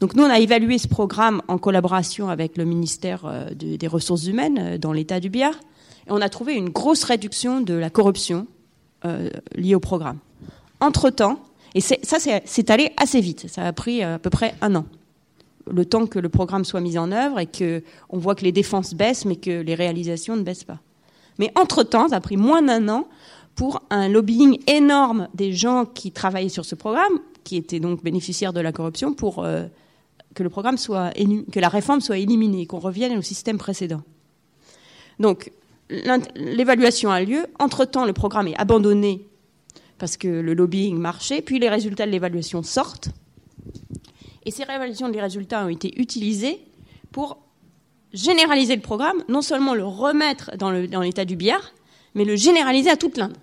Donc 0.00 0.14
nous, 0.14 0.24
on 0.24 0.30
a 0.30 0.40
évalué 0.40 0.78
ce 0.78 0.88
programme 0.88 1.40
en 1.46 1.58
collaboration 1.58 2.28
avec 2.28 2.56
le 2.56 2.64
ministère 2.64 3.50
des 3.54 3.86
Ressources 3.86 4.26
humaines 4.26 4.78
dans 4.78 4.92
l'État 4.92 5.20
du 5.20 5.30
Biard. 5.30 5.54
On 6.08 6.20
a 6.20 6.28
trouvé 6.28 6.54
une 6.54 6.70
grosse 6.70 7.04
réduction 7.04 7.60
de 7.60 7.74
la 7.74 7.90
corruption 7.90 8.46
euh, 9.04 9.30
liée 9.54 9.74
au 9.74 9.80
programme. 9.80 10.18
Entre-temps, 10.80 11.40
et 11.74 11.80
ça 11.80 11.96
c'est 12.44 12.70
allé 12.70 12.92
assez 12.96 13.20
vite, 13.20 13.48
ça 13.48 13.66
a 13.66 13.72
pris 13.72 14.02
euh, 14.02 14.16
à 14.16 14.18
peu 14.18 14.30
près 14.30 14.54
un 14.60 14.74
an, 14.74 14.84
le 15.70 15.84
temps 15.84 16.06
que 16.06 16.18
le 16.18 16.28
programme 16.28 16.64
soit 16.64 16.80
mis 16.80 16.98
en 16.98 17.12
œuvre 17.12 17.40
et 17.40 17.46
qu'on 17.46 18.18
voit 18.18 18.34
que 18.34 18.44
les 18.44 18.52
défenses 18.52 18.94
baissent 18.94 19.24
mais 19.24 19.36
que 19.36 19.62
les 19.62 19.74
réalisations 19.74 20.36
ne 20.36 20.42
baissent 20.42 20.64
pas. 20.64 20.78
Mais 21.38 21.52
entre-temps, 21.56 22.08
ça 22.08 22.16
a 22.16 22.20
pris 22.20 22.36
moins 22.36 22.62
d'un 22.62 22.88
an 22.88 23.08
pour 23.54 23.82
un 23.90 24.08
lobbying 24.08 24.58
énorme 24.68 25.28
des 25.34 25.52
gens 25.52 25.86
qui 25.86 26.12
travaillaient 26.12 26.48
sur 26.48 26.64
ce 26.64 26.74
programme, 26.74 27.20
qui 27.42 27.56
étaient 27.56 27.80
donc 27.80 28.02
bénéficiaires 28.02 28.52
de 28.52 28.60
la 28.60 28.72
corruption, 28.72 29.12
pour 29.12 29.44
euh, 29.44 29.64
que 30.34 30.42
le 30.42 30.50
programme 30.50 30.76
soit 30.76 31.12
que 31.50 31.60
la 31.60 31.68
réforme 31.68 32.00
soit 32.00 32.18
éliminée, 32.18 32.66
qu'on 32.66 32.78
revienne 32.78 33.16
au 33.18 33.22
système 33.22 33.58
précédent. 33.58 34.02
Donc, 35.18 35.50
l'évaluation 35.88 37.10
a 37.10 37.20
lieu. 37.22 37.46
Entre-temps, 37.58 38.04
le 38.04 38.12
programme 38.12 38.48
est 38.48 38.56
abandonné 38.56 39.26
parce 39.98 40.16
que 40.16 40.28
le 40.28 40.54
lobbying 40.54 40.98
marchait, 40.98 41.40
puis 41.40 41.58
les 41.58 41.68
résultats 41.68 42.06
de 42.06 42.10
l'évaluation 42.10 42.62
sortent. 42.62 43.08
Et 44.44 44.50
ces 44.50 44.64
révélations 44.64 45.08
des 45.08 45.20
résultats 45.20 45.64
ont 45.64 45.68
été 45.68 45.98
utilisées 46.00 46.60
pour 47.12 47.38
généraliser 48.12 48.76
le 48.76 48.82
programme, 48.82 49.22
non 49.28 49.42
seulement 49.42 49.74
le 49.74 49.84
remettre 49.84 50.56
dans 50.56 50.70
l'état 50.70 51.24
du 51.24 51.36
billard, 51.36 51.72
mais 52.14 52.24
le 52.24 52.36
généraliser 52.36 52.90
à 52.90 52.96
toute 52.96 53.16
l'Inde. 53.16 53.36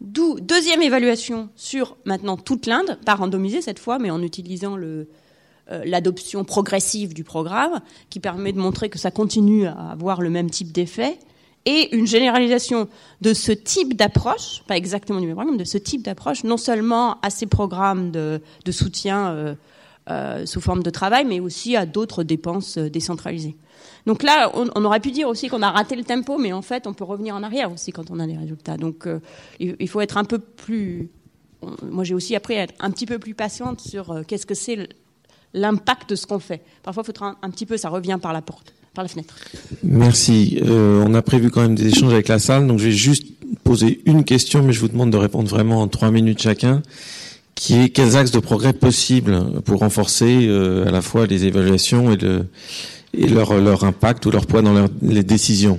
D'où 0.00 0.40
deuxième 0.40 0.82
évaluation 0.82 1.50
sur 1.56 1.96
maintenant 2.04 2.36
toute 2.36 2.66
l'Inde, 2.66 2.98
pas 3.04 3.14
randomisée 3.14 3.60
cette 3.60 3.78
fois, 3.78 3.98
mais 3.98 4.10
en 4.10 4.22
utilisant 4.22 4.76
le, 4.76 5.08
l'adoption 5.84 6.44
progressive 6.44 7.14
du 7.14 7.24
programme, 7.24 7.80
qui 8.08 8.20
permet 8.20 8.52
de 8.52 8.58
montrer 8.58 8.88
que 8.88 8.98
ça 8.98 9.10
continue 9.10 9.66
à 9.66 9.90
avoir 9.92 10.20
le 10.20 10.30
même 10.30 10.50
type 10.50 10.72
d'effet, 10.72 11.18
et 11.66 11.94
une 11.94 12.06
généralisation 12.06 12.88
de 13.20 13.34
ce 13.34 13.52
type 13.52 13.94
d'approche, 13.94 14.62
pas 14.66 14.76
exactement 14.76 15.20
du 15.20 15.26
même 15.26 15.36
programme, 15.36 15.56
de 15.56 15.64
ce 15.64 15.78
type 15.78 16.02
d'approche, 16.02 16.44
non 16.44 16.56
seulement 16.56 17.20
à 17.20 17.30
ces 17.30 17.46
programmes 17.46 18.10
de, 18.10 18.40
de 18.64 18.72
soutien 18.72 19.30
euh, 19.30 19.54
euh, 20.08 20.46
sous 20.46 20.60
forme 20.60 20.82
de 20.82 20.90
travail, 20.90 21.24
mais 21.26 21.40
aussi 21.40 21.76
à 21.76 21.86
d'autres 21.86 22.22
dépenses 22.22 22.78
euh, 22.78 22.88
décentralisées. 22.88 23.56
Donc 24.06 24.22
là, 24.22 24.50
on, 24.54 24.84
aurait 24.84 25.00
pu 25.00 25.10
dire 25.10 25.28
aussi 25.28 25.48
qu'on 25.48 25.62
a 25.62 25.70
raté 25.70 25.94
le 25.94 26.04
tempo, 26.04 26.38
mais 26.38 26.52
en 26.52 26.62
fait, 26.62 26.86
on 26.86 26.94
peut 26.94 27.04
revenir 27.04 27.34
en 27.34 27.42
arrière 27.42 27.70
aussi 27.70 27.92
quand 27.92 28.10
on 28.10 28.18
a 28.18 28.26
des 28.26 28.36
résultats. 28.36 28.76
Donc 28.76 29.06
euh, 29.06 29.20
il, 29.58 29.76
il, 29.78 29.88
faut 29.88 30.00
être 30.00 30.16
un 30.16 30.24
peu 30.24 30.38
plus... 30.38 31.10
Moi, 31.82 32.04
j'ai 32.04 32.14
aussi 32.14 32.34
appris 32.34 32.56
à 32.56 32.62
être 32.62 32.74
un 32.80 32.90
petit 32.90 33.06
peu 33.06 33.18
plus 33.18 33.34
patiente 33.34 33.80
sur 33.80 34.10
euh, 34.10 34.22
qu'est-ce 34.26 34.46
que 34.46 34.54
c'est 34.54 34.88
l'impact 35.54 36.10
de 36.10 36.16
ce 36.16 36.26
qu'on 36.26 36.38
fait. 36.38 36.62
Parfois, 36.82 37.02
il 37.02 37.06
faut 37.06 37.10
être 37.12 37.22
un, 37.22 37.36
un 37.42 37.50
petit 37.50 37.66
peu, 37.66 37.76
ça 37.76 37.88
revient 37.88 38.18
par 38.20 38.32
la 38.32 38.42
porte 38.42 38.74
par 38.94 39.04
la 39.04 39.08
fenêtre. 39.08 39.36
Merci. 39.82 40.60
Euh, 40.64 41.04
on 41.06 41.14
a 41.14 41.22
prévu 41.22 41.50
quand 41.50 41.62
même 41.62 41.74
des 41.74 41.88
échanges 41.88 42.12
avec 42.12 42.28
la 42.28 42.38
salle, 42.38 42.66
donc 42.66 42.78
je 42.78 42.86
vais 42.86 42.92
juste 42.92 43.24
poser 43.64 44.00
une 44.04 44.24
question, 44.24 44.62
mais 44.62 44.72
je 44.72 44.80
vous 44.80 44.88
demande 44.88 45.10
de 45.10 45.16
répondre 45.16 45.48
vraiment 45.48 45.80
en 45.80 45.88
trois 45.88 46.10
minutes 46.10 46.42
chacun, 46.42 46.82
qui 47.54 47.80
est 47.80 47.88
quels 47.90 48.16
axes 48.16 48.30
de 48.30 48.40
progrès 48.40 48.72
possibles 48.72 49.60
pour 49.64 49.80
renforcer 49.80 50.46
euh, 50.48 50.86
à 50.86 50.90
la 50.90 51.02
fois 51.02 51.26
les 51.26 51.44
évaluations 51.44 52.12
et, 52.12 52.16
le, 52.16 52.46
et 53.14 53.28
leur, 53.28 53.54
leur 53.60 53.84
impact 53.84 54.26
ou 54.26 54.30
leur 54.30 54.46
poids 54.46 54.62
dans 54.62 54.72
leur, 54.72 54.88
les 55.02 55.22
décisions? 55.22 55.78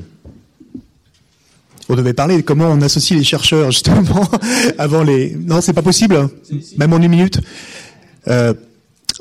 On 1.90 1.96
devait 1.96 2.14
parler 2.14 2.38
de 2.38 2.42
comment 2.42 2.70
on 2.70 2.82
associe 2.82 3.18
les 3.18 3.26
chercheurs 3.26 3.72
justement 3.72 4.26
avant 4.78 5.04
les. 5.04 5.36
Non, 5.36 5.60
c'est 5.60 5.74
pas 5.74 5.82
possible, 5.82 6.30
même 6.78 6.94
en 6.94 7.02
une 7.02 7.10
minute. 7.10 7.42
Euh, 8.28 8.54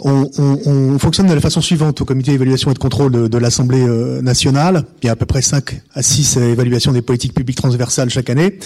on, 0.03 0.31
on, 0.39 0.59
on, 0.67 0.99
fonctionne 0.99 1.27
de 1.27 1.35
la 1.35 1.41
façon 1.41 1.61
suivante 1.61 2.01
au 2.01 2.05
comité 2.05 2.33
d'évaluation 2.33 2.70
et 2.70 2.75
de 2.75 2.79
contrôle 2.79 3.29
de, 3.29 3.39
l'Assemblée 3.39 3.83
euh, 3.87 4.20
nationale. 4.23 4.85
Il 5.03 5.07
y 5.07 5.09
a 5.09 5.12
à 5.12 5.17
peu 5.17 5.27
près 5.27 5.43
5 5.43 5.81
à 5.95 6.03
6 6.03 6.39
évaluations 6.39 6.93
des 6.93 7.03
politiques 7.03 7.35
publiques 7.35 7.57
transversales 7.57 8.11
chaque 8.11 8.31
année, 8.31 8.59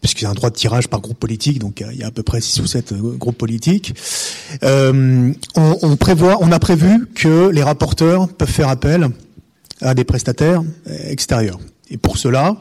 puisqu'il 0.00 0.24
y 0.24 0.26
a 0.26 0.30
un 0.30 0.34
droit 0.34 0.50
de 0.50 0.54
tirage 0.54 0.88
par 0.88 1.00
groupe 1.00 1.18
politique, 1.18 1.58
donc 1.58 1.84
il 1.92 1.98
y 1.98 2.02
a 2.02 2.08
à 2.08 2.10
peu 2.10 2.22
près 2.22 2.40
6 2.40 2.60
ou 2.60 2.66
7 2.66 2.92
euh, 2.92 3.16
groupes 3.16 3.38
politiques. 3.38 3.94
Euh, 4.62 5.32
on, 5.54 5.96
prévoit, 5.96 6.38
on 6.40 6.52
a 6.52 6.58
prévu 6.58 7.06
que 7.14 7.48
les 7.48 7.62
rapporteurs 7.62 8.28
peuvent 8.28 8.48
faire 8.48 8.68
appel 8.68 9.08
à 9.80 9.94
des 9.94 10.04
prestataires 10.04 10.62
extérieurs. 11.08 11.58
Et 11.90 11.98
pour 11.98 12.16
cela, 12.16 12.56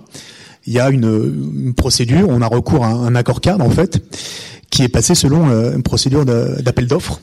il 0.65 0.73
y 0.73 0.79
a 0.79 0.89
une 0.89 1.73
procédure, 1.75 2.27
on 2.29 2.41
a 2.41 2.47
recours 2.47 2.83
à 2.83 2.89
un 2.89 3.15
accord 3.15 3.41
cadre 3.41 3.63
en 3.63 3.69
fait, 3.69 4.03
qui 4.69 4.83
est 4.83 4.89
passé 4.89 5.15
selon 5.15 5.45
une 5.73 5.83
procédure 5.83 6.25
d'appel 6.25 6.87
d'offres 6.87 7.21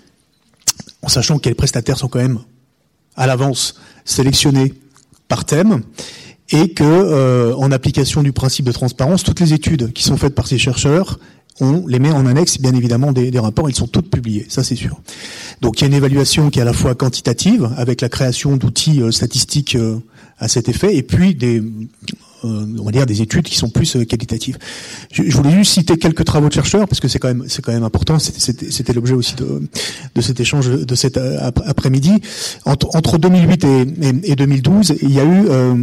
en 1.02 1.08
sachant 1.08 1.38
que 1.38 1.48
les 1.48 1.54
prestataires 1.54 1.98
sont 1.98 2.08
quand 2.08 2.20
même 2.20 2.40
à 3.16 3.26
l'avance 3.26 3.74
sélectionnés 4.04 4.74
par 5.28 5.44
thème 5.44 5.82
et 6.50 6.72
que, 6.72 6.84
euh, 6.84 7.54
en 7.56 7.72
application 7.72 8.22
du 8.22 8.32
principe 8.32 8.66
de 8.66 8.72
transparence, 8.72 9.22
toutes 9.22 9.40
les 9.40 9.52
études 9.52 9.92
qui 9.92 10.02
sont 10.02 10.16
faites 10.16 10.34
par 10.34 10.46
ces 10.46 10.58
chercheurs, 10.58 11.18
on 11.60 11.86
les 11.86 11.98
met 11.98 12.10
en 12.10 12.26
annexe, 12.26 12.58
bien 12.58 12.74
évidemment, 12.74 13.12
des, 13.12 13.38
rapports, 13.38 13.68
ils 13.68 13.76
sont 13.76 13.86
toutes 13.86 14.10
publiés, 14.10 14.46
ça 14.48 14.64
c'est 14.64 14.76
sûr. 14.76 15.00
Donc 15.60 15.80
il 15.80 15.82
y 15.82 15.84
a 15.84 15.88
une 15.88 15.94
évaluation 15.94 16.50
qui 16.50 16.58
est 16.58 16.62
à 16.62 16.66
la 16.66 16.72
fois 16.72 16.94
quantitative, 16.94 17.70
avec 17.76 18.00
la 18.00 18.08
création 18.08 18.56
d'outils 18.56 19.02
euh, 19.02 19.10
statistiques 19.10 19.76
euh, 19.76 19.98
à 20.38 20.48
cet 20.48 20.68
effet, 20.68 20.96
et 20.96 21.02
puis 21.02 21.34
des 21.34 21.62
on 22.44 22.84
va 22.84 22.90
dire 22.90 23.06
des 23.06 23.22
études 23.22 23.44
qui 23.44 23.56
sont 23.56 23.70
plus 23.70 23.96
euh, 23.96 24.04
qualitatives. 24.04 24.58
Je, 25.12 25.22
je, 25.24 25.36
voulais 25.36 25.50
juste 25.52 25.72
citer 25.72 25.96
quelques 25.96 26.24
travaux 26.24 26.48
de 26.48 26.52
chercheurs 26.52 26.88
parce 26.88 27.00
que 27.00 27.08
c'est 27.08 27.18
quand 27.18 27.28
même 27.28 27.44
c'est 27.48 27.62
quand 27.62 27.72
même 27.72 27.84
important. 27.84 28.18
C'était 28.18 28.92
l'objet 28.92 29.14
aussi 29.14 29.34
de, 29.36 29.62
de 30.14 30.20
cet 30.20 30.40
échange 30.40 30.68
de 30.68 30.94
cet 30.94 31.16
euh, 31.16 31.50
après-midi. 31.66 32.20
Entre, 32.64 32.94
entre 32.96 33.18
2008 33.18 33.64
et, 33.64 33.80
et, 34.02 34.32
et, 34.32 34.36
2012, 34.36 34.94
il 35.02 35.12
y 35.12 35.20
a 35.20 35.24
eu 35.24 35.46
euh, 35.48 35.74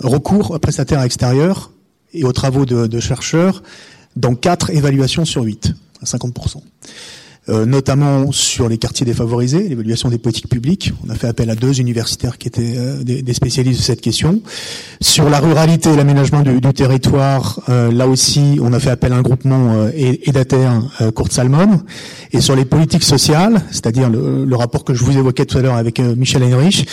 recours 0.00 0.54
à 0.54 0.58
prestataires 0.58 1.02
extérieurs 1.02 1.72
et 2.12 2.24
aux 2.24 2.32
travaux 2.32 2.66
de, 2.66 2.86
de 2.86 3.00
chercheurs 3.00 3.62
dans 4.16 4.34
quatre 4.34 4.70
évaluations 4.70 5.24
sur 5.24 5.42
8, 5.42 5.72
à 6.02 6.06
50 6.06 6.34
euh, 7.48 7.66
notamment 7.66 8.30
sur 8.30 8.68
les 8.68 8.78
quartiers 8.78 9.04
défavorisés, 9.04 9.68
l'évaluation 9.68 10.08
des 10.08 10.18
politiques 10.18 10.48
publiques. 10.48 10.92
On 11.04 11.10
a 11.10 11.16
fait 11.16 11.26
appel 11.26 11.50
à 11.50 11.56
deux 11.56 11.80
universitaires 11.80 12.38
qui 12.38 12.46
étaient 12.46 12.74
euh, 12.76 13.02
des, 13.02 13.22
des, 13.22 13.34
spécialistes 13.34 13.80
de 13.80 13.84
cette 13.84 14.00
question. 14.00 14.40
Sur 15.00 15.28
la 15.28 15.40
ruralité 15.40 15.90
et 15.90 15.96
l'aménagement 15.96 16.42
du, 16.42 16.60
du, 16.60 16.72
territoire, 16.72 17.60
euh, 17.68 17.90
là 17.90 18.06
aussi, 18.06 18.60
on 18.62 18.72
a 18.72 18.78
fait 18.78 18.90
appel 18.90 19.12
à 19.12 19.16
un 19.16 19.22
groupement 19.22 19.72
euh, 19.72 19.90
édataire, 19.94 20.82
Courte 21.16 21.32
Salmon. 21.32 21.80
Et 22.32 22.40
sur 22.40 22.54
les 22.54 22.64
politiques 22.64 23.02
sociales, 23.02 23.62
c'est-à-dire 23.72 24.08
le, 24.08 24.44
le, 24.44 24.56
rapport 24.56 24.84
que 24.84 24.94
je 24.94 25.02
vous 25.02 25.18
évoquais 25.18 25.44
tout 25.44 25.58
à 25.58 25.62
l'heure 25.62 25.74
avec 25.74 25.98
Michel 25.98 26.44
Heinrich, 26.44 26.86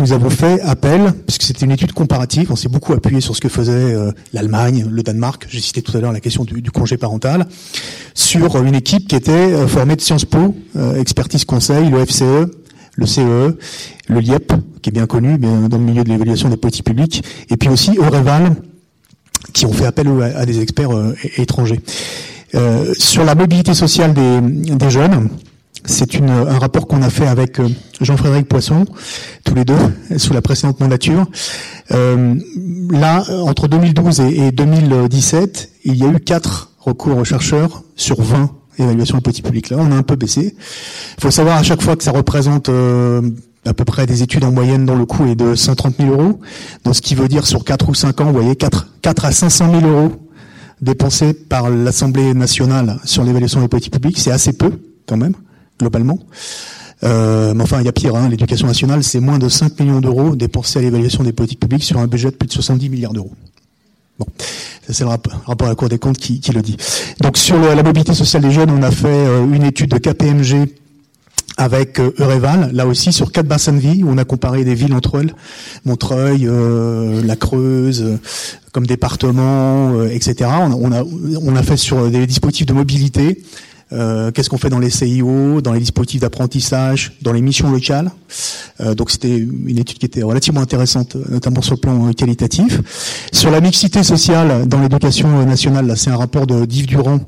nous 0.00 0.12
avons 0.12 0.30
fait 0.30 0.60
appel, 0.62 1.12
puisque 1.26 1.42
c'était 1.42 1.64
une 1.64 1.70
étude 1.70 1.92
comparative, 1.92 2.50
on 2.50 2.56
s'est 2.56 2.68
beaucoup 2.68 2.92
appuyé 2.92 3.20
sur 3.20 3.36
ce 3.36 3.40
que 3.40 3.48
faisait 3.48 3.94
l'Allemagne, 4.32 4.86
le 4.90 5.02
Danemark, 5.02 5.46
j'ai 5.48 5.60
cité 5.60 5.80
tout 5.82 5.96
à 5.96 6.00
l'heure 6.00 6.12
la 6.12 6.20
question 6.20 6.44
du, 6.44 6.60
du, 6.60 6.70
congé 6.70 6.96
parental, 6.96 7.46
sur 8.14 8.62
une 8.62 8.74
équipe 8.74 9.08
qui 9.08 9.16
était 9.16 9.66
formée 9.66 9.91
de 9.96 10.00
Sciences 10.00 10.24
Po, 10.24 10.54
euh, 10.76 10.96
expertise 10.96 11.44
conseil, 11.44 11.90
le 11.90 12.04
FCE, 12.04 12.50
le 12.94 13.06
CE, 13.06 13.56
le 14.08 14.20
LIEP, 14.20 14.52
qui 14.82 14.90
est 14.90 14.92
bien 14.92 15.06
connu 15.06 15.38
dans 15.38 15.78
le 15.78 15.84
milieu 15.84 16.04
de 16.04 16.08
l'évaluation 16.08 16.48
des 16.48 16.56
politiques 16.56 16.86
publiques, 16.86 17.24
et 17.50 17.56
puis 17.56 17.68
aussi 17.68 17.98
Aureval, 17.98 18.56
qui 19.52 19.66
ont 19.66 19.72
fait 19.72 19.86
appel 19.86 20.08
à, 20.22 20.44
des 20.46 20.60
experts 20.60 20.94
euh, 20.94 21.14
étrangers. 21.36 21.80
Euh, 22.54 22.92
sur 22.98 23.24
la 23.24 23.34
mobilité 23.34 23.74
sociale 23.74 24.12
des, 24.14 24.90
jeunes, 24.90 25.30
c'est 25.84 26.20
un 26.20 26.58
rapport 26.58 26.86
qu'on 26.86 27.02
a 27.02 27.10
fait 27.10 27.26
avec 27.26 27.60
Jean-Frédéric 28.00 28.46
Poisson, 28.46 28.84
tous 29.44 29.54
les 29.54 29.64
deux, 29.64 29.78
sous 30.18 30.32
la 30.32 30.42
précédente 30.42 30.80
mandature. 30.80 31.26
Là, 31.90 33.24
entre 33.44 33.68
2012 33.68 34.20
et, 34.20 34.46
et 34.46 34.52
2017, 34.52 35.70
il 35.84 35.96
y 35.96 36.04
a 36.04 36.08
eu 36.08 36.20
quatre 36.20 36.72
recours 36.78 37.16
aux 37.16 37.24
chercheurs 37.24 37.82
sur 37.96 38.20
20 38.20 38.50
évaluation 38.78 39.20
politique 39.20 39.44
publique. 39.44 39.70
Là, 39.70 39.76
on 39.80 39.90
a 39.90 39.94
un 39.94 40.02
peu 40.02 40.16
baissé. 40.16 40.54
Il 41.18 41.20
faut 41.20 41.30
savoir 41.30 41.58
à 41.58 41.62
chaque 41.62 41.82
fois 41.82 41.96
que 41.96 42.04
ça 42.04 42.12
représente 42.12 42.68
euh, 42.68 43.22
à 43.64 43.74
peu 43.74 43.84
près 43.84 44.06
des 44.06 44.22
études 44.22 44.44
en 44.44 44.52
moyenne 44.52 44.86
dont 44.86 44.96
le 44.96 45.06
coût 45.06 45.26
est 45.26 45.34
de 45.34 45.54
130 45.54 45.96
000 45.98 46.10
euros. 46.10 46.40
Donc, 46.84 46.96
ce 46.96 47.02
qui 47.02 47.14
veut 47.14 47.28
dire 47.28 47.46
sur 47.46 47.64
4 47.64 47.88
ou 47.88 47.94
5 47.94 48.20
ans, 48.20 48.26
vous 48.26 48.32
voyez, 48.32 48.56
4, 48.56 48.88
4 49.02 49.24
à 49.24 49.32
500 49.32 49.80
000 49.80 49.92
euros 49.92 50.12
dépensés 50.80 51.32
par 51.32 51.70
l'Assemblée 51.70 52.34
nationale 52.34 52.98
sur 53.04 53.22
l'évaluation 53.22 53.60
des 53.60 53.68
politiques 53.68 53.92
publiques, 53.92 54.18
c'est 54.18 54.32
assez 54.32 54.52
peu 54.52 54.72
quand 55.06 55.16
même, 55.16 55.34
globalement. 55.78 56.18
Euh, 57.04 57.54
mais 57.54 57.62
enfin, 57.62 57.80
il 57.80 57.86
y 57.86 57.88
a 57.88 57.92
pire. 57.92 58.14
Hein, 58.16 58.28
L'éducation 58.28 58.66
nationale, 58.66 59.02
c'est 59.02 59.20
moins 59.20 59.38
de 59.38 59.48
5 59.48 59.78
millions 59.80 60.00
d'euros 60.00 60.36
dépensés 60.36 60.78
à 60.78 60.82
l'évaluation 60.82 61.24
des 61.24 61.32
politiques 61.32 61.60
publiques 61.60 61.84
sur 61.84 61.98
un 61.98 62.06
budget 62.06 62.30
de 62.30 62.36
plus 62.36 62.46
de 62.48 62.52
70 62.52 62.88
milliards 62.88 63.12
d'euros. 63.12 63.32
Bon, 64.22 64.26
c'est 64.88 65.04
le 65.04 65.10
rapport, 65.10 65.66
à 65.66 65.70
la 65.70 65.74
Cour 65.74 65.88
des 65.88 65.98
comptes 65.98 66.18
qui, 66.18 66.40
qui 66.40 66.52
le 66.52 66.62
dit. 66.62 66.76
Donc 67.20 67.36
sur 67.36 67.58
la 67.58 67.82
mobilité 67.82 68.14
sociale 68.14 68.42
des 68.42 68.52
jeunes, 68.52 68.70
on 68.70 68.82
a 68.82 68.90
fait 68.90 69.08
euh, 69.08 69.44
une 69.52 69.64
étude 69.64 69.90
de 69.90 69.98
KPMG 69.98 70.68
avec 71.56 71.98
euh, 71.98 72.12
Eureval, 72.18 72.70
là 72.72 72.86
aussi 72.86 73.12
sur 73.12 73.32
quatre 73.32 73.46
bassins 73.46 73.72
de 73.72 73.78
vie, 73.78 74.02
où 74.04 74.10
on 74.10 74.18
a 74.18 74.24
comparé 74.24 74.64
des 74.64 74.74
villes 74.74 74.94
entre 74.94 75.20
elles, 75.20 75.34
Montreuil, 75.84 76.46
euh, 76.46 77.20
la 77.24 77.36
Creuse, 77.36 78.02
euh, 78.02 78.20
comme 78.72 78.86
département, 78.86 79.92
euh, 79.92 80.08
etc. 80.08 80.50
On, 80.60 80.72
on, 80.72 80.92
a, 80.92 81.02
on 81.02 81.56
a 81.56 81.62
fait 81.62 81.76
sur 81.76 82.10
des 82.10 82.26
dispositifs 82.26 82.66
de 82.66 82.72
mobilité, 82.72 83.42
euh, 83.92 84.30
qu'est-ce 84.30 84.50
qu'on 84.50 84.58
fait 84.58 84.70
dans 84.70 84.78
les 84.78 84.90
CIO, 84.90 85.60
dans 85.60 85.72
les 85.72 85.80
dispositifs 85.80 86.20
d'apprentissage, 86.20 87.12
dans 87.22 87.32
les 87.32 87.42
missions 87.42 87.70
locales. 87.70 88.10
Euh, 88.80 88.94
donc 88.94 89.10
c'était 89.10 89.36
une 89.38 89.78
étude 89.78 89.98
qui 89.98 90.06
était 90.06 90.22
relativement 90.22 90.60
intéressante, 90.60 91.16
notamment 91.28 91.62
sur 91.62 91.74
le 91.74 91.80
plan 91.80 92.12
qualitatif. 92.12 92.80
Sur 93.32 93.50
la 93.50 93.60
mixité 93.60 94.02
sociale 94.02 94.66
dans 94.66 94.80
l'éducation 94.80 95.44
nationale, 95.44 95.86
là 95.86 95.96
c'est 95.96 96.10
un 96.10 96.16
rapport 96.16 96.46
de 96.46 96.66
Yves 96.70 96.86
Durand 96.86 97.20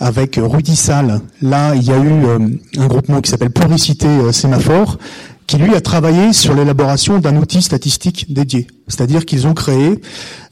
avec 0.00 0.38
Rudy 0.40 0.76
Salle. 0.76 1.20
Là, 1.42 1.74
il 1.74 1.82
y 1.82 1.90
a 1.90 1.98
eu 1.98 2.24
euh, 2.24 2.38
un 2.78 2.86
groupement 2.86 3.20
qui 3.20 3.30
s'appelle 3.30 3.50
Pluricité 3.50 4.06
euh, 4.06 4.32
Sémaphore, 4.32 4.98
qui 5.46 5.56
lui 5.56 5.74
a 5.74 5.80
travaillé 5.80 6.32
sur 6.32 6.54
l'élaboration 6.54 7.18
d'un 7.18 7.36
outil 7.36 7.62
statistique 7.62 8.32
dédié. 8.32 8.66
C'est-à-dire 8.86 9.24
qu'ils 9.24 9.46
ont 9.46 9.54
créé 9.54 10.00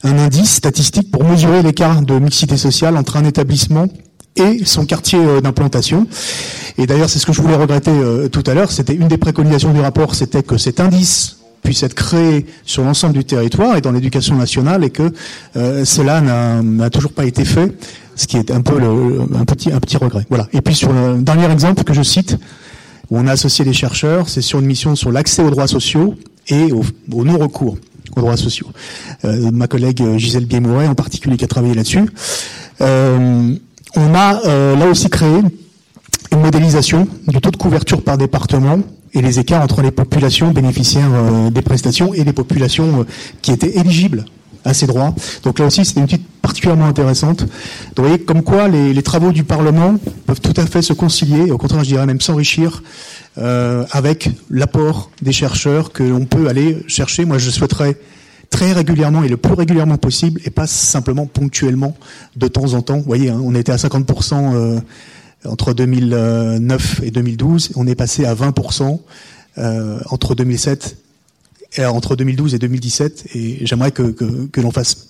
un 0.03 0.17
indice 0.17 0.55
statistique 0.55 1.11
pour 1.11 1.23
mesurer 1.23 1.61
l'écart 1.61 2.01
de 2.01 2.17
mixité 2.19 2.57
sociale 2.57 2.97
entre 2.97 3.17
un 3.17 3.23
établissement 3.23 3.87
et 4.37 4.65
son 4.65 4.85
quartier 4.85 5.19
euh, 5.19 5.41
d'implantation. 5.41 6.07
Et 6.77 6.85
d'ailleurs, 6.85 7.09
c'est 7.09 7.19
ce 7.19 7.25
que 7.25 7.33
je 7.33 7.41
voulais 7.41 7.55
regretter 7.55 7.91
euh, 7.91 8.29
tout 8.29 8.43
à 8.45 8.53
l'heure, 8.53 8.71
c'était 8.71 8.93
une 8.93 9.07
des 9.07 9.17
préconisations 9.17 9.73
du 9.73 9.79
rapport, 9.79 10.15
c'était 10.15 10.43
que 10.43 10.57
cet 10.57 10.79
indice 10.79 11.37
puisse 11.63 11.83
être 11.83 11.95
créé 11.95 12.45
sur 12.63 12.83
l'ensemble 12.83 13.13
du 13.13 13.25
territoire 13.25 13.75
et 13.75 13.81
dans 13.81 13.91
l'éducation 13.91 14.35
nationale 14.35 14.83
et 14.83 14.89
que 14.89 15.11
euh, 15.57 15.83
cela 15.83 16.21
n'a 16.21 16.89
toujours 16.89 17.11
pas 17.11 17.25
été 17.25 17.43
fait, 17.43 17.73
ce 18.15 18.25
qui 18.27 18.37
est 18.37 18.51
un 18.51 18.61
peu 18.61 18.79
le, 18.79 19.21
un 19.35 19.43
petit 19.43 19.71
un 19.71 19.79
petit 19.79 19.97
regret. 19.97 20.25
Voilà. 20.29 20.47
Et 20.53 20.61
puis 20.61 20.75
sur 20.75 20.93
le 20.93 21.17
dernier 21.21 21.51
exemple 21.51 21.83
que 21.83 21.93
je 21.93 22.03
cite, 22.03 22.37
où 23.09 23.17
on 23.17 23.27
a 23.27 23.31
associé 23.31 23.65
les 23.65 23.73
chercheurs, 23.73 24.29
c'est 24.29 24.41
sur 24.41 24.59
une 24.59 24.65
mission 24.65 24.95
sur 24.95 25.11
l'accès 25.11 25.41
aux 25.41 25.49
droits 25.49 25.67
sociaux 25.67 26.15
et 26.47 26.71
au, 26.71 26.83
au 27.11 27.25
non-recours 27.25 27.77
aux 28.15 28.21
droits 28.21 28.37
sociaux. 28.37 28.67
Euh, 29.25 29.51
ma 29.51 29.67
collègue 29.67 30.03
Gisèle 30.17 30.45
Biemouret 30.45 30.87
en 30.87 30.95
particulier 30.95 31.37
qui 31.37 31.43
a 31.43 31.47
travaillé 31.47 31.73
là-dessus. 31.73 32.05
Euh, 32.81 33.55
on 33.97 34.13
a 34.13 34.45
euh, 34.45 34.75
là 34.75 34.87
aussi 34.87 35.09
créé 35.09 35.41
une 36.31 36.39
modélisation 36.39 37.07
du 37.27 37.41
taux 37.41 37.51
de 37.51 37.57
couverture 37.57 38.03
par 38.03 38.17
département 38.17 38.79
et 39.13 39.21
les 39.21 39.39
écarts 39.39 39.63
entre 39.63 39.81
les 39.81 39.91
populations 39.91 40.51
bénéficiaires 40.51 41.09
euh, 41.13 41.49
des 41.49 41.63
prestations 41.63 42.13
et 42.13 42.23
les 42.23 42.33
populations 42.33 43.01
euh, 43.01 43.03
qui 43.41 43.51
étaient 43.51 43.77
éligibles 43.77 44.25
à 44.63 44.73
ces 44.73 44.85
droits. 44.85 45.15
Donc 45.43 45.59
là 45.59 45.65
aussi, 45.65 45.83
c'était 45.83 46.01
une 46.01 46.05
étude 46.05 46.21
particulièrement 46.41 46.85
intéressante. 46.85 47.41
Vous 47.95 48.03
voyez 48.03 48.19
comme 48.19 48.43
quoi 48.43 48.67
les, 48.67 49.01
travaux 49.01 49.31
du 49.31 49.43
Parlement 49.43 49.95
peuvent 50.25 50.41
tout 50.41 50.53
à 50.57 50.65
fait 50.65 50.81
se 50.81 50.93
concilier, 50.93 51.47
et 51.47 51.51
au 51.51 51.57
contraire, 51.57 51.83
je 51.83 51.89
dirais 51.89 52.05
même 52.05 52.21
s'enrichir 52.21 52.83
avec 53.91 54.29
l'apport 54.49 55.11
des 55.21 55.31
chercheurs 55.31 55.93
que 55.93 56.03
l'on 56.03 56.25
peut 56.25 56.49
aller 56.49 56.83
chercher. 56.87 57.23
Moi, 57.23 57.37
je 57.37 57.49
souhaiterais 57.49 57.97
très 58.49 58.73
régulièrement 58.73 59.23
et 59.23 59.29
le 59.29 59.37
plus 59.37 59.53
régulièrement 59.53 59.97
possible, 59.97 60.41
et 60.45 60.49
pas 60.49 60.67
simplement 60.67 61.25
ponctuellement 61.25 61.95
de 62.35 62.47
temps 62.47 62.73
en 62.73 62.81
temps. 62.81 62.97
Vous 62.97 63.03
voyez, 63.03 63.29
hein, 63.29 63.39
on 63.43 63.55
était 63.55 63.71
à 63.71 63.77
50% 63.77 64.55
euh, 64.55 64.79
entre 65.45 65.73
2009 65.73 67.01
et 67.03 67.11
2012, 67.11 67.71
on 67.75 67.87
est 67.87 67.95
passé 67.95 68.25
à 68.25 68.33
20% 68.33 68.99
euh, 69.57 69.99
entre 70.09 70.35
2007 70.35 70.97
et 71.77 71.85
entre 71.85 72.15
2012 72.15 72.55
et 72.55 72.59
2017, 72.59 73.35
et 73.35 73.65
j'aimerais 73.65 73.91
que, 73.91 74.61
l'on 74.61 74.71
fasse 74.71 75.07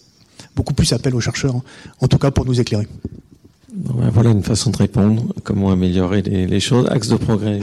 beaucoup 0.55 0.73
plus 0.73 0.91
appel 0.93 1.15
aux 1.15 1.21
chercheurs, 1.21 1.55
en 2.01 2.07
tout 2.07 2.17
cas 2.17 2.31
pour 2.31 2.45
nous 2.45 2.59
éclairer. 2.59 2.87
Ben 3.73 4.09
voilà 4.11 4.31
une 4.31 4.43
façon 4.43 4.71
de 4.71 4.77
répondre. 4.77 5.23
Comment 5.43 5.71
améliorer 5.71 6.23
les, 6.23 6.47
les 6.47 6.59
choses 6.59 6.87
Axe 6.89 7.09
de 7.09 7.15
progrès. 7.15 7.59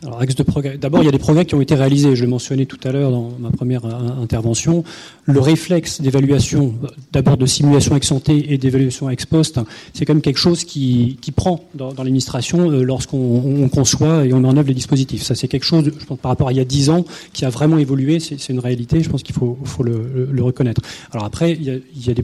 D'abord, 0.00 1.02
il 1.02 1.06
y 1.06 1.08
a 1.08 1.12
des 1.12 1.18
progrès 1.18 1.44
qui 1.44 1.56
ont 1.56 1.60
été 1.60 1.74
réalisés. 1.74 2.14
Je 2.14 2.22
l'ai 2.24 2.30
mentionné 2.30 2.66
tout 2.66 2.78
à 2.84 2.92
l'heure 2.92 3.10
dans 3.10 3.32
ma 3.40 3.50
première 3.50 3.84
euh, 3.84 4.22
intervention. 4.22 4.84
Le 5.24 5.40
réflexe 5.40 6.00
d'évaluation, 6.00 6.74
d'abord 7.12 7.36
de 7.36 7.46
simulation 7.46 7.96
ex 7.96 8.12
ante 8.12 8.28
et 8.28 8.58
d'évaluation 8.58 9.10
ex 9.10 9.26
post, 9.26 9.58
c'est 9.94 10.04
quand 10.04 10.14
même 10.14 10.22
quelque 10.22 10.38
chose 10.38 10.62
qui, 10.62 11.18
prend 11.34 11.64
dans, 11.74 11.92
l'administration 11.96 12.70
euh, 12.70 12.82
lorsqu'on 12.84 13.68
conçoit 13.68 14.24
et 14.24 14.32
on 14.32 14.40
met 14.40 14.48
en 14.48 14.56
œuvre 14.56 14.68
les 14.68 14.74
dispositifs. 14.74 15.22
Ça, 15.22 15.34
c'est 15.34 15.48
quelque 15.48 15.66
chose, 15.66 15.90
je 15.98 16.04
pense, 16.04 16.18
par 16.18 16.30
rapport 16.30 16.48
à 16.48 16.52
il 16.52 16.58
y 16.58 16.60
a 16.60 16.64
dix 16.64 16.90
ans, 16.90 17.04
qui 17.32 17.44
a 17.44 17.50
vraiment 17.50 17.78
évolué. 17.78 18.20
C'est 18.20 18.48
une 18.50 18.60
réalité. 18.60 19.02
Je 19.02 19.10
pense 19.10 19.24
qu'il 19.24 19.34
faut, 19.34 19.58
le, 19.82 20.28
le, 20.30 20.42
reconnaître. 20.44 20.80
Alors 21.12 21.24
après, 21.24 21.52
il 21.52 21.64
y 21.64 21.70
a, 22.10 22.14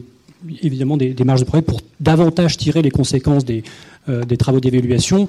évidemment 0.61 0.95
des, 0.95 1.13
des 1.13 1.23
marges 1.23 1.41
de 1.41 1.45
progrès 1.45 1.61
pour 1.61 1.81
davantage 1.99 2.57
tirer 2.57 2.81
les 2.81 2.91
conséquences 2.91 3.45
des 3.45 3.59
euh, 3.59 3.61
des 4.07 4.37
travaux 4.37 4.59
d'évaluation, 4.59 5.27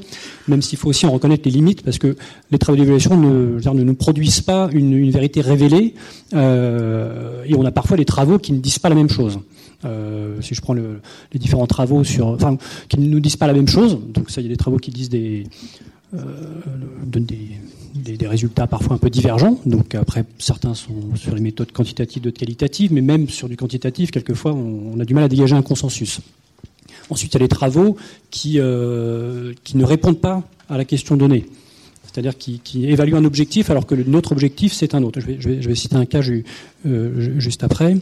même 0.48 0.62
s'il 0.62 0.78
faut 0.78 0.88
aussi 0.88 1.06
en 1.06 1.10
reconnaître 1.10 1.42
les 1.44 1.50
limites, 1.50 1.82
parce 1.82 1.98
que 1.98 2.16
les 2.50 2.58
travaux 2.58 2.76
d'évaluation 2.76 3.16
ne, 3.16 3.58
ne, 3.58 3.82
nous 3.82 3.94
produisent 3.94 4.40
pas 4.40 4.68
une, 4.72 5.10
vérité 5.10 5.40
révélée, 5.40 5.94
euh, 6.34 7.44
et 7.46 7.54
on 7.54 7.64
a 7.64 7.70
parfois 7.70 7.96
des 7.96 8.04
travaux 8.04 8.38
qui 8.38 8.52
ne 8.52 8.58
disent 8.58 8.78
pas 8.78 8.88
la 8.88 8.94
même 8.94 9.10
chose. 9.10 9.40
Euh, 9.84 10.40
si 10.40 10.54
je 10.54 10.60
prends 10.60 10.74
le, 10.74 11.00
les 11.32 11.38
différents 11.38 11.66
travaux 11.66 12.02
sur, 12.02 12.28
enfin, 12.28 12.56
qui 12.88 12.98
ne 12.98 13.06
nous 13.06 13.20
disent 13.20 13.36
pas 13.36 13.46
la 13.46 13.52
même 13.52 13.68
chose, 13.68 13.98
donc 14.12 14.30
ça, 14.30 14.40
il 14.40 14.44
y 14.44 14.46
a 14.48 14.50
des 14.50 14.56
travaux 14.56 14.78
qui 14.78 14.90
disent 14.90 15.10
des, 15.10 15.44
résultats 18.26 18.66
parfois 18.66 18.96
un 18.96 18.98
peu 18.98 19.10
divergents. 19.10 19.58
Donc 19.66 19.94
après, 19.94 20.24
certains 20.38 20.74
sont 20.74 21.14
sur 21.14 21.34
les 21.34 21.40
méthodes 21.40 21.72
quantitatives, 21.72 22.22
d'autres 22.22 22.38
qualitatives, 22.38 22.92
mais 22.92 23.02
même 23.02 23.28
sur 23.28 23.48
du 23.48 23.56
quantitatif, 23.56 24.10
quelquefois, 24.10 24.52
on, 24.52 24.98
a 24.98 25.04
du 25.04 25.14
mal 25.14 25.24
à 25.24 25.28
dégager 25.28 25.54
un 25.54 25.62
consensus. 25.62 26.20
Ensuite, 27.10 27.32
il 27.32 27.36
y 27.36 27.38
a 27.38 27.44
les 27.44 27.48
travaux 27.48 27.96
qui, 28.30 28.58
euh, 28.58 29.52
qui 29.64 29.76
ne 29.76 29.84
répondent 29.84 30.20
pas 30.20 30.42
à 30.68 30.76
la 30.76 30.84
question 30.84 31.16
donnée. 31.16 31.46
C'est-à-dire 32.04 32.36
qui, 32.38 32.86
évaluent 32.86 33.14
un 33.14 33.24
objectif 33.24 33.70
alors 33.70 33.84
que 33.84 33.94
notre 33.94 34.32
objectif, 34.32 34.72
c'est 34.72 34.94
un 34.94 35.02
autre. 35.02 35.20
Je 35.20 35.48
vais, 35.48 35.74
citer 35.74 35.96
un 35.96 36.06
cas 36.06 36.20
euh, 36.86 37.38
juste 37.38 37.62
après. 37.62 37.96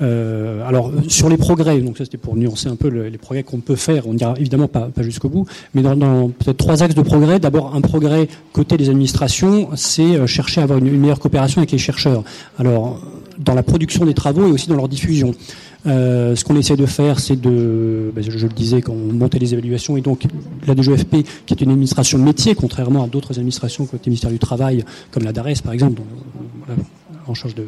Euh, 0.00 0.68
alors 0.68 0.92
sur 1.08 1.28
les 1.28 1.36
progrès, 1.36 1.80
donc 1.80 1.98
ça 1.98 2.04
c'était 2.04 2.18
pour 2.18 2.36
nuancer 2.36 2.68
un 2.68 2.76
peu 2.76 2.86
les 2.86 3.18
progrès 3.18 3.42
qu'on 3.42 3.58
peut 3.58 3.74
faire, 3.74 4.06
on 4.06 4.14
n'ira 4.14 4.34
évidemment 4.38 4.68
pas, 4.68 4.90
jusqu'au 4.98 5.28
bout, 5.28 5.44
mais 5.74 5.82
dans, 5.82 6.28
peut-être 6.28 6.56
trois 6.56 6.84
axes 6.84 6.94
de 6.94 7.02
progrès. 7.02 7.40
D'abord 7.40 7.74
un 7.74 7.80
progrès 7.80 8.28
côté 8.52 8.76
des 8.76 8.90
administrations, 8.90 9.70
c'est 9.74 10.24
chercher 10.28 10.60
à 10.60 10.64
avoir 10.64 10.78
une, 10.78 10.86
une, 10.86 11.00
meilleure 11.00 11.18
coopération 11.18 11.60
avec 11.60 11.72
les 11.72 11.78
chercheurs. 11.78 12.22
Alors 12.58 13.00
dans 13.38 13.54
la 13.54 13.62
production 13.62 14.04
des 14.04 14.14
travaux 14.14 14.46
et 14.46 14.50
aussi 14.50 14.68
dans 14.68 14.76
leur 14.76 14.88
diffusion. 14.88 15.34
Euh, 15.86 16.34
ce 16.34 16.44
qu'on 16.44 16.56
essaie 16.56 16.76
de 16.76 16.86
faire, 16.86 17.20
c'est 17.20 17.40
de, 17.40 18.12
ben, 18.14 18.22
je, 18.22 18.46
le 18.46 18.52
disais, 18.52 18.82
quand 18.82 18.92
on 18.92 19.12
montait 19.12 19.38
les 19.38 19.52
évaluations, 19.54 19.96
et 19.96 20.00
donc 20.00 20.24
la 20.66 20.74
DGFP, 20.74 21.24
qui 21.46 21.54
est 21.54 21.60
une 21.60 21.70
administration 21.70 22.18
métier, 22.18 22.54
contrairement 22.54 23.04
à 23.04 23.06
d'autres 23.06 23.38
administrations 23.38 23.86
côté 23.86 24.10
ministère 24.10 24.30
du 24.30 24.38
Travail, 24.38 24.84
comme 25.12 25.22
la 25.22 25.32
DARES 25.32 25.62
par 25.62 25.72
exemple, 25.72 26.02
en 27.26 27.34
charge 27.34 27.54
de, 27.54 27.66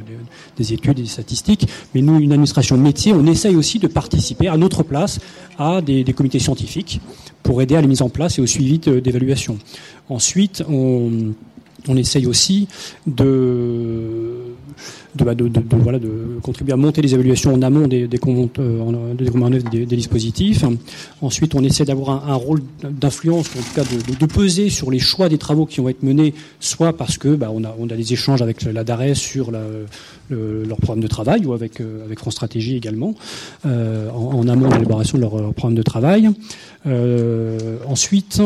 des 0.57 0.73
études 0.73 0.99
et 0.99 1.03
des 1.03 1.09
statistiques, 1.09 1.69
mais 1.95 2.03
nous, 2.03 2.19
une 2.19 2.33
administration 2.33 2.77
métier, 2.77 3.13
on 3.13 3.27
essaye 3.27 3.57
aussi 3.57 3.79
de 3.79 3.87
participer 3.87 4.49
à 4.49 4.57
notre 4.57 4.83
place 4.83 5.21
à 5.59 5.81
des, 5.81 6.05
comités 6.13 6.39
scientifiques 6.39 7.01
pour 7.43 7.63
aider 7.63 7.77
à 7.77 7.81
la 7.81 7.87
mise 7.87 8.03
en 8.03 8.09
place 8.09 8.39
et 8.39 8.43
au 8.43 8.47
suivi 8.47 8.79
d'évaluation. 8.79 9.59
Ensuite, 10.09 10.65
on, 10.69 11.33
on 11.89 11.97
essaye 11.97 12.27
aussi 12.27 12.69
de 13.07 14.50
de, 15.17 15.25
de, 15.35 15.49
de, 15.49 15.63
voilà, 15.73 15.99
de 15.99 16.39
contribuer 16.43 16.73
à 16.73 16.77
monter 16.77 17.03
les 17.03 17.15
évaluations 17.15 17.53
en 17.55 17.63
amont 17.63 17.89
des, 17.89 18.07
des, 18.07 18.19
comptes, 18.19 18.59
euh, 18.59 19.15
des, 19.15 19.87
dispositifs. 19.87 20.65
Ensuite, 21.21 21.55
on 21.55 21.65
essaie 21.65 21.85
d'avoir 21.85 22.29
un, 22.29 22.35
rôle 22.35 22.63
d'influence, 22.83 23.49
en 23.49 23.61
tout 23.61 23.75
cas 23.75 23.83
de, 23.85 24.27
peser 24.27 24.71
sur 24.71 24.91
les 24.91 24.99
choix 24.99 25.29
des 25.29 25.39
travaux 25.39 25.67
qui 25.67 25.81
vont 25.81 25.89
être 25.89 26.03
menés, 26.03 26.35
soit 26.61 26.93
parce 26.93 27.19
que 27.19 27.35
bah, 27.35 27.51
on, 27.53 27.65
a, 27.65 27.75
on 27.79 27.89
a 27.91 27.97
des 27.97 28.13
échanges 28.13 28.43
avec 28.43 28.63
la 28.63 28.85
DARES 28.85 29.15
sur 29.15 29.51
leur 29.51 30.79
programme 30.79 31.03
de 31.03 31.09
travail, 31.09 31.45
ou 31.45 31.53
avec, 31.53 31.81
euh, 31.81 32.05
avec 32.05 32.19
France 32.19 32.35
Stratégie 32.35 32.77
également, 32.77 33.15
euh, 33.67 34.09
en, 34.11 34.47
amont 34.49 34.69
de 34.69 34.75
l'élaboration 34.75 35.19
de 35.19 35.23
leur, 35.23 35.53
programme 35.55 35.75
de 35.75 35.83
travail. 35.83 36.31
Ensuite, 37.87 38.41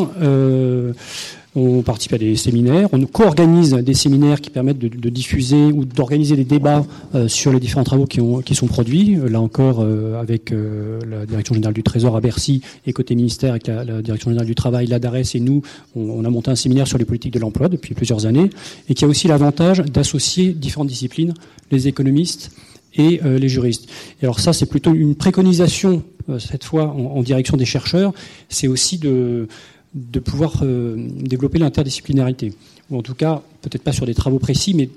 on 1.57 1.83
participe 1.83 2.13
à 2.15 2.19
des 2.19 2.35
séminaires, 2.37 2.89
on 2.93 3.01
co-organise 3.07 3.75
des 3.75 3.95
séminaires 3.95 4.41
qui 4.41 4.51
permettent 4.51 4.79
de, 4.79 5.09
diffuser 5.09 5.67
ou 5.67 5.85
d'organiser 5.85 6.37
des 6.37 6.45
débats 6.45 6.85
euh, 7.15 7.29
sur 7.29 7.53
les 7.53 7.61
différents 7.61 7.85
travaux 7.85 8.07
qui, 8.07 8.21
ont, 8.21 8.41
qui 8.41 8.55
sont 8.55 8.67
produits. 8.67 9.17
Là 9.29 9.41
encore, 9.41 9.81
euh, 9.81 10.21
avec 10.21 10.53
euh, 10.53 10.99
la 11.09 11.27
Direction 11.27 11.55
générale 11.55 11.75
du 11.75 11.83
Trésor 11.83 12.17
à 12.17 12.21
Bercy 12.21 12.63
et 12.87 12.93
côté 12.93 13.15
ministère 13.15 13.51
avec 13.51 13.69
la, 13.69 13.85
Direction 14.03 14.31
générale 14.31 14.47
du 14.47 14.55
Travail, 14.55 14.87
la 14.87 14.99
DARES 14.99 15.35
et 15.35 15.41
nous, 15.41 15.63
on, 15.95 16.25
a 16.25 16.31
monté 16.31 16.51
un 16.51 16.57
séminaire 16.57 16.89
sur 16.89 16.99
les 16.99 17.05
politiques 17.05 17.35
de 17.35 17.39
l'emploi 17.39 17.69
depuis 17.69 17.95
plusieurs 17.95 18.27
années 18.27 18.51
et 18.89 18.95
qui 18.95 19.05
a 19.05 19.09
aussi 19.09 19.29
l'avantage 19.29 19.79
d'associer 19.79 20.53
différentes 20.53 20.89
disciplines, 20.89 21.35
les 21.71 21.87
économistes 21.87 22.51
et 22.97 23.21
euh, 23.25 23.39
les 23.39 23.49
juristes. 23.49 23.89
Et 24.21 24.25
alors 24.25 24.41
ça, 24.41 24.53
c'est 24.53 24.67
plutôt 24.67 24.93
une 24.93 25.15
préconisation 25.15 26.03
cette 26.39 26.65
fois 26.65 26.87
en, 26.87 27.19
en 27.19 27.23
direction 27.23 27.59
des 27.59 27.67
chercheurs, 27.67 28.15
c'est 28.49 28.67
aussi 28.67 28.97
de 28.97 29.47
de 29.95 30.19
pouvoir 30.19 30.61
euh, 30.63 30.97
développer 31.21 31.59
l'interdisciplinarité, 31.59 32.53
ou 32.91 32.99
en 32.99 33.03
tout 33.03 33.15
cas, 33.15 33.43
peut-être 33.63 33.83
pas 33.83 33.93
sur 33.93 34.07
des 34.07 34.15
travaux 34.15 34.41
précis, 34.41 34.75
mais 34.75 34.89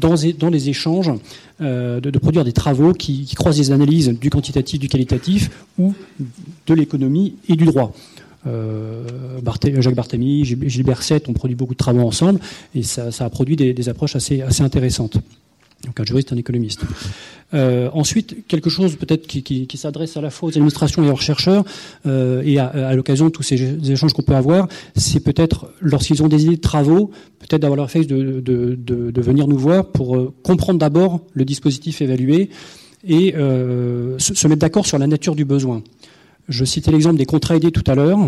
dans, 0.00 0.14
dans 0.38 0.48
les 0.48 0.68
échanges, 0.68 1.10
euh, 1.60 2.00
de, 2.00 2.18
produire 2.18 2.44
des 2.44 2.52
travaux 2.52 2.92
qui, 2.92 3.26
croisent 3.34 3.58
les 3.58 3.72
analyses 3.72 4.08
du 4.08 4.30
quantitatif, 4.30 4.78
du 4.78 4.88
qualitatif, 4.88 5.50
ou 5.78 5.92
de 6.66 6.74
l'économie 6.74 7.34
et 7.48 7.56
du 7.56 7.64
droit. 7.64 7.92
Euh, 8.46 9.40
Jacques 9.80 9.94
Barthélemy, 9.94 10.44
Gilbert 10.44 11.02
Sett 11.02 11.28
ont 11.28 11.32
produit 11.32 11.56
beaucoup 11.56 11.74
de 11.74 11.78
travaux 11.78 12.06
ensemble, 12.06 12.38
et 12.74 12.82
ça, 12.82 13.10
a 13.18 13.30
produit 13.30 13.56
des, 13.56 13.74
des 13.74 13.88
approches 13.88 14.14
assez 14.14 14.42
intéressantes. 14.60 15.18
Donc 15.84 16.00
un 16.00 16.04
juriste, 16.04 16.32
un 16.32 16.36
économiste. 16.36 16.82
Euh, 17.52 17.88
ensuite, 17.92 18.46
quelque 18.48 18.70
chose 18.70 18.96
peut-être 18.96 19.26
qui, 19.26 19.42
qui, 19.42 19.66
qui 19.66 19.76
s'adresse 19.76 20.16
à 20.16 20.20
la 20.20 20.30
fois 20.30 20.48
aux 20.48 20.52
administrations 20.52 21.04
et 21.04 21.10
aux 21.10 21.16
chercheurs, 21.16 21.64
euh, 22.06 22.42
et 22.44 22.58
à, 22.58 22.66
à 22.66 22.94
l'occasion 22.94 23.26
de 23.26 23.30
tous 23.30 23.42
ces 23.42 23.90
échanges 23.90 24.12
qu'on 24.12 24.22
peut 24.22 24.34
avoir, 24.34 24.68
c'est 24.96 25.20
peut-être, 25.20 25.70
lorsqu'ils 25.80 26.22
ont 26.22 26.28
des 26.28 26.44
idées 26.44 26.56
de 26.56 26.60
travaux, 26.60 27.10
peut-être 27.38 27.62
d'avoir 27.62 27.76
leur 27.76 27.90
fait 27.90 28.04
de, 28.04 28.40
de, 28.40 28.74
de, 28.74 29.10
de, 29.10 29.20
venir 29.20 29.46
nous 29.46 29.58
voir 29.58 29.86
pour 29.86 30.16
euh, 30.16 30.34
comprendre 30.42 30.78
d'abord 30.78 31.20
le 31.32 31.44
dispositif 31.44 32.00
évalué 32.02 32.50
et 33.06 33.34
euh, 33.36 34.18
se, 34.18 34.34
se 34.34 34.48
mettre 34.48 34.60
d'accord 34.60 34.86
sur 34.86 34.98
la 34.98 35.06
nature 35.06 35.34
du 35.34 35.44
besoin. 35.44 35.82
Je 36.48 36.64
citais 36.64 36.90
l'exemple 36.90 37.16
des 37.16 37.26
contrats 37.26 37.56
aidés 37.56 37.70
tout 37.70 37.84
à 37.86 37.94
l'heure 37.94 38.18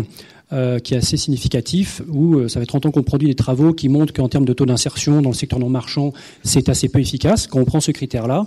euh, 0.53 0.79
qui 0.79 0.93
est 0.93 0.97
assez 0.97 1.17
significatif, 1.17 2.01
où 2.09 2.35
euh, 2.35 2.47
ça 2.47 2.59
fait 2.59 2.65
30 2.65 2.87
ans 2.87 2.91
qu'on 2.91 3.03
produit 3.03 3.27
des 3.27 3.35
travaux 3.35 3.73
qui 3.73 3.89
montrent 3.89 4.13
qu'en 4.13 4.29
termes 4.29 4.45
de 4.45 4.53
taux 4.53 4.65
d'insertion 4.65 5.21
dans 5.21 5.29
le 5.29 5.35
secteur 5.35 5.59
non 5.59 5.69
marchand, 5.69 6.13
c'est 6.43 6.69
assez 6.69 6.89
peu 6.89 6.99
efficace. 6.99 7.47
Quand 7.47 7.59
on 7.59 7.65
prend 7.65 7.81
ce 7.81 7.91
critère-là, 7.91 8.45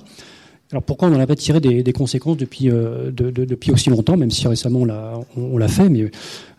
alors 0.72 0.84
pourquoi 0.84 1.08
on 1.08 1.10
n'en 1.10 1.18
a 1.18 1.26
pas 1.26 1.34
tiré 1.34 1.60
des, 1.60 1.82
des 1.82 1.92
conséquences 1.92 2.36
depuis, 2.36 2.70
euh, 2.70 3.10
de, 3.10 3.30
de, 3.30 3.44
depuis 3.44 3.72
aussi 3.72 3.90
longtemps, 3.90 4.16
même 4.16 4.30
si 4.30 4.46
récemment 4.46 4.80
on 5.36 5.58
l'a, 5.58 5.68
fait, 5.68 5.88
mais 5.88 6.10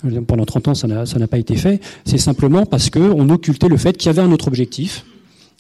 euh, 0.05 0.21
pendant 0.27 0.45
30 0.45 0.67
ans 0.69 0.75
ça 0.75 0.87
n'a 0.87 1.27
pas 1.27 1.37
été 1.37 1.55
fait 1.55 1.79
C'est 2.03 2.17
simplement 2.17 2.65
parce 2.65 2.89
qu'on 2.89 3.29
occultait 3.29 3.69
le 3.69 3.77
fait 3.77 3.95
qu'il 3.95 4.07
y 4.07 4.09
avait 4.09 4.21
un 4.21 4.31
autre 4.31 4.47
objectif. 4.47 5.05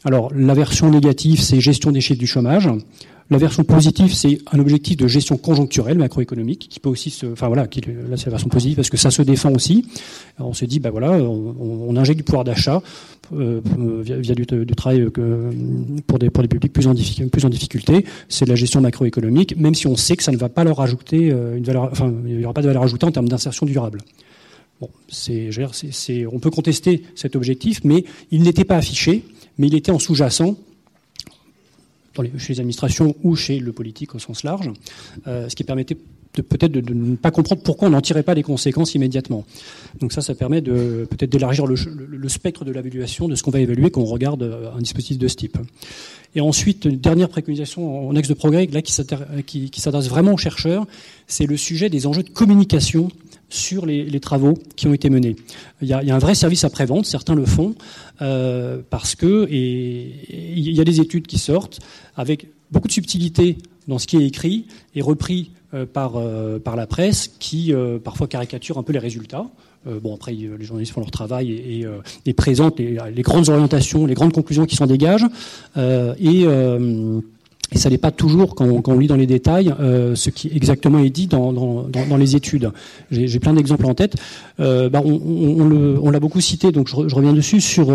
Alors 0.03 0.31
la 0.35 0.53
version 0.53 0.89
négative, 0.89 1.41
c'est 1.41 1.59
gestion 1.59 1.91
des 1.91 2.01
chiffres 2.01 2.19
du 2.19 2.27
chômage. 2.27 2.69
La 3.29 3.37
version 3.37 3.63
positive, 3.63 4.13
c'est 4.13 4.39
un 4.51 4.59
objectif 4.59 4.97
de 4.97 5.07
gestion 5.07 5.37
conjoncturelle 5.37 5.97
macroéconomique 5.97 6.67
qui 6.69 6.81
peut 6.81 6.89
aussi 6.89 7.09
se, 7.09 7.25
enfin 7.27 7.47
voilà, 7.47 7.65
qui, 7.65 7.79
là 7.79 8.17
c'est 8.17 8.25
la 8.25 8.31
version 8.31 8.49
positive 8.49 8.75
parce 8.75 8.89
que 8.89 8.97
ça 8.97 9.09
se 9.09 9.21
défend 9.21 9.53
aussi. 9.53 9.87
On 10.37 10.53
se 10.53 10.65
dit, 10.65 10.81
ben 10.81 10.89
voilà, 10.89 11.11
on, 11.11 11.55
on 11.87 11.95
injecte 11.95 12.17
du 12.17 12.23
pouvoir 12.23 12.43
d'achat 12.43 12.81
euh, 13.33 13.61
via, 14.03 14.35
du, 14.35 14.45
travail 14.75 15.07
euh, 15.17 15.51
pour 16.05 16.19
des 16.19 16.29
pour 16.29 16.43
des 16.43 16.49
publics 16.49 16.73
plus 16.73 16.87
en, 16.87 16.93
difficulté. 17.49 18.05
C'est 18.27 18.45
la 18.45 18.55
gestion 18.55 18.81
macroéconomique, 18.81 19.55
même 19.55 19.75
si 19.75 19.87
on 19.87 19.95
sait 19.95 20.17
que 20.17 20.23
ça 20.23 20.33
ne 20.33 20.37
va 20.37 20.49
pas 20.49 20.65
leur 20.65 20.81
ajouter 20.81 21.31
euh, 21.31 21.55
une 21.55 21.63
valeur, 21.63 21.87
enfin 21.89 22.11
il 22.27 22.37
n'y 22.37 22.43
aura 22.43 22.53
pas 22.53 22.61
de 22.61 22.67
valeur 22.67 22.83
ajoutée 22.83 23.05
en 23.05 23.11
termes 23.11 23.29
d'insertion 23.29 23.65
durable. 23.65 23.99
On 24.81 26.39
peut 26.39 26.49
contester 26.49 27.03
cet 27.15 27.35
objectif, 27.35 27.81
mais 27.83 28.03
il 28.31 28.43
n'était 28.43 28.65
pas 28.65 28.77
affiché, 28.77 29.23
mais 29.57 29.67
il 29.67 29.75
était 29.75 29.91
en 29.91 29.99
sous-jacent 29.99 30.55
chez 32.37 32.53
les 32.53 32.59
administrations 32.59 33.15
ou 33.23 33.35
chez 33.35 33.59
le 33.59 33.71
politique 33.71 34.15
au 34.15 34.19
sens 34.19 34.43
large, 34.43 34.69
ce 35.25 35.55
qui 35.55 35.63
permettait 35.63 35.97
peut-être 36.31 36.71
de, 36.71 36.93
ne 36.93 37.15
pas 37.15 37.31
comprendre 37.31 37.61
pourquoi 37.61 37.87
on 37.87 37.91
n'en 37.91 38.01
tirait 38.01 38.23
pas 38.23 38.33
les 38.33 38.43
conséquences 38.43 38.95
immédiatement. 38.95 39.45
Donc 39.99 40.13
ça, 40.13 40.21
ça 40.21 40.35
permet 40.35 40.61
peut-être 40.61 41.29
d'élargir 41.29 41.65
le, 41.67 41.75
spectre 42.29 42.63
de 42.63 42.71
l'évaluation 42.71 43.27
de 43.27 43.35
ce 43.35 43.43
qu'on 43.43 43.51
va 43.51 43.59
évaluer 43.59 43.91
quand 43.91 44.01
on 44.01 44.05
regarde 44.05 44.43
euh, 44.43 44.71
un 44.73 44.79
dispositif 44.79 45.17
de 45.17 45.27
ce 45.27 45.35
type. 45.35 45.57
Et 46.35 46.41
ensuite, 46.41 46.85
une 46.85 46.99
dernière 46.99 47.27
préconisation 47.27 48.07
en 48.07 48.15
ex 48.15 48.29
de 48.29 48.33
progrès, 48.33 48.65
là 48.67 48.81
qui 48.81 48.93
s'adresse 48.93 50.07
vraiment 50.07 50.33
aux 50.33 50.37
chercheurs, 50.37 50.85
c'est 51.27 51.45
le 51.45 51.57
sujet 51.57 51.89
des 51.89 52.07
enjeux 52.07 52.23
de 52.23 52.29
communication 52.29 53.09
sur 53.51 53.85
les, 53.85 54.19
travaux 54.19 54.55
qui 54.75 54.87
ont 54.87 54.93
été 54.93 55.09
menés. 55.09 55.35
Il 55.81 55.87
y 55.87 55.93
a, 55.93 55.99
un 55.99 56.19
vrai 56.19 56.35
service 56.35 56.63
après-vente, 56.63 57.05
certains 57.05 57.35
le 57.35 57.45
font, 57.45 57.75
euh, 58.21 58.79
parce 58.89 59.15
que 59.15 59.47
il 59.49 60.71
y 60.71 60.79
a 60.79 60.83
des 60.83 61.01
études 61.01 61.27
qui 61.27 61.37
sortent 61.37 61.79
avec 62.15 62.47
beaucoup 62.71 62.87
de 62.87 62.93
subtilité 62.93 63.57
dans 63.87 63.99
ce 63.99 64.07
qui 64.07 64.17
est 64.17 64.25
écrit 64.25 64.67
et 64.95 65.01
repris 65.01 65.51
euh, 65.73 65.85
par, 65.85 66.13
euh, 66.15 66.59
par 66.59 66.75
la 66.75 66.87
presse 66.87 67.29
qui 67.39 67.73
parfois 68.03 68.27
caricature 68.27 68.77
un 68.77 68.83
peu 68.83 68.93
les 68.93 68.99
résultats. 68.99 69.45
bon, 69.85 70.15
après, 70.15 70.31
les 70.31 70.63
journalistes 70.63 70.93
font 70.93 71.01
leur 71.01 71.11
travail 71.11 71.51
et, 71.51 71.85
et, 72.25 72.33
présentent 72.33 72.79
les, 72.79 72.97
les, 73.13 73.21
grandes 73.21 73.49
orientations, 73.49 74.05
les 74.05 74.13
grandes 74.13 74.33
conclusions 74.33 74.65
qui 74.65 74.77
s'en 74.77 74.87
dégagent. 74.87 75.27
et 75.75 76.45
et 77.73 77.77
ça 77.77 77.89
n'est 77.89 77.97
pas 77.97 78.11
toujours, 78.11 78.55
quand 78.55 78.65
on, 78.65 78.83
on, 78.85 78.99
lit 78.99 79.07
dans 79.07 79.15
les 79.15 79.27
détails, 79.27 79.73
euh, 79.79 80.13
ce 80.15 80.29
qui 80.29 80.51
exactement 80.53 80.99
est 80.99 81.09
dit 81.09 81.27
dans, 81.27 81.53
dans, 81.53 81.87
dans, 81.87 82.17
les 82.17 82.35
études. 82.35 82.71
J'ai 83.11 83.39
plein 83.39 83.53
d'exemples 83.53 83.85
en 83.85 83.93
tête. 83.93 84.15
Euh, 84.59 84.89
bah 84.89 85.01
on, 85.05 85.99
on, 86.01 86.09
l'a 86.11 86.19
beaucoup 86.19 86.41
cité, 86.41 86.71
donc 86.71 86.89
je, 86.89 86.95
reviens 86.95 87.33
dessus 87.33 87.61
sur, 87.61 87.87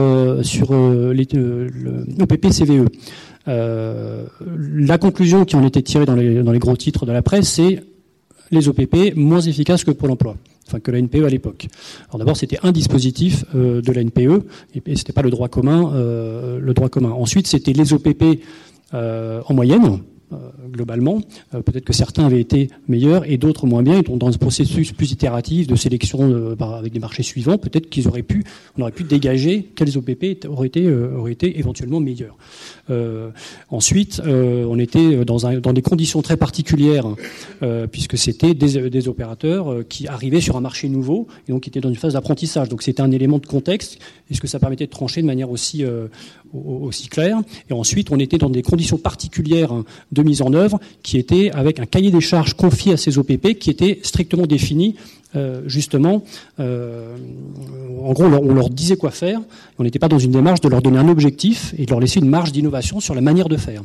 sur 0.43 0.73
les, 1.13 1.29
le 1.33 2.07
OPP-CVE. 2.21 2.87
Euh, 3.49 4.25
la 4.75 4.99
conclusion 4.99 5.45
qui 5.45 5.57
en 5.57 5.65
était 5.65 5.83
tirée 5.83 6.07
dans 6.07 6.15
les, 6.15 6.43
dans 6.43 6.53
les 6.53 6.59
gros 6.59 6.77
titres 6.77 7.07
de 7.07 7.13
la 7.13 7.23
presse, 7.23 7.49
c'est 7.49 7.83
les 8.51 8.69
OPP 8.69 9.15
moins 9.15 9.41
efficaces 9.41 9.85
que 9.85 9.91
Pôle 9.91 10.11
emploi 10.11 10.37
enfin 10.67 10.81
que 10.81 10.91
la 10.91 11.01
NPE 11.01 11.25
à 11.25 11.29
l'époque. 11.29 11.69
Alors 12.09 12.19
d'abord, 12.19 12.37
c'était 12.37 12.59
un 12.63 12.73
dispositif 12.73 13.45
euh, 13.55 13.81
de 13.81 13.93
la 13.93 14.03
NPE 14.03 14.43
et, 14.75 14.83
et 14.87 14.97
c'était 14.97 15.13
pas 15.13 15.23
le 15.23 15.31
droit 15.31 15.49
commun. 15.49 15.93
Euh, 15.95 16.59
le 16.61 16.75
droit 16.75 16.89
commun. 16.89 17.11
Ensuite, 17.11 17.47
c'était 17.47 17.73
les 17.73 17.93
OPP 17.93 18.23
euh, 18.23 18.35
en 18.93 19.55
moyenne. 19.55 20.01
Euh, 20.33 20.51
globalement. 20.69 21.21
Euh, 21.55 21.63
peut-être 21.63 21.85
que 21.85 21.93
certains 21.93 22.27
avaient 22.27 22.41
été 22.41 22.69
meilleurs 22.89 23.31
et 23.31 23.37
d'autres 23.37 23.65
moins 23.65 23.85
bien. 23.85 24.03
Ils 24.05 24.19
dans 24.19 24.27
un 24.27 24.33
processus 24.33 24.91
plus 24.91 25.13
itératif 25.13 25.69
de 25.69 25.77
sélection 25.77 26.19
euh, 26.21 26.57
avec 26.59 26.93
des 26.93 26.99
marchés 26.99 27.23
suivants. 27.23 27.59
Peut-être 27.59 27.89
qu'ils 27.89 28.09
auraient 28.09 28.25
pu, 28.25 28.43
on 28.77 28.83
aurait 28.83 28.91
pu 28.91 29.05
dégager 29.05 29.71
quels 29.77 29.97
OPP 29.97 30.45
auraient 30.49 30.67
été, 30.67 31.59
éventuellement 31.61 32.01
meilleurs. 32.01 32.37
ensuite, 33.71 34.21
on 34.25 34.79
était 34.81 35.25
dans, 35.25 35.73
des 35.73 35.83
conditions 35.83 36.23
très 36.23 36.37
particulières 36.37 37.07
puisque 37.93 38.19
c'était 38.19 38.55
des, 38.55 38.91
des, 38.91 39.09
opérateurs 39.09 39.87
qui 39.89 40.09
arrivaient 40.09 40.41
sur 40.41 40.57
un 40.57 40.61
marché 40.61 40.89
nouveau 40.89 41.29
et 41.49 41.53
donc 41.53 41.63
qui 41.63 41.69
étaient 41.69 41.81
dans 41.81 41.89
une 41.89 41.97
phase 41.97 42.15
d'apprentissage. 42.15 42.69
Donc 42.69 42.83
c'était 42.83 43.03
un 43.03 43.13
élément 43.13 43.39
de 43.39 43.47
contexte. 43.47 43.99
Est-ce 44.31 44.41
que 44.41 44.49
ça 44.49 44.59
permettait 44.59 44.87
de 44.87 44.91
trancher 44.91 45.23
de 45.23 45.27
manière 45.27 45.51
aussi 45.51 45.85
aussi 46.53 47.09
claire 47.09 47.41
Et 47.69 47.73
ensuite, 47.73 48.11
on 48.11 48.19
était 48.19 48.39
dans 48.39 48.51
des 48.51 48.63
conditions 48.63 48.99
particulières 48.99 49.73
de 50.13 50.23
mise 50.23 50.43
en 50.43 50.53
œuvre 50.53 50.81
qui 51.03 51.19
était 51.19 51.51
avec 51.53 51.81
un 51.81 51.87
cahier 51.87 52.11
des 52.11 52.21
charges 52.21 52.55
confié 52.55 52.93
à 52.93 52.97
ces 52.97 53.19
OPP 53.19 53.59
qui 53.59 53.71
était 53.71 54.01
strictement 54.03 54.47
défini 54.47 54.97
euh, 55.35 55.63
justement, 55.67 56.23
euh, 56.61 57.17
en 58.03 58.13
gros, 58.13 58.25
on 58.25 58.55
leur, 58.55 58.71
disait 58.71 58.97
quoi 58.97 59.11
faire. 59.11 59.41
On 59.79 59.85
n'était 59.85 59.99
pas 59.99 60.09
dans 60.09 60.19
une 60.19 60.31
démarche 60.31 60.61
de 60.61 60.69
leur 60.69 60.81
donner 60.81 60.99
un 60.99 61.09
objectif 61.09 61.75
et 61.77 61.85
de 61.85 61.91
leur 61.91 62.01
laisser 62.01 62.21
une 62.21 62.29
marge 62.29 62.53
d'innovation 62.53 63.01
sur 63.01 63.15
la 63.15 63.21
manière 63.21 63.49
de 63.49 63.57
faire. 63.57 63.83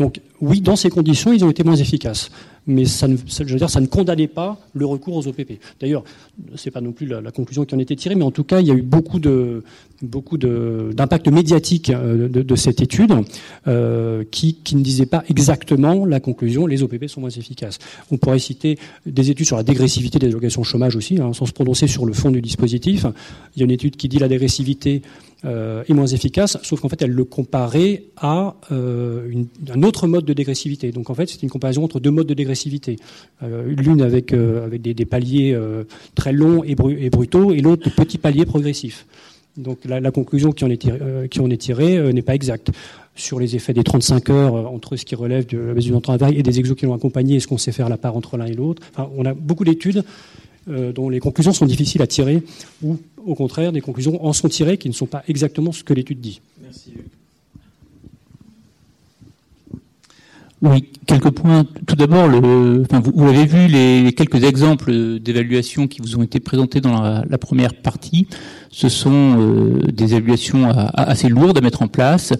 Donc, 0.00 0.20
oui, 0.40 0.60
dans 0.62 0.76
ces 0.76 0.90
conditions, 0.90 1.32
ils 1.32 1.44
ont 1.44 1.50
été 1.50 1.62
moins 1.62 1.76
efficaces 1.76 2.30
mais 2.66 2.84
ça 2.84 3.08
ne, 3.08 3.86
condamnait 3.86 4.28
pas 4.28 4.58
le 4.74 4.86
recours 4.86 5.16
aux 5.16 5.26
OPP. 5.26 5.52
D'ailleurs, 5.80 6.04
c'est 6.56 6.70
pas 6.70 6.80
non 6.80 6.92
plus 6.92 7.06
la, 7.06 7.30
conclusion 7.30 7.64
qui 7.64 7.74
en 7.74 7.78
était 7.78 7.96
tirée, 7.96 8.14
mais 8.14 8.24
en 8.24 8.30
tout 8.30 8.44
cas, 8.44 8.60
il 8.60 8.66
y 8.66 8.70
a 8.70 8.74
eu 8.74 8.82
beaucoup 8.82 9.18
de 9.18 9.64
beaucoup 10.02 10.38
d'impact 10.38 11.28
médiatique 11.28 11.90
euh, 11.90 12.26
de, 12.28 12.56
cette 12.56 12.80
étude 12.80 13.12
euh, 13.68 14.24
qui, 14.30 14.54
qui, 14.54 14.76
ne 14.76 14.82
disait 14.82 15.04
pas 15.04 15.22
exactement 15.28 16.06
la 16.06 16.20
conclusion. 16.20 16.66
Les 16.66 16.82
OPP 16.82 17.06
sont 17.06 17.20
moins 17.20 17.28
efficaces. 17.28 17.78
On 18.10 18.16
pourrait 18.16 18.38
citer 18.38 18.78
des 19.04 19.30
études 19.30 19.44
sur 19.44 19.58
la 19.58 19.62
dégressivité 19.62 20.18
des 20.18 20.28
allocations 20.28 20.62
chômage 20.62 20.96
aussi, 20.96 21.20
hein, 21.20 21.34
sans 21.34 21.44
se 21.44 21.52
prononcer 21.52 21.86
sur 21.86 22.06
le 22.06 22.14
fond 22.14 22.30
du 22.30 22.40
dispositif. 22.40 23.04
Il 23.54 23.60
y 23.60 23.62
a 23.62 23.66
une 23.66 23.70
étude 23.70 23.96
qui 23.96 24.08
dit 24.08 24.18
la 24.18 24.28
dégressivité 24.28 25.02
euh, 25.46 25.84
est 25.88 25.94
moins 25.94 26.06
efficace, 26.06 26.58
sauf 26.62 26.80
qu'en 26.80 26.90
fait 26.90 27.00
elle 27.00 27.12
le 27.12 27.24
comparait 27.24 28.02
à 28.18 28.56
euh, 28.72 29.32
un 29.72 29.82
autre 29.82 30.06
mode 30.06 30.26
de 30.26 30.34
dégressivité. 30.34 30.92
Donc 30.92 31.08
en 31.08 31.14
fait 31.14 31.30
c'est 31.30 31.42
une 31.42 31.48
comparaison 31.48 31.82
entre 31.82 31.98
deux 31.98 32.10
modes 32.10 32.26
de 32.26 32.34
dégressivité, 32.34 32.96
euh, 33.42 33.74
l'une 33.74 34.02
avec, 34.02 34.34
avec 34.34 34.82
des, 34.82 35.04
paliers 35.06 35.58
très 36.14 36.34
longs 36.34 36.62
et, 36.62 36.74
brutaux 36.74 37.54
et 37.54 37.62
l'autre 37.62 37.88
de 37.88 37.94
petits 37.94 38.18
paliers 38.18 38.44
progressifs. 38.44 39.06
Donc 39.56 39.78
la, 39.86 40.10
conclusion 40.10 40.52
qui 40.52 40.62
en 40.64 40.70
est 40.70 40.76
tirée, 40.76 41.28
qui 41.30 41.40
en 41.40 41.48
est 41.48 41.56
tirée 41.56 42.12
n'est 42.12 42.20
pas 42.20 42.34
exacte 42.34 42.70
sur 43.14 43.40
les 43.40 43.56
effets 43.56 43.72
des 43.72 43.82
35 43.82 44.28
heures 44.28 44.70
entre 44.70 44.96
ce 44.96 45.06
qui 45.06 45.14
relève 45.14 45.46
de 45.46 45.58
la 45.58 45.82
temps 45.82 45.96
de 45.96 46.18
travail 46.18 46.36
et 46.36 46.42
des 46.42 46.60
exos 46.60 46.76
qui 46.76 46.84
l'ont 46.84 46.94
accompagné 46.94 47.36
et 47.36 47.40
ce 47.40 47.46
qu'on 47.46 47.58
sait 47.58 47.72
faire 47.72 47.88
la 47.88 47.96
part 47.96 48.14
entre 48.14 48.36
l'un 48.36 48.46
et 48.46 48.52
l'autre. 48.52 48.82
Enfin, 48.92 49.10
on 49.16 49.24
a 49.24 49.32
beaucoup 49.32 49.64
d'études 49.64 50.04
dont 50.66 51.08
les 51.08 51.18
conclusions 51.18 51.54
sont 51.54 51.66
difficiles 51.66 52.02
à 52.02 52.06
tirer 52.06 52.42
ou 52.82 52.98
au 53.24 53.34
contraire, 53.34 53.72
des 53.72 53.80
conclusions 53.80 54.24
en 54.24 54.32
sont 54.32 54.48
tirées 54.48 54.78
qui 54.78 54.88
ne 54.88 54.94
sont 54.94 55.06
pas 55.06 55.22
exactement 55.28 55.72
ce 55.72 55.84
que 55.84 55.94
l'étude 55.94 56.20
dit. 56.20 56.40
Merci. 56.62 56.92
Oui, 60.62 60.84
quelques 61.06 61.30
points. 61.30 61.64
Tout 61.86 61.96
d'abord, 61.96 62.28
le, 62.28 62.82
enfin, 62.82 63.00
vous, 63.00 63.26
avez 63.26 63.46
vu 63.46 63.66
les, 63.66 64.12
quelques 64.12 64.44
exemples 64.44 65.18
d'évaluations 65.18 65.88
qui 65.88 66.02
vous 66.02 66.16
ont 66.16 66.22
été 66.22 66.38
présentés 66.38 66.82
dans 66.82 67.00
la, 67.00 67.38
première 67.38 67.74
partie. 67.74 68.26
Ce 68.70 68.88
sont 68.88 69.36
euh, 69.38 69.82
des 69.92 70.14
évaluations 70.14 70.68
assez 70.94 71.28
lourdes 71.28 71.58
à 71.58 71.60
mettre 71.60 71.82
en 71.82 71.88
place, 71.88 72.32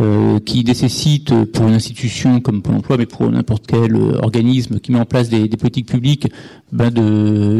euh, 0.00 0.40
qui 0.40 0.64
nécessite 0.64 1.32
pour 1.52 1.68
une 1.68 1.74
institution 1.74 2.40
comme 2.40 2.62
Pôle 2.62 2.74
Emploi, 2.74 2.96
mais 2.96 3.06
pour 3.06 3.30
n'importe 3.30 3.64
quel 3.68 3.94
euh, 3.94 4.18
organisme 4.22 4.80
qui 4.80 4.90
met 4.90 4.98
en 4.98 5.04
place 5.04 5.28
des, 5.28 5.46
des 5.46 5.56
politiques 5.56 5.86
publiques, 5.86 6.26
ben 6.72 6.90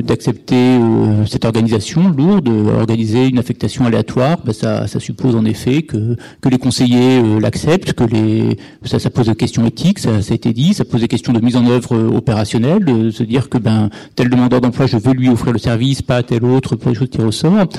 d'accepter 0.02 0.56
euh, 0.56 1.24
cette 1.26 1.44
organisation 1.44 2.08
lourde, 2.08 2.48
organiser 2.48 3.28
une 3.28 3.38
affectation 3.38 3.86
aléatoire. 3.86 4.38
Ben 4.44 4.52
ça, 4.52 4.88
ça 4.88 4.98
suppose 4.98 5.36
en 5.36 5.44
effet 5.44 5.82
que 5.82 6.16
que 6.40 6.48
les 6.48 6.58
conseillers 6.58 7.22
l'acceptent, 7.38 7.92
que 7.92 8.02
les 8.02 8.58
ça, 8.84 8.98
ça 8.98 9.10
pose 9.10 9.28
des 9.28 9.36
questions 9.36 9.64
éthiques, 9.64 10.00
ça, 10.00 10.20
ça, 10.20 10.32
a 10.32 10.34
été 10.34 10.52
dit, 10.52 10.74
ça 10.74 10.84
pose 10.84 11.02
des 11.02 11.08
questions 11.08 11.32
de 11.32 11.40
mise 11.40 11.54
en 11.54 11.64
œuvre 11.68 12.16
opérationnelle, 12.16 12.84
de 12.84 13.10
se 13.10 13.22
dire 13.22 13.48
que 13.48 13.58
ben 13.58 13.90
tel 14.16 14.28
demandeur 14.28 14.60
d'emploi, 14.60 14.86
je 14.86 14.96
veux 14.96 15.12
lui 15.12 15.28
offrir 15.28 15.52
le 15.52 15.60
service, 15.60 16.02
pas 16.02 16.24
tel 16.24 16.44
autre 16.44 16.74
pour 16.74 16.90
les 16.90 16.96
choses 16.96 17.10
qui 17.10 17.22
ressortent. 17.22 17.78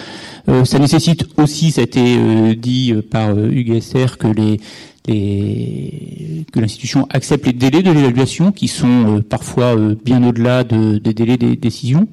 Ça 0.64 0.80
nécessite 0.80 1.26
aussi, 1.38 1.72
ça 1.72 1.82
a 1.82 1.84
été 1.84 2.56
dit 2.56 2.94
par 3.10 3.38
UGSR, 3.38 4.18
que 4.18 4.28
les 4.28 4.60
que 5.08 6.60
l'institution 6.60 7.08
accepte 7.12 7.46
les 7.46 7.54
délais 7.54 7.84
de 7.84 7.92
l'évaluation 7.92 8.52
qui 8.52 8.68
sont 8.68 9.18
euh, 9.18 9.22
parfois 9.22 9.76
euh, 9.76 9.96
bien 10.04 10.24
au-delà 10.28 10.64
des 10.64 11.00
délais 11.00 11.38
des 11.38 11.56
décisions. 11.56 12.08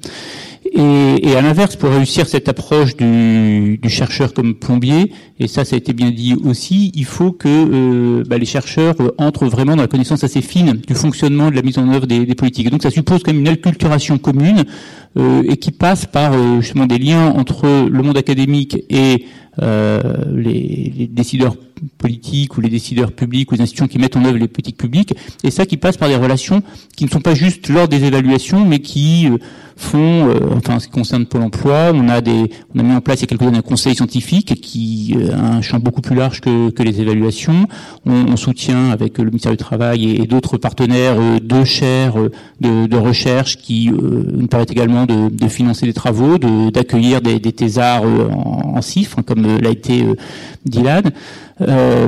Et, 0.75 1.35
à 1.35 1.41
l'inverse, 1.41 1.75
pour 1.75 1.91
réussir 1.91 2.27
cette 2.27 2.49
approche 2.49 2.95
du, 2.95 3.79
chercheur 3.87 4.33
comme 4.33 4.55
plombier, 4.55 5.11
et 5.39 5.47
ça, 5.47 5.65
ça 5.65 5.75
a 5.75 5.77
été 5.77 5.93
bien 5.93 6.09
dit 6.09 6.35
aussi, 6.43 6.91
il 6.95 7.05
faut 7.05 7.31
que 7.31 7.47
euh, 7.47 8.23
bah, 8.27 8.37
les 8.39 8.45
chercheurs 8.45 8.95
entrent 9.17 9.45
vraiment 9.45 9.75
dans 9.75 9.83
la 9.83 9.87
connaissance 9.87 10.23
assez 10.23 10.41
fine 10.41 10.81
du 10.87 10.95
fonctionnement 10.95 11.51
de 11.51 11.55
la 11.55 11.61
mise 11.61 11.77
en 11.77 11.87
œuvre 11.89 12.07
des, 12.07 12.25
politiques. 12.33 12.71
donc, 12.71 12.81
ça 12.81 12.89
suppose 12.89 13.21
quand 13.21 13.31
même 13.31 13.41
une 13.41 13.47
acculturation 13.49 14.17
commune 14.17 14.63
et 15.15 15.57
qui 15.57 15.69
passe 15.69 16.07
par 16.07 16.33
justement 16.59 16.87
des 16.87 16.97
liens 16.97 17.27
entre 17.27 17.87
le 17.87 18.01
monde 18.01 18.17
académique 18.17 18.83
et 18.89 19.25
les, 19.61 20.93
les 20.97 21.07
décideurs 21.07 21.55
politiques 21.97 22.57
ou 22.57 22.61
les 22.61 22.69
décideurs 22.69 23.11
publics 23.11 23.51
ou 23.51 23.55
les 23.55 23.61
institutions 23.61 23.87
qui 23.87 23.99
mettent 23.99 24.15
en 24.15 24.25
œuvre 24.25 24.37
les 24.37 24.47
politiques 24.47 24.77
publiques, 24.77 25.13
et 25.43 25.51
ça 25.51 25.65
qui 25.65 25.77
passe 25.77 25.97
par 25.97 26.09
des 26.09 26.15
relations 26.15 26.61
qui 26.95 27.05
ne 27.05 27.09
sont 27.09 27.21
pas 27.21 27.35
juste 27.35 27.69
lors 27.69 27.87
des 27.87 28.03
évaluations, 28.03 28.65
mais 28.65 28.79
qui 28.79 29.27
euh, 29.27 29.37
font, 29.75 30.29
euh, 30.29 30.55
enfin, 30.55 30.75
en 30.75 30.79
ce 30.79 30.87
qui 30.87 30.93
concerne 30.93 31.25
Pôle 31.25 31.41
Emploi, 31.41 31.91
on 31.93 32.07
a 32.07 32.21
des, 32.21 32.51
on 32.75 32.79
a 32.79 32.83
mis 32.83 32.93
en 32.93 33.01
place 33.01 33.19
il 33.19 33.21
y 33.21 33.23
a 33.25 33.27
quelques 33.27 33.41
années 33.41 33.57
un 33.57 33.61
conseil 33.61 33.95
scientifique 33.95 34.61
qui 34.61 35.15
euh, 35.17 35.33
a 35.33 35.55
un 35.55 35.61
champ 35.61 35.79
beaucoup 35.79 36.01
plus 36.01 36.15
large 36.15 36.41
que, 36.41 36.69
que 36.69 36.83
les 36.83 37.01
évaluations. 37.01 37.67
On, 38.05 38.27
on, 38.27 38.37
soutient 38.37 38.91
avec 38.91 39.17
le 39.17 39.25
ministère 39.25 39.51
du 39.51 39.57
Travail 39.57 40.21
et, 40.21 40.27
d'autres 40.27 40.57
partenaires 40.57 41.17
deux 41.41 41.65
chaires 41.65 42.15
de, 42.59 42.87
de, 42.87 42.97
recherche 42.97 43.57
qui 43.57 43.89
nous 43.89 44.47
permettent 44.47 44.71
également 44.71 45.05
de, 45.05 45.29
de 45.29 45.47
financer 45.47 45.85
des 45.85 45.93
travaux, 45.93 46.37
d'accueillir 46.37 47.21
des, 47.21 47.39
des 47.39 47.51
thésards 47.51 48.03
en, 48.03 48.75
en 48.77 48.81
CIFRE, 48.81 49.23
comme 49.25 49.59
l'a 49.61 49.69
été 49.69 50.05
Dylan. 50.65 51.11
Euh, 51.67 52.07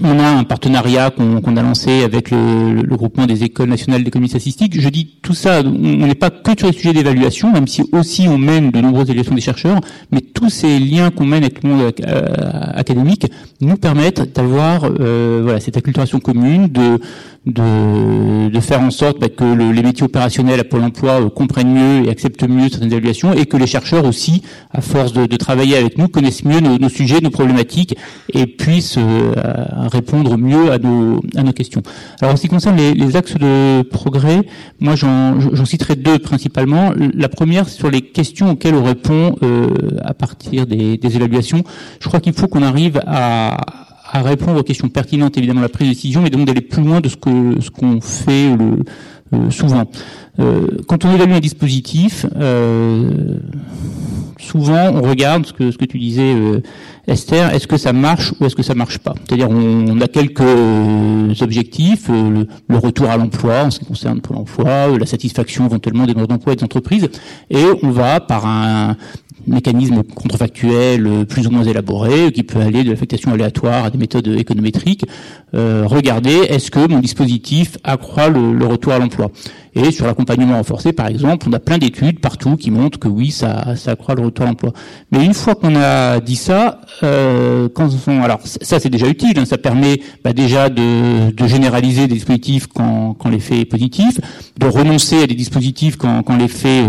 on 0.00 0.18
a 0.20 0.28
un 0.28 0.44
partenariat 0.44 1.10
qu'on 1.10 1.56
a 1.56 1.62
lancé 1.62 2.04
avec 2.04 2.30
le, 2.30 2.74
le, 2.74 2.96
groupement 2.96 3.26
des 3.26 3.42
écoles 3.42 3.68
nationales 3.68 4.04
d'économie 4.04 4.28
statistique. 4.28 4.80
Je 4.80 4.88
dis 4.88 5.18
tout 5.20 5.34
ça, 5.34 5.62
on 5.64 6.06
n'est 6.06 6.14
pas 6.14 6.30
que 6.30 6.52
sur 6.56 6.68
les 6.68 6.72
sujets 6.72 6.92
d'évaluation, 6.92 7.52
même 7.52 7.66
si 7.66 7.82
aussi 7.90 8.28
on 8.28 8.38
mène 8.38 8.70
de 8.70 8.80
nombreuses 8.80 9.08
évaluations 9.08 9.34
des 9.34 9.40
chercheurs, 9.40 9.80
mais 10.12 10.20
tous 10.20 10.48
ces 10.48 10.78
liens 10.78 11.10
qu'on 11.10 11.24
mène 11.24 11.42
avec 11.42 11.64
le 11.64 11.70
monde 11.70 11.92
euh, 12.06 12.26
académique 12.74 13.26
nous 13.60 13.76
permettent 13.76 14.32
d'avoir 14.32 14.84
euh, 14.84 15.40
voilà, 15.42 15.58
cette 15.58 15.76
acculturation 15.76 16.20
commune, 16.20 16.68
de, 16.68 17.00
de, 17.46 18.48
de 18.50 18.60
faire 18.60 18.80
en 18.82 18.90
sorte 18.90 19.18
bah, 19.18 19.28
que 19.28 19.44
le, 19.44 19.72
les 19.72 19.82
métiers 19.82 20.04
opérationnels 20.04 20.60
à 20.60 20.64
Pôle 20.64 20.82
emploi 20.82 21.22
euh, 21.22 21.30
comprennent 21.30 21.72
mieux 21.72 22.06
et 22.06 22.10
acceptent 22.10 22.46
mieux 22.46 22.68
certaines 22.68 22.92
évaluations, 22.92 23.32
et 23.32 23.46
que 23.46 23.56
les 23.56 23.66
chercheurs 23.66 24.04
aussi, 24.04 24.42
à 24.72 24.80
force 24.80 25.12
de, 25.12 25.26
de 25.26 25.36
travailler 25.36 25.76
avec 25.76 25.96
nous, 25.96 26.08
connaissent 26.08 26.44
mieux 26.44 26.60
nos, 26.60 26.78
nos, 26.78 26.88
sujets, 26.88 27.20
nos 27.20 27.30
problématiques, 27.30 27.96
et 28.34 28.46
puissent 28.46 28.98
répondre 29.92 30.36
mieux 30.36 30.70
à 30.70 30.78
nos, 30.78 31.20
à 31.36 31.42
nos 31.42 31.52
questions. 31.52 31.82
Alors 32.20 32.34
en 32.34 32.36
ce 32.36 32.42
qui 32.42 32.48
concerne 32.48 32.76
les, 32.76 32.94
les 32.94 33.16
axes 33.16 33.34
de 33.34 33.82
progrès, 33.82 34.42
moi 34.78 34.94
j'en 34.96 35.64
citerai 35.64 35.96
deux 35.96 36.18
principalement. 36.18 36.92
La 37.14 37.28
première 37.28 37.68
sur 37.68 37.90
les 37.90 38.02
questions 38.02 38.50
auxquelles 38.50 38.74
on 38.74 38.84
répond 38.84 39.36
euh, 39.42 39.68
à 40.04 40.14
partir 40.14 40.66
des, 40.66 40.96
des 40.96 41.16
évaluations. 41.16 41.64
Je 42.00 42.08
crois 42.08 42.20
qu'il 42.20 42.32
faut 42.32 42.48
qu'on 42.48 42.62
arrive 42.62 43.00
à, 43.06 43.56
à 44.12 44.22
répondre 44.22 44.60
aux 44.60 44.64
questions 44.64 44.88
pertinentes, 44.88 45.38
évidemment, 45.38 45.60
la 45.60 45.68
prise 45.68 45.88
de 45.88 45.94
décision, 45.94 46.22
mais 46.22 46.30
donc 46.30 46.46
d'aller 46.46 46.60
plus 46.60 46.82
loin 46.82 47.00
de 47.00 47.08
ce 47.08 47.16
que 47.16 47.60
ce 47.60 47.70
qu'on 47.70 48.00
fait 48.00 48.56
le, 48.56 48.82
euh, 49.32 49.50
souvent. 49.50 49.84
Euh, 50.40 50.66
quand 50.88 51.04
on 51.04 51.12
évalue 51.14 51.32
un 51.32 51.40
dispositif, 51.40 52.26
euh, 52.36 53.38
souvent 54.38 54.90
on 54.94 55.02
regarde 55.02 55.46
ce 55.46 55.52
que 55.52 55.70
ce 55.70 55.78
que 55.78 55.84
tu 55.84 55.98
disais, 55.98 56.34
euh, 56.34 56.60
Esther, 57.06 57.52
est-ce 57.54 57.66
que 57.66 57.76
ça 57.76 57.92
marche 57.92 58.32
ou 58.40 58.46
est-ce 58.46 58.56
que 58.56 58.62
ça 58.62 58.74
marche 58.74 58.98
pas? 58.98 59.14
C'est-à-dire 59.24 59.50
on, 59.50 60.00
a 60.00 60.08
quelques 60.08 61.42
objectifs, 61.42 62.08
le, 62.08 62.46
le, 62.68 62.78
retour 62.78 63.10
à 63.10 63.16
l'emploi 63.16 63.64
en 63.64 63.70
ce 63.70 63.80
qui 63.80 63.84
concerne 63.84 64.20
Pôle 64.20 64.38
Emploi, 64.38 64.98
la 64.98 65.06
satisfaction 65.06 65.66
éventuellement 65.66 66.06
des 66.06 66.14
demandeurs 66.14 66.38
d'emploi 66.38 66.54
et 66.54 66.56
des 66.56 66.64
entreprises, 66.64 67.08
et 67.50 67.64
on 67.82 67.90
va 67.90 68.20
par 68.20 68.46
un 68.46 68.96
mécanisme 69.46 70.02
contrefactuel 70.02 71.06
euh, 71.06 71.24
plus 71.24 71.46
ou 71.46 71.50
moins 71.50 71.64
élaboré, 71.64 72.32
qui 72.32 72.42
peut 72.42 72.60
aller 72.60 72.84
de 72.84 72.90
l'affectation 72.90 73.32
aléatoire 73.32 73.84
à 73.84 73.90
des 73.90 73.98
méthodes 73.98 74.28
économétriques, 74.28 75.04
euh, 75.54 75.84
regarder 75.86 76.34
est-ce 76.48 76.70
que 76.70 76.86
mon 76.88 77.00
dispositif 77.00 77.78
accroît 77.84 78.28
le, 78.28 78.52
le 78.52 78.66
retour 78.66 78.92
à 78.92 78.98
l'emploi? 78.98 79.30
Et 79.74 79.92
sur 79.92 80.06
l'accompagnement 80.06 80.56
renforcé, 80.56 80.92
par 80.92 81.06
exemple, 81.06 81.46
on 81.48 81.52
a 81.52 81.60
plein 81.60 81.78
d'études 81.78 82.18
partout 82.18 82.56
qui 82.56 82.70
montrent 82.70 82.98
que 82.98 83.08
oui, 83.08 83.30
ça, 83.30 83.76
ça 83.76 83.92
accroît 83.92 84.16
le 84.16 84.22
retour 84.22 84.44
à 84.44 84.48
l'emploi. 84.48 84.72
Mais 85.12 85.24
une 85.24 85.34
fois 85.34 85.54
qu'on 85.54 85.76
a 85.76 86.18
dit 86.20 86.36
ça, 86.36 86.80
euh, 87.04 87.68
quand 87.72 87.88
on, 88.08 88.22
alors 88.22 88.40
ça 88.44 88.80
c'est 88.80 88.90
déjà 88.90 89.06
utile, 89.06 89.38
hein, 89.38 89.44
ça 89.44 89.58
permet 89.58 90.00
bah, 90.24 90.32
déjà 90.32 90.68
de, 90.68 91.30
de, 91.30 91.46
généraliser 91.46 92.08
des 92.08 92.14
dispositifs 92.14 92.66
quand, 92.66 93.14
quand 93.14 93.28
l'effet 93.28 93.60
est 93.60 93.64
positif, 93.64 94.20
de 94.58 94.66
renoncer 94.66 95.22
à 95.22 95.26
des 95.26 95.34
dispositifs 95.34 95.96
quand, 95.96 96.22
quand 96.24 96.36
l'effet 96.36 96.82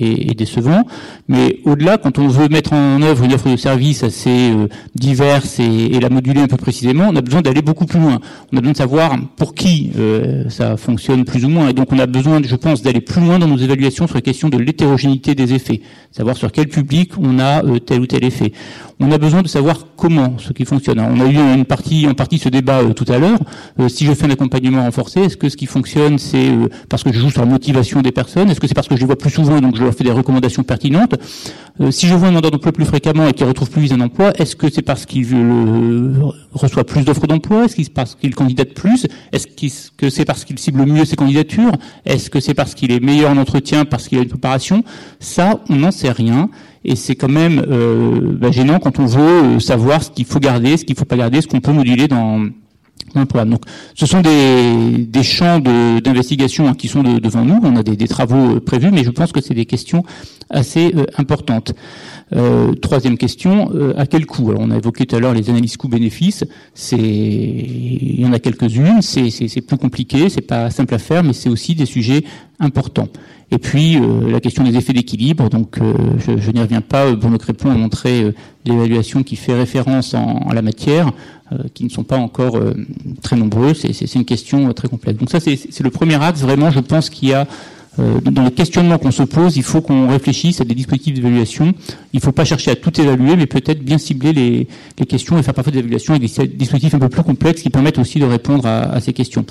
est, 0.00 0.30
est, 0.30 0.34
décevant. 0.34 0.84
Mais 1.26 1.58
au-delà, 1.64 1.98
quand 1.98 2.18
on 2.18 2.28
veut 2.28 2.48
mettre 2.48 2.72
en 2.72 3.02
œuvre 3.02 3.24
une 3.24 3.34
offre 3.34 3.50
de 3.50 3.56
service 3.56 4.04
assez 4.04 4.52
euh, 4.52 4.68
diverse 4.94 5.58
et, 5.58 5.64
et, 5.64 6.00
la 6.00 6.08
moduler 6.08 6.40
un 6.40 6.46
peu 6.46 6.56
précisément, 6.56 7.08
on 7.10 7.16
a 7.16 7.20
besoin 7.20 7.42
d'aller 7.42 7.62
beaucoup 7.62 7.86
plus 7.86 7.98
loin. 7.98 8.20
On 8.52 8.56
a 8.56 8.60
besoin 8.60 8.72
de 8.72 8.76
savoir 8.76 9.16
pour 9.36 9.54
qui 9.54 9.90
euh, 9.98 10.48
ça 10.48 10.76
fonctionne 10.76 11.24
plus 11.24 11.44
ou 11.44 11.48
moins. 11.48 11.68
Et 11.68 11.72
donc 11.72 11.92
on 11.92 11.98
a 11.98 12.06
besoin 12.06 12.27
je 12.44 12.56
pense, 12.56 12.82
d'aller 12.82 13.00
plus 13.00 13.20
loin 13.20 13.38
dans 13.38 13.48
nos 13.48 13.56
évaluations 13.56 14.06
sur 14.06 14.16
la 14.16 14.20
question 14.20 14.48
de 14.48 14.58
l'hétérogénéité 14.58 15.34
des 15.34 15.54
effets, 15.54 15.80
savoir 16.10 16.36
sur 16.36 16.52
quel 16.52 16.68
public 16.68 17.12
on 17.18 17.38
a 17.38 17.64
euh, 17.64 17.78
tel 17.78 18.00
ou 18.00 18.06
tel 18.06 18.24
effet. 18.24 18.52
On 19.00 19.12
a 19.12 19.18
besoin 19.18 19.42
de 19.42 19.48
savoir 19.48 19.86
comment 19.96 20.36
ce 20.38 20.52
qui 20.52 20.64
fonctionne. 20.64 20.98
on 20.98 21.20
a 21.20 21.26
eu 21.26 21.36
une 21.36 21.64
partie, 21.64 22.06
en 22.06 22.14
partie 22.14 22.38
ce 22.38 22.48
débat 22.48 22.80
euh, 22.80 22.92
tout 22.92 23.04
à 23.08 23.18
l'heure. 23.18 23.38
Euh, 23.78 23.88
si 23.88 24.04
je 24.04 24.12
fais 24.12 24.26
un 24.26 24.30
accompagnement 24.30 24.82
renforcé, 24.82 25.20
est-ce 25.20 25.36
que 25.36 25.48
ce 25.48 25.56
qui 25.56 25.66
fonctionne, 25.66 26.18
c'est 26.18 26.50
parce 26.88 27.02
que 27.02 27.12
je 27.12 27.18
joue 27.18 27.30
sur 27.30 27.42
la 27.42 27.46
motivation 27.46 28.02
des 28.02 28.12
personnes 28.12 28.50
Est-ce 28.50 28.60
que 28.60 28.66
c'est 28.66 28.74
parce 28.74 28.88
que 28.88 28.96
je 28.96 29.00
les 29.00 29.06
vois 29.06 29.16
plus 29.16 29.30
souvent, 29.30 29.60
donc 29.60 29.76
je 29.76 29.84
leur 29.84 29.94
fais 29.94 30.04
des 30.04 30.10
recommandations 30.10 30.62
pertinentes? 30.62 31.14
Si 31.90 32.08
je 32.08 32.14
vois 32.14 32.28
un 32.28 32.30
demandeur 32.30 32.50
d'emploi 32.50 32.72
plus 32.72 32.84
fréquemment 32.84 33.28
et 33.28 33.32
qu'il 33.32 33.46
retrouve 33.46 33.70
plus 33.70 33.92
un 33.92 34.00
emploi, 34.00 34.32
est-ce 34.36 34.56
que 34.56 34.68
c'est 34.68 34.82
parce 34.82 35.06
qu'il 35.06 35.24
reçoit 36.52 36.84
plus 36.84 37.04
d'offres 37.04 37.28
d'emploi? 37.28 37.66
Est-ce 37.66 37.76
c'est 37.76 37.92
parce 37.92 38.16
qu'il 38.16 38.34
candidate 38.34 38.74
plus? 38.74 39.06
Est-ce 39.32 39.46
que 39.96 40.10
c'est 40.10 40.24
parce 40.24 40.44
qu'il 40.44 40.58
cible 40.58 40.84
mieux 40.86 41.04
ses 41.04 41.16
candidatures? 41.16 41.72
Est-ce 42.18 42.30
que 42.30 42.40
c'est 42.40 42.54
parce 42.54 42.74
qu'il 42.74 42.90
est 42.90 42.98
meilleur 42.98 43.30
en 43.30 43.36
entretien, 43.36 43.84
parce 43.84 44.08
qu'il 44.08 44.18
a 44.18 44.22
une 44.22 44.28
préparation? 44.28 44.82
Ça, 45.20 45.60
on 45.68 45.76
n'en 45.76 45.92
sait 45.92 46.10
rien. 46.10 46.50
Et 46.84 46.96
c'est 46.96 47.14
quand 47.14 47.28
même 47.28 47.64
euh, 47.70 48.32
bah, 48.34 48.50
gênant 48.50 48.80
quand 48.80 48.98
on 48.98 49.06
veut 49.06 49.20
euh, 49.20 49.60
savoir 49.60 50.02
ce 50.02 50.10
qu'il 50.10 50.24
faut 50.24 50.40
garder, 50.40 50.76
ce 50.76 50.84
qu'il 50.84 50.96
faut 50.96 51.04
pas 51.04 51.16
garder, 51.16 51.40
ce 51.40 51.46
qu'on 51.46 51.60
peut 51.60 51.72
moduler 51.72 52.08
dans, 52.08 52.46
Donc, 53.14 53.62
ce 53.94 54.06
sont 54.06 54.20
des, 54.20 55.22
champs 55.22 55.58
d'investigation 55.58 56.68
hein, 56.68 56.74
qui 56.74 56.88
sont 56.88 57.02
de, 57.02 57.18
devant 57.18 57.44
nous. 57.44 57.60
On 57.62 57.76
a 57.76 57.82
des, 57.82 58.08
travaux 58.08 58.56
euh, 58.56 58.60
prévus, 58.60 58.90
mais 58.90 59.04
je 59.04 59.10
pense 59.10 59.32
que 59.32 59.40
c'est 59.40 59.54
des 59.54 59.66
questions 59.66 60.02
assez 60.50 60.92
euh, 60.94 61.04
importantes. 61.16 61.74
Euh, 62.34 62.72
troisième 62.74 63.16
question, 63.16 63.70
à 63.96 64.06
quel 64.06 64.26
coût? 64.26 64.52
On 64.56 64.70
a 64.70 64.76
évoqué 64.76 65.06
tout 65.06 65.16
à 65.16 65.18
l'heure 65.18 65.34
les 65.34 65.50
analyses 65.50 65.76
coûts-bénéfices. 65.76 66.44
Il 66.92 68.20
y 68.20 68.26
en 68.26 68.32
a 68.32 68.38
quelques-unes. 68.38 69.02
C'est 69.02 69.60
plus 69.60 69.78
compliqué, 69.78 70.28
c'est 70.28 70.42
pas 70.42 70.70
simple 70.70 70.94
à 70.94 70.98
faire, 70.98 71.24
mais 71.24 71.32
c'est 71.32 71.48
aussi 71.48 71.74
des 71.74 71.86
sujets 71.86 72.24
importants. 72.60 73.08
Et 73.50 73.58
puis 73.58 73.96
euh, 73.96 74.30
la 74.30 74.40
question 74.40 74.62
des 74.64 74.76
effets 74.76 74.92
d'équilibre. 74.92 75.48
Donc, 75.48 75.78
euh, 75.78 75.94
je, 76.18 76.36
je 76.38 76.50
n'y 76.50 76.60
reviens 76.60 76.80
pas. 76.80 77.12
Bruno 77.12 77.38
Crépon 77.38 77.70
a 77.70 77.74
montré 77.74 78.34
l'évaluation 78.64 79.22
qui 79.22 79.36
fait 79.36 79.54
référence 79.54 80.14
en, 80.14 80.42
en 80.46 80.52
la 80.52 80.62
matière, 80.62 81.10
qui 81.72 81.84
ne 81.84 81.88
sont 81.88 82.04
pas 82.04 82.18
encore 82.18 82.60
très 83.22 83.36
nombreux. 83.36 83.72
C'est 83.72 84.14
une 84.14 84.26
question 84.26 84.70
très 84.74 84.88
complexe. 84.88 85.18
Donc 85.18 85.30
ça, 85.30 85.40
c'est 85.40 85.80
le 85.80 85.90
premier 85.90 86.22
axe. 86.22 86.40
Vraiment, 86.40 86.70
je 86.70 86.80
pense 86.80 87.08
qu'il 87.08 87.30
y 87.30 87.32
a 87.32 87.46
euh, 87.98 88.20
dans 88.20 88.44
les 88.44 88.52
questionnements 88.52 88.98
qu'on 88.98 89.10
se 89.10 89.24
pose, 89.24 89.56
il 89.56 89.62
faut 89.62 89.80
qu'on 89.80 90.08
réfléchisse 90.08 90.60
à 90.60 90.64
des 90.64 90.74
dispositifs 90.74 91.14
d'évaluation. 91.14 91.74
Il 92.12 92.18
ne 92.18 92.20
faut 92.20 92.32
pas 92.32 92.44
chercher 92.44 92.70
à 92.70 92.76
tout 92.76 93.00
évaluer, 93.00 93.34
mais 93.34 93.46
peut-être 93.46 93.82
bien 93.82 93.98
cibler 93.98 94.32
les, 94.32 94.68
les, 94.98 95.06
questions 95.06 95.36
et 95.38 95.42
faire 95.42 95.54
parfois 95.54 95.72
des 95.72 95.80
évaluations 95.80 96.14
avec 96.14 96.32
des 96.32 96.46
dispositifs 96.46 96.94
un 96.94 96.98
peu 96.98 97.08
plus 97.08 97.22
complexes 97.22 97.62
qui 97.62 97.70
permettent 97.70 97.98
aussi 97.98 98.20
de 98.20 98.24
répondre 98.24 98.66
à, 98.66 98.82
à 98.82 99.00
ces 99.00 99.12
questions. 99.12 99.44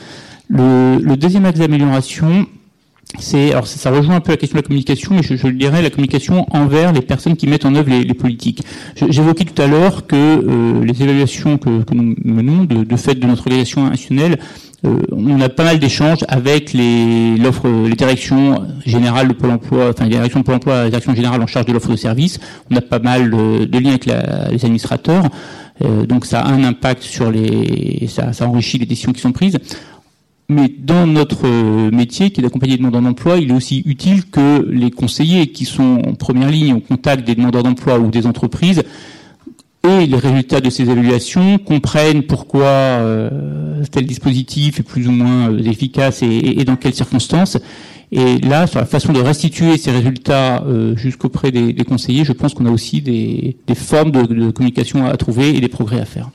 Le, 0.47 0.99
le 1.01 1.17
deuxième 1.17 1.45
axe 1.45 1.59
d'amélioration, 1.59 2.45
c'est 3.19 3.51
alors 3.51 3.67
ça, 3.67 3.89
rejoint 3.89 4.15
un 4.15 4.19
peu 4.19 4.31
la 4.31 4.37
question 4.37 4.57
de 4.57 4.61
la 4.61 4.67
communication, 4.67 5.15
mais 5.15 5.23
je, 5.23 5.35
je, 5.35 5.47
le 5.47 5.53
dirais 5.53 5.81
la 5.81 5.89
communication 5.89 6.45
envers 6.51 6.91
les 6.91 7.01
personnes 7.01 7.35
qui 7.35 7.47
mettent 7.47 7.65
en 7.65 7.73
œuvre 7.75 7.89
les, 7.89 8.03
les 8.03 8.13
politiques. 8.13 8.63
J'évoquais 9.09 9.45
tout 9.45 9.59
à 9.61 9.67
l'heure 9.67 10.05
que 10.07 10.15
euh, 10.15 10.83
les 10.83 11.01
évaluations 11.01 11.57
que, 11.57 11.83
que, 11.83 11.93
nous 11.93 12.15
menons, 12.23 12.65
de, 12.65 12.83
de 12.83 12.95
fait 12.95 13.15
de 13.15 13.25
notre 13.25 13.41
organisation 13.41 13.85
institutionnelle, 13.87 14.37
euh, 14.85 14.99
on 15.11 15.41
a 15.41 15.49
pas 15.49 15.63
mal 15.63 15.79
d'échanges 15.79 16.23
avec 16.27 16.73
les 16.73 17.35
l'offre, 17.37 17.67
les 17.67 17.95
directions 17.95 18.67
générales 18.85 19.27
de 19.27 19.33
Pôle 19.33 19.49
Emploi, 19.49 19.89
enfin 19.89 20.03
les 20.03 20.11
directions 20.11 20.41
de 20.41 20.45
Pôle 20.45 20.55
Emploi, 20.55 20.83
les 20.83 20.89
directions 20.89 21.15
générales 21.15 21.41
en 21.41 21.47
charge 21.47 21.65
de 21.65 21.73
l'offre 21.73 21.89
de 21.89 21.95
service. 21.95 22.39
On 22.69 22.75
a 22.75 22.81
pas 22.81 22.99
mal 22.99 23.31
de, 23.31 23.65
de 23.65 23.79
liens 23.79 23.91
avec 23.91 24.05
la, 24.05 24.49
les 24.51 24.63
administrateurs, 24.63 25.23
euh, 25.83 26.05
donc 26.05 26.25
ça 26.25 26.41
a 26.41 26.49
un 26.51 26.63
impact 26.63 27.01
sur 27.01 27.31
les, 27.31 28.07
ça, 28.07 28.33
ça 28.33 28.47
enrichit 28.47 28.77
les 28.77 28.85
décisions 28.85 29.13
qui 29.13 29.21
sont 29.21 29.31
prises. 29.31 29.57
Mais 30.49 30.69
dans 30.69 31.05
notre 31.05 31.47
métier, 31.91 32.31
qui 32.31 32.39
est 32.39 32.43
d'accompagner 32.43 32.73
les 32.73 32.77
demandeurs 32.77 33.01
d'emploi, 33.01 33.37
il 33.37 33.51
est 33.51 33.53
aussi 33.53 33.83
utile 33.85 34.29
que 34.29 34.65
les 34.69 34.91
conseillers 34.91 35.47
qui 35.47 35.65
sont 35.65 36.01
en 36.07 36.13
première 36.13 36.49
ligne 36.49 36.73
au 36.73 36.79
contact 36.79 37.27
des 37.27 37.35
demandeurs 37.35 37.63
d'emploi 37.63 37.99
ou 37.99 38.09
des 38.09 38.25
entreprises 38.25 38.83
et 39.87 40.05
les 40.05 40.17
résultats 40.17 40.59
de 40.59 40.69
ces 40.69 40.83
évaluations 40.83 41.57
comprennent 41.59 42.23
pourquoi 42.23 42.65
euh, 42.65 43.83
tel 43.91 44.05
dispositif 44.05 44.79
est 44.79 44.83
plus 44.83 45.07
ou 45.07 45.11
moins 45.11 45.51
euh, 45.51 45.63
efficace 45.63 46.23
et, 46.23 46.63
dans 46.65 46.75
quelles 46.75 46.93
circonstances. 46.93 47.57
Et 48.11 48.37
là, 48.39 48.67
sur 48.67 48.79
la 48.79 48.85
façon 48.85 49.13
de 49.13 49.19
restituer 49.19 49.77
ces 49.77 49.91
résultats 49.91 50.63
euh, 50.63 50.95
jusqu'auprès 50.95 51.51
des, 51.51 51.73
conseillers, 51.83 52.25
je 52.25 52.33
pense 52.33 52.53
qu'on 52.53 52.65
a 52.65 52.71
aussi 52.71 53.01
des, 53.01 53.57
formes 53.75 54.11
de, 54.11 54.51
communication 54.51 55.05
à 55.05 55.15
trouver 55.17 55.55
et 55.55 55.61
des 55.61 55.67
progrès 55.67 55.99
à 55.99 56.05
faire. 56.05 56.29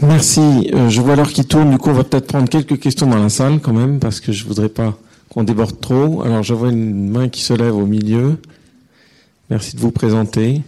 Merci. 0.00 0.70
Euh, 0.72 0.88
je 0.88 1.00
vois 1.00 1.16
l'heure 1.16 1.32
qui 1.32 1.44
tourne. 1.44 1.70
Du 1.70 1.78
coup, 1.78 1.90
on 1.90 1.94
va 1.94 2.04
peut-être 2.04 2.26
prendre 2.26 2.48
quelques 2.48 2.78
questions 2.78 3.06
dans 3.06 3.18
la 3.18 3.28
salle 3.28 3.60
quand 3.60 3.74
même, 3.74 3.98
parce 3.98 4.20
que 4.20 4.32
je 4.32 4.44
voudrais 4.44 4.70
pas 4.70 4.96
qu'on 5.28 5.44
déborde 5.44 5.80
trop. 5.80 6.22
Alors, 6.22 6.42
je 6.42 6.54
vois 6.54 6.70
une 6.70 7.10
main 7.10 7.28
qui 7.28 7.42
se 7.42 7.52
lève 7.52 7.74
au 7.74 7.86
milieu. 7.86 8.38
Merci 9.50 9.76
de 9.76 9.80
vous 9.80 9.90
présenter. 9.90 10.62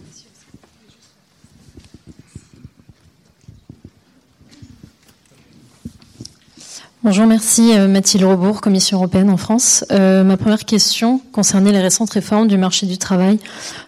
Bonjour, 7.03 7.27
merci 7.27 7.77
euh, 7.77 7.87
Mathilde 7.87 8.23
Rebourg, 8.23 8.61
Commission 8.61 8.97
européenne 8.97 9.29
en 9.29 9.37
France. 9.37 9.85
Euh, 9.91 10.23
ma 10.23 10.37
première 10.37 10.65
question 10.65 11.21
concernait 11.31 11.71
les 11.71 11.81
récentes 11.81 12.09
réformes 12.09 12.47
du 12.47 12.57
marché 12.57 12.87
du 12.87 12.97
travail 12.97 13.39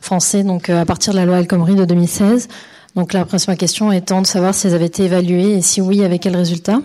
français, 0.02 0.44
donc 0.44 0.70
à 0.70 0.86
partir 0.86 1.14
de 1.14 1.18
la 1.18 1.26
loi 1.26 1.40
El 1.40 1.48
Khomri 1.48 1.74
de 1.74 1.86
2016. 1.86 2.48
Donc 2.98 3.14
la 3.14 3.26
principale 3.26 3.58
question 3.58 3.92
étant 3.92 4.24
de 4.24 4.28
savoir 4.28 4.56
si 4.56 4.66
elles 4.66 4.74
avaient 4.74 4.88
été 4.88 5.04
évaluées 5.04 5.54
et 5.54 5.62
si 5.62 5.82
oui, 5.82 6.04
avec 6.04 6.24
quels 6.24 6.36
résultats. 6.36 6.82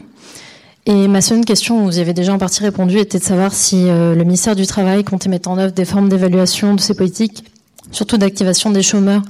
Et 0.84 1.08
ma 1.08 1.22
seconde 1.22 1.46
question, 1.46 1.86
vous 1.86 1.98
y 1.98 2.02
avez 2.02 2.12
déjà 2.12 2.34
en 2.34 2.38
partie 2.38 2.62
répondu, 2.62 2.98
était 2.98 3.18
de 3.18 3.24
savoir 3.24 3.54
si 3.54 3.88
euh, 3.88 4.14
le 4.14 4.22
ministère 4.22 4.54
du 4.54 4.66
Travail 4.66 5.04
comptait 5.04 5.30
mettre 5.30 5.48
en 5.48 5.56
œuvre 5.56 5.72
des 5.72 5.86
formes 5.86 6.10
d'évaluation 6.10 6.74
de 6.74 6.80
ces 6.80 6.94
politiques, 6.94 7.44
surtout 7.92 8.18
d'activation 8.18 8.70
des 8.70 8.82
chômeurs 8.82 9.22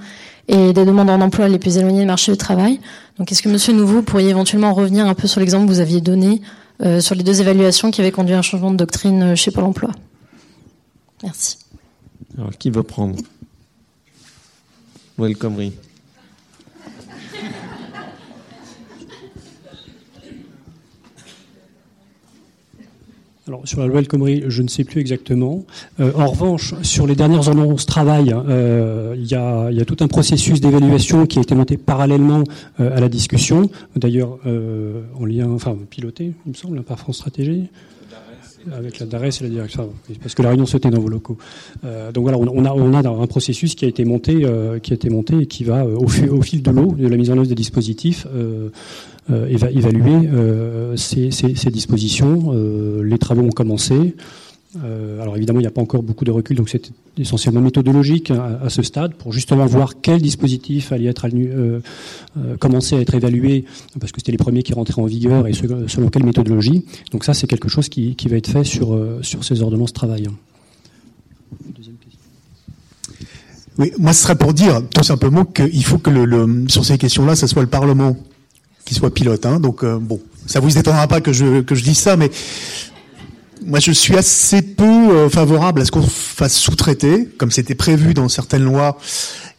et 0.48 0.72
des 0.72 0.84
demandeurs 0.84 1.18
d'emploi 1.18 1.46
les 1.46 1.60
plus 1.60 1.78
éloignés 1.78 2.00
du 2.00 2.06
marché 2.06 2.32
du 2.32 2.38
travail. 2.38 2.80
Donc, 3.16 3.30
est-ce 3.30 3.42
que, 3.42 3.48
Monsieur 3.48 3.72
Nouveau, 3.74 4.02
pourriez 4.02 4.30
éventuellement 4.30 4.74
revenir 4.74 5.06
un 5.06 5.14
peu 5.14 5.28
sur 5.28 5.38
l'exemple 5.38 5.66
que 5.66 5.70
vous 5.70 5.80
aviez 5.80 6.00
donné 6.00 6.42
euh, 6.82 7.00
sur 7.00 7.14
les 7.14 7.22
deux 7.22 7.40
évaluations 7.40 7.92
qui 7.92 8.00
avaient 8.00 8.10
conduit 8.10 8.34
à 8.34 8.38
un 8.38 8.42
changement 8.42 8.72
de 8.72 8.76
doctrine 8.76 9.22
euh, 9.22 9.36
chez 9.36 9.52
Pôle 9.52 9.64
Emploi? 9.64 9.92
Merci. 11.22 11.58
Alors, 12.36 12.50
qui 12.58 12.70
veut 12.70 12.82
prendre? 12.82 13.14
Welcome. 15.16 15.70
Alors 23.48 23.66
sur 23.66 23.80
la 23.80 23.86
loi 23.86 23.98
El 23.98 24.06
Khomri, 24.06 24.44
je 24.46 24.62
ne 24.62 24.68
sais 24.68 24.84
plus 24.84 25.00
exactement. 25.00 25.64
Euh, 25.98 26.12
en 26.14 26.28
revanche, 26.28 26.74
sur 26.82 27.08
les 27.08 27.16
dernières 27.16 27.48
annonces 27.48 27.86
travail, 27.86 28.32
euh, 28.32 29.16
il, 29.16 29.26
y 29.26 29.34
a, 29.34 29.68
il, 29.70 29.76
y 29.76 29.80
a, 29.80 29.84
tout 29.84 29.96
un 29.98 30.06
processus 30.06 30.60
d'évaluation 30.60 31.26
qui 31.26 31.40
a 31.40 31.42
été 31.42 31.56
monté 31.56 31.76
parallèlement 31.76 32.44
euh, 32.78 32.96
à 32.96 33.00
la 33.00 33.08
discussion, 33.08 33.68
d'ailleurs 33.96 34.38
euh, 34.46 35.02
en 35.18 35.24
lien, 35.24 35.50
enfin 35.50 35.76
piloté, 35.90 36.34
il 36.46 36.50
me 36.50 36.54
semble, 36.54 36.78
hein, 36.78 36.84
par 36.86 37.00
France 37.00 37.16
Stratégie 37.16 37.68
avec 38.72 38.98
la 38.98 39.06
DARES 39.06 39.40
et 39.40 39.44
la 39.44 39.48
direction, 39.48 39.90
parce 40.20 40.34
que 40.34 40.42
la 40.42 40.50
réunion 40.50 40.66
se 40.66 40.76
dans 40.76 41.00
vos 41.00 41.08
locaux. 41.08 41.38
Euh, 41.84 42.12
donc 42.12 42.22
voilà, 42.22 42.38
on, 42.38 42.64
a, 42.64 42.72
on 42.72 42.94
a 42.94 43.08
un 43.08 43.26
processus 43.26 43.74
qui 43.74 43.84
a 43.84 43.88
été 43.88 44.04
monté, 44.04 44.42
euh, 44.44 44.78
qui 44.78 44.92
a 44.92 44.94
été 44.94 45.10
monté 45.10 45.36
et 45.38 45.46
qui 45.46 45.64
va, 45.64 45.84
au, 45.84 46.08
fil, 46.08 46.30
au 46.30 46.42
fil 46.42 46.62
de 46.62 46.70
l'eau, 46.70 46.92
de 46.92 47.08
la 47.08 47.16
mise 47.16 47.30
en 47.30 47.38
œuvre 47.38 47.46
des 47.46 47.54
dispositifs, 47.54 48.26
euh, 49.30 49.46
évaluer 49.48 50.28
euh, 50.32 50.96
ces, 50.96 51.30
dispositions. 51.70 52.52
Euh, 52.54 53.04
les 53.04 53.18
travaux 53.18 53.42
ont 53.42 53.50
commencé. 53.50 54.16
alors 55.20 55.36
évidemment, 55.36 55.60
il 55.60 55.62
n'y 55.62 55.68
a 55.68 55.70
pas 55.70 55.80
encore 55.80 56.02
beaucoup 56.02 56.24
de 56.24 56.32
recul, 56.32 56.56
donc 56.56 56.68
c'est 56.68 56.90
essentiellement 57.16 57.60
méthodologique 57.60 58.32
à, 58.32 58.58
à, 58.64 58.68
ce 58.68 58.82
stade 58.82 59.14
pour 59.14 59.32
justement 59.32 59.66
voir 59.66 60.00
quel 60.02 60.20
dispositif 60.20 60.90
allait 60.90 61.06
être 61.06 61.28
commencer 62.58 62.96
à 62.96 63.00
être 63.00 63.14
évalué, 63.14 63.64
parce 64.00 64.10
que 64.10 64.18
c'était 64.18 64.32
les 64.32 64.38
premiers 64.38 64.64
qui 64.64 64.72
rentraient 64.72 65.00
en 65.00 65.06
vigueur 65.06 65.46
et 65.46 65.52
selon 65.52 66.08
quelle 66.08 66.24
méthodologie. 66.24 66.84
Donc 67.12 67.24
ça, 67.24 67.32
c'est 67.32 67.46
quelque 67.46 67.68
chose 67.68 67.88
qui, 67.88 68.16
va 68.28 68.36
être 68.36 68.50
fait 68.50 68.64
sur, 68.64 68.98
ces 69.22 69.62
ordonnances 69.62 69.92
travail. 69.92 70.26
Oui, 73.78 73.92
moi, 73.98 74.12
ce 74.12 74.22
serait 74.24 74.36
pour 74.36 74.52
dire 74.52 74.82
tout 74.94 75.04
simplement 75.04 75.44
qu'il 75.44 75.84
faut 75.84 75.98
que 75.98 76.10
le, 76.10 76.64
sur 76.68 76.84
ces 76.84 76.98
questions-là, 76.98 77.36
ce 77.36 77.46
soit 77.46 77.62
le 77.62 77.68
Parlement 77.68 78.16
soit 78.94 79.12
pilote. 79.12 79.46
Hein. 79.46 79.60
Donc 79.60 79.84
euh, 79.84 79.98
bon, 79.98 80.20
ça 80.46 80.60
vous 80.60 80.78
étonnera 80.78 81.06
pas 81.08 81.20
que 81.20 81.32
je 81.32 81.60
que 81.60 81.74
je 81.74 81.82
dise 81.82 81.98
ça, 81.98 82.16
mais 82.16 82.30
moi 83.64 83.80
je 83.80 83.92
suis 83.92 84.16
assez 84.16 84.62
peu 84.62 84.84
euh, 84.84 85.28
favorable 85.28 85.80
à 85.80 85.84
ce 85.84 85.90
qu'on 85.90 86.02
fasse 86.02 86.54
sous-traiter, 86.54 87.28
comme 87.38 87.50
c'était 87.50 87.74
prévu 87.74 88.14
dans 88.14 88.28
certaines 88.28 88.64
lois 88.64 88.98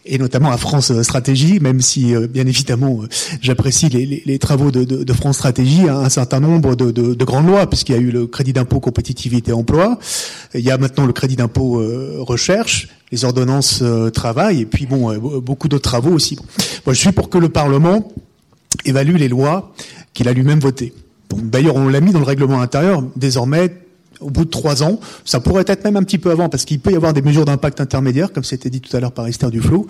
et 0.06 0.18
notamment 0.18 0.52
à 0.52 0.58
France 0.58 1.02
Stratégie, 1.02 1.62
même 1.62 1.80
si 1.80 2.14
euh, 2.14 2.28
bien 2.28 2.46
évidemment 2.46 3.00
j'apprécie 3.42 3.88
les, 3.88 4.38
travaux 4.38 4.70
de, 4.70 5.14
France 5.14 5.38
Stratégie, 5.38 5.88
hein, 5.88 6.00
un 6.00 6.10
certain 6.10 6.42
nombre 6.42 6.76
de, 6.76 6.92
de 6.92 7.26
grandes 7.26 7.48
lois, 7.48 7.70
puisqu'il 7.70 7.94
y 7.94 7.98
a 7.98 8.02
eu 8.02 8.12
le 8.12 8.28
crédit 8.28 8.52
d'impôt 8.52 8.82
compétitivité 8.82 9.54
emploi, 9.54 9.98
il 10.54 10.60
y 10.60 10.72
a 10.72 10.78
maintenant 10.78 11.06
le 11.06 11.14
crédit 11.14 11.38
d'impôt 11.38 11.82
recherche, 12.20 12.90
les 13.14 13.24
ordonnances 13.24 13.82
travail, 14.14 14.60
et 14.60 14.66
puis 14.66 14.86
bon 14.86 15.18
beaucoup 15.40 15.70
d'autres 15.70 15.90
travaux 15.90 16.12
aussi. 16.12 16.38
Moi 16.86 16.94
je 16.94 17.00
suis 17.00 17.14
pour 17.14 17.30
que 17.30 17.38
le 17.38 17.48
Parlement 17.48 18.12
évalue 18.86 19.16
les 19.16 19.28
lois 19.28 19.74
qu'il 20.14 20.28
a 20.28 20.34
lui-même 20.34 20.60
votées. 20.60 20.94
D'ailleurs, 21.36 21.76
on 21.76 21.88
l'a 21.88 22.00
mis 22.00 22.12
dans 22.12 22.20
le 22.20 22.26
règlement 22.26 22.62
intérieur. 22.62 23.04
Désormais, 23.16 23.72
au 24.24 24.30
bout 24.30 24.46
de 24.46 24.50
trois 24.50 24.84
ans, 24.84 25.00
ça 25.26 25.40
pourrait 25.40 25.66
être 25.68 25.84
même 25.84 25.98
un 25.98 26.04
petit 26.04 26.18
peu 26.18 26.32
avant, 26.32 26.50
parce 26.50 26.66
qu'il 26.66 26.80
peut 26.80 26.92
y 26.92 26.96
avoir 26.96 27.14
des 27.14 27.22
mesures 27.22 27.46
d'impact 27.46 27.82
intermédiaires, 27.82 28.32
comme 28.32 28.44
c'était 28.44 28.70
dit 28.70 28.82
tout 28.82 28.96
à 28.96 29.00
l'heure 29.00 29.12
par 29.12 29.28
Esther 29.28 29.52
Duflo, 29.52 29.88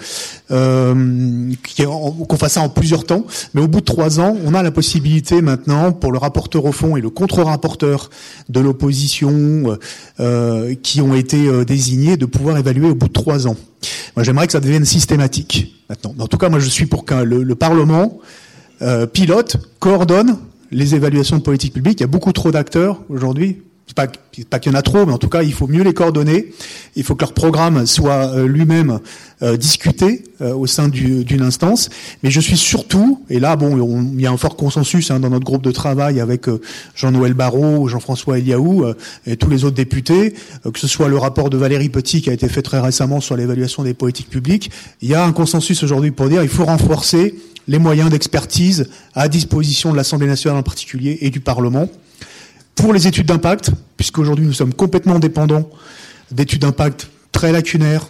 euh, 0.51 1.51
qu'on 1.75 2.37
fasse 2.37 2.53
ça 2.53 2.61
en 2.61 2.69
plusieurs 2.69 3.05
temps. 3.05 3.25
Mais 3.53 3.61
au 3.61 3.67
bout 3.67 3.79
de 3.79 3.85
trois 3.85 4.19
ans, 4.19 4.35
on 4.45 4.53
a 4.53 4.63
la 4.63 4.71
possibilité 4.71 5.41
maintenant, 5.41 5.91
pour 5.91 6.11
le 6.11 6.17
rapporteur 6.17 6.65
au 6.65 6.71
fond 6.71 6.97
et 6.97 7.01
le 7.01 7.09
contre-rapporteur 7.09 8.09
de 8.49 8.59
l'opposition 8.59 9.77
euh, 10.19 10.75
qui 10.81 11.01
ont 11.01 11.13
été 11.13 11.47
euh, 11.47 11.65
désignés, 11.65 12.17
de 12.17 12.25
pouvoir 12.25 12.57
évaluer 12.57 12.89
au 12.89 12.95
bout 12.95 13.07
de 13.07 13.13
trois 13.13 13.47
ans. 13.47 13.55
Moi, 14.15 14.23
j'aimerais 14.23 14.47
que 14.47 14.53
ça 14.53 14.59
devienne 14.59 14.85
systématique 14.85 15.75
maintenant. 15.89 16.15
en 16.17 16.27
tout 16.27 16.37
cas, 16.37 16.49
moi, 16.49 16.59
je 16.59 16.69
suis 16.69 16.85
pour 16.85 17.05
que 17.05 17.15
le, 17.15 17.43
le 17.43 17.55
Parlement 17.55 18.19
pilote, 19.13 19.57
coordonne 19.79 20.37
les 20.71 20.95
évaluations 20.95 21.37
de 21.37 21.41
politique 21.41 21.73
publique. 21.73 21.99
Il 21.99 22.03
y 22.03 22.05
a 22.05 22.07
beaucoup 22.07 22.33
trop 22.33 22.51
d'acteurs 22.51 23.01
aujourd'hui. 23.09 23.61
Pas, 23.95 24.07
pas 24.49 24.59
qu'il 24.59 24.71
y 24.71 24.75
en 24.75 24.77
a 24.77 24.81
trop, 24.81 25.05
mais 25.05 25.13
en 25.13 25.19
tout 25.19 25.29
cas, 25.29 25.43
il 25.43 25.53
faut 25.53 25.67
mieux 25.67 25.83
les 25.83 25.93
coordonner. 25.93 26.51
Il 26.95 27.03
faut 27.03 27.13
que 27.13 27.21
leur 27.21 27.33
programme 27.33 27.85
soit 27.85 28.33
euh, 28.33 28.47
lui-même 28.47 28.99
euh, 29.43 29.55
discuté 29.55 30.23
euh, 30.41 30.55
au 30.55 30.65
sein 30.65 30.87
d'une 30.87 31.41
instance. 31.41 31.89
Mais 32.23 32.31
je 32.31 32.39
suis 32.39 32.57
surtout, 32.57 33.23
et 33.29 33.39
là, 33.39 33.55
bon, 33.55 33.79
on, 33.79 34.01
il 34.13 34.21
y 34.21 34.25
a 34.25 34.31
un 34.31 34.37
fort 34.37 34.55
consensus 34.55 35.11
hein, 35.11 35.19
dans 35.19 35.29
notre 35.29 35.45
groupe 35.45 35.61
de 35.61 35.71
travail 35.71 36.19
avec 36.21 36.45
Jean-Noël 36.95 37.35
Barrot, 37.35 37.87
Jean-François 37.87 38.39
Eliaou 38.39 38.85
et 39.27 39.37
tous 39.37 39.49
les 39.49 39.63
autres 39.63 39.75
députés, 39.75 40.33
que 40.63 40.79
ce 40.79 40.87
soit 40.87 41.07
le 41.07 41.17
rapport 41.17 41.51
de 41.51 41.57
Valérie 41.57 41.89
Petit 41.89 42.21
qui 42.21 42.31
a 42.31 42.33
été 42.33 42.47
fait 42.47 42.63
très 42.63 42.79
récemment 42.79 43.19
sur 43.19 43.35
l'évaluation 43.35 43.83
des 43.83 43.93
politiques 43.93 44.29
publiques. 44.29 44.71
Il 45.01 45.09
y 45.09 45.13
a 45.13 45.23
un 45.23 45.33
consensus 45.33 45.83
aujourd'hui 45.83 46.11
pour 46.11 46.29
dire 46.29 46.41
il 46.41 46.49
faut 46.49 46.65
renforcer 46.65 47.35
les 47.67 47.79
moyens 47.79 48.09
d'expertise 48.09 48.89
à 49.13 49.27
disposition 49.27 49.91
de 49.91 49.97
l'Assemblée 49.97 50.27
nationale 50.27 50.59
en 50.59 50.63
particulier 50.63 51.19
et 51.21 51.29
du 51.29 51.39
Parlement 51.39 51.89
pour 52.75 52.93
les 52.93 53.07
études 53.07 53.27
d'impact, 53.27 53.71
puisqu'aujourd'hui 53.97 54.45
nous 54.45 54.53
sommes 54.53 54.73
complètement 54.73 55.19
dépendants 55.19 55.69
d'études 56.31 56.61
d'impact 56.61 57.09
très 57.31 57.51
lacunaires, 57.51 58.09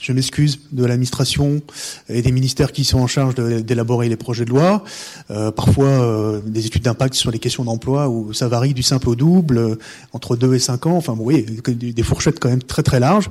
je 0.00 0.12
m'excuse 0.12 0.60
de 0.70 0.84
l'administration 0.84 1.60
et 2.08 2.22
des 2.22 2.30
ministères 2.30 2.70
qui 2.70 2.84
sont 2.84 3.00
en 3.00 3.08
charge 3.08 3.34
d'élaborer 3.34 4.08
les 4.08 4.16
projets 4.16 4.44
de 4.44 4.50
loi. 4.50 4.84
Euh, 5.30 5.50
parfois, 5.50 5.86
euh, 5.86 6.40
des 6.44 6.66
études 6.66 6.82
d'impact 6.82 7.14
sur 7.14 7.32
les 7.32 7.40
questions 7.40 7.64
d'emploi 7.64 8.08
où 8.08 8.32
ça 8.32 8.46
varie 8.46 8.74
du 8.74 8.84
simple 8.84 9.08
au 9.08 9.16
double, 9.16 9.58
euh, 9.58 9.74
entre 10.12 10.36
2 10.36 10.54
et 10.54 10.60
5 10.60 10.86
ans. 10.86 10.96
Enfin, 10.96 11.14
vous 11.14 11.24
voyez, 11.24 11.42
des 11.42 12.02
fourchettes 12.04 12.38
quand 12.38 12.48
même 12.48 12.62
très 12.62 12.84
très 12.84 13.00
larges. 13.00 13.28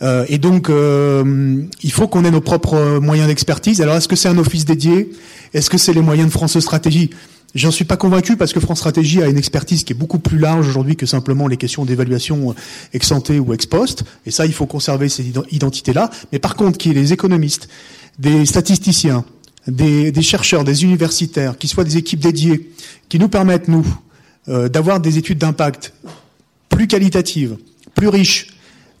Euh, 0.00 0.24
et 0.28 0.38
donc, 0.38 0.70
euh, 0.70 1.62
il 1.82 1.92
faut 1.92 2.08
qu'on 2.08 2.24
ait 2.24 2.30
nos 2.30 2.40
propres 2.40 2.98
moyens 3.00 3.28
d'expertise. 3.28 3.82
Alors, 3.82 3.96
est-ce 3.96 4.08
que 4.08 4.16
c'est 4.16 4.28
un 4.28 4.38
office 4.38 4.64
dédié? 4.64 5.10
Est-ce 5.52 5.68
que 5.68 5.78
c'est 5.78 5.92
les 5.92 6.02
moyens 6.02 6.28
de 6.28 6.32
France 6.32 6.58
Stratégie? 6.58 7.10
J'en 7.54 7.70
suis 7.70 7.84
pas 7.84 7.96
convaincu 7.96 8.36
parce 8.36 8.52
que 8.52 8.60
France 8.60 8.78
Stratégie 8.78 9.22
a 9.22 9.28
une 9.28 9.38
expertise 9.38 9.82
qui 9.82 9.94
est 9.94 9.96
beaucoup 9.96 10.18
plus 10.18 10.38
large 10.38 10.68
aujourd'hui 10.68 10.96
que 10.96 11.06
simplement 11.06 11.48
les 11.48 11.56
questions 11.56 11.86
d'évaluation 11.86 12.54
ex 12.92 13.10
ante 13.10 13.30
ou 13.30 13.54
ex 13.54 13.64
post. 13.64 14.04
Et 14.26 14.30
ça, 14.30 14.44
il 14.44 14.52
faut 14.52 14.66
conserver 14.66 15.08
ces 15.08 15.32
identités-là. 15.50 16.10
Mais 16.30 16.38
par 16.38 16.56
contre, 16.56 16.76
qu'il 16.76 16.92
y 16.92 16.98
ait 16.98 17.00
des 17.00 17.12
économistes, 17.14 17.68
des 18.18 18.44
statisticiens, 18.44 19.24
des, 19.66 20.12
des, 20.12 20.22
chercheurs, 20.22 20.62
des 20.64 20.84
universitaires, 20.84 21.56
qui 21.56 21.68
soient 21.68 21.84
des 21.84 21.96
équipes 21.96 22.20
dédiées, 22.20 22.70
qui 23.08 23.18
nous 23.18 23.28
permettent, 23.28 23.68
nous, 23.68 23.86
euh, 24.48 24.68
d'avoir 24.68 25.00
des 25.00 25.16
études 25.16 25.38
d'impact 25.38 25.94
plus 26.68 26.86
qualitatives, 26.86 27.56
plus 27.94 28.08
riches, 28.08 28.48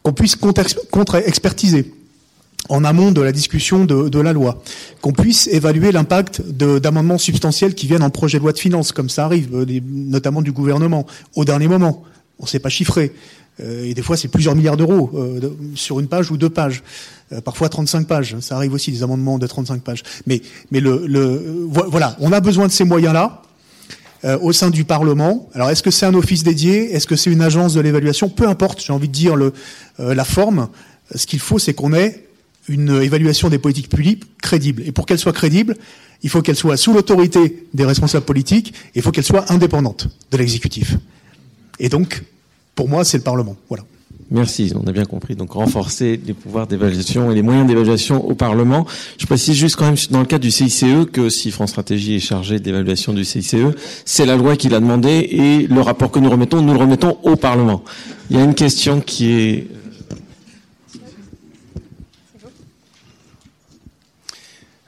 qu'on 0.02 0.12
puisse 0.14 0.36
contre-expertiser 0.36 1.92
en 2.68 2.84
amont 2.84 3.12
de 3.12 3.20
la 3.20 3.32
discussion 3.32 3.84
de, 3.84 4.08
de 4.08 4.20
la 4.20 4.32
loi, 4.32 4.62
qu'on 5.00 5.12
puisse 5.12 5.46
évaluer 5.48 5.92
l'impact 5.92 6.42
d'amendements 6.42 7.18
substantiels 7.18 7.74
qui 7.74 7.86
viennent 7.86 8.02
en 8.02 8.10
projet 8.10 8.38
de 8.38 8.42
loi 8.42 8.52
de 8.52 8.58
finances, 8.58 8.92
comme 8.92 9.08
ça 9.08 9.24
arrive, 9.24 9.54
euh, 9.54 9.80
notamment 9.90 10.42
du 10.42 10.52
gouvernement, 10.52 11.06
au 11.34 11.44
dernier 11.44 11.68
moment. 11.68 12.04
On 12.38 12.44
ne 12.44 12.48
sait 12.48 12.58
pas 12.58 12.68
chiffrer. 12.68 13.12
Euh, 13.60 13.84
et 13.84 13.94
des 13.94 14.02
fois, 14.02 14.16
c'est 14.16 14.28
plusieurs 14.28 14.54
milliards 14.54 14.76
d'euros 14.76 15.10
euh, 15.14 15.40
sur 15.74 15.98
une 15.98 16.06
page 16.06 16.30
ou 16.30 16.36
deux 16.36 16.50
pages. 16.50 16.82
Euh, 17.32 17.40
parfois 17.40 17.68
35 17.68 18.06
pages. 18.06 18.36
Ça 18.40 18.56
arrive 18.56 18.72
aussi, 18.72 18.92
des 18.92 19.02
amendements 19.02 19.38
de 19.38 19.46
35 19.46 19.82
pages. 19.82 20.02
Mais, 20.26 20.40
mais 20.70 20.80
le, 20.80 21.06
le 21.06 21.66
voilà, 21.66 22.16
on 22.20 22.32
a 22.32 22.40
besoin 22.40 22.66
de 22.66 22.72
ces 22.72 22.84
moyens-là. 22.84 23.42
Euh, 24.24 24.36
au 24.40 24.52
sein 24.52 24.70
du 24.70 24.84
Parlement. 24.84 25.48
Alors, 25.54 25.70
est-ce 25.70 25.80
que 25.80 25.92
c'est 25.92 26.04
un 26.04 26.14
office 26.14 26.42
dédié? 26.42 26.92
Est-ce 26.92 27.06
que 27.06 27.14
c'est 27.14 27.30
une 27.30 27.40
agence 27.40 27.74
de 27.74 27.80
l'évaluation? 27.80 28.28
Peu 28.28 28.48
importe, 28.48 28.82
j'ai 28.84 28.92
envie 28.92 29.06
de 29.06 29.12
dire 29.12 29.36
le, 29.36 29.52
euh, 30.00 30.12
la 30.12 30.24
forme. 30.24 30.70
Ce 31.14 31.24
qu'il 31.24 31.38
faut, 31.38 31.60
c'est 31.60 31.72
qu'on 31.72 31.94
ait 31.94 32.27
une 32.68 33.02
évaluation 33.02 33.48
des 33.48 33.58
politiques 33.58 33.88
publiques 33.88 34.24
crédible. 34.42 34.82
Et 34.86 34.92
pour 34.92 35.06
qu'elle 35.06 35.18
soit 35.18 35.32
crédible, 35.32 35.76
il 36.22 36.30
faut 36.30 36.42
qu'elle 36.42 36.56
soit 36.56 36.76
sous 36.76 36.92
l'autorité 36.92 37.64
des 37.74 37.84
responsables 37.84 38.26
politiques 38.26 38.74
et 38.94 38.98
il 38.98 39.02
faut 39.02 39.10
qu'elle 39.10 39.24
soit 39.24 39.50
indépendante 39.52 40.08
de 40.30 40.36
l'exécutif. 40.36 40.96
Et 41.78 41.88
donc, 41.88 42.22
pour 42.74 42.88
moi, 42.88 43.04
c'est 43.04 43.18
le 43.18 43.24
Parlement. 43.24 43.56
Voilà. 43.68 43.84
Merci, 44.30 44.72
on 44.74 44.86
a 44.86 44.92
bien 44.92 45.06
compris. 45.06 45.36
Donc 45.36 45.52
renforcer 45.52 46.20
les 46.24 46.34
pouvoirs 46.34 46.66
d'évaluation 46.66 47.30
et 47.30 47.34
les 47.34 47.40
moyens 47.40 47.66
d'évaluation 47.66 48.26
au 48.28 48.34
Parlement. 48.34 48.86
Je 49.16 49.24
précise 49.24 49.56
juste 49.56 49.76
quand 49.76 49.86
même 49.86 49.96
dans 50.10 50.20
le 50.20 50.26
cadre 50.26 50.42
du 50.42 50.50
CICE 50.50 50.84
que 51.10 51.30
si 51.30 51.50
France 51.50 51.70
Stratégie 51.70 52.16
est 52.16 52.20
chargée 52.20 52.58
de 52.58 52.64
l'évaluation 52.66 53.14
du 53.14 53.24
CICE, 53.24 53.56
c'est 54.04 54.26
la 54.26 54.36
loi 54.36 54.56
qui 54.56 54.68
l'a 54.68 54.80
demandé 54.80 55.08
et 55.08 55.66
le 55.66 55.80
rapport 55.80 56.10
que 56.10 56.18
nous 56.18 56.28
remettons, 56.28 56.60
nous 56.60 56.74
le 56.74 56.78
remettons 56.78 57.16
au 57.22 57.36
Parlement. 57.36 57.82
Il 58.30 58.36
y 58.36 58.40
a 58.40 58.44
une 58.44 58.54
question 58.54 59.00
qui 59.00 59.32
est 59.32 59.66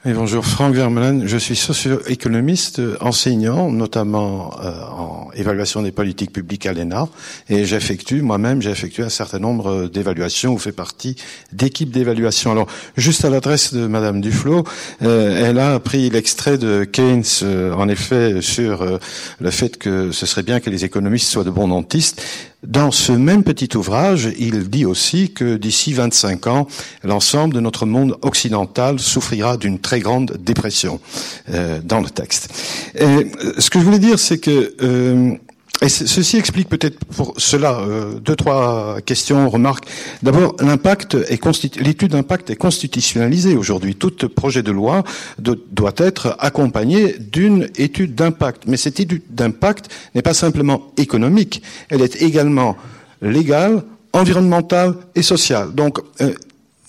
bonjour, 0.06 0.46
Franck 0.46 0.74
Vermeulen. 0.74 1.26
Je 1.26 1.36
suis 1.36 1.56
socio-économiste, 1.56 2.80
enseignant, 3.00 3.70
notamment 3.70 4.58
euh, 4.62 4.72
en 4.96 5.28
évaluation 5.34 5.82
des 5.82 5.92
politiques 5.92 6.32
publiques 6.32 6.64
à 6.64 6.72
l'ENA, 6.72 7.08
et 7.48 7.66
j'effectue 7.66 8.22
moi-même, 8.22 8.62
j'ai 8.62 8.70
effectué 8.70 9.02
un 9.02 9.10
certain 9.10 9.38
nombre 9.38 9.88
d'évaluations 9.88 10.54
ou 10.54 10.58
fait 10.58 10.72
partie 10.72 11.16
d'équipes 11.52 11.90
d'évaluation. 11.90 12.50
Alors, 12.50 12.66
juste 12.96 13.24
à 13.24 13.30
l'adresse 13.30 13.74
de 13.74 13.86
Madame 13.86 14.20
Duflo, 14.20 14.64
euh, 15.02 15.48
elle 15.48 15.58
a 15.58 15.78
pris 15.80 16.08
l'extrait 16.08 16.56
de 16.56 16.84
Keynes, 16.84 17.24
euh, 17.42 17.74
en 17.74 17.88
effet, 17.88 18.40
sur 18.40 18.98
le 19.38 19.50
fait 19.50 19.76
que 19.76 20.12
ce 20.12 20.24
serait 20.24 20.42
bien 20.42 20.60
que 20.60 20.70
les 20.70 20.84
économistes 20.84 21.28
soient 21.28 21.44
de 21.44 21.50
bons 21.50 21.68
dentistes. 21.68 22.22
Dans 22.62 22.90
ce 22.90 23.12
même 23.12 23.42
petit 23.42 23.74
ouvrage, 23.74 24.28
il 24.38 24.68
dit 24.68 24.84
aussi 24.84 25.30
que 25.32 25.56
d'ici 25.56 25.94
25 25.94 26.46
ans, 26.46 26.66
l'ensemble 27.02 27.54
de 27.54 27.60
notre 27.60 27.86
monde 27.86 28.18
occidental 28.20 28.98
souffrira 29.00 29.56
d'une 29.56 29.78
très 29.78 30.00
grande 30.00 30.36
dépression 30.38 31.00
euh, 31.48 31.80
dans 31.82 32.00
le 32.00 32.10
texte. 32.10 32.52
Et, 32.94 33.04
euh, 33.04 33.24
ce 33.58 33.70
que 33.70 33.78
je 33.80 33.84
voulais 33.84 33.98
dire, 33.98 34.18
c'est 34.18 34.38
que 34.38 34.74
euh, 34.82 35.36
et 35.82 35.88
ceci 35.88 36.36
explique 36.36 36.68
peut-être 36.68 37.02
pour 37.06 37.34
cela 37.38 37.80
euh, 37.80 38.18
deux 38.20 38.36
trois 38.36 38.98
questions, 39.00 39.48
remarques. 39.48 39.84
D'abord, 40.22 40.54
l'impact 40.60 41.14
est 41.14 41.40
l'étude 41.80 42.12
d'impact 42.12 42.50
est 42.50 42.56
constitutionnalisée 42.56 43.56
aujourd'hui. 43.56 43.94
Tout 43.94 44.28
projet 44.28 44.62
de 44.62 44.72
loi 44.72 45.04
doit 45.38 45.94
être 45.96 46.36
accompagné 46.38 47.16
d'une 47.18 47.68
étude 47.76 48.14
d'impact. 48.14 48.64
Mais 48.66 48.76
cette 48.76 49.00
étude 49.00 49.22
d'impact 49.30 49.90
n'est 50.14 50.22
pas 50.22 50.34
simplement 50.34 50.92
économique, 50.98 51.62
elle 51.88 52.02
est 52.02 52.20
également 52.20 52.76
légale, 53.22 53.82
environnementale 54.12 54.94
et 55.14 55.22
sociale. 55.22 55.74
Donc 55.74 55.98
euh, 56.20 56.34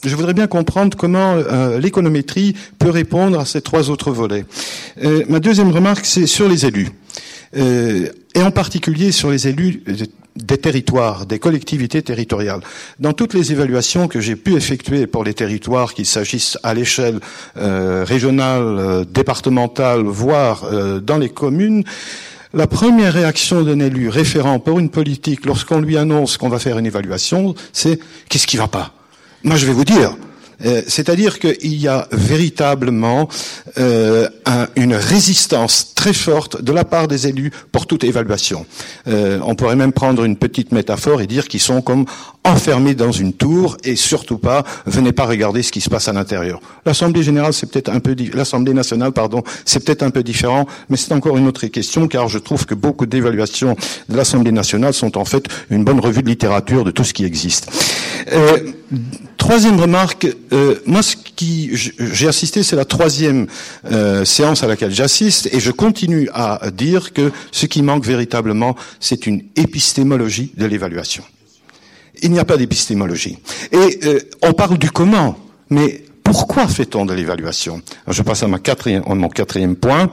je 0.04 0.16
voudrais 0.16 0.34
bien 0.34 0.48
comprendre 0.48 0.98
comment 0.98 1.36
euh, 1.36 1.80
l'économétrie 1.80 2.56
peut 2.80 2.90
répondre 2.90 3.40
à 3.40 3.46
ces 3.46 3.62
trois 3.62 3.90
autres 3.90 4.12
volets. 4.12 4.46
ma 5.30 5.40
deuxième 5.40 5.72
remarque, 5.72 6.06
c'est 6.06 6.28
sur 6.28 6.48
les 6.48 6.66
élus. 6.66 6.90
Euh, 7.58 8.08
et 8.34 8.42
en 8.42 8.52
particulier 8.52 9.12
sur 9.12 9.30
les 9.30 9.48
élus 9.48 9.84
des 10.38 10.58
territoires, 10.58 11.26
des 11.26 11.40
collectivités 11.40 12.02
territoriales. 12.02 12.62
Dans 13.00 13.12
toutes 13.12 13.34
les 13.34 13.52
évaluations 13.52 14.08
que 14.08 14.22
j'ai 14.22 14.38
pu 14.38 14.56
effectuer 14.56 15.06
pour 15.06 15.26
les 15.26 15.34
territoires, 15.34 15.94
qu'il 15.94 16.06
s'agisse 16.06 16.58
à 16.64 16.74
l'échelle 16.74 17.20
euh, 17.58 18.06
régionale, 18.08 18.62
euh, 18.64 19.04
départementale, 19.04 20.04
voire 20.04 20.70
dans 21.02 21.18
les 21.18 21.30
communes, 21.30 21.84
la 22.54 22.68
première 22.68 23.14
réaction 23.14 23.64
d'un 23.64 23.80
élu 23.80 24.08
référent 24.08 24.60
pour 24.60 24.80
une 24.80 24.90
politique 24.90 25.46
lorsqu'on 25.46 25.82
lui 25.82 25.98
annonce 25.98 26.38
qu'on 26.38 26.50
va 26.50 26.60
faire 26.60 26.78
une 26.78 26.86
évaluation, 26.86 27.54
c'est 27.74 28.00
qu'est-ce 28.30 28.48
qui 28.48 28.58
va 28.58 28.68
pas? 28.68 28.94
Moi, 29.44 29.56
je 29.56 29.66
vais 29.66 29.74
vous 29.74 29.86
dire, 29.86 30.16
euh, 30.66 30.84
c'est-à-dire 30.88 31.40
qu'il 31.40 31.76
y 31.76 31.88
a 31.88 32.08
véritablement 32.12 33.28
euh, 33.80 34.30
une 34.76 34.94
résistance 34.94 35.96
très 35.96 36.14
forte 36.14 36.62
de 36.62 36.72
la 36.72 36.86
part 36.86 37.08
des 37.08 37.28
élus 37.28 37.52
pour 37.72 37.88
toute 37.88 38.04
évaluation. 38.04 38.68
Euh, 39.08 39.40
on 39.44 39.56
pourrait 39.56 39.76
même 39.76 39.94
prendre 39.94 40.24
une 40.24 40.38
petite 40.38 40.72
métaphore 40.72 41.22
et 41.22 41.28
dire 41.28 41.48
qu'ils 41.48 41.60
sont 41.60 41.82
comme 41.82 42.06
enfermés 42.44 42.96
dans 42.96 43.12
une 43.12 43.34
tour 43.34 43.78
et 43.84 43.96
surtout 43.96 44.38
pas 44.38 44.64
venez 44.86 45.12
pas 45.12 45.26
regarder 45.26 45.62
ce 45.62 45.72
qui 45.72 45.82
se 45.82 45.90
passe 45.90 46.08
à 46.08 46.14
l'intérieur. 46.14 46.60
L'Assemblée 46.86 47.24
générale, 47.24 47.54
c'est 47.54 47.70
peut-être 47.70 47.90
un 47.90 48.00
peu 48.00 48.16
l'Assemblée 48.34 48.74
nationale, 48.74 49.12
pardon, 49.12 49.44
c'est 49.66 49.84
peut-être 49.84 50.04
un 50.04 50.10
peu 50.10 50.24
différent, 50.24 50.66
mais 50.90 50.98
c'est 50.98 51.14
encore 51.14 51.38
une 51.38 51.48
autre 51.48 51.66
question 51.68 52.08
car 52.08 52.28
je 52.28 52.40
trouve 52.40 52.66
que 52.66 52.74
beaucoup 52.74 53.06
d'évaluations 53.06 53.76
de 54.10 54.18
l'Assemblée 54.18 54.52
nationale 54.52 54.94
sont 54.94 55.18
en 55.18 55.26
fait 55.26 55.46
une 55.70 55.84
bonne 55.84 56.00
revue 56.00 56.24
de 56.24 56.30
littérature 56.30 56.84
de 56.84 56.92
tout 56.92 57.04
ce 57.04 57.14
qui 57.14 57.26
existe. 57.26 57.70
troisième 59.38 59.80
remarque, 59.80 60.28
euh, 60.54 60.76
moi, 60.86 61.02
ce 61.02 61.16
qui 61.16 61.72
j'ai 61.74 62.28
assisté, 62.28 62.64
c'est 62.64 62.76
la 62.76 62.86
troisième 62.86 63.48
euh, 63.92 64.26
séance 64.26 64.64
à 64.64 64.68
laquelle 64.68 64.92
j'assiste, 64.92 65.50
et 65.52 65.60
je 65.60 65.72
continue 65.72 66.30
à 66.34 66.60
dire 66.72 67.14
que 67.14 67.32
ce 67.52 67.66
qui 67.66 67.82
manque 67.82 68.06
véritablement, 68.06 68.76
c'est 69.00 69.28
une 69.28 69.44
épistémologie 69.56 70.52
de 70.58 70.66
l'évaluation. 70.66 71.24
Il 72.22 72.32
n'y 72.32 72.40
a 72.40 72.46
pas 72.46 72.58
d'épistémologie. 72.58 73.38
Et 73.72 74.00
euh, 74.06 74.20
on 74.42 74.54
parle 74.54 74.78
du 74.78 74.92
comment, 74.92 75.38
mais 75.70 76.04
pourquoi 76.24 76.68
fait-on 76.68 77.06
de 77.06 77.14
l'évaluation 77.14 77.82
Je 78.08 78.22
passe 78.22 78.44
à, 78.44 78.48
mon 78.48 78.58
quatrième 78.60 79.76
point. 79.76 80.12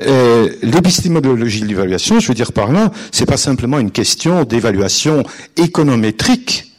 Euh, 0.00 0.50
L'épistémologie 0.62 1.60
de 1.60 1.66
l'évaluation, 1.66 2.20
je 2.20 2.28
veux 2.28 2.34
dire 2.34 2.52
par 2.52 2.72
là, 2.72 2.90
c'est 3.12 3.26
pas 3.26 3.36
simplement 3.36 3.78
une 3.78 3.90
question 3.90 4.44
d'évaluation 4.44 5.24
économétrique 5.56 6.74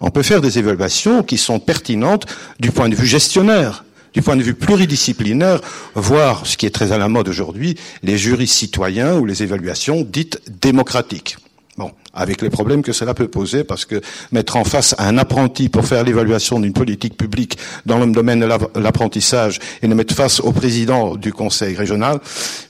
on 0.00 0.10
peut 0.10 0.22
faire 0.22 0.40
des 0.40 0.58
évaluations 0.58 1.22
qui 1.22 1.38
sont 1.38 1.58
pertinentes 1.58 2.26
du 2.60 2.70
point 2.70 2.88
de 2.88 2.94
vue 2.94 3.06
gestionnaire, 3.06 3.84
du 4.12 4.22
point 4.22 4.36
de 4.36 4.42
vue 4.42 4.54
pluridisciplinaire, 4.54 5.60
voire, 5.94 6.46
ce 6.46 6.56
qui 6.56 6.66
est 6.66 6.70
très 6.70 6.92
à 6.92 6.98
la 6.98 7.08
mode 7.08 7.28
aujourd'hui, 7.28 7.76
les 8.02 8.16
jurys 8.16 8.46
citoyens 8.46 9.16
ou 9.16 9.26
les 9.26 9.42
évaluations 9.42 10.02
dites 10.02 10.40
démocratiques. 10.60 11.36
Bon, 11.78 11.92
avec 12.12 12.42
les 12.42 12.50
problèmes 12.50 12.82
que 12.82 12.92
cela 12.92 13.14
peut 13.14 13.28
poser, 13.28 13.62
parce 13.62 13.84
que 13.84 14.00
mettre 14.32 14.56
en 14.56 14.64
face 14.64 14.96
un 14.98 15.16
apprenti 15.16 15.68
pour 15.68 15.86
faire 15.86 16.02
l'évaluation 16.02 16.58
d'une 16.58 16.72
politique 16.72 17.16
publique 17.16 17.56
dans 17.86 18.04
le 18.04 18.10
domaine 18.10 18.40
de 18.40 18.46
l'apprentissage 18.80 19.60
et 19.80 19.86
le 19.86 19.94
mettre 19.94 20.12
face 20.12 20.40
au 20.40 20.50
président 20.50 21.14
du 21.14 21.32
conseil 21.32 21.76
régional, 21.76 22.18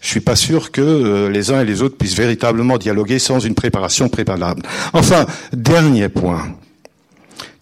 je 0.03 0.09
suis 0.09 0.21
pas 0.21 0.37
sûr 0.37 0.73
que 0.73 0.83
euh, 0.83 1.31
les 1.31 1.51
uns 1.51 1.63
et 1.63 1.65
les 1.65 1.81
autres 1.81 1.97
puissent 1.97 2.19
véritablement 2.19 2.77
dialoguer 2.77 3.19
sans 3.19 3.41
une 3.41 3.55
préparation 3.55 4.11
préparable. 4.11 4.61
Enfin, 4.93 5.25
dernier 5.55 6.11
point, 6.11 6.43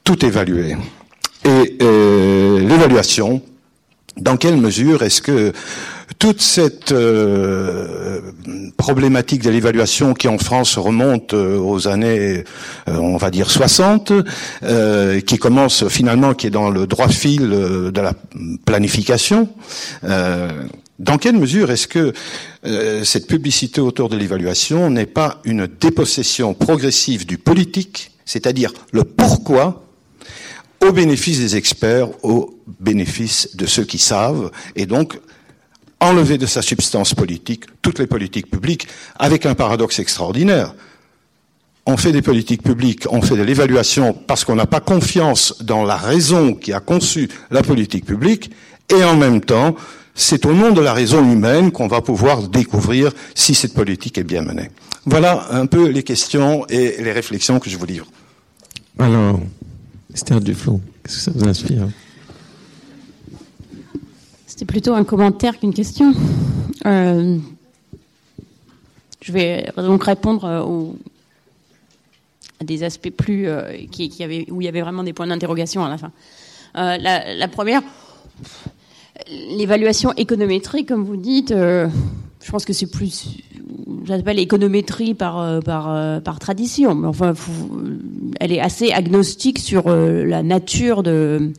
tout 0.03 0.27
évaluer. 0.27 0.77
Et 1.45 1.77
euh, 1.81 2.59
l'évaluation, 2.59 3.41
dans 4.17 4.37
quelle 4.37 4.57
mesure 4.57 5.05
est-ce 5.05 5.23
que 5.23 5.53
toute 6.19 6.41
cette 6.41 6.93
euh, 6.93 8.21
problématique 8.77 9.43
de 9.43 9.51
l'évaluation 9.51 10.15
qui 10.15 10.29
en 10.29 10.39
France 10.39 10.79
remonte 10.79 11.35
euh, 11.35 11.59
aux 11.59 11.89
années, 11.89 12.45
on 12.87 13.17
va 13.17 13.31
dire 13.31 13.51
60, 13.51 14.13
qui 15.27 15.39
commence 15.39 15.89
finalement, 15.89 16.35
qui 16.35 16.47
est 16.47 16.51
dans 16.51 16.71
le 16.71 16.87
droit 16.87 17.09
fil 17.09 17.49
de 17.49 18.01
la 18.01 18.15
planification, 18.65 19.49
dans 20.03 21.19
quelle 21.19 21.37
mesure 21.37 21.71
est-ce 21.71 21.89
que 21.89 22.13
cette 23.05 23.27
publicité 23.27 23.81
autour 23.81 24.09
de 24.09 24.17
l'évaluation 24.17 24.91
n'est 24.91 25.07
pas 25.07 25.41
une 25.45 25.67
dépossession 25.67 26.55
progressive 26.55 27.27
du 27.27 27.39
politique, 27.39 28.13
c'est-à-dire 28.25 28.73
le 28.93 29.05
pourquoi 29.05 29.87
au 30.83 30.93
bénéfice 30.93 31.39
des 31.39 31.57
experts, 31.57 32.09
au 32.23 32.59
bénéfice 32.81 33.57
de 33.57 33.67
ceux 33.67 33.85
qui 33.85 33.99
savent, 33.99 34.51
et 34.75 34.87
donc 34.87 35.19
enlever 36.01 36.39
de 36.39 36.47
sa 36.47 36.63
substance 36.63 37.15
politique 37.15 37.65
toutes 37.83 37.99
les 37.99 38.07
politiques 38.07 38.51
publiques, 38.51 38.89
avec 39.19 39.47
un 39.47 39.55
paradoxe 39.55 39.99
extraordinaire. 39.99 40.75
On 41.87 41.97
fait 41.97 42.13
des 42.13 42.23
politiques 42.23 42.63
publiques, 42.63 43.05
on 43.11 43.23
fait 43.23 43.37
de 43.37 43.43
l'évaluation 43.43 44.13
parce 44.13 44.45
qu'on 44.45 44.57
n'a 44.57 44.67
pas 44.67 44.81
confiance 44.81 45.63
dans 45.63 45.85
la 45.85 45.97
raison 45.97 46.55
qui 46.55 46.73
a 46.73 46.81
conçu 46.81 47.29
la 47.51 47.63
politique 47.63 48.05
publique, 48.05 48.51
et 48.91 49.05
en 49.05 49.17
même 49.17 49.41
temps, 49.41 49.77
c'est 50.15 50.47
au 50.47 50.53
nom 50.53 50.73
de 50.73 50.81
la 50.81 50.93
raison 50.93 51.23
humaine 51.31 51.71
qu'on 51.71 51.87
va 51.87 52.01
pouvoir 52.01 52.49
découvrir 52.49 53.13
si 53.35 53.55
cette 53.55 53.75
politique 53.75 54.19
est 54.19 54.25
bien 54.25 54.43
menée. 54.43 54.71
Voilà 55.05 55.47
un 55.53 55.67
peu 55.67 55.89
les 55.89 56.03
questions 56.03 56.67
et 56.69 56.97
les 57.01 57.13
réflexions 57.13 57.61
que 57.61 57.71
je 57.71 57.77
vous 57.77 57.87
livre. 57.87 58.07
Alors, 58.99 59.39
Esther 60.13 60.41
Duflo, 60.41 60.81
qu'est-ce 61.05 61.17
que 61.17 61.23
ça 61.23 61.31
vous 61.35 61.47
inspire? 61.47 61.89
C'était 64.57 64.73
plutôt 64.73 64.95
un 64.95 65.05
commentaire 65.05 65.61
qu'une 65.61 65.75
question. 65.75 66.15
Euh, 66.87 67.37
je 69.21 69.33
vais 69.33 69.71
donc 69.77 70.03
répondre 70.05 70.45
euh, 70.47 70.93
à 72.59 72.65
des 72.65 72.83
aspects 72.83 73.11
plus 73.11 73.49
euh, 73.49 73.77
où 74.49 74.63
il 74.63 74.65
y 74.65 74.69
avait 74.69 74.81
vraiment 74.81 75.05
des 75.05 75.13
points 75.13 75.27
d'interrogation 75.27 75.85
à 75.85 75.91
la 75.91 75.99
fin. 75.99 76.11
La, 76.75 77.49
première, 77.49 77.83
l'évaluation 79.31 80.15
économétrique, 80.15 80.89
comme 80.89 81.05
vous 81.05 81.19
dites, 81.19 81.51
je 81.53 82.51
pense 82.51 82.65
que 82.65 82.73
c'est 82.73 82.91
plus 82.91 83.43
j'appelle 84.05 84.39
économétrie 84.39 85.13
par 85.13 85.61
par 85.63 86.23
par 86.23 86.39
tradition, 86.39 86.95
mais 86.95 87.09
enfin, 87.09 87.35
elle 88.41 88.53
est 88.53 88.61
assez 88.61 88.91
agnostique 88.91 89.59
sur 89.59 89.91
la 89.91 90.43
nature 90.43 91.03
de, 91.03 91.53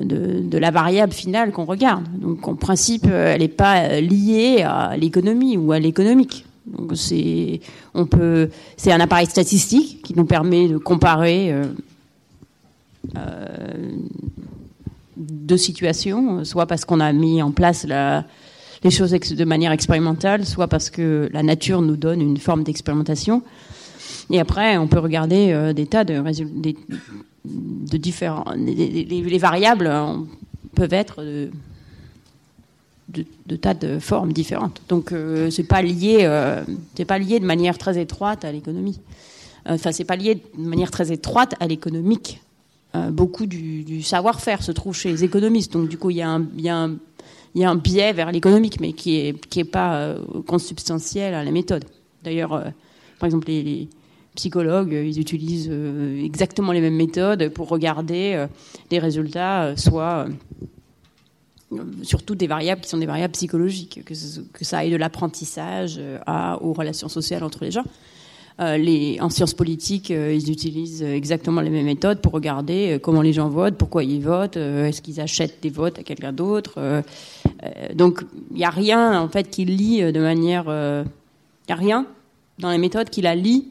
de, 0.00 0.40
de 0.40 0.58
la 0.58 0.70
variable 0.70 1.12
finale 1.12 1.52
qu'on 1.52 1.64
regarde. 1.64 2.04
Donc, 2.18 2.48
en 2.48 2.54
principe, 2.54 3.06
elle 3.06 3.40
n'est 3.40 3.48
pas 3.48 4.00
liée 4.00 4.62
à 4.62 4.96
l'économie 4.96 5.56
ou 5.56 5.72
à 5.72 5.78
l'économique. 5.78 6.46
Donc, 6.66 6.92
c'est 6.94 7.60
on 7.94 8.06
peut 8.06 8.50
c'est 8.76 8.92
un 8.92 9.00
appareil 9.00 9.26
statistique 9.26 10.02
qui 10.02 10.14
nous 10.16 10.24
permet 10.24 10.68
de 10.68 10.78
comparer 10.78 11.54
deux 15.16 15.56
situations, 15.56 16.44
soit 16.44 16.66
parce 16.66 16.84
qu'on 16.84 17.00
a 17.00 17.12
mis 17.12 17.42
en 17.42 17.50
place 17.50 17.84
la 17.84 18.24
les 18.82 18.90
choses 18.90 19.10
de 19.12 19.44
manière 19.44 19.72
expérimentale, 19.72 20.46
soit 20.46 20.68
parce 20.68 20.90
que 20.90 21.28
la 21.32 21.42
nature 21.42 21.82
nous 21.82 21.96
donne 21.96 22.20
une 22.20 22.38
forme 22.38 22.62
d'expérimentation. 22.62 23.42
Et 24.30 24.40
après, 24.40 24.78
on 24.78 24.86
peut 24.86 24.98
regarder 24.98 25.52
euh, 25.52 25.72
des 25.72 25.86
tas 25.86 26.04
de 26.04 26.22
de 27.44 27.96
différents. 27.96 28.44
Les, 28.56 29.38
variables 29.38 29.86
euh, 29.86 30.14
peuvent 30.74 30.92
être 30.92 31.24
de, 33.08 33.56
tas 33.56 33.74
de 33.74 33.98
formes 33.98 34.32
différentes. 34.32 34.82
Donc 34.88 35.12
euh, 35.12 35.50
c'est 35.50 35.64
pas 35.64 35.82
lié, 35.82 36.20
euh, 36.22 36.62
c'est 36.96 37.04
pas 37.04 37.18
lié 37.18 37.40
de 37.40 37.46
manière 37.46 37.78
très 37.78 37.98
étroite 37.98 38.44
à 38.44 38.52
l'économie. 38.52 39.00
Enfin, 39.66 39.92
c'est 39.92 40.04
pas 40.04 40.16
lié 40.16 40.36
de 40.56 40.62
manière 40.62 40.90
très 40.90 41.12
étroite 41.12 41.54
à 41.60 41.66
l'économique. 41.66 42.40
beaucoup 43.10 43.46
du, 43.46 44.02
savoir-faire 44.02 44.62
se 44.62 44.72
trouve 44.72 44.94
chez 44.94 45.10
les 45.10 45.22
économistes. 45.22 45.72
Donc 45.72 45.88
du 45.88 45.98
coup, 45.98 46.10
il 46.10 46.16
y 46.16 46.22
a 46.22 46.30
un, 46.30 46.46
y 46.56 46.68
a 46.68 46.76
un, 46.76 46.96
y 47.54 47.64
a 47.64 47.70
un 47.70 47.76
biais 47.76 48.12
vers 48.12 48.32
l'économique, 48.32 48.80
mais 48.80 48.94
qui 48.94 49.16
est 49.16 49.46
qui 49.48 49.60
est 49.60 49.64
pas 49.64 50.16
consubstantiel 50.46 51.34
à 51.34 51.44
la 51.44 51.50
méthode. 51.50 51.84
D'ailleurs, 52.24 52.72
par 53.18 53.26
exemple, 53.26 53.48
les, 53.48 53.88
psychologues, 54.40 54.92
ils 54.92 55.20
utilisent 55.20 55.70
exactement 56.24 56.72
les 56.72 56.80
mêmes 56.80 56.96
méthodes 56.96 57.50
pour 57.50 57.68
regarder 57.68 58.46
des 58.88 58.98
résultats, 58.98 59.76
soit 59.76 60.26
surtout 62.02 62.34
des 62.34 62.46
variables 62.46 62.80
qui 62.80 62.88
sont 62.88 62.98
des 62.98 63.06
variables 63.06 63.32
psychologiques, 63.32 64.04
que, 64.04 64.64
ça 64.64 64.78
aille 64.78 64.90
de 64.90 64.96
l'apprentissage 64.96 65.96
euh, 65.98 66.18
aux 66.60 66.72
relations 66.72 67.08
sociales 67.08 67.44
entre 67.44 67.64
les 67.64 67.70
gens. 67.70 67.84
Euh, 68.60 68.76
les, 68.76 69.18
en 69.20 69.30
sciences 69.30 69.54
politiques, 69.54 70.10
euh, 70.10 70.34
ils 70.34 70.50
utilisent 70.50 71.02
exactement 71.02 71.60
les 71.60 71.70
mêmes 71.70 71.86
méthodes 71.86 72.20
pour 72.20 72.32
regarder 72.32 72.98
comment 73.02 73.22
les 73.22 73.32
gens 73.32 73.48
votent, 73.48 73.76
pourquoi 73.76 74.04
ils 74.04 74.20
votent, 74.20 74.56
est-ce 74.56 75.00
qu'ils 75.00 75.20
achètent 75.20 75.62
des 75.62 75.70
votes 75.70 75.98
à 75.98 76.02
quelqu'un 76.02 76.32
d'autre. 76.32 77.02
donc 77.94 78.22
il 78.50 78.56
n'y 78.56 78.64
a 78.64 78.70
rien 78.70 79.20
en 79.20 79.28
fait 79.28 79.48
qui 79.50 79.64
lie 79.64 80.12
de 80.12 80.20
manière, 80.20 80.64
il 80.66 81.68
n'y 81.68 81.72
a 81.72 81.76
rien 81.76 82.06
dans 82.58 82.70
les 82.70 82.78
méthodes 82.78 83.08
qui 83.08 83.22
la 83.22 83.34
lie 83.34 83.68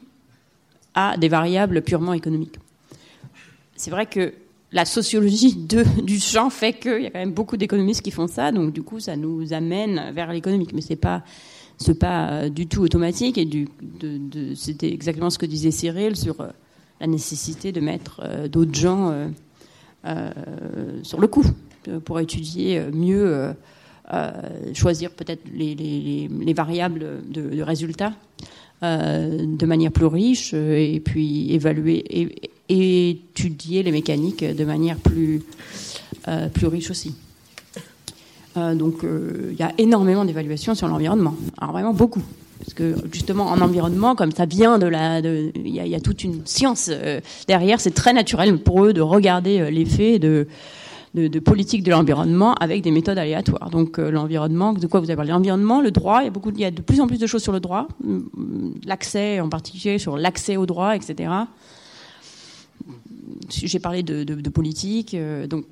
des 1.18 1.30
variables 1.30 1.82
purement 1.82 2.14
économiques. 2.14 2.56
C'est 3.76 3.92
vrai 3.92 4.06
que 4.06 4.34
la 4.72 4.86
sociologie 4.86 5.56
du 6.04 6.20
champ 6.20 6.50
fait 6.50 6.74
qu'il 6.74 7.02
y 7.02 7.08
a 7.08 7.10
quand 7.10 7.20
même 7.20 7.34
beaucoup 7.34 7.58
d'économistes 7.58 8.02
qui 8.02 8.12
font 8.12 8.28
ça, 8.28 8.52
donc 8.52 8.74
du 8.74 8.84
coup 8.84 9.00
ça 9.00 9.16
nous 9.16 9.54
amène 9.54 10.12
vers 10.14 10.32
l'économique, 10.32 10.74
mais 10.74 10.82
c'est 10.82 10.96
pas 10.96 11.24
pas 12.00 12.30
euh, 12.30 12.50
du 12.50 12.68
tout 12.68 12.82
automatique 12.82 13.38
et 13.38 13.48
c'était 14.56 14.92
exactement 14.92 15.30
ce 15.30 15.38
que 15.38 15.46
disait 15.46 15.72
Cyril 15.72 16.16
sur 16.16 16.42
euh, 16.42 16.50
la 17.00 17.08
nécessité 17.08 17.72
de 17.72 17.80
mettre 17.80 18.22
euh, 18.24 18.48
d'autres 18.48 18.76
gens 18.76 19.14
sur 21.04 21.20
le 21.20 21.28
coup 21.28 21.46
pour 22.06 22.20
étudier 22.20 22.82
mieux, 22.94 23.54
choisir 24.74 25.12
peut-être 25.12 25.44
les, 25.54 26.54
variables 26.54 27.22
de, 27.30 27.56
de 27.56 27.62
résultats 27.62 28.14
de 28.82 29.66
manière 29.66 29.92
plus 29.92 30.06
riche 30.06 30.54
et 30.54 31.02
puis 31.04 31.54
évaluer 31.54 32.04
et, 32.10 32.50
étudier 32.70 33.84
les 33.84 33.92
mécaniques 33.92 34.44
de 34.44 34.64
manière 34.64 34.98
plus, 34.98 35.42
euh, 36.28 36.48
plus 36.50 36.68
riche 36.68 36.92
aussi. 36.92 37.16
Euh, 38.58 38.76
donc 38.76 39.04
euh, 39.04 39.50
il 39.52 39.60
y 39.60 39.64
a 39.64 39.74
énormément 39.78 40.24
d'évaluations 40.24 40.76
sur 40.76 40.88
l'environnement, 40.88 41.36
alors 41.60 41.74
vraiment 41.74 41.94
beaucoup. 41.94 42.22
Parce 42.60 42.74
que 42.74 42.96
justement 43.12 43.48
en 43.48 43.62
environnement, 43.62 44.16
comme 44.16 44.32
ça 44.32 44.46
vient 44.46 44.78
de 44.78 44.86
la, 44.86 45.20
il 45.20 45.52
y, 45.66 45.80
y, 45.80 45.96
a 45.96 46.00
toute 46.00 46.24
une 46.24 46.46
science 46.46 46.92
derrière, 47.48 47.80
c'est 47.80 47.94
très 47.94 48.12
naturel 48.12 48.58
pour 48.58 48.84
eux 48.86 48.94
de 48.94 49.02
regarder 49.02 49.72
l'effet 49.72 50.20
de, 50.20 50.46
de, 51.16 51.40
politique 51.40 51.84
de 51.84 51.92
l'environnement 51.92 52.54
avec 52.56 52.82
des 52.82 52.92
méthodes 52.92 53.18
aléatoires. 53.18 53.70
Donc 53.70 53.98
l'environnement, 53.98 54.74
de 54.74 54.88
quoi 54.88 55.00
vous 55.00 55.10
avez 55.10 55.16
parlé? 55.16 55.32
L'environnement, 55.32 55.82
le 55.82 55.92
droit, 55.92 56.22
il 56.24 56.60
y, 56.60 56.66
a 56.66 56.72
de 56.72 56.82
plus 56.82 57.02
en 57.02 57.08
plus 57.08 57.18
de 57.18 57.28
choses 57.28 57.44
sur 57.44 57.52
le 57.52 57.60
droit, 57.60 57.88
l'accès 58.86 59.40
en 59.40 59.50
particulier 59.50 59.98
sur 59.98 60.18
l'accès 60.18 60.58
au 60.58 60.66
droit, 60.66 60.96
etc 60.96 61.30
j'ai 63.50 63.80
parlé 63.80 64.04
de, 64.04 64.50
politique, 64.50 65.14
euh, 65.14 65.48
donc 65.48 65.66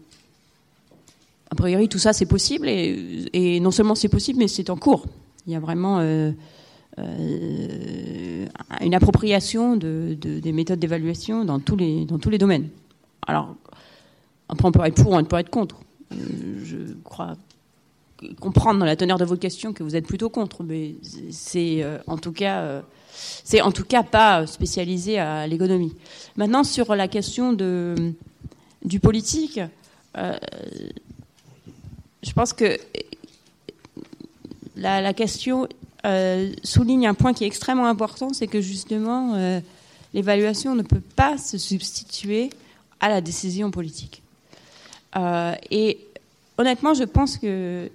a 1.49 1.55
priori 1.55 1.87
tout 1.87 1.99
ça 1.99 2.13
c'est 2.13 2.25
possible 2.25 2.67
et, 2.67 3.59
non 3.61 3.71
seulement 3.71 3.95
c'est 3.95 4.09
possible 4.09 4.39
mais 4.39 4.47
c'est 4.47 4.69
en 4.69 4.77
cours. 4.77 5.05
Il 5.45 5.53
y 5.53 5.55
a 5.55 5.59
vraiment 5.59 5.99
euh, 5.99 6.31
euh, 6.99 8.45
une 8.81 8.93
appropriation 8.93 9.77
des 9.77 10.51
méthodes 10.51 10.79
d'évaluation 10.79 11.45
dans 11.45 11.59
tous 11.59 11.75
les 11.75 12.05
dans 12.05 12.19
tous 12.19 12.29
les 12.29 12.37
domaines. 12.37 12.67
Alors 13.25 13.55
après 14.49 14.67
on 14.67 14.71
peut 14.71 14.83
être 14.85 15.01
pour, 15.01 15.13
on 15.13 15.23
peut 15.23 15.37
être 15.37 15.49
contre. 15.49 15.77
je 16.11 16.93
crois 17.03 17.35
comprendre 18.39 18.79
dans 18.79 18.85
la 18.85 18.95
teneur 18.95 19.19
de 19.19 19.25
vos 19.25 19.35
questions 19.35 19.73
que 19.73 19.83
vous 19.83 19.95
êtes 19.95 20.07
plutôt 20.07 20.29
contre, 20.29 20.63
mais 20.63 20.95
c'est 21.29 21.85
en 22.07 22.17
tout 22.17 22.31
cas 22.31 22.81
c'est 23.43 23.61
en 23.61 23.71
tout 23.71 23.83
cas 23.83 24.03
pas 24.03 24.47
spécialisé 24.47 25.19
à 25.19 25.47
l'économie. 25.47 25.93
Maintenant, 26.35 26.63
sur 26.63 26.95
la 26.95 27.07
question 27.07 27.53
de, 27.53 28.13
du 28.83 28.99
politique, 28.99 29.59
euh, 30.17 30.37
je 32.23 32.31
pense 32.31 32.53
que 32.53 32.77
la, 34.75 35.13
question 35.13 35.67
euh, 36.05 36.51
souligne 36.63 37.07
un 37.07 37.13
point 37.13 37.33
qui 37.33 37.43
est 37.43 37.47
extrêmement 37.47 37.87
important, 37.87 38.33
c'est 38.33 38.47
que 38.47 38.61
justement, 38.61 39.35
euh, 39.35 39.59
l'évaluation 40.13 40.75
ne 40.75 40.83
peut 40.83 41.01
pas 41.15 41.37
se 41.37 41.57
substituer 41.57 42.49
à 42.99 43.09
la 43.09 43.21
décision 43.21 43.71
politique. 43.71 44.21
Et 45.15 45.99
honnêtement, 46.57 46.93
je 46.93 47.03
pense 47.03 47.37
que, 47.37 47.89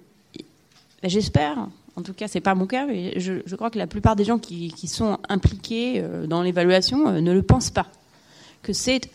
j'espère, 1.03 1.67
en 1.95 2.01
tout 2.01 2.13
cas, 2.13 2.27
c'est 2.27 2.41
pas 2.41 2.55
mon 2.55 2.65
cas, 2.65 2.85
mais 2.85 3.19
je, 3.19 3.55
crois 3.55 3.69
que 3.69 3.77
la 3.77 3.87
plupart 3.87 4.15
des 4.15 4.23
gens 4.23 4.39
qui, 4.39 4.71
sont 4.87 5.19
impliqués 5.29 5.95
euh, 5.97 6.25
dans 6.25 6.41
l'évaluation 6.41 7.07
euh, 7.07 7.21
ne 7.21 7.31
le 7.31 7.43
pensent 7.43 7.69
pas. 7.69 7.87
Que 8.63 8.73
c'est 8.73 9.09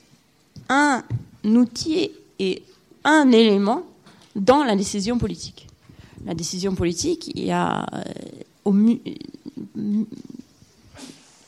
un 0.68 1.02
outil 1.44 2.10
et 2.39 2.62
un 3.05 3.33
élément 3.33 3.83
dans 4.36 4.62
la 4.62 4.77
décision 4.77 5.18
politique. 5.18 5.67
La 6.25 6.35
décision 6.35 6.75
politique, 6.75 7.33
euh, 7.36 7.83
au, 8.65 8.75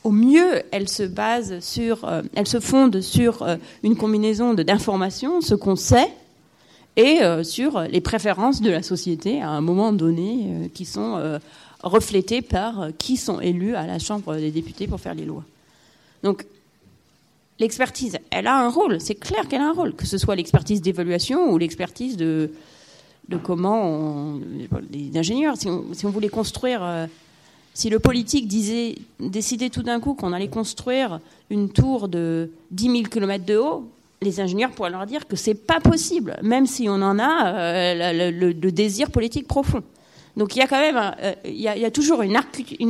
au 0.03 0.11
mieux, 0.11 0.63
elle 0.71 0.89
se 0.89 1.03
base 1.03 1.59
sur, 1.59 2.09
elle 2.35 2.47
se 2.47 2.59
fonde 2.59 3.01
sur 3.01 3.45
une 3.83 3.95
combinaison 3.95 4.53
d'informations, 4.53 5.41
ce 5.41 5.55
qu'on 5.55 5.75
sait, 5.75 6.11
et 6.97 7.21
euh, 7.21 7.43
sur 7.43 7.79
les 7.81 8.01
préférences 8.01 8.61
de 8.61 8.69
la 8.69 8.83
société 8.83 9.41
à 9.41 9.49
un 9.49 9.61
moment 9.61 9.93
donné 9.93 10.47
euh, 10.47 10.67
qui 10.73 10.85
sont 10.85 11.15
euh, 11.17 11.39
reflétées 11.83 12.41
par 12.41 12.89
qui 12.97 13.17
sont 13.17 13.39
élus 13.39 13.75
à 13.75 13.87
la 13.87 13.99
Chambre 13.99 14.35
des 14.35 14.51
députés 14.51 14.87
pour 14.87 14.99
faire 14.99 15.15
les 15.15 15.25
lois. 15.25 15.43
Donc 16.23 16.45
l'expertise, 17.59 18.17
elle 18.29 18.47
a 18.47 18.59
un 18.59 18.69
rôle, 18.69 18.99
c'est 18.99 19.15
clair 19.15 19.47
qu'elle 19.47 19.61
a 19.61 19.69
un 19.69 19.73
rôle, 19.73 19.93
que 19.93 20.05
ce 20.05 20.17
soit 20.17 20.35
l'expertise 20.35 20.81
d'évaluation 20.81 21.51
ou 21.51 21.57
l'expertise 21.57 22.17
de, 22.17 22.51
comment 23.43 23.83
on, 23.83 24.41
les 24.91 25.17
ingénieurs, 25.17 25.55
si 25.57 25.67
on, 25.67 25.93
si 25.93 26.05
on 26.05 26.09
voulait 26.09 26.29
construire, 26.29 27.07
si 27.73 27.89
le 27.89 27.99
politique 27.99 28.47
disait, 28.47 28.95
décidait 29.19 29.69
tout 29.69 29.83
d'un 29.83 29.99
coup 29.99 30.13
qu'on 30.13 30.33
allait 30.33 30.49
construire 30.49 31.19
une 31.49 31.69
tour 31.69 32.07
de 32.07 32.51
10 32.71 32.83
000 32.83 33.03
km 33.03 33.45
de 33.45 33.57
haut, 33.57 33.89
les 34.23 34.39
ingénieurs 34.39 34.71
pourraient 34.71 34.91
leur 34.91 35.07
dire 35.07 35.27
que 35.27 35.35
c'est 35.35 35.55
pas 35.55 35.79
possible, 35.79 36.37
même 36.43 36.67
si 36.67 36.87
on 36.87 37.01
en 37.01 37.17
a 37.17 37.53
euh, 37.55 38.31
le, 38.31 38.71
désir 38.71 39.09
politique 39.09 39.47
profond. 39.47 39.81
Donc 40.37 40.55
il 40.55 40.59
y 40.59 40.61
a 40.61 40.67
quand 40.67 40.79
même, 40.79 40.95
euh, 40.97 41.33
il, 41.43 41.59
y 41.59 41.67
a, 41.67 41.91
toujours 41.91 42.21
une, 42.21 42.35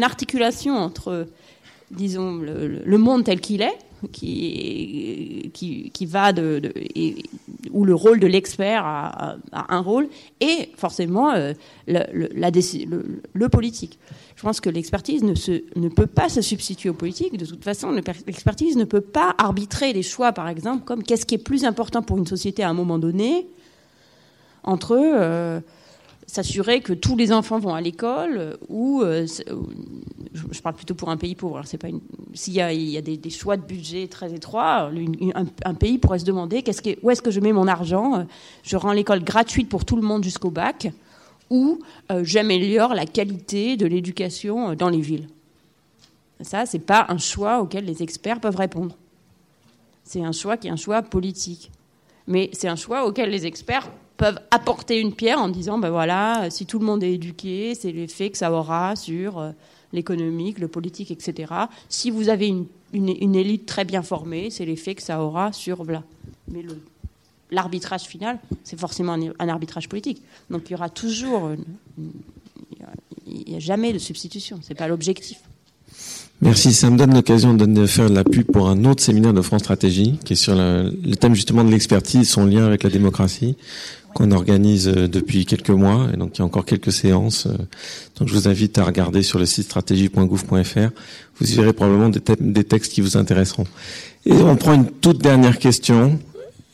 articulation 0.03 0.75
entre, 0.75 1.27
disons, 1.89 2.33
le, 2.35 2.97
monde 2.97 3.23
tel 3.23 3.39
qu'il 3.39 3.61
est, 3.61 3.77
qui, 4.07 5.51
qui, 5.53 5.91
qui, 5.91 6.05
va 6.05 6.33
de, 6.33 6.71
et, 6.75 7.23
où 7.71 7.85
le 7.85 7.95
rôle 7.95 8.19
de 8.19 8.27
l'expert 8.27 8.85
a, 8.85 9.37
un 9.51 9.79
rôle, 9.79 10.07
et 10.39 10.69
forcément 10.75 11.31
euh, 11.31 11.53
le, 11.87 12.29
la, 12.35 12.51
le, 12.51 13.49
politique. 13.49 13.99
Je 14.35 14.41
pense 14.41 14.59
que 14.59 14.69
l'expertise 14.69 15.23
ne, 15.23 15.33
ne 15.75 15.89
peut 15.89 16.07
pas 16.07 16.29
se 16.29 16.41
substituer 16.41 16.89
aux 16.89 16.95
politiques. 16.95 17.37
De 17.37 17.45
toute 17.45 17.63
façon, 17.63 17.91
l'expertise 17.91 18.77
ne 18.77 18.85
peut 18.85 19.01
pas 19.01 19.35
arbitrer 19.37 19.93
des 19.93 20.03
choix, 20.03 20.31
par 20.31 20.47
exemple, 20.47 20.83
comme 20.85 21.03
qu'est-ce 21.03 21.25
qui 21.25 21.35
est 21.35 21.43
plus 21.43 21.65
important 21.65 22.01
pour 22.01 22.17
une 22.17 22.27
société 22.27 22.63
à 22.63 22.69
un 22.69 22.73
moment 22.73 22.99
donné, 22.99 23.47
entre 24.63 24.97
euh, 24.97 25.59
s'assurer 26.31 26.79
que 26.79 26.93
tous 26.93 27.17
les 27.17 27.33
enfants 27.33 27.59
vont 27.59 27.73
à 27.73 27.81
l'école 27.81 28.57
ou 28.69 29.01
euh, 29.01 29.27
je 30.33 30.61
parle 30.61 30.75
plutôt 30.75 30.95
pour 30.95 31.09
un 31.09 31.17
pays 31.17 31.35
pauvre. 31.35 31.61
c'est 31.65 31.77
pas 31.77 31.89
s'il 32.33 32.53
y 32.53 32.61
a, 32.61 32.71
il 32.71 32.89
y 32.89 32.97
a 32.97 33.01
des, 33.01 33.29
choix 33.29 33.57
de 33.57 33.63
budget 33.63 34.07
très 34.07 34.33
étroits, 34.33 34.89
un, 35.65 35.73
pays 35.73 35.97
pourrait 35.97 36.19
se 36.19 36.25
demander 36.25 36.63
où 37.03 37.11
est-ce 37.11 37.21
que 37.21 37.31
je 37.31 37.39
mets 37.41 37.51
mon 37.51 37.67
argent 37.67 38.25
Je 38.63 38.77
rends 38.77 38.93
l'école 38.93 39.25
gratuite 39.25 39.67
pour 39.67 39.83
tout 39.83 39.97
le 39.97 40.03
monde 40.03 40.23
jusqu'au 40.23 40.51
bac 40.51 40.87
ou 41.49 41.79
euh, 42.09 42.21
j'améliore 42.23 42.93
la 42.93 43.05
qualité 43.05 43.75
de 43.75 43.85
l'éducation 43.85 44.69
euh, 44.69 44.75
dans 44.75 44.87
les 44.87 45.01
villes. 45.01 45.27
Ça, 46.39 46.65
c'est 46.65 46.79
pas 46.79 47.07
un 47.09 47.17
choix 47.17 47.59
auquel 47.59 47.83
les 47.83 48.01
experts 48.01 48.39
peuvent 48.39 48.55
répondre. 48.55 48.95
C'est 50.05 50.23
un 50.23 50.31
choix 50.31 50.55
qui 50.55 50.69
est 50.69 50.71
un 50.71 50.77
choix 50.77 51.01
politique. 51.01 51.71
Mais 52.25 52.49
c'est 52.53 52.69
un 52.69 52.77
choix 52.77 53.05
auquel 53.05 53.29
les 53.29 53.45
experts 53.45 53.91
peuvent 54.21 54.39
apporter 54.51 54.99
une 54.99 55.13
pierre 55.13 55.39
en 55.39 55.49
disant, 55.49 55.79
ben 55.79 55.89
voilà, 55.89 56.51
si 56.51 56.67
tout 56.67 56.77
le 56.77 56.85
monde 56.85 57.01
est 57.01 57.13
éduqué, 57.13 57.73
c'est 57.73 57.91
l'effet 57.91 58.29
que 58.29 58.37
ça 58.37 58.51
aura 58.51 58.95
sur 58.95 59.39
euh, 59.39 59.49
l'économique, 59.93 60.59
le 60.59 60.67
politique, 60.67 61.09
etc. 61.09 61.51
Si 61.89 62.11
vous 62.11 62.29
avez 62.29 62.53
une, 62.93 63.35
élite 63.35 63.65
très 63.65 63.83
bien 63.83 64.03
formée, 64.03 64.51
c'est 64.51 64.63
l'effet 64.63 64.93
que 64.93 65.01
ça 65.01 65.23
aura 65.23 65.51
sur... 65.53 65.83
Voilà. 65.83 66.03
Mais 66.49 66.63
l'arbitrage 67.49 68.03
final, 68.03 68.37
c'est 68.63 68.79
forcément 68.79 69.13
un, 69.39 69.49
arbitrage 69.49 69.89
politique. 69.89 70.21
Donc 70.51 70.69
il 70.69 70.73
y 70.73 70.75
aura 70.75 70.89
toujours, 70.89 71.49
il 73.25 73.43
n'y 73.47 73.55
a 73.55 73.59
jamais 73.59 73.91
de 73.91 73.97
substitution. 73.97 74.59
C'est 74.61 74.75
pas 74.75 74.87
l'objectif. 74.87 75.39
Merci. 76.41 76.73
Ça 76.73 76.89
me 76.89 76.97
donne 76.97 77.13
l'occasion 77.13 77.53
de 77.53 77.85
faire 77.85 78.09
de 78.09 78.15
la 78.15 78.23
pour 78.23 78.67
un 78.67 78.85
autre 78.85 79.03
séminaire 79.03 79.33
de 79.33 79.41
France 79.41 79.61
Stratégie, 79.61 80.17
qui 80.25 80.33
est 80.33 80.35
sur 80.35 80.55
le, 80.55 80.91
thème 81.15 81.35
justement 81.35 81.63
de 81.63 81.69
l'expertise, 81.69 82.29
son 82.29 82.45
lien 82.45 82.65
avec 82.65 82.81
la 82.81 82.89
démocratie, 82.89 83.55
qu'on 84.13 84.31
organise 84.31 84.87
euh, 84.87 85.07
depuis 85.07 85.45
quelques 85.45 85.69
mois, 85.69 86.07
et 86.13 86.17
donc 86.17 86.37
il 86.37 86.39
y 86.39 86.41
a 86.41 86.45
encore 86.45 86.65
quelques 86.65 86.91
séances. 86.91 87.45
Euh, 87.45 87.57
donc 88.17 88.27
je 88.27 88.33
vous 88.33 88.47
invite 88.47 88.77
à 88.77 88.83
regarder 88.83 89.23
sur 89.23 89.39
le 89.39 89.45
site 89.45 89.65
stratégie.gouv.fr. 89.65 90.89
Vous 91.39 91.51
y 91.51 91.55
verrez 91.55 91.73
probablement 91.73 92.09
des, 92.09 92.21
des 92.39 92.63
textes 92.63 92.93
qui 92.93 93.01
vous 93.01 93.17
intéresseront. 93.17 93.65
Et 94.25 94.33
on 94.33 94.55
prend 94.55 94.73
une 94.73 94.85
toute 94.85 95.19
dernière 95.19 95.57
question, 95.57 96.19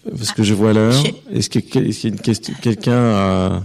parce 0.09 0.31
que 0.31 0.43
je 0.43 0.53
vois 0.53 0.73
l'heure. 0.73 1.03
Est-ce 1.33 1.49
qu'il 1.49 1.63
y 1.73 1.77
a 1.77 2.09
une 2.09 2.19
question, 2.19 2.53
quelqu'un 2.61 2.99
a 2.99 3.63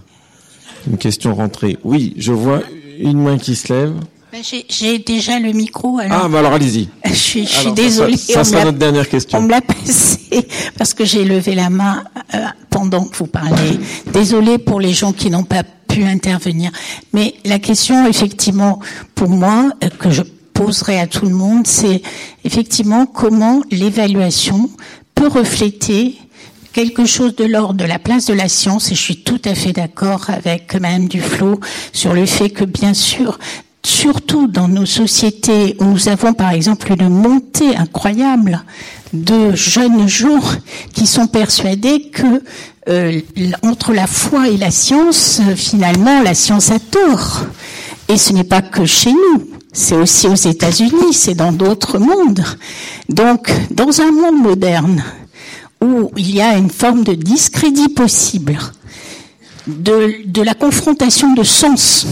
une 0.86 0.98
question 0.98 1.34
rentrée? 1.34 1.78
Oui, 1.84 2.14
je 2.16 2.32
vois 2.32 2.62
une 2.98 3.22
main 3.22 3.38
qui 3.38 3.56
se 3.56 3.72
lève. 3.72 3.94
Ben, 4.32 4.40
j'ai 4.42 4.98
déjà 4.98 5.38
le 5.38 5.52
micro. 5.52 5.98
Alors... 5.98 6.22
Ah, 6.24 6.28
bah 6.28 6.38
alors 6.38 6.54
allez-y. 6.54 6.88
Je 7.04 7.12
suis, 7.12 7.46
je 7.46 7.52
suis 7.52 7.72
désolée. 7.72 8.16
Ça, 8.16 8.44
sera 8.44 8.64
notre 8.64 8.78
dernière 8.78 9.06
question. 9.06 9.38
On 9.38 9.42
me 9.42 9.50
l'a 9.50 9.60
passé 9.84 10.48
parce 10.78 10.94
que 10.94 11.04
j'ai 11.04 11.24
levé 11.24 11.54
la 11.54 11.68
main 11.68 12.02
euh, 12.34 12.38
pendant 12.70 13.04
que 13.04 13.14
vous 13.14 13.26
parlez. 13.26 13.78
Désolée 14.10 14.56
pour 14.56 14.80
les 14.80 14.94
gens 14.94 15.12
qui 15.12 15.28
n'ont 15.28 15.44
pas 15.44 15.64
pu 15.64 16.04
intervenir. 16.04 16.70
Mais 17.12 17.34
la 17.44 17.58
question, 17.58 18.06
effectivement, 18.06 18.80
pour 19.14 19.28
moi, 19.28 19.70
euh, 19.84 19.90
que 19.90 20.10
je 20.10 20.22
poserai 20.54 20.98
à 20.98 21.06
tout 21.06 21.26
le 21.26 21.34
monde, 21.34 21.66
c'est 21.66 22.00
effectivement 22.44 23.04
comment 23.04 23.60
l'évaluation 23.70 24.70
peut 25.14 25.28
refléter 25.28 26.16
quelque 26.72 27.04
chose 27.04 27.36
de 27.36 27.44
l'ordre 27.44 27.74
de 27.74 27.84
la 27.84 27.98
place 27.98 28.24
de 28.24 28.32
la 28.32 28.48
science, 28.48 28.90
et 28.90 28.94
je 28.94 29.02
suis 29.02 29.22
tout 29.22 29.42
à 29.44 29.54
fait 29.54 29.74
d'accord 29.74 30.30
avec 30.30 30.72
Madame 30.80 31.06
Duflo 31.06 31.60
sur 31.92 32.14
le 32.14 32.24
fait 32.24 32.48
que, 32.48 32.64
bien 32.64 32.94
sûr, 32.94 33.38
surtout 33.84 34.46
dans 34.46 34.68
nos 34.68 34.86
sociétés 34.86 35.76
où 35.80 35.84
nous 35.84 36.08
avons 36.08 36.32
par 36.32 36.50
exemple 36.50 36.92
une 36.92 37.08
montée 37.08 37.76
incroyable 37.76 38.62
de 39.12 39.54
jeunes 39.54 40.08
gens 40.08 40.40
qui 40.92 41.06
sont 41.06 41.26
persuadés 41.26 42.10
que 42.10 42.42
euh, 42.88 43.20
entre 43.62 43.92
la 43.92 44.06
foi 44.06 44.48
et 44.48 44.56
la 44.56 44.70
science, 44.70 45.40
finalement, 45.56 46.22
la 46.22 46.34
science 46.34 46.70
a 46.70 46.78
tort. 46.78 47.42
Et 48.08 48.16
ce 48.16 48.32
n'est 48.32 48.44
pas 48.44 48.62
que 48.62 48.84
chez 48.84 49.12
nous, 49.12 49.48
c'est 49.72 49.96
aussi 49.96 50.26
aux 50.26 50.34
États-Unis, 50.34 51.12
c'est 51.12 51.34
dans 51.34 51.52
d'autres 51.52 51.98
mondes. 51.98 52.44
Donc, 53.08 53.52
dans 53.70 54.00
un 54.00 54.10
monde 54.10 54.42
moderne 54.42 55.02
où 55.80 56.10
il 56.16 56.34
y 56.34 56.40
a 56.40 56.56
une 56.56 56.70
forme 56.70 57.04
de 57.04 57.14
discrédit 57.14 57.88
possible, 57.88 58.58
de, 59.66 60.26
de 60.26 60.42
la 60.42 60.54
confrontation 60.54 61.34
de 61.34 61.42
sens, 61.42 62.06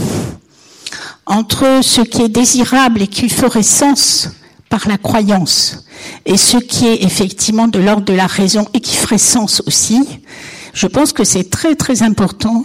entre 1.31 1.81
ce 1.83 2.01
qui 2.01 2.23
est 2.23 2.29
désirable 2.29 3.03
et 3.03 3.07
qui 3.07 3.29
ferait 3.29 3.63
sens 3.63 4.31
par 4.69 4.89
la 4.89 4.99
croyance 4.99 5.85
et 6.27 6.37
ce 6.37 6.59
qui 6.59 6.87
est 6.87 7.05
effectivement 7.05 7.69
de 7.69 7.79
l'ordre 7.79 8.05
de 8.05 8.13
la 8.13 8.27
raison 8.27 8.67
et 8.75 8.81
qui 8.81 8.97
ferait 8.97 9.19
sens 9.19 9.63
aussi, 9.67 10.01
je 10.75 10.87
pense 10.87 11.13
que 11.13 11.25
c'est 11.25 11.49
très 11.49 11.77
très 11.77 12.03
important 12.03 12.65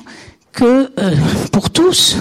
que 0.51 0.91
euh, 0.99 1.15
pour 1.51 1.69
tous, 1.69 2.17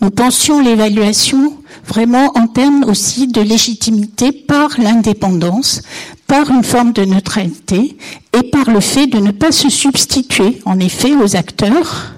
nous 0.00 0.10
pensions 0.10 0.60
l'évaluation 0.60 1.54
vraiment 1.86 2.32
en 2.36 2.46
termes 2.46 2.84
aussi 2.84 3.26
de 3.26 3.40
légitimité 3.40 4.32
par 4.32 4.80
l'indépendance, 4.80 5.82
par 6.26 6.50
une 6.50 6.64
forme 6.64 6.92
de 6.92 7.04
neutralité 7.04 7.96
et 8.38 8.50
par 8.50 8.70
le 8.70 8.80
fait 8.80 9.06
de 9.06 9.18
ne 9.18 9.32
pas 9.32 9.52
se 9.52 9.68
substituer 9.68 10.60
en 10.64 10.78
effet 10.80 11.14
aux 11.14 11.36
acteurs 11.36 12.14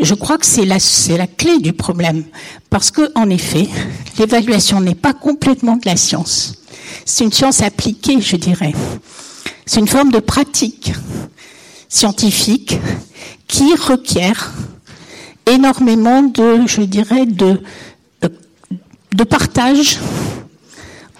je 0.00 0.14
crois 0.14 0.38
que 0.38 0.46
c'est 0.46 0.64
la, 0.64 1.26
clé 1.26 1.58
du 1.58 1.72
problème. 1.72 2.24
Parce 2.70 2.90
que, 2.90 3.10
en 3.14 3.30
effet, 3.30 3.68
l'évaluation 4.18 4.80
n'est 4.80 4.94
pas 4.94 5.14
complètement 5.14 5.76
de 5.76 5.86
la 5.86 5.96
science. 5.96 6.54
C'est 7.04 7.24
une 7.24 7.32
science 7.32 7.62
appliquée, 7.62 8.20
je 8.20 8.36
dirais. 8.36 8.74
C'est 9.64 9.80
une 9.80 9.88
forme 9.88 10.12
de 10.12 10.20
pratique 10.20 10.92
scientifique 11.88 12.78
qui 13.48 13.74
requiert 13.74 14.52
énormément 15.46 16.22
de, 16.22 16.66
je 16.66 16.82
dirais, 16.82 17.26
de, 17.26 17.62
de 19.12 19.24
partage 19.24 19.98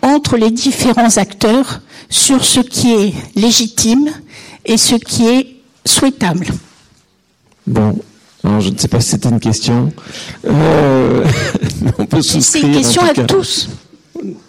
entre 0.03 0.37
les 0.37 0.51
différents 0.51 1.17
acteurs 1.17 1.81
sur 2.09 2.45
ce 2.45 2.61
qui 2.61 2.93
est 2.93 3.15
légitime 3.35 4.11
et 4.65 4.77
ce 4.77 4.95
qui 4.97 5.27
est 5.27 5.57
souhaitable. 5.85 6.47
Bon, 7.67 7.99
alors, 8.47 8.61
je 8.61 8.71
ne 8.71 8.79
sais 8.79 8.87
pas 8.87 9.01
si 9.01 9.11
c'était 9.11 9.29
une 9.29 9.41
question. 9.41 9.93
Euh, 10.47 11.25
on 11.99 12.07
peut 12.07 12.23
souscrire. 12.23 12.63
C'est 12.63 12.69
une 12.69 12.75
question 12.75 13.03
à 13.03 13.13
tous. 13.25 13.69